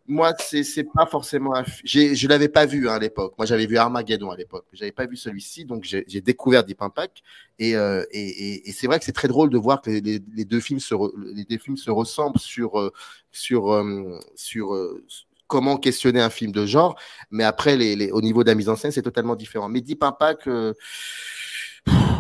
moi, 0.07 0.34
c'est 0.39 0.85
pas 0.85 1.05
forcément. 1.05 1.53
Je 1.84 2.27
l'avais 2.27 2.47
pas 2.47 2.65
vu 2.65 2.88
hein, 2.88 2.93
à 2.93 2.99
l'époque. 2.99 3.34
Moi, 3.38 3.45
j'avais 3.45 3.65
vu 3.65 3.77
Armageddon 3.77 4.31
à 4.31 4.38
l'époque. 4.38 4.65
J'avais 4.71 4.93
pas 4.93 5.05
vu 5.05 5.17
celui-ci, 5.17 5.65
donc 5.65 5.84
j'ai 5.84 6.21
découvert 6.21 6.63
Deep 6.63 6.81
Impact. 6.81 7.17
Et, 7.59 7.75
euh, 7.75 8.05
et, 8.11 8.69
et, 8.69 8.71
c'est 8.71 8.88
vrai 8.88 8.99
que 8.99 9.05
c'est 9.05 9.11
très 9.11 9.27
drôle 9.27 9.49
de 9.49 9.57
voir 9.57 9.81
que 9.81 9.89
les, 9.89 10.21
les, 10.34 10.45
deux 10.45 10.61
films 10.61 10.79
se 10.79 10.95
les 11.34 11.43
deux 11.43 11.57
films 11.57 11.75
se 11.75 11.91
ressemblent 11.91 12.39
sur 12.39 12.79
euh, 12.79 12.93
sur 13.31 13.73
euh, 13.73 14.19
sur 14.35 14.77
comment 15.47 15.77
questionner 15.77 16.21
un 16.21 16.29
film 16.29 16.53
de 16.53 16.65
genre. 16.65 16.97
Mais 17.29 17.43
après, 17.43 17.75
les, 17.75 18.11
au 18.11 18.21
niveau 18.21 18.43
de 18.43 18.49
la 18.49 18.55
mise 18.55 18.69
en 18.69 18.77
scène, 18.77 18.91
c'est 18.91 19.01
totalement 19.01 19.35
différent. 19.35 19.67
Mais 19.67 19.81
Deep 19.81 20.03
Impact. 20.03 20.49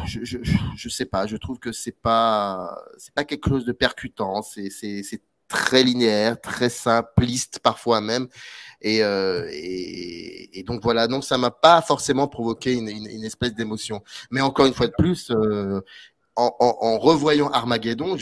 Je, 0.07 0.23
je, 0.23 0.37
je, 0.77 0.89
sais 0.89 1.05
pas, 1.05 1.27
je 1.27 1.35
trouve 1.35 1.59
que 1.59 1.73
c'est 1.73 1.91
pas 1.91 2.81
c'est 2.97 3.13
pas 3.13 3.25
quelque 3.25 3.49
chose 3.49 3.65
de 3.65 3.73
percutant, 3.73 4.41
c'est 4.41 4.69
très 5.47 5.83
linéaire, 5.83 6.39
très 6.39 6.69
simpliste 6.69 7.59
parfois 7.59 8.01
même. 8.01 8.27
Et, 8.81 9.03
euh, 9.03 9.47
et, 9.51 10.59
et, 10.59 10.63
donc 10.63 10.83
voilà, 10.83 11.07
donc 11.07 11.23
ça 11.23 11.37
m'a 11.37 11.49
pas 11.49 11.81
forcément 11.81 12.27
provoqué 12.27 12.73
une, 12.73 12.87
une, 12.87 13.07
une 13.07 13.23
espèce 13.23 13.55
d'émotion. 13.55 14.03
Mais 14.29 14.41
encore 14.41 14.67
une 14.67 14.73
fois 14.73 14.87
de 14.87 14.93
plus, 14.97 15.31
euh, 15.31 15.81
en, 16.35 16.55
en, 16.59 16.77
en, 16.81 16.97
revoyant 16.99 17.49
Armageddon, 17.49 18.15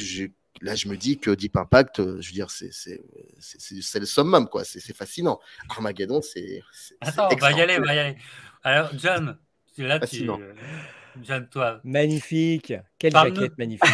là 0.61 0.75
je 0.75 0.87
me 0.87 0.95
dis 0.95 1.19
que 1.19 1.31
Deep 1.31 1.57
Impact, 1.57 1.99
euh, 1.99 2.21
je 2.21 2.29
veux 2.29 2.33
dire, 2.33 2.49
c'est 2.49 2.71
c'est 2.71 3.99
le 3.99 4.05
summum 4.05 4.47
quoi, 4.47 4.63
c'est 4.63 4.95
fascinant. 4.95 5.39
Armageddon, 5.69 6.21
c'est. 6.21 6.61
Attends, 7.01 7.27
on 7.31 7.35
va 7.35 7.51
y 7.51 7.61
aller, 7.61 7.77
on 7.77 7.85
va 7.85 7.95
y 7.95 7.99
aller. 7.99 8.17
Alors 8.63 8.89
John, 8.97 9.37
là 9.77 9.99
tu, 9.99 10.29
euh, 10.29 10.53
John, 11.21 11.49
toi. 11.49 11.81
Magnifique, 11.83 12.73
quelle 12.97 13.11
jaquette 13.11 13.57
magnifique. 13.57 13.89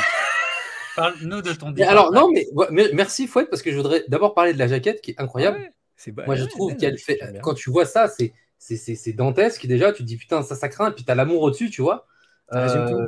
Parle-nous 0.96 1.42
de 1.42 1.54
ton 1.54 1.74
Alors, 1.88 2.12
non, 2.12 2.30
mais, 2.32 2.90
merci 2.94 3.28
Fouette, 3.28 3.50
parce 3.50 3.62
que 3.62 3.72
je 3.72 3.78
voudrais 3.78 4.04
d'abord 4.08 4.34
parler 4.34 4.54
de 4.54 4.60
la 4.60 4.68
jaquette 4.68 5.02
qui 5.02 5.12
est 5.12 5.20
incroyable. 5.20 5.72
Moi, 6.26 6.36
je 6.36 6.46
trouve 6.46 6.76
qu'elle 6.76 6.98
fait. 6.98 7.20
Quand 7.42 7.54
tu 7.54 7.70
vois 7.70 7.86
ça, 7.86 8.08
c'est 8.08 8.34
c'est 8.58 9.14
dantesque 9.14 9.66
déjà. 9.66 9.92
Tu 9.92 10.04
te 10.04 10.08
dis 10.08 10.18
putain, 10.18 10.44
ça, 10.44 10.56
ça 10.56 10.70
craint. 10.70 10.92
Et 10.92 10.94
puis 10.94 11.04
tu 11.04 11.12
as 11.12 11.16
l'amour 11.16 11.42
au-dessus, 11.42 11.70
tu 11.70 11.82
vois. 11.82 12.08
Ça 12.52 12.62
résume 12.62 12.86
tout. 12.88 13.02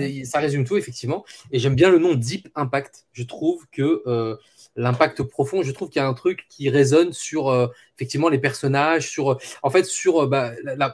Euh, 0.00 0.24
ça 0.24 0.38
résume 0.38 0.64
tout, 0.64 0.76
effectivement. 0.76 1.24
Et 1.50 1.58
j'aime 1.58 1.74
bien 1.74 1.90
le 1.90 1.98
nom 1.98 2.14
Deep 2.14 2.48
Impact. 2.54 3.06
Je 3.12 3.24
trouve 3.24 3.66
que 3.70 4.02
euh, 4.06 4.36
l'impact 4.76 5.22
profond, 5.22 5.62
je 5.62 5.72
trouve 5.72 5.88
qu'il 5.88 6.00
y 6.00 6.04
a 6.04 6.08
un 6.08 6.14
truc 6.14 6.46
qui 6.48 6.68
résonne 6.70 7.12
sur 7.12 7.48
euh, 7.48 7.68
effectivement 7.96 8.28
les 8.28 8.38
personnages, 8.38 9.08
sur 9.08 9.38
en 9.62 9.70
fait 9.70 9.84
sur 9.84 10.26
bah, 10.28 10.52
la, 10.62 10.92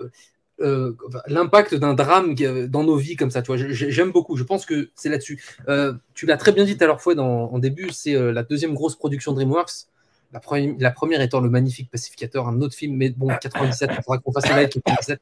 euh, 0.61 0.97
l'impact 1.29 1.75
d'un 1.75 1.95
drame 1.95 2.35
dans 2.35 2.83
nos 2.83 2.97
vies 2.97 3.17
comme 3.17 3.31
ça. 3.31 3.43
Tu 3.43 3.47
vois, 3.47 3.57
j'aime 3.57 4.11
beaucoup. 4.11 4.37
Je 4.37 4.43
pense 4.43 4.67
que 4.67 4.91
c'est 4.95 5.09
là-dessus. 5.09 5.43
Euh, 5.69 5.95
tu 6.15 6.27
l'as 6.27 6.37
très 6.37 6.53
bien 6.53 6.65
dit 6.65 6.77
tout 6.77 6.85
à 6.85 6.87
l'heure, 6.87 7.01
fois 7.01 7.15
en 7.17 7.59
début, 7.59 7.91
c'est 7.91 8.15
euh, 8.15 8.33
la 8.33 8.43
deuxième 8.43 8.75
grosse 8.75 8.97
production 8.97 9.33
DreamWorks. 9.33 9.87
La, 10.33 10.41
la, 10.79 10.91
première 10.91 11.23
étant 11.23 11.41
le 11.41 11.49
magnifique 11.49 11.91
Pacificateur, 11.91 12.49
un 12.49 12.61
autre 12.61 12.75
film, 12.75 12.97
mais 12.97 13.09
bon, 13.09 13.29
97, 13.29 13.91
il 13.93 14.03
faudra 14.03 14.19
qu'on 14.19 14.33
fasse 14.33 14.51
avec 14.51 14.73
97. 14.73 15.21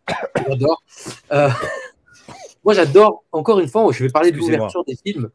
J'adore. 0.48 0.82
moi, 2.64 2.74
j'adore, 2.74 3.22
encore 3.30 3.60
une 3.60 3.68
fois, 3.68 3.88
je 3.92 4.02
vais 4.02 4.10
parler 4.10 4.32
de 4.32 4.38
l'ouverture 4.38 4.84
des 4.84 4.96
films, 4.96 5.30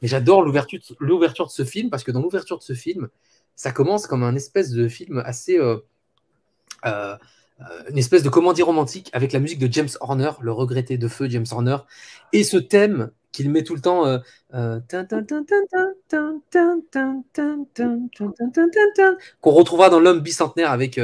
mais 0.00 0.06
j'adore 0.06 0.42
l'ouverture 0.42 1.46
de 1.46 1.50
ce 1.50 1.64
film 1.64 1.90
parce 1.90 2.04
que 2.04 2.12
dans 2.12 2.22
l'ouverture 2.22 2.58
de 2.58 2.62
ce 2.62 2.74
film, 2.74 3.08
ça 3.56 3.72
commence 3.72 4.06
comme 4.06 4.22
un 4.22 4.36
espèce 4.36 4.70
de 4.70 4.86
film 4.86 5.20
assez. 5.24 5.58
Euh, 7.60 7.82
une 7.90 7.98
espèce 7.98 8.22
de 8.22 8.28
comédie 8.28 8.62
romantique 8.62 9.10
avec 9.12 9.32
la 9.32 9.40
musique 9.40 9.58
de 9.58 9.70
James 9.72 9.88
Horner, 10.00 10.30
le 10.40 10.52
regretté 10.52 10.96
de 10.96 11.08
feu 11.08 11.28
James 11.28 11.46
Horner, 11.50 11.76
et 12.32 12.42
ce 12.42 12.56
thème 12.56 13.10
qu'il 13.32 13.50
met 13.50 13.64
tout 13.64 13.74
le 13.74 13.80
temps 13.80 14.06
qu'on 19.40 19.50
retrouvera 19.50 19.90
dans 19.90 20.00
l'homme 20.00 20.20
bicentenaire 20.20 20.70
avec, 20.70 20.98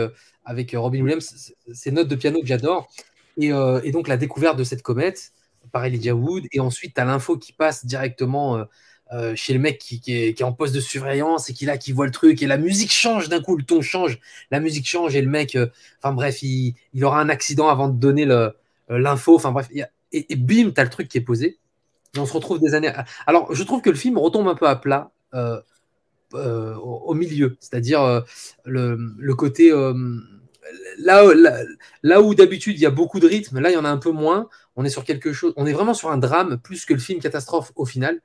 avec 0.44 0.72
Robin 0.74 1.02
Williams, 1.02 1.54
ces 1.72 1.90
notes 1.92 2.08
de 2.08 2.16
piano 2.16 2.40
que 2.40 2.46
j'adore, 2.46 2.88
et, 3.36 3.50
et, 3.84 3.92
donc 3.92 4.08
la 4.08 4.16
découverte 4.16 4.56
de 4.56 4.64
cette 4.64 4.82
comète 4.82 5.32
par 5.70 5.84
Elijah 5.84 6.14
Wood, 6.14 6.46
et 6.52 6.58
ensuite 6.58 6.94
tu 6.94 7.00
as 7.00 7.04
l'info 7.04 7.36
qui 7.36 7.52
passe 7.52 7.86
directement 7.86 8.64
euh, 9.12 9.36
chez 9.36 9.52
le 9.52 9.60
mec 9.60 9.78
qui, 9.78 10.02
est, 10.08 10.42
en 10.42 10.52
poste 10.52 10.74
de 10.74 10.80
surveillance 10.80 11.48
et 11.48 11.52
qui 11.52 11.64
là 11.64 11.78
qui 11.78 11.92
voit 11.92 12.06
le 12.06 12.10
truc 12.10 12.42
et 12.42 12.48
la 12.48 12.58
musique 12.58 12.90
change 12.90 13.28
d'un 13.28 13.40
coup, 13.40 13.56
le 13.56 13.62
ton 13.62 13.80
change, 13.80 14.18
la 14.50 14.58
musique 14.58 14.88
change 14.88 15.14
et 15.14 15.22
le 15.22 15.28
mec, 15.28 15.54
euh, 15.54 15.68
enfin 16.02 16.12
bref, 16.12 16.42
il, 16.42 16.74
aura 17.04 17.20
un 17.20 17.28
accident 17.28 17.68
avant 17.68 17.88
de 17.88 17.96
donner 17.96 18.28
euh, 18.28 18.50
l'info, 18.88 19.36
enfin 19.36 19.52
bref, 19.52 19.68
et, 20.12 20.36
bim, 20.36 20.72
t'as 20.74 20.82
le 20.82 20.90
truc 20.90 21.06
qui 21.08 21.18
est 21.18 21.20
posé. 21.20 21.58
Et 22.16 22.18
on 22.18 22.26
se 22.26 22.32
retrouve 22.32 22.58
des 22.58 22.74
années. 22.74 22.92
Alors, 23.28 23.54
je 23.54 23.62
trouve 23.62 23.80
que 23.80 23.90
le 23.90 23.96
film 23.96 24.18
retombe 24.18 24.48
un 24.48 24.56
peu 24.56 24.66
à 24.66 24.74
plat 24.74 25.12
au, 26.32 27.14
milieu, 27.14 27.56
c'est-à-dire 27.60 28.24
le, 28.64 29.34
côté 29.34 29.70
là, 30.98 31.32
là, 31.32 31.62
là, 32.02 32.22
où 32.22 32.34
d'habitude 32.34 32.76
il 32.76 32.82
y 32.82 32.86
a 32.86 32.90
beaucoup 32.90 33.20
de 33.20 33.28
rythme, 33.28 33.60
là 33.60 33.70
il 33.70 33.74
y 33.74 33.76
en 33.76 33.84
a 33.84 33.90
un 33.90 33.98
peu 33.98 34.10
moins. 34.10 34.48
On 34.74 34.84
est 34.84 34.90
sur 34.90 35.04
quelque 35.04 35.32
chose, 35.32 35.52
on 35.56 35.66
est 35.66 35.72
vraiment 35.72 35.94
sur 35.94 36.10
un 36.10 36.18
drame 36.18 36.58
plus 36.58 36.84
que 36.84 36.94
le 36.94 37.00
film 37.00 37.20
catastrophe 37.20 37.72
au 37.76 37.84
final. 37.84 38.20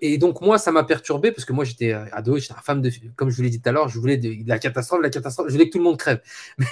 Et 0.00 0.18
donc 0.18 0.40
moi, 0.40 0.58
ça 0.58 0.72
m'a 0.72 0.84
perturbé 0.84 1.32
parce 1.32 1.44
que 1.44 1.52
moi 1.52 1.64
j'étais 1.64 1.92
ado, 1.92 2.38
j'étais 2.38 2.54
un 2.54 2.62
femme 2.62 2.82
de, 2.82 2.90
comme 3.16 3.30
je 3.30 3.36
vous 3.36 3.42
l'ai 3.42 3.50
dit 3.50 3.60
tout 3.60 3.68
à 3.68 3.72
l'heure, 3.72 3.88
je 3.88 3.98
voulais 3.98 4.16
de, 4.16 4.34
la 4.46 4.58
catastrophe, 4.58 5.02
la 5.02 5.10
catastrophe, 5.10 5.48
je 5.48 5.52
voulais 5.52 5.66
que 5.66 5.72
tout 5.72 5.78
le 5.78 5.84
monde 5.84 5.98
crève. 5.98 6.20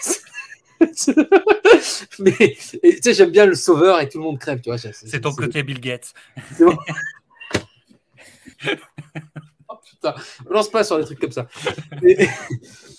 Mais, 2.19 2.33
tu 2.83 3.03
sais, 3.03 3.15
j'aime 3.15 3.31
bien 3.31 3.47
le 3.47 3.55
sauveur 3.55 4.01
et 4.01 4.09
tout 4.09 4.19
le 4.19 4.24
monde 4.24 4.39
crève, 4.39 4.61
tu 4.61 4.70
vois. 4.70 4.78
C'est 4.78 5.20
ton 5.20 5.33
côté 5.33 5.62
Bill 5.62 5.81
Gates. 5.81 6.12
oh, 6.61 6.74
putain, 9.85 10.15
lance 10.49 10.70
pas 10.70 10.85
sur 10.85 10.99
des 10.99 11.05
trucs 11.05 11.20
comme 11.20 11.33
ça. 11.33 11.47
Mais, 12.03 12.28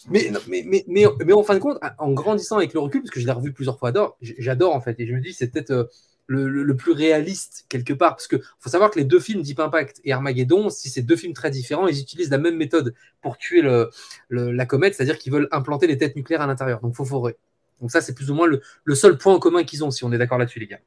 mais, 0.09 0.31
mais, 0.47 0.83
mais, 0.87 1.05
mais, 1.25 1.33
en 1.33 1.43
fin 1.43 1.55
de 1.55 1.59
compte, 1.59 1.77
en 1.97 2.11
grandissant 2.11 2.57
avec 2.57 2.73
le 2.73 2.79
recul, 2.79 3.01
parce 3.01 3.11
que 3.11 3.19
je 3.19 3.25
l'ai 3.25 3.31
revu 3.31 3.53
plusieurs 3.53 3.77
fois, 3.77 3.91
j'adore 4.21 4.75
en 4.75 4.81
fait, 4.81 4.99
et 4.99 5.07
je 5.07 5.13
me 5.13 5.19
dis, 5.19 5.33
c'est 5.33 5.49
peut-être 5.49 5.89
euh, 6.29 6.47
le, 6.47 6.75
plus 6.75 6.91
réaliste 6.91 7.65
quelque 7.69 7.93
part, 7.93 8.11
parce 8.11 8.27
qu'il 8.27 8.41
faut 8.59 8.69
savoir 8.69 8.91
que 8.91 8.99
les 8.99 9.05
deux 9.05 9.19
films 9.19 9.41
Deep 9.41 9.59
Impact 9.59 10.01
et 10.03 10.11
Armageddon, 10.11 10.69
si 10.69 10.89
c'est 10.89 11.01
deux 11.01 11.15
films 11.15 11.33
très 11.33 11.49
différents, 11.49 11.87
ils 11.87 11.99
utilisent 11.99 12.29
la 12.29 12.37
même 12.37 12.57
méthode 12.57 12.93
pour 13.21 13.37
tuer 13.37 13.61
le, 13.61 13.89
la 14.29 14.65
comète, 14.65 14.95
c'est-à-dire 14.95 15.17
qu'ils 15.17 15.31
veulent 15.31 15.47
implanter 15.51 15.87
les 15.87 15.97
têtes 15.97 16.15
nucléaires 16.15 16.41
à 16.41 16.47
l'intérieur, 16.47 16.81
donc 16.81 16.95
faut 16.95 17.05
forer. 17.05 17.37
Donc 17.79 17.91
ça, 17.91 18.01
c'est 18.01 18.13
plus 18.13 18.31
ou 18.31 18.33
moins 18.33 18.47
le, 18.47 18.95
seul 18.95 19.17
point 19.17 19.33
en 19.33 19.39
commun 19.39 19.63
qu'ils 19.63 19.83
ont, 19.83 19.91
si 19.91 20.03
on 20.03 20.11
est 20.11 20.17
d'accord 20.17 20.37
là-dessus, 20.37 20.59
les 20.59 20.67
gars. 20.67 20.79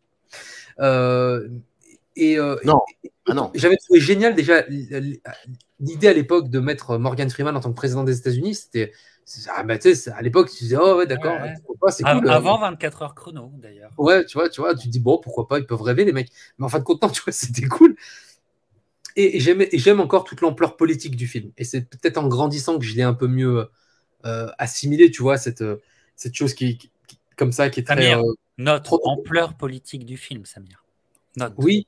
Euh, 0.81 1.49
et, 2.17 2.39
euh, 2.39 2.57
non. 2.65 2.81
Ah 3.27 3.35
non. 3.35 3.51
j'avais 3.55 3.77
trouvé 3.77 4.01
génial 4.01 4.35
déjà 4.35 4.65
l'idée 5.79 6.09
à 6.09 6.12
l'époque 6.12 6.51
de 6.51 6.59
mettre 6.59 6.99
Morgan 6.99 7.31
Freeman 7.31 7.57
en 7.57 7.61
tant 7.61 7.71
que 7.71 7.77
président 7.77 8.03
des 8.03 8.19
États-Unis. 8.19 8.57
C'était 8.57 8.93
ah, 9.49 9.63
bah, 9.63 9.75
à 10.15 10.23
l'époque, 10.23 10.51
tu 10.51 10.65
disais, 10.65 10.77
oh 10.81 10.99
ouais, 10.99 11.07
d'accord, 11.07 11.39
c'est 11.91 12.03
cool. 12.03 12.27
Euh. 12.27 12.31
Avant 12.31 12.59
24 12.59 13.03
heures 13.03 13.15
chrono, 13.15 13.53
d'ailleurs. 13.57 13.93
Ouais, 13.99 14.25
tu 14.25 14.39
vois, 14.39 14.49
tu 14.49 14.61
vois, 14.61 14.75
tu 14.75 14.89
dis, 14.89 15.01
bon, 15.01 15.19
pourquoi 15.19 15.49
pas, 15.49 15.59
ils 15.59 15.67
peuvent 15.67 15.83
rêver, 15.83 16.05
les 16.05 16.13
mecs. 16.13 16.31
Mais 16.59 16.65
en 16.65 16.69
fin 16.69 16.79
de 16.79 16.85
compte, 16.85 17.01
tu 17.13 17.23
vois, 17.23 17.33
c'était 17.33 17.67
cool. 17.67 17.97
Et, 19.17 19.37
et 19.37 19.79
j'aime 19.79 20.01
encore 20.01 20.25
toute 20.25 20.41
l'ampleur 20.41 20.77
politique 20.77 21.17
du 21.17 21.27
film. 21.27 21.53
Et 21.59 21.65
c'est 21.65 21.83
peut-être 21.83 22.19
en 22.19 22.29
grandissant 22.29 22.79
que 22.79 22.85
je 22.85 22.95
l'ai 22.95 23.03
un 23.03 23.15
peu 23.15 23.27
mieux 23.27 23.69
assimilé, 24.59 25.11
tu 25.11 25.23
vois, 25.23 25.39
cette, 25.39 25.65
cette 26.17 26.35
chose 26.35 26.53
qui, 26.53 26.91
comme 27.41 27.53
ça 27.53 27.71
qui 27.71 27.81
est 27.81 27.85
très. 27.85 28.15
Euh, 28.15 28.23
notre 28.59 29.01
ampleur 29.05 29.55
politique 29.55 30.05
du 30.05 30.19
film, 30.19 30.45
Samir. 30.45 30.85
Oui. 31.57 31.87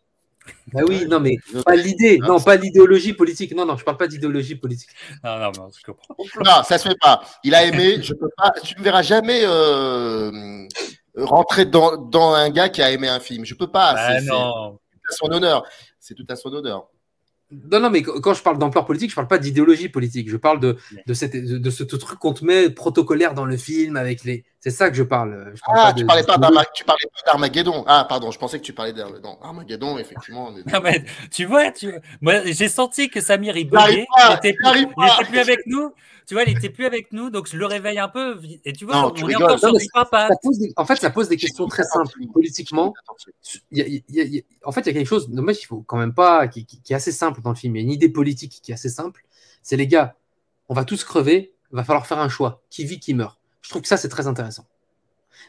Bah 0.72 0.80
oui, 0.86 1.06
non, 1.06 1.20
mais 1.20 1.36
pas 1.64 1.76
l'idée, 1.76 2.18
non, 2.18 2.40
pas 2.40 2.56
l'idéologie 2.56 3.12
politique. 3.12 3.54
Non, 3.54 3.66
non, 3.66 3.76
je 3.76 3.84
parle 3.84 3.96
pas 3.96 4.06
d'idéologie 4.06 4.56
politique. 4.56 4.90
Non, 5.22 5.38
non, 5.38 5.52
non, 5.56 5.70
je 5.76 5.84
comprends. 5.84 6.16
Non, 6.44 6.62
ça 6.64 6.78
se 6.78 6.88
fait 6.88 6.98
pas. 7.00 7.22
Il 7.44 7.54
a 7.54 7.64
aimé, 7.64 8.02
je 8.02 8.14
peux 8.14 8.30
pas, 8.36 8.52
tu 8.62 8.76
ne 8.78 8.82
verras 8.82 9.02
jamais 9.02 9.42
euh, 9.44 10.66
rentrer 11.16 11.66
dans, 11.66 11.96
dans, 11.96 12.32
un 12.32 12.50
gars 12.50 12.68
qui 12.68 12.82
a 12.82 12.90
aimé 12.90 13.08
un 13.08 13.20
film. 13.20 13.44
Je 13.44 13.54
peux 13.54 13.70
pas. 13.70 13.94
Ah, 13.96 14.20
non. 14.22 14.78
C'est 14.90 14.98
tout 14.98 15.08
à 15.08 15.14
son 15.14 15.32
honneur. 15.32 15.64
C'est 16.00 16.14
tout 16.14 16.26
à 16.28 16.36
son 16.36 16.52
honneur. 16.52 16.88
Non, 17.70 17.80
non, 17.80 17.90
mais 17.90 18.02
quand 18.02 18.32
je 18.32 18.42
parle 18.42 18.58
d'ampleur 18.58 18.86
politique, 18.86 19.10
je 19.10 19.14
parle 19.14 19.28
pas 19.28 19.38
d'idéologie 19.38 19.88
politique. 19.88 20.30
Je 20.30 20.36
parle 20.36 20.58
de, 20.58 20.78
de, 21.06 21.14
cette, 21.14 21.36
de, 21.36 21.70
ce 21.70 21.84
truc 21.84 22.18
qu'on 22.18 22.32
te 22.32 22.44
met 22.44 22.70
protocolaire 22.70 23.34
dans 23.34 23.44
le 23.44 23.56
film 23.56 23.96
avec 23.96 24.24
les. 24.24 24.44
C'est 24.60 24.70
ça 24.70 24.90
que 24.90 24.96
je 24.96 25.02
parle. 25.02 25.52
ah, 25.66 25.92
tu, 25.96 26.06
parlais 26.06 26.22
pas 26.22 26.34
tu 26.72 26.84
parlais 26.84 27.06
pas 27.12 27.32
d'Armageddon. 27.32 27.84
Ah, 27.86 28.06
pardon, 28.08 28.30
je 28.30 28.38
pensais 28.38 28.58
que 28.58 28.64
tu 28.64 28.72
parlais 28.72 28.92
d'Armageddon, 28.92 29.98
effectivement. 29.98 30.50
Non, 30.72 30.80
mais, 30.82 31.04
tu 31.30 31.44
vois, 31.44 31.70
tu... 31.72 31.92
moi, 32.20 32.44
j'ai 32.44 32.68
senti 32.68 33.10
que 33.10 33.20
Samir, 33.20 33.56
il 33.56 33.68
buguait. 33.68 34.06
Il 34.30 34.36
était 34.36 34.54
plus, 34.54 34.86
il 34.96 35.26
plus 35.26 35.38
avec 35.38 35.60
nous. 35.66 35.92
Tu 36.26 36.34
vois, 36.34 36.44
il 36.44 36.56
était 36.56 36.70
plus 36.70 36.86
avec 36.86 37.12
nous, 37.12 37.30
donc 37.30 37.48
je 37.48 37.56
le 37.56 37.66
réveille 37.66 37.98
un 37.98 38.08
peu. 38.08 38.40
Et 38.64 38.72
tu 38.72 38.84
vois, 38.84 39.12
on 39.12 39.28
est 39.28 39.36
encore 39.36 39.58
sur 39.58 39.72
papa. 39.92 40.28
en 40.76 40.84
fait, 40.84 40.96
ça 40.96 41.10
pose 41.10 41.28
des 41.28 41.36
questions 41.36 41.66
très 41.66 41.82
simples. 41.82 42.12
Politiquement, 42.32 42.94
en 44.64 44.72
fait, 44.72 44.80
il 44.80 44.86
y 44.86 44.90
a 44.90 44.92
quelque 44.92 45.06
chose, 45.06 45.28
dommage, 45.28 45.58
il 45.60 45.66
faut 45.66 45.82
quand 45.82 45.98
même 45.98 46.14
pas, 46.14 46.48
qui, 46.48 46.64
qui, 46.64 46.92
est 46.92 46.96
assez 46.96 47.12
simple 47.12 47.41
dans 47.42 47.50
le 47.50 47.56
film. 47.56 47.76
Il 47.76 47.80
y 47.80 47.82
a 47.82 47.84
une 47.84 47.92
idée 47.92 48.08
politique 48.08 48.60
qui 48.62 48.72
est 48.72 48.74
assez 48.74 48.88
simple. 48.88 49.24
C'est 49.62 49.76
les 49.76 49.86
gars, 49.86 50.16
on 50.68 50.74
va 50.74 50.84
tous 50.84 51.04
crever, 51.04 51.54
il 51.72 51.76
va 51.76 51.84
falloir 51.84 52.06
faire 52.06 52.18
un 52.18 52.28
choix. 52.28 52.62
Qui 52.70 52.84
vit, 52.84 53.00
qui 53.00 53.14
meurt. 53.14 53.38
Je 53.62 53.70
trouve 53.70 53.82
que 53.82 53.88
ça, 53.88 53.96
c'est 53.96 54.08
très 54.08 54.26
intéressant. 54.26 54.66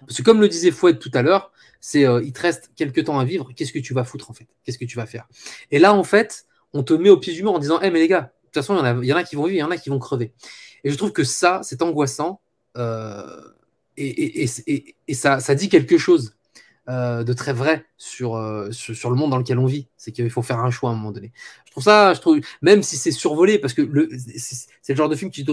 Parce 0.02 0.18
que 0.18 0.24
comme 0.24 0.42
le 0.42 0.48
disait 0.48 0.72
Fouette 0.72 1.00
tout 1.00 1.12
à 1.14 1.22
l'heure, 1.22 1.52
c'est 1.80 2.06
euh, 2.06 2.22
il 2.24 2.34
te 2.34 2.42
reste 2.42 2.72
quelques 2.76 3.06
temps 3.06 3.20
à 3.20 3.26
vivre, 3.26 3.52
qu'est-ce 3.56 3.74
que 3.74 3.80
tu 3.80 3.94
vas 3.94 4.04
foutre 4.04 4.32
en 4.32 4.34
fait? 4.34 4.48
Qu'est-ce 4.64 4.78
que 4.78 4.86
tu 4.86 4.98
vas 4.98 5.06
faire? 5.06 5.28
Et 5.72 5.80
là, 5.80 5.94
en 5.94 6.04
fait, 6.04 6.46
on 6.74 6.84
te 6.84 6.94
met 6.94 7.10
au 7.10 7.18
pied 7.18 7.34
du 7.34 7.44
mur 7.44 7.54
en 7.54 7.60
disant, 7.60 7.82
hé 7.82 7.92
mais 7.92 8.00
les 8.00 8.08
gars, 8.08 8.22
de 8.22 8.28
toute 8.46 8.56
façon, 8.56 8.76
il 9.02 9.08
y, 9.08 9.14
en 9.14 9.18
a, 9.18 9.24
qui 9.24 9.36
vont 9.36 9.46
vivre, 9.46 9.56
il 9.56 9.60
y 9.60 9.64
en 9.64 9.72
a 9.72 9.78
qui 9.78 9.90
vont 9.90 10.00
crever. 10.00 10.34
Et 10.84 10.92
je 10.92 10.98
trouve 10.98 11.12
que 11.12 11.24
ça, 11.24 11.62
c'est 11.64 11.82
angoissant 11.82 12.42
euh, 12.78 13.42
et, 13.98 14.48
ça, 14.48 15.56
dit 15.56 15.70
quelque 15.70 15.98
chose 15.98 16.36
euh, 16.90 17.24
de 17.24 17.34
très 17.34 17.54
vrai 17.54 17.86
sur, 17.98 18.40
sur, 18.72 19.10
le 19.10 19.16
monde 19.16 19.32
dans 19.32 19.38
lequel 19.38 19.60
on 19.60 19.66
vit. 19.66 19.88
C'est 19.98 20.12
qu'il 20.12 20.30
faut 20.30 20.42
faire 20.42 20.60
un 20.60 20.72
choix 20.72 20.90
à 20.90 20.94
un 20.94 20.96
moment 20.96 21.12
donné. 21.12 21.32
Je 21.66 21.72
trouve 21.72 21.84
ça, 21.84 22.14
je 22.14 22.20
trouve, 22.20 22.40
même 22.62 22.84
si 22.84 22.98
c'est 22.98 23.12
survolé, 23.12 23.58
parce 23.58 23.74
que 23.74 23.82
c'est 24.28 24.94
le 24.94 24.98
genre 24.98 25.10
de 25.10 25.16
film 25.16 25.32
qui, 25.32 25.46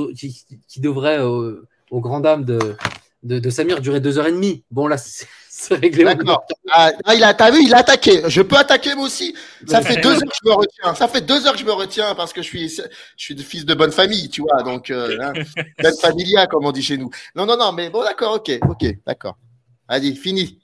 qui, 0.68 0.80
devrait, 0.80 1.20
aux 1.20 2.00
grandes 2.00 2.24
dames 2.24 2.44
de, 2.44 2.76
de, 3.22 3.50
Samir, 3.50 3.80
durer 3.80 4.00
deux 4.00 4.18
heures 4.18 4.26
et 4.26 4.32
demie. 4.32 4.64
Bon, 4.70 4.86
là, 4.86 4.96
c'est 5.48 5.74
réglé. 5.74 6.04
D'accord. 6.04 6.44
Ah, 6.72 6.92
il 7.14 7.22
a, 7.22 7.34
t'as 7.34 7.50
vu, 7.50 7.62
il 7.62 7.74
a 7.74 7.78
attaqué. 7.78 8.22
Je 8.28 8.42
peux 8.42 8.56
attaquer 8.56 8.94
moi 8.94 9.06
aussi. 9.06 9.34
Ça 9.66 9.82
fait 9.82 10.00
deux 10.00 10.14
heures 10.14 10.20
que 10.20 10.36
je 10.42 10.48
me 10.48 10.54
retiens. 10.54 10.94
Ça 10.94 11.08
fait 11.08 11.20
deux 11.20 11.46
heures 11.46 11.52
que 11.52 11.58
je 11.58 11.64
me 11.64 11.72
retiens 11.72 12.14
parce 12.14 12.32
que 12.32 12.42
je 12.42 12.46
suis, 12.46 12.68
je 12.68 12.82
suis 13.16 13.34
de 13.34 13.42
fils 13.42 13.64
de 13.64 13.74
bonne 13.74 13.92
famille, 13.92 14.30
tu 14.30 14.42
vois. 14.42 14.62
Donc, 14.62 14.90
euh, 14.90 15.18
hein, 15.82 15.90
familia, 16.00 16.46
comme 16.46 16.64
on 16.64 16.72
dit 16.72 16.82
chez 16.82 16.96
nous. 16.96 17.10
Non, 17.34 17.46
non, 17.46 17.56
non, 17.56 17.72
mais 17.72 17.90
bon, 17.90 18.02
d'accord, 18.02 18.36
ok, 18.36 18.58
ok, 18.68 18.86
d'accord. 19.06 19.36
Allez, 19.88 20.14
fini. 20.14 20.59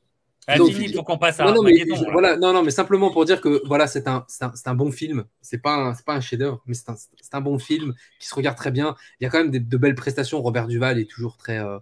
Fini 0.48 0.92
qu'on 0.92 1.18
passe 1.18 1.40
à. 1.40 1.44
Non, 1.44 1.54
non, 1.54 1.62
mais, 1.62 1.84
voilà, 2.12 2.36
non, 2.36 2.52
non, 2.52 2.62
mais 2.62 2.70
simplement 2.70 3.10
pour 3.10 3.24
dire 3.24 3.40
que 3.40 3.62
voilà, 3.66 3.86
c'est 3.86 4.06
un, 4.06 4.24
c'est 4.28 4.44
un, 4.44 4.52
un, 4.64 4.74
bon 4.74 4.92
film. 4.92 5.24
C'est 5.40 5.58
pas, 5.58 5.92
c'est 5.96 6.04
pas 6.04 6.14
un 6.14 6.20
chef-d'œuvre, 6.20 6.62
mais 6.66 6.74
c'est 6.74 6.88
un, 6.88 6.96
un, 7.32 7.40
bon 7.40 7.58
film 7.58 7.94
qui 8.20 8.28
se 8.28 8.34
regarde 8.34 8.56
très 8.56 8.70
bien. 8.70 8.94
Il 9.20 9.24
y 9.24 9.26
a 9.26 9.30
quand 9.30 9.38
même 9.38 9.50
de 9.50 9.76
belles 9.76 9.96
prestations. 9.96 10.40
Robert 10.40 10.68
Duval 10.68 11.00
est 11.00 11.10
toujours 11.10 11.36
très. 11.36 11.58
Euh, 11.58 11.78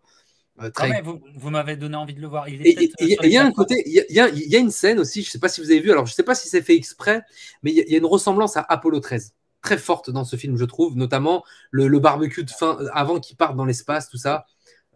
euh, 0.62 0.70
très... 0.70 1.02
vous, 1.02 1.20
vous 1.34 1.50
m'avez 1.50 1.76
donné 1.76 1.96
envie 1.96 2.14
de 2.14 2.20
le 2.20 2.28
voir. 2.28 2.48
Il 2.48 2.62
y, 2.62 3.36
a 3.36 3.44
un 3.44 3.50
côté, 3.50 3.82
il 3.86 3.92
y 3.92 4.20
a, 4.20 4.28
y 4.28 4.56
a, 4.56 4.58
une 4.58 4.70
scène 4.70 5.00
aussi, 5.00 5.22
je 5.22 5.28
ne 5.28 5.30
sais 5.32 5.40
pas 5.40 5.48
si 5.48 5.60
vous 5.60 5.70
avez 5.70 5.80
vu, 5.80 5.90
alors 5.90 6.06
je 6.06 6.12
ne 6.12 6.14
sais 6.14 6.22
pas 6.22 6.36
si 6.36 6.48
c'est 6.48 6.62
fait 6.62 6.76
exprès, 6.76 7.22
mais 7.62 7.72
il 7.72 7.90
y, 7.90 7.94
a 7.94 7.98
une 7.98 8.06
ressemblance 8.06 8.56
à 8.56 8.64
Apollo 8.68 9.00
13, 9.00 9.34
très 9.62 9.78
forte 9.78 10.10
dans 10.10 10.24
ce 10.24 10.36
film, 10.36 10.56
je 10.56 10.64
trouve, 10.64 10.96
notamment 10.96 11.42
le, 11.72 11.88
le 11.88 11.98
barbecue 11.98 12.44
de 12.44 12.50
fin, 12.50 12.78
avant 12.92 13.18
qu'ils 13.18 13.36
partent 13.36 13.56
dans 13.56 13.64
l'espace, 13.64 14.08
tout 14.08 14.16
ça. 14.16 14.46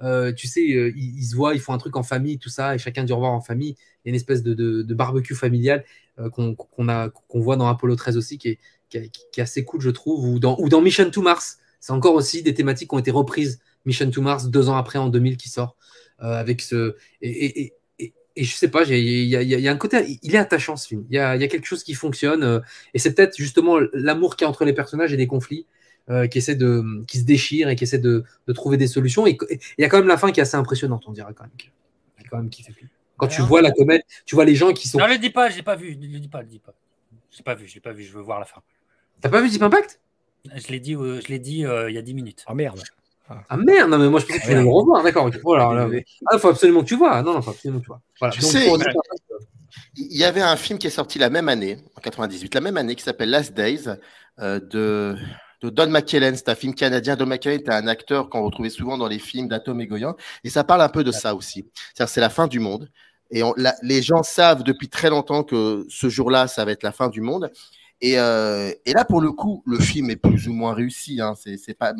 Euh, 0.03 0.33
tu 0.33 0.47
sais, 0.47 0.73
euh, 0.75 0.93
ils, 0.97 1.25
se 1.25 1.35
voient, 1.35 1.55
ils 1.55 1.61
font 1.61 1.73
un 1.73 1.79
truc 1.79 1.97
en 1.97 2.03
famille, 2.03 2.39
tout 2.39 2.49
ça, 2.49 2.75
et 2.75 2.79
chacun 2.79 3.05
dit 3.05 3.13
au 3.13 3.17
revoir 3.17 3.33
en 3.33 3.41
famille. 3.41 3.77
Il 4.05 4.07
y 4.07 4.09
a 4.09 4.11
une 4.11 4.15
espèce 4.15 4.43
de, 4.43 4.95
barbecue 4.95 5.35
familial 5.35 5.85
qu'on 6.33 6.55
qu'on 6.55 7.41
voit 7.41 7.57
dans 7.57 7.69
Apollo 7.69 7.97
13 7.97 8.17
aussi, 8.17 8.39
qui 8.39 8.59
est, 8.95 9.39
assez 9.39 9.65
cool, 9.65 9.81
je 9.81 9.91
trouve, 9.91 10.25
ou 10.29 10.39
dans, 10.39 10.81
Mission 10.81 11.11
to 11.11 11.23
Mars. 11.23 11.59
C'est 11.81 11.93
encore 11.93 12.15
aussi 12.15 12.43
des 12.43 12.55
thématiques 12.55 12.89
qui 12.91 12.95
ont 12.95 12.99
été 12.99 13.11
reprises 13.11 13.61
Mission 13.85 14.11
to 14.11 14.21
Mars 14.23 14.49
deux 14.49 14.69
ans 14.69 14.77
après, 14.77 14.99
en 14.99 15.09
2000, 15.09 15.37
qui 15.37 15.49
sort. 15.49 15.77
Euh, 16.23 16.35
avec 16.35 16.61
ce. 16.61 16.97
Et, 17.23 17.63
et, 17.63 17.75
et, 18.35 18.45
je 18.45 18.55
sais 18.55 18.69
pas, 18.69 18.83
il 18.85 18.97
y, 18.99 19.69
a 19.69 19.73
un 19.73 19.77
côté. 19.77 20.19
Il 20.23 20.35
est 20.35 20.39
attachant 20.39 20.77
ce 20.77 20.89
film. 20.89 21.05
Il 21.11 21.15
y 21.15 21.19
a, 21.19 21.37
y 21.37 21.45
a, 21.45 21.49
quelque 21.49 21.67
chose 21.67 21.85
qui 21.85 21.95
fonctionne. 21.95 22.43
Euh, 22.43 22.61
et 22.95 22.99
c'est 22.99 23.15
peut-être 23.15 23.37
justement 23.37 23.79
l'amour 23.93 24.37
qu'il 24.37 24.45
y 24.45 24.47
a 24.47 24.49
entre 24.49 24.65
les 24.65 24.73
personnages 24.73 25.13
et 25.13 25.17
des 25.17 25.27
conflits. 25.27 25.67
Euh, 26.11 26.27
qui 26.27 26.39
essaie 26.39 26.55
de 26.55 27.05
qui 27.07 27.19
se 27.19 27.25
déchire 27.25 27.69
et 27.69 27.77
qui 27.77 27.85
essaie 27.85 27.99
de, 27.99 28.25
de 28.47 28.53
trouver 28.55 28.79
des 28.79 28.87
solutions. 28.87 29.27
Et 29.27 29.37
il 29.51 29.83
y 29.83 29.85
a 29.85 29.91
quand 29.91 29.99
même 29.99 30.09
la 30.09 30.17
fin 30.17 30.33
qui 30.33 30.41
est 30.41 30.43
assez 30.43 30.57
impressionnante 30.57 31.05
on 31.07 31.13
dirait 31.13 31.35
quand 31.35 31.45
même 31.45 31.53
quand 32.31 32.39
même 32.39 32.49
qui 32.49 32.63
fait 32.63 32.73
quand 33.19 33.27
tu 33.27 33.43
vois 33.43 33.61
la 33.61 33.71
comédie 33.73 34.03
tu 34.25 34.35
vois 34.35 34.47
les 34.47 34.55
gens 34.55 34.73
qui 34.73 34.89
sont 34.89 34.99
non 34.99 35.07
le 35.07 35.19
dis 35.19 35.29
pas 35.29 35.51
j'ai 35.51 35.63
pas 35.63 35.77
vu 35.77 35.97
ne 35.97 36.07
le 36.07 36.19
dis 36.19 36.29
pas 36.29 36.41
le 36.41 36.49
dis 36.49 36.61
pas. 36.61 36.73
J'ai 37.31 37.43
pas 37.43 37.55
vu 37.55 37.69
j'ai 37.69 37.81
pas 37.81 37.93
vu 37.93 38.05
je 38.05 38.13
veux 38.13 38.23
voir 38.23 38.39
la 38.39 38.47
fin. 38.47 38.63
T'as 39.21 39.29
pas 39.29 39.43
vu 39.43 39.51
Deep 39.51 39.61
Impact? 39.61 40.01
Je 40.47 40.69
l'ai 40.69 40.81
dit 40.81 40.95
je 40.95 41.29
l'ai 41.29 41.39
dit 41.39 41.59
il 41.59 41.93
y 41.95 41.99
a 41.99 42.03
10 42.03 42.15
minutes. 42.15 42.45
Oh 42.49 42.55
merde. 42.55 42.83
Ah. 43.29 43.59
Merde, 43.59 43.91
non, 43.91 43.99
mais 43.99 44.09
moi 44.09 44.21
je 44.21 44.25
pensais 44.25 44.39
que 44.39 44.45
tu 44.45 44.49
voulais 44.49 44.63
le 44.63 44.69
revoir, 44.71 45.03
d'accord. 45.03 45.31
Voilà, 45.43 45.87
il 45.93 46.03
ah, 46.33 46.39
faut 46.39 46.49
absolument 46.49 46.81
que 46.81 46.87
tu 46.87 46.97
vois. 46.97 47.23
Non, 47.23 47.35
non, 47.35 47.43
faut 47.43 47.51
absolument 47.51 47.81
que 47.81 47.85
tu 47.85 47.89
vois. 47.89 48.01
Voilà. 48.19 48.33
Tu 48.33 48.41
sais, 48.41 48.67
il 49.97 50.17
y 50.17 50.25
avait 50.25 50.41
un 50.41 50.57
film 50.57 50.79
qui 50.79 50.87
est 50.87 50.91
sorti 50.91 51.19
la 51.19 51.29
même 51.29 51.51
année, 51.51 51.77
en 51.95 52.01
98, 52.01 52.55
la 52.55 52.61
même 52.63 52.79
année, 52.79 52.95
qui 52.95 53.03
s'appelle 53.03 53.29
Last 53.29 53.53
Days, 53.53 53.85
euh, 54.39 54.61
de, 54.61 55.15
de, 55.61 55.71
Don 55.71 55.89
McKellen. 55.89 56.37
C'est 56.37 56.49
un 56.49 56.55
film 56.55 56.75
canadien. 56.75 57.17
Don 57.17 57.27
McKellen 57.27 57.61
était 57.61 57.73
un 57.73 57.87
acteur 57.87 58.29
qu'on 58.29 58.43
retrouvait 58.43 58.71
souvent 58.71 58.99
dans 58.99 59.09
les 59.09 59.19
films 59.19 59.49
d'Atom 59.49 59.81
et 59.81 59.87
Goyan. 59.87 60.15
Et 60.45 60.51
ça 60.51 60.65
parle 60.65 60.83
un 60.83 60.89
peu 60.89 61.05
de 61.05 61.13
ça 61.13 61.35
aussi. 61.35 61.67
C'est-à-dire, 61.95 62.13
c'est 62.13 62.21
la 62.21 62.31
fin 62.31 62.47
du 62.47 62.61
monde. 62.61 62.91
Et 63.31 63.43
les 63.83 64.03
gens 64.03 64.23
savent 64.23 64.63
depuis 64.63 64.89
très 64.89 65.11
longtemps 65.11 65.43
que 65.43 65.87
ce 65.91 66.09
jour-là, 66.09 66.49
ça 66.49 66.65
va 66.65 66.73
être 66.73 66.83
la 66.83 66.93
fin 66.93 67.09
du 67.09 67.21
monde. 67.21 67.51
Et, 68.01 68.19
euh, 68.19 68.73
là, 68.87 69.05
pour 69.05 69.21
le 69.21 69.33
coup, 69.33 69.63
le 69.67 69.79
film 69.79 70.11
est 70.11 70.17
plus 70.17 70.49
ou 70.49 70.53
moins 70.53 70.73
réussi. 70.73 71.21
Hein. 71.21 71.35
C'est 71.37 71.75
pas, 71.75 71.93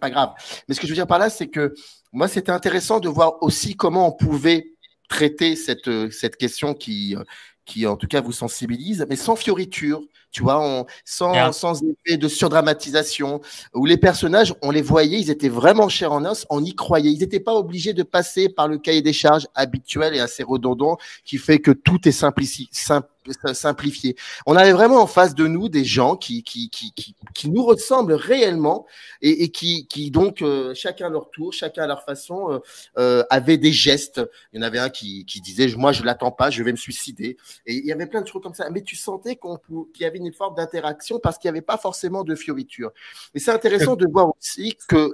pas 0.00 0.10
grave. 0.10 0.32
Mais 0.68 0.74
ce 0.74 0.80
que 0.80 0.86
je 0.86 0.92
veux 0.92 0.96
dire 0.96 1.06
par 1.06 1.18
là, 1.18 1.30
c'est 1.30 1.48
que 1.48 1.74
moi, 2.12 2.28
c'était 2.28 2.52
intéressant 2.52 3.00
de 3.00 3.08
voir 3.08 3.42
aussi 3.42 3.76
comment 3.76 4.08
on 4.08 4.12
pouvait 4.12 4.72
traiter 5.08 5.56
cette, 5.56 6.10
cette 6.10 6.36
question 6.36 6.74
qui, 6.74 7.16
qui 7.64 7.86
en 7.86 7.96
tout 7.96 8.06
cas 8.06 8.20
vous 8.20 8.32
sensibilise, 8.32 9.06
mais 9.08 9.16
sans 9.16 9.36
fioriture, 9.36 10.02
tu 10.30 10.42
vois, 10.42 10.86
sans, 11.04 11.52
sans 11.52 11.82
effet 11.82 12.16
de 12.16 12.28
surdramatisation, 12.28 13.40
où 13.74 13.86
les 13.86 13.96
personnages, 13.96 14.54
on 14.62 14.70
les 14.70 14.82
voyait, 14.82 15.20
ils 15.20 15.30
étaient 15.30 15.48
vraiment 15.48 15.88
chers 15.88 16.12
en 16.12 16.24
os, 16.24 16.46
on 16.50 16.64
y 16.64 16.74
croyait. 16.74 17.10
Ils 17.10 17.20
n'étaient 17.20 17.40
pas 17.40 17.54
obligés 17.54 17.92
de 17.92 18.02
passer 18.02 18.48
par 18.48 18.68
le 18.68 18.78
cahier 18.78 19.02
des 19.02 19.12
charges 19.12 19.46
habituel 19.54 20.14
et 20.14 20.20
assez 20.20 20.42
redondant 20.42 20.96
qui 21.24 21.38
fait 21.38 21.58
que 21.58 21.70
tout 21.70 22.08
est 22.08 22.12
simplici, 22.12 22.68
simple 22.72 23.08
simplifié. 23.52 24.16
On 24.46 24.56
avait 24.56 24.72
vraiment 24.72 25.02
en 25.02 25.06
face 25.06 25.34
de 25.34 25.46
nous 25.46 25.68
des 25.68 25.84
gens 25.84 26.16
qui, 26.16 26.42
qui, 26.42 26.70
qui, 26.70 26.92
qui, 26.92 27.14
qui 27.34 27.50
nous 27.50 27.64
ressemblent 27.64 28.12
réellement 28.12 28.86
et, 29.22 29.44
et 29.44 29.48
qui, 29.50 29.86
qui 29.86 30.10
donc, 30.10 30.42
euh, 30.42 30.74
chacun 30.74 31.06
à 31.06 31.10
leur 31.10 31.30
tour, 31.30 31.52
chacun 31.52 31.84
à 31.84 31.86
leur 31.86 32.04
façon, 32.04 32.52
euh, 32.52 32.58
euh, 32.98 33.24
avaient 33.30 33.58
des 33.58 33.72
gestes. 33.72 34.20
Il 34.52 34.60
y 34.60 34.64
en 34.64 34.66
avait 34.66 34.78
un 34.78 34.90
qui, 34.90 35.24
qui 35.24 35.40
disait, 35.40 35.68
moi, 35.76 35.92
je 35.92 36.02
l'attends 36.02 36.32
pas, 36.32 36.50
je 36.50 36.62
vais 36.62 36.72
me 36.72 36.76
suicider. 36.76 37.36
Et 37.66 37.74
il 37.74 37.86
y 37.86 37.92
avait 37.92 38.06
plein 38.06 38.22
de 38.22 38.26
choses 38.26 38.42
comme 38.42 38.54
ça. 38.54 38.68
Mais 38.70 38.82
tu 38.82 38.96
sentais 38.96 39.36
qu'on, 39.36 39.58
qu'il 39.58 40.02
y 40.02 40.04
avait 40.04 40.18
une 40.18 40.32
forme 40.32 40.54
d'interaction 40.54 41.18
parce 41.18 41.38
qu'il 41.38 41.48
n'y 41.48 41.56
avait 41.56 41.66
pas 41.66 41.76
forcément 41.76 42.24
de 42.24 42.34
fioriture. 42.34 42.90
Et 43.34 43.38
c'est 43.38 43.52
intéressant 43.52 43.96
de 43.96 44.06
voir 44.10 44.32
aussi 44.36 44.76
que... 44.88 45.12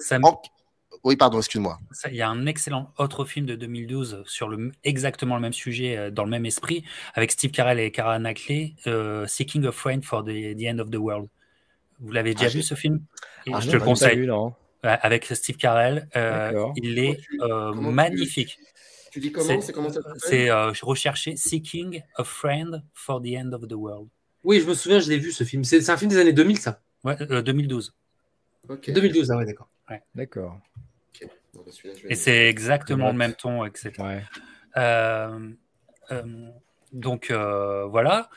Oui, 1.06 1.14
pardon, 1.14 1.38
excuse-moi. 1.38 1.78
Il 2.10 2.16
y 2.16 2.20
a 2.20 2.28
un 2.28 2.46
excellent 2.46 2.92
autre 2.98 3.24
film 3.24 3.46
de 3.46 3.54
2012 3.54 4.24
sur 4.26 4.48
le, 4.48 4.72
exactement 4.82 5.36
le 5.36 5.40
même 5.40 5.52
sujet, 5.52 5.96
euh, 5.96 6.10
dans 6.10 6.24
le 6.24 6.30
même 6.30 6.44
esprit, 6.44 6.82
avec 7.14 7.30
Steve 7.30 7.52
Carell 7.52 7.78
et 7.78 7.92
Cara 7.92 8.18
Knuckles, 8.18 8.72
euh, 8.88 9.24
Seeking 9.28 9.64
a 9.66 9.70
Friend 9.70 10.04
for 10.04 10.24
the, 10.24 10.30
End 10.60 10.80
of 10.80 10.90
the 10.90 10.96
World. 10.96 11.28
Vous 12.00 12.10
l'avez 12.10 12.34
déjà 12.34 12.46
ah, 12.46 12.54
vu 12.54 12.60
ce 12.60 12.74
film? 12.74 13.04
Ah, 13.52 13.60
Je 13.60 13.70
te 13.70 13.76
le 13.76 13.82
conseille. 13.82 14.28
avec 14.82 15.26
Steve 15.26 15.56
Carell, 15.56 16.08
euh, 16.16 16.66
il 16.74 16.98
est 16.98 17.20
magnifique. 17.72 18.58
Tu, 19.12 19.20
dis 19.20 19.30
comment? 19.30 19.60
C'est 19.60 19.72
comment 19.72 19.90
ça 19.90 20.00
C'est 20.16 20.50
rechercher 20.82 21.36
Seeking 21.36 22.02
a 22.16 22.24
Friend 22.24 22.82
for 22.94 23.22
the 23.22 23.28
End 23.36 23.52
of 23.52 23.68
the 23.68 23.74
World. 23.74 24.08
Oui, 24.42 24.60
je 24.60 24.66
me 24.66 24.74
souviens, 24.74 24.98
je 24.98 25.08
l'ai 25.08 25.18
vu 25.18 25.30
ce 25.30 25.44
film. 25.44 25.62
C'est 25.62 25.88
un 25.88 25.96
film 25.96 26.10
des 26.10 26.18
années 26.18 26.32
2000, 26.32 26.58
ça 26.58 26.80
Ouais, 27.04 27.14
2012. 27.16 27.94
2012, 28.88 29.30
ah 29.30 29.36
ouais, 29.36 29.46
d'accord. 29.46 29.68
D'accord. 30.16 30.58
Et 32.08 32.14
c'est 32.14 32.48
exactement 32.48 33.08
le 33.08 33.16
même 33.16 33.34
ton, 33.34 33.64
etc. 33.64 33.92
Euh, 34.76 35.50
euh, 36.10 36.50
donc 36.92 37.30
euh, 37.30 37.84
voilà. 37.86 38.28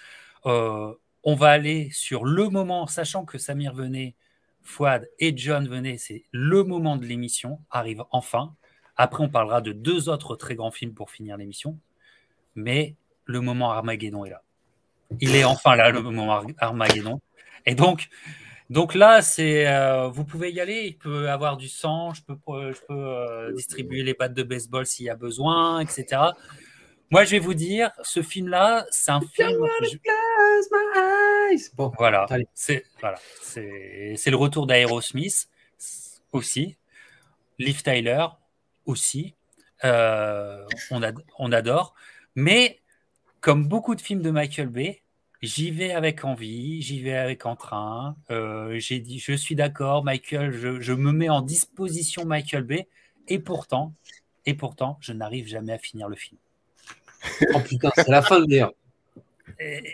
on 0.46 1.36
va 1.36 1.50
aller 1.50 1.90
sur 1.92 2.26
le 2.26 2.50
moment, 2.50 2.88
sachant 2.88 3.26
que 3.26 3.38
Samir 3.38 3.74
venait, 3.74 4.16
Fouad 4.62 5.10
et 5.20 5.36
John 5.36 5.68
venaient, 5.68 5.98
c'est 5.98 6.26
le 6.32 6.64
moment 6.64 6.98
de 6.98 7.06
l'émission, 7.06 7.60
arrive 7.72 8.04
enfin. 8.12 8.56
Après, 8.98 9.24
on 9.24 9.30
parlera 9.30 9.62
de 9.62 9.72
deux 9.72 10.10
autres 10.10 10.36
très 10.36 10.56
grands 10.56 10.72
films 10.72 10.94
pour 10.94 11.10
finir 11.10 11.38
l'émission. 11.38 11.80
Mais 12.56 12.96
le 13.26 13.40
moment 13.40 13.72
Armageddon 13.72 14.26
est 14.26 14.32
là. 14.32 14.44
Il 15.22 15.36
est 15.36 15.44
enfin 15.44 15.76
là, 15.76 15.90
le 15.90 16.02
moment 16.02 16.44
Armageddon. 16.58 17.22
Et 17.66 17.76
donc, 17.76 18.10
donc 18.70 18.94
là, 18.94 19.24
c'est, 19.24 19.68
euh, 19.68 20.10
vous 20.10 20.24
pouvez 20.24 20.52
y 20.52 20.60
aller. 20.60 20.84
Il 20.86 20.98
peut 20.98 21.30
avoir 21.30 21.58
du 21.58 21.68
sang. 21.68 22.14
Je 22.14 22.22
peux, 22.22 22.36
je 22.72 22.80
peux 22.88 22.94
euh, 22.94 23.52
distribuer 23.54 24.04
les 24.04 24.14
battes 24.14 24.36
de 24.36 24.44
baseball 24.44 24.86
s'il 24.86 25.08
y 25.08 25.10
a 25.10 25.16
besoin, 25.16 25.80
etc. 25.80 26.22
Moi, 27.10 27.24
je 27.24 27.32
vais 27.32 27.40
vous 27.40 27.56
dire, 27.56 27.92
ce 28.04 28.22
film-là, 28.22 28.86
c'est 28.92 29.12
un 29.12 29.22
film. 29.22 29.66
Bon, 31.76 31.92
voilà, 31.98 32.28
c'est 32.54 32.86
voilà, 33.00 33.18
c'est 33.42 34.30
le 34.30 34.36
retour 34.36 34.68
d'Aerosmith 34.68 35.50
aussi, 36.32 36.78
Liv 37.58 37.82
Tyler 37.82 38.28
aussi. 38.86 39.34
Euh, 39.84 40.64
on, 40.92 41.02
on 41.40 41.52
adore, 41.52 41.96
mais 42.36 42.80
comme 43.40 43.68
beaucoup 43.68 43.96
de 43.96 44.02
films 44.02 44.22
de 44.22 44.30
Michael 44.30 44.68
Bay, 44.68 45.02
J'y 45.42 45.72
vais 45.72 45.94
avec 45.94 46.26
envie, 46.26 46.82
j'y 46.82 47.02
vais 47.02 47.16
avec 47.16 47.46
entrain. 47.46 48.18
Euh, 48.30 48.78
j'ai 48.78 49.00
dit, 49.00 49.20
je 49.20 49.32
suis 49.34 49.56
d'accord, 49.56 50.04
Michael, 50.04 50.52
je, 50.52 50.94
me 50.94 51.14
mets 51.14 51.30
en 51.30 51.42
disposition 51.42 52.26
Michael 52.26 52.64
Bay, 52.64 52.88
et 53.30 53.40
pourtant, 53.40 53.94
et 54.46 54.54
pourtant, 54.54 54.98
je 55.00 55.14
n'arrive 55.14 55.48
jamais 55.48 55.72
à 55.72 55.78
finir 55.78 56.10
le 56.10 56.18
film. 56.18 56.40
oh 57.54 57.60
putain, 57.60 57.92
c'est 57.96 58.10
la 58.10 58.22
fin 58.22 58.42
de 58.42 58.46
dire. 58.46 58.72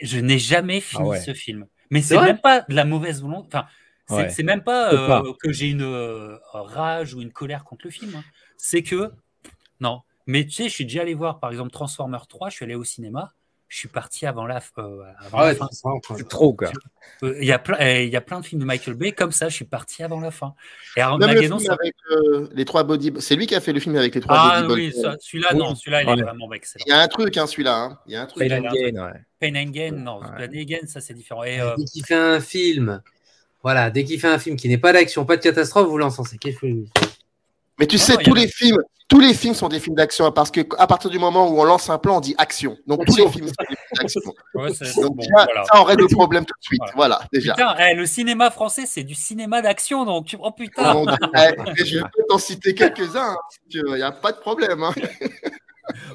Je 0.01 0.19
n'ai 0.19 0.39
jamais 0.39 0.77
ah 0.77 0.81
fini 0.81 1.21
ce 1.21 1.33
film. 1.33 1.67
Mais 1.91 2.01
c'est 2.01 2.19
même 2.19 2.39
pas 2.39 2.61
de 2.61 2.73
la 2.73 2.85
mauvaise 2.85 3.21
volonté. 3.21 3.59
Enfin, 4.09 4.29
c'est 4.29 4.43
même 4.43 4.63
pas, 4.63 4.93
euh, 4.93 5.33
que 5.41 5.51
j'ai 5.51 5.69
une 5.69 5.83
euh, 5.83 6.37
rage 6.53 7.13
ou 7.13 7.21
une 7.21 7.31
colère 7.31 7.63
contre 7.63 7.85
le 7.85 7.91
film. 7.91 8.15
Hein. 8.15 8.23
C'est 8.57 8.81
que, 8.81 9.11
non. 9.79 10.01
Mais 10.25 10.43
tu 10.45 10.51
sais, 10.51 10.69
je 10.69 10.73
suis 10.73 10.85
déjà 10.85 11.01
allé 11.01 11.13
voir, 11.13 11.39
par 11.39 11.51
exemple, 11.51 11.69
Transformer 11.71 12.17
3, 12.27 12.49
je 12.49 12.55
suis 12.55 12.65
allé 12.65 12.75
au 12.75 12.83
cinéma 12.83 13.33
je 13.67 13.77
suis 13.77 13.87
parti 13.87 14.25
avant 14.25 14.45
la, 14.45 14.61
euh, 14.77 15.03
ah 15.33 15.53
fin. 15.55 15.67
C'est 16.15 16.27
trop, 16.27 16.53
quoi. 16.53 16.71
Euh, 17.23 17.35
il 17.39 17.45
y, 17.45 17.51
a 17.51 17.59
plein, 17.59 17.77
eh, 17.79 18.05
il 18.05 18.11
y 18.11 18.15
a 18.15 18.21
plein 18.21 18.39
de 18.39 18.45
films 18.45 18.61
de 18.61 18.65
Michael 18.65 18.93
Bay 18.93 19.11
comme 19.11 19.31
ça, 19.31 19.49
je 19.49 19.55
suis 19.55 19.65
parti 19.65 20.03
avant 20.03 20.19
la 20.19 20.31
fin. 20.31 20.53
Et 20.95 21.01
Armageddon, 21.01 21.57
avec 21.57 21.95
euh, 22.11 22.47
les 22.53 22.65
trois 22.65 22.83
body. 22.83 23.13
C'est 23.19 23.35
lui 23.35 23.47
qui 23.47 23.55
a 23.55 23.61
fait 23.61 23.73
le 23.73 23.79
film 23.79 23.95
avec 23.95 24.13
les 24.15 24.21
trois 24.21 24.37
ah, 24.37 24.67
oui, 24.69 24.93
celui-là, 25.19 25.53
non, 25.53 25.75
celui-là, 25.75 26.03
il 26.03 26.19
est 26.19 26.23
vraiment 26.23 26.51
excellent. 26.53 26.83
Il 26.87 26.89
y 26.89 26.93
a 26.93 26.99
un 26.99 27.07
truc, 27.07 27.37
hein, 27.37 27.47
celui-là. 27.47 27.75
Hein. 27.75 27.99
Il 28.05 28.13
y 28.13 28.15
a 28.15 28.21
un 28.21 28.25
truc. 28.25 28.47
Pain 28.47 28.57
and 28.57 28.71
Gain, 28.71 29.05
ouais. 29.05 29.21
Pain 29.39 29.55
and 29.55 29.71
Gain, 29.71 29.91
non. 29.91 30.19
Pain 30.19 30.45
and 30.45 30.63
Gain, 30.63 30.87
ça, 30.87 31.01
c'est 31.01 31.13
différent. 31.13 31.43
Et, 31.43 31.59
Dès 31.77 31.85
qu'il 31.85 32.05
fait 32.05 32.15
un 32.15 32.39
film, 32.39 33.01
voilà, 33.63 33.89
dès 33.89 34.03
qu'il 34.03 34.19
fait 34.19 34.27
un 34.27 34.39
film 34.39 34.55
qui 34.57 34.69
n'est 34.69 34.77
pas 34.77 34.93
d'action, 34.93 35.25
pas 35.25 35.37
de 35.37 35.41
catastrophe, 35.41 35.87
vous 35.87 35.97
l'encensez. 35.97 36.37
Qu'est-ce 36.37 36.59
que 36.59 36.67
mais 37.79 37.87
tu 37.87 37.97
sais, 37.97 38.17
tous 38.17 38.33
les 38.33 38.47
films, 38.47 38.77
tous 39.07 39.19
les 39.19 39.33
films 39.33 39.53
sont 39.53 39.67
des 39.67 39.79
films 39.79 39.95
d'action 39.95 40.31
parce 40.31 40.49
que 40.49 40.61
à 40.77 40.87
partir 40.87 41.09
du 41.09 41.19
moment 41.19 41.47
où 41.47 41.59
on 41.59 41.63
lance 41.63 41.89
un 41.89 41.97
plan, 41.97 42.17
on 42.17 42.19
dit 42.21 42.35
action. 42.37 42.77
Donc 42.87 43.05
tous 43.05 43.17
les 43.17 43.29
films 43.29 43.47
sont 43.47 43.53
des 43.69 43.75
films 43.75 43.99
d'action. 43.99 44.21
donc 45.01 45.23
ça, 45.23 45.79
on 45.79 45.83
règle 45.83 46.03
le 46.03 46.07
problème 46.07 46.45
tout 46.45 46.55
de 46.59 46.63
suite. 46.63 46.81
Voilà, 46.95 47.19
déjà. 47.31 47.53
Putain, 47.53 47.75
eh, 47.79 47.93
le 47.93 48.05
cinéma 48.05 48.49
français, 48.49 48.85
c'est 48.85 49.03
du 49.03 49.13
cinéma 49.13 49.61
d'action, 49.61 50.05
donc 50.05 50.35
oh 50.39 50.51
putain. 50.51 51.03
Eh, 51.35 51.85
je 51.85 51.99
peux 51.99 52.23
t'en 52.29 52.37
citer 52.37 52.73
quelques-uns. 52.73 53.33
Hein, 53.33 53.37
il 53.69 53.83
n'y 53.95 54.01
a 54.01 54.11
pas 54.11 54.31
de 54.31 54.37
problème. 54.37 54.83
Hein. 54.83 54.93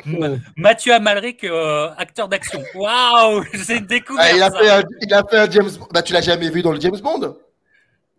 Mathieu 0.57 0.93
Amalric, 0.93 1.45
euh, 1.45 1.91
acteur 1.97 2.29
d'action. 2.29 2.63
Waouh, 2.75 3.45
c'est 3.55 3.79
une 3.79 3.87
découverte. 3.87 4.29
Ah, 4.31 4.37
il, 4.37 4.43
a 4.43 4.51
fait 4.51 4.71
un, 4.71 4.83
il 5.01 5.15
a 5.15 5.25
fait 5.29 5.39
un 5.39 5.51
James 5.51 5.71
Bond. 5.79 5.89
Bah, 5.93 6.03
tu 6.03 6.13
l'as 6.13 6.21
jamais 6.23 6.51
vu 6.51 6.63
dans 6.63 6.73
le 6.73 6.81
James 6.81 6.99
Bond? 7.01 7.37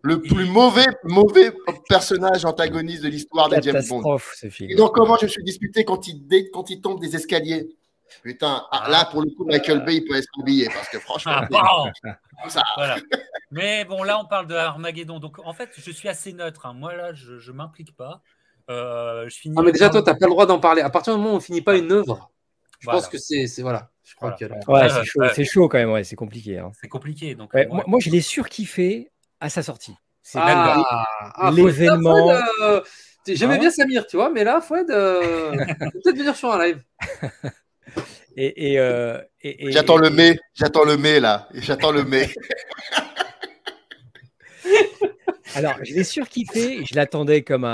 Le 0.02 0.20
plus 0.20 0.44
mauvais, 0.44 0.86
mauvais 1.04 1.52
personnage 1.88 2.44
antagoniste 2.44 3.04
de 3.04 3.08
l'histoire 3.08 3.48
de 3.48 3.60
James 3.62 3.82
Bond. 3.88 4.18
Et 4.60 4.74
donc, 4.74 4.94
comment 4.94 5.16
je 5.16 5.26
me 5.26 5.30
suis 5.30 5.44
disputé 5.44 5.84
quand 5.84 6.08
il, 6.08 6.26
quand 6.52 6.70
il 6.70 6.80
tombe 6.80 7.00
des 7.00 7.16
escaliers? 7.16 7.68
Putain, 8.22 8.62
ah, 8.70 8.90
là, 8.90 9.08
pour 9.10 9.22
le 9.22 9.30
coup, 9.30 9.44
Michael 9.46 9.84
Bay, 9.84 9.96
il 9.96 10.04
peut 10.04 10.16
être 10.16 10.28
oublié 10.38 10.66
parce 10.66 10.88
que 10.90 10.98
franchement. 10.98 11.32
Ah, 11.54 11.84
ça. 12.48 12.62
Mais 13.50 13.84
bon, 13.84 14.02
là, 14.02 14.20
on 14.20 14.26
parle 14.26 14.46
de 14.46 14.54
Armageddon. 14.54 15.18
Donc, 15.18 15.38
en 15.38 15.54
fait, 15.54 15.70
je 15.76 15.90
suis 15.90 16.08
assez 16.08 16.32
neutre. 16.32 16.66
Hein. 16.66 16.74
Moi, 16.74 16.94
là, 16.94 17.14
je 17.14 17.34
ne 17.34 17.56
m'implique 17.56 17.96
pas. 17.96 18.22
Euh, 18.70 19.28
je 19.28 19.36
finis 19.36 19.56
ah, 19.58 19.62
mais 19.62 19.72
déjà, 19.72 19.90
toi, 19.90 20.02
tu 20.02 20.10
n'as 20.10 20.16
pas 20.16 20.26
le 20.26 20.30
droit 20.30 20.46
d'en 20.46 20.60
parler. 20.60 20.82
À 20.82 20.90
partir 20.90 21.14
du 21.14 21.18
moment 21.18 21.32
où 21.32 21.34
on 21.34 21.38
ne 21.38 21.42
finit 21.42 21.62
pas 21.62 21.76
une 21.76 21.90
œuvre, 21.90 22.30
je 22.80 22.86
pense 22.86 23.08
que 23.08 23.18
c'est. 23.18 23.46
Voilà. 23.60 23.90
Je 24.02 24.14
crois 24.14 24.32
Que... 24.32 24.44
ouais, 24.44 24.88
c'est 25.34 25.44
chaud, 25.44 25.62
chaud, 25.62 25.68
quand 25.68 25.78
même. 25.78 25.90
Ouais, 25.90 26.04
c'est 26.04 26.16
compliqué. 26.16 26.58
Hein. 26.58 26.72
C'est 26.80 26.88
compliqué. 26.88 27.34
Donc, 27.34 27.54
moi, 27.70 27.84
moi, 27.86 28.00
je 28.00 28.10
l'ai 28.10 28.20
surkiffé 28.20 29.11
à 29.42 29.50
sa 29.50 29.62
sortie. 29.62 29.94
C'est 30.22 30.38
ah, 30.40 31.04
ah 31.34 31.50
l'événement. 31.50 32.30
Euh, 32.30 32.80
j'aimais 33.26 33.56
ah 33.56 33.58
bien 33.58 33.70
Samir, 33.70 34.06
tu 34.06 34.16
vois, 34.16 34.30
mais 34.30 34.44
là, 34.44 34.60
Fouad, 34.60 34.88
euh, 34.88 35.50
peut-être 35.92 36.16
venir 36.16 36.36
sur 36.36 36.52
un 36.52 36.64
live. 36.64 36.80
et, 38.36 38.78
euh, 38.78 39.20
j'attends 39.42 39.96
le 39.96 40.10
mai, 40.10 40.38
j'attends 40.54 40.84
le 40.84 40.96
mai 40.96 41.18
là, 41.18 41.48
j'attends 41.54 41.90
le 41.90 42.04
mai. 42.04 42.32
Alors, 45.56 45.74
je 45.82 45.92
l'ai 45.92 46.04
surkiffé, 46.04 46.84
je 46.84 46.94
l'attendais 46.94 47.42
comme 47.42 47.64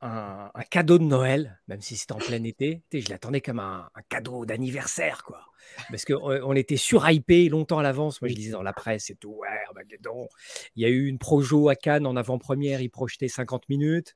un, 0.00 0.50
un, 0.54 0.62
cadeau 0.62 0.98
de 0.98 1.04
Noël, 1.04 1.60
même 1.68 1.80
si 1.80 1.96
c'était 1.96 2.12
en 2.12 2.18
plein 2.18 2.42
été. 2.44 2.82
Je 2.92 3.08
l'attendais 3.10 3.40
comme 3.40 3.60
un, 3.60 3.88
un 3.94 4.02
cadeau 4.08 4.46
d'anniversaire, 4.46 5.24
quoi 5.24 5.48
parce 5.90 6.04
qu'on 6.04 6.16
on 6.16 6.54
était 6.54 6.76
surhypé 6.76 7.48
longtemps 7.48 7.78
à 7.78 7.82
l'avance. 7.82 8.20
Moi, 8.20 8.28
je 8.28 8.34
disais 8.34 8.52
dans 8.52 8.62
la 8.62 8.72
presse 8.72 9.10
et 9.10 9.16
tout, 9.16 9.30
ouais, 9.30 9.48
Armageddon. 9.68 10.28
Il 10.76 10.82
y 10.82 10.86
a 10.86 10.88
eu 10.88 11.06
une 11.06 11.18
projo 11.18 11.68
à 11.68 11.76
Cannes 11.76 12.06
en 12.06 12.16
avant-première, 12.16 12.80
il 12.80 12.90
projetait 12.90 13.28
50 13.28 13.68
minutes. 13.68 14.14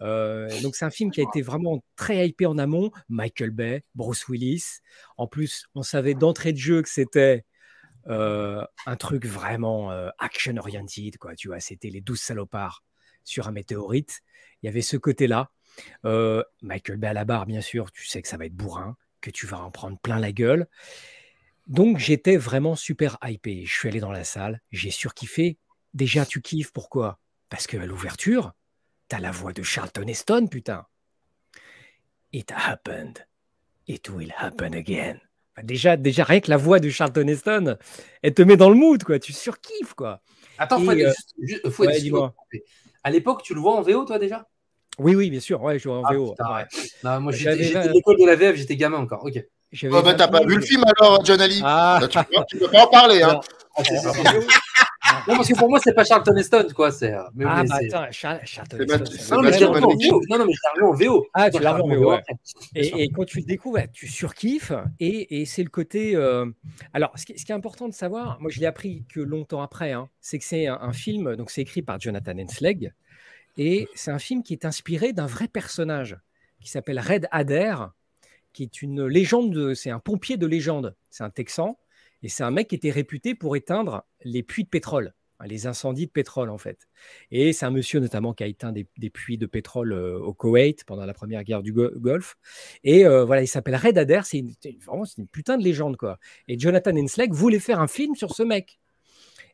Euh, 0.00 0.48
donc, 0.60 0.76
c'est 0.76 0.84
un 0.84 0.90
film 0.90 1.10
qui 1.10 1.20
a 1.20 1.24
été 1.24 1.42
vraiment 1.42 1.82
très 1.96 2.28
hypé 2.28 2.46
en 2.46 2.58
amont. 2.58 2.90
Michael 3.08 3.50
Bay, 3.50 3.84
Bruce 3.94 4.28
Willis. 4.28 4.80
En 5.16 5.26
plus, 5.26 5.66
on 5.74 5.82
savait 5.82 6.14
d'entrée 6.14 6.52
de 6.52 6.58
jeu 6.58 6.82
que 6.82 6.88
c'était 6.88 7.44
euh, 8.08 8.64
un 8.86 8.96
truc 8.96 9.26
vraiment 9.26 9.90
euh, 9.90 10.08
action-oriented, 10.18 11.18
quoi. 11.18 11.34
Tu 11.34 11.48
vois, 11.48 11.60
c'était 11.60 11.90
les 11.90 12.00
douze 12.00 12.20
salopards 12.20 12.84
sur 13.28 13.48
un 13.48 13.52
météorite. 13.52 14.20
Il 14.62 14.66
y 14.66 14.68
avait 14.68 14.82
ce 14.82 14.96
côté-là. 14.96 15.50
Michael 16.62 16.96
Bay 16.96 17.08
à 17.08 17.12
la 17.12 17.24
barre, 17.24 17.46
bien 17.46 17.60
sûr, 17.60 17.92
tu 17.92 18.06
sais 18.06 18.22
que 18.22 18.28
ça 18.28 18.36
va 18.36 18.46
être 18.46 18.56
bourrin 18.56 18.96
que 19.20 19.30
tu 19.30 19.46
vas 19.46 19.60
en 19.60 19.70
prendre 19.70 19.98
plein 19.98 20.18
la 20.18 20.32
gueule. 20.32 20.66
Donc 21.66 21.98
j'étais 21.98 22.36
vraiment 22.36 22.76
super 22.76 23.18
hypé. 23.22 23.64
Je 23.66 23.72
suis 23.72 23.88
allé 23.88 24.00
dans 24.00 24.12
la 24.12 24.24
salle, 24.24 24.60
j'ai 24.70 24.90
surkiffé. 24.90 25.58
Déjà, 25.94 26.24
tu 26.24 26.40
kiffes, 26.40 26.72
pourquoi? 26.72 27.18
Parce 27.48 27.66
qu'à 27.66 27.84
l'ouverture, 27.84 28.52
t'as 29.08 29.20
la 29.20 29.30
voix 29.30 29.52
de 29.52 29.62
Charlton 29.62 30.06
Heston, 30.06 30.46
putain. 30.48 30.86
It 32.32 32.52
happened. 32.52 33.26
It 33.86 34.08
will 34.10 34.32
happen 34.36 34.74
again. 34.74 35.18
Déjà, 35.62 35.96
déjà, 35.96 36.24
rien 36.24 36.40
que 36.40 36.50
la 36.50 36.56
voix 36.56 36.78
de 36.78 36.88
Charlton 36.88 37.26
Heston, 37.26 37.76
elle 38.22 38.34
te 38.34 38.42
met 38.42 38.56
dans 38.56 38.70
le 38.70 38.76
mood, 38.76 39.02
quoi. 39.02 39.18
Tu 39.18 39.32
surkiffes, 39.32 39.94
quoi. 39.94 40.22
Attends, 40.56 40.80
faut, 40.80 40.90
euh, 40.90 41.12
juste, 41.40 41.70
faut 41.70 41.84
À 43.04 43.10
l'époque, 43.10 43.42
tu 43.42 43.54
le 43.54 43.60
vois 43.60 43.74
en 43.76 43.82
VO, 43.82 44.04
toi, 44.04 44.18
déjà? 44.18 44.46
Oui, 44.98 45.14
oui, 45.14 45.30
bien 45.30 45.40
sûr. 45.40 45.62
Ouais, 45.62 45.78
je 45.78 45.88
vois 45.88 46.00
en 46.00 46.04
ah, 46.04 46.14
VO. 46.14 46.34
Non, 47.04 47.20
moi, 47.20 47.32
j'étais 47.32 47.88
l'école 47.88 48.16
de 48.18 48.26
la 48.26 48.36
VF, 48.36 48.56
j'étais 48.56 48.76
gamin 48.76 48.98
encore. 48.98 49.24
Ok. 49.24 49.42
Oh, 49.84 50.02
bah, 50.02 50.14
t'as 50.14 50.28
pas 50.28 50.44
vu 50.44 50.56
le 50.56 50.62
film 50.62 50.82
alors, 50.96 51.22
John 51.24 51.40
Ali 51.40 51.60
ah. 51.62 52.00
tu, 52.10 52.18
ne 52.56 52.60
peux 52.60 52.70
pas 52.70 52.84
en 52.84 52.86
parler. 52.86 53.22
Hein. 53.22 53.40
Non, 55.26 55.36
parce 55.36 55.48
que 55.48 55.56
pour 55.56 55.68
moi, 55.68 55.78
c'est 55.82 55.92
pas 55.92 56.04
Charlton 56.04 56.36
Heston, 56.36 56.66
quoi. 56.74 56.90
C'est. 56.90 57.12
Euh, 57.12 57.22
mais 57.34 57.44
ah, 57.46 57.62
bah 57.68 57.76
attends, 57.80 58.10
Charlton 58.10 58.78
Heston. 58.80 59.36
Non, 59.36 59.42
mais 59.42 59.52
je 59.52 59.58
l'ai 59.58 59.64
revu 59.66 59.84
en 59.84 59.88
VO. 59.88 60.22
Non, 60.28 60.38
non, 60.38 60.46
mais 60.46 60.52
je 60.52 60.80
l'ai 60.80 60.86
en 60.86 60.92
VO. 60.92 61.26
Ah, 61.34 61.50
tu 61.50 61.60
l'as 61.60 61.72
revu 61.72 61.96
en 61.96 62.00
VO. 62.00 62.14
Et, 62.74 63.02
et, 63.02 63.08
quand 63.10 63.24
tu 63.24 63.38
le 63.38 63.44
découvres, 63.44 63.80
tu 63.92 64.06
surkiffes. 64.06 64.72
Et, 65.00 65.40
et 65.40 65.44
c'est 65.44 65.62
le 65.62 65.70
côté. 65.70 66.14
Euh... 66.16 66.46
Alors, 66.92 67.12
ce 67.18 67.26
qui, 67.26 67.38
ce 67.38 67.44
qui, 67.44 67.52
est 67.52 67.54
important 67.54 67.88
de 67.88 67.94
savoir, 67.94 68.40
moi, 68.40 68.50
je 68.50 68.60
l'ai 68.60 68.66
appris 68.66 69.04
que 69.12 69.20
longtemps 69.20 69.62
après, 69.62 69.92
hein, 69.92 70.08
c'est 70.20 70.38
que 70.38 70.44
c'est 70.44 70.66
un, 70.66 70.78
un, 70.80 70.92
film. 70.92 71.36
Donc, 71.36 71.50
c'est 71.50 71.62
écrit 71.62 71.82
par 71.82 72.00
Jonathan 72.00 72.38
Hensleg. 72.38 72.92
Et 73.56 73.88
c'est 73.94 74.10
un 74.10 74.18
film 74.18 74.42
qui 74.42 74.52
est 74.52 74.64
inspiré 74.64 75.12
d'un 75.12 75.26
vrai 75.26 75.48
personnage 75.48 76.16
qui 76.60 76.70
s'appelle 76.70 77.00
Red 77.00 77.28
Adair, 77.30 77.92
qui 78.52 78.62
est 78.62 78.82
une 78.82 79.06
légende. 79.06 79.74
C'est 79.74 79.90
un 79.90 79.98
pompier 79.98 80.36
de 80.36 80.46
légende. 80.46 80.94
C'est 81.10 81.24
un 81.24 81.30
Texan 81.30 81.78
et 82.22 82.28
c'est 82.28 82.42
un 82.42 82.50
mec 82.50 82.68
qui 82.68 82.74
était 82.74 82.90
réputé 82.90 83.34
pour 83.34 83.56
éteindre 83.56 84.04
les 84.24 84.42
puits 84.42 84.64
de 84.64 84.68
pétrole, 84.68 85.14
hein, 85.38 85.46
les 85.46 85.66
incendies 85.66 86.06
de 86.06 86.10
pétrole 86.10 86.50
en 86.50 86.58
fait. 86.58 86.88
Et 87.30 87.52
c'est 87.52 87.66
un 87.66 87.70
monsieur 87.70 88.00
notamment 88.00 88.34
qui 88.34 88.42
a 88.42 88.46
éteint 88.46 88.72
des, 88.72 88.84
puits 89.10 89.38
de 89.38 89.46
pétrole 89.46 89.92
euh, 89.92 90.18
au 90.18 90.34
Koweït 90.34 90.84
pendant 90.84 91.06
la 91.06 91.14
première 91.14 91.44
guerre 91.44 91.62
du 91.62 91.72
Golfe. 91.72 92.36
Et 92.82 93.06
euh, 93.06 93.24
voilà, 93.24 93.42
il 93.42 93.46
s'appelle 93.46 93.76
Red 93.76 93.98
Adair, 93.98 94.26
c'est 94.26 94.44
vraiment 94.84 95.04
une 95.16 95.28
putain 95.28 95.56
de 95.58 95.62
légende 95.62 95.96
quoi. 95.96 96.18
Et 96.48 96.58
Jonathan 96.58 96.96
Hensleigh 96.96 97.30
voulait 97.30 97.60
faire 97.60 97.80
un 97.80 97.88
film 97.88 98.14
sur 98.16 98.34
ce 98.34 98.42
mec. 98.42 98.80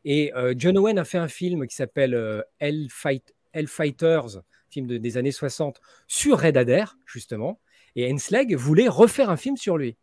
Et 0.06 0.34
euh, 0.34 0.54
John 0.56 0.76
Owen 0.78 0.98
a 0.98 1.04
fait 1.04 1.18
un 1.18 1.28
film 1.28 1.66
qui 1.66 1.74
s'appelle 1.74 2.44
Hell, 2.60 2.88
Fight, 2.90 3.34
Fighters, 3.66 4.42
film 4.70 4.86
des 4.86 5.16
années 5.16 5.32
60, 5.32 5.80
sur 6.08 6.40
Red 6.40 6.56
Adair 6.56 6.96
justement. 7.06 7.60
Et 7.96 8.12
Hensleigh 8.12 8.54
voulait 8.54 8.88
refaire 8.88 9.30
un 9.30 9.36
film 9.36 9.56
sur 9.56 9.76
lui. 9.76 9.96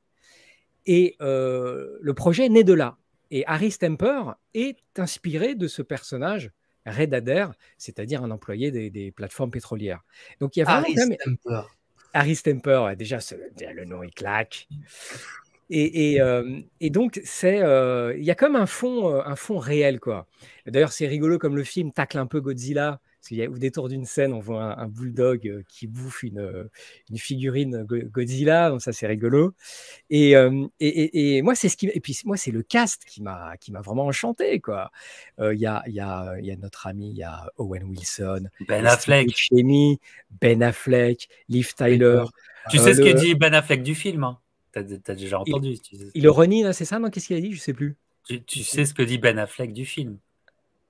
Et 0.86 1.16
euh, 1.22 1.98
le 2.02 2.14
projet 2.14 2.50
né 2.50 2.64
de 2.64 2.74
là. 2.74 2.98
Et 3.30 3.46
Harry 3.48 3.72
Stemper 3.72 4.34
est 4.54 4.78
inspiré 4.98 5.56
de 5.56 5.68
ce 5.68 5.82
personnage, 5.82 6.52
Red 6.86 7.14
Adair, 7.14 7.54
c'est-à-dire 7.78 8.24
un 8.24 8.32
employé 8.32 8.72
des, 8.72 9.12
plateformes 9.12 9.52
pétrolières. 9.52 10.04
Donc 10.40 10.56
il 10.56 10.60
y 10.60 10.64
a 10.64 10.70
Harry 10.70 10.98
Stemper. 10.98 11.62
Harry 12.14 12.36
Stemper, 12.36 12.96
déjà, 12.98 13.20
le 13.74 13.86
nom 13.86 14.04
il 14.04 14.12
claque. 14.12 14.68
Et, 15.74 16.20
euh, 16.20 16.60
donc, 16.82 17.22
c'est, 17.24 17.62
euh, 17.62 18.14
il 18.18 18.26
y 18.26 18.32
a 18.32 18.36
comme 18.36 18.58
un 18.58 18.66
fond, 18.66 19.22
un 19.24 19.38
fond 19.38 19.58
réel, 19.58 20.02
quoi. 20.02 20.28
D'ailleurs, 20.66 20.92
c'est 20.92 21.08
rigolo 21.08 21.40
comme 21.40 21.56
le 21.56 21.64
film 21.64 21.94
tacle 21.94 22.18
un 22.18 22.26
peu 22.26 22.42
Godzilla 22.42 23.00
parce 23.22 23.28
qu'il 23.28 23.38
y 23.38 23.44
a 23.44 23.50
au 23.52 23.58
détour 23.60 23.88
d'une 23.88 24.06
scène, 24.06 24.34
on 24.34 24.40
voit 24.40 24.80
un, 24.80 24.88
bulldog 24.88 25.48
euh, 25.48 25.62
qui 25.68 25.86
bouffe 25.86 26.24
une, 26.24 26.40
euh, 26.40 26.64
une, 27.12 27.20
figurine 27.20 27.84
Godzilla, 27.84 28.72
donc 28.72 28.82
ça 28.82 28.94
c'est 28.94 29.06
rigolo. 29.06 29.54
Euh, 30.12 30.68
et, 30.80 31.38
et, 31.38 31.42
moi 31.44 31.54
c'est 31.54 31.70
ce 31.70 31.78
qui, 31.78 31.86
et 31.94 32.00
puis 32.00 32.18
moi 32.26 32.36
c'est 32.36 32.50
le 32.50 32.64
cast 32.64 33.06
qui 33.06 33.22
m'a 33.22 33.58
qui 33.58 33.72
m'a 33.72 33.82
vraiment 33.82 34.08
enchanté 34.08 34.60
quoi. 34.60 34.90
Il 35.38 35.60
y, 35.60 35.68
a, 35.68 35.84
y, 35.86 36.00
a, 36.00 36.40
y, 36.40 36.52
a, 36.52 36.56
notre 36.56 36.88
ami, 36.88 37.12
il 37.12 37.18
y 37.18 37.22
a 37.22 37.48
Owen 37.58 37.84
Wilson, 37.84 38.48
Ben 38.68 38.88
Affleck, 38.88 39.50
Ben 40.42 40.64
Affleck, 40.64 41.30
Liv 41.48 41.76
Tyler. 41.76 42.24
Tu 42.72 42.80
sais 42.80 42.96
ce 42.96 43.02
que 43.02 43.14
dit 43.14 43.36
Ben 43.36 43.54
Affleck 43.54 43.84
du 43.84 43.94
film 43.94 44.24
hein? 44.24 44.40
Tu 44.74 44.80
as, 44.80 45.16
déjà 45.16 45.42
entendu. 45.42 45.78
Il, 46.16 46.24
le 46.24 46.32
renie, 46.32 46.64
c'est 46.74 46.86
ça 46.86 46.98
Non, 46.98 47.12
qu'est-ce 47.12 47.28
qu'il 47.28 47.38
a 47.38 47.42
dit? 47.42 47.54
Je 47.54 47.60
sais 47.60 47.74
plus. 47.74 47.98
Tu, 48.48 48.64
sais 48.64 48.86
ce 48.86 48.96
que 48.96 49.04
dit 49.04 49.20
Ben 49.20 49.38
Affleck 49.38 49.74
du 49.74 49.86
film? 49.86 50.18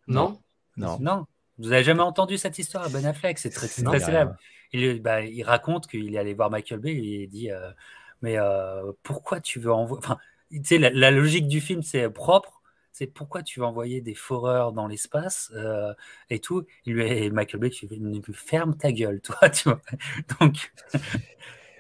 Non? 0.07 0.39
Non. 0.77 0.97
Non. 1.01 1.25
Vous 1.57 1.69
n'avez 1.69 1.83
jamais 1.83 2.01
entendu 2.01 2.37
cette 2.37 2.57
histoire, 2.59 2.89
Ben 2.89 3.05
Affleck? 3.05 3.37
C'est 3.37 3.49
très, 3.49 3.67
très 3.67 3.99
célèbre. 3.99 4.35
Il, 4.73 5.01
bah, 5.01 5.21
il, 5.21 5.43
raconte 5.43 5.87
qu'il 5.87 6.15
est 6.15 6.17
allé 6.17 6.33
voir 6.33 6.49
Michael 6.49 6.79
Bay 6.79 6.91
et 6.91 7.23
il 7.23 7.27
dit 7.27 7.51
euh, 7.51 7.71
Mais 8.21 8.37
euh, 8.37 8.91
pourquoi 9.03 9.41
tu 9.41 9.59
veux 9.59 9.71
envoyer. 9.71 10.03
Enfin, 10.03 10.17
tu 10.51 10.61
sais, 10.63 10.77
la, 10.77 11.11
logique 11.11 11.47
du 11.47 11.61
film, 11.61 11.81
c'est 11.81 12.09
propre. 12.09 12.61
C'est 12.93 13.07
pourquoi 13.07 13.41
tu 13.41 13.59
veux 13.59 13.65
envoyer 13.65 14.01
des 14.01 14.15
foreurs 14.15 14.73
dans 14.73 14.87
l'espace 14.87 15.51
euh, 15.55 15.93
et 16.29 16.39
tout. 16.39 16.65
Il 16.85 16.93
lui 16.93 17.07
et 17.07 17.29
Michael 17.29 17.59
Bay 17.59 17.69
dit 17.69 18.21
Ferme 18.33 18.75
ta 18.75 18.91
gueule, 18.91 19.21
toi. 19.21 19.49
Tu 19.49 19.69
vois 19.69 19.81
Donc. 20.39 20.71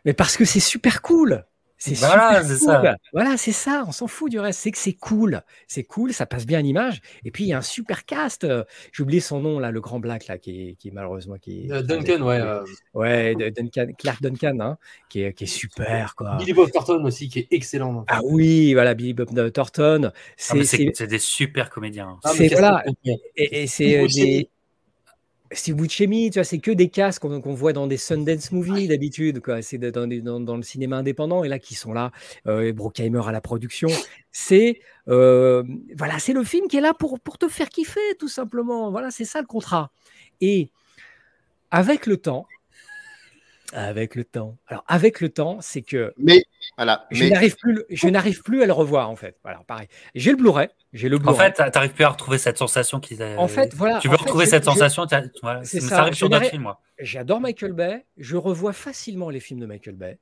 Mais 0.05 0.13
parce 0.13 0.37
que 0.37 0.45
c'est 0.45 0.59
super 0.59 1.01
cool. 1.01 1.45
C'est 1.83 1.95
voilà, 1.95 2.43
c'est 2.43 2.57
ça. 2.57 2.95
Voilà, 3.11 3.37
c'est 3.37 3.51
ça. 3.51 3.83
On 3.87 3.91
s'en 3.91 4.05
fout 4.05 4.29
du 4.29 4.39
reste. 4.39 4.59
C'est 4.59 4.69
que 4.69 4.77
c'est 4.77 4.93
cool. 4.93 5.41
C'est 5.67 5.83
cool, 5.83 6.13
ça 6.13 6.27
passe 6.27 6.45
bien 6.45 6.59
à 6.59 6.61
l'image. 6.61 7.01
Et 7.25 7.31
puis 7.31 7.43
il 7.43 7.47
y 7.47 7.53
a 7.53 7.57
un 7.57 7.63
super 7.63 8.05
cast. 8.05 8.45
J'ai 8.93 9.01
oublié 9.01 9.19
son 9.19 9.39
nom 9.39 9.57
là, 9.57 9.71
le 9.71 9.81
grand 9.81 9.99
black 9.99 10.27
là, 10.27 10.37
qui 10.37 10.69
est, 10.69 10.75
qui 10.75 10.91
malheureusement 10.91 11.37
qui 11.41 11.65
est, 11.65 11.71
euh, 11.71 11.81
Duncan, 11.81 12.21
ouais. 12.21 12.39
Euh. 12.39 12.63
Ouais, 12.93 13.33
Duncan, 13.35 13.87
Clark 13.97 14.21
Duncan, 14.21 14.59
hein, 14.59 14.77
qui, 15.09 15.23
est, 15.23 15.33
qui 15.33 15.45
est 15.45 15.47
super 15.47 16.13
quoi. 16.15 16.35
Billy 16.37 16.53
Bob 16.53 16.69
Thornton 16.69 17.03
aussi, 17.03 17.29
qui 17.29 17.39
est 17.39 17.47
excellent. 17.49 18.05
Ah 18.09 18.19
oui, 18.25 18.75
voilà, 18.75 18.93
Billy 18.93 19.15
Bob 19.15 19.51
Thornton. 19.51 20.11
Ah, 20.13 20.55
c'est 20.63 21.07
des 21.07 21.19
super 21.19 21.71
comédiens. 21.71 22.19
Ah, 22.23 22.31
c'est 22.35 22.49
voilà. 22.49 22.83
Et, 23.35 23.63
et 23.63 23.65
c'est 23.65 24.05
des 24.05 24.51
Steve 25.53 25.75
Buscemi, 25.75 26.29
tu 26.29 26.39
vois, 26.39 26.43
c'est 26.43 26.59
que 26.59 26.71
des 26.71 26.89
casques 26.89 27.21
qu'on 27.21 27.53
voit 27.53 27.73
dans 27.73 27.87
des 27.87 27.97
Sundance 27.97 28.51
movies 28.51 28.87
d'habitude, 28.87 29.41
quoi. 29.41 29.61
C'est 29.61 29.77
dans, 29.77 30.07
dans, 30.39 30.55
le 30.55 30.63
cinéma 30.63 30.97
indépendant 30.97 31.43
et 31.43 31.49
là 31.49 31.59
qui 31.59 31.75
sont 31.75 31.93
là, 31.93 32.11
euh, 32.47 32.71
Brockheimer 32.73 33.21
à 33.25 33.31
la 33.31 33.41
production. 33.41 33.89
C'est 34.31 34.79
euh, 35.07 35.63
voilà, 35.97 36.19
c'est 36.19 36.33
le 36.33 36.43
film 36.43 36.67
qui 36.67 36.77
est 36.77 36.81
là 36.81 36.93
pour 36.93 37.19
pour 37.19 37.37
te 37.37 37.47
faire 37.47 37.69
kiffer, 37.69 38.15
tout 38.19 38.27
simplement. 38.29 38.91
Voilà, 38.91 39.11
c'est 39.11 39.25
ça 39.25 39.41
le 39.41 39.47
contrat. 39.47 39.91
Et 40.39 40.69
avec 41.71 42.05
le 42.05 42.17
temps, 42.17 42.45
avec 43.73 44.15
le 44.15 44.23
temps. 44.23 44.57
Alors, 44.67 44.83
avec 44.87 45.21
le 45.21 45.29
temps, 45.29 45.59
c'est 45.61 45.81
que. 45.81 46.13
Mais, 46.17 46.43
voilà. 46.77 47.05
Je 47.11 47.25
n'arrive 47.25 47.55
plus, 47.55 47.83
je 47.89 48.07
n'arrive 48.07 48.41
plus 48.41 48.63
à 48.63 48.65
le 48.65 48.73
revoir, 48.73 49.09
en 49.09 49.15
fait. 49.15 49.37
Voilà, 49.43 49.61
pareil. 49.67 49.87
J'ai 50.15 50.31
le 50.31 50.37
Blu-ray. 50.37 50.69
J'ai 50.93 51.09
le 51.09 51.17
En 51.25 51.33
fait, 51.33 51.53
tu 51.53 51.61
n'arrives 51.61 51.93
plus 51.93 52.03
à 52.03 52.09
retrouver 52.09 52.37
cette 52.37 52.57
sensation 52.57 52.99
qu'ils 52.99 53.23
En 53.23 53.47
fait, 53.47 53.73
voilà. 53.73 53.99
Tu 53.99 54.09
veux 54.09 54.15
retrouver 54.15 54.45
cette 54.45 54.65
sensation, 54.65 55.05
voilà, 55.41 55.63
ça. 55.63 55.79
ça. 55.79 56.01
arrive 56.01 56.13
sur 56.13 56.29
d'autres 56.29 56.45
films, 56.45 56.63
moi. 56.63 56.81
J'adore 56.99 57.39
Michael 57.39 57.73
Bay. 57.73 58.05
Je 58.17 58.37
revois 58.37 58.73
facilement 58.73 59.29
les 59.29 59.39
films 59.39 59.59
de 59.59 59.65
Michael 59.65 59.95
Bay. 59.95 60.19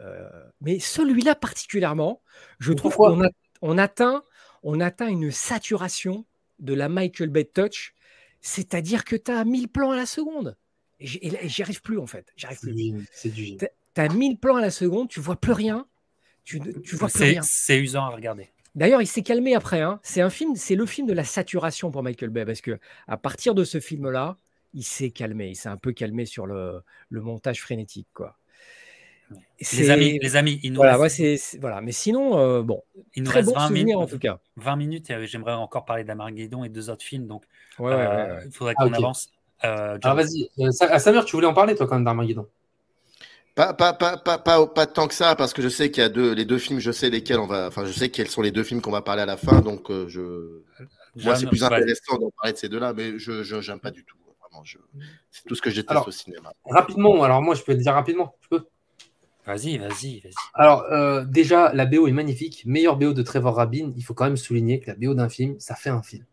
Euh, 0.00 0.28
mais 0.60 0.78
celui-là 0.78 1.34
particulièrement, 1.34 2.22
je 2.58 2.72
trouve 2.72 2.96
qu'on 2.96 3.28
on 3.62 3.78
atteint, 3.78 4.22
on 4.62 4.80
atteint 4.80 5.08
une 5.08 5.30
saturation 5.30 6.24
de 6.58 6.74
la 6.74 6.88
Michael 6.88 7.28
Bay 7.28 7.44
touch. 7.44 7.94
C'est-à-dire 8.40 9.04
que 9.04 9.16
tu 9.16 9.30
as 9.30 9.44
1000 9.44 9.68
plans 9.68 9.90
à 9.90 9.96
la 9.96 10.06
seconde. 10.06 10.56
Et 11.00 11.48
j'y 11.48 11.62
arrive 11.62 11.82
plus 11.82 11.98
en 11.98 12.06
fait. 12.06 12.32
J'arrive 12.36 12.60
plus. 12.60 13.06
C'est 13.12 13.28
du 13.30 13.56
Tu 13.56 13.66
as 13.96 14.08
1000 14.08 14.38
plans 14.38 14.56
à 14.56 14.60
la 14.60 14.70
seconde, 14.70 15.08
tu 15.08 15.20
vois 15.20 15.36
plus 15.36 15.52
rien. 15.52 15.86
Tu, 16.44 16.60
tu 16.82 16.96
vois 16.96 17.08
plus 17.08 17.24
rien. 17.24 17.42
C'est 17.42 17.78
usant 17.78 18.04
à 18.04 18.10
regarder. 18.10 18.50
D'ailleurs, 18.74 19.02
il 19.02 19.06
s'est 19.06 19.22
calmé 19.22 19.54
après. 19.54 19.80
Hein. 19.80 20.00
C'est 20.02 20.20
un 20.20 20.30
film, 20.30 20.54
c'est 20.54 20.74
le 20.74 20.86
film 20.86 21.06
de 21.06 21.14
la 21.14 21.24
saturation 21.24 21.90
pour 21.90 22.02
Michael 22.02 22.30
Bay 22.30 22.44
parce 22.44 22.60
que 22.60 22.78
à 23.08 23.16
partir 23.16 23.54
de 23.54 23.64
ce 23.64 23.80
film-là, 23.80 24.36
il 24.74 24.84
s'est 24.84 25.10
calmé. 25.10 25.48
Il 25.48 25.56
s'est 25.56 25.70
un 25.70 25.78
peu 25.78 25.92
calmé 25.92 26.26
sur 26.26 26.46
le, 26.46 26.82
le 27.08 27.20
montage 27.20 27.62
frénétique, 27.62 28.08
quoi. 28.12 28.36
Les 29.72 29.90
amis, 29.90 30.18
les 30.20 30.36
amis, 30.36 30.60
il 30.62 30.72
nous 30.72 30.76
voilà, 30.76 30.96
reste... 30.96 31.58
voilà. 31.60 31.80
Mais 31.80 31.90
sinon, 31.90 32.38
euh, 32.38 32.62
bon, 32.62 32.82
il 33.14 33.24
nous 33.24 33.30
très 33.30 33.40
reste 33.40 33.52
bon 33.52 33.58
20 33.58 33.70
minutes, 33.70 33.96
en 33.96 34.06
tout 34.06 34.18
cas. 34.18 34.38
20 34.56 34.76
minutes. 34.76 35.12
J'aimerais 35.24 35.54
encore 35.54 35.84
parler 35.84 36.04
d'Amarguédon 36.04 36.62
et 36.62 36.68
deux 36.68 36.90
autres 36.90 37.04
films, 37.04 37.26
donc 37.26 37.44
ouais, 37.78 37.92
euh, 37.92 38.40
il 38.44 38.52
faudrait 38.52 38.74
qu'on 38.74 38.92
ah, 38.92 38.96
avance. 38.96 39.32
Euh, 39.64 39.98
Alors 40.02 40.16
vas-y, 40.16 40.50
euh, 40.60 40.70
Samir, 40.70 41.24
tu 41.24 41.36
voulais 41.36 41.46
en 41.46 41.54
parler 41.54 41.74
toi 41.74 41.86
quand 41.86 41.94
même 41.94 42.04
d'Armageddon 42.04 42.46
pas, 43.54 43.72
pas, 43.72 43.94
pas, 43.94 44.18
pas, 44.18 44.36
pas, 44.36 44.66
pas 44.66 44.86
tant 44.86 45.08
que 45.08 45.14
ça, 45.14 45.34
parce 45.34 45.54
que 45.54 45.62
je 45.62 45.70
sais 45.70 45.90
qu'il 45.90 46.02
y 46.02 46.04
a 46.04 46.10
deux, 46.10 46.34
les 46.34 46.44
deux 46.44 46.58
films, 46.58 46.78
je 46.78 46.92
sais 46.92 47.08
lesquels 47.08 47.38
on 47.38 47.46
va, 47.46 47.68
enfin, 47.68 47.86
je 47.86 47.92
sais 47.92 48.10
quels 48.10 48.28
sont 48.28 48.42
les 48.42 48.50
deux 48.50 48.64
films 48.64 48.82
qu'on 48.82 48.90
va 48.90 49.00
parler 49.00 49.22
à 49.22 49.26
la 49.26 49.38
fin, 49.38 49.62
donc 49.62 49.90
euh, 49.90 50.06
je, 50.08 50.60
moi, 51.24 51.36
c'est 51.36 51.46
plus 51.46 51.64
intéressant 51.64 52.18
d'en 52.18 52.30
parler 52.30 52.52
de 52.52 52.58
ces 52.58 52.68
deux-là, 52.68 52.92
mais 52.92 53.18
je, 53.18 53.42
j'aime 53.42 53.80
pas 53.80 53.90
du 53.90 54.04
tout. 54.04 54.16
Vraiment, 54.40 54.64
c'est 55.30 55.44
tout 55.46 55.54
ce 55.54 55.62
que 55.62 55.70
je 55.70 55.76
déteste 55.80 56.06
au 56.06 56.10
cinéma. 56.10 56.52
Rapidement, 56.64 57.22
alors 57.22 57.42
moi, 57.42 57.54
je 57.54 57.62
peux 57.62 57.74
te 57.74 57.80
dire 57.80 57.94
rapidement, 57.94 58.34
je 58.42 58.48
peux? 58.48 58.66
Vas-y, 59.46 59.78
vas-y, 59.78 60.20
vas-y. 60.20 60.32
Alors, 60.54 60.82
euh, 60.90 61.24
déjà, 61.24 61.72
la 61.72 61.86
BO 61.86 62.08
est 62.08 62.12
magnifique. 62.12 62.64
Meilleure 62.66 62.96
BO 62.96 63.12
de 63.12 63.22
Trevor 63.22 63.54
Rabin. 63.54 63.92
Il 63.96 64.02
faut 64.02 64.12
quand 64.12 64.24
même 64.24 64.36
souligner 64.36 64.80
que 64.80 64.90
la 64.90 64.96
BO 64.96 65.14
d'un 65.14 65.28
film, 65.28 65.54
ça 65.60 65.76
fait 65.76 65.90
un 65.90 66.02
film. 66.02 66.24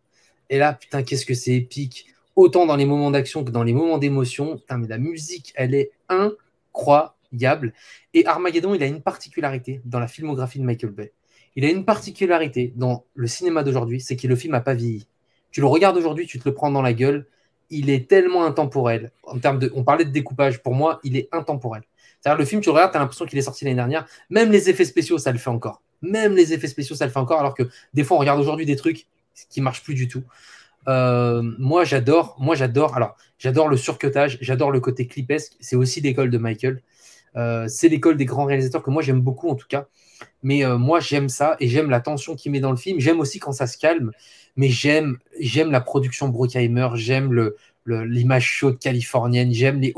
Et 0.49 0.57
là, 0.57 0.73
putain, 0.73 1.03
qu'est-ce 1.03 1.25
que 1.25 1.35
c'est 1.35 1.53
épique 1.53 2.07
autant 2.35 2.65
dans 2.65 2.75
les 2.75 2.85
moments 2.85 3.11
d'action 3.11 3.43
que 3.43 3.51
dans 3.51 3.63
les 3.63 3.73
moments 3.73 3.97
d'émotion. 3.97 4.61
mais 4.69 4.87
la 4.87 4.97
musique, 4.97 5.53
elle 5.55 5.73
est 5.75 5.91
incroyable. 6.09 7.73
Et 8.13 8.25
Armageddon, 8.25 8.73
il 8.73 8.83
a 8.83 8.87
une 8.87 9.01
particularité 9.01 9.81
dans 9.85 9.99
la 9.99 10.07
filmographie 10.07 10.59
de 10.59 10.63
Michael 10.63 10.91
Bay. 10.91 11.13
Il 11.55 11.65
a 11.65 11.69
une 11.69 11.85
particularité 11.85 12.73
dans 12.75 13.05
le 13.13 13.27
cinéma 13.27 13.63
d'aujourd'hui, 13.63 14.01
c'est 14.01 14.15
que 14.15 14.27
le 14.27 14.35
film 14.35 14.53
n'a 14.53 14.61
pas 14.61 14.73
vieilli. 14.73 15.07
Tu 15.51 15.61
le 15.61 15.67
regardes 15.67 15.97
aujourd'hui, 15.97 16.25
tu 16.25 16.39
te 16.39 16.49
le 16.49 16.55
prends 16.55 16.71
dans 16.71 16.81
la 16.81 16.93
gueule. 16.93 17.27
Il 17.69 17.89
est 17.89 18.09
tellement 18.09 18.43
intemporel. 18.43 19.11
On 19.23 19.83
parlait 19.83 20.05
de 20.05 20.09
découpage. 20.09 20.61
Pour 20.63 20.73
moi, 20.73 20.99
il 21.03 21.15
est 21.15 21.29
intemporel. 21.31 21.83
C'est-à-dire 22.19 22.39
le 22.39 22.45
film, 22.45 22.61
tu 22.61 22.69
le 22.69 22.73
regardes, 22.73 22.91
tu 22.91 22.97
as 22.97 22.99
l'impression 22.99 23.25
qu'il 23.25 23.37
est 23.37 23.43
sorti 23.43 23.65
l'année 23.65 23.75
dernière. 23.75 24.07
Même 24.29 24.51
les 24.51 24.69
effets 24.69 24.85
spéciaux, 24.85 25.17
ça 25.17 25.31
le 25.31 25.37
fait 25.37 25.49
encore. 25.49 25.81
Même 26.01 26.35
les 26.35 26.53
effets 26.53 26.67
spéciaux, 26.67 26.95
ça 26.95 27.05
le 27.05 27.11
fait 27.11 27.19
encore. 27.19 27.39
Alors 27.39 27.53
que 27.53 27.63
des 27.93 28.03
fois, 28.03 28.17
on 28.17 28.19
regarde 28.19 28.39
aujourd'hui 28.39 28.65
des 28.65 28.75
trucs 28.75 29.07
qui 29.49 29.61
marchent 29.61 29.83
plus 29.83 29.93
du 29.93 30.07
tout. 30.07 30.23
Euh, 30.87 31.41
moi, 31.59 31.83
j'adore. 31.85 32.35
Moi, 32.39 32.55
j'adore. 32.55 32.95
Alors, 32.95 33.15
j'adore 33.37 33.67
le 33.69 33.77
surcutage. 33.77 34.37
J'adore 34.41 34.71
le 34.71 34.79
côté 34.79 35.07
clipesque. 35.07 35.53
C'est 35.59 35.75
aussi 35.75 36.01
l'école 36.01 36.29
de 36.29 36.37
Michael. 36.37 36.81
Euh, 37.35 37.67
c'est 37.67 37.89
l'école 37.89 38.17
des 38.17 38.25
grands 38.25 38.45
réalisateurs 38.45 38.83
que 38.83 38.91
moi 38.91 39.01
j'aime 39.01 39.21
beaucoup 39.21 39.49
en 39.49 39.55
tout 39.55 39.67
cas. 39.67 39.87
Mais 40.43 40.63
euh, 40.63 40.77
moi 40.77 40.99
j'aime 40.99 41.29
ça 41.29 41.57
et 41.59 41.67
j'aime 41.67 41.89
la 41.89 41.99
tension 41.99 42.35
qu'il 42.35 42.51
met 42.51 42.59
dans 42.59 42.71
le 42.71 42.77
film. 42.77 42.99
J'aime 42.99 43.19
aussi 43.19 43.39
quand 43.39 43.51
ça 43.51 43.67
se 43.67 43.77
calme. 43.77 44.11
Mais 44.55 44.69
j'aime 44.69 45.17
j'aime 45.39 45.71
la 45.71 45.81
production 45.81 46.29
Bruckheimer. 46.29 46.89
J'aime 46.95 47.51
l'image 47.87 48.45
chaude 48.45 48.79
californienne. 48.79 49.51
J'aime 49.53 49.79
les 49.81 49.93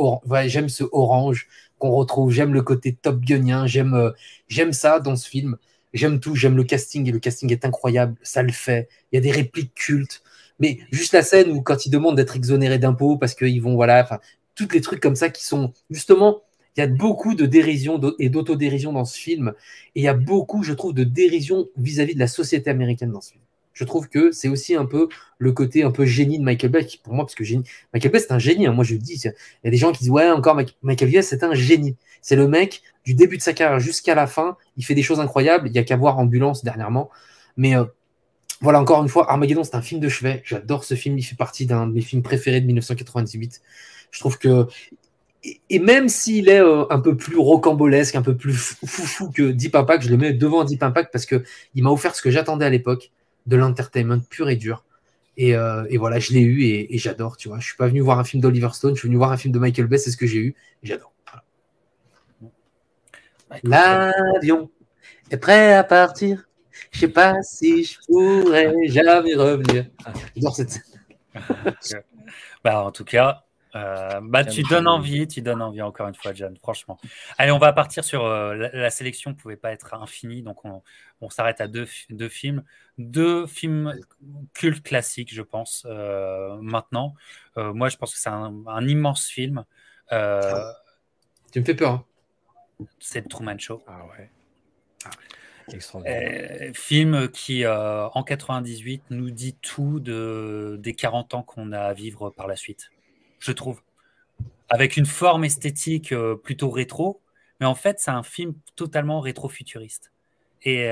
j'aime 0.47 0.69
ce 0.69 0.83
orange 0.91 1.47
qu'on 1.77 1.91
retrouve. 1.91 2.31
J'aime 2.31 2.53
le 2.53 2.61
côté 2.61 2.93
Top 2.93 3.19
Gunien. 3.19 3.67
J'aime 3.67 4.13
j'aime 4.47 4.71
ça 4.73 4.99
dans 4.99 5.15
ce 5.15 5.27
film. 5.27 5.57
J'aime 5.93 6.19
tout. 6.19 6.35
J'aime 6.35 6.55
le 6.57 6.63
casting 6.63 7.07
et 7.07 7.11
le 7.11 7.19
casting 7.19 7.51
est 7.51 7.65
incroyable. 7.65 8.15
Ça 8.23 8.43
le 8.43 8.51
fait. 8.51 8.87
Il 9.11 9.15
y 9.15 9.19
a 9.19 9.21
des 9.21 9.31
répliques 9.31 9.75
cultes. 9.75 10.23
Mais 10.59 10.79
juste 10.91 11.13
la 11.13 11.21
scène 11.21 11.51
où 11.51 11.61
quand 11.61 11.85
ils 11.85 11.89
demandent 11.89 12.15
d'être 12.15 12.35
exonérés 12.35 12.79
d'impôts 12.79 13.17
parce 13.17 13.33
qu'ils 13.33 13.61
vont, 13.61 13.75
voilà, 13.75 14.01
enfin, 14.01 14.19
toutes 14.55 14.73
les 14.73 14.81
trucs 14.81 15.01
comme 15.01 15.15
ça 15.15 15.29
qui 15.29 15.45
sont 15.45 15.73
justement, 15.89 16.41
il 16.75 16.81
y 16.81 16.83
a 16.83 16.87
beaucoup 16.87 17.35
de 17.35 17.45
dérision 17.45 17.99
et 18.19 18.29
d'autodérision 18.29 18.91
dans 18.91 19.05
ce 19.05 19.17
film. 19.17 19.53
Et 19.95 20.01
il 20.01 20.03
y 20.03 20.07
a 20.07 20.13
beaucoup, 20.13 20.63
je 20.63 20.73
trouve, 20.73 20.93
de 20.93 21.03
dérision 21.03 21.67
vis-à-vis 21.77 22.15
de 22.15 22.19
la 22.19 22.27
société 22.27 22.69
américaine 22.69 23.11
dans 23.11 23.21
ce 23.21 23.31
film. 23.31 23.43
Je 23.73 23.83
trouve 23.83 24.07
que 24.07 24.31
c'est 24.31 24.47
aussi 24.47 24.73
un 24.75 24.85
peu 24.85 25.09
le 25.37 25.51
côté 25.51 25.83
un 25.83 25.91
peu 25.91 26.05
génie 26.05 26.39
de 26.39 26.43
Michael 26.43 26.71
Bay, 26.71 26.87
pour 27.03 27.13
moi, 27.13 27.25
parce 27.25 27.35
que 27.35 27.43
génie, 27.43 27.65
Michael 27.93 28.11
Bay, 28.11 28.19
c'est 28.19 28.31
un 28.31 28.39
génie. 28.39 28.67
Hein. 28.67 28.71
Moi, 28.71 28.85
je 28.85 28.93
le 28.93 28.99
dis, 28.99 29.15
il 29.15 29.33
y 29.63 29.67
a 29.67 29.69
des 29.69 29.77
gens 29.77 29.91
qui 29.91 29.99
disent, 29.99 30.09
ouais, 30.09 30.29
encore 30.31 30.57
Michael 30.81 31.11
Bay, 31.11 31.21
c'est 31.21 31.43
un 31.43 31.53
génie. 31.53 31.95
C'est 32.21 32.37
le 32.37 32.47
mec, 32.47 32.81
du 33.03 33.13
début 33.13 33.37
de 33.37 33.41
sa 33.41 33.53
carrière 33.53 33.79
jusqu'à 33.79 34.15
la 34.15 34.27
fin, 34.27 34.57
il 34.77 34.85
fait 34.85 34.95
des 34.95 35.03
choses 35.03 35.19
incroyables. 35.19 35.67
Il 35.67 35.75
y 35.75 35.77
a 35.77 35.83
qu'à 35.83 35.97
voir 35.97 36.17
Ambulance 36.17 36.63
dernièrement. 36.63 37.09
Mais 37.57 37.75
euh, 37.75 37.83
voilà, 38.61 38.79
encore 38.79 39.01
une 39.01 39.09
fois, 39.09 39.29
Armageddon, 39.29 39.63
c'est 39.63 39.75
un 39.75 39.81
film 39.81 39.99
de 39.99 40.09
chevet. 40.09 40.41
J'adore 40.45 40.83
ce 40.83 40.95
film. 40.95 41.17
Il 41.17 41.23
fait 41.23 41.35
partie 41.35 41.65
d'un 41.65 41.87
de 41.87 41.93
mes 41.93 42.01
films 42.01 42.21
préférés 42.21 42.61
de 42.61 42.65
1998. 42.65 43.61
Je 44.11 44.19
trouve 44.19 44.37
que. 44.37 44.67
Et 45.69 45.77
même 45.77 46.09
s'il 46.09 46.49
est 46.49 46.61
euh, 46.61 46.85
un 46.89 46.99
peu 46.99 47.15
plus 47.15 47.37
rocambolesque, 47.37 48.15
un 48.15 48.23
peu 48.23 48.35
plus 48.35 48.55
foufou 48.85 49.29
que 49.29 49.51
Deep 49.51 49.75
Impact, 49.75 50.03
je 50.03 50.09
le 50.09 50.17
mets 50.17 50.33
devant 50.33 50.63
Deep 50.63 50.81
Impact 50.81 51.11
parce 51.11 51.27
qu'il 51.27 51.43
m'a 51.75 51.91
offert 51.91 52.15
ce 52.15 52.23
que 52.23 52.31
j'attendais 52.31 52.65
à 52.65 52.69
l'époque, 52.69 53.11
de 53.45 53.55
l'entertainment 53.55 54.19
pur 54.27 54.49
et 54.49 54.55
dur. 54.55 54.83
Et, 55.37 55.55
euh, 55.55 55.83
voilà, 55.97 56.17
je 56.17 56.33
l'ai 56.33 56.41
eu 56.41 56.63
et, 56.63 56.97
j'adore, 56.97 57.37
tu 57.37 57.47
vois. 57.49 57.59
Je 57.59 57.65
suis 57.65 57.75
pas 57.75 57.87
venu 57.87 57.99
voir 57.99 58.17
un 58.17 58.23
film 58.23 58.41
d'Oliver 58.41 58.69
Stone, 58.73 58.95
je 58.95 58.99
suis 59.01 59.07
venu 59.07 59.17
voir 59.17 59.31
un 59.31 59.37
film 59.37 59.53
de 59.53 59.59
Michael 59.59 59.85
Bay, 59.85 59.99
c'est 59.99 60.09
ce 60.09 60.17
que 60.17 60.25
j'ai 60.25 60.39
eu, 60.39 60.55
j'adore. 60.81 61.13
L'avion 63.63 64.71
est 65.29 65.37
prêt 65.37 65.73
à 65.73 65.83
partir. 65.83 66.44
Je 66.91 66.99
sais 66.99 67.07
pas 67.07 67.41
si 67.41 67.83
je 67.83 67.99
pourrais 68.07 68.73
jamais 68.87 69.35
revenir. 69.35 69.85
Ah, 70.05 70.13
j'adore 70.35 70.55
cette 70.55 70.71
scène. 70.71 70.83
bah, 72.63 72.83
en 72.83 72.91
tout 72.91 73.05
cas, 73.05 73.45
euh, 73.75 74.21
bah, 74.21 74.45
tu 74.45 74.63
donnes 74.63 74.87
envie, 74.87 75.27
tu 75.27 75.41
donnes 75.41 75.61
envie 75.61 75.81
encore 75.81 76.07
une 76.07 76.15
fois, 76.15 76.33
John, 76.33 76.55
franchement. 76.57 76.97
Allez, 77.37 77.51
on 77.51 77.57
va 77.57 77.73
partir 77.73 78.03
sur 78.03 78.25
euh, 78.25 78.69
la, 78.71 78.89
sélection, 78.89 79.31
ne 79.31 79.35
pouvait 79.35 79.57
pas 79.57 79.71
être 79.71 79.93
infinie, 79.93 80.41
donc 80.41 80.63
on, 80.63 81.29
s'arrête 81.29 81.59
à 81.59 81.67
deux, 81.67 81.87
deux, 82.09 82.29
films. 82.29 82.63
Deux 82.97 83.47
films 83.47 83.93
cultes 84.53 84.83
classiques, 84.83 85.33
je 85.33 85.41
pense, 85.41 85.85
euh, 85.89 86.55
maintenant. 86.61 87.15
moi, 87.57 87.89
je 87.89 87.97
pense 87.97 88.13
que 88.13 88.19
c'est 88.19 88.29
un, 88.29 88.87
immense 88.87 89.27
film. 89.27 89.65
Tu 90.09 90.15
me 91.59 91.65
fais 91.65 91.75
peur. 91.75 91.91
Hein. 91.91 92.05
C'est 92.99 93.21
le 93.21 93.27
Truman 93.27 93.57
Show. 93.57 93.83
Ah 93.87 94.05
ouais. 94.05 94.29
Ah. 95.05 95.09
Euh, 96.05 96.71
film 96.73 97.29
qui, 97.29 97.65
euh, 97.65 98.07
en 98.09 98.23
98, 98.23 99.03
nous 99.09 99.31
dit 99.31 99.55
tout 99.61 99.99
de, 99.99 100.77
des 100.79 100.93
40 100.93 101.33
ans 101.33 101.43
qu'on 101.43 101.71
a 101.71 101.79
à 101.79 101.93
vivre 101.93 102.29
par 102.29 102.47
la 102.47 102.55
suite, 102.55 102.91
je 103.39 103.51
trouve. 103.51 103.81
Avec 104.69 104.97
une 104.97 105.05
forme 105.05 105.43
esthétique 105.43 106.11
euh, 106.11 106.35
plutôt 106.35 106.69
rétro, 106.69 107.21
mais 107.59 107.65
en 107.65 107.75
fait, 107.75 107.99
c'est 107.99 108.11
un 108.11 108.23
film 108.23 108.53
totalement 108.75 109.19
rétro-futuriste. 109.19 110.11
Et, 110.63 110.85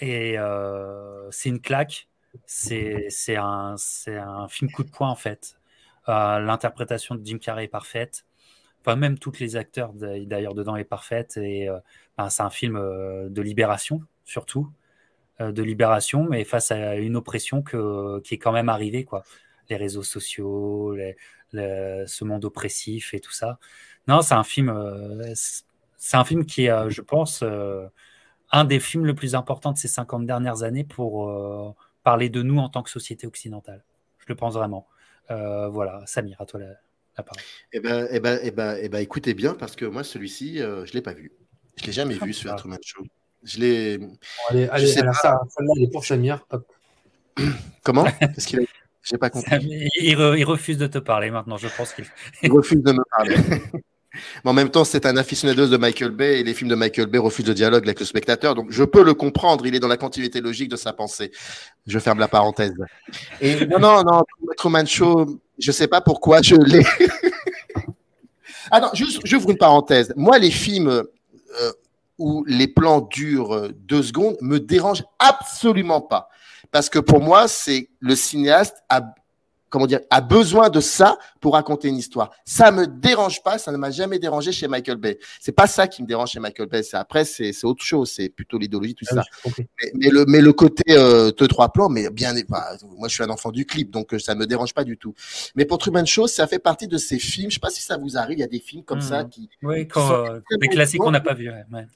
et 0.00 0.36
c'est 1.30 1.48
une 1.48 1.60
claque. 1.60 2.08
C'est 2.46 3.36
un, 3.36 3.74
un 4.06 4.48
film 4.48 4.70
coup 4.70 4.84
de 4.84 4.90
poing, 4.90 5.10
en 5.10 5.16
fait. 5.16 5.56
L'interprétation 6.06 7.16
de 7.16 7.26
Jim 7.26 7.38
Carrey 7.38 7.64
est 7.64 7.68
parfaite. 7.68 8.24
Enfin, 8.80 8.96
même 8.96 9.18
toutes 9.18 9.40
les 9.40 9.56
acteurs 9.56 9.92
d'ailleurs 9.92 10.54
dedans 10.54 10.76
est 10.76 10.84
parfaite 10.84 11.36
et 11.36 11.68
c'est 12.28 12.42
un 12.42 12.50
film 12.50 12.76
euh, 12.76 13.28
de 13.30 13.40
libération, 13.40 14.02
surtout, 14.24 14.70
euh, 15.40 15.52
de 15.52 15.62
libération, 15.62 16.26
mais 16.28 16.44
face 16.44 16.70
à 16.70 16.96
une 16.96 17.16
oppression 17.16 17.62
qui 17.62 18.34
est 18.34 18.38
quand 18.38 18.52
même 18.52 18.68
arrivée, 18.68 19.04
quoi. 19.04 19.22
Les 19.70 19.76
réseaux 19.76 20.02
sociaux, 20.02 20.96
ce 21.52 22.24
monde 22.24 22.44
oppressif 22.44 23.14
et 23.14 23.20
tout 23.20 23.32
ça. 23.32 23.58
Non, 24.08 24.20
c'est 24.20 24.34
un 24.34 24.42
film, 24.42 24.68
euh, 24.68 25.32
c'est 25.96 26.16
un 26.16 26.24
film 26.24 26.44
qui 26.44 26.66
est, 26.66 26.90
je 26.90 27.00
pense, 27.00 27.44
un 28.50 28.64
des 28.64 28.80
films 28.80 29.06
le 29.06 29.14
plus 29.14 29.34
importants 29.34 29.72
de 29.72 29.78
ces 29.78 29.88
50 29.88 30.26
dernières 30.26 30.64
années 30.64 30.84
pour 30.84 31.76
parler 32.02 32.28
de 32.30 32.42
nous 32.42 32.58
en 32.58 32.68
tant 32.68 32.82
que 32.82 32.90
société 32.90 33.26
occidentale. 33.26 33.84
Je 34.18 34.24
le 34.28 34.34
pense 34.34 34.54
vraiment. 34.54 34.88
voilà, 35.28 36.02
Samir, 36.06 36.40
à 36.40 36.46
toi 36.46 36.60
la, 36.60 36.66
parole. 37.22 37.42
Eh 37.72 37.80
ben, 37.80 38.08
eh 38.10 38.20
ben, 38.20 38.38
eh 38.42 38.50
ben, 38.50 38.76
eh 38.80 38.88
ben, 38.88 38.98
écoutez 38.98 39.34
bien, 39.34 39.54
parce 39.54 39.76
que 39.76 39.84
moi, 39.84 40.04
celui-ci, 40.04 40.58
je 40.58 40.64
ne 40.64 40.92
l'ai 40.92 41.02
pas 41.02 41.12
vu. 41.12 41.32
Je 41.76 41.86
l'ai 41.86 41.92
jamais 41.92 42.14
vu, 42.14 42.32
ce 42.32 42.48
Truman 42.48 42.76
Show. 42.82 43.04
Je 43.42 43.58
l'ai. 43.58 43.98
allez, 44.50 44.68
allez, 44.68 44.86
ça, 44.86 45.00
celle-là, 45.02 45.72
elle 45.76 45.84
est 45.84 45.90
pour 45.90 46.04
Samir. 46.04 46.46
Comment? 47.82 48.04
Parce 48.20 48.44
qu'il 48.44 48.60
a... 48.60 48.62
J'ai 49.02 49.16
pas 49.16 49.30
compris. 49.30 49.88
Il, 49.98 50.44
refuse 50.44 50.76
de 50.76 50.86
te 50.86 50.98
parler 50.98 51.30
maintenant, 51.30 51.56
je 51.56 51.68
pense 51.74 51.92
qu'il. 51.94 52.04
il 52.42 52.52
refuse 52.52 52.82
de 52.82 52.92
me 52.92 53.02
parler. 53.16 53.36
Mais 54.44 54.50
en 54.50 54.54
même 54.54 54.70
temps, 54.70 54.84
c'est 54.84 55.06
un 55.06 55.16
aficionado 55.16 55.68
de 55.68 55.76
Michael 55.76 56.10
Bay 56.10 56.40
et 56.40 56.44
les 56.44 56.52
films 56.52 56.68
de 56.68 56.74
Michael 56.74 57.06
Bay 57.06 57.18
refusent 57.18 57.46
le 57.46 57.54
dialogue 57.54 57.84
avec 57.84 58.00
le 58.00 58.04
spectateur. 58.04 58.54
Donc, 58.54 58.66
je 58.70 58.82
peux 58.82 59.04
le 59.04 59.14
comprendre. 59.14 59.64
Il 59.66 59.74
est 59.74 59.80
dans 59.80 59.88
la 59.88 59.96
continuité 59.96 60.40
logique 60.40 60.68
de 60.68 60.76
sa 60.76 60.92
pensée. 60.92 61.30
Je 61.86 61.98
ferme 61.98 62.18
la 62.18 62.26
parenthèse. 62.26 62.74
Et 63.40 63.66
non, 63.66 63.78
non, 63.78 64.02
non, 64.02 64.22
Truman 64.56 64.84
Show, 64.84 65.40
je 65.60 65.72
sais 65.72 65.88
pas 65.88 66.00
pourquoi 66.00 66.42
je 66.42 66.56
l'ai. 66.56 66.84
Attends, 68.70 68.94
juste, 68.94 69.20
j'ouvre 69.24 69.50
une 69.50 69.58
parenthèse. 69.58 70.12
Moi, 70.16 70.38
les 70.38 70.50
films 70.50 70.88
euh, 70.88 71.72
où 72.18 72.44
les 72.46 72.68
plans 72.68 73.00
durent 73.00 73.54
euh, 73.54 73.68
deux 73.74 74.02
secondes 74.02 74.36
me 74.40 74.60
dérange 74.60 75.02
absolument 75.18 76.00
pas. 76.00 76.28
Parce 76.70 76.88
que 76.88 76.98
pour 76.98 77.20
moi, 77.20 77.48
c'est 77.48 77.88
le 77.98 78.14
cinéaste 78.14 78.76
a 78.88 79.02
comment 79.70 79.86
dire, 79.86 80.00
a 80.10 80.20
besoin 80.20 80.68
de 80.68 80.80
ça 80.80 81.16
pour 81.40 81.54
raconter 81.54 81.88
une 81.88 81.96
histoire. 81.96 82.30
Ça 82.44 82.70
me 82.70 82.86
dérange 82.86 83.42
pas, 83.42 83.58
ça 83.58 83.72
ne 83.72 83.76
m'a 83.76 83.90
jamais 83.90 84.18
dérangé 84.18 84.52
chez 84.52 84.68
Michael 84.68 84.98
Bay. 84.98 85.18
C'est 85.40 85.52
pas 85.52 85.66
ça 85.66 85.88
qui 85.88 86.02
me 86.02 86.06
dérange 86.06 86.30
chez 86.30 86.40
Michael 86.40 86.68
Bay. 86.68 86.82
C'est 86.82 86.96
après, 86.96 87.24
c'est 87.24 87.64
autre 87.64 87.84
chose. 87.84 88.10
C'est 88.10 88.28
plutôt 88.28 88.58
l'idéologie, 88.58 88.94
tout 88.94 89.06
ah 89.10 89.16
ça. 89.16 89.52
mais, 89.94 90.08
le, 90.08 90.24
mais 90.26 90.40
le 90.40 90.52
côté 90.52 90.82
euh, 90.90 91.32
deux 91.32 91.48
trois 91.48 91.72
plans, 91.72 91.88
mais 91.88 92.10
bien, 92.10 92.34
bah, 92.48 92.76
moi 92.96 93.08
je 93.08 93.14
suis 93.14 93.24
un 93.24 93.30
enfant 93.30 93.50
du 93.50 93.64
clip, 93.64 93.90
donc 93.90 94.14
euh, 94.14 94.18
ça 94.18 94.34
me 94.34 94.46
dérange 94.46 94.74
pas 94.74 94.84
du 94.84 94.96
tout. 94.96 95.14
Mais 95.54 95.64
pour 95.64 95.78
Truman 95.78 96.04
Show, 96.04 96.26
ça 96.26 96.46
fait 96.46 96.58
partie 96.58 96.88
de 96.88 96.98
ces 96.98 97.18
films. 97.18 97.50
Je 97.50 97.54
sais 97.54 97.60
pas 97.60 97.70
si 97.70 97.82
ça 97.82 97.96
vous 97.96 98.16
arrive. 98.16 98.38
Il 98.38 98.42
y 98.42 98.44
a 98.44 98.48
des 98.48 98.60
films 98.60 98.84
comme 98.84 99.00
ça 99.00 99.24
mmh. 99.24 99.30
qui. 99.30 99.50
Oui, 99.62 99.88
quand 99.88 100.12
euh, 100.12 100.40
des 100.60 100.68
classiques 100.68 101.00
qu'on 101.00 101.10
n'a 101.10 101.20
pas 101.20 101.34
vus. 101.34 101.50
Ouais. 101.50 101.86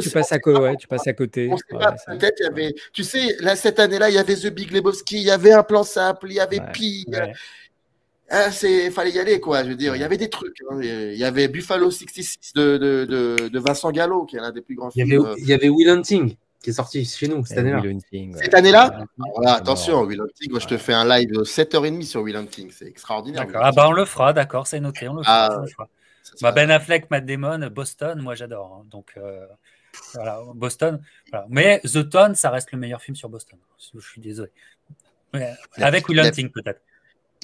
tu, 0.00 0.10
passes 0.10 0.32
à 0.32 0.38
ouais, 0.46 0.76
tu 0.76 0.88
passes 0.88 1.06
à 1.06 1.12
côté. 1.12 1.48
Peut-être 1.48 2.36
il 2.40 2.44
y 2.44 2.46
avait. 2.46 2.74
Tu 2.92 3.04
sais, 3.04 3.36
là 3.40 3.56
cette 3.56 3.78
année-là, 3.78 4.08
il 4.08 4.14
y 4.14 4.18
avait 4.18 4.36
The 4.36 4.48
Big 4.48 4.70
Lebowski, 4.70 5.16
il 5.16 5.22
y 5.22 5.30
avait 5.30 5.52
un 5.52 5.62
plan 5.62 5.84
simple, 5.84 6.26
il 6.30 6.34
y 6.34 6.40
avait 6.40 6.60
Pi. 6.72 7.06
Ah, 8.30 8.50
c'est 8.50 8.90
fallait 8.90 9.10
y 9.10 9.18
aller 9.18 9.38
quoi 9.38 9.62
je 9.64 9.70
veux 9.70 9.74
dire. 9.76 9.94
Il 9.94 10.00
y 10.00 10.04
avait 10.04 10.16
des 10.16 10.30
trucs 10.30 10.56
hein. 10.70 10.78
il 10.80 11.16
y 11.16 11.24
avait 11.24 11.46
Buffalo 11.48 11.90
66 11.90 12.52
de, 12.54 12.78
de, 12.78 13.04
de, 13.04 13.48
de 13.48 13.58
Vincent 13.58 13.90
Gallo 13.92 14.24
qui 14.24 14.36
est 14.36 14.40
l'un 14.40 14.50
des 14.50 14.62
plus 14.62 14.74
grands 14.74 14.90
il 14.94 15.06
y 15.06 15.14
avait, 15.14 15.22
euh, 15.22 15.34
il 15.38 15.46
y 15.46 15.52
avait 15.52 15.68
Will 15.68 15.90
Hunting 15.90 16.34
qui 16.62 16.70
est 16.70 16.72
sorti 16.72 17.04
chez 17.04 17.28
nous 17.28 17.44
cette 17.44 17.58
année-là. 17.58 17.82
Cette 18.36 18.54
année-là? 18.54 19.04
Voilà, 19.36 19.54
attention 19.56 20.00
Will 20.02 20.22
Hunting 20.22 20.50
moi 20.50 20.60
je 20.60 20.66
te 20.66 20.78
fais 20.78 20.94
un 20.94 21.06
live 21.06 21.32
7h30 21.42 22.02
sur 22.04 22.22
Will 22.22 22.36
Hunting 22.36 22.70
c'est 22.72 22.86
extraordinaire. 22.86 23.46
Ah 23.54 23.72
bah 23.72 23.88
on 23.88 23.92
le 23.92 24.06
fera 24.06 24.32
d'accord 24.32 24.66
c'est 24.66 24.80
noté 24.80 25.06
on 25.06 25.16
le 25.16 25.22
fera, 25.22 25.62
ah, 25.78 25.86
bah, 26.40 26.52
Ben 26.52 26.70
Affleck 26.70 27.10
Matt 27.10 27.26
Damon 27.26 27.68
Boston 27.68 28.22
moi 28.22 28.34
j'adore 28.34 28.80
hein. 28.80 28.86
donc 28.90 29.12
euh, 29.18 29.46
voilà 30.14 30.40
Boston 30.54 30.98
voilà. 31.30 31.46
mais 31.50 31.80
The 31.80 32.08
Ton 32.08 32.34
ça 32.34 32.48
reste 32.48 32.72
le 32.72 32.78
meilleur 32.78 33.02
film 33.02 33.16
sur 33.16 33.28
Boston 33.28 33.58
je 33.94 34.00
suis 34.00 34.22
désolé. 34.22 34.50
Avec 35.76 36.08
Will 36.08 36.20
Hunting 36.20 36.50
peut-être 36.50 36.80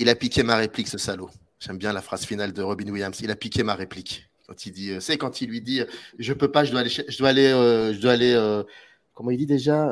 il 0.00 0.08
a 0.08 0.14
piqué 0.14 0.42
ma 0.42 0.56
réplique, 0.56 0.88
ce 0.88 0.98
salaud. 0.98 1.30
J'aime 1.60 1.76
bien 1.76 1.92
la 1.92 2.00
phrase 2.00 2.24
finale 2.24 2.52
de 2.52 2.62
Robin 2.62 2.88
Williams. 2.88 3.20
Il 3.22 3.30
a 3.30 3.36
piqué 3.36 3.62
ma 3.62 3.74
réplique. 3.74 4.28
Quand 4.48 4.66
il 4.66 4.72
dit, 4.72 4.90
euh, 4.90 5.00
c'est 5.00 5.18
quand 5.18 5.42
il 5.42 5.50
lui 5.50 5.60
dit, 5.60 5.82
je 6.18 6.32
peux 6.32 6.50
pas, 6.50 6.64
je 6.64 6.72
dois 6.72 6.80
aller, 6.80 6.90
je 6.90 7.18
dois 7.18 7.28
aller, 7.28 7.46
euh, 7.46 7.92
je 7.92 8.00
dois 8.00 8.12
aller, 8.12 8.32
euh, 8.32 8.64
comment 9.14 9.30
il 9.30 9.36
dit 9.36 9.46
déjà, 9.46 9.90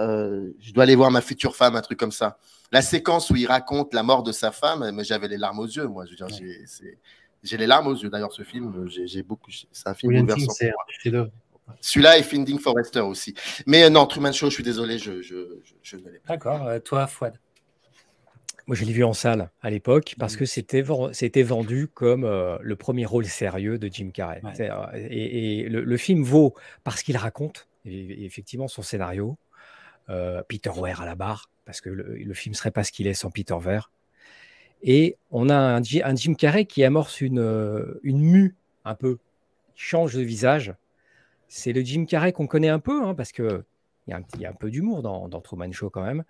je 0.58 0.72
dois 0.72 0.84
aller 0.84 0.96
voir 0.96 1.10
ma 1.10 1.20
future 1.20 1.54
femme, 1.54 1.76
un 1.76 1.82
truc 1.82 1.98
comme 1.98 2.10
ça. 2.10 2.38
La 2.72 2.82
séquence 2.82 3.30
où 3.30 3.36
il 3.36 3.46
raconte 3.46 3.94
la 3.94 4.02
mort 4.02 4.22
de 4.22 4.32
sa 4.32 4.50
femme, 4.50 4.90
mais 4.92 5.04
j'avais 5.04 5.28
les 5.28 5.36
larmes 5.36 5.60
aux 5.60 5.66
yeux, 5.66 5.86
moi. 5.86 6.06
Je 6.06 6.10
veux 6.10 6.16
dire, 6.16 6.48
j'ai 7.42 7.56
les 7.56 7.66
larmes 7.66 7.86
aux 7.86 7.94
yeux. 7.94 8.08
D'ailleurs, 8.08 8.32
ce 8.32 8.42
film, 8.42 8.88
j'ai 8.88 9.22
beaucoup. 9.22 9.50
C'est 9.50 9.88
un 9.88 9.94
film 9.94 10.12
bouleversant. 10.12 10.52
Celui-là 11.82 12.16
et 12.16 12.22
Finding 12.22 12.58
Forrester 12.58 13.00
aussi. 13.00 13.34
Mais 13.66 13.90
non, 13.90 14.06
Truman 14.06 14.32
Show, 14.32 14.48
je 14.48 14.54
suis 14.54 14.62
désolé, 14.62 14.98
je, 14.98 15.20
je, 15.20 15.96
ne 15.96 16.10
l'ai 16.10 16.18
pas. 16.18 16.36
D'accord. 16.36 16.66
toi, 16.82 17.06
Fouad 17.06 17.38
moi, 18.68 18.76
je 18.76 18.84
l'ai 18.84 18.92
vu 18.92 19.02
en 19.02 19.14
salle 19.14 19.50
à 19.62 19.70
l'époque 19.70 20.14
parce 20.18 20.34
mmh. 20.34 20.38
que 20.38 20.44
c'était 21.12 21.42
vendu 21.42 21.88
comme 21.88 22.22
le 22.24 22.76
premier 22.76 23.06
rôle 23.06 23.24
sérieux 23.24 23.78
de 23.78 23.88
Jim 23.90 24.10
Carrey. 24.12 24.42
Et, 24.94 25.66
le, 25.70 25.96
film 25.96 26.22
vaut 26.22 26.54
parce 26.84 27.02
qu'il 27.02 27.16
raconte, 27.16 27.66
effectivement, 27.86 28.68
son 28.68 28.82
scénario. 28.82 29.38
Peter 30.48 30.70
Weir 30.76 31.00
à 31.00 31.06
la 31.06 31.14
barre, 31.14 31.50
parce 31.64 31.80
que 31.80 31.88
le, 31.88 32.34
film 32.34 32.54
serait 32.54 32.70
pas 32.70 32.84
ce 32.84 32.92
qu'il 32.92 33.06
est 33.06 33.14
sans 33.14 33.30
Peter 33.30 33.56
Weir. 33.58 33.90
Et 34.82 35.16
on 35.30 35.48
a 35.48 35.56
un, 35.56 35.82
Jim 35.82 36.34
Carrey 36.34 36.66
qui 36.66 36.84
amorce 36.84 37.22
une, 37.22 37.98
une 38.02 38.20
mue 38.20 38.54
un 38.84 38.94
peu, 38.94 39.18
change 39.74 40.14
de 40.14 40.20
visage. 40.20 40.74
C'est 41.48 41.72
le 41.72 41.80
Jim 41.80 42.04
Carrey 42.04 42.32
qu'on 42.32 42.46
connaît 42.46 42.68
un 42.68 42.80
peu, 42.80 43.02
hein, 43.02 43.14
parce 43.14 43.32
qu'il 44.30 44.40
y, 44.40 44.46
a 44.46 44.50
un 44.50 44.54
peu 44.54 44.70
d'humour 44.70 45.02
dans, 45.02 45.28
dans 45.28 45.40
Truman 45.40 45.72
Show 45.72 45.90
quand 45.90 46.04
même. 46.04 46.24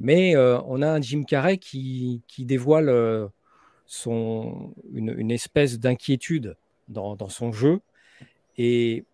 Mais 0.00 0.36
on 0.36 0.82
a 0.82 0.88
un 0.88 1.00
Jim 1.00 1.24
Carrey 1.24 1.58
qui, 1.58 2.22
dévoile 2.38 3.30
son, 3.86 4.74
une, 4.92 5.30
espèce 5.30 5.78
d'inquiétude 5.78 6.56
dans, 6.88 7.28
son 7.28 7.52
jeu. 7.52 7.80
Et 8.56 9.04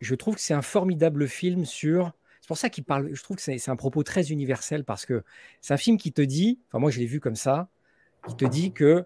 je 0.00 0.14
trouve 0.14 0.36
que 0.36 0.40
c'est 0.40 0.54
un 0.54 0.62
formidable 0.62 1.28
film 1.28 1.64
sur. 1.64 2.12
C'est 2.40 2.48
pour 2.48 2.58
ça 2.58 2.70
qu'il 2.70 2.84
parle. 2.84 3.10
Je 3.12 3.22
trouve 3.22 3.36
que 3.36 3.42
c'est 3.42 3.68
un 3.68 3.76
propos 3.76 4.02
très 4.02 4.30
universel 4.30 4.84
parce 4.84 5.06
que 5.06 5.22
c'est 5.60 5.74
un 5.74 5.78
film 5.78 5.98
qui 5.98 6.12
te 6.12 6.22
dit. 6.22 6.58
Enfin, 6.68 6.78
moi, 6.78 6.90
je 6.90 6.98
l'ai 6.98 7.06
vu 7.06 7.20
comme 7.20 7.36
ça. 7.36 7.68
Qui 8.26 8.36
te 8.36 8.44
dit 8.44 8.72
que 8.72 9.04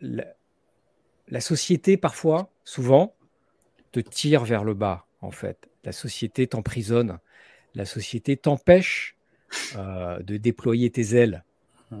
la, 0.00 0.24
la, 1.28 1.40
société, 1.40 1.96
parfois, 1.96 2.50
souvent, 2.64 3.14
te 3.92 4.00
tire 4.00 4.44
vers 4.44 4.62
le 4.62 4.74
bas, 4.74 5.06
en 5.22 5.30
fait. 5.30 5.68
La 5.86 5.92
société 5.92 6.48
t'emprisonne. 6.48 7.20
La 7.76 7.84
société 7.84 8.36
t'empêche 8.36 9.16
euh, 9.76 10.18
de 10.18 10.36
déployer 10.36 10.90
tes 10.90 11.14
ailes. 11.14 11.44
Mmh. 11.92 12.00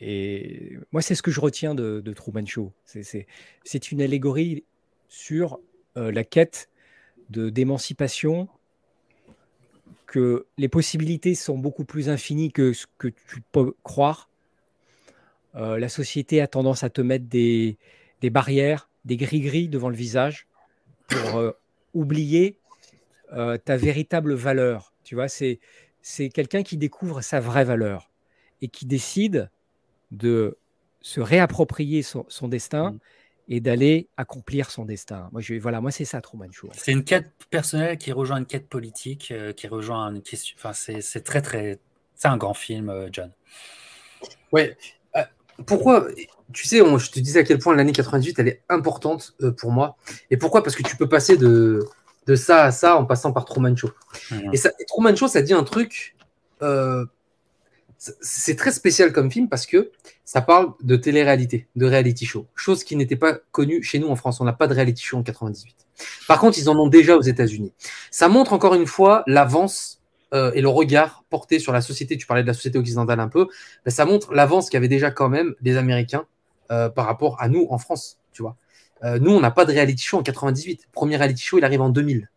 Et 0.00 0.76
moi, 0.90 1.00
c'est 1.00 1.14
ce 1.14 1.22
que 1.22 1.30
je 1.30 1.38
retiens 1.40 1.76
de, 1.76 2.12
Truman 2.16 2.44
Show. 2.44 2.72
C'est 2.84 3.92
une 3.92 4.02
allégorie 4.02 4.64
sur 5.08 5.60
euh, 5.96 6.10
la 6.10 6.24
quête 6.24 6.68
d'émancipation, 7.30 8.48
que 10.06 10.46
les 10.58 10.68
possibilités 10.68 11.36
sont 11.36 11.58
beaucoup 11.58 11.84
plus 11.84 12.08
infinies 12.08 12.50
que 12.50 12.72
ce 12.72 12.86
que 12.98 13.08
tu 13.08 13.40
peux 13.52 13.72
croire. 13.84 14.30
Euh, 15.54 15.78
la 15.78 15.88
société 15.88 16.40
a 16.40 16.48
tendance 16.48 16.82
à 16.82 16.90
te 16.90 17.00
mettre 17.00 17.26
des, 17.26 17.78
des 18.20 18.30
barrières, 18.30 18.88
des 19.04 19.16
gris-gris 19.16 19.68
devant 19.68 19.90
le 19.90 19.96
visage 19.96 20.48
pour 21.08 21.52
oublier 21.94 22.58
ta 23.64 23.76
véritable 23.76 24.34
valeur. 24.34 24.92
Tu 25.04 25.14
vois, 25.14 25.28
c'est 25.28 25.60
c'est 26.08 26.28
quelqu'un 26.28 26.62
qui 26.62 26.76
découvre 26.76 27.20
sa 27.20 27.40
vraie 27.40 27.64
valeur 27.64 28.12
et 28.62 28.68
qui 28.68 28.86
décide 28.86 29.50
de 30.12 30.56
se 31.00 31.20
réapproprier 31.20 32.02
son, 32.02 32.48
destin 32.48 32.92
mmh. 32.92 32.98
et 33.48 33.60
d'aller 33.60 34.08
accomplir 34.16 34.70
son 34.70 34.84
destin. 34.84 35.28
Moi, 35.32 35.40
je, 35.40 35.54
voilà, 35.54 35.80
moi 35.80 35.90
c'est 35.90 36.04
ça 36.04 36.20
Truman 36.20 36.52
Show. 36.52 36.68
C'est 36.74 36.92
une 36.92 37.02
quête 37.02 37.32
personnelle 37.50 37.98
qui 37.98 38.12
rejoint 38.12 38.38
une 38.38 38.46
quête 38.46 38.68
politique, 38.68 39.32
euh, 39.32 39.52
qui 39.52 39.66
rejoint 39.66 40.14
une 40.14 40.22
question. 40.22 40.54
Enfin, 40.58 40.72
c'est 40.72 41.24
très 41.24 41.42
très, 41.42 41.80
c'est 42.14 42.28
un 42.28 42.36
grand 42.36 42.54
film, 42.54 42.88
euh, 42.88 43.08
John. 43.10 43.32
Ouais. 44.52 44.76
Euh, 45.16 45.24
pourquoi 45.66 46.06
Tu 46.52 46.68
sais, 46.68 46.78
je 46.78 47.10
te 47.10 47.18
disais 47.18 47.40
à 47.40 47.42
quel 47.42 47.58
point 47.58 47.74
l'année 47.74 47.90
98 47.90 48.38
elle 48.38 48.48
est 48.48 48.62
importante 48.68 49.34
pour 49.58 49.72
moi. 49.72 49.96
Et 50.30 50.36
pourquoi? 50.36 50.62
Parce 50.62 50.76
que 50.76 50.84
tu 50.84 50.96
peux 50.96 51.08
passer 51.08 51.36
de 51.36 51.80
de 52.26 52.34
ça 52.34 52.64
à 52.64 52.72
ça 52.72 52.96
en 52.96 53.04
passant 53.04 53.32
par 53.32 53.44
Truman 53.44 53.76
Show. 53.76 53.90
Et, 54.52 54.56
ça, 54.56 54.70
Truman 54.88 55.14
Show, 55.14 55.28
ça 55.28 55.42
dit 55.42 55.52
un 55.52 55.64
truc. 55.64 56.16
Euh, 56.62 57.04
c'est 57.98 58.56
très 58.56 58.72
spécial 58.72 59.12
comme 59.12 59.30
film 59.30 59.48
parce 59.48 59.66
que 59.66 59.90
ça 60.24 60.40
parle 60.40 60.72
de 60.82 60.96
télé-réalité, 60.96 61.66
de 61.76 61.86
reality 61.86 62.26
show, 62.26 62.46
chose 62.54 62.84
qui 62.84 62.94
n'était 62.94 63.16
pas 63.16 63.38
connue 63.52 63.82
chez 63.82 63.98
nous 63.98 64.08
en 64.08 64.16
France. 64.16 64.40
On 64.40 64.44
n'a 64.44 64.52
pas 64.52 64.66
de 64.66 64.74
reality 64.74 65.02
show 65.02 65.16
en 65.16 65.22
98. 65.22 65.74
Par 66.28 66.38
contre, 66.38 66.58
ils 66.58 66.68
en 66.68 66.76
ont 66.76 66.88
déjà 66.88 67.16
aux 67.16 67.22
États-Unis. 67.22 67.72
Ça 68.10 68.28
montre 68.28 68.52
encore 68.52 68.74
une 68.74 68.86
fois 68.86 69.22
l'avance 69.26 70.02
euh, 70.34 70.52
et 70.54 70.60
le 70.60 70.68
regard 70.68 71.24
porté 71.30 71.58
sur 71.58 71.72
la 71.72 71.80
société. 71.80 72.16
Tu 72.16 72.26
parlais 72.26 72.42
de 72.42 72.48
la 72.48 72.54
société 72.54 72.78
occidentale 72.78 73.20
un 73.20 73.28
peu. 73.28 73.48
Ben, 73.84 73.90
ça 73.90 74.04
montre 74.04 74.34
l'avance 74.34 74.68
qu'avaient 74.68 74.88
déjà 74.88 75.10
quand 75.10 75.28
même 75.28 75.54
les 75.62 75.76
Américains 75.76 76.26
euh, 76.70 76.88
par 76.88 77.06
rapport 77.06 77.40
à 77.40 77.48
nous 77.48 77.66
en 77.70 77.78
France. 77.78 78.18
Tu 78.32 78.42
vois. 78.42 78.56
Euh, 79.04 79.18
nous, 79.18 79.30
on 79.30 79.40
n'a 79.40 79.50
pas 79.50 79.64
de 79.64 79.72
reality 79.72 80.02
show 80.02 80.18
en 80.18 80.22
98. 80.22 80.88
premier 80.92 81.16
reality 81.16 81.42
show, 81.42 81.58
il 81.58 81.64
arrive 81.64 81.80
en 81.80 81.90
2000. 81.90 82.28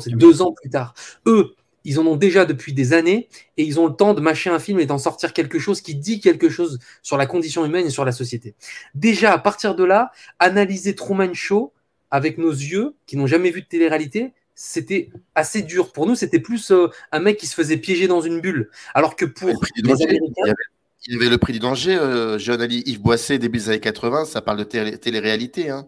C'est 0.00 0.10
deux 0.10 0.42
ans 0.42 0.52
plus 0.52 0.70
tard. 0.70 0.94
Eux, 1.26 1.54
ils 1.84 2.00
en 2.00 2.06
ont 2.06 2.16
déjà 2.16 2.44
depuis 2.44 2.72
des 2.72 2.92
années 2.92 3.28
et 3.56 3.64
ils 3.64 3.78
ont 3.78 3.86
le 3.86 3.94
temps 3.94 4.12
de 4.12 4.20
mâcher 4.20 4.50
un 4.50 4.58
film 4.58 4.80
et 4.80 4.86
d'en 4.86 4.98
sortir 4.98 5.32
quelque 5.32 5.58
chose 5.58 5.80
qui 5.80 5.94
dit 5.94 6.20
quelque 6.20 6.48
chose 6.48 6.80
sur 7.02 7.16
la 7.16 7.26
condition 7.26 7.64
humaine 7.64 7.86
et 7.86 7.90
sur 7.90 8.04
la 8.04 8.12
société. 8.12 8.54
Déjà, 8.94 9.32
à 9.32 9.38
partir 9.38 9.74
de 9.74 9.84
là, 9.84 10.10
analyser 10.38 10.94
Truman 10.94 11.32
Show 11.32 11.72
avec 12.10 12.38
nos 12.38 12.50
yeux 12.50 12.94
qui 13.06 13.16
n'ont 13.16 13.26
jamais 13.26 13.50
vu 13.50 13.62
de 13.62 13.66
télé-réalité, 13.66 14.32
c'était 14.54 15.10
assez 15.34 15.62
dur. 15.62 15.92
Pour 15.92 16.06
nous, 16.06 16.14
c'était 16.14 16.40
plus 16.40 16.72
euh, 16.72 16.88
un 17.12 17.20
mec 17.20 17.36
qui 17.36 17.46
se 17.46 17.54
faisait 17.54 17.76
piéger 17.76 18.08
dans 18.08 18.20
une 18.20 18.40
bulle. 18.40 18.70
Alors 18.94 19.14
que 19.14 19.24
pour 19.24 19.48
les 19.48 19.54
Américains, 20.02 20.18
il 20.36 20.46
y 20.46 20.50
avait 20.50 20.54
le 21.08 21.36
prix 21.36 21.52
du 21.52 21.58
danger, 21.58 21.96
euh, 21.96 22.38
jeune 22.38 22.60
Ali 22.60 22.82
Yves 22.86 23.00
Boisset, 23.00 23.38
début 23.38 23.58
des 23.58 23.68
années 23.70 23.80
80, 23.80 24.24
ça 24.24 24.40
parle 24.42 24.58
de 24.58 24.64
télé-réalité. 24.64 25.70
Hein. 25.70 25.86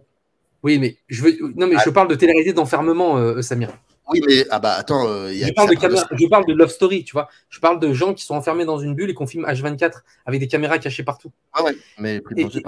Oui, 0.62 0.78
mais 0.78 0.96
je 1.08 1.22
veux... 1.22 1.36
non, 1.56 1.66
mais 1.66 1.76
je 1.76 1.88
ah. 1.88 1.92
parle 1.92 2.08
de 2.08 2.14
télé-réalité 2.14 2.52
d'enfermement, 2.52 3.16
euh, 3.16 3.42
Samir. 3.42 3.70
Oui, 4.10 4.22
mais 4.26 4.46
ah 4.50 4.58
bah 4.58 4.72
attends, 4.72 5.06
euh, 5.06 5.30
je, 5.30 5.52
parle 5.52 5.68
de 5.68 6.16
je 6.16 6.26
parle 6.28 6.46
de 6.46 6.54
love 6.54 6.70
story, 6.70 7.04
tu 7.04 7.12
vois. 7.12 7.28
Je 7.50 7.60
parle 7.60 7.78
de 7.78 7.92
gens 7.92 8.14
qui 8.14 8.24
sont 8.24 8.34
enfermés 8.34 8.64
dans 8.64 8.78
une 8.78 8.94
bulle 8.94 9.10
et 9.10 9.14
qu'on 9.14 9.26
filme 9.26 9.44
H24 9.44 10.00
avec 10.24 10.40
des 10.40 10.48
caméras 10.48 10.78
cachées 10.78 11.02
partout. 11.02 11.30
Ah 11.52 11.62
ouais, 11.62 11.76
mais 11.98 12.20
prix 12.20 12.42
danger, 12.42 12.62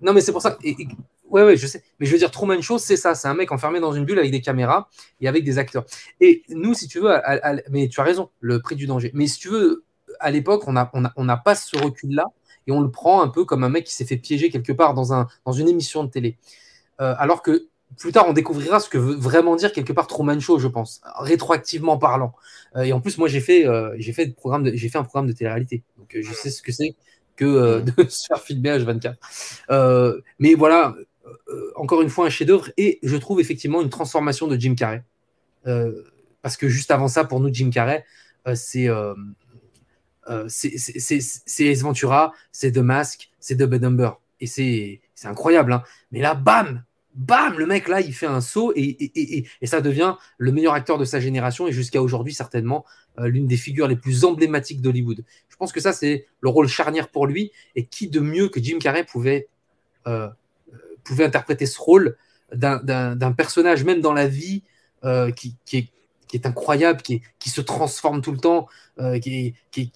Non, 0.00 0.14
mais 0.14 0.22
c'est 0.22 0.32
pour 0.32 0.40
ça. 0.40 0.56
Et, 0.64 0.74
ouais, 1.28 1.44
ouais, 1.44 1.56
je 1.58 1.66
sais. 1.66 1.82
Mais 2.00 2.06
je 2.06 2.12
veux 2.12 2.18
dire, 2.18 2.30
Truman 2.30 2.62
Show, 2.62 2.78
c'est 2.78 2.96
ça. 2.96 3.14
C'est 3.14 3.28
un 3.28 3.34
mec 3.34 3.52
enfermé 3.52 3.78
dans 3.78 3.92
une 3.92 4.06
bulle 4.06 4.18
avec 4.18 4.30
des 4.30 4.40
caméras 4.40 4.88
et 5.20 5.28
avec 5.28 5.44
des 5.44 5.58
acteurs. 5.58 5.84
Et 6.20 6.42
nous, 6.48 6.72
si 6.72 6.88
tu 6.88 6.98
veux, 6.98 7.12
mais 7.70 7.88
tu 7.88 8.00
as 8.00 8.04
raison, 8.04 8.30
le 8.40 8.60
prix 8.62 8.76
du 8.76 8.86
danger. 8.86 9.10
Mais 9.12 9.26
si 9.26 9.38
tu 9.38 9.50
veux, 9.50 9.84
à 10.24 10.30
l'époque, 10.30 10.64
on 10.66 10.72
n'a 10.72 10.90
on 10.94 11.04
a, 11.04 11.12
on 11.16 11.28
a 11.28 11.36
pas 11.36 11.54
ce 11.54 11.76
recul-là 11.76 12.24
et 12.66 12.72
on 12.72 12.80
le 12.80 12.90
prend 12.90 13.22
un 13.22 13.28
peu 13.28 13.44
comme 13.44 13.64
un 13.64 13.68
mec 13.68 13.84
qui 13.84 13.94
s'est 13.94 14.04
fait 14.04 14.16
piéger 14.16 14.50
quelque 14.50 14.72
part 14.72 14.94
dans, 14.94 15.12
un, 15.12 15.28
dans 15.44 15.52
une 15.52 15.68
émission 15.68 16.04
de 16.04 16.10
télé. 16.10 16.38
Euh, 17.00 17.14
alors 17.18 17.42
que 17.42 17.68
plus 17.98 18.10
tard, 18.10 18.26
on 18.26 18.32
découvrira 18.32 18.80
ce 18.80 18.88
que 18.88 18.98
veut 18.98 19.14
vraiment 19.14 19.54
dire 19.54 19.72
quelque 19.72 19.92
part 19.92 20.06
Truman 20.06 20.40
Show, 20.40 20.58
je 20.58 20.66
pense, 20.66 21.00
rétroactivement 21.18 21.98
parlant. 21.98 22.32
Euh, 22.76 22.82
et 22.82 22.92
en 22.92 23.00
plus, 23.00 23.18
moi, 23.18 23.28
j'ai 23.28 23.40
fait, 23.40 23.66
euh, 23.66 23.94
j'ai 23.98 24.12
fait, 24.12 24.34
j'ai 24.74 24.88
fait 24.88 24.98
un 24.98 25.04
programme 25.04 25.28
de 25.28 25.32
télé-réalité. 25.32 25.82
Donc, 25.98 26.16
je 26.18 26.32
sais 26.32 26.50
ce 26.50 26.62
que 26.62 26.72
c'est 26.72 26.96
que 27.36 27.80
de 27.96 28.08
se 28.08 28.26
faire 28.26 28.40
filmer 28.40 28.78
H24. 28.78 30.22
mais 30.38 30.54
voilà, 30.54 30.96
encore 31.76 32.02
une 32.02 32.08
fois, 32.08 32.26
un 32.26 32.30
chef-d'œuvre. 32.30 32.70
Et 32.76 32.98
je 33.02 33.16
trouve 33.16 33.40
effectivement 33.40 33.82
une 33.82 33.90
transformation 33.90 34.48
de 34.48 34.56
Jim 34.56 34.74
Carrey. 34.74 35.04
parce 36.42 36.56
que 36.56 36.68
juste 36.68 36.90
avant 36.90 37.08
ça, 37.08 37.24
pour 37.24 37.38
nous, 37.38 37.52
Jim 37.52 37.70
Carrey, 37.70 38.04
c'est 38.54 38.88
euh, 40.28 40.46
c'est 40.48 41.66
Ace 41.66 41.82
Ventura, 41.82 42.32
c'est 42.52 42.72
The 42.72 42.78
Mask, 42.78 43.30
c'est 43.40 43.56
The 43.56 43.62
Number. 43.62 44.20
Et 44.40 44.46
c'est 44.46 45.00
incroyable. 45.24 45.72
Hein. 45.72 45.82
Mais 46.12 46.20
là, 46.20 46.34
bam 46.34 46.84
Bam 47.14 47.56
Le 47.58 47.66
mec, 47.66 47.86
là, 47.86 48.00
il 48.00 48.12
fait 48.12 48.26
un 48.26 48.40
saut 48.40 48.72
et, 48.74 49.44
et, 49.60 49.66
ça 49.66 49.80
devient 49.80 50.16
le 50.36 50.50
meilleur 50.50 50.74
acteur 50.74 50.98
de 50.98 51.04
sa 51.04 51.20
génération 51.20 51.68
et 51.68 51.72
jusqu'à 51.72 52.02
aujourd'hui, 52.02 52.34
certainement, 52.34 52.84
euh, 53.20 53.28
l'une 53.28 53.46
des 53.46 53.56
figures 53.56 53.86
les 53.86 53.94
plus 53.94 54.24
emblématiques 54.24 54.82
d'Hollywood. 54.82 55.24
Je 55.48 55.56
pense 55.56 55.70
que 55.70 55.78
ça, 55.78 55.92
c'est 55.92 56.26
le 56.40 56.48
rôle 56.48 56.66
charnière 56.66 57.08
pour 57.08 57.28
lui. 57.28 57.52
Et 57.76 57.86
qui 57.86 58.08
de 58.08 58.18
mieux 58.18 58.48
que 58.48 58.60
Jim 58.60 58.78
Carrey 58.80 59.04
pouvait, 59.04 59.46
euh, 60.08 60.28
pouvait 61.04 61.24
interpréter 61.24 61.66
ce 61.66 61.78
rôle 61.78 62.16
d'un 62.52 63.32
personnage, 63.36 63.84
même 63.84 64.00
dans 64.00 64.12
la 64.12 64.26
vie, 64.26 64.62
qui, 65.36 65.54
qui, 65.66 65.76
est, 65.76 65.88
qui, 66.26 66.36
est, 66.36 66.46
incroyable, 66.46 67.02
qui, 67.02 67.22
qui, 67.38 67.50
se 67.50 67.60
transforme 67.60 68.22
tout 68.22 68.32
le 68.32 68.38
temps, 68.38 68.68
qui, 69.20 69.54
qui, 69.70 69.92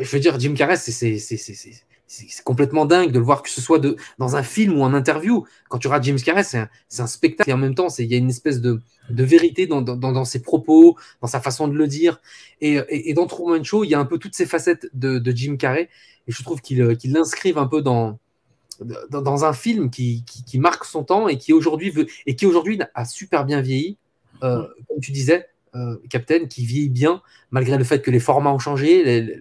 je 0.00 0.08
veux 0.08 0.20
dire, 0.20 0.38
Jim 0.38 0.54
Carrey, 0.54 0.76
c'est 0.76 2.44
complètement 2.44 2.84
dingue 2.86 3.10
de 3.10 3.18
le 3.18 3.24
voir 3.24 3.42
que 3.42 3.50
ce 3.50 3.60
soit 3.60 3.78
de, 3.78 3.96
dans 4.18 4.36
un 4.36 4.42
film 4.42 4.78
ou 4.78 4.82
en 4.82 4.94
interview. 4.94 5.46
Quand 5.68 5.78
tu 5.78 5.86
regardes 5.88 6.04
Jim 6.04 6.16
Carrey, 6.24 6.44
c'est 6.44 6.58
un, 7.02 7.06
spectacle 7.06 7.50
et 7.50 7.52
en 7.52 7.58
même 7.58 7.74
temps, 7.74 7.88
il 7.98 8.06
y 8.06 8.14
a 8.14 8.18
une 8.18 8.30
espèce 8.30 8.60
de, 8.60 8.80
vérité 9.10 9.66
dans, 9.66 10.24
ses 10.24 10.42
propos, 10.42 10.96
dans 11.20 11.28
sa 11.28 11.40
façon 11.40 11.68
de 11.68 11.74
le 11.74 11.86
dire. 11.86 12.20
Et, 12.60 13.12
dans 13.14 13.26
Truman 13.26 13.62
Show, 13.62 13.84
il 13.84 13.90
y 13.90 13.94
a 13.94 13.98
un 13.98 14.04
peu 14.04 14.18
toutes 14.18 14.34
ces 14.34 14.46
facettes 14.46 14.88
de, 14.94 15.32
Jim 15.34 15.56
Carrey 15.56 15.88
et 16.28 16.32
je 16.32 16.42
trouve 16.42 16.60
qu'il 16.60 16.78
l'inscrivent 17.04 17.58
un 17.58 17.66
peu 17.66 17.82
dans, 17.82 18.18
dans, 19.10 19.44
un 19.44 19.52
film 19.52 19.90
qui, 19.90 20.24
marque 20.54 20.84
son 20.84 21.04
temps 21.04 21.28
et 21.28 21.38
qui 21.38 21.52
aujourd'hui 21.52 21.92
et 22.26 22.36
qui 22.36 22.46
aujourd'hui 22.46 22.78
a 22.94 23.04
super 23.04 23.44
bien 23.44 23.60
vieilli. 23.60 23.98
Euh, 24.42 24.66
comme 24.88 25.00
tu 25.00 25.12
disais, 25.12 25.46
euh, 25.74 25.96
Captain, 26.10 26.46
qui 26.46 26.66
vieillit 26.66 26.88
bien, 26.88 27.22
malgré 27.50 27.78
le 27.78 27.84
fait 27.84 28.02
que 28.02 28.10
les 28.10 28.20
formats 28.20 28.52
ont 28.52 28.58
changé, 28.58 29.04
les, 29.04 29.40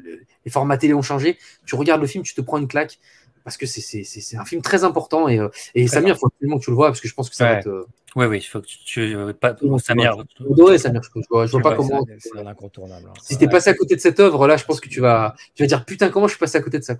formats 0.50 0.78
télé 0.78 0.94
ont 0.94 1.02
changé. 1.02 1.38
Tu 1.66 1.76
regardes 1.76 2.02
le 2.02 2.08
film, 2.08 2.24
tu 2.24 2.34
te 2.34 2.42
prends 2.42 2.58
une 2.58 2.68
claque. 2.68 3.00
parce 3.44 3.58
que 3.58 3.66
c'est 3.66 4.38
un 4.38 4.46
film 4.46 4.62
très 4.62 4.84
important 4.84 5.28
et, 5.28 5.40
et 5.76 5.88
Samir, 5.88 6.16
il 6.16 6.20
faut 6.20 6.28
absolument 6.28 6.60
que 6.60 6.64
tu 6.64 6.72
le 6.72 6.76
vois 6.76 6.88
parce 6.88 7.02
que 7.02 7.08
je 7.08 7.14
pense 7.14 7.30
que 7.30 7.36
ça 7.36 7.46
va 7.46 7.54
être. 7.60 7.88
Oui, 8.16 8.26
oui, 8.26 8.38
il 8.40 8.42
faut 8.42 8.60
que 8.60 8.68
tu. 8.68 9.16
pas, 9.40 9.56
Samir. 9.80 10.18
Adoré, 10.40 10.78
Samir, 10.78 11.02
je 11.04 11.10
vois, 11.30 11.46
je 11.46 11.52
vois 11.52 11.62
pas 11.62 11.76
comment. 11.76 12.06
C'est 12.20 12.46
incontournable. 12.46 13.08
Hein. 13.10 13.14
Si 13.22 13.38
t'es 13.38 13.48
passé 13.48 13.70
à 13.70 13.74
côté 13.74 13.96
de 13.96 14.02
cette 14.02 14.20
œuvre, 14.20 14.48
là, 14.48 14.58
je 14.58 14.66
pense 14.66 14.82
que 14.82 14.90
tu 14.90 15.00
vas, 15.00 15.36
tu 15.56 15.64
vas 15.64 15.68
dire 15.68 15.86
putain, 15.86 16.10
comment 16.10 16.28
je 16.28 16.34
suis 16.34 16.40
passé 16.40 16.58
à 16.58 16.62
côté 16.62 16.80
de 16.80 16.84
ça. 16.84 16.96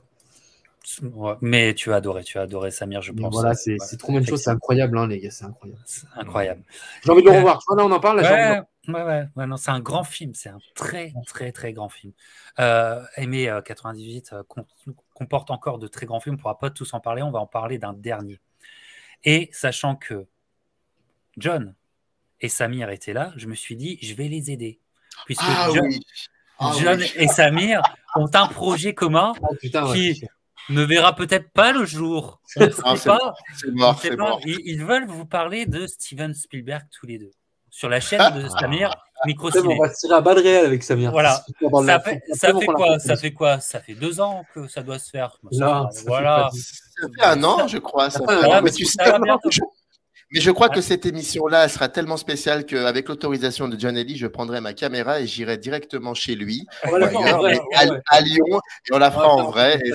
mais 1.42 1.74
tu 1.74 1.92
as 1.92 1.98
adoré, 1.98 2.24
tu 2.24 2.38
as 2.38 2.44
adoré 2.44 2.72
Samir, 2.72 3.02
je 3.02 3.12
pense. 3.12 3.34
Voilà, 3.34 3.54
c'est 3.54 3.78
trop 3.98 4.14
une 4.14 4.26
chose, 4.26 4.42
c'est 4.42 4.52
incroyable, 4.52 4.98
hein, 4.98 5.08
les 5.08 5.20
gars, 5.20 5.32
c'est 5.32 5.46
incroyable. 5.46 5.82
incroyable. 6.16 6.64
J'ai 7.04 7.12
envie 7.12 7.24
de 7.24 7.30
le 7.30 7.36
revoir. 7.36 7.62
Là, 7.76 7.86
on 7.86 7.92
en 7.92 8.00
parle. 8.00 8.22
Là, 8.22 8.66
ouais, 8.88 9.04
ouais, 9.04 9.28
ouais, 9.36 9.48
non, 9.48 9.58
c'est 9.58 9.72
un 9.72 9.80
grand 9.80 10.04
film, 10.04 10.34
c'est 10.34 10.50
un 10.50 10.60
très, 10.76 11.14
très, 11.28 11.52
très 11.52 11.74
grand 11.74 11.90
film. 11.90 12.14
Euh, 12.60 13.04
Aimé 13.18 13.52
98 13.66 14.34
euh, 14.34 14.44
euh, 14.58 14.94
comporte 15.14 15.52
encore 15.52 15.80
de 15.80 15.88
très 15.88 16.06
grands 16.06 16.20
films, 16.20 16.36
on 16.36 16.38
ne 16.38 16.42
pourra 16.42 16.60
pas 16.60 16.70
tous 16.70 16.94
en 16.94 17.00
parler, 17.00 17.22
on 17.22 17.32
va 17.32 17.40
en 17.40 17.48
parler 17.48 17.78
d'un 17.78 17.94
dernier. 17.94 18.40
Et 19.24 19.50
sachant 19.52 19.96
que 19.96 20.28
John 21.38 21.76
et 22.40 22.50
Samir 22.50 22.90
étaient 22.90 23.14
là, 23.14 23.34
je 23.36 23.48
me 23.48 23.56
suis 23.56 23.76
dit, 23.76 24.00
je 24.02 24.14
vais 24.16 24.28
les 24.28 24.52
aider. 24.52 24.80
Puisque 25.26 25.44
ah 25.46 25.70
John, 25.74 25.90
ah 26.60 26.74
et 27.16 27.28
Samir 27.28 27.82
ont 28.16 28.30
un 28.34 28.48
projet 28.48 28.94
commun 28.94 29.34
ah, 29.44 29.94
qui 29.94 30.24
ne 30.70 30.84
verra 30.84 31.16
peut-être 31.16 31.52
pas 31.52 31.72
le 31.72 31.86
jour. 31.86 32.42
Ils, 34.46 34.84
veulent 34.84 35.08
vous 35.08 35.26
parler 35.26 35.66
de 35.66 35.88
Steven 35.88 36.34
Spielberg 36.34 36.84
tous 36.92 37.06
les 37.06 37.18
deux. 37.20 37.32
Sur 37.72 37.88
la 37.88 38.02
chaîne 38.02 38.22
de 38.36 38.48
Samir, 38.50 38.94
Micro 39.26 39.50
On 39.58 39.82
va 39.82 39.90
tirer 39.90 40.16
à 40.16 40.22
balle 40.22 40.40
réelle 40.40 40.66
avec 40.66 40.84
Samir. 40.84 41.12
Voilà. 41.12 41.42
Ça 41.86 42.00
fait, 42.02 42.22
ça 42.34 42.54
fait 42.54 42.66
quoi? 42.66 43.00
Ça 43.00 43.16
fait 43.16 43.32
quoi? 43.32 43.60
Ça 43.60 43.80
fait 43.80 43.94
deux 43.94 44.20
ans 44.20 44.44
que 44.54 44.68
ça 44.68 44.84
doit 44.84 45.00
se 45.00 45.10
faire. 45.10 45.38
Non, 45.54 45.88
voilà. 46.06 46.50
Ça 46.52 47.08
fait 47.18 47.26
un 47.26 47.44
an, 47.44 47.68
je 47.68 47.78
crois. 47.78 48.10
Ça 48.10 48.20
fait... 48.28 48.62
mais 48.62 48.72
tu 48.72 48.86
sais, 48.86 49.00
mais 50.34 50.40
je 50.40 50.50
crois 50.50 50.70
que 50.70 50.80
cette 50.80 51.06
émission-là 51.06 51.68
sera 51.68 51.90
tellement 51.90 52.16
spéciale 52.16 52.66
qu'avec 52.66 53.10
l'autorisation 53.10 53.68
de 53.68 53.78
John 53.78 53.98
Ellie, 53.98 54.16
je 54.16 54.28
prendrai 54.28 54.62
ma 54.62 54.74
caméra 54.74 55.20
et 55.20 55.28
j'irai 55.28 55.58
directement 55.58 56.14
chez 56.14 56.36
lui, 56.36 56.66
à, 56.84 58.22
Lyon, 58.22 58.62
et 58.90 58.94
on 58.94 58.98
la 58.98 59.12
fera 59.12 59.28
en 59.28 59.52
vrai. 59.52 59.82
Et 59.84 59.92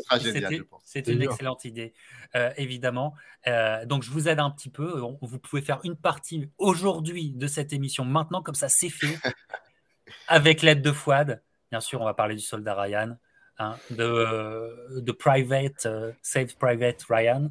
sera. 0.00 0.18
C'est 0.18 0.30
une 0.30 0.36
excellente. 0.36 0.82
C'est 0.84 1.08
une 1.08 1.22
excellente 1.22 1.64
idée, 1.64 1.94
euh, 2.34 2.50
évidemment. 2.56 3.14
Euh, 3.46 3.84
donc, 3.86 4.02
je 4.02 4.10
vous 4.10 4.28
aide 4.28 4.40
un 4.40 4.50
petit 4.50 4.70
peu. 4.70 5.00
Vous 5.20 5.38
pouvez 5.38 5.62
faire 5.62 5.80
une 5.84 5.96
partie 5.96 6.50
aujourd'hui 6.58 7.32
de 7.32 7.46
cette 7.46 7.72
émission 7.72 8.04
maintenant, 8.04 8.42
comme 8.42 8.54
ça, 8.54 8.68
c'est 8.68 8.88
fait, 8.88 9.18
avec 10.28 10.62
l'aide 10.62 10.82
de 10.82 10.92
Fouad. 10.92 11.42
Bien 11.70 11.80
sûr, 11.80 12.00
on 12.00 12.04
va 12.04 12.14
parler 12.14 12.34
du 12.34 12.42
soldat 12.42 12.74
Ryan. 12.74 13.16
Hein, 13.58 13.76
de, 13.90 15.00
de, 15.00 15.12
Private, 15.12 15.86
Save 16.22 16.56
Private 16.56 17.04
Ryan, 17.08 17.50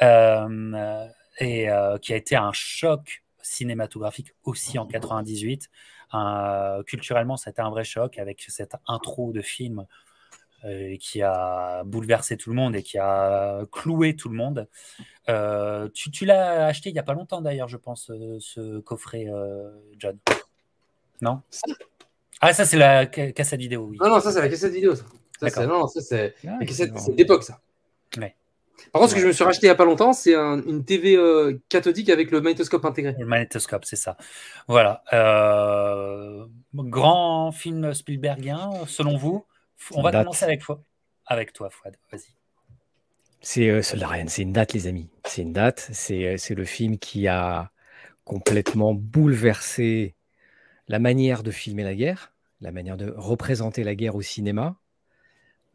euh, 0.00 1.06
et 1.38 1.70
euh, 1.70 1.98
qui 1.98 2.14
a 2.14 2.16
été 2.16 2.36
un 2.36 2.52
choc 2.52 3.22
cinématographique 3.42 4.32
aussi 4.44 4.78
en 4.78 4.86
98. 4.86 5.68
culturellement, 6.86 7.36
c'était 7.36 7.60
un 7.60 7.70
vrai 7.70 7.84
choc 7.84 8.18
avec 8.18 8.44
cette 8.48 8.74
intro 8.86 9.32
de 9.32 9.42
film 9.42 9.86
euh, 10.64 10.96
qui 10.98 11.22
a 11.22 11.82
bouleversé 11.84 12.36
tout 12.36 12.50
le 12.50 12.56
monde 12.56 12.76
et 12.76 12.82
qui 12.82 12.98
a 12.98 13.64
cloué 13.70 14.16
tout 14.16 14.28
le 14.28 14.36
monde. 14.36 14.68
tu, 15.94 16.10
tu 16.10 16.24
l'as 16.24 16.66
acheté 16.66 16.90
il 16.90 16.92
n'y 16.92 16.98
a 16.98 17.04
pas 17.04 17.14
longtemps 17.14 17.40
d'ailleurs, 17.40 17.68
je 17.68 17.76
pense, 17.76 18.10
ce 18.40 18.78
coffret, 18.80 19.26
John. 19.98 20.18
Non? 21.20 21.42
Ah, 22.40 22.52
ça, 22.52 22.64
c'est 22.64 22.76
la 22.76 23.06
cassette 23.06 23.60
vidéo, 23.60 23.86
oui. 23.90 23.98
Non, 24.00 24.08
non, 24.08 24.20
ça, 24.20 24.32
c'est 24.32 24.40
la 24.40 24.48
cassette 24.48 24.72
vidéo. 24.72 24.94
Ça 25.50 25.66
non, 25.66 25.88
ça 25.88 26.00
c'est 26.00 26.34
ah, 26.46 26.58
d'époque 27.14 27.42
ça. 27.42 27.58
Par 28.92 29.00
contre, 29.00 29.10
ce 29.10 29.14
que 29.14 29.20
je 29.20 29.26
me 29.26 29.32
suis 29.32 29.44
racheté 29.44 29.66
il 29.66 29.70
n'y 29.70 29.72
a 29.72 29.76
pas 29.76 29.84
longtemps, 29.84 30.12
c'est 30.12 30.34
une 30.34 30.84
TV 30.84 31.16
euh, 31.16 31.58
cathodique 31.68 32.10
avec 32.10 32.30
le 32.30 32.40
magnétoscope 32.40 32.84
intégré. 32.84 33.14
Le 33.18 33.26
magnétoscope, 33.26 33.84
c'est 33.84 33.96
ça. 33.96 34.16
Voilà. 34.68 35.02
Euh, 35.12 36.44
grand 36.74 37.52
film 37.52 37.94
Spielbergien, 37.94 38.70
selon 38.86 39.16
vous? 39.16 39.44
On 39.90 40.02
va 40.02 40.12
commencer 40.12 40.44
avec, 40.44 40.62
avec 41.26 41.52
toi, 41.52 41.70
Fouad. 41.70 41.96
Vas-y. 42.10 42.34
C'est 43.40 43.68
euh, 43.68 43.82
Ryan, 43.92 44.26
c'est 44.28 44.42
une 44.42 44.52
date, 44.52 44.72
les 44.72 44.86
amis. 44.86 45.10
C'est 45.26 45.42
une 45.42 45.52
date. 45.52 45.88
C'est 45.92 46.54
le 46.54 46.64
film 46.64 46.98
qui 46.98 47.26
a 47.26 47.72
complètement 48.24 48.94
bouleversé 48.94 50.14
la 50.88 50.98
manière 50.98 51.42
de 51.42 51.50
filmer 51.50 51.82
la 51.82 51.94
guerre, 51.94 52.32
la 52.60 52.70
manière 52.70 52.96
de 52.96 53.12
représenter 53.16 53.82
la 53.82 53.94
guerre 53.94 54.14
au 54.14 54.22
cinéma. 54.22 54.76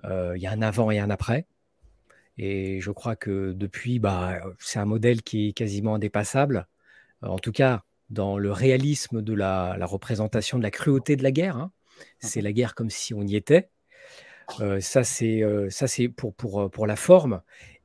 Euh, 0.05 0.33
il 0.37 0.41
y 0.41 0.47
a 0.47 0.51
un 0.51 0.61
avant 0.61 0.91
et 0.91 0.99
un 0.99 1.09
après. 1.09 1.47
Et 2.37 2.79
je 2.81 2.91
crois 2.91 3.15
que 3.15 3.51
depuis, 3.53 3.99
bah, 3.99 4.39
c'est 4.59 4.79
un 4.79 4.85
modèle 4.85 5.23
qui 5.23 5.49
est 5.49 5.53
quasiment 5.53 5.95
indépassable. 5.95 6.67
Euh, 7.23 7.27
en 7.27 7.39
tout 7.39 7.51
cas, 7.51 7.83
dans 8.09 8.37
le 8.37 8.51
réalisme 8.51 9.21
de 9.21 9.33
la, 9.33 9.77
représentation 9.85 10.57
de 10.57 10.63
la 10.63 10.71
cruauté 10.71 11.15
de 11.15 11.23
la 11.23 11.31
guerre. 11.31 11.57
Hein. 11.57 11.71
C'est 12.19 12.41
la 12.41 12.53
guerre 12.53 12.75
comme 12.75 12.89
si 12.89 13.13
on 13.13 13.23
y 13.23 13.35
était. 13.35 13.69
Ça, 14.79 15.03
c'est 15.03 15.43
ça, 15.69 15.87
c'est 15.87 16.07
pour, 16.07 16.33
pour, 16.33 16.69
pour 16.71 16.87
la 16.87 16.95
forme. 16.95 17.41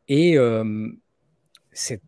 Et 0.09 0.37
cette, 1.73 2.03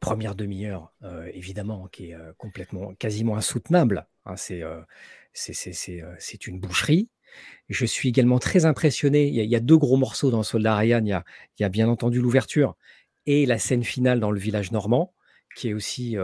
première 0.00 0.34
demi-heure, 0.34 0.92
évidemment, 1.32 1.88
qui 1.88 2.10
est 2.10 2.16
complètement, 2.38 2.94
quasiment 2.94 3.36
insoutenable. 3.36 4.06
Hein, 4.26 4.36
c'est 4.36 4.62
c'est 5.32 6.46
une 6.46 6.60
boucherie. 6.60 7.08
Je 7.68 7.86
suis 7.86 8.08
également 8.08 8.38
très 8.38 8.66
impressionné. 8.66 9.28
Il 9.28 9.34
y 9.34 9.56
a, 9.56 9.60
deux 9.60 9.78
gros 9.78 9.96
morceaux 9.96 10.30
dans 10.30 10.42
Soldat 10.42 10.76
Ryan. 10.76 11.04
Il 11.04 11.22
y 11.60 11.64
a, 11.64 11.68
bien 11.68 11.88
entendu 11.88 12.20
l'ouverture 12.20 12.76
et 13.26 13.46
la 13.46 13.58
scène 13.58 13.84
finale 13.84 14.18
dans 14.18 14.32
le 14.32 14.40
village 14.40 14.72
normand, 14.72 15.14
qui 15.54 15.68
est 15.68 15.74
aussi 15.74 16.16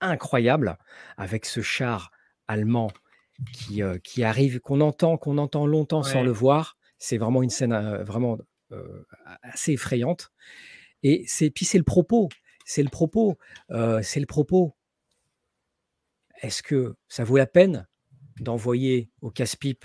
incroyable, 0.00 0.78
avec 1.16 1.46
ce 1.46 1.60
char 1.60 2.10
allemand 2.48 2.90
qui, 3.52 3.82
euh, 3.82 3.98
qui 3.98 4.22
arrive, 4.24 4.60
qu'on 4.60 4.80
entend, 4.80 5.16
qu'on 5.16 5.38
entend 5.38 5.66
longtemps 5.66 6.02
sans 6.02 6.22
le 6.22 6.30
voir. 6.30 6.76
C'est 6.98 7.18
vraiment 7.18 7.42
une 7.42 7.50
scène 7.50 7.72
euh, 7.72 8.04
vraiment 8.04 8.38
assez 9.42 9.72
effrayante. 9.72 10.30
Et 11.02 11.24
c'est 11.26 11.50
puis 11.50 11.64
c'est 11.64 11.78
le 11.78 11.84
propos, 11.84 12.28
c'est 12.64 12.82
le 12.82 12.88
propos, 12.88 13.38
c'est 14.02 14.20
le 14.20 14.26
propos. 14.26 14.76
Est-ce 16.42 16.62
que 16.62 16.94
ça 17.08 17.24
vaut 17.24 17.36
la 17.36 17.46
peine 17.46 17.86
d'envoyer 18.40 19.10
au 19.20 19.30
casse-pipe 19.30 19.84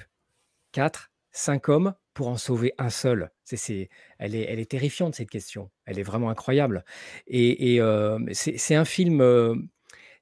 4, 0.71 1.11
5 1.31 1.69
hommes 1.69 1.93
pour 2.13 2.29
en 2.29 2.37
sauver 2.37 2.73
un 2.77 2.89
seul? 2.89 3.31
C'est, 3.43 3.89
elle, 4.19 4.35
est, 4.35 4.43
elle 4.43 4.59
est 4.59 4.71
terrifiante 4.71 5.15
cette 5.15 5.29
question. 5.29 5.69
Elle 5.85 5.99
est 5.99 6.03
vraiment 6.03 6.29
incroyable. 6.29 6.85
Et, 7.27 7.79
euh, 7.81 8.19
c'est, 8.31 8.75
un 8.75 8.85
film, 8.85 9.21
euh, 9.21 9.55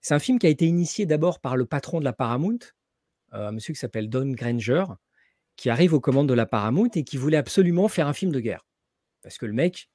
c'est 0.01 0.13
un 0.13 0.19
film 0.19 0.39
qui 0.39 0.47
a 0.47 0.49
été 0.49 0.65
initié 0.65 1.05
d'abord 1.05 1.39
par 1.39 1.55
le 1.55 1.65
patron 1.65 1.99
de 1.99 2.05
la 2.05 2.13
Paramount, 2.13 2.59
euh, 2.59 2.65
un 3.33 3.51
monsieur 3.51 3.73
qui 3.73 3.79
s'appelle 3.79 4.09
Don 4.09 4.31
Granger, 4.31 4.85
qui 5.55 5.69
arrive 5.69 5.93
aux 5.93 5.99
commandes 5.99 6.29
de 6.29 6.33
la 6.33 6.45
Paramount 6.45 6.89
et 6.95 7.03
qui 7.03 7.17
voulait 7.17 7.37
absolument 7.37 7.87
faire 7.87 8.07
un 8.07 8.13
film 8.13 8.31
de 8.31 8.39
guerre. 8.39 8.65
Parce 9.21 9.37
que 9.37 9.45
le 9.45 9.53
mec, 9.53 9.89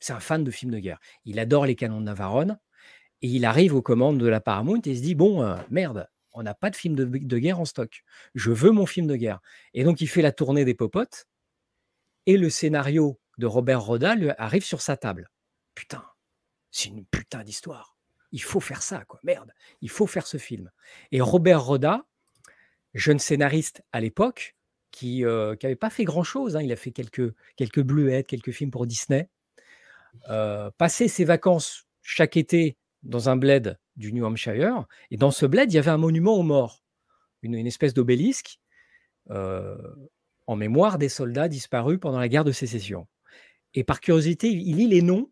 c'est 0.00 0.12
un 0.12 0.20
fan 0.20 0.44
de 0.44 0.50
films 0.50 0.72
de 0.72 0.78
guerre. 0.78 0.98
Il 1.24 1.38
adore 1.38 1.66
les 1.66 1.76
canons 1.76 2.00
de 2.00 2.06
Navarone. 2.06 2.58
Et 3.22 3.28
il 3.28 3.46
arrive 3.46 3.74
aux 3.74 3.82
commandes 3.82 4.18
de 4.18 4.26
la 4.26 4.40
Paramount 4.40 4.80
et 4.84 4.94
se 4.94 5.00
dit 5.00 5.14
Bon, 5.14 5.56
merde, 5.70 6.06
on 6.32 6.42
n'a 6.42 6.54
pas 6.54 6.68
de 6.68 6.76
film 6.76 6.94
de, 6.94 7.38
guerre 7.38 7.58
en 7.58 7.64
stock. 7.64 8.04
Je 8.34 8.50
veux 8.50 8.70
mon 8.70 8.84
film 8.84 9.06
de 9.06 9.16
guerre. 9.16 9.40
Et 9.72 9.84
donc, 9.84 10.02
il 10.02 10.06
fait 10.06 10.20
la 10.20 10.32
tournée 10.32 10.66
des 10.66 10.74
popotes. 10.74 11.26
Et 12.26 12.36
le 12.36 12.50
scénario 12.50 13.18
de 13.38 13.46
Robert 13.46 13.82
Roda 13.82 14.14
lui 14.14 14.30
arrive 14.36 14.64
sur 14.64 14.82
sa 14.82 14.98
table. 14.98 15.30
Putain, 15.74 16.04
c'est 16.70 16.88
une 16.90 17.06
putain 17.06 17.42
d'histoire. 17.42 17.96
Il 18.32 18.42
faut 18.42 18.60
faire 18.60 18.82
ça, 18.82 19.04
quoi. 19.06 19.18
Merde, 19.22 19.52
il 19.80 19.88
faut 19.88 20.06
faire 20.06 20.26
ce 20.26 20.36
film. 20.36 20.70
Et 21.10 21.22
Robert 21.22 21.64
Roda, 21.64 22.04
jeune 22.96 23.18
scénariste 23.18 23.82
à 23.92 24.00
l'époque, 24.00 24.56
qui 24.90 25.20
n'avait 25.20 25.54
euh, 25.64 25.76
pas 25.76 25.90
fait 25.90 26.04
grand-chose, 26.04 26.56
hein. 26.56 26.62
il 26.62 26.72
a 26.72 26.76
fait 26.76 26.90
quelques, 26.90 27.34
quelques 27.56 27.86
quelques 28.26 28.50
films 28.50 28.70
pour 28.70 28.86
Disney, 28.86 29.28
euh, 30.30 30.70
passait 30.78 31.08
ses 31.08 31.24
vacances 31.24 31.86
chaque 32.02 32.36
été 32.36 32.78
dans 33.02 33.28
un 33.28 33.36
bled 33.36 33.78
du 33.96 34.12
New 34.12 34.24
Hampshire. 34.24 34.86
Et 35.10 35.18
dans 35.18 35.30
ce 35.30 35.44
bled, 35.44 35.70
il 35.70 35.76
y 35.76 35.78
avait 35.78 35.90
un 35.90 35.98
monument 35.98 36.34
aux 36.34 36.42
morts, 36.42 36.82
une, 37.42 37.54
espèce 37.66 37.92
d'obélisque 37.92 38.58
euh, 39.30 39.76
en 40.46 40.56
mémoire 40.56 40.96
des 40.96 41.10
soldats 41.10 41.48
disparus 41.48 41.98
pendant 42.00 42.18
la 42.18 42.28
guerre 42.28 42.44
de 42.44 42.52
sécession. 42.52 43.06
Et 43.74 43.84
par 43.84 44.00
curiosité, 44.00 44.48
il 44.48 44.76
lit 44.76 44.88
les 44.88 45.02
noms 45.02 45.30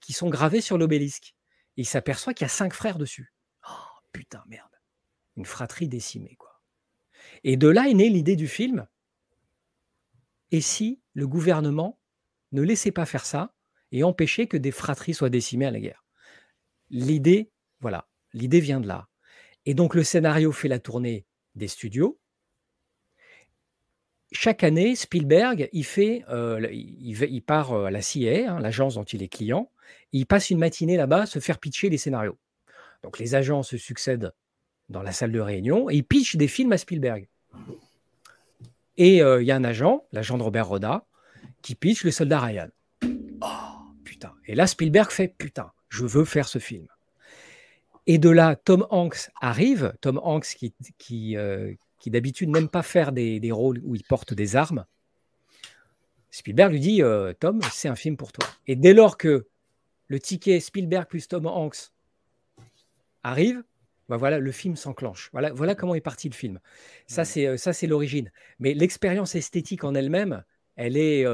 qui 0.00 0.12
sont 0.12 0.28
gravés 0.28 0.60
sur 0.60 0.78
l'obélisque. 0.78 1.36
Et 1.76 1.82
il 1.82 1.86
s'aperçoit 1.86 2.34
qu'il 2.34 2.44
y 2.44 2.46
a 2.46 2.48
cinq 2.48 2.72
frères 2.72 2.98
dessus. 2.98 3.32
Oh, 3.68 4.00
putain, 4.12 4.42
merde. 4.48 4.70
Une 5.36 5.44
fratrie 5.44 5.88
décimée, 5.88 6.34
quoi. 6.36 6.43
Et 7.44 7.56
de 7.56 7.68
là 7.68 7.88
est 7.88 7.94
née 7.94 8.08
l'idée 8.08 8.36
du 8.36 8.48
film. 8.48 8.86
Et 10.50 10.60
si 10.60 11.00
le 11.12 11.28
gouvernement 11.28 11.98
ne 12.52 12.62
laissait 12.62 12.92
pas 12.92 13.06
faire 13.06 13.26
ça 13.26 13.54
et 13.92 14.02
empêchait 14.02 14.46
que 14.46 14.56
des 14.56 14.70
fratries 14.70 15.14
soient 15.14 15.30
décimées 15.30 15.66
à 15.66 15.70
la 15.70 15.80
guerre? 15.80 16.04
L'idée 16.90 17.50
voilà, 17.84 18.08
l'idée 18.32 18.60
vient 18.60 18.80
de 18.80 18.88
là. 18.88 19.08
Et 19.66 19.74
donc 19.74 19.94
le 19.94 20.02
scénario 20.02 20.52
fait 20.52 20.68
la 20.68 20.78
tournée 20.78 21.26
des 21.54 21.68
studios. 21.68 22.18
chaque 24.32 24.64
année, 24.64 24.96
Spielberg, 24.96 25.68
il, 25.72 25.84
fait, 25.84 26.24
euh, 26.30 26.66
part 27.46 27.74
à 27.74 27.90
la 27.90 28.00
CIA, 28.00 28.50
hein, 28.50 28.58
l'agence 28.58 28.94
dont 28.94 29.04
il 29.04 29.22
est 29.22 29.28
client, 29.28 29.70
il 30.12 30.24
passe 30.24 30.48
une 30.48 30.58
matinée 30.58 30.96
là-bas 30.96 31.26
se 31.26 31.40
faire 31.40 31.58
pitcher 31.58 31.90
les 31.90 31.98
scénarios. 31.98 32.38
Donc 33.02 33.18
les 33.18 33.34
agents 33.34 33.62
se 33.62 33.76
succèdent 33.76 34.32
dans 34.88 35.02
la 35.02 35.12
salle 35.12 35.30
de 35.30 35.40
réunion 35.40 35.90
et 35.90 35.96
ils 35.96 36.04
pitchent 36.04 36.36
des 36.36 36.48
films 36.48 36.72
à 36.72 36.78
Spielberg. 36.78 37.28
Et 38.96 39.18
il 39.18 39.44
y 39.44 39.50
a 39.50 39.56
un 39.56 39.64
agent, 39.64 40.04
l'agent 40.12 40.38
de 40.38 40.42
Robert 40.42 40.68
Roda, 40.68 41.04
qui 41.62 41.74
pitch 41.74 42.04
Le 42.04 42.10
Soldat 42.10 42.40
Ryan. 42.40 42.68
Oh, 43.40 43.46
putain. 44.04 44.32
Et 44.46 44.54
là, 44.54 44.66
Spielberg 44.66 45.10
fait 45.10 45.28
Putain, 45.28 45.72
je 45.88 46.04
veux 46.04 46.24
faire 46.24 46.46
ce 46.46 46.58
film. 46.58 46.86
Et 48.06 48.18
de 48.18 48.28
là, 48.28 48.54
Tom 48.54 48.86
Hanks 48.90 49.30
arrive, 49.40 49.94
Tom 50.00 50.20
Hanks 50.22 50.54
qui, 50.56 50.74
qui, 50.98 51.36
euh, 51.36 51.72
qui 51.98 52.10
d'habitude 52.10 52.50
n'aime 52.50 52.68
pas 52.68 52.82
faire 52.82 53.12
des, 53.12 53.40
des, 53.40 53.50
rôles 53.50 53.80
où 53.82 53.94
il 53.94 54.04
porte 54.04 54.34
des 54.34 54.56
armes. 54.56 54.84
Spielberg 56.30 56.72
lui 56.72 56.80
dit 56.80 57.02
euh, 57.02 57.32
Tom, 57.32 57.60
c'est 57.72 57.88
un 57.88 57.96
film 57.96 58.16
pour 58.16 58.32
toi. 58.32 58.46
Et 58.66 58.76
dès 58.76 58.92
lors 58.92 59.16
que 59.16 59.46
le 60.08 60.20
ticket 60.20 60.60
Spielberg 60.60 61.06
plus 61.06 61.28
Tom 61.28 61.46
Hanks 61.46 61.92
arrive, 63.22 63.62
ben 64.08 64.16
voilà, 64.16 64.38
le 64.38 64.52
film 64.52 64.76
s'enclenche. 64.76 65.30
Voilà, 65.32 65.52
voilà 65.52 65.74
comment 65.74 65.94
est 65.94 66.00
parti 66.00 66.28
le 66.28 66.34
film. 66.34 66.60
Ça, 67.06 67.24
c'est 67.24 67.46
euh, 67.46 67.56
ça, 67.56 67.72
c'est 67.72 67.86
l'origine. 67.86 68.30
Mais 68.58 68.74
l'expérience 68.74 69.34
esthétique 69.34 69.84
en 69.84 69.94
elle-même, 69.94 70.44
elle 70.76 70.96
est, 70.96 71.24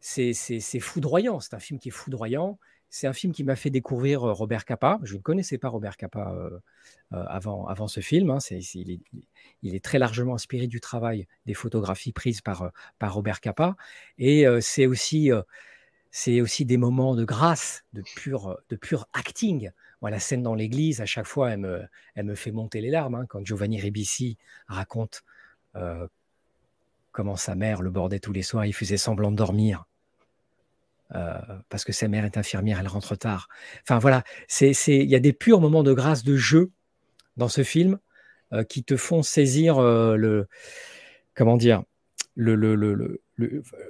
c'est 0.00 0.80
foudroyant. 0.80 1.40
C'est 1.40 1.54
un 1.54 1.60
film 1.60 1.78
qui 1.78 1.88
est 1.88 1.92
foudroyant. 1.92 2.58
C'est 2.88 3.06
un 3.06 3.12
film 3.12 3.32
qui 3.32 3.44
m'a 3.44 3.56
fait 3.56 3.70
découvrir 3.70 4.22
Robert 4.22 4.64
Capa. 4.64 4.98
Je 5.02 5.16
ne 5.16 5.20
connaissais 5.20 5.58
pas 5.58 5.68
Robert 5.68 5.96
Capa 5.96 6.34
avant, 7.10 7.66
avant 7.66 7.88
ce 7.88 8.00
film. 8.00 8.30
Hein. 8.30 8.38
il, 8.50 9.00
est, 9.74 9.84
très 9.84 9.98
largement 9.98 10.34
inspiré 10.34 10.66
du 10.66 10.80
travail 10.80 11.26
des 11.44 11.54
photographies 11.54 12.12
prises 12.12 12.40
par, 12.40 12.70
par 12.98 13.12
Robert 13.12 13.40
Capa. 13.40 13.76
Et 14.18 14.46
c'est 14.60 14.86
aussi, 14.86 15.30
c'est 16.10 16.40
aussi 16.40 16.64
des 16.64 16.78
moments 16.78 17.14
de 17.14 17.24
grâce, 17.24 17.84
de 17.92 18.02
pur, 18.14 18.56
de 18.70 18.76
pur 18.76 19.06
acting. 19.12 19.70
La 20.02 20.20
scène 20.20 20.42
dans 20.42 20.54
l'église, 20.54 21.00
à 21.00 21.06
chaque 21.06 21.26
fois, 21.26 21.50
elle 21.50 21.88
me, 22.24 22.34
fait 22.34 22.52
monter 22.52 22.80
les 22.80 22.90
larmes. 22.90 23.14
Hein, 23.14 23.26
quand 23.28 23.44
Giovanni 23.44 23.80
Ribisi 23.80 24.36
raconte 24.68 25.24
comment 27.16 27.36
sa 27.36 27.54
mère 27.54 27.80
le 27.80 27.90
bordait 27.90 28.18
tous 28.18 28.32
les 28.32 28.42
soirs, 28.42 28.66
il 28.66 28.74
faisait 28.74 28.98
semblant 28.98 29.30
de 29.30 29.36
dormir. 29.36 29.86
Euh, 31.14 31.38
parce 31.68 31.84
que 31.84 31.92
sa 31.92 32.08
mère 32.08 32.24
est 32.24 32.36
infirmière, 32.36 32.78
elle 32.80 32.88
rentre 32.88 33.16
tard. 33.16 33.48
Enfin 33.82 33.98
voilà, 33.98 34.22
il 34.60 35.08
y 35.08 35.14
a 35.14 35.20
des 35.20 35.32
purs 35.32 35.60
moments 35.60 35.82
de 35.82 35.92
grâce 35.92 36.24
de 36.24 36.36
jeu 36.36 36.72
dans 37.38 37.48
ce 37.48 37.62
film 37.62 37.98
euh, 38.52 38.64
qui 38.64 38.84
te 38.84 38.96
font 38.96 39.22
saisir 39.22 39.78
euh, 39.78 40.16
le, 40.16 40.46
comment 41.34 41.56
dire, 41.56 41.84
le, 42.34 43.18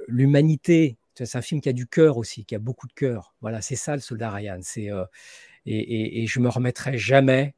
l'humanité. 0.07 0.99
C'est 1.15 1.37
un 1.37 1.43
film 1.43 1.61
qui 1.61 1.71
a 1.71 1.73
du 1.73 1.87
cœur 1.87 2.19
aussi, 2.19 2.45
qui 2.45 2.55
a 2.55 2.59
beaucoup 2.59 2.87
de 2.87 2.93
cœur. 2.93 3.35
Voilà, 3.41 3.61
c'est 3.61 3.77
ça 3.77 3.95
le 3.97 4.03
soldat 4.03 4.31
Ryan. 4.31 4.61
C'est, 4.63 4.91
et, 5.67 6.23
et, 6.23 6.27
je 6.27 6.41
me 6.41 6.49
remettrai 6.49 6.97
jamais, 6.97 7.55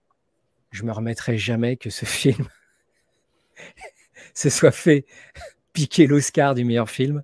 je 0.70 0.82
me 0.84 0.92
remettrai 0.92 1.36
jamais 1.38 1.76
que 1.76 1.90
ce 1.90 2.04
film 2.06 2.48
se 4.34 4.50
soit 4.50 4.72
fait 4.72 5.04
piquer 5.72 6.06
l'Oscar 6.06 6.54
du 6.54 6.64
meilleur 6.64 6.90
film 6.90 7.22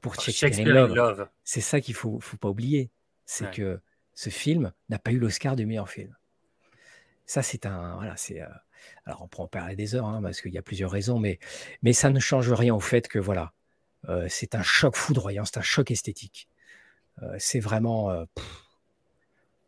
pour 0.00 0.14
oh, 0.18 0.20
Shakespeare, 0.20 0.88
Love. 0.88 1.28
C'est 1.44 1.60
ça 1.60 1.80
qu'il 1.80 1.94
faut, 1.94 2.20
faut 2.20 2.36
pas 2.36 2.48
oublier. 2.48 2.90
C'est 3.24 3.50
que 3.50 3.80
ce 4.14 4.30
film 4.30 4.72
n'a 4.88 4.98
pas 4.98 5.10
eu 5.10 5.18
l'Oscar 5.18 5.56
du 5.56 5.66
meilleur 5.66 5.88
film. 5.88 6.14
Ça, 7.26 7.42
c'est 7.42 7.66
un. 7.66 7.96
Voilà, 7.96 8.16
c'est. 8.16 8.40
Euh, 8.40 8.46
alors, 9.04 9.22
on 9.22 9.28
peut 9.28 9.42
en 9.42 9.48
parler 9.48 9.74
des 9.74 9.96
heures, 9.96 10.06
hein, 10.06 10.20
parce 10.22 10.40
qu'il 10.40 10.52
y 10.52 10.58
a 10.58 10.62
plusieurs 10.62 10.92
raisons, 10.92 11.18
mais, 11.18 11.40
mais 11.82 11.92
ça 11.92 12.10
ne 12.10 12.20
change 12.20 12.52
rien 12.52 12.72
au 12.72 12.78
fait 12.78 13.08
que, 13.08 13.18
voilà, 13.18 13.52
euh, 14.08 14.26
c'est 14.28 14.54
un 14.54 14.62
choc 14.62 14.94
foudroyant, 14.94 15.44
c'est 15.44 15.58
un 15.58 15.62
choc 15.62 15.90
esthétique. 15.90 16.48
Euh, 17.22 17.34
c'est 17.38 17.58
vraiment. 17.58 18.26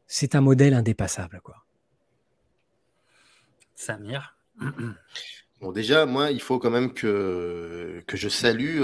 C'est 0.09 0.35
un 0.35 0.41
modèle 0.41 0.75
indépassable, 0.75 1.41
quoi. 1.43 1.65
Samir 3.77 4.37
Bon, 5.61 5.73
déjà, 5.73 6.07
moi, 6.07 6.31
il 6.31 6.41
faut 6.41 6.59
quand 6.59 6.71
même 6.71 6.93
que, 6.93 8.03
que 8.07 8.17
je 8.17 8.29
salue 8.29 8.81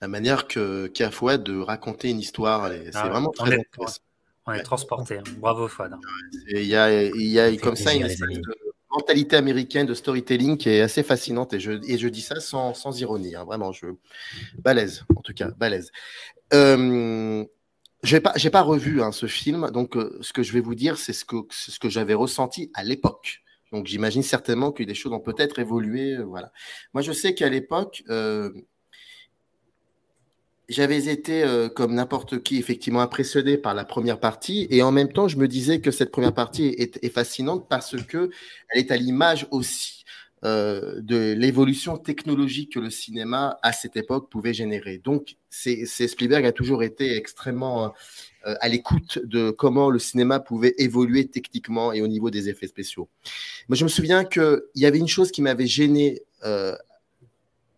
la 0.00 0.08
manière 0.08 0.46
que 0.46 0.86
qu'a 0.88 1.10
Fouad 1.10 1.42
de 1.42 1.58
raconter 1.58 2.10
une 2.10 2.20
histoire. 2.20 2.70
C'est 2.70 2.90
ah 2.94 3.08
vraiment 3.08 3.30
très 3.30 3.54
intéressant. 3.54 4.00
On 4.46 4.52
est 4.52 4.62
transporté. 4.62 5.18
Hein. 5.18 5.24
Bravo 5.38 5.68
Fouad. 5.68 5.94
Il 6.50 6.64
y 6.64 6.76
a, 6.76 7.04
y 7.04 7.38
a 7.38 7.56
comme 7.56 7.76
ça 7.76 7.94
une 7.94 8.06
espèce 8.06 8.38
de 8.38 8.42
mentalité 8.90 9.36
américaine 9.36 9.86
de 9.86 9.94
storytelling 9.94 10.56
qui 10.56 10.70
est 10.70 10.80
assez 10.80 11.02
fascinante 11.02 11.52
et 11.52 11.60
je, 11.60 11.72
et 11.86 11.98
je 11.98 12.08
dis 12.08 12.22
ça 12.22 12.40
sans, 12.40 12.74
sans 12.74 12.98
ironie. 13.00 13.34
Hein. 13.34 13.44
Vraiment, 13.44 13.72
je 13.72 13.86
balèze 14.58 15.04
en 15.14 15.20
tout 15.20 15.34
cas, 15.34 15.50
balèze. 15.50 15.90
Euh, 16.54 17.44
je 18.02 18.16
n'ai 18.16 18.20
pas, 18.20 18.32
j'ai 18.36 18.50
pas 18.50 18.62
revu 18.62 19.02
hein, 19.02 19.12
ce 19.12 19.26
film, 19.26 19.70
donc 19.72 19.96
euh, 19.96 20.16
ce 20.20 20.32
que 20.32 20.42
je 20.42 20.52
vais 20.52 20.60
vous 20.60 20.74
dire, 20.74 20.98
c'est 20.98 21.12
ce 21.12 21.24
que, 21.24 21.88
j'avais 21.88 22.14
ressenti 22.14 22.70
à 22.74 22.84
l'époque. 22.84 23.42
Donc 23.72 23.86
j'imagine 23.86 24.22
certainement 24.22 24.72
que 24.72 24.82
des 24.82 24.94
choses 24.94 25.12
ont 25.12 25.20
peut-être 25.20 25.58
évolué. 25.58 26.14
Euh, 26.14 26.24
voilà. 26.24 26.52
Moi, 26.94 27.02
je 27.02 27.12
sais 27.12 27.34
qu'à 27.34 27.48
l'époque, 27.48 28.04
euh, 28.08 28.52
j'avais 30.68 31.08
été, 31.08 31.44
comme 31.74 31.94
n'importe 31.94 32.42
qui, 32.42 32.58
effectivement 32.58 33.00
impressionné 33.00 33.56
par 33.56 33.74
la 33.74 33.86
première 33.86 34.20
partie. 34.20 34.66
Et 34.70 34.82
en 34.82 34.92
même 34.92 35.10
temps, 35.10 35.26
je 35.26 35.38
me 35.38 35.48
disais 35.48 35.80
que 35.80 35.90
cette 35.90 36.10
première 36.10 36.34
partie 36.34 36.66
est, 36.66 37.08
fascinante 37.08 37.68
parce 37.70 37.96
que 38.02 38.30
elle 38.68 38.80
est 38.80 38.90
à 38.90 38.96
l'image 38.98 39.48
aussi 39.50 39.97
euh, 40.44 41.00
de 41.00 41.32
l'évolution 41.32 41.98
technologique 41.98 42.72
que 42.74 42.80
le 42.80 42.90
cinéma, 42.90 43.58
à 43.62 43.72
cette 43.72 43.96
époque, 43.96 44.30
pouvait 44.30 44.54
générer. 44.54 44.98
Donc, 44.98 45.36
c'est 45.50 45.86
Spielberg 45.86 46.46
a 46.46 46.52
toujours 46.52 46.82
été 46.82 47.16
extrêmement 47.16 47.92
euh, 48.46 48.54
à 48.60 48.68
l'écoute 48.68 49.18
de 49.24 49.50
comment 49.50 49.90
le 49.90 49.98
cinéma 49.98 50.40
pouvait 50.40 50.74
évoluer 50.78 51.26
techniquement 51.26 51.92
et 51.92 52.02
au 52.02 52.06
niveau 52.06 52.30
des 52.30 52.48
effets 52.48 52.68
spéciaux. 52.68 53.08
Moi, 53.68 53.76
je 53.76 53.84
me 53.84 53.88
souviens 53.88 54.24
qu'il 54.24 54.60
y 54.76 54.86
avait 54.86 54.98
une 54.98 55.08
chose 55.08 55.30
qui 55.30 55.42
m'avait 55.42 55.66
gêné 55.66 56.22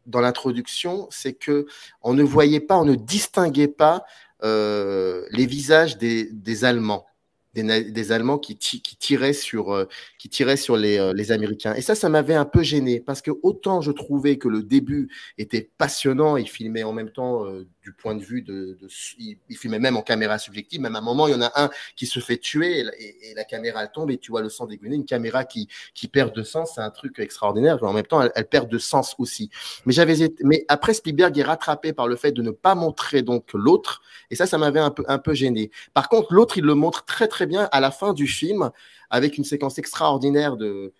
dans 0.06 0.20
l'introduction, 0.20 1.06
c'est 1.10 1.32
que 1.32 1.66
on 2.02 2.14
ne 2.14 2.22
voyait 2.22 2.60
pas, 2.60 2.76
on 2.78 2.84
ne 2.84 2.94
distinguait 2.94 3.68
pas 3.68 4.04
euh, 4.42 5.26
les 5.30 5.46
visages 5.46 5.98
des 5.98 6.64
Allemands 6.64 7.06
des, 7.54 8.12
Allemands 8.12 8.38
qui, 8.38 8.56
tiraient 8.56 9.32
sur, 9.32 9.72
euh, 9.72 9.86
qui 10.18 10.28
tiraient 10.28 10.56
sur 10.56 10.76
les, 10.76 10.98
euh, 10.98 11.12
les, 11.12 11.32
Américains. 11.32 11.74
Et 11.74 11.80
ça, 11.80 11.94
ça 11.94 12.08
m'avait 12.08 12.34
un 12.34 12.44
peu 12.44 12.62
gêné 12.62 13.00
parce 13.00 13.22
que 13.22 13.32
autant 13.42 13.80
je 13.80 13.90
trouvais 13.90 14.38
que 14.38 14.48
le 14.48 14.62
début 14.62 15.08
était 15.38 15.70
passionnant, 15.78 16.36
il 16.36 16.48
filmait 16.48 16.84
en 16.84 16.92
même 16.92 17.10
temps 17.10 17.44
euh, 17.44 17.66
du 17.90 17.96
point 17.96 18.14
de 18.14 18.22
vue 18.22 18.40
de, 18.40 18.78
il, 19.18 19.56
filmait 19.56 19.80
même 19.80 19.96
en 19.96 20.02
caméra 20.02 20.38
subjective. 20.38 20.80
Même 20.80 20.94
à 20.94 21.00
un 21.00 21.02
moment, 21.02 21.26
il 21.26 21.32
y 21.32 21.34
en 21.34 21.42
a 21.42 21.50
un 21.56 21.70
qui 21.96 22.06
se 22.06 22.20
fait 22.20 22.36
tuer 22.36 22.80
et, 22.80 23.34
la 23.34 23.42
caméra 23.44 23.82
elle 23.82 23.90
tombe 23.90 24.10
et 24.12 24.18
tu 24.18 24.30
vois 24.30 24.42
le 24.42 24.48
sang 24.48 24.66
dégoûter. 24.66 24.94
Une 24.94 25.04
caméra 25.04 25.44
qui, 25.44 25.68
qui 25.92 26.06
perd 26.06 26.32
de 26.34 26.44
sens, 26.44 26.72
c'est 26.76 26.80
un 26.80 26.90
truc 26.90 27.18
extraordinaire. 27.18 27.82
En 27.82 27.92
même 27.92 28.06
temps, 28.06 28.22
elle, 28.22 28.48
perd 28.48 28.68
de 28.68 28.78
sens 28.78 29.16
aussi. 29.18 29.50
Mais 29.86 29.92
j'avais, 29.92 30.32
mais 30.44 30.64
après 30.68 30.94
Spielberg 30.94 31.36
est 31.36 31.42
rattrapé 31.42 31.92
par 31.92 32.06
le 32.06 32.14
fait 32.14 32.30
de 32.30 32.42
ne 32.42 32.52
pas 32.52 32.76
montrer 32.76 33.22
donc 33.22 33.52
l'autre. 33.52 34.02
Et 34.30 34.36
ça, 34.36 34.46
ça 34.46 34.56
m'avait 34.56 34.80
un 34.80 34.90
peu, 34.90 35.04
un 35.08 35.18
peu 35.18 35.34
gêné. 35.34 35.72
Par 35.92 36.08
contre, 36.08 36.32
l'autre, 36.32 36.58
il 36.58 36.64
le 36.64 36.74
montre 36.74 37.04
très 37.04 37.26
très 37.26 37.46
bien 37.46 37.68
à 37.72 37.80
la 37.80 37.90
fin 37.90 38.12
du 38.12 38.28
film 38.28 38.70
avec 39.10 39.36
une 39.36 39.44
séquence 39.44 39.78
extraordinaire 39.78 40.56
de, 40.56 40.92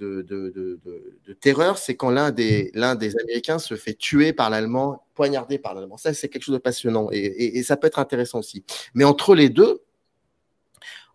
de, 0.00 0.22
de, 0.22 1.32
terreur, 1.40 1.78
c'est 1.78 1.94
quand 1.94 2.10
l'un 2.10 2.30
des, 2.30 2.70
l'un 2.74 2.94
des 2.94 3.16
Américains 3.18 3.58
se 3.58 3.74
fait 3.74 3.94
tuer 3.94 4.32
par 4.32 4.50
l'Allemand, 4.50 5.04
poignardé 5.14 5.58
par 5.58 5.74
l'Allemand. 5.74 5.96
Ça, 5.96 6.12
c'est 6.14 6.28
quelque 6.28 6.42
chose 6.42 6.54
de 6.54 6.60
passionnant 6.60 7.08
et, 7.12 7.58
et, 7.58 7.62
ça 7.62 7.76
peut 7.76 7.86
être 7.86 7.98
intéressant 7.98 8.40
aussi. 8.40 8.64
Mais 8.94 9.04
entre 9.04 9.34
les 9.34 9.48
deux, 9.48 9.82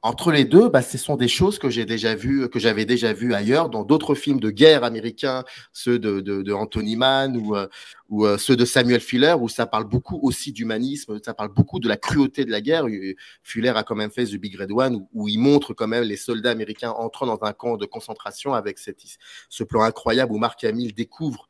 entre 0.05 0.31
les 0.31 0.45
deux, 0.45 0.69
bah, 0.69 0.83
ce 0.83 0.99
sont 0.99 1.15
des 1.15 1.27
choses 1.27 1.57
que 1.57 1.71
j'ai 1.71 1.83
déjà 1.83 2.13
vues, 2.13 2.47
que 2.47 2.59
j'avais 2.59 2.85
déjà 2.85 3.11
vues 3.11 3.33
ailleurs 3.33 3.69
dans 3.69 3.83
d'autres 3.83 4.13
films 4.13 4.39
de 4.39 4.51
guerre 4.51 4.83
américains, 4.83 5.43
ceux 5.73 5.97
de, 5.97 6.21
de, 6.21 6.53
Anthony 6.53 6.95
Mann 6.95 7.35
ou, 7.35 7.55
euh, 7.55 7.67
ou 8.09 8.27
euh, 8.27 8.37
ceux 8.37 8.55
de 8.55 8.65
Samuel 8.65 9.01
Fuller, 9.01 9.35
où 9.39 9.49
ça 9.49 9.65
parle 9.65 9.85
beaucoup 9.85 10.19
aussi 10.21 10.51
d'humanisme, 10.51 11.17
ça 11.25 11.33
parle 11.33 11.51
beaucoup 11.51 11.79
de 11.79 11.87
la 11.87 11.97
cruauté 11.97 12.45
de 12.45 12.51
la 12.51 12.61
guerre. 12.61 12.85
Fuller 13.41 13.69
a 13.69 13.81
quand 13.81 13.95
même 13.95 14.11
fait 14.11 14.25
The 14.25 14.35
Big 14.35 14.55
Red 14.55 14.71
One, 14.71 15.07
où, 15.11 15.27
il 15.27 15.39
montre 15.39 15.73
quand 15.73 15.87
même 15.87 16.03
les 16.03 16.17
soldats 16.17 16.51
américains 16.51 16.91
entrant 16.91 17.25
dans 17.25 17.39
un 17.41 17.53
camp 17.53 17.75
de 17.75 17.87
concentration 17.87 18.53
avec 18.53 18.77
cette, 18.77 19.01
ce 19.49 19.63
plan 19.63 19.81
incroyable 19.81 20.31
où 20.33 20.37
Mark 20.37 20.63
Hamill 20.63 20.93
découvre 20.93 21.49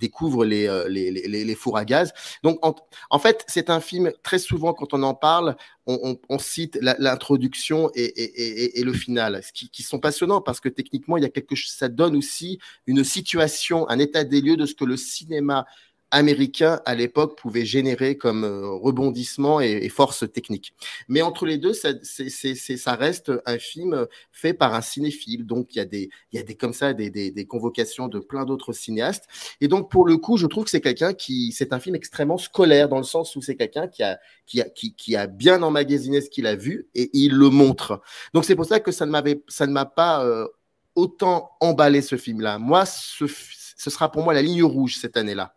découvre 0.00 0.44
les, 0.44 0.66
euh, 0.66 0.88
les, 0.88 1.10
les, 1.10 1.44
les, 1.44 1.54
fours 1.54 1.76
à 1.76 1.84
gaz. 1.84 2.12
Donc, 2.42 2.58
en, 2.62 3.18
fait, 3.18 3.44
c'est 3.48 3.70
un 3.70 3.80
film, 3.80 4.12
très 4.22 4.38
souvent, 4.38 4.72
quand 4.72 4.94
on 4.94 5.02
en 5.02 5.14
parle, 5.14 5.56
on, 5.86 6.38
cite 6.38 6.78
l'introduction 6.80 7.90
et, 7.94 8.78
et, 8.78 8.84
le 8.84 8.92
final, 8.92 9.42
qui, 9.52 9.68
qui, 9.70 9.82
sont 9.82 9.98
passionnants 9.98 10.40
parce 10.40 10.60
que 10.60 10.68
techniquement, 10.68 11.16
il 11.16 11.22
y 11.22 11.26
a 11.26 11.30
quelque 11.30 11.56
ça 11.56 11.88
donne 11.88 12.16
aussi 12.16 12.58
une 12.86 13.02
situation, 13.02 13.88
un 13.88 13.98
état 13.98 14.24
des 14.24 14.40
lieux 14.40 14.56
de 14.56 14.66
ce 14.66 14.74
que 14.74 14.84
le 14.84 14.96
cinéma 14.96 15.66
américain 16.10 16.80
à 16.84 16.94
l'époque 16.94 17.38
pouvait 17.38 17.64
générer 17.64 18.16
comme 18.16 18.44
euh, 18.44 18.68
rebondissement 18.68 19.60
et, 19.60 19.88
force 19.88 20.30
technique. 20.32 20.74
Mais 21.08 21.22
entre 21.22 21.46
les 21.46 21.58
deux, 21.58 21.72
ça, 21.72 21.90
ça 22.02 22.94
reste 22.94 23.32
un 23.46 23.58
film 23.58 24.06
fait 24.32 24.54
par 24.54 24.74
un 24.74 24.80
cinéphile. 24.80 25.46
Donc 25.46 25.74
il 25.74 25.78
y 25.78 25.80
a 25.80 25.84
des, 25.84 26.10
il 26.32 26.36
y 26.36 26.38
a 26.40 26.42
des 26.42 26.54
comme 26.54 26.72
ça 26.72 26.92
des, 26.92 27.10
des, 27.10 27.30
des 27.30 27.46
convocations 27.46 28.08
de 28.08 28.18
plein 28.18 28.44
d'autres 28.44 28.72
cinéastes. 28.72 29.26
Et 29.60 29.68
donc 29.68 29.90
pour 29.90 30.06
le 30.06 30.16
coup, 30.16 30.36
je 30.36 30.46
trouve 30.46 30.64
que 30.64 30.70
c'est 30.70 30.80
quelqu'un 30.80 31.12
qui, 31.12 31.52
c'est 31.52 31.72
un 31.72 31.80
film 31.80 31.94
extrêmement 31.94 32.38
scolaire 32.38 32.88
dans 32.88 32.98
le 32.98 33.04
sens 33.04 33.36
où 33.36 33.42
c'est 33.42 33.56
quelqu'un 33.56 33.88
qui 33.88 34.02
a, 34.02 34.18
qui 34.46 34.60
a, 34.60 34.68
qui, 34.68 34.94
qui 34.94 35.16
a 35.16 35.26
bien 35.26 35.62
emmagasiné 35.62 36.20
ce 36.20 36.30
qu'il 36.30 36.46
a 36.46 36.56
vu 36.56 36.88
et 36.94 37.10
il 37.12 37.34
le 37.34 37.50
montre. 37.50 38.00
Donc 38.34 38.44
c'est 38.44 38.56
pour 38.56 38.66
ça 38.66 38.80
que 38.80 38.92
ça 38.92 39.06
ne 39.06 39.10
m'avait, 39.10 39.42
ça 39.48 39.66
ne 39.66 39.72
m'a 39.72 39.86
pas 39.86 40.24
euh, 40.24 40.46
autant 40.94 41.52
emballé 41.60 42.02
ce 42.02 42.16
film-là. 42.16 42.58
Moi, 42.58 42.84
ce, 42.86 43.26
ce 43.26 43.90
sera 43.90 44.10
pour 44.10 44.22
moi 44.22 44.34
la 44.34 44.42
ligne 44.42 44.64
rouge 44.64 44.96
cette 44.96 45.16
année-là 45.16 45.54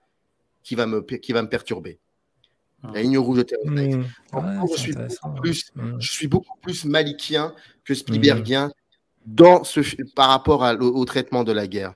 qui 0.64 0.76
va 0.76 0.86
me, 0.86 1.02
qui 1.02 1.34
va 1.34 1.42
me 1.42 1.50
perturber. 1.50 2.00
La 2.84 2.92
ah. 2.96 3.02
ligne 3.02 3.18
rouge 3.18 3.46
de 3.46 3.58
mmh. 3.64 4.04
je, 4.72 4.78
suis 4.78 4.94
plus, 5.42 5.72
mmh. 5.76 6.00
je 6.00 6.12
suis 6.12 6.28
beaucoup 6.28 6.58
plus 6.62 6.84
malikien 6.86 7.54
que 7.86 7.94
Spielbergien 7.94 8.68
mmh. 8.68 8.72
dans 9.26 9.64
ce, 9.64 9.80
par 10.16 10.30
rapport 10.30 10.62
au, 10.82 11.06
traitement 11.06 11.44
de 11.44 11.54
la 11.54 11.68
guerre. 11.68 11.94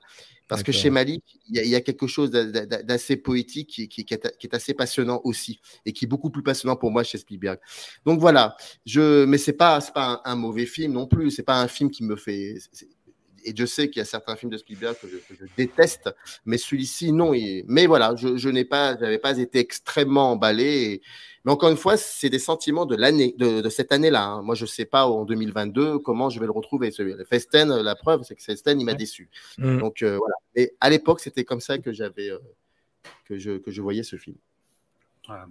Parce 0.48 0.62
que 0.62 0.72
chez 0.72 0.88
Malik, 0.88 1.22
il 1.50 1.62
y, 1.66 1.74
a 1.74 1.80
quelque 1.82 2.06
chose 2.06 2.30
d'assez 2.30 3.18
poétique 3.18 3.68
qui, 3.68 3.86
qui, 3.86 4.14
est, 4.14 4.54
assez 4.54 4.72
passionnant 4.72 5.20
aussi, 5.24 5.60
et 5.84 5.92
qui 5.92 6.06
est 6.06 6.08
beaucoup 6.08 6.30
plus 6.30 6.42
passionnant 6.42 6.74
pour 6.74 6.90
moi 6.90 7.04
chez 7.04 7.18
Spielberg. 7.18 7.58
Donc 8.06 8.18
voilà, 8.18 8.56
je, 8.86 9.26
mais 9.26 9.36
c'est 9.36 9.52
pas, 9.52 9.78
pas 9.94 10.22
un, 10.24 10.32
un, 10.32 10.36
mauvais 10.36 10.64
film 10.64 10.94
non 10.94 11.06
plus. 11.06 11.32
C'est 11.32 11.42
pas 11.42 11.60
un 11.60 11.68
film 11.68 11.90
qui 11.90 12.02
me 12.02 12.16
fait 12.16 12.56
et 13.44 13.54
je 13.54 13.66
sais 13.66 13.88
qu'il 13.88 14.00
y 14.00 14.02
a 14.02 14.04
certains 14.04 14.36
films 14.36 14.50
de 14.50 14.56
Spielberg 14.56 14.96
que 15.00 15.08
je, 15.08 15.46
déteste, 15.56 16.14
mais 16.44 16.58
celui-ci, 16.58 17.12
non. 17.12 17.32
mais 17.66 17.86
voilà, 17.86 18.14
je, 18.16 18.48
n'ai 18.48 18.64
pas, 18.64 18.96
j'avais 18.98 19.18
pas 19.18 19.38
été 19.38 19.58
extrêmement 19.58 20.32
emballé. 20.32 21.00
mais 21.44 21.52
encore 21.52 21.70
une 21.70 21.76
fois, 21.76 21.96
c'est 21.96 22.30
des 22.30 22.38
sentiments 22.38 22.86
de 22.86 22.96
l'année, 22.96 23.34
de, 23.38 23.68
cette 23.68 23.92
année-là. 23.92 24.24
Hein. 24.24 24.42
Moi, 24.42 24.54
je 24.54 24.66
sais 24.66 24.84
pas 24.84 25.06
en 25.06 25.24
2022 25.24 25.98
comment 25.98 26.30
je 26.30 26.40
vais 26.40 26.46
le 26.46 26.52
retrouver. 26.52 26.90
Festen, 27.28 27.74
la 27.80 27.94
preuve, 27.94 28.22
c'est 28.22 28.34
que 28.34 28.42
Festen, 28.42 28.80
il 28.80 28.84
m'a 28.84 28.94
déçu. 28.94 29.30
Mm. 29.58 29.78
Donc 29.78 30.02
euh, 30.02 30.16
voilà. 30.18 30.34
Et 30.54 30.74
à 30.80 30.90
l'époque, 30.90 31.20
c'était 31.20 31.44
comme 31.44 31.60
ça 31.60 31.78
que 31.78 31.92
j'avais, 31.92 32.30
euh, 32.30 32.38
que 33.24 33.38
je, 33.38 33.58
que 33.58 33.70
je 33.70 33.82
voyais 33.82 34.02
ce 34.02 34.16
film. 34.16 34.36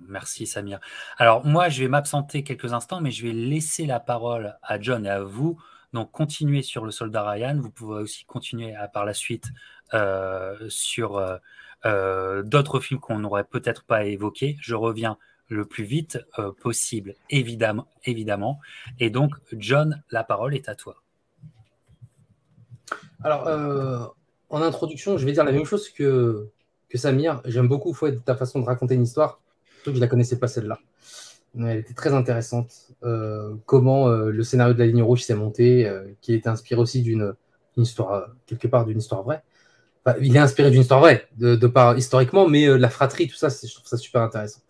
Merci 0.08 0.48
Samir. 0.48 0.80
Alors 1.18 1.46
moi, 1.46 1.70
je 1.70 1.84
vais 1.84 1.88
m'absenter 1.88 2.44
quelques 2.44 2.74
instants, 2.74 3.02
mais 3.02 3.12
je 3.12 3.28
vais 3.28 3.34
laisser 3.34 3.86
la 3.86 4.00
parole 4.00 4.58
à 4.64 4.80
John 4.80 5.06
et 5.06 5.10
à 5.10 5.22
vous 5.22 5.62
donc, 5.94 6.12
continuez 6.12 6.62
sur 6.62 6.86
le 6.86 6.92
soldat 6.92 7.30
Ryan. 7.30 7.60
Vous 7.60 7.72
pouvez 7.72 8.02
aussi 8.02 8.26
continuer 8.26 8.76
à, 8.76 8.88
par 8.88 9.06
la 9.06 9.14
suite 9.14 9.46
euh, 9.94 10.56
sur 10.70 11.18
euh, 11.18 11.38
euh, 11.86 12.44
d'autres 12.44 12.80
films 12.80 13.00
qu'on 13.00 13.20
n'aurait 13.20 13.46
peut-être 13.46 13.84
pas 13.84 14.04
évoqués. 14.04 14.58
Je 14.62 14.76
reviens 14.76 15.18
le 15.50 15.64
plus 15.64 15.86
vite 15.86 16.20
possible, 16.62 17.16
évidemment, 17.30 17.88
évidemment. 18.04 18.60
Et 19.00 19.10
donc, 19.10 19.32
John, 19.54 20.04
la 20.12 20.26
parole 20.26 20.54
est 20.54 20.68
à 20.68 20.76
toi. 20.76 21.02
Alors, 23.24 24.14
en 24.50 24.62
introduction, 24.62 25.18
je 25.18 25.26
vais 25.26 25.32
dire 25.32 25.46
la 25.46 25.54
même 25.54 25.64
chose 25.64 25.88
que, 25.88 26.50
que 26.90 26.98
Samir. 26.98 27.42
J'aime 27.46 27.70
beaucoup 27.70 27.96
ta 28.26 28.36
façon 28.36 28.60
de 28.60 28.66
raconter 28.66 28.96
une 28.96 29.04
histoire, 29.04 29.40
que 29.86 29.92
je 29.92 29.96
ne 29.96 30.02
la 30.02 30.08
connaissais 30.08 30.38
pas 30.38 30.50
celle-là. 30.50 30.80
Elle 31.60 31.80
était 31.80 31.94
très 31.94 32.14
intéressante. 32.14 32.72
Euh, 33.04 33.54
comment 33.66 34.10
euh, 34.10 34.30
le 34.32 34.44
scénario 34.44 34.74
de 34.74 34.80
la 34.80 34.86
ligne 34.86 35.02
rouge 35.02 35.24
s'est 35.24 35.36
monté, 35.36 35.88
euh, 35.88 36.04
qui 36.22 36.34
est 36.34 36.48
inspiré 36.48 36.80
aussi 36.80 37.02
d'une 37.02 37.34
histoire, 37.78 38.28
quelque 38.46 38.68
part 38.68 38.86
d'une 38.86 39.00
histoire 39.00 39.24
vraie. 39.24 39.42
il 40.22 40.36
est 40.36 40.40
inspiré 40.40 40.72
d'une 40.72 40.82
histoire 40.82 41.00
vraie, 41.00 41.28
de, 41.38 41.60
historiquement, 41.98 42.48
mais 42.48 42.68
la 42.78 42.90
fratrie, 42.90 43.28
tout 43.28 43.36
ça, 43.36 43.50
je 43.50 43.74
trouve 43.74 43.88
ça 43.88 43.98
super 43.98 44.22
intéressant. 44.22 44.62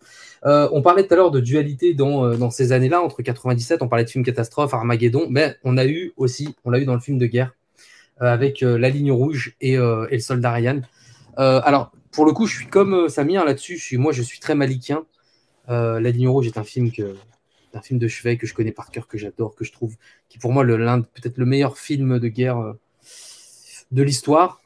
on 0.44 0.82
parlait 0.82 1.06
tout 1.06 1.14
à 1.14 1.16
l'heure 1.16 1.30
de 1.30 1.40
dualité 1.40 1.94
dans, 1.94 2.36
dans 2.36 2.50
ces 2.50 2.72
années-là, 2.72 3.00
entre 3.00 3.22
97, 3.22 3.82
on 3.82 3.88
parlait 3.88 4.04
de 4.04 4.10
film 4.10 4.24
catastrophe, 4.24 4.74
Armageddon, 4.74 5.26
mais 5.30 5.56
on 5.64 5.78
a 5.78 5.86
eu 5.86 6.12
aussi, 6.16 6.54
on 6.64 6.70
l'a 6.70 6.80
eu 6.80 6.84
dans 6.84 6.94
le 6.94 7.00
film 7.00 7.18
de 7.18 7.26
guerre, 7.26 7.54
avec 8.18 8.60
La 8.60 8.90
ligne 8.90 9.12
rouge 9.12 9.56
et, 9.60 9.74
et 9.74 9.78
le 9.78 10.18
soldat 10.18 10.52
Ryan. 10.52 10.80
alors, 11.36 11.92
pour 12.12 12.26
le 12.26 12.32
coup, 12.32 12.46
je 12.46 12.56
suis 12.56 12.66
comme 12.66 13.08
Samir 13.08 13.44
là-dessus, 13.44 13.96
moi 13.96 14.12
je 14.12 14.22
suis 14.22 14.40
très 14.40 14.54
malikien. 14.54 15.04
Euh, 15.70 16.00
la 16.00 16.10
ligne 16.10 16.28
rouge 16.28 16.46
est 16.46 16.58
un 16.58 16.64
film 16.64 16.90
que 16.92 17.16
un 17.74 17.82
film 17.82 17.98
de 17.98 18.08
chevet 18.08 18.38
que 18.38 18.46
je 18.46 18.54
connais 18.54 18.72
par 18.72 18.90
cœur, 18.90 19.06
que 19.06 19.18
j'adore, 19.18 19.54
que 19.54 19.64
je 19.64 19.72
trouve 19.72 19.96
qui 20.28 20.38
pour 20.38 20.52
moi 20.52 20.64
l'un 20.64 21.02
peut-être 21.02 21.36
le 21.36 21.44
meilleur 21.44 21.78
film 21.78 22.18
de 22.18 22.28
guerre 22.28 22.58
euh, 22.58 22.72
de 23.92 24.02
l'histoire, 24.02 24.60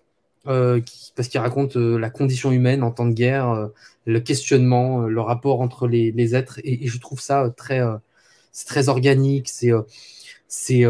euh, 0.47 0.81
parce 1.15 1.29
qu'il 1.29 1.41
raconte 1.41 1.77
la 1.77 2.11
condition 2.11 2.53
humaine 2.53 2.83
en 2.83 2.91
temps 2.91 3.07
de 3.07 3.13
guerre, 3.13 3.69
le 4.07 4.21
questionnement, 4.21 5.03
le 5.03 5.21
rapport 5.21 5.61
entre 5.61 5.87
les, 5.89 6.35
êtres, 6.35 6.61
et, 6.65 6.87
je 6.87 6.99
trouve 6.99 7.21
ça 7.21 7.53
très, 7.57 7.81
très 8.67 8.89
organique, 8.89 9.49
c'est 9.49 9.73
c'est 10.49 10.87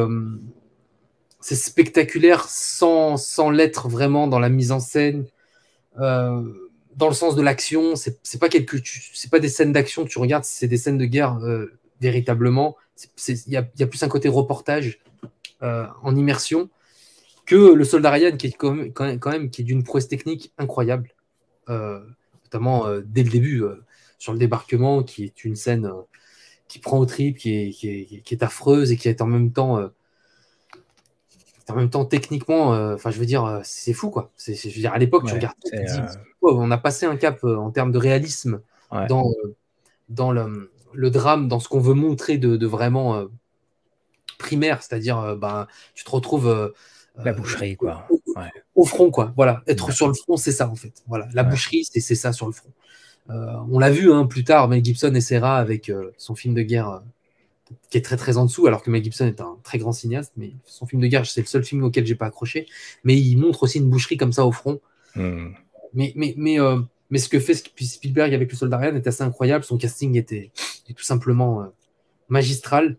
spectaculaire 1.57 2.44
sans, 2.49 3.16
sans 3.16 3.50
l'être 3.50 3.89
vraiment 3.89 4.28
dans 4.28 4.39
la 4.39 4.49
mise 4.49 4.70
en 4.70 4.81
scène 4.81 5.26
dans 6.97 7.09
le 7.09 7.15
sens 7.15 7.35
de 7.35 7.43
l'action. 7.43 7.95
C'est 7.97 8.39
pas 8.39 8.49
quelque, 8.49 8.77
pas 9.31 9.39
des 9.39 9.49
scènes 9.49 9.73
d'action 9.73 10.05
que 10.05 10.09
tu 10.09 10.19
regardes, 10.19 10.45
c'est 10.45 10.69
des 10.69 10.77
scènes 10.77 10.99
de 10.99 11.05
guerre 11.05 11.39
euh, 11.43 11.73
véritablement. 12.01 12.77
Il 13.29 13.37
y 13.47 13.57
a, 13.57 13.87
plus 13.87 14.03
un 14.03 14.09
côté 14.09 14.29
reportage 14.29 15.01
euh, 15.62 15.87
en 16.03 16.15
immersion 16.17 16.71
que 17.47 17.75
le 17.75 17.85
soldat 17.85 18.11
Ryan 18.11 18.37
qui 18.37 18.49
est 18.49 18.53
quand 18.53 18.75
même, 18.75 19.51
qui 19.51 19.62
est 19.62 19.65
d'une 19.65 19.83
prouesse 19.83 20.09
technique 20.09 20.53
incroyable, 20.59 21.11
euh, 21.69 22.01
notamment 22.45 22.87
dès 23.05 23.25
le 23.25 23.31
début 23.31 23.65
sur 24.19 24.33
le 24.33 24.39
débarquement, 24.39 25.03
qui 25.03 25.25
est 25.25 25.45
une 25.45 25.57
scène 25.57 25.91
qui 26.69 26.79
prend 26.79 26.99
au 26.99 27.07
trip, 27.07 27.39
qui 27.39 28.23
est 28.31 28.43
affreuse 28.43 28.93
et 28.93 28.97
qui 28.97 29.09
est 29.09 29.21
en 29.21 29.27
même 29.27 29.53
temps 29.53 29.91
en 31.70 31.76
même 31.76 31.91
temps, 31.91 32.05
techniquement, 32.05 32.74
euh, 32.74 32.94
enfin, 32.94 33.10
je 33.10 33.18
veux 33.18 33.26
dire, 33.26 33.44
euh, 33.44 33.60
c'est 33.62 33.92
fou, 33.92 34.10
quoi. 34.10 34.31
C'est, 34.36 34.55
je 34.55 34.68
veux 34.68 34.81
dire, 34.81 34.92
à 34.92 34.99
l'époque, 34.99 35.26
tu 35.26 35.34
regardes, 35.34 35.55
euh, 35.73 36.07
on 36.42 36.70
a 36.70 36.78
passé 36.78 37.07
un 37.07 37.16
cap 37.16 37.44
en 37.44 37.70
termes 37.70 37.92
de 37.92 37.99
réalisme 37.99 38.60
dans, 39.08 39.32
dans 40.08 40.32
le, 40.32 40.70
le, 40.92 41.10
drame, 41.10 41.49
dans 41.49 41.60
ce 41.60 41.68
qu'on 41.68 41.81
veut 41.81 41.94
montrer 41.94 42.36
de, 42.36 42.57
de 42.57 42.66
vraiment 42.66 43.24
primaire, 44.39 44.82
c'est-à-dire, 44.82 45.36
ben, 45.36 45.66
tu 45.94 46.05
te 46.05 46.10
retrouves. 46.10 46.73
la 47.16 47.32
boucherie, 47.32 47.76
quoi. 47.76 48.07
Au, 48.74 48.84
front, 48.84 49.10
quoi. 49.10 49.32
Voilà, 49.36 49.62
être 49.66 49.92
sur 49.92 50.08
le 50.08 50.15
front, 50.15 50.36
c'est 50.36 50.52
ça, 50.52 50.68
en 50.68 50.74
fait. 50.74 51.02
Voilà, 51.07 51.28
la 51.32 51.44
boucherie, 51.44 51.84
c'est, 51.84 52.00
c'est 52.00 52.15
ça 52.15 52.32
sur 52.32 52.47
le 52.47 52.52
front. 52.52 52.70
on 53.28 53.78
l'a 53.78 53.91
vu 53.91 54.12
hein, 54.12 54.26
plus 54.26 54.44
tard, 54.44 54.68
Mel 54.68 54.84
Gibson 54.84 55.15
essaiera 55.15 55.58
avec 55.58 55.92
son 56.16 56.34
film 56.34 56.55
de 56.55 56.62
guerre 56.62 57.02
qui 57.91 57.99
est 57.99 58.02
très 58.02 58.17
très 58.17 58.36
en 58.36 58.47
dessous, 58.47 58.67
alors 58.67 58.83
que 58.83 58.91
Mel 58.91 59.02
Gibson 59.02 59.26
est 59.26 59.41
un 59.41 59.57
très 59.62 59.78
grand 59.78 59.92
cinéaste, 59.92 60.33
mais 60.36 60.52
son 60.65 60.86
film 60.86 61.02
de 61.02 61.07
guerre, 61.07 61.26
c'est 61.26 61.41
le 61.41 61.47
seul 61.47 61.65
film 61.65 61.84
auquel 61.84 62.07
j'ai 62.07 62.15
pas 62.15 62.26
accroché. 62.26 62.67
Mais 63.05 63.17
il 63.18 63.36
montre 63.36 63.65
aussi 63.65 63.78
une 63.78 63.91
boucherie 63.91 64.17
comme 64.17 64.33
ça 64.33 64.44
au 64.47 64.52
front. 64.52 64.81
Hmm. 65.15 65.51
Mais, 65.94 66.12
mais, 66.17 66.34
mais, 66.36 66.60
euh, 66.60 66.81
mais 67.10 67.18
ce 67.18 67.28
que 67.28 67.39
fait 67.39 67.55
Spielberg 67.55 68.33
avec 68.34 68.51
le 68.51 68.57
Soldat 68.57 68.78
Ryan 68.78 68.97
est 68.97 69.07
assez 69.07 69.23
incroyable. 69.23 69.65
Son 69.65 69.76
casting 69.76 70.17
était, 70.17 70.51
tout 70.94 71.02
simplement 71.02 71.62
euh, 71.62 71.67
magistral. 72.28 72.97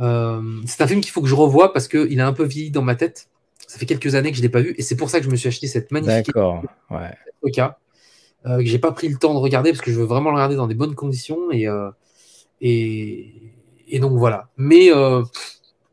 Euh, 0.00 0.60
c'est 0.66 0.82
un 0.82 0.86
film 0.86 1.00
qu'il 1.00 1.10
faut 1.10 1.22
que 1.22 1.28
je 1.28 1.34
revoie 1.34 1.72
parce 1.72 1.88
qu'il 1.88 2.20
a 2.20 2.26
un 2.26 2.32
peu 2.32 2.44
vieilli 2.44 2.70
dans 2.70 2.82
ma 2.82 2.94
tête. 2.94 3.28
Ça 3.66 3.78
fait 3.78 3.86
quelques 3.86 4.14
années 4.14 4.30
que 4.30 4.36
je 4.36 4.42
l'ai 4.42 4.48
pas 4.48 4.60
vu 4.60 4.74
et 4.78 4.82
c'est 4.82 4.96
pour 4.96 5.10
ça 5.10 5.18
que 5.18 5.26
je 5.26 5.30
me 5.30 5.36
suis 5.36 5.48
acheté 5.48 5.66
cette 5.66 5.90
magnifique. 5.90 6.26
D'accord. 6.26 6.62
Ouais. 6.90 7.14
que 7.42 8.64
j'ai 8.64 8.78
pas 8.78 8.92
pris 8.92 9.08
le 9.08 9.16
temps 9.16 9.34
de 9.34 9.38
regarder 9.38 9.72
parce 9.72 9.82
que 9.82 9.90
je 9.90 9.98
veux 9.98 10.06
vraiment 10.06 10.30
le 10.30 10.36
regarder 10.36 10.56
dans 10.56 10.68
des 10.68 10.74
bonnes 10.74 10.94
conditions 10.94 11.50
et, 11.50 11.66
et, 12.62 13.34
et 13.88 14.00
donc 14.00 14.18
voilà. 14.18 14.48
Mais, 14.56 14.92
euh, 14.92 15.22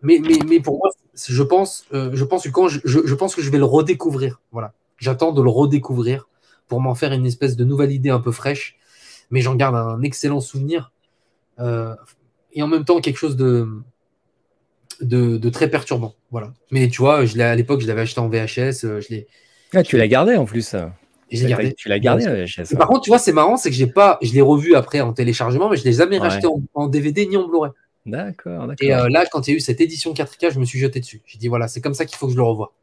mais, 0.01 0.19
mais, 0.19 0.37
mais, 0.47 0.59
pour 0.59 0.77
moi, 0.77 0.89
je 1.15 1.43
pense, 1.43 1.85
euh, 1.93 2.11
je 2.13 2.23
pense 2.23 2.43
que 2.43 2.49
quand 2.49 2.67
je, 2.67 2.79
je, 2.83 3.15
pense 3.15 3.35
que 3.35 3.41
je 3.41 3.49
vais 3.49 3.57
le 3.57 3.65
redécouvrir. 3.65 4.41
Voilà. 4.51 4.73
J'attends 4.97 5.31
de 5.31 5.41
le 5.41 5.49
redécouvrir 5.49 6.27
pour 6.67 6.81
m'en 6.81 6.95
faire 6.95 7.11
une 7.11 7.25
espèce 7.25 7.55
de 7.55 7.63
nouvelle 7.63 7.91
idée 7.91 8.09
un 8.09 8.19
peu 8.19 8.31
fraîche. 8.31 8.77
Mais 9.31 9.41
j'en 9.41 9.55
garde 9.55 9.75
un 9.75 10.01
excellent 10.01 10.39
souvenir. 10.39 10.91
Euh, 11.59 11.95
et 12.53 12.61
en 12.61 12.67
même 12.67 12.85
temps, 12.85 13.01
quelque 13.01 13.17
chose 13.17 13.35
de, 13.35 13.67
de, 15.01 15.37
de, 15.37 15.49
très 15.49 15.69
perturbant. 15.69 16.15
Voilà. 16.31 16.53
Mais 16.71 16.87
tu 16.89 17.01
vois, 17.01 17.25
je 17.25 17.39
à 17.39 17.55
l'époque, 17.55 17.81
je 17.81 17.87
l'avais 17.87 18.01
acheté 18.01 18.19
en 18.19 18.29
VHS. 18.29 18.81
Je 18.81 19.09
l'ai. 19.09 19.27
Ah, 19.73 19.83
tu 19.83 19.97
l'as 19.97 20.07
gardé 20.07 20.35
en 20.35 20.45
plus. 20.45 20.75
Gardé. 21.31 21.73
Tu 21.73 21.89
l'as 21.89 21.99
gardé 21.99 22.25
VHS. 22.25 22.75
Par 22.77 22.87
contre, 22.87 23.01
tu 23.01 23.09
vois, 23.09 23.19
c'est 23.19 23.33
marrant, 23.33 23.57
c'est 23.57 23.69
que 23.69 23.75
j'ai 23.75 23.87
pas, 23.87 24.17
je 24.21 24.33
l'ai 24.33 24.41
revu 24.41 24.75
après 24.75 25.01
en 25.01 25.13
téléchargement, 25.13 25.69
mais 25.69 25.77
je 25.77 25.83
l'ai 25.83 25.93
jamais 25.93 26.17
racheté 26.17 26.47
en, 26.47 26.61
en, 26.73 26.87
DVD 26.87 27.25
ni 27.25 27.37
en 27.37 27.47
Blu-ray. 27.47 27.71
D'accord, 28.05 28.71
Et 28.81 28.93
euh, 28.93 29.09
là, 29.09 29.25
quand 29.25 29.47
il 29.47 29.51
y 29.51 29.53
a 29.55 29.57
eu 29.57 29.59
cette 29.59 29.81
édition 29.81 30.13
4K, 30.13 30.51
je 30.51 30.59
me 30.59 30.65
suis 30.65 30.77
jeté 30.77 30.99
dessus. 30.99 31.21
J'ai 31.25 31.39
dit, 31.39 31.47
voilà, 31.47 31.67
c'est 31.67 31.81
comme 31.81 31.95
ça 31.95 32.05
qu'il 32.05 32.17
faut 32.17 32.27
que 32.27 32.33
je 32.33 32.37
le 32.37 32.43
revoie. 32.43 32.73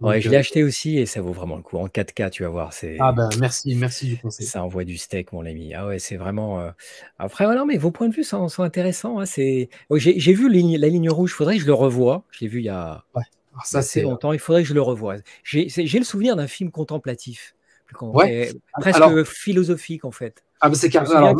ouais, 0.00 0.22
je 0.22 0.30
l'ai 0.30 0.36
euh, 0.36 0.40
acheté 0.40 0.62
aussi 0.62 0.96
et 0.96 1.04
ça 1.04 1.20
vaut 1.20 1.32
vraiment 1.32 1.56
le 1.56 1.62
coup. 1.62 1.76
En 1.76 1.86
4K, 1.86 2.30
tu 2.30 2.44
vas 2.44 2.48
voir. 2.48 2.72
Ah 2.98 3.12
ben 3.12 3.28
merci, 3.38 3.74
merci 3.74 4.06
du 4.06 4.16
conseil. 4.16 4.46
Ça 4.46 4.64
envoie 4.64 4.84
du 4.84 4.96
steak, 4.96 5.32
mon 5.32 5.44
ami. 5.44 5.74
Ah 5.74 5.86
ouais, 5.86 5.98
c'est 5.98 6.16
vraiment. 6.16 6.60
Euh, 6.60 6.70
après, 7.18 7.44
voilà, 7.44 7.66
mais 7.66 7.76
vos 7.76 7.90
points 7.90 8.08
de 8.08 8.14
vue 8.14 8.24
sont, 8.24 8.48
intéressants. 8.60 9.20
Hein. 9.20 9.26
C'est... 9.26 9.68
j'ai, 9.96 10.32
vu 10.32 10.48
la 10.48 10.88
ligne 10.88 11.10
rouge, 11.10 11.32
il 11.32 11.34
faudrait 11.34 11.56
que 11.56 11.62
je 11.62 11.66
le 11.66 11.74
revoie. 11.74 12.24
Je 12.30 12.40
l'ai 12.40 12.48
vu 12.48 12.60
il 12.60 12.66
y 12.66 12.70
a 12.70 13.04
ouais. 13.14 13.24
ça, 13.64 13.82
c'est 13.82 14.00
longtemps, 14.00 14.32
il 14.32 14.38
faudrait 14.38 14.62
que 14.62 14.68
je 14.68 14.74
le 14.74 14.82
revoie. 14.82 15.16
J'ai, 15.44 15.68
le 15.76 16.04
souvenir 16.04 16.36
d'un 16.36 16.46
film 16.46 16.70
contemplatif 16.70 17.54
presque 18.80 19.24
philosophique 19.24 20.04
en 20.04 20.10
fait. 20.10 20.42
Ah, 20.60 20.70
c'est 20.74 20.94
Alors, 20.96 21.36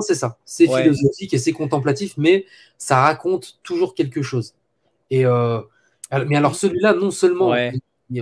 c'est 0.00 0.14
ça. 0.14 0.36
C'est 0.44 0.66
philosophique 0.66 1.32
et 1.34 1.38
c'est 1.38 1.52
contemplatif, 1.52 2.14
mais 2.16 2.44
ça 2.76 3.02
raconte 3.02 3.58
toujours 3.62 3.94
quelque 3.94 4.22
chose. 4.22 4.54
Et 5.10 5.24
euh, 5.24 5.60
mais 6.26 6.36
alors, 6.36 6.54
celui-là, 6.54 6.94
non 6.94 7.10
seulement. 7.10 7.54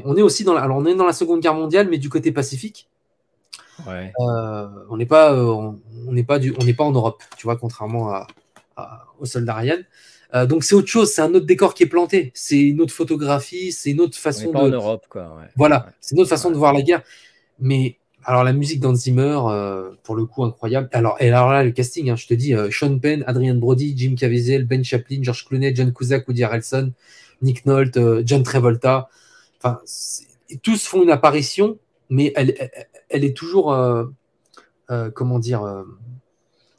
On 0.04 0.16
est 0.16 0.22
aussi 0.22 0.44
dans 0.44 0.54
la, 0.54 0.60
alors 0.60 0.76
on 0.76 0.86
est 0.86 0.94
dans 0.94 1.06
la 1.06 1.12
Seconde 1.12 1.40
Guerre 1.40 1.54
mondiale, 1.54 1.88
mais 1.90 1.98
du 1.98 2.08
côté 2.08 2.30
pacifique. 2.30 2.88
Euh, 3.88 4.68
on 4.88 4.96
n'est 4.96 5.06
pas, 5.06 5.32
euh, 5.32 5.72
on 6.06 6.12
n'est 6.12 6.22
pas 6.22 6.38
du, 6.38 6.54
on 6.60 6.64
n'est 6.64 6.74
pas 6.74 6.84
en 6.84 6.92
Europe, 6.92 7.22
tu 7.36 7.44
vois, 7.44 7.56
contrairement 7.56 8.12
à, 8.12 8.26
aux 9.18 9.24
soldats 9.24 9.54
Ryan. 9.54 9.78
donc 10.46 10.64
c'est 10.64 10.74
autre 10.74 10.86
chose, 10.86 11.10
c'est 11.10 11.22
un 11.22 11.34
autre 11.34 11.46
décor 11.46 11.74
qui 11.74 11.84
est 11.84 11.88
planté, 11.88 12.30
c'est 12.34 12.60
une 12.60 12.80
autre 12.80 12.92
photographie, 12.92 13.72
c'est 13.72 13.90
une 13.90 14.00
autre 14.00 14.16
façon. 14.16 14.48
On 14.48 14.52
pas 14.52 14.62
en 14.62 14.68
Europe, 14.68 15.06
quoi. 15.08 15.36
Voilà, 15.56 15.86
c'est 16.00 16.14
une 16.14 16.20
autre 16.20 16.30
façon 16.30 16.50
de 16.50 16.56
voir 16.56 16.72
la 16.72 16.82
guerre. 16.82 17.02
Mais 17.58 17.96
alors 18.24 18.44
la 18.44 18.52
musique 18.52 18.80
d'Hans 18.80 18.94
Zimmer, 18.94 19.38
euh, 19.46 19.92
pour 20.02 20.14
le 20.14 20.26
coup 20.26 20.44
incroyable. 20.44 20.88
Alors 20.92 21.16
et 21.20 21.28
alors 21.28 21.50
là 21.50 21.64
le 21.64 21.70
casting, 21.70 22.10
hein, 22.10 22.16
je 22.16 22.26
te 22.26 22.34
dis, 22.34 22.54
euh, 22.54 22.70
Sean 22.70 22.98
Penn, 22.98 23.24
Adrian 23.26 23.54
Brody, 23.54 23.94
Jim 23.96 24.14
Caviezel, 24.14 24.66
Ben 24.66 24.84
Chaplin, 24.84 25.20
George 25.22 25.46
Clooney, 25.46 25.74
John 25.74 25.92
Cusack, 25.92 26.28
Woody 26.28 26.44
Harrelson, 26.44 26.92
Nick 27.42 27.64
Nolte, 27.66 27.96
euh, 27.96 28.22
John 28.24 28.42
Travolta. 28.42 29.08
Enfin, 29.58 29.80
tous 30.62 30.86
font 30.86 31.02
une 31.02 31.10
apparition, 31.10 31.78
mais 32.08 32.32
elle, 32.36 32.70
elle, 33.08 33.24
est 33.24 33.36
toujours, 33.36 33.76
comment 35.14 35.38
dire, 35.38 35.84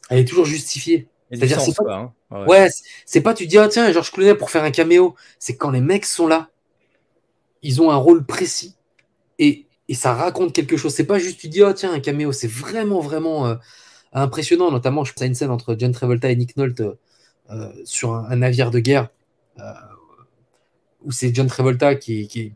elle 0.09 0.17
est 0.17 0.25
toujours 0.25 0.45
justifiée. 0.45 1.07
C'est-à-dire, 1.31 1.61
c'est 1.61 1.75
pas, 1.75 2.11
hein. 2.31 2.45
ouais, 2.47 2.69
c'est 3.05 3.21
pas 3.21 3.35
tu 3.35 3.45
dis 3.45 3.59
ah 3.59 3.67
tiens 3.67 3.91
George 3.91 4.11
Clooney 4.11 4.33
pour 4.33 4.49
faire 4.49 4.63
un 4.63 4.71
caméo. 4.71 5.15
C'est 5.37 5.55
quand 5.55 5.69
les 5.69 5.79
mecs 5.79 6.05
sont 6.05 6.25
là, 6.25 6.49
ils 7.61 7.83
ont 7.83 7.91
un 7.91 7.95
rôle 7.95 8.25
précis 8.25 8.75
et 9.37 9.67
et 9.91 9.93
ça 9.93 10.13
raconte 10.13 10.53
quelque 10.53 10.77
chose. 10.77 10.93
C'est 10.93 11.05
pas 11.05 11.19
juste 11.19 11.37
tu 11.37 11.49
dis 11.49 11.61
oh 11.61 11.73
tiens 11.73 11.91
un 11.91 11.99
caméo, 11.99 12.31
c'est 12.31 12.47
vraiment 12.47 13.01
vraiment 13.01 13.45
euh, 13.45 13.55
impressionnant. 14.13 14.71
Notamment, 14.71 15.03
je 15.03 15.11
pense 15.11 15.21
à 15.21 15.25
une 15.25 15.35
scène 15.35 15.51
entre 15.51 15.75
John 15.77 15.91
Travolta 15.91 16.31
et 16.31 16.35
Nick 16.37 16.55
Nolte 16.55 16.79
euh, 16.79 16.95
euh, 17.49 17.69
sur 17.83 18.13
un, 18.13 18.37
navire 18.37 18.71
de 18.71 18.79
guerre 18.79 19.09
où 21.03 21.11
c'est 21.11 21.35
John 21.35 21.47
Travolta 21.47 21.95
qui, 21.95 22.29
qui, 22.29 22.53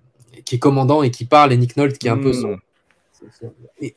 est 0.50 0.60
commandant 0.60 1.04
et 1.04 1.12
qui 1.12 1.26
parle 1.26 1.52
et 1.52 1.58
Nick 1.58 1.76
Nolte 1.76 1.98
qui 1.98 2.08
est 2.08 2.10
un 2.10 2.18
peu 2.18 2.32
son. 2.32 2.52
Hmm. 2.54 3.90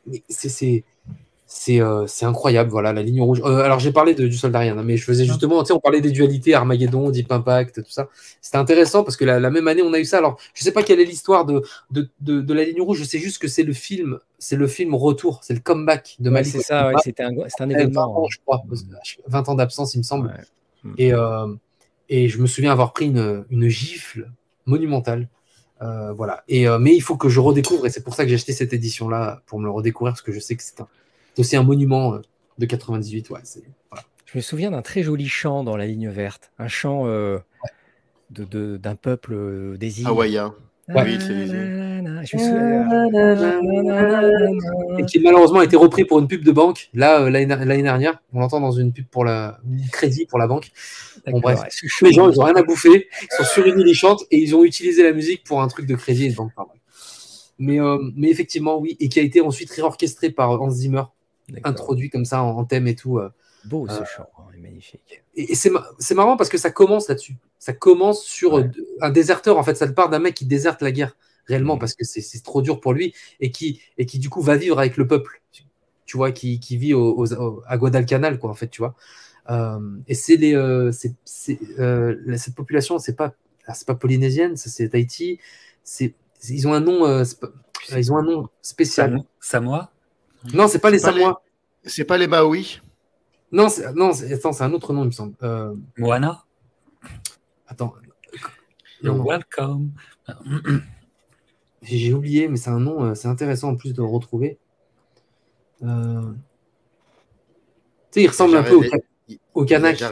C'est 1.50 1.80
euh, 1.80 2.04
incroyable, 2.20 2.68
voilà, 2.68 2.92
la 2.92 3.02
ligne 3.02 3.22
rouge. 3.22 3.40
Euh, 3.42 3.62
alors 3.62 3.78
j'ai 3.78 3.90
parlé 3.90 4.14
de, 4.14 4.28
du 4.28 4.36
soldat 4.36 4.58
rien, 4.58 4.76
hein, 4.76 4.82
mais 4.84 4.98
je 4.98 5.04
faisais 5.04 5.24
justement, 5.24 5.62
tu 5.62 5.68
sais, 5.68 5.72
on 5.72 5.80
parlait 5.80 6.02
des 6.02 6.10
dualités, 6.10 6.52
Armageddon, 6.52 7.08
Deep 7.08 7.32
Impact, 7.32 7.82
tout 7.82 7.90
ça. 7.90 8.10
C'était 8.42 8.58
intéressant 8.58 9.02
parce 9.02 9.16
que 9.16 9.24
la, 9.24 9.40
même 9.48 9.66
année, 9.66 9.80
on 9.80 9.94
a 9.94 9.98
eu 9.98 10.04
ça. 10.04 10.18
Alors 10.18 10.38
je 10.52 10.62
sais 10.62 10.72
pas 10.72 10.82
quelle 10.82 11.00
est 11.00 11.06
l'histoire 11.06 11.46
de, 11.46 11.62
de, 11.90 12.10
de, 12.20 12.52
la 12.52 12.64
ligne 12.64 12.82
rouge, 12.82 12.98
je 12.98 13.04
sais 13.04 13.18
juste 13.18 13.40
que 13.40 13.48
c'est 13.48 13.62
le 13.62 13.72
film, 13.72 14.18
c'est 14.38 14.56
le 14.56 14.66
film 14.66 14.94
Retour, 14.94 15.40
c'est 15.42 15.54
le 15.54 15.60
comeback 15.60 16.16
de 16.18 16.28
Malik. 16.28 16.52
c'est 16.52 16.60
ça, 16.60 16.92
c'était 17.02 17.22
un, 17.22 17.30
un, 17.30 17.70
événement. 17.70 18.12
20 18.12 18.20
ans, 18.20 18.28
je 18.28 18.38
crois, 18.44 18.62
20 19.28 19.48
ans 19.48 19.54
d'absence, 19.54 19.94
il 19.94 19.98
me 19.98 20.02
semble. 20.02 20.34
Et, 20.98 21.14
euh, 21.14 21.46
et 22.10 22.28
je 22.28 22.42
me 22.42 22.46
souviens 22.46 22.72
avoir 22.72 22.92
pris 22.92 23.06
une, 23.06 23.46
une 23.48 23.68
gifle 23.68 24.30
monumentale. 24.66 25.30
voilà. 25.80 26.44
Et, 26.46 26.68
mais 26.78 26.94
il 26.94 27.00
faut 27.00 27.16
que 27.16 27.30
je 27.30 27.40
redécouvre, 27.40 27.86
et 27.86 27.90
c'est 27.90 28.04
pour 28.04 28.14
ça 28.14 28.24
que 28.24 28.28
j'ai 28.28 28.34
acheté 28.34 28.52
cette 28.52 28.74
édition-là, 28.74 29.40
pour 29.46 29.58
me 29.58 29.64
le 29.64 29.70
redécouvrir, 29.70 30.12
parce 30.12 30.20
que 30.20 30.32
je 30.32 30.40
sais 30.40 30.54
que 30.54 30.62
c'est 30.62 30.82
un, 30.82 30.88
c'est 31.38 31.42
aussi 31.42 31.56
un 31.56 31.62
monument 31.62 32.14
euh, 32.14 32.22
de 32.58 32.66
98. 32.66 33.30
Ouais, 33.30 33.38
Je 34.26 34.38
me 34.38 34.42
souviens 34.42 34.72
d'un 34.72 34.82
très 34.82 35.04
joli 35.04 35.28
chant 35.28 35.62
dans 35.62 35.76
la 35.76 35.86
ligne 35.86 36.08
verte, 36.08 36.50
un 36.58 36.66
chant 36.66 37.06
euh, 37.06 37.38
d'un 38.30 38.96
peuple 38.96 39.34
euh, 39.34 39.76
des 39.76 40.00
îles. 40.00 40.08
Hawaïen. 40.08 40.52
Oui, 40.88 41.18
Et 44.98 45.04
qui 45.04 45.20
malheureusement 45.20 45.60
a 45.60 45.64
été 45.64 45.76
repris 45.76 46.06
pour 46.06 46.18
une 46.18 46.26
pub 46.26 46.42
de 46.42 46.50
banque. 46.50 46.88
Là, 46.94 47.28
l'année 47.28 47.82
dernière, 47.82 48.22
on 48.32 48.40
l'entend 48.40 48.58
dans 48.58 48.72
une 48.72 48.92
pub 48.92 49.06
pour 49.06 49.26
la 49.26 49.60
crédit 49.92 50.24
pour 50.24 50.38
la 50.38 50.46
banque. 50.46 50.70
Bon, 51.26 51.40
bref, 51.40 51.60
les 52.02 52.12
gens, 52.12 52.30
ils 52.30 52.40
ont 52.40 52.44
rien 52.44 52.56
à 52.56 52.62
bouffer, 52.62 53.06
ils 53.22 53.36
sont 53.36 53.44
surunis, 53.44 53.84
ils 53.86 53.94
chantent 53.94 54.24
et 54.30 54.38
ils 54.38 54.56
ont 54.56 54.64
utilisé 54.64 55.02
la 55.02 55.12
musique 55.12 55.44
pour 55.44 55.60
un 55.60 55.68
truc 55.68 55.86
de 55.86 55.94
crédit 55.94 56.24
et 56.24 56.30
de 56.30 56.36
banque. 56.36 56.52
Mais, 57.58 57.78
mais 58.16 58.30
effectivement, 58.30 58.78
oui, 58.78 58.96
et 58.98 59.10
qui 59.10 59.20
a 59.20 59.22
été 59.22 59.42
ensuite 59.42 59.70
réorchestré 59.70 60.30
par 60.30 60.50
Hans 60.62 60.70
Zimmer 60.70 61.02
introduit 61.64 62.10
comme 62.10 62.24
ça 62.24 62.42
en, 62.42 62.64
thème 62.64 62.86
et 62.86 62.94
tout. 62.94 63.18
Euh, 63.18 63.30
Beau 63.64 63.88
ce 63.88 64.00
euh, 64.00 64.04
chant, 64.04 64.28
hein, 64.38 64.42
magnifique. 64.60 65.22
Et, 65.34 65.54
c'est 65.54 66.14
marrant 66.14 66.36
parce 66.36 66.48
que 66.48 66.58
ça 66.58 66.70
commence 66.70 67.08
là-dessus. 67.08 67.36
Ça 67.58 67.72
commence 67.72 68.22
sur 68.24 68.58
euh, 68.58 68.64
un 69.00 69.10
déserteur. 69.10 69.58
En 69.58 69.62
fait, 69.62 69.74
ça 69.74 69.86
part 69.88 70.10
d'un 70.10 70.20
mec 70.20 70.34
qui 70.34 70.46
déserte 70.46 70.82
la 70.82 70.92
guerre 70.92 71.16
réellement 71.46 71.76
mmh. 71.76 71.80
parce 71.80 71.94
que 71.94 72.04
c'est 72.04 72.42
trop 72.42 72.62
dur 72.62 72.80
pour 72.80 72.92
lui 72.92 73.14
et 73.40 73.50
qui, 73.50 73.80
et 73.96 74.06
qui 74.06 74.18
du 74.18 74.28
coup 74.28 74.42
va 74.42 74.56
vivre 74.56 74.78
avec 74.78 74.96
le 74.96 75.06
peuple. 75.06 75.42
Tu 76.04 76.16
vois, 76.16 76.32
qui, 76.32 76.60
qui 76.60 76.76
vit 76.78 76.94
au, 76.94 77.24
à 77.66 77.76
Guadalcanal, 77.76 78.38
quoi, 78.38 78.50
en 78.50 78.54
fait, 78.54 78.68
tu 78.68 78.80
vois. 78.80 78.94
et 80.06 80.14
c'est 80.14 80.36
les, 80.36 80.90
cette 80.92 82.54
population, 82.54 82.98
c'est 82.98 83.14
pas, 83.14 83.34
c'est 83.74 83.86
pas 83.86 83.94
polynésienne, 83.94 84.56
c'est 84.56 84.88
Tahiti. 84.88 85.38
C'est, 85.84 86.14
ils 86.48 86.66
ont 86.66 86.72
un 86.72 86.80
nom, 86.80 87.22
ils 87.94 88.12
ont 88.12 88.16
un 88.16 88.22
nom 88.22 88.48
spécial. 88.62 89.22
Samoa? 89.38 89.90
Non, 90.52 90.68
c'est 90.68 90.78
pas 90.78 90.90
les 90.90 90.98
Samoa. 90.98 91.42
C'est 91.84 92.04
pas 92.04 92.18
les 92.18 92.26
Maui. 92.26 92.80
Non, 93.50 93.68
non, 93.94 94.12
c'est 94.12 94.62
un 94.62 94.72
autre 94.72 94.92
nom, 94.92 95.02
il 95.02 95.06
me 95.06 95.10
semble. 95.10 95.34
Euh... 95.42 95.74
Moana. 95.96 96.44
Attends. 97.66 97.94
You're 99.02 99.24
welcome. 99.24 99.92
J'ai 101.82 102.12
oublié, 102.12 102.48
mais 102.48 102.56
c'est 102.56 102.70
un 102.70 102.80
nom, 102.80 103.04
euh, 103.04 103.14
c'est 103.14 103.28
intéressant 103.28 103.70
en 103.70 103.76
plus 103.76 103.94
de 103.94 104.02
le 104.02 104.08
retrouver. 104.08 104.58
Euh... 105.82 106.32
Tu 108.10 108.20
sais, 108.20 108.22
il 108.24 108.28
ressemble 108.28 108.56
un 108.56 108.62
peu 108.62 108.74
au, 108.74 108.84
au 109.54 109.64
Kanak. 109.64 110.02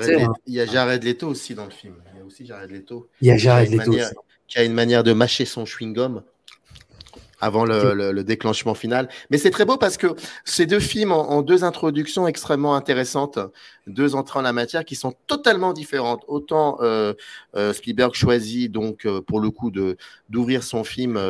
Il 0.46 0.54
y 0.54 0.60
a 0.60 0.66
Jared 0.66 1.02
Leto 1.02 1.28
aussi 1.28 1.54
dans 1.54 1.64
le 1.64 1.70
film. 1.70 1.96
Il 2.14 2.18
y 2.18 2.22
a 2.22 2.24
aussi 2.24 2.46
Jared 2.46 2.70
Leto. 2.70 3.08
Il 3.20 3.28
y 3.28 3.30
a 3.30 3.36
Jared 3.36 3.70
Leto. 3.70 3.92
Qui 4.46 4.58
a 4.58 4.64
une 4.64 4.74
manière 4.74 5.02
de 5.02 5.12
mâcher 5.12 5.44
son 5.44 5.64
chewing-gum 5.64 6.22
avant 7.40 7.64
le, 7.64 8.22
déclenchement 8.22 8.74
final. 8.74 9.08
Mais 9.30 9.38
c'est 9.38 9.50
très 9.50 9.64
beau 9.64 9.76
parce 9.76 9.96
que 9.96 10.08
ces 10.44 10.66
deux 10.66 10.80
films 10.80 11.12
ont, 11.12 11.42
deux 11.42 11.64
introductions 11.64 12.26
extrêmement 12.26 12.74
intéressantes, 12.74 13.38
deux 13.86 14.14
entrées 14.14 14.40
en 14.40 14.42
la 14.42 14.52
matière 14.52 14.84
qui 14.84 14.96
sont 14.96 15.14
totalement 15.26 15.72
différentes. 15.72 16.24
Autant 16.28 16.78
euh, 16.80 17.14
euh, 17.54 17.72
Spielberg 17.72 18.14
choisit 18.14 18.70
donc 18.70 19.06
euh, 19.06 19.20
pour 19.20 19.40
le 19.40 19.50
coup 19.50 19.70
de 19.70 19.96
d'ouvrir 20.28 20.62
son 20.62 20.82
film 20.82 21.20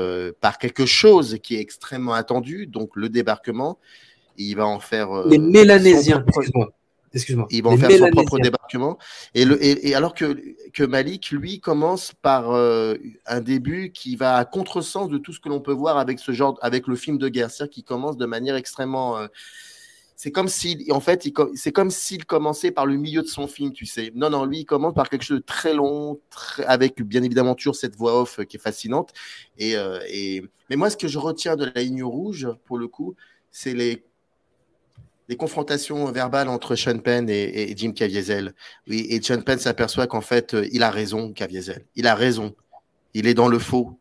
par 0.41 0.59
quelque 0.59 0.87
chose 0.87 1.39
qui 1.43 1.57
est 1.57 1.61
extrêmement 1.61 2.15
attendu, 2.15 2.67
donc 2.67 2.91
le 2.95 3.09
débarquement. 3.09 3.79
Il 4.39 4.55
va 4.55 4.67
en 4.67 4.81
faire 4.81 5.27
les 5.27 5.39
Mélanésiens. 5.39 6.25
Excuse-moi. 7.17 7.47
Ils 7.51 7.63
vont 7.63 7.77
faire 7.79 7.91
son 7.91 8.11
propre 8.11 8.39
débarquement. 8.39 8.99
Et, 9.35 9.47
le, 9.47 9.63
et, 9.65 9.95
alors 9.95 10.13
que, 10.13 10.39
que, 10.73 10.85
Malik, 10.85 11.31
lui, 11.31 11.61
commence 11.61 12.13
par 12.21 12.51
euh, 12.51 12.97
un 13.25 13.41
début 13.41 13.91
qui 13.91 14.17
va 14.17 14.37
à 14.37 14.45
contresens 14.45 15.09
de 15.09 15.17
tout 15.17 15.33
ce 15.33 15.41
que 15.41 15.49
l'on 15.49 15.61
peut 15.61 15.73
voir 15.73 15.97
avec 15.97 16.19
ce 16.19 16.33
genre, 16.33 16.59
avec 16.61 16.87
le 16.87 16.95
film 16.95 17.17
de 17.17 17.29
guerre. 17.29 17.51
C'est-à-dire 17.51 17.73
qu'il 17.73 17.85
commence 17.85 18.19
de 18.19 18.27
manière 18.27 18.55
extrêmement. 18.55 19.17
Euh, 19.17 19.29
c'est 20.15 20.31
comme 20.31 20.49
s'il, 20.49 20.93
en 20.93 21.01
fait, 21.01 21.27
c'est 21.55 21.73
comme 21.73 21.91
s'il 21.91 22.27
commençait 22.27 22.71
par 22.71 22.85
le 22.85 22.97
milieu 22.97 23.23
de 23.23 23.29
son 23.29 23.47
film, 23.47 23.73
tu 23.73 23.87
sais. 23.87 24.13
Non, 24.15 24.29
non, 24.29 24.45
lui, 24.45 24.61
il 24.61 24.65
commence 24.67 24.95
par 24.95 25.09
quelque 25.09 25.25
chose 25.25 25.39
de 25.39 25.45
très 25.45 25.73
long, 25.73 26.21
avec 26.67 27.03
bien 27.03 27.23
évidemment 27.23 27.55
toujours 27.55 27.77
cette 27.77 27.97
voix 27.97 28.21
off 28.21 28.41
qui 28.47 28.57
est 28.57 28.61
fascinante. 28.61 29.13
Et, 29.59 29.77
euh, 29.77 30.01
et, 30.11 30.43
mais 30.69 30.77
moi, 30.77 30.91
ce 30.91 30.99
que 30.99 31.09
je 31.09 31.19
retiens 31.19 31.57
de 31.57 31.65
la 31.65 31.83
ligne 31.83 32.03
rouge, 32.03 32.49
pour 32.67 32.77
le 32.77 32.89
coup, 32.89 33.15
c'est 33.51 33.75
les 33.75 34.05
des 35.29 35.37
confrontations 35.37 36.11
verbales 36.13 36.49
entre 36.49 36.77
Sean 36.77 36.99
Penn 36.99 37.29
et, 37.29 37.75
Jim 37.77 37.93
Caviezel. 37.93 38.55
Oui, 38.87 39.07
et 39.09 39.21
Sean 39.23 39.43
Penn 39.43 39.59
s'aperçoit 39.59 40.07
qu'en 40.07 40.21
fait, 40.21 40.55
euh, 40.55 40.69
il 40.73 40.83
a 40.83 40.91
raison, 40.91 41.33
Caviezel. 41.33 41.85
Il 41.97 42.07
a 42.07 42.15
raison. 42.15 42.55
Il 43.15 43.27
est 43.27 43.35
dans 43.35 43.49
le 43.49 43.59
faux. 43.59 43.99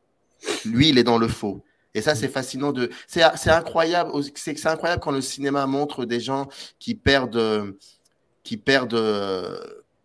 Lui, 0.65 0.89
il 0.89 0.97
est 0.97 1.03
dans 1.03 1.17
le 1.17 1.27
faux. 1.27 1.63
Et 1.93 2.01
ça, 2.01 2.13
c'est 2.13 2.27
fascinant 2.27 2.73
de. 2.73 2.89
C'est 3.07 3.23
incroyable. 3.23 4.11
C'est 4.35 4.67
incroyable 4.67 5.01
quand 5.01 5.11
le 5.11 5.21
cinéma 5.21 5.65
montre 5.65 6.05
des 6.05 6.19
gens 6.19 6.47
qui 6.77 6.93
perdent, 6.93 7.73
qui 8.43 8.57
perdent 8.57 9.01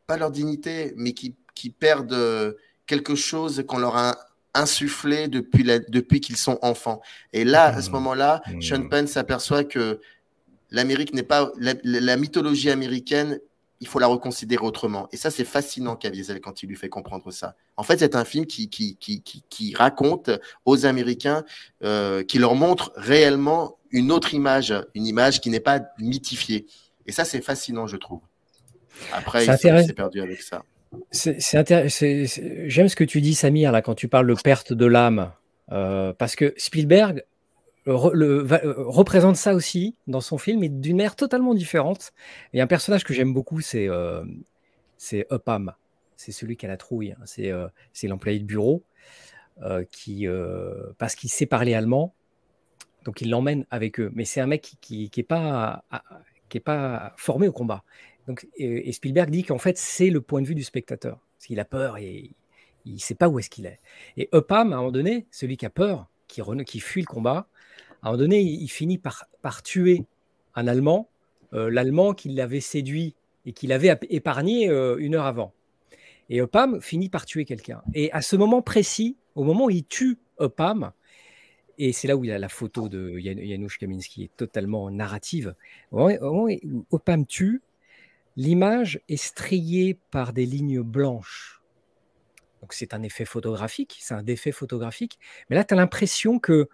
pas 0.07 0.17
leur 0.17 0.31
dignité, 0.31 0.95
mais 0.97 1.13
qui, 1.13 1.35
qui 1.55 1.71
perdent 1.71 2.57
quelque 2.87 3.17
chose 3.17 3.65
qu'on 3.67 3.79
leur 3.79 3.97
a 3.97 4.17
insufflé 4.55 5.29
depuis, 5.29 5.65
depuis 5.89 6.21
qu'ils 6.21 6.37
sont 6.37 6.59
enfants. 6.63 7.01
Et 7.33 7.45
là, 7.45 7.67
à 7.67 7.83
ce 7.83 7.89
mmh. 7.89 7.93
moment-là, 7.93 8.43
Sean 8.61 8.81
mmh. 8.81 8.89
Penn 8.89 9.07
s'aperçoit 9.07 9.65
que 9.65 10.01
l'Amérique 10.71 11.15
n'est 11.15 11.23
pas 11.23 11.53
la, 11.59 12.17
mythologie 12.17 12.71
américaine. 12.71 13.41
Il 13.81 13.87
faut 13.87 13.99
la 13.99 14.07
reconsidérer 14.07 14.65
autrement. 14.65 15.09
Et 15.11 15.17
ça, 15.17 15.31
c'est 15.31 15.45
fascinant 15.45 15.97
Caviezel 15.97 16.41
quand 16.41 16.63
il 16.63 16.69
lui 16.69 16.77
fait 16.77 16.91
comprendre 16.91 17.31
ça. 17.31 17.57
En 17.79 17.83
fait, 17.83 17.99
c'est 17.99 18.15
un 18.15 18.25
film 18.25 18.45
qui, 18.45 18.69
qui, 18.69 18.97
qui, 18.97 19.23
qui, 19.23 19.75
raconte 19.75 20.31
aux 20.67 20.85
Américains, 20.85 21.45
euh, 21.83 22.23
qui 22.23 22.39
leur 22.39 22.55
montre 22.55 22.93
réellement 22.97 23.79
une 23.91 24.13
autre 24.13 24.35
image, 24.35 24.75
une 24.95 25.07
image 25.07 25.41
qui 25.41 25.49
n'est 25.49 25.61
pas 25.61 25.81
mythifiée. 25.99 26.67
Et 27.07 27.13
ça, 27.13 27.25
c'est 27.25 27.41
fascinant, 27.41 27.87
je 27.87 27.97
trouve. 27.97 28.21
Après, 29.13 29.47
il 29.47 29.57
s'est 29.57 29.93
perdu 29.95 30.21
avec 30.21 30.43
ça. 30.43 30.63
J'aime 31.13 32.89
ce 32.89 32.97
que 32.97 33.05
tu 33.05 33.21
dis, 33.21 33.35
Samir, 33.35 33.73
là, 33.73 33.81
quand 33.81 33.95
tu 33.95 34.09
parles 34.09 34.27
de 34.27 34.35
perte 34.35 34.73
de 34.73 34.87
l'âme. 34.87 35.33
Euh, 35.73 36.13
parce 36.13 36.35
que 36.35 36.53
Spielberg, 36.57 37.25
représente 37.87 39.37
ça 39.37 39.55
aussi 39.55 39.97
dans 40.07 40.21
son 40.21 40.39
film, 40.39 40.61
mais 40.61 40.69
d'une 40.69 40.97
manière 40.97 41.17
totalement 41.17 41.55
différente. 41.55 42.13
Et 42.53 42.61
un 42.61 42.67
personnage 42.67 43.05
que 43.05 43.15
j'aime 43.15 43.33
beaucoup, 43.33 43.61
c'est 43.61 43.89
c'est 44.97 45.27
Upham. 45.31 45.73
C'est 46.17 46.33
celui 46.33 46.57
qui 46.57 46.67
a 46.67 46.69
la 46.69 46.77
trouille. 46.77 47.13
Hein. 47.13 47.65
C'est 47.93 48.09
l'employé 48.09 48.39
de 48.39 48.45
bureau 48.45 48.83
qui, 49.91 50.27
parce 50.99 51.15
qu'il 51.15 51.31
sait 51.31 51.47
parler 51.47 51.75
allemand, 51.75 52.15
donc 53.05 53.21
il 53.21 53.31
l'emmène 53.31 53.65
avec 53.71 53.99
eux. 54.01 54.11
Mais 54.15 54.25
c'est 54.25 54.41
un 54.41 54.47
mec 54.47 54.77
qui 54.81 55.11
n'est 55.17 55.23
pas, 55.23 55.85
qui 56.49 56.59
est 56.59 56.61
pas 56.61 57.15
formé 57.17 57.49
au 57.49 57.53
combat. 57.53 57.85
Donc, 58.27 58.47
et, 58.57 58.93
Spielberg 58.93 59.31
dit 59.31 59.45
qu'en 59.45 59.59
fait, 59.59 59.79
c'est 59.79 60.11
le 60.11 60.21
point 60.21 60.43
de 60.43 60.47
vue 60.47 60.55
du 60.55 60.63
spectateur. 60.63 61.19
Parce 61.37 61.47
qu'il 61.47 61.59
a 61.61 61.65
peur 61.65 61.97
et 61.97 62.31
il 62.85 62.95
ne 62.95 62.99
sait 62.99 63.15
pas 63.15 63.29
où 63.29 63.39
est-ce 63.39 63.51
qu'il 63.51 63.67
est. 63.67 63.79
Et 64.17 64.29
Upham, 64.33 64.73
à 64.73 64.77
un 64.77 64.79
moment 64.79 64.93
donné, 64.93 65.27
celui 65.31 65.57
qui 65.57 65.67
a 65.67 65.71
peur, 65.71 66.09
qui 66.29 66.81
fuit 66.81 67.01
le 67.01 67.07
combat, 67.07 67.49
à 68.03 68.09
un 68.09 68.13
moment 68.13 68.23
donné, 68.23 68.41
il, 68.41 68.69
finit 68.69 68.99
par, 68.99 69.63
tuer 69.63 70.05
un 70.55 70.67
Allemand, 70.67 71.09
euh, 71.53 71.71
l'Allemand 71.71 72.15
qui 72.15 72.31
l'avait 72.31 72.61
séduit 72.61 73.15
et 73.47 73.53
qui 73.53 73.67
l'avait 73.67 73.99
épargné 74.09 74.69
euh, 74.69 74.97
une 74.99 75.15
heure 75.15 75.27
avant. 75.27 75.53
Et 76.29 76.39
Upham 76.39 76.81
finit 76.81 77.09
par 77.09 77.27
tuer 77.27 77.45
quelqu'un. 77.45 77.83
Et 77.93 78.11
à 78.13 78.23
ce 78.23 78.37
moment 78.37 78.63
précis, 78.63 79.17
au 79.35 79.45
moment 79.45 79.67
où 79.67 79.71
il 79.71 79.85
tue 79.85 80.19
Upham, 80.41 80.93
et 81.77 81.93
c'est 81.93 82.09
là 82.09 82.17
où 82.17 82.25
il 82.25 82.31
a 82.31 82.39
la 82.39 82.49
photo 82.49 82.89
de 82.89 83.19
Janusz 83.19 83.79
Kaminski 83.79 84.25
est 84.25 84.37
totalement 84.37 84.91
narrative. 84.91 85.55
Au 85.93 86.11
où 86.11 86.49
Upham 86.93 87.27
tue, 87.27 87.63
l'image 88.37 89.01
est 89.09 89.17
striée 89.17 89.99
par 90.11 90.33
des 90.33 90.47
lignes 90.47 90.83
blanches. 90.83 91.61
Donc 92.61 92.75
c'est 92.75 92.95
un 92.95 93.03
effet 93.03 93.25
photographique, 93.25 93.99
c'est 94.01 94.15
un 94.15 94.23
défait 94.23 94.53
photographique. 94.53 95.19
Mais 95.49 95.57
là, 95.57 95.65
tu 95.65 95.75
as 95.75 95.77
l'impression 95.77 96.39
que 96.39 96.69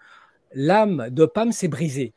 l'âme 0.57 1.09
d'Opam 1.11 1.53
s'est 1.53 1.69
brisée. 1.69 2.15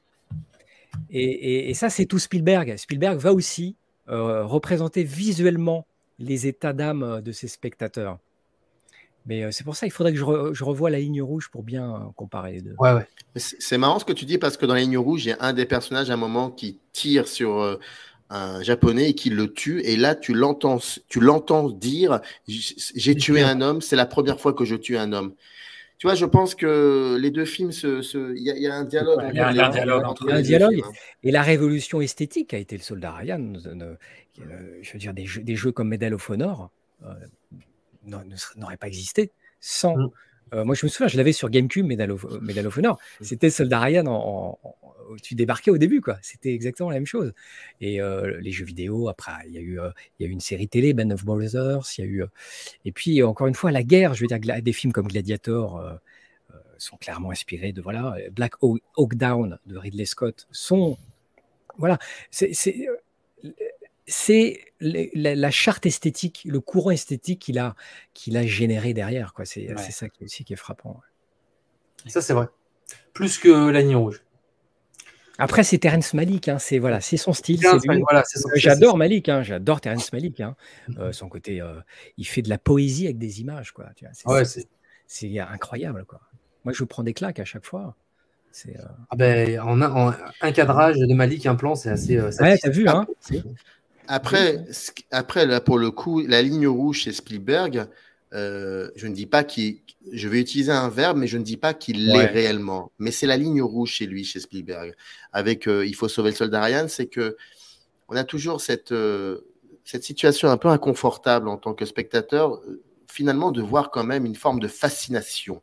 Et, 1.12 1.74
ça, 1.76 1.90
c'est 1.90 2.06
tout 2.06 2.18
Spielberg. 2.18 2.76
Spielberg 2.78 3.20
va 3.20 3.34
aussi 3.34 3.76
euh, 4.10 4.44
représenter 4.44 5.04
visuellement 5.04 5.86
les 6.18 6.48
états 6.48 6.74
d'âme 6.74 7.22
de 7.22 7.32
ses 7.32 7.48
spectateurs. 7.48 8.18
Mais 9.26 9.44
euh, 9.44 9.52
c'est 9.52 9.64
pour 9.64 9.76
ça 9.76 9.86
qu'il 9.86 9.94
faudrait 9.94 10.14
que 10.14 10.18
je, 10.18 10.64
revoie 10.64 10.90
la 10.90 11.00
ligne 11.00 11.22
rouge 11.22 11.50
pour 11.52 11.64
bien 11.64 12.12
comparer 12.16 12.54
les 12.54 12.62
deux. 12.62 12.76
Ouais, 12.80 12.94
ouais. 12.94 13.08
C'est 13.36 13.78
marrant 13.78 14.00
ce 14.00 14.06
que 14.06 14.14
tu 14.14 14.26
dis 14.26 14.38
parce 14.38 14.58
que 14.58 14.66
dans 14.66 14.74
la 14.74 14.80
ligne 14.80 14.98
rouge, 14.98 15.26
il 15.26 15.30
y 15.30 15.32
a 15.34 15.38
un 15.42 15.54
des 15.54 15.66
personnages 15.66 16.10
à 16.10 16.14
un 16.14 16.18
moment 16.18 16.50
qui 16.50 16.80
tire 16.94 17.28
sur 17.28 17.60
euh, 17.60 17.78
un 18.30 18.64
japonais 18.64 19.10
et 19.10 19.14
qui 19.14 19.30
le 19.30 19.52
tue. 19.52 19.82
Et 19.82 19.98
là, 19.98 20.16
tu 20.16 20.34
l'entends, 20.34 20.80
tu 21.10 21.20
l'entends 21.20 21.70
dire 21.70 22.22
J'ai 22.48 23.16
tué 23.16 23.44
un 23.44 23.62
homme, 23.62 23.82
c'est 23.82 23.96
la 23.96 24.06
première 24.06 24.40
fois 24.40 24.54
que 24.54 24.66
je 24.66 24.76
tue 24.76 24.98
un 24.98 25.14
homme. 25.14 25.34
Tu 26.00 26.08
vois, 26.08 26.16
je 26.16 26.26
pense 26.26 26.56
que 26.56 27.18
les 27.20 27.30
deux 27.30 27.44
films, 27.44 27.72
il 27.84 28.42
y, 28.42 28.68
a 28.68 28.74
un 28.74 28.86
dialogue. 28.86 29.20
Il 29.32 29.36
y 29.36 29.40
a 29.42 29.68
un 29.68 29.70
dialogue 29.70 30.06
entre 30.06 30.32
un 30.32 30.42
dialogue. 30.42 30.82
Hein. 30.86 30.92
Et 31.24 31.32
la 31.32 31.44
révolution 31.44 32.00
esthétique 32.00 32.54
a 32.54 32.58
été 32.58 32.78
le 32.78 32.82
soldat 32.82 33.12
Ryan. 33.12 33.54
Euh, 33.68 34.80
je 34.82 34.94
veux 34.94 35.00
dire, 35.00 35.14
des 35.14 35.26
jeux, 35.26 35.42
des 35.42 35.58
jeux 35.58 35.74
comme 35.74 35.90
Medal 35.90 36.14
of 36.14 36.30
Honor 36.30 36.72
euh, 37.06 37.14
n'auraient 38.56 38.78
pas 38.78 38.88
existé 38.88 39.32
sans. 39.60 39.98
Mm. 39.98 40.10
Euh, 40.54 40.64
moi, 40.64 40.74
je 40.74 40.86
me 40.86 40.90
souviens, 40.90 41.10
je 41.10 41.18
l'avais 41.18 41.34
sur 41.34 41.50
GameCube, 41.50 41.86
Medal 41.86 42.12
of, 42.12 42.26
Medal 42.42 42.68
of 42.68 42.78
Honor. 42.78 42.98
Mm. 43.20 43.24
C'était 43.26 43.50
Soldat 43.50 43.82
Ryan 43.82 44.06
en, 44.08 44.58
tu 45.22 45.36
débarquais 45.36 45.72
au 45.72 45.78
début, 45.78 46.02
quoi. 46.02 46.18
C'était 46.22 46.54
exactement 46.54 46.90
la 46.90 46.96
même 46.96 47.06
chose. 47.06 47.34
Et 47.82 48.02
euh, 48.02 48.40
les 48.42 48.52
jeux 48.52 48.66
vidéo, 48.66 49.10
après, 49.10 49.32
il 49.48 49.54
y 49.54 49.58
a 49.58 49.62
eu, 49.62 49.80
euh, 49.80 49.90
il 50.20 50.24
y 50.24 50.26
a 50.28 50.30
eu 50.30 50.32
une 50.32 50.40
série 50.40 50.68
télé, 50.68 50.94
Ben 50.94 51.12
of 51.12 51.26
Brothers, 51.26 51.82
il 51.98 52.02
y 52.02 52.04
a 52.04 52.08
eu, 52.08 52.24
euh, 52.24 52.28
et 52.86 52.92
puis 52.92 53.24
encore 53.24 53.48
une 53.48 53.56
fois, 53.56 53.72
la 53.72 53.84
guerre. 53.84 54.14
Je 54.14 54.22
veux 54.22 54.28
dire, 54.28 54.62
des 54.62 54.74
films 54.74 54.94
comme 54.94 55.08
Gladiator 55.08 56.00
sont 56.78 56.96
clairement 56.96 57.32
inspirés 57.32 57.74
de 57.74 57.82
voilà, 57.82 58.16
Black 58.32 58.54
Hawk 58.62 59.16
Down 59.16 59.60
de 59.66 59.78
Ridley 59.78 60.06
Scott 60.06 60.48
sont, 60.50 60.98
voilà, 61.78 62.00
c'est 62.32 62.54
c'est 64.10 64.60
la, 64.80 65.52
charte 65.52 65.86
esthétique, 65.86 66.44
le 66.46 66.60
courant 66.60 66.92
esthétique 66.92 67.40
qu'il 67.40 67.60
a, 67.60 67.76
qu'il 68.14 68.38
a 68.38 68.46
généré 68.46 68.94
derrière. 68.94 69.34
Quoi. 69.34 69.46
C'est, 69.46 69.76
ça 69.92 70.10
qui, 70.10 70.24
aussi 70.24 70.44
qui 70.44 70.54
est 70.54 70.58
frappant. 70.58 71.00
Ça, 72.08 72.22
c'est 72.22 72.34
vrai. 72.34 72.48
Plus 73.14 73.38
que 73.38 73.70
la 73.70 73.82
ligne 73.82 73.96
rouge. 73.96 74.24
Après, 75.40 75.64
c'est 75.64 75.78
Terence 75.78 76.14
Malik, 76.14 76.50
hein, 76.50 76.60
c'est 76.60 76.80
voilà, 76.80 77.00
c'est 77.00 77.18
son 77.18 77.32
style. 77.34 77.62
j'adore 78.56 78.98
Malik, 78.98 79.30
hein, 79.30 79.42
j'adore 79.42 79.80
Terence 79.80 80.12
Malik. 80.12 80.42
Hein. 80.42 80.56
Euh, 81.00 81.14
son 81.14 81.30
côté, 81.30 81.62
euh, 81.62 81.76
il 82.18 82.28
fait 82.28 82.42
de 82.42 82.50
la 82.50 82.58
poésie 82.58 83.06
avec 83.06 83.18
des 83.18 83.40
images, 83.40 83.72
quoi. 83.72 83.86
c'est, 85.08 85.40
incroyable, 85.40 86.06
quoi. 86.06 86.20
Moi, 86.66 86.74
je 86.74 86.84
prends 86.84 87.04
des 87.04 87.14
claques 87.14 87.40
à 87.40 87.46
chaque 87.46 87.66
fois. 87.66 87.96
Euh, 88.68 88.72
ah 89.10 89.16
ben, 89.16 89.60
en, 89.62 90.12
un 90.42 90.52
cadrage 90.52 90.98
de 90.98 91.14
Malik, 91.14 91.46
un 91.46 91.56
plan, 91.56 91.76
c'est 91.76 91.90
assez. 91.90 92.20
ouais, 92.20 92.58
t'as 92.58 92.70
vu, 92.70 92.90
hein 92.90 93.08
Après, 94.08 94.66
après, 95.12 95.46
là, 95.46 95.62
pour 95.62 95.78
le 95.78 95.90
coup, 95.90 96.22
la 96.22 96.42
ligne 96.42 96.68
rouge 96.68 97.00
chez 97.00 97.14
Spielberg, 97.14 97.88
euh, 98.34 98.92
je 98.96 99.08
ne 99.08 99.14
dis 99.14 99.26
pas 99.26 99.44
qu'il. 99.44 99.80
Je 100.12 100.28
vais 100.28 100.40
utiliser 100.40 100.72
un 100.72 100.90
verbe, 100.90 101.18
mais 101.18 101.28
je 101.28 101.38
ne 101.38 101.44
dis 101.44 101.58
pas 101.58 101.74
qu'il 101.74 102.08
l'est 102.08 102.26
réellement. 102.26 102.92
Mais 103.00 103.12
c'est 103.12 103.28
la 103.28 103.38
ligne 103.38 103.62
rouge 103.62 103.92
chez 103.92 104.06
lui, 104.06 104.24
chez 104.24 104.40
Spielberg. 104.40 104.96
Avec 105.34 105.68
euh, 105.68 105.86
Il 105.86 105.96
faut 105.96 106.08
sauver 106.08 106.32
le 106.32 106.36
soldat 106.36 106.64
Ryan, 106.64 106.88
c'est 106.88 107.08
que 107.08 107.38
on 108.08 108.16
a 108.16 108.24
toujours 108.24 108.62
cette, 108.62 108.92
euh, 108.92 109.42
cette 109.84 110.04
situation 110.04 110.50
un 110.50 110.58
peu 110.58 110.70
inconfortable 110.70 111.48
en 111.48 111.58
tant 111.58 111.74
que 111.74 111.86
spectateur, 111.86 112.62
finalement, 113.08 113.52
de 113.52 113.62
voir 113.62 113.92
quand 113.92 114.04
même 114.04 114.26
une 114.26 114.36
forme 114.36 114.60
de 114.60 114.68
fascination 114.68 115.62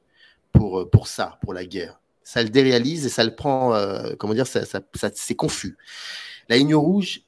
pour, 0.53 0.89
pour 0.91 1.09
ça, 1.09 1.39
pour 1.43 1.55
la 1.55 1.65
guerre. 1.65 2.01
Ça 2.23 2.43
le 2.43 2.49
déréalise 2.49 3.07
et 3.07 3.09
ça 3.09 3.25
le 3.25 3.35
prend, 3.35 3.73
comment 4.19 4.35
dire, 4.35 4.47
ça, 4.47 4.65
ça, 4.65 4.81
c'est 5.15 5.35
confus. 5.35 5.77
La 6.49 6.57
ligne 6.57 6.75
rouge, 6.75 7.23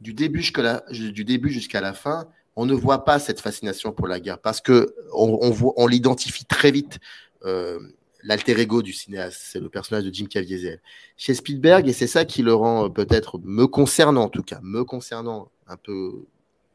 du 0.00 0.14
début 0.14 0.40
jusqu'à 0.40 0.62
la, 0.62 0.84
du 0.90 1.24
début 1.24 1.50
jusqu'à 1.50 1.80
la 1.80 1.92
fin, 1.92 2.28
on 2.56 2.66
ne 2.66 2.74
voit 2.74 3.04
pas 3.04 3.18
cette 3.18 3.40
fascination 3.40 3.92
pour 3.92 4.06
la 4.06 4.20
guerre 4.20 4.38
parce 4.38 4.60
que 4.60 4.94
on, 5.12 5.86
l'identifie 5.86 6.44
très 6.44 6.70
vite. 6.70 6.98
Euh, 7.44 7.78
l'alter 8.22 8.58
ego 8.60 8.82
du 8.82 8.92
cinéaste, 8.92 9.40
c'est 9.42 9.58
le 9.60 9.68
personnage 9.68 10.04
de 10.04 10.14
Jim 10.14 10.26
Caviezel. 10.26 10.80
Chez 11.16 11.34
Spielberg, 11.34 11.88
et 11.88 11.92
c'est 11.92 12.06
ça 12.06 12.24
qui 12.24 12.42
le 12.42 12.54
rend 12.54 12.86
euh, 12.86 12.88
peut-être, 12.88 13.40
me 13.42 13.66
concernant 13.66 14.24
en 14.24 14.28
tout 14.28 14.42
cas, 14.42 14.60
me 14.62 14.84
concernant 14.84 15.50
un 15.66 15.76
peu, 15.76 16.24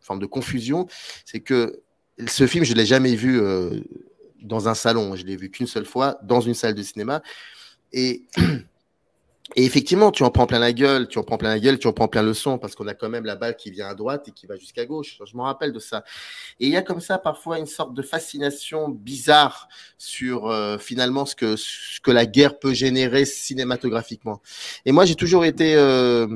forme 0.02 0.20
de 0.20 0.26
confusion, 0.26 0.88
c'est 1.26 1.40
que 1.40 1.82
ce 2.28 2.48
film, 2.48 2.66
je 2.66 2.74
l'ai 2.74 2.86
jamais 2.86 3.16
vu 3.16 3.40
euh, 3.40 3.82
dans 4.42 4.68
un 4.68 4.74
salon, 4.74 5.16
je 5.16 5.26
l'ai 5.26 5.36
vu 5.36 5.50
qu'une 5.50 5.68
seule 5.68 5.86
fois 5.86 6.18
dans 6.24 6.42
une 6.42 6.54
salle 6.54 6.74
de 6.74 6.84
cinéma. 6.84 7.22
Et 7.94 8.24
Et 9.56 9.64
effectivement, 9.64 10.12
tu 10.12 10.24
en 10.24 10.30
prends 10.30 10.46
plein 10.46 10.60
la 10.60 10.74
gueule, 10.74 11.08
tu 11.08 11.18
en 11.20 11.24
prends 11.24 11.38
plein 11.38 11.50
la 11.50 11.60
gueule, 11.60 11.80
tu 11.80 11.88
en 11.88 11.94
prends 11.94 12.08
plein 12.08 12.22
le 12.22 12.34
son, 12.34 12.58
parce 12.58 12.76
qu'on 12.76 12.88
a 12.88 12.94
quand 12.94 13.10
même 13.10 13.26
la 13.26 13.36
balle 13.36 13.56
qui 13.56 13.72
vient 13.72 13.88
à 13.88 13.96
droite 13.96 14.28
et 14.28 14.32
qui 14.32 14.46
va 14.46 14.58
jusqu'à 14.58 14.86
gauche. 14.86 15.20
Je 15.26 15.38
me 15.38 15.42
rappelle 15.42 15.72
de 15.72 15.80
ça. 15.80 16.04
Et 16.60 16.68
il 16.68 16.72
y 16.72 16.78
a 16.78 16.82
comme 16.82 17.00
ça 17.00 17.18
parfois 17.18 17.58
une 17.58 17.66
sorte 17.66 17.94
de 17.94 18.02
fascination 18.02 18.90
bizarre 18.90 19.70
sur 19.98 20.48
euh, 20.48 20.78
finalement 20.78 21.26
ce 21.26 21.36
que, 21.36 21.56
ce 21.56 22.02
que 22.02 22.12
la 22.12 22.26
guerre 22.26 22.60
peut 22.60 22.74
générer 22.74 23.24
cinématographiquement. 23.26 24.42
Et 24.86 24.92
moi, 24.92 25.06
j'ai 25.06 25.16
toujours 25.16 25.46
été 25.46 25.76
euh, 25.76 26.28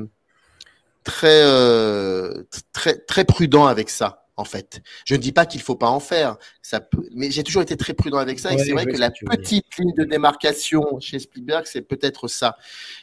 très, 1.04 1.42
euh, 1.44 2.44
très, 2.72 2.96
très 2.96 3.24
prudent 3.24 3.66
avec 3.66 3.90
ça 3.90 4.21
en 4.42 4.44
fait. 4.44 4.82
Je 5.06 5.14
ne 5.14 5.20
dis 5.20 5.32
pas 5.32 5.46
qu'il 5.46 5.60
ne 5.60 5.64
faut 5.64 5.76
pas 5.76 5.88
en 5.88 6.00
faire, 6.00 6.36
ça 6.60 6.80
peut... 6.80 7.08
mais 7.14 7.30
j'ai 7.30 7.44
toujours 7.44 7.62
été 7.62 7.76
très 7.76 7.94
prudent 7.94 8.18
avec 8.18 8.40
ça. 8.40 8.52
et 8.52 8.58
c'est 8.58 8.72
vrai 8.72 8.84
que 8.84 8.98
la 8.98 9.10
petite 9.10 9.78
ligne 9.78 9.94
de 9.94 10.04
démarcation 10.04 10.98
chez 11.00 11.20
Spielberg, 11.20 11.64
c'est 11.66 11.82
peut-être 11.82 12.28
ça. 12.28 12.56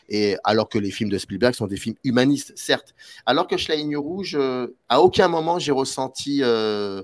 Et 0.10 0.36
alors 0.44 0.68
que 0.70 0.78
les 0.78 0.92
films 0.92 1.10
de 1.10 1.18
Spielberg 1.18 1.56
sont 1.56 1.68
des 1.68 1.78
films 1.78 1.96
humanistes, 2.04 2.54
certes. 2.56 2.94
Alors 3.26 3.48
que 3.48 3.58
chez 3.58 3.74
la 3.74 3.78
ligne 3.78 3.98
rouge, 3.98 4.36
euh, 4.38 4.68
à 4.90 5.02
aucun 5.02 5.30
moment 5.30 5.58
j'ai 5.58 5.72
ressenti 5.72 6.42
euh, 6.44 7.04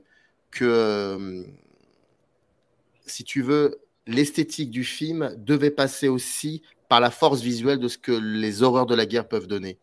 que, 0.52 0.66
euh, 0.66 1.44
si 3.06 3.24
tu 3.24 3.42
veux, 3.42 3.80
l'esthétique 4.06 4.70
du 4.70 4.84
film 4.84 5.34
devait 5.38 5.72
passer 5.72 6.10
aussi 6.10 6.62
par 6.90 7.00
la 7.00 7.10
force 7.10 7.42
visuelle 7.42 7.80
de 7.80 7.88
ce 7.88 7.98
que 7.98 8.12
les 8.12 8.62
horreurs 8.62 8.86
de 8.86 8.96
la 8.96 9.06
guerre 9.06 9.28
peuvent 9.28 9.48
donner. 9.48 9.80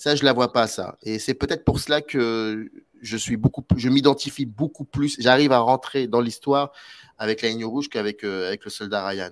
Ça, 0.00 0.16
je 0.16 0.24
la 0.24 0.32
vois 0.32 0.50
pas, 0.50 0.66
ça. 0.66 0.96
Et 1.02 1.18
c'est 1.18 1.34
peut-être 1.34 1.62
pour 1.62 1.78
cela 1.78 2.00
que 2.00 2.70
je 3.00 3.16
suis 3.16 3.36
beaucoup, 3.36 3.64
je 3.76 3.88
m'identifie 3.88 4.46
beaucoup 4.46 4.84
plus. 4.84 5.16
J'arrive 5.18 5.52
à 5.52 5.58
rentrer 5.58 6.06
dans 6.06 6.20
l'histoire 6.20 6.72
avec 7.18 7.42
la 7.42 7.48
ligne 7.48 7.64
rouge 7.64 7.88
qu'avec 7.88 8.24
euh, 8.24 8.48
avec 8.48 8.64
le 8.64 8.70
soldat 8.70 9.06
Ryan. 9.06 9.30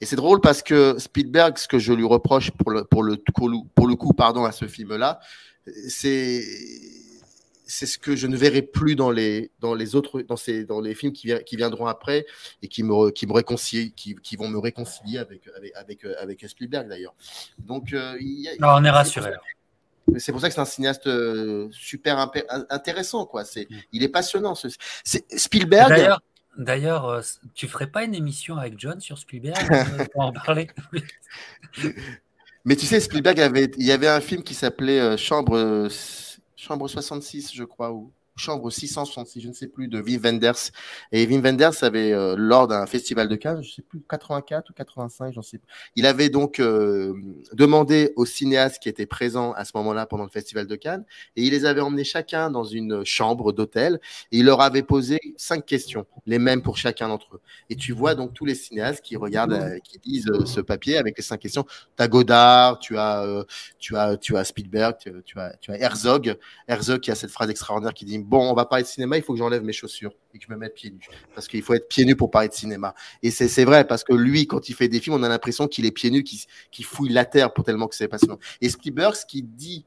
Et 0.00 0.06
c'est 0.06 0.16
drôle 0.16 0.40
parce 0.40 0.62
que 0.62 0.96
Spielberg, 0.98 1.56
ce 1.56 1.68
que 1.68 1.78
je 1.78 1.92
lui 1.92 2.04
reproche 2.04 2.50
pour 2.50 2.70
le, 2.70 2.84
pour 2.84 3.02
le, 3.02 3.16
pour 3.74 3.86
le 3.86 3.96
coup, 3.96 4.12
pardon, 4.12 4.44
à 4.44 4.52
ce 4.52 4.66
film-là, 4.66 5.20
c'est 5.88 6.42
c'est 7.68 7.86
ce 7.86 7.98
que 7.98 8.14
je 8.14 8.28
ne 8.28 8.36
verrai 8.36 8.62
plus 8.62 8.94
dans 8.94 9.10
les 9.10 9.50
dans 9.58 9.74
les 9.74 9.96
autres 9.96 10.22
dans 10.22 10.36
ces 10.36 10.64
dans 10.64 10.80
les 10.80 10.94
films 10.94 11.12
qui, 11.12 11.32
qui 11.44 11.56
viendront 11.56 11.86
après 11.86 12.24
et 12.62 12.68
qui 12.68 12.84
me 12.84 13.10
qui 13.10 13.26
me 13.26 13.32
réconcilient 13.32 13.92
qui, 13.92 14.14
qui 14.14 14.36
vont 14.36 14.48
me 14.48 14.58
réconcilier 14.58 15.18
avec 15.18 15.42
avec 15.56 15.74
avec, 15.74 16.04
avec 16.20 16.48
Spielberg 16.48 16.88
d'ailleurs. 16.88 17.14
Donc 17.58 17.92
euh, 17.92 18.16
on 18.60 18.84
est 18.84 18.90
rassuré. 18.90 19.32
C'est 20.18 20.32
pour 20.32 20.40
ça 20.40 20.48
que 20.48 20.54
c'est 20.54 20.60
un 20.60 20.64
cinéaste 20.64 21.06
euh, 21.06 21.68
super 21.72 22.30
intéressant, 22.70 23.26
quoi. 23.26 23.44
C'est, 23.44 23.68
mm. 23.68 23.76
il 23.92 24.02
est 24.02 24.08
passionnant. 24.08 24.54
Ce... 24.54 24.68
Spielberg. 25.36 26.16
D'ailleurs, 26.56 27.22
tu 27.54 27.68
ferais 27.68 27.88
pas 27.88 28.04
une 28.04 28.14
émission 28.14 28.56
avec 28.56 28.78
John 28.78 28.98
sur 28.98 29.18
Spielberg 29.18 29.58
pour 30.12 30.22
en 30.22 30.32
parler 30.32 30.68
Mais 32.64 32.76
tu 32.76 32.86
sais, 32.86 32.98
Spielberg 32.98 33.38
avait, 33.40 33.70
il 33.76 33.84
y 33.84 33.92
avait 33.92 34.08
un 34.08 34.20
film 34.20 34.42
qui 34.42 34.54
s'appelait 34.54 35.18
Chambre, 35.18 35.88
Chambre 36.56 36.88
66, 36.88 37.52
je 37.54 37.64
crois, 37.64 37.92
ou 37.92 38.10
chambre 38.36 38.70
666, 38.70 39.40
je 39.40 39.48
ne 39.48 39.52
sais 39.52 39.66
plus, 39.66 39.88
de 39.88 40.00
Wim 40.00 40.20
Wenders. 40.20 40.70
Et 41.10 41.26
Wim 41.26 41.40
Wenders 41.40 41.82
avait, 41.82 42.12
euh, 42.12 42.36
lors 42.36 42.68
d'un 42.68 42.86
festival 42.86 43.28
de 43.28 43.36
Cannes, 43.36 43.62
je 43.62 43.68
ne 43.68 43.72
sais 43.72 43.82
plus, 43.82 44.02
84 44.08 44.70
ou 44.70 44.72
85, 44.74 45.32
j'en 45.34 45.42
sais 45.42 45.58
plus. 45.58 45.66
Il 45.96 46.06
avait 46.06 46.28
donc 46.28 46.60
euh, 46.60 47.14
demandé 47.54 48.12
aux 48.16 48.26
cinéastes 48.26 48.82
qui 48.82 48.88
étaient 48.88 49.06
présents 49.06 49.52
à 49.52 49.64
ce 49.64 49.72
moment-là 49.76 50.06
pendant 50.06 50.24
le 50.24 50.30
festival 50.30 50.66
de 50.66 50.76
Cannes, 50.76 51.04
et 51.34 51.42
il 51.42 51.50
les 51.50 51.64
avait 51.64 51.80
emmenés 51.80 52.04
chacun 52.04 52.50
dans 52.50 52.64
une 52.64 53.04
chambre 53.04 53.52
d'hôtel, 53.52 54.00
et 54.32 54.38
il 54.38 54.44
leur 54.44 54.60
avait 54.60 54.82
posé 54.82 55.18
cinq 55.36 55.64
questions, 55.64 56.06
les 56.26 56.38
mêmes 56.38 56.62
pour 56.62 56.76
chacun 56.76 57.08
d'entre 57.08 57.36
eux. 57.36 57.40
Et 57.70 57.76
tu 57.76 57.92
vois 57.92 58.14
donc 58.14 58.34
tous 58.34 58.44
les 58.44 58.54
cinéastes 58.54 59.02
qui 59.02 59.16
regardent, 59.16 59.54
euh, 59.54 59.78
qui 59.78 59.98
lisent 60.04 60.30
ce 60.44 60.60
papier 60.60 60.98
avec 60.98 61.16
les 61.16 61.24
cinq 61.24 61.38
questions. 61.38 61.64
Tu 61.96 62.02
as 62.02 62.08
Godard, 62.08 62.78
tu 62.80 62.98
as, 62.98 63.44
tu 63.78 63.96
as, 63.96 64.18
tu 64.18 64.36
as 64.36 64.44
Spielberg, 64.44 64.96
tu, 64.98 65.10
tu, 65.24 65.38
as, 65.38 65.56
tu 65.56 65.70
as 65.70 65.78
Herzog, 65.78 66.36
Herzog 66.68 67.00
qui 67.00 67.10
a 67.10 67.14
cette 67.14 67.30
phrase 67.30 67.48
extraordinaire 67.48 67.94
qui 67.94 68.04
dit 68.04 68.25
bon, 68.26 68.50
on 68.50 68.54
va 68.54 68.66
parler 68.66 68.82
de 68.82 68.88
cinéma, 68.88 69.16
il 69.16 69.22
faut 69.22 69.32
que 69.32 69.38
j'enlève 69.38 69.62
mes 69.62 69.72
chaussures 69.72 70.12
et 70.34 70.38
que 70.38 70.44
je 70.46 70.52
me 70.52 70.58
mette 70.58 70.74
pieds 70.74 70.90
nus. 70.90 71.08
Parce 71.34 71.46
qu'il 71.48 71.62
faut 71.62 71.74
être 71.74 71.88
pieds 71.88 72.04
nus 72.04 72.16
pour 72.16 72.30
parler 72.30 72.48
de 72.48 72.54
cinéma. 72.54 72.94
Et 73.22 73.30
c'est 73.30 73.64
vrai, 73.64 73.86
parce 73.86 74.04
que 74.04 74.12
lui, 74.12 74.46
quand 74.46 74.68
il 74.68 74.74
fait 74.74 74.88
des 74.88 75.00
films, 75.00 75.16
on 75.16 75.22
a 75.22 75.28
l'impression 75.28 75.68
qu'il 75.68 75.86
est 75.86 75.92
pieds 75.92 76.10
nus, 76.10 76.24
qu'il 76.24 76.84
fouille 76.84 77.10
la 77.10 77.24
terre 77.24 77.52
pour 77.52 77.64
tellement 77.64 77.86
que 77.86 77.94
c'est 77.94 78.08
passionnant. 78.08 78.38
Et 78.60 78.68
Spielberg, 78.68 79.14
ce 79.14 79.24
qu'il 79.24 79.48
dit 79.48 79.84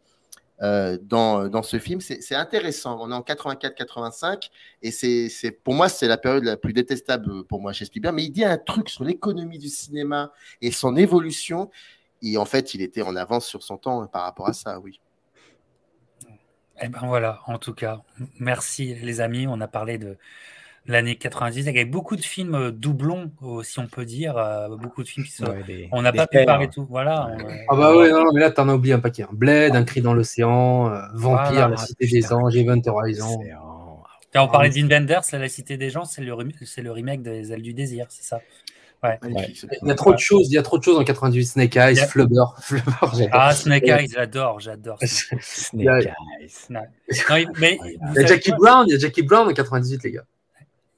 euh, 0.62 0.98
dans, 1.02 1.48
dans, 1.48 1.64
ce 1.64 1.80
film, 1.80 2.02
c'est 2.02 2.36
intéressant. 2.36 2.98
On 3.02 3.12
est 3.12 3.16
en 3.16 3.22
84-85 3.22 4.50
et 4.82 4.92
c'est 4.92 5.52
pour 5.52 5.74
moi, 5.74 5.90
c'est 5.90 6.08
la 6.08 6.18
période 6.18 6.44
la 6.44 6.58
plus 6.58 6.74
détestable 6.74 7.44
pour 7.46 7.62
moi 7.62 7.74
chez 7.74 7.86
Spielberg. 7.86 8.16
Mais 8.16 8.24
il 8.24 8.32
dit 8.32 8.44
un 8.46 8.58
truc 8.58 8.90
sur 8.90 9.04
l'économie 9.04 9.60
du 9.60 9.70
cinéma 9.70 10.32
et 10.62 10.72
son 10.72 10.96
évolution. 10.96 11.70
Et 12.22 12.38
en 12.38 12.46
fait, 12.46 12.74
il 12.74 12.82
était 12.82 13.02
en 13.02 13.16
avance 13.16 13.46
sur 13.46 13.64
son 13.64 13.78
temps 13.78 14.06
par 14.08 14.24
rapport 14.24 14.50
à 14.50 14.54
ça, 14.54 14.80
oui. 14.80 15.00
Eh 16.82 16.88
ben 16.88 17.02
voilà, 17.04 17.42
en 17.48 17.58
tout 17.58 17.74
cas, 17.74 18.02
merci 18.40 18.96
les 18.96 19.22
amis. 19.22 19.48
On 19.48 19.60
a 19.62 19.68
parlé 19.68 19.98
de 19.98 20.18
l'année 20.86 21.16
90 21.16 21.68
avec 21.68 21.92
beaucoup 21.92 22.16
de 22.16 22.22
films 22.22 22.56
euh, 22.56 22.72
doublons, 22.72 23.32
si 23.64 23.80
on 23.80 23.88
peut 23.88 24.06
dire, 24.06 24.38
euh, 24.38 24.76
beaucoup 24.76 25.04
de 25.04 25.08
films 25.08 25.26
qui 25.26 25.34
sont. 25.34 25.54
on 25.92 26.02
n'a 26.02 26.12
pas 26.12 26.28
pu 26.28 26.44
parler 26.46 26.70
tout. 26.70 26.86
Voilà. 26.90 27.32
ah 27.68 27.76
bah 27.76 27.96
oui, 27.96 28.10
non, 28.12 28.32
mais 28.34 28.42
là 28.42 28.52
t'en 28.52 28.70
as 28.70 28.74
oublié 28.74 28.94
un 28.94 29.00
paquet. 29.00 29.24
Hein. 29.24 29.30
Bled, 29.32 29.76
Un 29.76 29.84
cri 29.84 30.02
dans 30.02 30.14
l'océan, 30.14 30.90
euh, 30.92 31.02
Vampire, 31.14 31.70
La 31.70 31.78
Cité 31.78 32.08
des 32.08 32.34
Anges, 32.34 32.56
Event 32.56 32.82
Horizon. 32.86 33.40
Quand 34.34 34.44
on 34.44 34.48
parlait 34.48 34.70
d'Invenders, 34.70 35.22
La 35.34 35.50
Cité 35.50 35.78
des 35.78 35.90
Gens, 35.90 36.06
c'est 36.06 36.22
le, 36.22 36.36
le 36.36 36.92
remake 36.92 37.22
des 37.22 37.52
Ailes 37.52 37.62
du 37.62 37.74
désir, 37.74 38.08
c'est 38.10 38.24
ça? 38.24 38.42
Il 39.04 39.88
y 39.88 39.92
a 39.92 39.96
trop 39.96 40.14
de 40.14 40.20
choses, 40.20 40.48
il 40.50 40.54
y 40.54 40.58
a 40.58 40.64
trop 40.64 40.78
de 40.78 40.84
choses 40.84 40.98
en 40.98 41.04
98. 41.04 41.46
Snake 41.46 41.76
Eyes, 41.76 41.96
Flubber. 42.08 42.44
ah, 43.32 43.54
Snake 43.54 43.88
Eyes, 43.88 44.10
j'adore, 44.14 44.60
j'adore. 44.60 44.98
Snake 45.02 45.88
Eyes. 46.40 46.68
mais, 47.58 47.80
il 47.84 47.98
y 48.16 48.20
a 48.20 48.26
Jackie 48.26 48.52
Brown, 48.52 48.86
il 48.88 48.94
y 48.94 48.96
a 48.96 49.00
Jackie 49.00 49.24
Brown 49.24 49.48
en 49.48 49.54
98, 49.54 50.04
les 50.04 50.12
gars. 50.12 50.26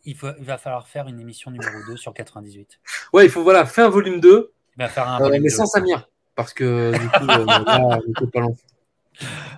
Il, 0.04 0.16
faut, 0.16 0.30
il 0.40 0.46
va 0.46 0.58
falloir 0.58 0.88
faire 0.88 1.08
une 1.08 1.20
émission 1.20 1.52
numéro 1.52 1.78
2 1.88 1.96
sur 1.96 2.14
98. 2.14 2.80
Ouais, 3.14 3.26
il 3.26 3.30
faut 3.30 3.44
voilà, 3.44 3.66
faire 3.66 3.86
un 3.86 3.90
volume 3.90 4.20
2. 4.20 4.52
Il 4.78 4.82
va 4.82 4.90
faire 4.90 5.08
un 5.08 5.22
euh, 5.22 5.40
mais 5.40 5.50
sans 5.50 5.68
Samir. 5.68 6.10
Parce 6.36 6.54
que 6.54 6.92
du 6.98 7.08
coup, 7.10 7.30
euh, 7.30 7.46
là, 7.46 8.00
on 8.08 8.14
peut 8.14 8.30
pas 8.30 8.40
lancer. 8.40 8.64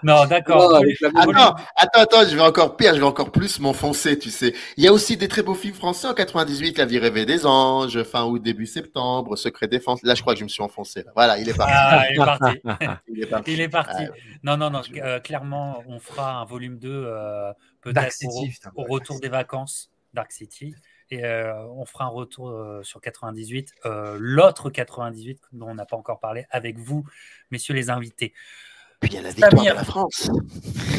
Non, 0.04 0.26
d'accord. 0.26 0.76
Attends, 1.16 1.56
attends, 1.76 2.02
attends, 2.02 2.28
je 2.28 2.36
vais 2.36 2.42
encore 2.42 2.76
pire, 2.76 2.94
je 2.94 3.00
vais 3.00 3.06
encore 3.06 3.32
plus 3.32 3.60
m'enfoncer, 3.60 4.20
tu 4.20 4.30
sais. 4.30 4.54
Il 4.78 4.84
y 4.84 4.88
a 4.88 4.94
aussi 4.94 5.16
des 5.16 5.28
très 5.28 5.44
beaux 5.44 5.54
films 5.54 5.76
français 5.76 6.08
en 6.08 6.14
98, 6.14 6.78
La 6.78 6.86
vie 6.86 7.00
rêvée 7.00 7.26
des 7.26 7.46
anges, 7.46 8.04
fin 8.04 8.26
août, 8.26 8.42
début 8.42 8.66
septembre, 8.66 9.38
Secret 9.38 9.68
défense. 9.68 10.04
Là, 10.04 10.16
je 10.16 10.22
crois 10.22 10.34
que 10.34 10.40
je 10.40 10.44
me 10.44 10.50
suis 10.50 10.64
enfoncé. 10.64 11.06
Voilà, 11.16 11.38
il 11.38 11.48
est 11.48 11.54
parti. 11.58 11.74
Ah, 11.76 12.06
il 12.10 12.16
est 13.24 13.26
parti. 13.28 13.52
il 13.54 13.62
est 13.62 13.70
parti. 13.70 14.04
Non, 14.44 14.58
non, 14.58 14.70
non, 14.70 14.82
euh, 14.98 15.20
clairement, 15.20 15.84
on 15.88 16.00
fera 16.00 16.34
un 16.34 16.46
volume 16.46 16.78
2 16.78 16.90
euh, 16.90 17.54
peut-être 17.82 18.16
au, 18.76 18.84
retour 18.84 19.20
des 19.20 19.30
vacances, 19.30 19.92
Dark 20.14 20.32
City. 20.32 20.76
Et 21.12 21.24
euh, 21.24 21.54
on 21.68 21.86
fera 21.86 22.06
un 22.06 22.10
retour 22.10 22.54
sur 22.82 23.00
98, 23.00 23.74
l'autre 24.18 24.70
98 24.70 25.40
dont 25.54 25.70
on 25.70 25.76
n'a 25.76 25.86
pas 25.86 25.96
encore 25.96 26.20
parlé 26.20 26.46
avec 26.50 26.78
vous, 26.78 27.06
messieurs 27.52 27.76
les 27.76 27.90
invités. 27.90 28.34
Puis 29.04 29.12
il 29.12 29.16
y 29.16 29.18
a 29.18 29.22
la 29.22 29.32
victoire 29.32 29.52
de 29.52 29.70
la 29.70 29.84
France. 29.84 30.32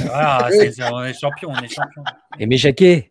Voilà, 0.02 0.50
on 0.92 1.04
est 1.04 1.18
champion, 1.18 1.50
on 1.50 1.62
est 1.62 1.68
champion. 1.68 2.04
Et 2.38 2.44
mais 2.44 2.58
Jacquet, 2.58 3.10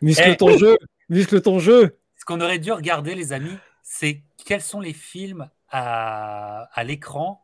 muscle 0.00 0.22
eh. 0.26 0.36
ton 0.38 0.56
jeu, 0.56 0.78
muscle 1.10 1.42
ton 1.42 1.58
jeu. 1.58 1.98
Ce 2.16 2.24
qu'on 2.24 2.40
aurait 2.40 2.58
dû 2.58 2.72
regarder, 2.72 3.14
les 3.14 3.34
amis, 3.34 3.58
c'est 3.82 4.22
quels 4.46 4.62
sont 4.62 4.80
les 4.80 4.94
films 4.94 5.50
à, 5.68 6.68
à 6.72 6.84
l'écran. 6.84 7.42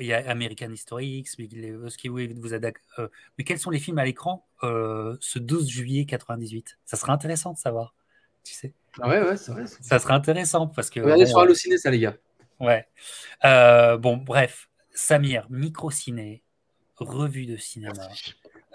Il 0.00 0.06
y 0.06 0.14
a 0.14 0.30
American 0.30 0.70
History 0.70 1.18
X, 1.18 1.38
mais, 1.38 1.48
vous 1.72 2.54
euh, 2.54 3.08
mais 3.36 3.44
quels 3.44 3.58
sont 3.58 3.70
les 3.70 3.78
films 3.78 3.98
à 3.98 4.04
l'écran 4.04 4.46
euh, 4.62 5.16
ce 5.20 5.38
12 5.38 5.68
juillet 5.68 6.06
98 6.06 6.78
Ça 6.86 6.96
serait 6.96 7.12
intéressant 7.12 7.52
de 7.52 7.58
savoir, 7.58 7.94
tu 8.42 8.54
sais. 8.54 8.72
Ah 9.02 9.08
ouais, 9.08 9.20
ouais, 9.20 9.36
c'est 9.36 9.52
vrai. 9.52 9.64
Ça 9.66 9.98
serait 9.98 10.14
intéressant 10.14 10.66
parce 10.66 10.88
que. 10.88 11.00
Regardez 11.00 11.26
sur 11.26 11.40
Allociné, 11.40 11.76
ça, 11.76 11.90
les 11.90 11.98
gars. 11.98 12.16
Ouais. 12.58 12.86
Euh, 13.44 13.98
bon, 13.98 14.16
bref, 14.16 14.70
Samir, 14.96 15.46
micro-ciné, 15.50 16.42
revue 16.96 17.44
de 17.44 17.58
cinéma. 17.58 18.08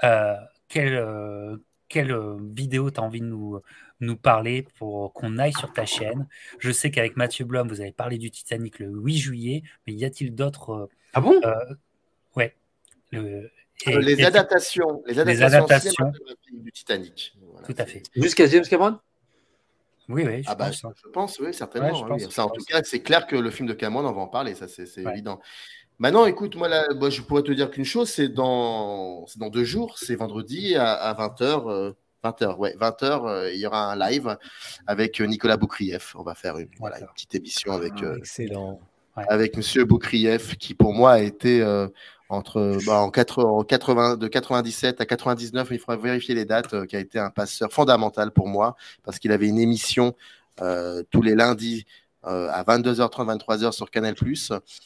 Euh, 0.04 0.36
quelle, 0.70 0.94
euh, 0.94 1.58
quelle 1.90 2.12
euh, 2.12 2.38
vidéo 2.40 2.92
tu 2.92 3.00
as 3.00 3.04
envie 3.04 3.22
de 3.22 3.26
nous, 3.26 3.60
nous 4.02 4.16
parler 4.16 4.68
pour 4.78 5.14
qu'on 5.14 5.40
aille 5.40 5.54
sur 5.54 5.74
ta 5.74 5.88
chaîne? 5.88 6.28
Je 6.60 6.72
sais 6.72 6.92
qu'avec 6.92 7.18
Mathieu 7.18 7.44
Blum, 7.44 7.68
vous 7.68 7.82
avez 7.82 7.92
parlé 7.92 8.20
du 8.20 8.30
Titanic 8.30 8.78
le 8.78 8.88
8 8.88 9.18
juillet, 9.18 9.64
mais 9.88 9.94
y 9.94 10.06
a-t-il 10.06 10.36
d'autres. 10.36 10.90
ah 11.14 11.22
bon? 11.22 11.42
Ouais. 12.36 12.56
les, 13.12 14.24
adaptations, 14.24 15.02
les 15.08 15.18
adaptations, 15.20 16.12
du 16.54 16.72
Titanic. 16.72 17.36
Tout 17.66 17.76
à 17.80 17.86
fait. 17.88 18.04
Jusqu'à 18.16 18.46
James 18.46 18.64
Cameron? 18.64 19.00
Oui, 20.12 20.24
oui, 20.26 20.44
je, 20.44 20.50
ah 20.50 20.56
bah, 20.56 20.68
pense. 20.68 20.82
Bah, 20.82 20.92
je 20.96 21.10
pense, 21.10 21.40
oui, 21.40 21.54
certainement. 21.54 21.94
en 21.94 22.50
tout 22.50 22.64
cas, 22.66 22.82
c'est 22.84 23.02
clair 23.02 23.28
que 23.28 23.36
le 23.36 23.50
film 23.50 23.68
de 23.68 23.74
Cameron, 23.74 24.06
on 24.06 24.12
va 24.12 24.22
en 24.22 24.28
parler, 24.28 24.56
ça 24.56 24.68
c'est 24.68 24.86
évident. 24.98 25.40
Maintenant, 26.02 26.26
écoute, 26.26 26.56
moi, 26.56 26.68
là, 26.68 26.84
je 27.12 27.22
pourrais 27.22 27.44
te 27.44 27.52
dire 27.52 27.70
qu'une 27.70 27.86
chose, 27.86 28.10
c'est 28.10 28.28
dans, 28.28 29.28
dans 29.36 29.50
deux 29.52 29.64
jours, 29.64 30.00
c'est 30.00 30.16
vendredi 30.16 30.76
à, 30.76 31.14
20h. 31.14 31.94
20h, 32.24 32.58
ouais, 32.58 32.76
20h, 32.76 33.28
euh, 33.28 33.52
il 33.54 33.60
y 33.60 33.68
aura 33.68 33.92
un 33.92 34.10
live 34.10 34.36
avec 34.88 35.22
euh, 35.22 35.26
Nicolas 35.26 35.58
Boukrieff. 35.58 36.16
On 36.16 36.24
va 36.24 36.34
faire 36.34 36.58
une, 36.58 36.70
voilà, 36.80 37.00
une 37.02 37.06
petite 37.14 37.36
émission 37.36 37.74
avec, 37.74 37.94
ah, 37.98 38.06
euh, 38.06 38.18
excellent. 38.18 38.80
avec 39.16 39.56
Monsieur 39.56 39.86
Boukrieff, 39.86 40.58
qui 40.58 40.74
pour 40.74 40.92
moi 40.92 41.12
a 41.12 41.20
été 41.20 41.64
entre 42.30 42.80
bah, 42.88 42.98
en, 43.02 43.12
80, 43.12 44.18
de 44.18 44.28
97 44.28 45.02
à 45.02 45.06
99, 45.06 45.68
il 45.70 45.78
faudra 45.78 45.98
vérifier 45.98 46.34
les 46.34 46.46
dates, 46.46 46.88
qui 46.88 46.96
a 46.96 47.00
été 47.00 47.20
un 47.20 47.30
passeur 47.30 47.72
fondamental 47.72 48.32
pour 48.32 48.48
moi, 48.48 48.76
parce 49.04 49.20
qu'il 49.20 49.32
avait 49.32 49.50
une 49.50 49.60
émission 49.60 50.16
tous 51.12 51.22
les 51.22 51.36
lundis 51.36 51.86
euh, 52.26 52.50
à 52.52 52.64
22h30, 52.64 53.40
23h 53.46 53.72
sur 53.72 53.90
Canal+, 53.90 54.16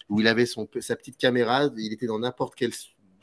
où 0.10 0.22
il 0.22 0.28
avait 0.28 0.46
son, 0.46 0.68
sa 0.80 0.96
petite 0.96 1.18
caméra, 1.18 1.70
il 1.78 1.94
était 1.94 2.08
dans 2.08 2.20
n'importe 2.20 2.56
quelle 2.56 2.72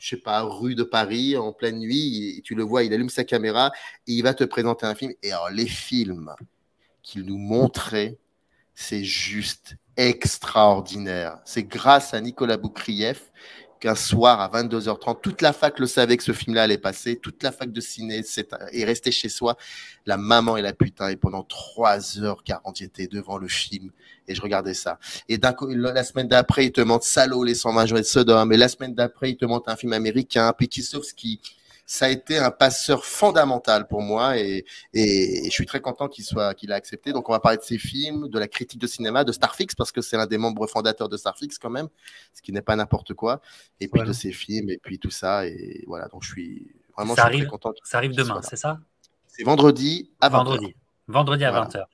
je 0.03 0.09
sais 0.09 0.17
pas, 0.17 0.41
rue 0.41 0.75
de 0.75 0.83
Paris 0.83 1.37
en 1.37 1.53
pleine 1.53 1.79
nuit, 1.79 2.37
et 2.37 2.41
tu 2.41 2.55
le 2.55 2.63
vois, 2.63 2.83
il 2.83 2.93
allume 2.93 3.07
sa 3.07 3.23
caméra 3.23 3.71
et 4.05 4.11
il 4.11 4.21
va 4.21 4.33
te 4.33 4.43
présenter 4.43 4.85
un 4.85 4.95
film. 4.95 5.13
Et 5.23 5.31
alors, 5.31 5.49
les 5.49 5.65
films 5.65 6.35
qu'il 7.03 7.23
nous 7.23 7.37
montrait, 7.37 8.17
c'est 8.75 9.05
juste 9.05 9.77
extraordinaire. 9.95 11.39
C'est 11.45 11.63
grâce 11.63 12.13
à 12.13 12.19
Nicolas 12.19 12.57
Boukrieff 12.57 13.31
qu'un 13.83 13.95
soir 13.95 14.39
à 14.39 14.47
22h30, 14.47 15.19
toute 15.21 15.41
la 15.41 15.51
fac 15.51 15.77
le 15.77 15.87
savait 15.87 16.15
que 16.15 16.23
ce 16.23 16.31
film-là 16.31 16.63
allait 16.63 16.77
passer, 16.77 17.17
toute 17.17 17.43
la 17.43 17.51
fac 17.51 17.69
de 17.69 17.81
ciné 17.81 18.23
est 18.23 18.85
restée 18.85 19.11
chez 19.11 19.27
soi, 19.27 19.57
la 20.05 20.15
maman 20.15 20.55
et 20.55 20.61
la 20.61 20.71
putain, 20.71 21.09
et 21.09 21.17
pendant 21.17 21.41
3h40, 21.41 22.77
j'étais 22.77 23.07
devant 23.07 23.37
le 23.37 23.49
film 23.49 23.91
et 24.29 24.35
je 24.35 24.41
regardais 24.41 24.73
ça. 24.73 24.99
Et 25.27 25.37
d'un 25.37 25.51
coup, 25.51 25.67
la 25.67 26.05
semaine 26.05 26.29
d'après, 26.29 26.67
il 26.67 26.71
te 26.71 26.79
montre 26.79 27.03
Salaud, 27.03 27.43
les 27.43 27.55
120 27.55 27.85
jours 27.87 27.97
de 27.97 28.03
Sodome, 28.03 28.53
et 28.53 28.57
la 28.57 28.69
semaine 28.69 28.95
d'après, 28.95 29.31
il 29.31 29.35
te 29.35 29.43
montre 29.43 29.67
un 29.69 29.75
film 29.75 29.91
américain, 29.91 30.53
qui 30.57 31.41
ça 31.85 32.05
a 32.05 32.09
été 32.09 32.37
un 32.37 32.51
passeur 32.51 33.05
fondamental 33.05 33.87
pour 33.87 34.01
moi 34.01 34.37
et, 34.37 34.65
et, 34.93 35.45
je 35.45 35.51
suis 35.51 35.65
très 35.65 35.81
content 35.81 36.07
qu'il 36.07 36.23
soit 36.23 36.53
qu'il 36.53 36.71
a 36.71 36.75
accepté. 36.75 37.11
Donc 37.11 37.29
on 37.29 37.33
va 37.33 37.39
parler 37.39 37.57
de 37.57 37.63
ses 37.63 37.77
films, 37.77 38.29
de 38.29 38.39
la 38.39 38.47
critique 38.47 38.79
de 38.79 38.87
cinéma, 38.87 39.23
de 39.23 39.31
Starfix 39.31 39.75
parce 39.75 39.91
que 39.91 40.01
c'est 40.01 40.17
l'un 40.17 40.27
des 40.27 40.37
membres 40.37 40.65
fondateurs 40.67 41.09
de 41.09 41.17
Starfix 41.17 41.57
quand 41.57 41.69
même, 41.69 41.89
ce 42.33 42.41
qui 42.41 42.51
n'est 42.51 42.61
pas 42.61 42.75
n'importe 42.75 43.13
quoi. 43.13 43.41
Et 43.79 43.87
puis 43.87 44.01
de 44.01 44.13
ses 44.13 44.31
films 44.31 44.69
et 44.69 44.77
puis 44.77 44.99
tout 44.99 45.11
ça 45.11 45.45
et 45.45 45.83
voilà. 45.87 46.07
Donc 46.07 46.23
je 46.23 46.29
suis 46.29 46.67
vraiment 46.95 47.15
ça 47.15 47.25
arrive, 47.25 47.41
très 47.41 47.49
content. 47.49 47.73
Ça 47.83 47.97
arrive 47.97 48.15
demain, 48.15 48.41
c'est 48.41 48.55
ça? 48.55 48.79
C'est 49.27 49.43
vendredi 49.43 50.11
à 50.21 50.29
20h. 50.29 50.31
Vendredi, 50.31 50.75
vendredi 51.07 51.45
à 51.45 51.51
20h. 51.51 51.85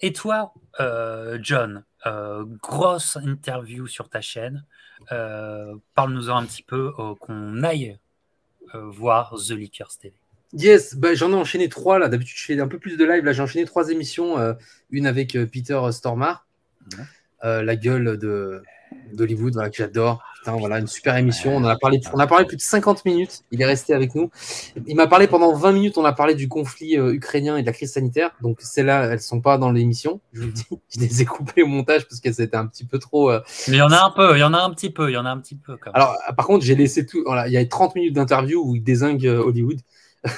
Et 0.00 0.12
toi, 0.12 0.52
euh, 0.80 1.38
John, 1.40 1.84
euh, 2.06 2.44
grosse 2.62 3.16
interview 3.16 3.86
sur 3.86 4.08
ta 4.08 4.20
chaîne. 4.20 4.64
Euh, 5.12 5.74
parle-nous-en 5.94 6.36
un 6.36 6.46
petit 6.46 6.62
peu, 6.62 6.92
qu'on 7.20 7.62
aille 7.62 7.98
voir 8.74 9.34
The 9.36 9.52
Lickers 9.52 9.98
TV. 10.00 10.14
Yes, 10.52 10.94
bah, 10.94 11.14
j'en 11.14 11.32
ai 11.32 11.34
enchaîné 11.34 11.68
trois 11.68 11.98
là. 11.98 12.08
D'habitude, 12.08 12.36
je 12.38 12.44
fais 12.44 12.60
un 12.60 12.68
peu 12.68 12.78
plus 12.78 12.96
de 12.96 13.04
live. 13.04 13.24
Là, 13.24 13.32
j'ai 13.32 13.42
enchaîné 13.42 13.64
trois 13.64 13.90
émissions. 13.90 14.38
Euh, 14.38 14.54
une 14.90 15.06
avec 15.06 15.36
Peter 15.50 15.80
Stormare, 15.90 16.46
la 17.42 17.76
gueule 17.76 18.16
de, 18.18 18.62
d'Hollywood, 19.14 19.54
que 19.54 19.76
j'adore. 19.76 20.22
voilà, 20.46 20.78
une 20.78 20.86
super 20.86 21.16
émission. 21.16 21.56
On 21.56 21.64
a, 21.64 21.76
parlé, 21.76 22.00
on 22.12 22.18
a 22.18 22.26
parlé 22.26 22.44
plus 22.44 22.56
de 22.56 22.62
50 22.62 23.04
minutes. 23.04 23.42
Il 23.50 23.62
est 23.62 23.66
resté 23.66 23.94
avec 23.94 24.14
nous. 24.14 24.30
Il 24.86 24.96
m'a 24.96 25.06
parlé 25.06 25.26
pendant 25.26 25.54
20 25.54 25.72
minutes. 25.72 25.98
On 25.98 26.04
a 26.04 26.12
parlé 26.12 26.34
du 26.34 26.48
conflit 26.48 26.98
euh, 26.98 27.14
ukrainien 27.14 27.56
et 27.56 27.62
de 27.62 27.66
la 27.66 27.72
crise 27.72 27.92
sanitaire. 27.92 28.30
Donc, 28.42 28.60
celles-là, 28.60 29.06
elles 29.06 29.20
sont 29.20 29.40
pas 29.40 29.58
dans 29.58 29.70
l'émission. 29.70 30.20
Je 30.32 30.40
vous 30.40 30.46
le 30.46 30.52
dis, 30.52 30.64
je 30.94 31.00
les 31.00 31.22
ai 31.22 31.24
coupées 31.24 31.62
au 31.62 31.66
montage 31.66 32.06
parce 32.08 32.20
que 32.20 32.32
c'était 32.32 32.56
un 32.56 32.66
petit 32.66 32.84
peu 32.84 32.98
trop. 32.98 33.30
Euh, 33.30 33.40
Mais 33.68 33.76
il 33.76 33.80
y 33.80 33.82
en 33.82 33.92
a 33.92 34.02
un 34.02 34.10
peu, 34.10 34.36
il 34.36 34.40
y 34.40 34.44
en 34.44 34.54
a 34.54 34.58
un 34.58 34.70
petit 34.70 34.90
peu, 34.90 35.10
il 35.10 35.14
y 35.14 35.18
en 35.18 35.26
a 35.26 35.30
un 35.30 35.38
petit 35.38 35.56
peu. 35.56 35.76
Alors, 35.92 36.16
par 36.36 36.46
contre, 36.46 36.64
j'ai 36.64 36.74
laissé 36.74 37.06
tout. 37.06 37.22
Voilà, 37.24 37.46
il 37.48 37.52
y 37.52 37.56
a 37.56 37.64
30 37.64 37.94
minutes 37.94 38.14
d'interview 38.14 38.62
où 38.64 38.76
il 38.76 38.82
désingue 38.82 39.26
euh, 39.26 39.42
Hollywood. 39.42 39.80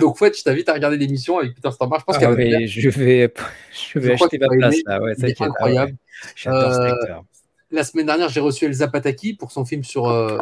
Donc, 0.00 0.18
fait, 0.18 0.36
je 0.36 0.42
t'invite 0.42 0.68
à 0.68 0.74
regarder 0.74 0.98
l'émission 0.98 1.38
avec 1.38 1.54
Peter 1.54 1.70
Stormare. 1.70 2.00
Je 2.00 2.04
pense 2.04 2.16
ah, 2.16 2.20
je 2.20 2.90
vais, 2.90 3.32
je 3.72 3.98
vais 3.98 4.12
acheter 4.12 4.36
ma 4.36 4.48
place 4.48 4.76
là. 4.84 5.00
Ouais, 5.00 5.14
c'est 5.16 5.40
incroyable. 5.40 5.94
J'adore 6.36 6.74
cet 6.74 6.82
acteur 6.82 7.24
la 7.70 7.84
semaine 7.84 8.06
dernière, 8.06 8.28
j'ai 8.28 8.40
reçu 8.40 8.64
Elsa 8.64 8.88
Pataki 8.88 9.34
pour 9.34 9.52
son 9.52 9.64
film 9.64 9.84
sur, 9.84 10.08
euh, 10.08 10.38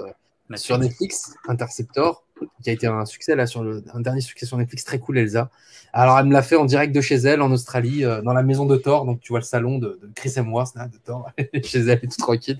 sur 0.54 0.78
Netflix, 0.78 1.34
Interceptor, 1.48 2.24
qui 2.62 2.70
a 2.70 2.72
été 2.72 2.86
un 2.86 3.04
succès, 3.04 3.34
là, 3.34 3.46
sur 3.46 3.64
le, 3.64 3.82
un 3.92 4.00
dernier 4.00 4.20
succès 4.20 4.46
sur 4.46 4.56
Netflix, 4.56 4.84
très 4.84 4.98
cool, 4.98 5.18
Elsa. 5.18 5.50
Alors, 5.92 6.18
elle 6.18 6.26
me 6.26 6.32
l'a 6.32 6.42
fait 6.42 6.56
en 6.56 6.66
direct 6.66 6.94
de 6.94 7.00
chez 7.00 7.16
elle, 7.16 7.42
en 7.42 7.50
Australie, 7.50 8.04
euh, 8.04 8.22
dans 8.22 8.32
la 8.32 8.42
maison 8.42 8.64
de 8.64 8.76
Thor. 8.76 9.06
Donc, 9.06 9.20
tu 9.20 9.32
vois 9.32 9.40
le 9.40 9.44
salon 9.44 9.78
de, 9.78 9.98
Chris 10.14 10.34
Hemsworth, 10.36 10.76
là, 10.76 10.86
de 10.86 10.98
Thor, 10.98 11.30
chez 11.64 11.80
elle, 11.80 12.00
tout 12.00 12.16
tranquille. 12.18 12.58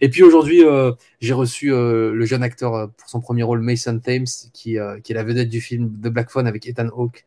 Et 0.00 0.08
puis, 0.08 0.22
aujourd'hui, 0.22 0.64
euh, 0.64 0.92
j'ai 1.20 1.34
reçu 1.34 1.68
le 1.68 2.24
jeune 2.24 2.42
acteur 2.42 2.90
pour 2.96 3.08
son 3.08 3.20
premier 3.20 3.44
rôle, 3.44 3.60
Mason 3.60 3.98
Thames, 4.00 4.26
qui, 4.52 4.78
qui 5.04 5.12
est 5.12 5.14
la 5.14 5.24
vedette 5.24 5.48
du 5.48 5.60
film 5.60 5.90
The 6.02 6.08
Black 6.08 6.30
Phone 6.30 6.46
avec 6.46 6.66
Ethan 6.66 6.88
Hawke, 6.88 7.24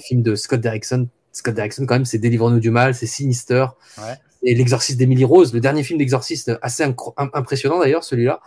film 0.00 0.22
de 0.22 0.34
Scott 0.34 0.60
Derrickson. 0.60 1.08
Scott 1.32 1.54
Derrickson, 1.54 1.86
quand 1.86 1.94
même, 1.94 2.04
c'est 2.04 2.18
Délivre-nous 2.18 2.58
du 2.58 2.70
mal, 2.70 2.94
c'est 2.94 3.06
Sinister. 3.06 3.66
Ouais 3.98 4.16
et 4.42 4.54
l'exorciste 4.54 4.98
d'Emily 4.98 5.24
Rose, 5.24 5.52
le 5.52 5.60
dernier 5.60 5.82
film 5.82 5.98
d'exorciste, 5.98 6.52
assez 6.62 6.84
impressionnant 7.16 7.78
d'ailleurs, 7.78 8.04
celui-là. 8.04 8.40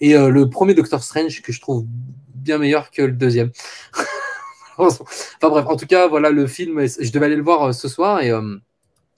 Et 0.00 0.14
euh, 0.14 0.28
le 0.28 0.50
premier 0.50 0.74
Doctor 0.74 1.02
Strange 1.02 1.42
que 1.42 1.52
je 1.52 1.60
trouve 1.60 1.84
bien 2.34 2.58
meilleur 2.58 2.90
que 2.90 3.02
le 3.02 3.12
deuxième. 3.12 3.50
enfin 4.78 5.04
bref, 5.42 5.66
en 5.66 5.76
tout 5.76 5.86
cas, 5.86 6.08
voilà 6.08 6.30
le 6.30 6.46
film. 6.46 6.86
Je 6.86 7.10
devais 7.10 7.26
aller 7.26 7.36
le 7.36 7.42
voir 7.42 7.62
euh, 7.62 7.72
ce 7.72 7.88
soir 7.88 8.20
et 8.20 8.30
euh, 8.30 8.56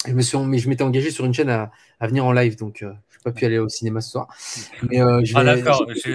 je 0.06 0.12
me 0.12 0.22
suis, 0.22 0.38
mais 0.38 0.58
je 0.58 0.68
m'étais 0.68 0.84
engagé 0.84 1.10
sur 1.10 1.24
une 1.24 1.34
chaîne 1.34 1.50
à, 1.50 1.70
venir 2.00 2.24
en 2.24 2.32
live, 2.32 2.56
donc 2.56 2.78
je 2.80 2.86
n'ai 2.86 2.94
pas 3.24 3.32
pu 3.32 3.44
aller 3.44 3.58
au 3.58 3.68
cinéma 3.68 4.00
ce 4.00 4.10
soir. 4.10 4.28
Mais 4.88 5.00
ah, 5.00 5.18
j'ai 5.22 5.34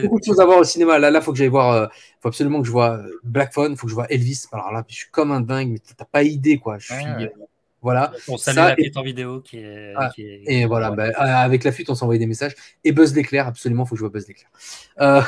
beaucoup 0.04 0.20
de 0.20 0.26
choses 0.26 0.40
à 0.40 0.46
voir 0.46 0.60
au 0.60 0.64
cinéma. 0.64 1.00
Là, 1.00 1.12
là, 1.12 1.20
faut 1.20 1.34
que 1.34 1.38
j'aille 1.38 1.50
voir. 1.50 1.90
Il 1.92 2.22
faut 2.22 2.30
absolument 2.30 2.62
que 2.62 2.68
je 2.68 2.72
vois 2.72 3.02
Black 3.24 3.54
Phone, 3.54 3.76
faut 3.76 3.88
que 3.88 3.90
je 3.90 3.96
vois 3.96 4.10
Elvis. 4.10 4.46
Alors 4.54 4.72
là, 4.72 4.86
je 4.88 4.96
suis 4.96 5.12
comme 5.12 5.32
un 5.32 5.42
dingue, 5.42 5.72
mais 5.72 5.80
t'as 5.98 6.06
pas 6.06 6.24
idée 6.24 6.60
quoi. 6.60 6.78
Je 6.78 6.94
suis 6.94 7.30
voilà. 7.84 8.14
On 8.30 8.38
salue 8.38 8.56
la 8.56 8.76
fuite 8.76 8.96
en 8.96 9.04
vidéo 9.04 9.42
qui 9.42 9.58
est. 9.58 9.94
Ah, 9.98 10.10
et 10.18 10.66
voilà, 10.66 10.90
bah, 10.92 11.10
avec 11.18 11.66
la 11.66 11.72
fuite, 11.74 11.90
on 11.90 11.96
s'envoie 11.96 12.18
des 12.18 12.26
messages. 12.26 12.56
Et 12.86 12.94
Buzz 12.94 13.14
l'éclair, 13.14 13.46
absolument, 13.46 13.84
il 13.84 13.88
faut 13.88 13.96
que 13.96 14.00
je 14.00 14.04
vois 14.06 14.10
Buzz 14.10 14.26
l'éclair. 14.28 14.50
Euh, 15.02 15.22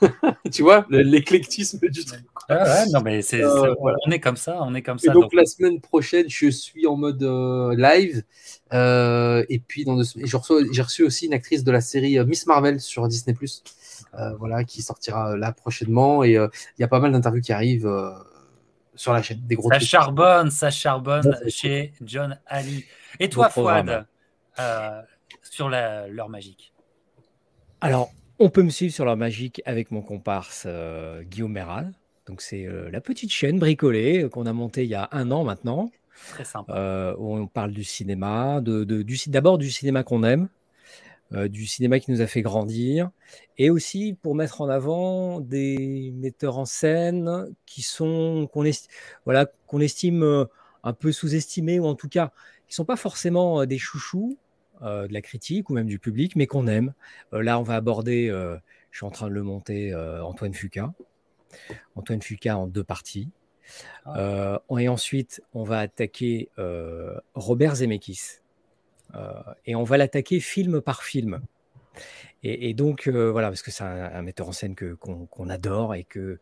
tu 0.50 0.62
vois, 0.62 0.86
l'éclectisme 0.88 1.78
du 1.78 2.04
truc. 2.04 2.20
Ah 2.48 2.84
non, 2.90 3.02
mais 3.02 3.20
euh, 3.34 3.74
on 4.06 4.10
est 4.10 4.18
comme 4.18 4.38
ça, 4.38 4.58
on 4.62 4.74
est 4.74 4.82
comme 4.82 4.98
ça. 4.98 5.10
Et 5.10 5.14
donc, 5.14 5.34
la 5.34 5.44
semaine 5.44 5.80
prochaine, 5.80 6.24
je 6.28 6.48
suis 6.48 6.86
en 6.86 6.96
mode 6.96 7.22
euh, 7.22 7.76
live. 7.76 8.24
et 8.72 9.58
puis, 9.58 9.84
dans 9.84 10.02
j'ai, 10.02 10.82
reçu, 10.82 11.04
aussi 11.04 11.26
une 11.26 11.34
actrice 11.34 11.64
de 11.64 11.70
la 11.70 11.82
série 11.82 12.18
Miss 12.24 12.46
Marvel 12.46 12.80
sur 12.80 13.06
Disney+. 13.08 13.36
voilà, 14.38 14.64
qui 14.64 14.80
sortira 14.80 15.36
là 15.36 15.52
prochainement. 15.52 16.24
Et 16.24 16.32
il 16.32 16.80
y 16.80 16.84
a 16.84 16.88
pas 16.88 16.98
mal 16.98 17.12
d'interviews 17.12 17.42
qui 17.42 17.52
arrivent 17.52 17.90
sur 19.00 19.14
la 19.14 19.22
chaîne. 19.22 19.40
Des 19.46 19.56
gros 19.56 19.70
ça 19.70 19.78
charbonne, 19.78 20.50
ça 20.50 20.70
charbonne 20.70 21.34
chez 21.48 21.94
John 22.02 22.38
Ali. 22.46 22.84
Et 23.18 23.30
toi, 23.30 23.48
Fouad, 23.48 24.06
euh, 24.58 25.02
sur 25.42 25.70
l'heure 25.70 26.28
magique 26.28 26.74
Alors, 27.80 28.10
on 28.38 28.50
peut 28.50 28.62
me 28.62 28.68
suivre 28.68 28.92
sur 28.92 29.06
l'heure 29.06 29.16
magique 29.16 29.62
avec 29.64 29.90
mon 29.90 30.02
comparse 30.02 30.64
euh, 30.66 31.22
Guillaume 31.22 31.52
Méral. 31.52 31.92
Donc, 32.26 32.42
c'est 32.42 32.66
euh, 32.66 32.90
la 32.90 33.00
petite 33.00 33.32
chaîne 33.32 33.58
bricolée 33.58 34.28
qu'on 34.30 34.44
a 34.44 34.52
montée 34.52 34.84
il 34.84 34.90
y 34.90 34.94
a 34.94 35.08
un 35.12 35.30
an 35.30 35.44
maintenant. 35.44 35.90
Très 36.28 36.44
sympa. 36.44 37.14
où 37.16 37.34
on 37.34 37.46
parle 37.46 37.70
du 37.70 37.84
cinéma, 37.84 38.60
de, 38.60 38.84
de, 38.84 39.02
d'abord 39.28 39.56
du 39.56 39.70
cinéma 39.70 40.02
qu'on 40.02 40.22
aime, 40.24 40.42
euh, 40.42 40.46
du 41.32 41.66
cinéma 41.66 42.00
qui 42.00 42.10
nous 42.10 42.20
a 42.22 42.26
fait 42.26 42.42
grandir, 42.42 43.10
et 43.56 43.70
aussi 43.70 44.16
pour 44.20 44.34
mettre 44.34 44.60
en 44.60 44.68
avant 44.68 45.40
des 45.40 46.12
metteurs 46.16 46.58
en 46.58 46.64
scène 46.64 47.54
qui 47.66 47.82
sont 47.82 48.48
qu'on 48.52 48.64
voilà, 49.24 49.46
qu'on 49.66 49.80
estime 49.80 50.22
euh, 50.22 50.44
un 50.82 50.92
peu 50.92 51.12
sous-estimés 51.12 51.78
ou 51.78 51.86
en 51.86 51.94
tout 51.94 52.08
cas 52.08 52.32
qui 52.66 52.74
sont 52.74 52.84
pas 52.84 52.96
forcément 52.96 53.60
euh, 53.60 53.66
des 53.66 53.78
chouchous 53.78 54.38
de 54.82 55.12
la 55.12 55.20
critique 55.20 55.68
ou 55.68 55.74
même 55.74 55.88
du 55.88 55.98
public, 55.98 56.36
mais 56.36 56.46
qu'on 56.46 56.66
aime. 56.66 56.94
là, 57.32 57.60
on 57.60 57.62
va 57.62 57.74
aborder, 57.74 58.28
je 58.90 58.96
suis 58.96 59.04
en 59.04 59.10
train 59.10 59.28
de 59.28 59.34
le 59.34 59.42
monter, 59.42 59.94
Antoine 59.94 60.54
Fuca. 60.54 60.94
Antoine 61.96 62.22
Fuca 62.22 62.56
en 62.56 62.66
deux 62.66 62.82
parties. 62.82 63.28
Ah. 64.06 64.62
et 64.78 64.88
ensuite, 64.88 65.42
on 65.52 65.64
va 65.64 65.80
attaquer 65.80 66.48
Robert 67.34 67.74
Zemeckis. 67.74 68.39
Euh, 69.14 69.32
et 69.66 69.74
on 69.74 69.84
va 69.84 69.96
l'attaquer 69.96 70.40
film 70.40 70.80
par 70.80 71.02
film. 71.02 71.40
Et, 72.42 72.72
donc, 72.72 73.06
euh, 73.06 73.30
voilà, 73.30 73.48
parce 73.48 73.60
que 73.60 73.70
c'est 73.70 73.84
un, 73.84 74.22
metteur 74.22 74.48
en 74.48 74.52
scène 74.52 74.74
que, 74.74 74.94
qu'on, 74.94 75.48
adore 75.50 75.94
et 75.94 76.04
que, 76.04 76.38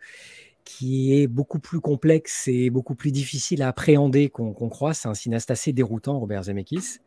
qui 0.65 1.21
est 1.21 1.27
beaucoup 1.27 1.59
plus 1.59 1.81
complexe 1.81 2.47
et 2.47 2.71
beaucoup 2.71 2.95
plus 2.95 3.11
difficile 3.11 3.63
à 3.63 3.69
appréhender 3.69 4.29
qu'on, 4.29 4.53
croit. 4.53 4.95
C'est 4.95 5.09
un 5.09 5.15
cinéaste 5.15 5.51
assez 5.51 5.73
déroutant, 5.73 6.21
Robert 6.21 6.45
Zemeckis. 6.45 7.01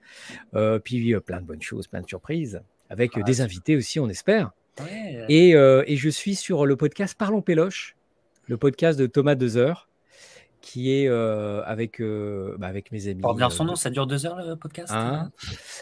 Euh, 0.55 0.77
puis 0.79 1.15
plein 1.21 1.39
de 1.39 1.45
bonnes 1.45 1.61
choses, 1.61 1.87
plein 1.87 2.01
de 2.01 2.07
surprises, 2.07 2.61
avec 2.89 3.17
des 3.23 3.39
invités 3.39 3.77
aussi, 3.77 3.97
on 4.01 4.09
espère. 4.09 4.51
Et, 5.29 5.51
et, 5.51 5.95
je 5.95 6.09
suis 6.09 6.35
sur 6.35 6.65
le 6.65 6.75
podcast 6.75 7.15
Parlons 7.17 7.41
Péloche, 7.41 7.95
le 8.47 8.57
podcast 8.57 8.99
de 8.99 9.05
Thomas 9.05 9.35
Dezer, 9.35 9.87
qui 10.61 10.91
est 10.91 11.07
euh, 11.07 11.63
avec, 11.65 11.99
euh, 11.99 12.55
bah, 12.59 12.67
avec 12.67 12.91
mes 12.91 13.07
amis. 13.07 13.21
Pour 13.21 13.33
bien 13.33 13.49
son 13.49 13.65
nom, 13.65 13.75
ça 13.75 13.89
dure 13.89 14.07
deux 14.07 14.25
heures 14.25 14.37
le 14.37 14.55
podcast 14.55 14.91
hein 14.93 15.31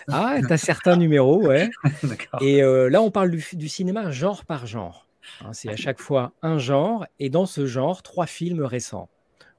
Ah, 0.07 0.37
tu 0.39 0.51
as 0.51 0.57
certains 0.57 0.95
numéros, 0.95 1.45
ouais. 1.45 1.69
et 2.41 2.63
euh, 2.63 2.89
là, 2.89 3.01
on 3.01 3.11
parle 3.11 3.29
du, 3.29 3.69
cinéma 3.69 4.09
genre 4.11 4.45
par 4.45 4.65
genre. 4.65 5.05
Hein, 5.41 5.53
c'est 5.53 5.69
à 5.69 5.75
chaque 5.75 5.99
fois 5.99 6.31
un 6.41 6.57
genre, 6.57 7.05
et 7.19 7.29
dans 7.29 7.45
ce 7.45 7.67
genre, 7.67 8.01
trois 8.01 8.25
films 8.25 8.63
récents. 8.63 9.09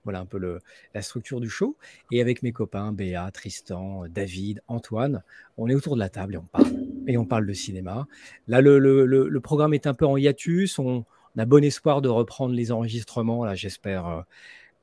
Voilà 0.04 0.20
un 0.20 0.24
peu 0.24 0.38
le, 0.38 0.60
la 0.94 1.02
structure 1.02 1.40
du 1.40 1.50
show. 1.50 1.76
Et 2.10 2.22
avec 2.22 2.42
mes 2.42 2.52
copains, 2.52 2.90
Béa, 2.90 3.30
Tristan, 3.30 4.04
David, 4.08 4.62
Antoine, 4.66 5.22
on 5.58 5.68
est 5.68 5.74
autour 5.74 5.94
de 5.94 6.00
la 6.00 6.08
table 6.08 6.34
et 6.34 6.38
on 6.38 6.46
parle. 6.46 6.72
Et 7.06 7.18
on 7.18 7.26
parle 7.26 7.46
de 7.46 7.52
cinéma. 7.52 8.06
Là, 8.48 8.62
le, 8.62 8.78
le, 8.78 9.04
le 9.04 9.40
programme 9.40 9.74
est 9.74 9.86
un 9.86 9.92
peu 9.92 10.06
en 10.06 10.16
hiatus. 10.16 10.78
On, 10.78 11.04
on, 11.36 11.38
a 11.38 11.44
bon 11.44 11.62
espoir 11.62 12.00
de 12.00 12.08
reprendre 12.08 12.54
les 12.54 12.72
enregistrements, 12.72 13.44
là, 13.44 13.54
j'espère 13.54 14.24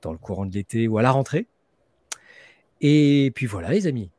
dans 0.01 0.11
le 0.11 0.17
courant 0.17 0.45
de 0.45 0.53
l'été 0.53 0.87
ou 0.87 0.97
à 0.97 1.01
la 1.01 1.11
rentrée. 1.11 1.47
Et 2.81 3.31
puis 3.35 3.45
voilà, 3.45 3.71
les 3.71 3.87
amis. 3.87 4.09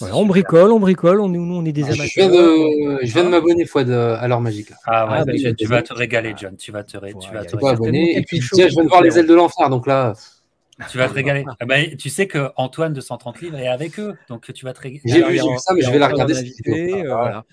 on 0.00 0.26
bricole, 0.26 0.72
on 0.72 0.80
bricole, 0.80 1.20
on 1.20 1.32
est, 1.32 1.36
nous, 1.36 1.56
on 1.56 1.64
est 1.64 1.72
des 1.72 1.84
amateurs. 1.84 2.06
Je 2.06 3.12
viens 3.12 3.24
de, 3.24 3.28
m'abonner 3.28 3.66
fois 3.66 3.82
à 3.82 4.28
l'heure 4.28 4.40
magique. 4.40 4.70
Ah, 4.86 5.06
ouais, 5.06 5.18
ah, 5.20 5.24
bah, 5.24 5.32
tu, 5.56 5.66
vas 5.66 5.82
te 5.82 5.92
régaler, 5.92 6.34
John. 6.36 6.56
Tu 6.56 6.70
vas 6.70 6.84
te, 6.84 6.96
tu 6.96 7.32
vas 7.32 7.44
te 7.44 7.66
abonner. 7.66 8.16
Et 8.16 8.22
puis, 8.22 8.40
tiens, 8.52 8.68
je 8.68 8.74
viens 8.74 8.84
de 8.84 8.88
voir 8.88 9.02
les 9.02 9.18
ailes 9.18 9.26
de 9.26 9.34
l'enfer, 9.34 9.68
donc 9.70 9.86
là. 9.86 10.14
Tu 10.90 10.98
vas 10.98 11.08
te 11.08 11.14
régaler. 11.14 11.44
Ah 11.60 11.66
bah, 11.66 11.76
tu 11.96 12.10
sais 12.10 12.26
que 12.26 12.50
Antoine 12.56 12.92
de 12.92 13.00
130 13.00 13.40
livres 13.42 13.58
est 13.58 13.68
avec 13.68 13.98
eux, 14.00 14.14
donc 14.28 14.52
tu 14.52 14.64
vas 14.64 14.72
te 14.72 14.80
régaler. 14.80 15.02
J'ai 15.04 15.22
vu, 15.22 15.38
ça, 15.58 15.72
mais 15.74 15.82
je 15.82 15.90
vais 15.90 15.98
la 15.98 16.08
regarder. 16.08 16.34
Euh, 16.66 17.14
voilà, 17.14 17.44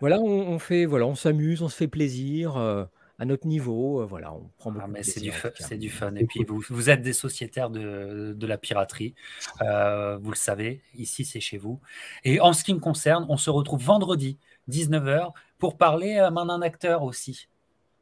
voilà. 0.00 0.18
on, 0.18 0.58
fait, 0.58 0.86
voilà, 0.86 1.06
on 1.06 1.14
s'amuse, 1.14 1.60
on 1.62 1.68
se 1.68 1.76
fait 1.76 1.88
plaisir. 1.88 2.56
Euh, 2.56 2.84
à 3.20 3.26
notre 3.26 3.46
niveau. 3.46 4.00
Euh, 4.00 4.06
voilà, 4.06 4.32
on 4.32 4.50
prend 4.56 4.72
beaucoup 4.72 4.92
ah, 4.96 5.02
c'est 5.02 5.20
du, 5.20 5.30
fun, 5.30 5.50
c'est 5.54 5.76
du 5.76 5.90
fun. 5.90 6.14
Et 6.16 6.24
puis, 6.24 6.42
vous, 6.42 6.64
vous 6.70 6.90
êtes 6.90 7.02
des 7.02 7.12
sociétaires 7.12 7.70
de, 7.70 8.32
de 8.36 8.46
la 8.46 8.58
piraterie. 8.58 9.14
Euh, 9.60 10.16
vous 10.16 10.30
le 10.30 10.36
savez, 10.36 10.82
ici, 10.96 11.24
c'est 11.24 11.38
chez 11.38 11.58
vous. 11.58 11.80
Et 12.24 12.40
en 12.40 12.52
ce 12.52 12.64
qui 12.64 12.74
me 12.74 12.80
concerne, 12.80 13.26
on 13.28 13.36
se 13.36 13.50
retrouve 13.50 13.82
vendredi, 13.84 14.38
19h, 14.70 15.32
pour 15.58 15.76
parler 15.76 16.16
euh, 16.16 16.30
d'un 16.30 16.62
acteur 16.62 17.02
aussi, 17.02 17.48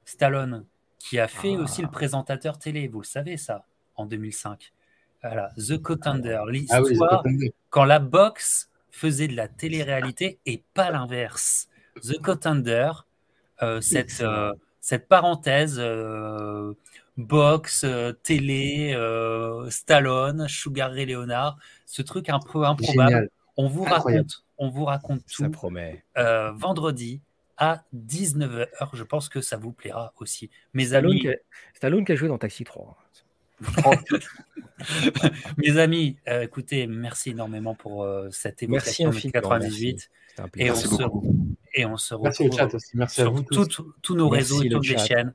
Stallone, 0.05 0.65
qui 1.01 1.19
a 1.19 1.27
fait 1.27 1.57
aussi 1.57 1.83
le 1.83 1.89
ah. 1.89 1.93
présentateur 1.93 2.59
télé. 2.59 2.87
Vous 2.87 3.01
le 3.01 3.07
savez, 3.07 3.37
ça, 3.37 3.67
en 3.97 4.07
2005. 4.07 4.73
Voilà, 5.25 5.51
The 5.57 5.83
Contender, 5.83 6.39
ah 6.47 6.51
l'histoire 6.51 7.25
quand 7.71 7.85
la 7.85 7.99
boxe 7.99 8.71
faisait 8.93 9.27
de 9.27 9.35
la 9.35 9.49
télé-réalité 9.49 10.39
et 10.47 10.63
pas 10.75 10.91
l'inverse. 10.93 11.69
The 12.05 12.23
Contender, 12.23 12.93
cette, 13.81 14.23
cette 14.89 15.07
parenthèse 15.07 15.77
euh, 15.79 16.73
box, 17.19 17.85
euh, 17.85 18.13
télé, 18.23 18.95
euh, 18.95 19.69
Stallone, 19.69 20.49
Sugar 20.49 20.91
Ray 20.93 21.05
Leonard, 21.05 21.59
ce 21.85 22.01
truc 22.01 22.31
un 22.31 22.39
peu 22.39 22.65
improbable. 22.65 23.29
On 23.59 23.69
vous 23.69 23.85
raconte, 23.85 24.45
on 24.57 24.71
vous 24.71 24.87
raconte 24.87 25.21
tout. 25.27 25.43
Ça 25.43 25.51
promet. 25.51 26.03
vendredi 26.55 27.21
à 27.59 27.83
19h. 27.95 28.69
Je 28.95 29.03
pense 29.03 29.29
que 29.29 29.43
ça 29.43 29.59
vous 29.59 29.73
plaira 29.73 30.15
aussi. 30.21 30.49
Mes 30.73 30.87
Stallone 30.87 31.11
amis. 31.13 31.21
Qui 31.21 31.29
a, 31.29 31.35
Stallone 31.75 32.05
qui 32.07 32.13
a 32.13 32.15
joué 32.15 32.29
dans 32.29 32.39
Taxi 32.39 32.65
3. 32.65 32.97
Mes 35.59 35.77
amis, 35.77 36.17
euh, 36.29 36.43
écoutez, 36.43 36.87
merci 36.87 37.31
énormément 37.31 37.75
pour 37.75 38.05
euh, 38.05 38.29
cette 38.31 38.63
évocation 38.63 39.11
de 39.11 39.31
98. 39.31 40.11
Et 40.57 40.71
on, 40.71 40.75
se, 40.75 40.87
et 41.75 41.87
on 41.87 41.97
se 41.97 42.15
retrouve 42.15 42.47
merci 42.47 42.49
au 42.49 42.53
chat 42.53 42.75
aussi. 42.75 42.97
Merci 42.97 43.15
sur 43.17 43.27
à 43.29 43.31
vous 43.31 43.43
tous 44.03 44.15
nos 44.15 44.29
réseaux 44.29 44.63
et 44.63 44.69
toutes 44.69 44.89
les 44.89 44.99
chaînes. 44.99 45.35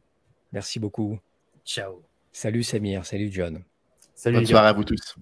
Merci 0.52 0.80
beaucoup. 0.80 1.20
Ciao. 1.66 2.04
Salut 2.32 2.64
Samir, 2.64 3.06
salut 3.06 3.30
John. 3.32 3.64
Salut 4.16 4.38
Bonne 4.38 4.46
soirée 4.46 4.70
à 4.70 4.74
vous 4.74 4.84
tous. 4.84 5.16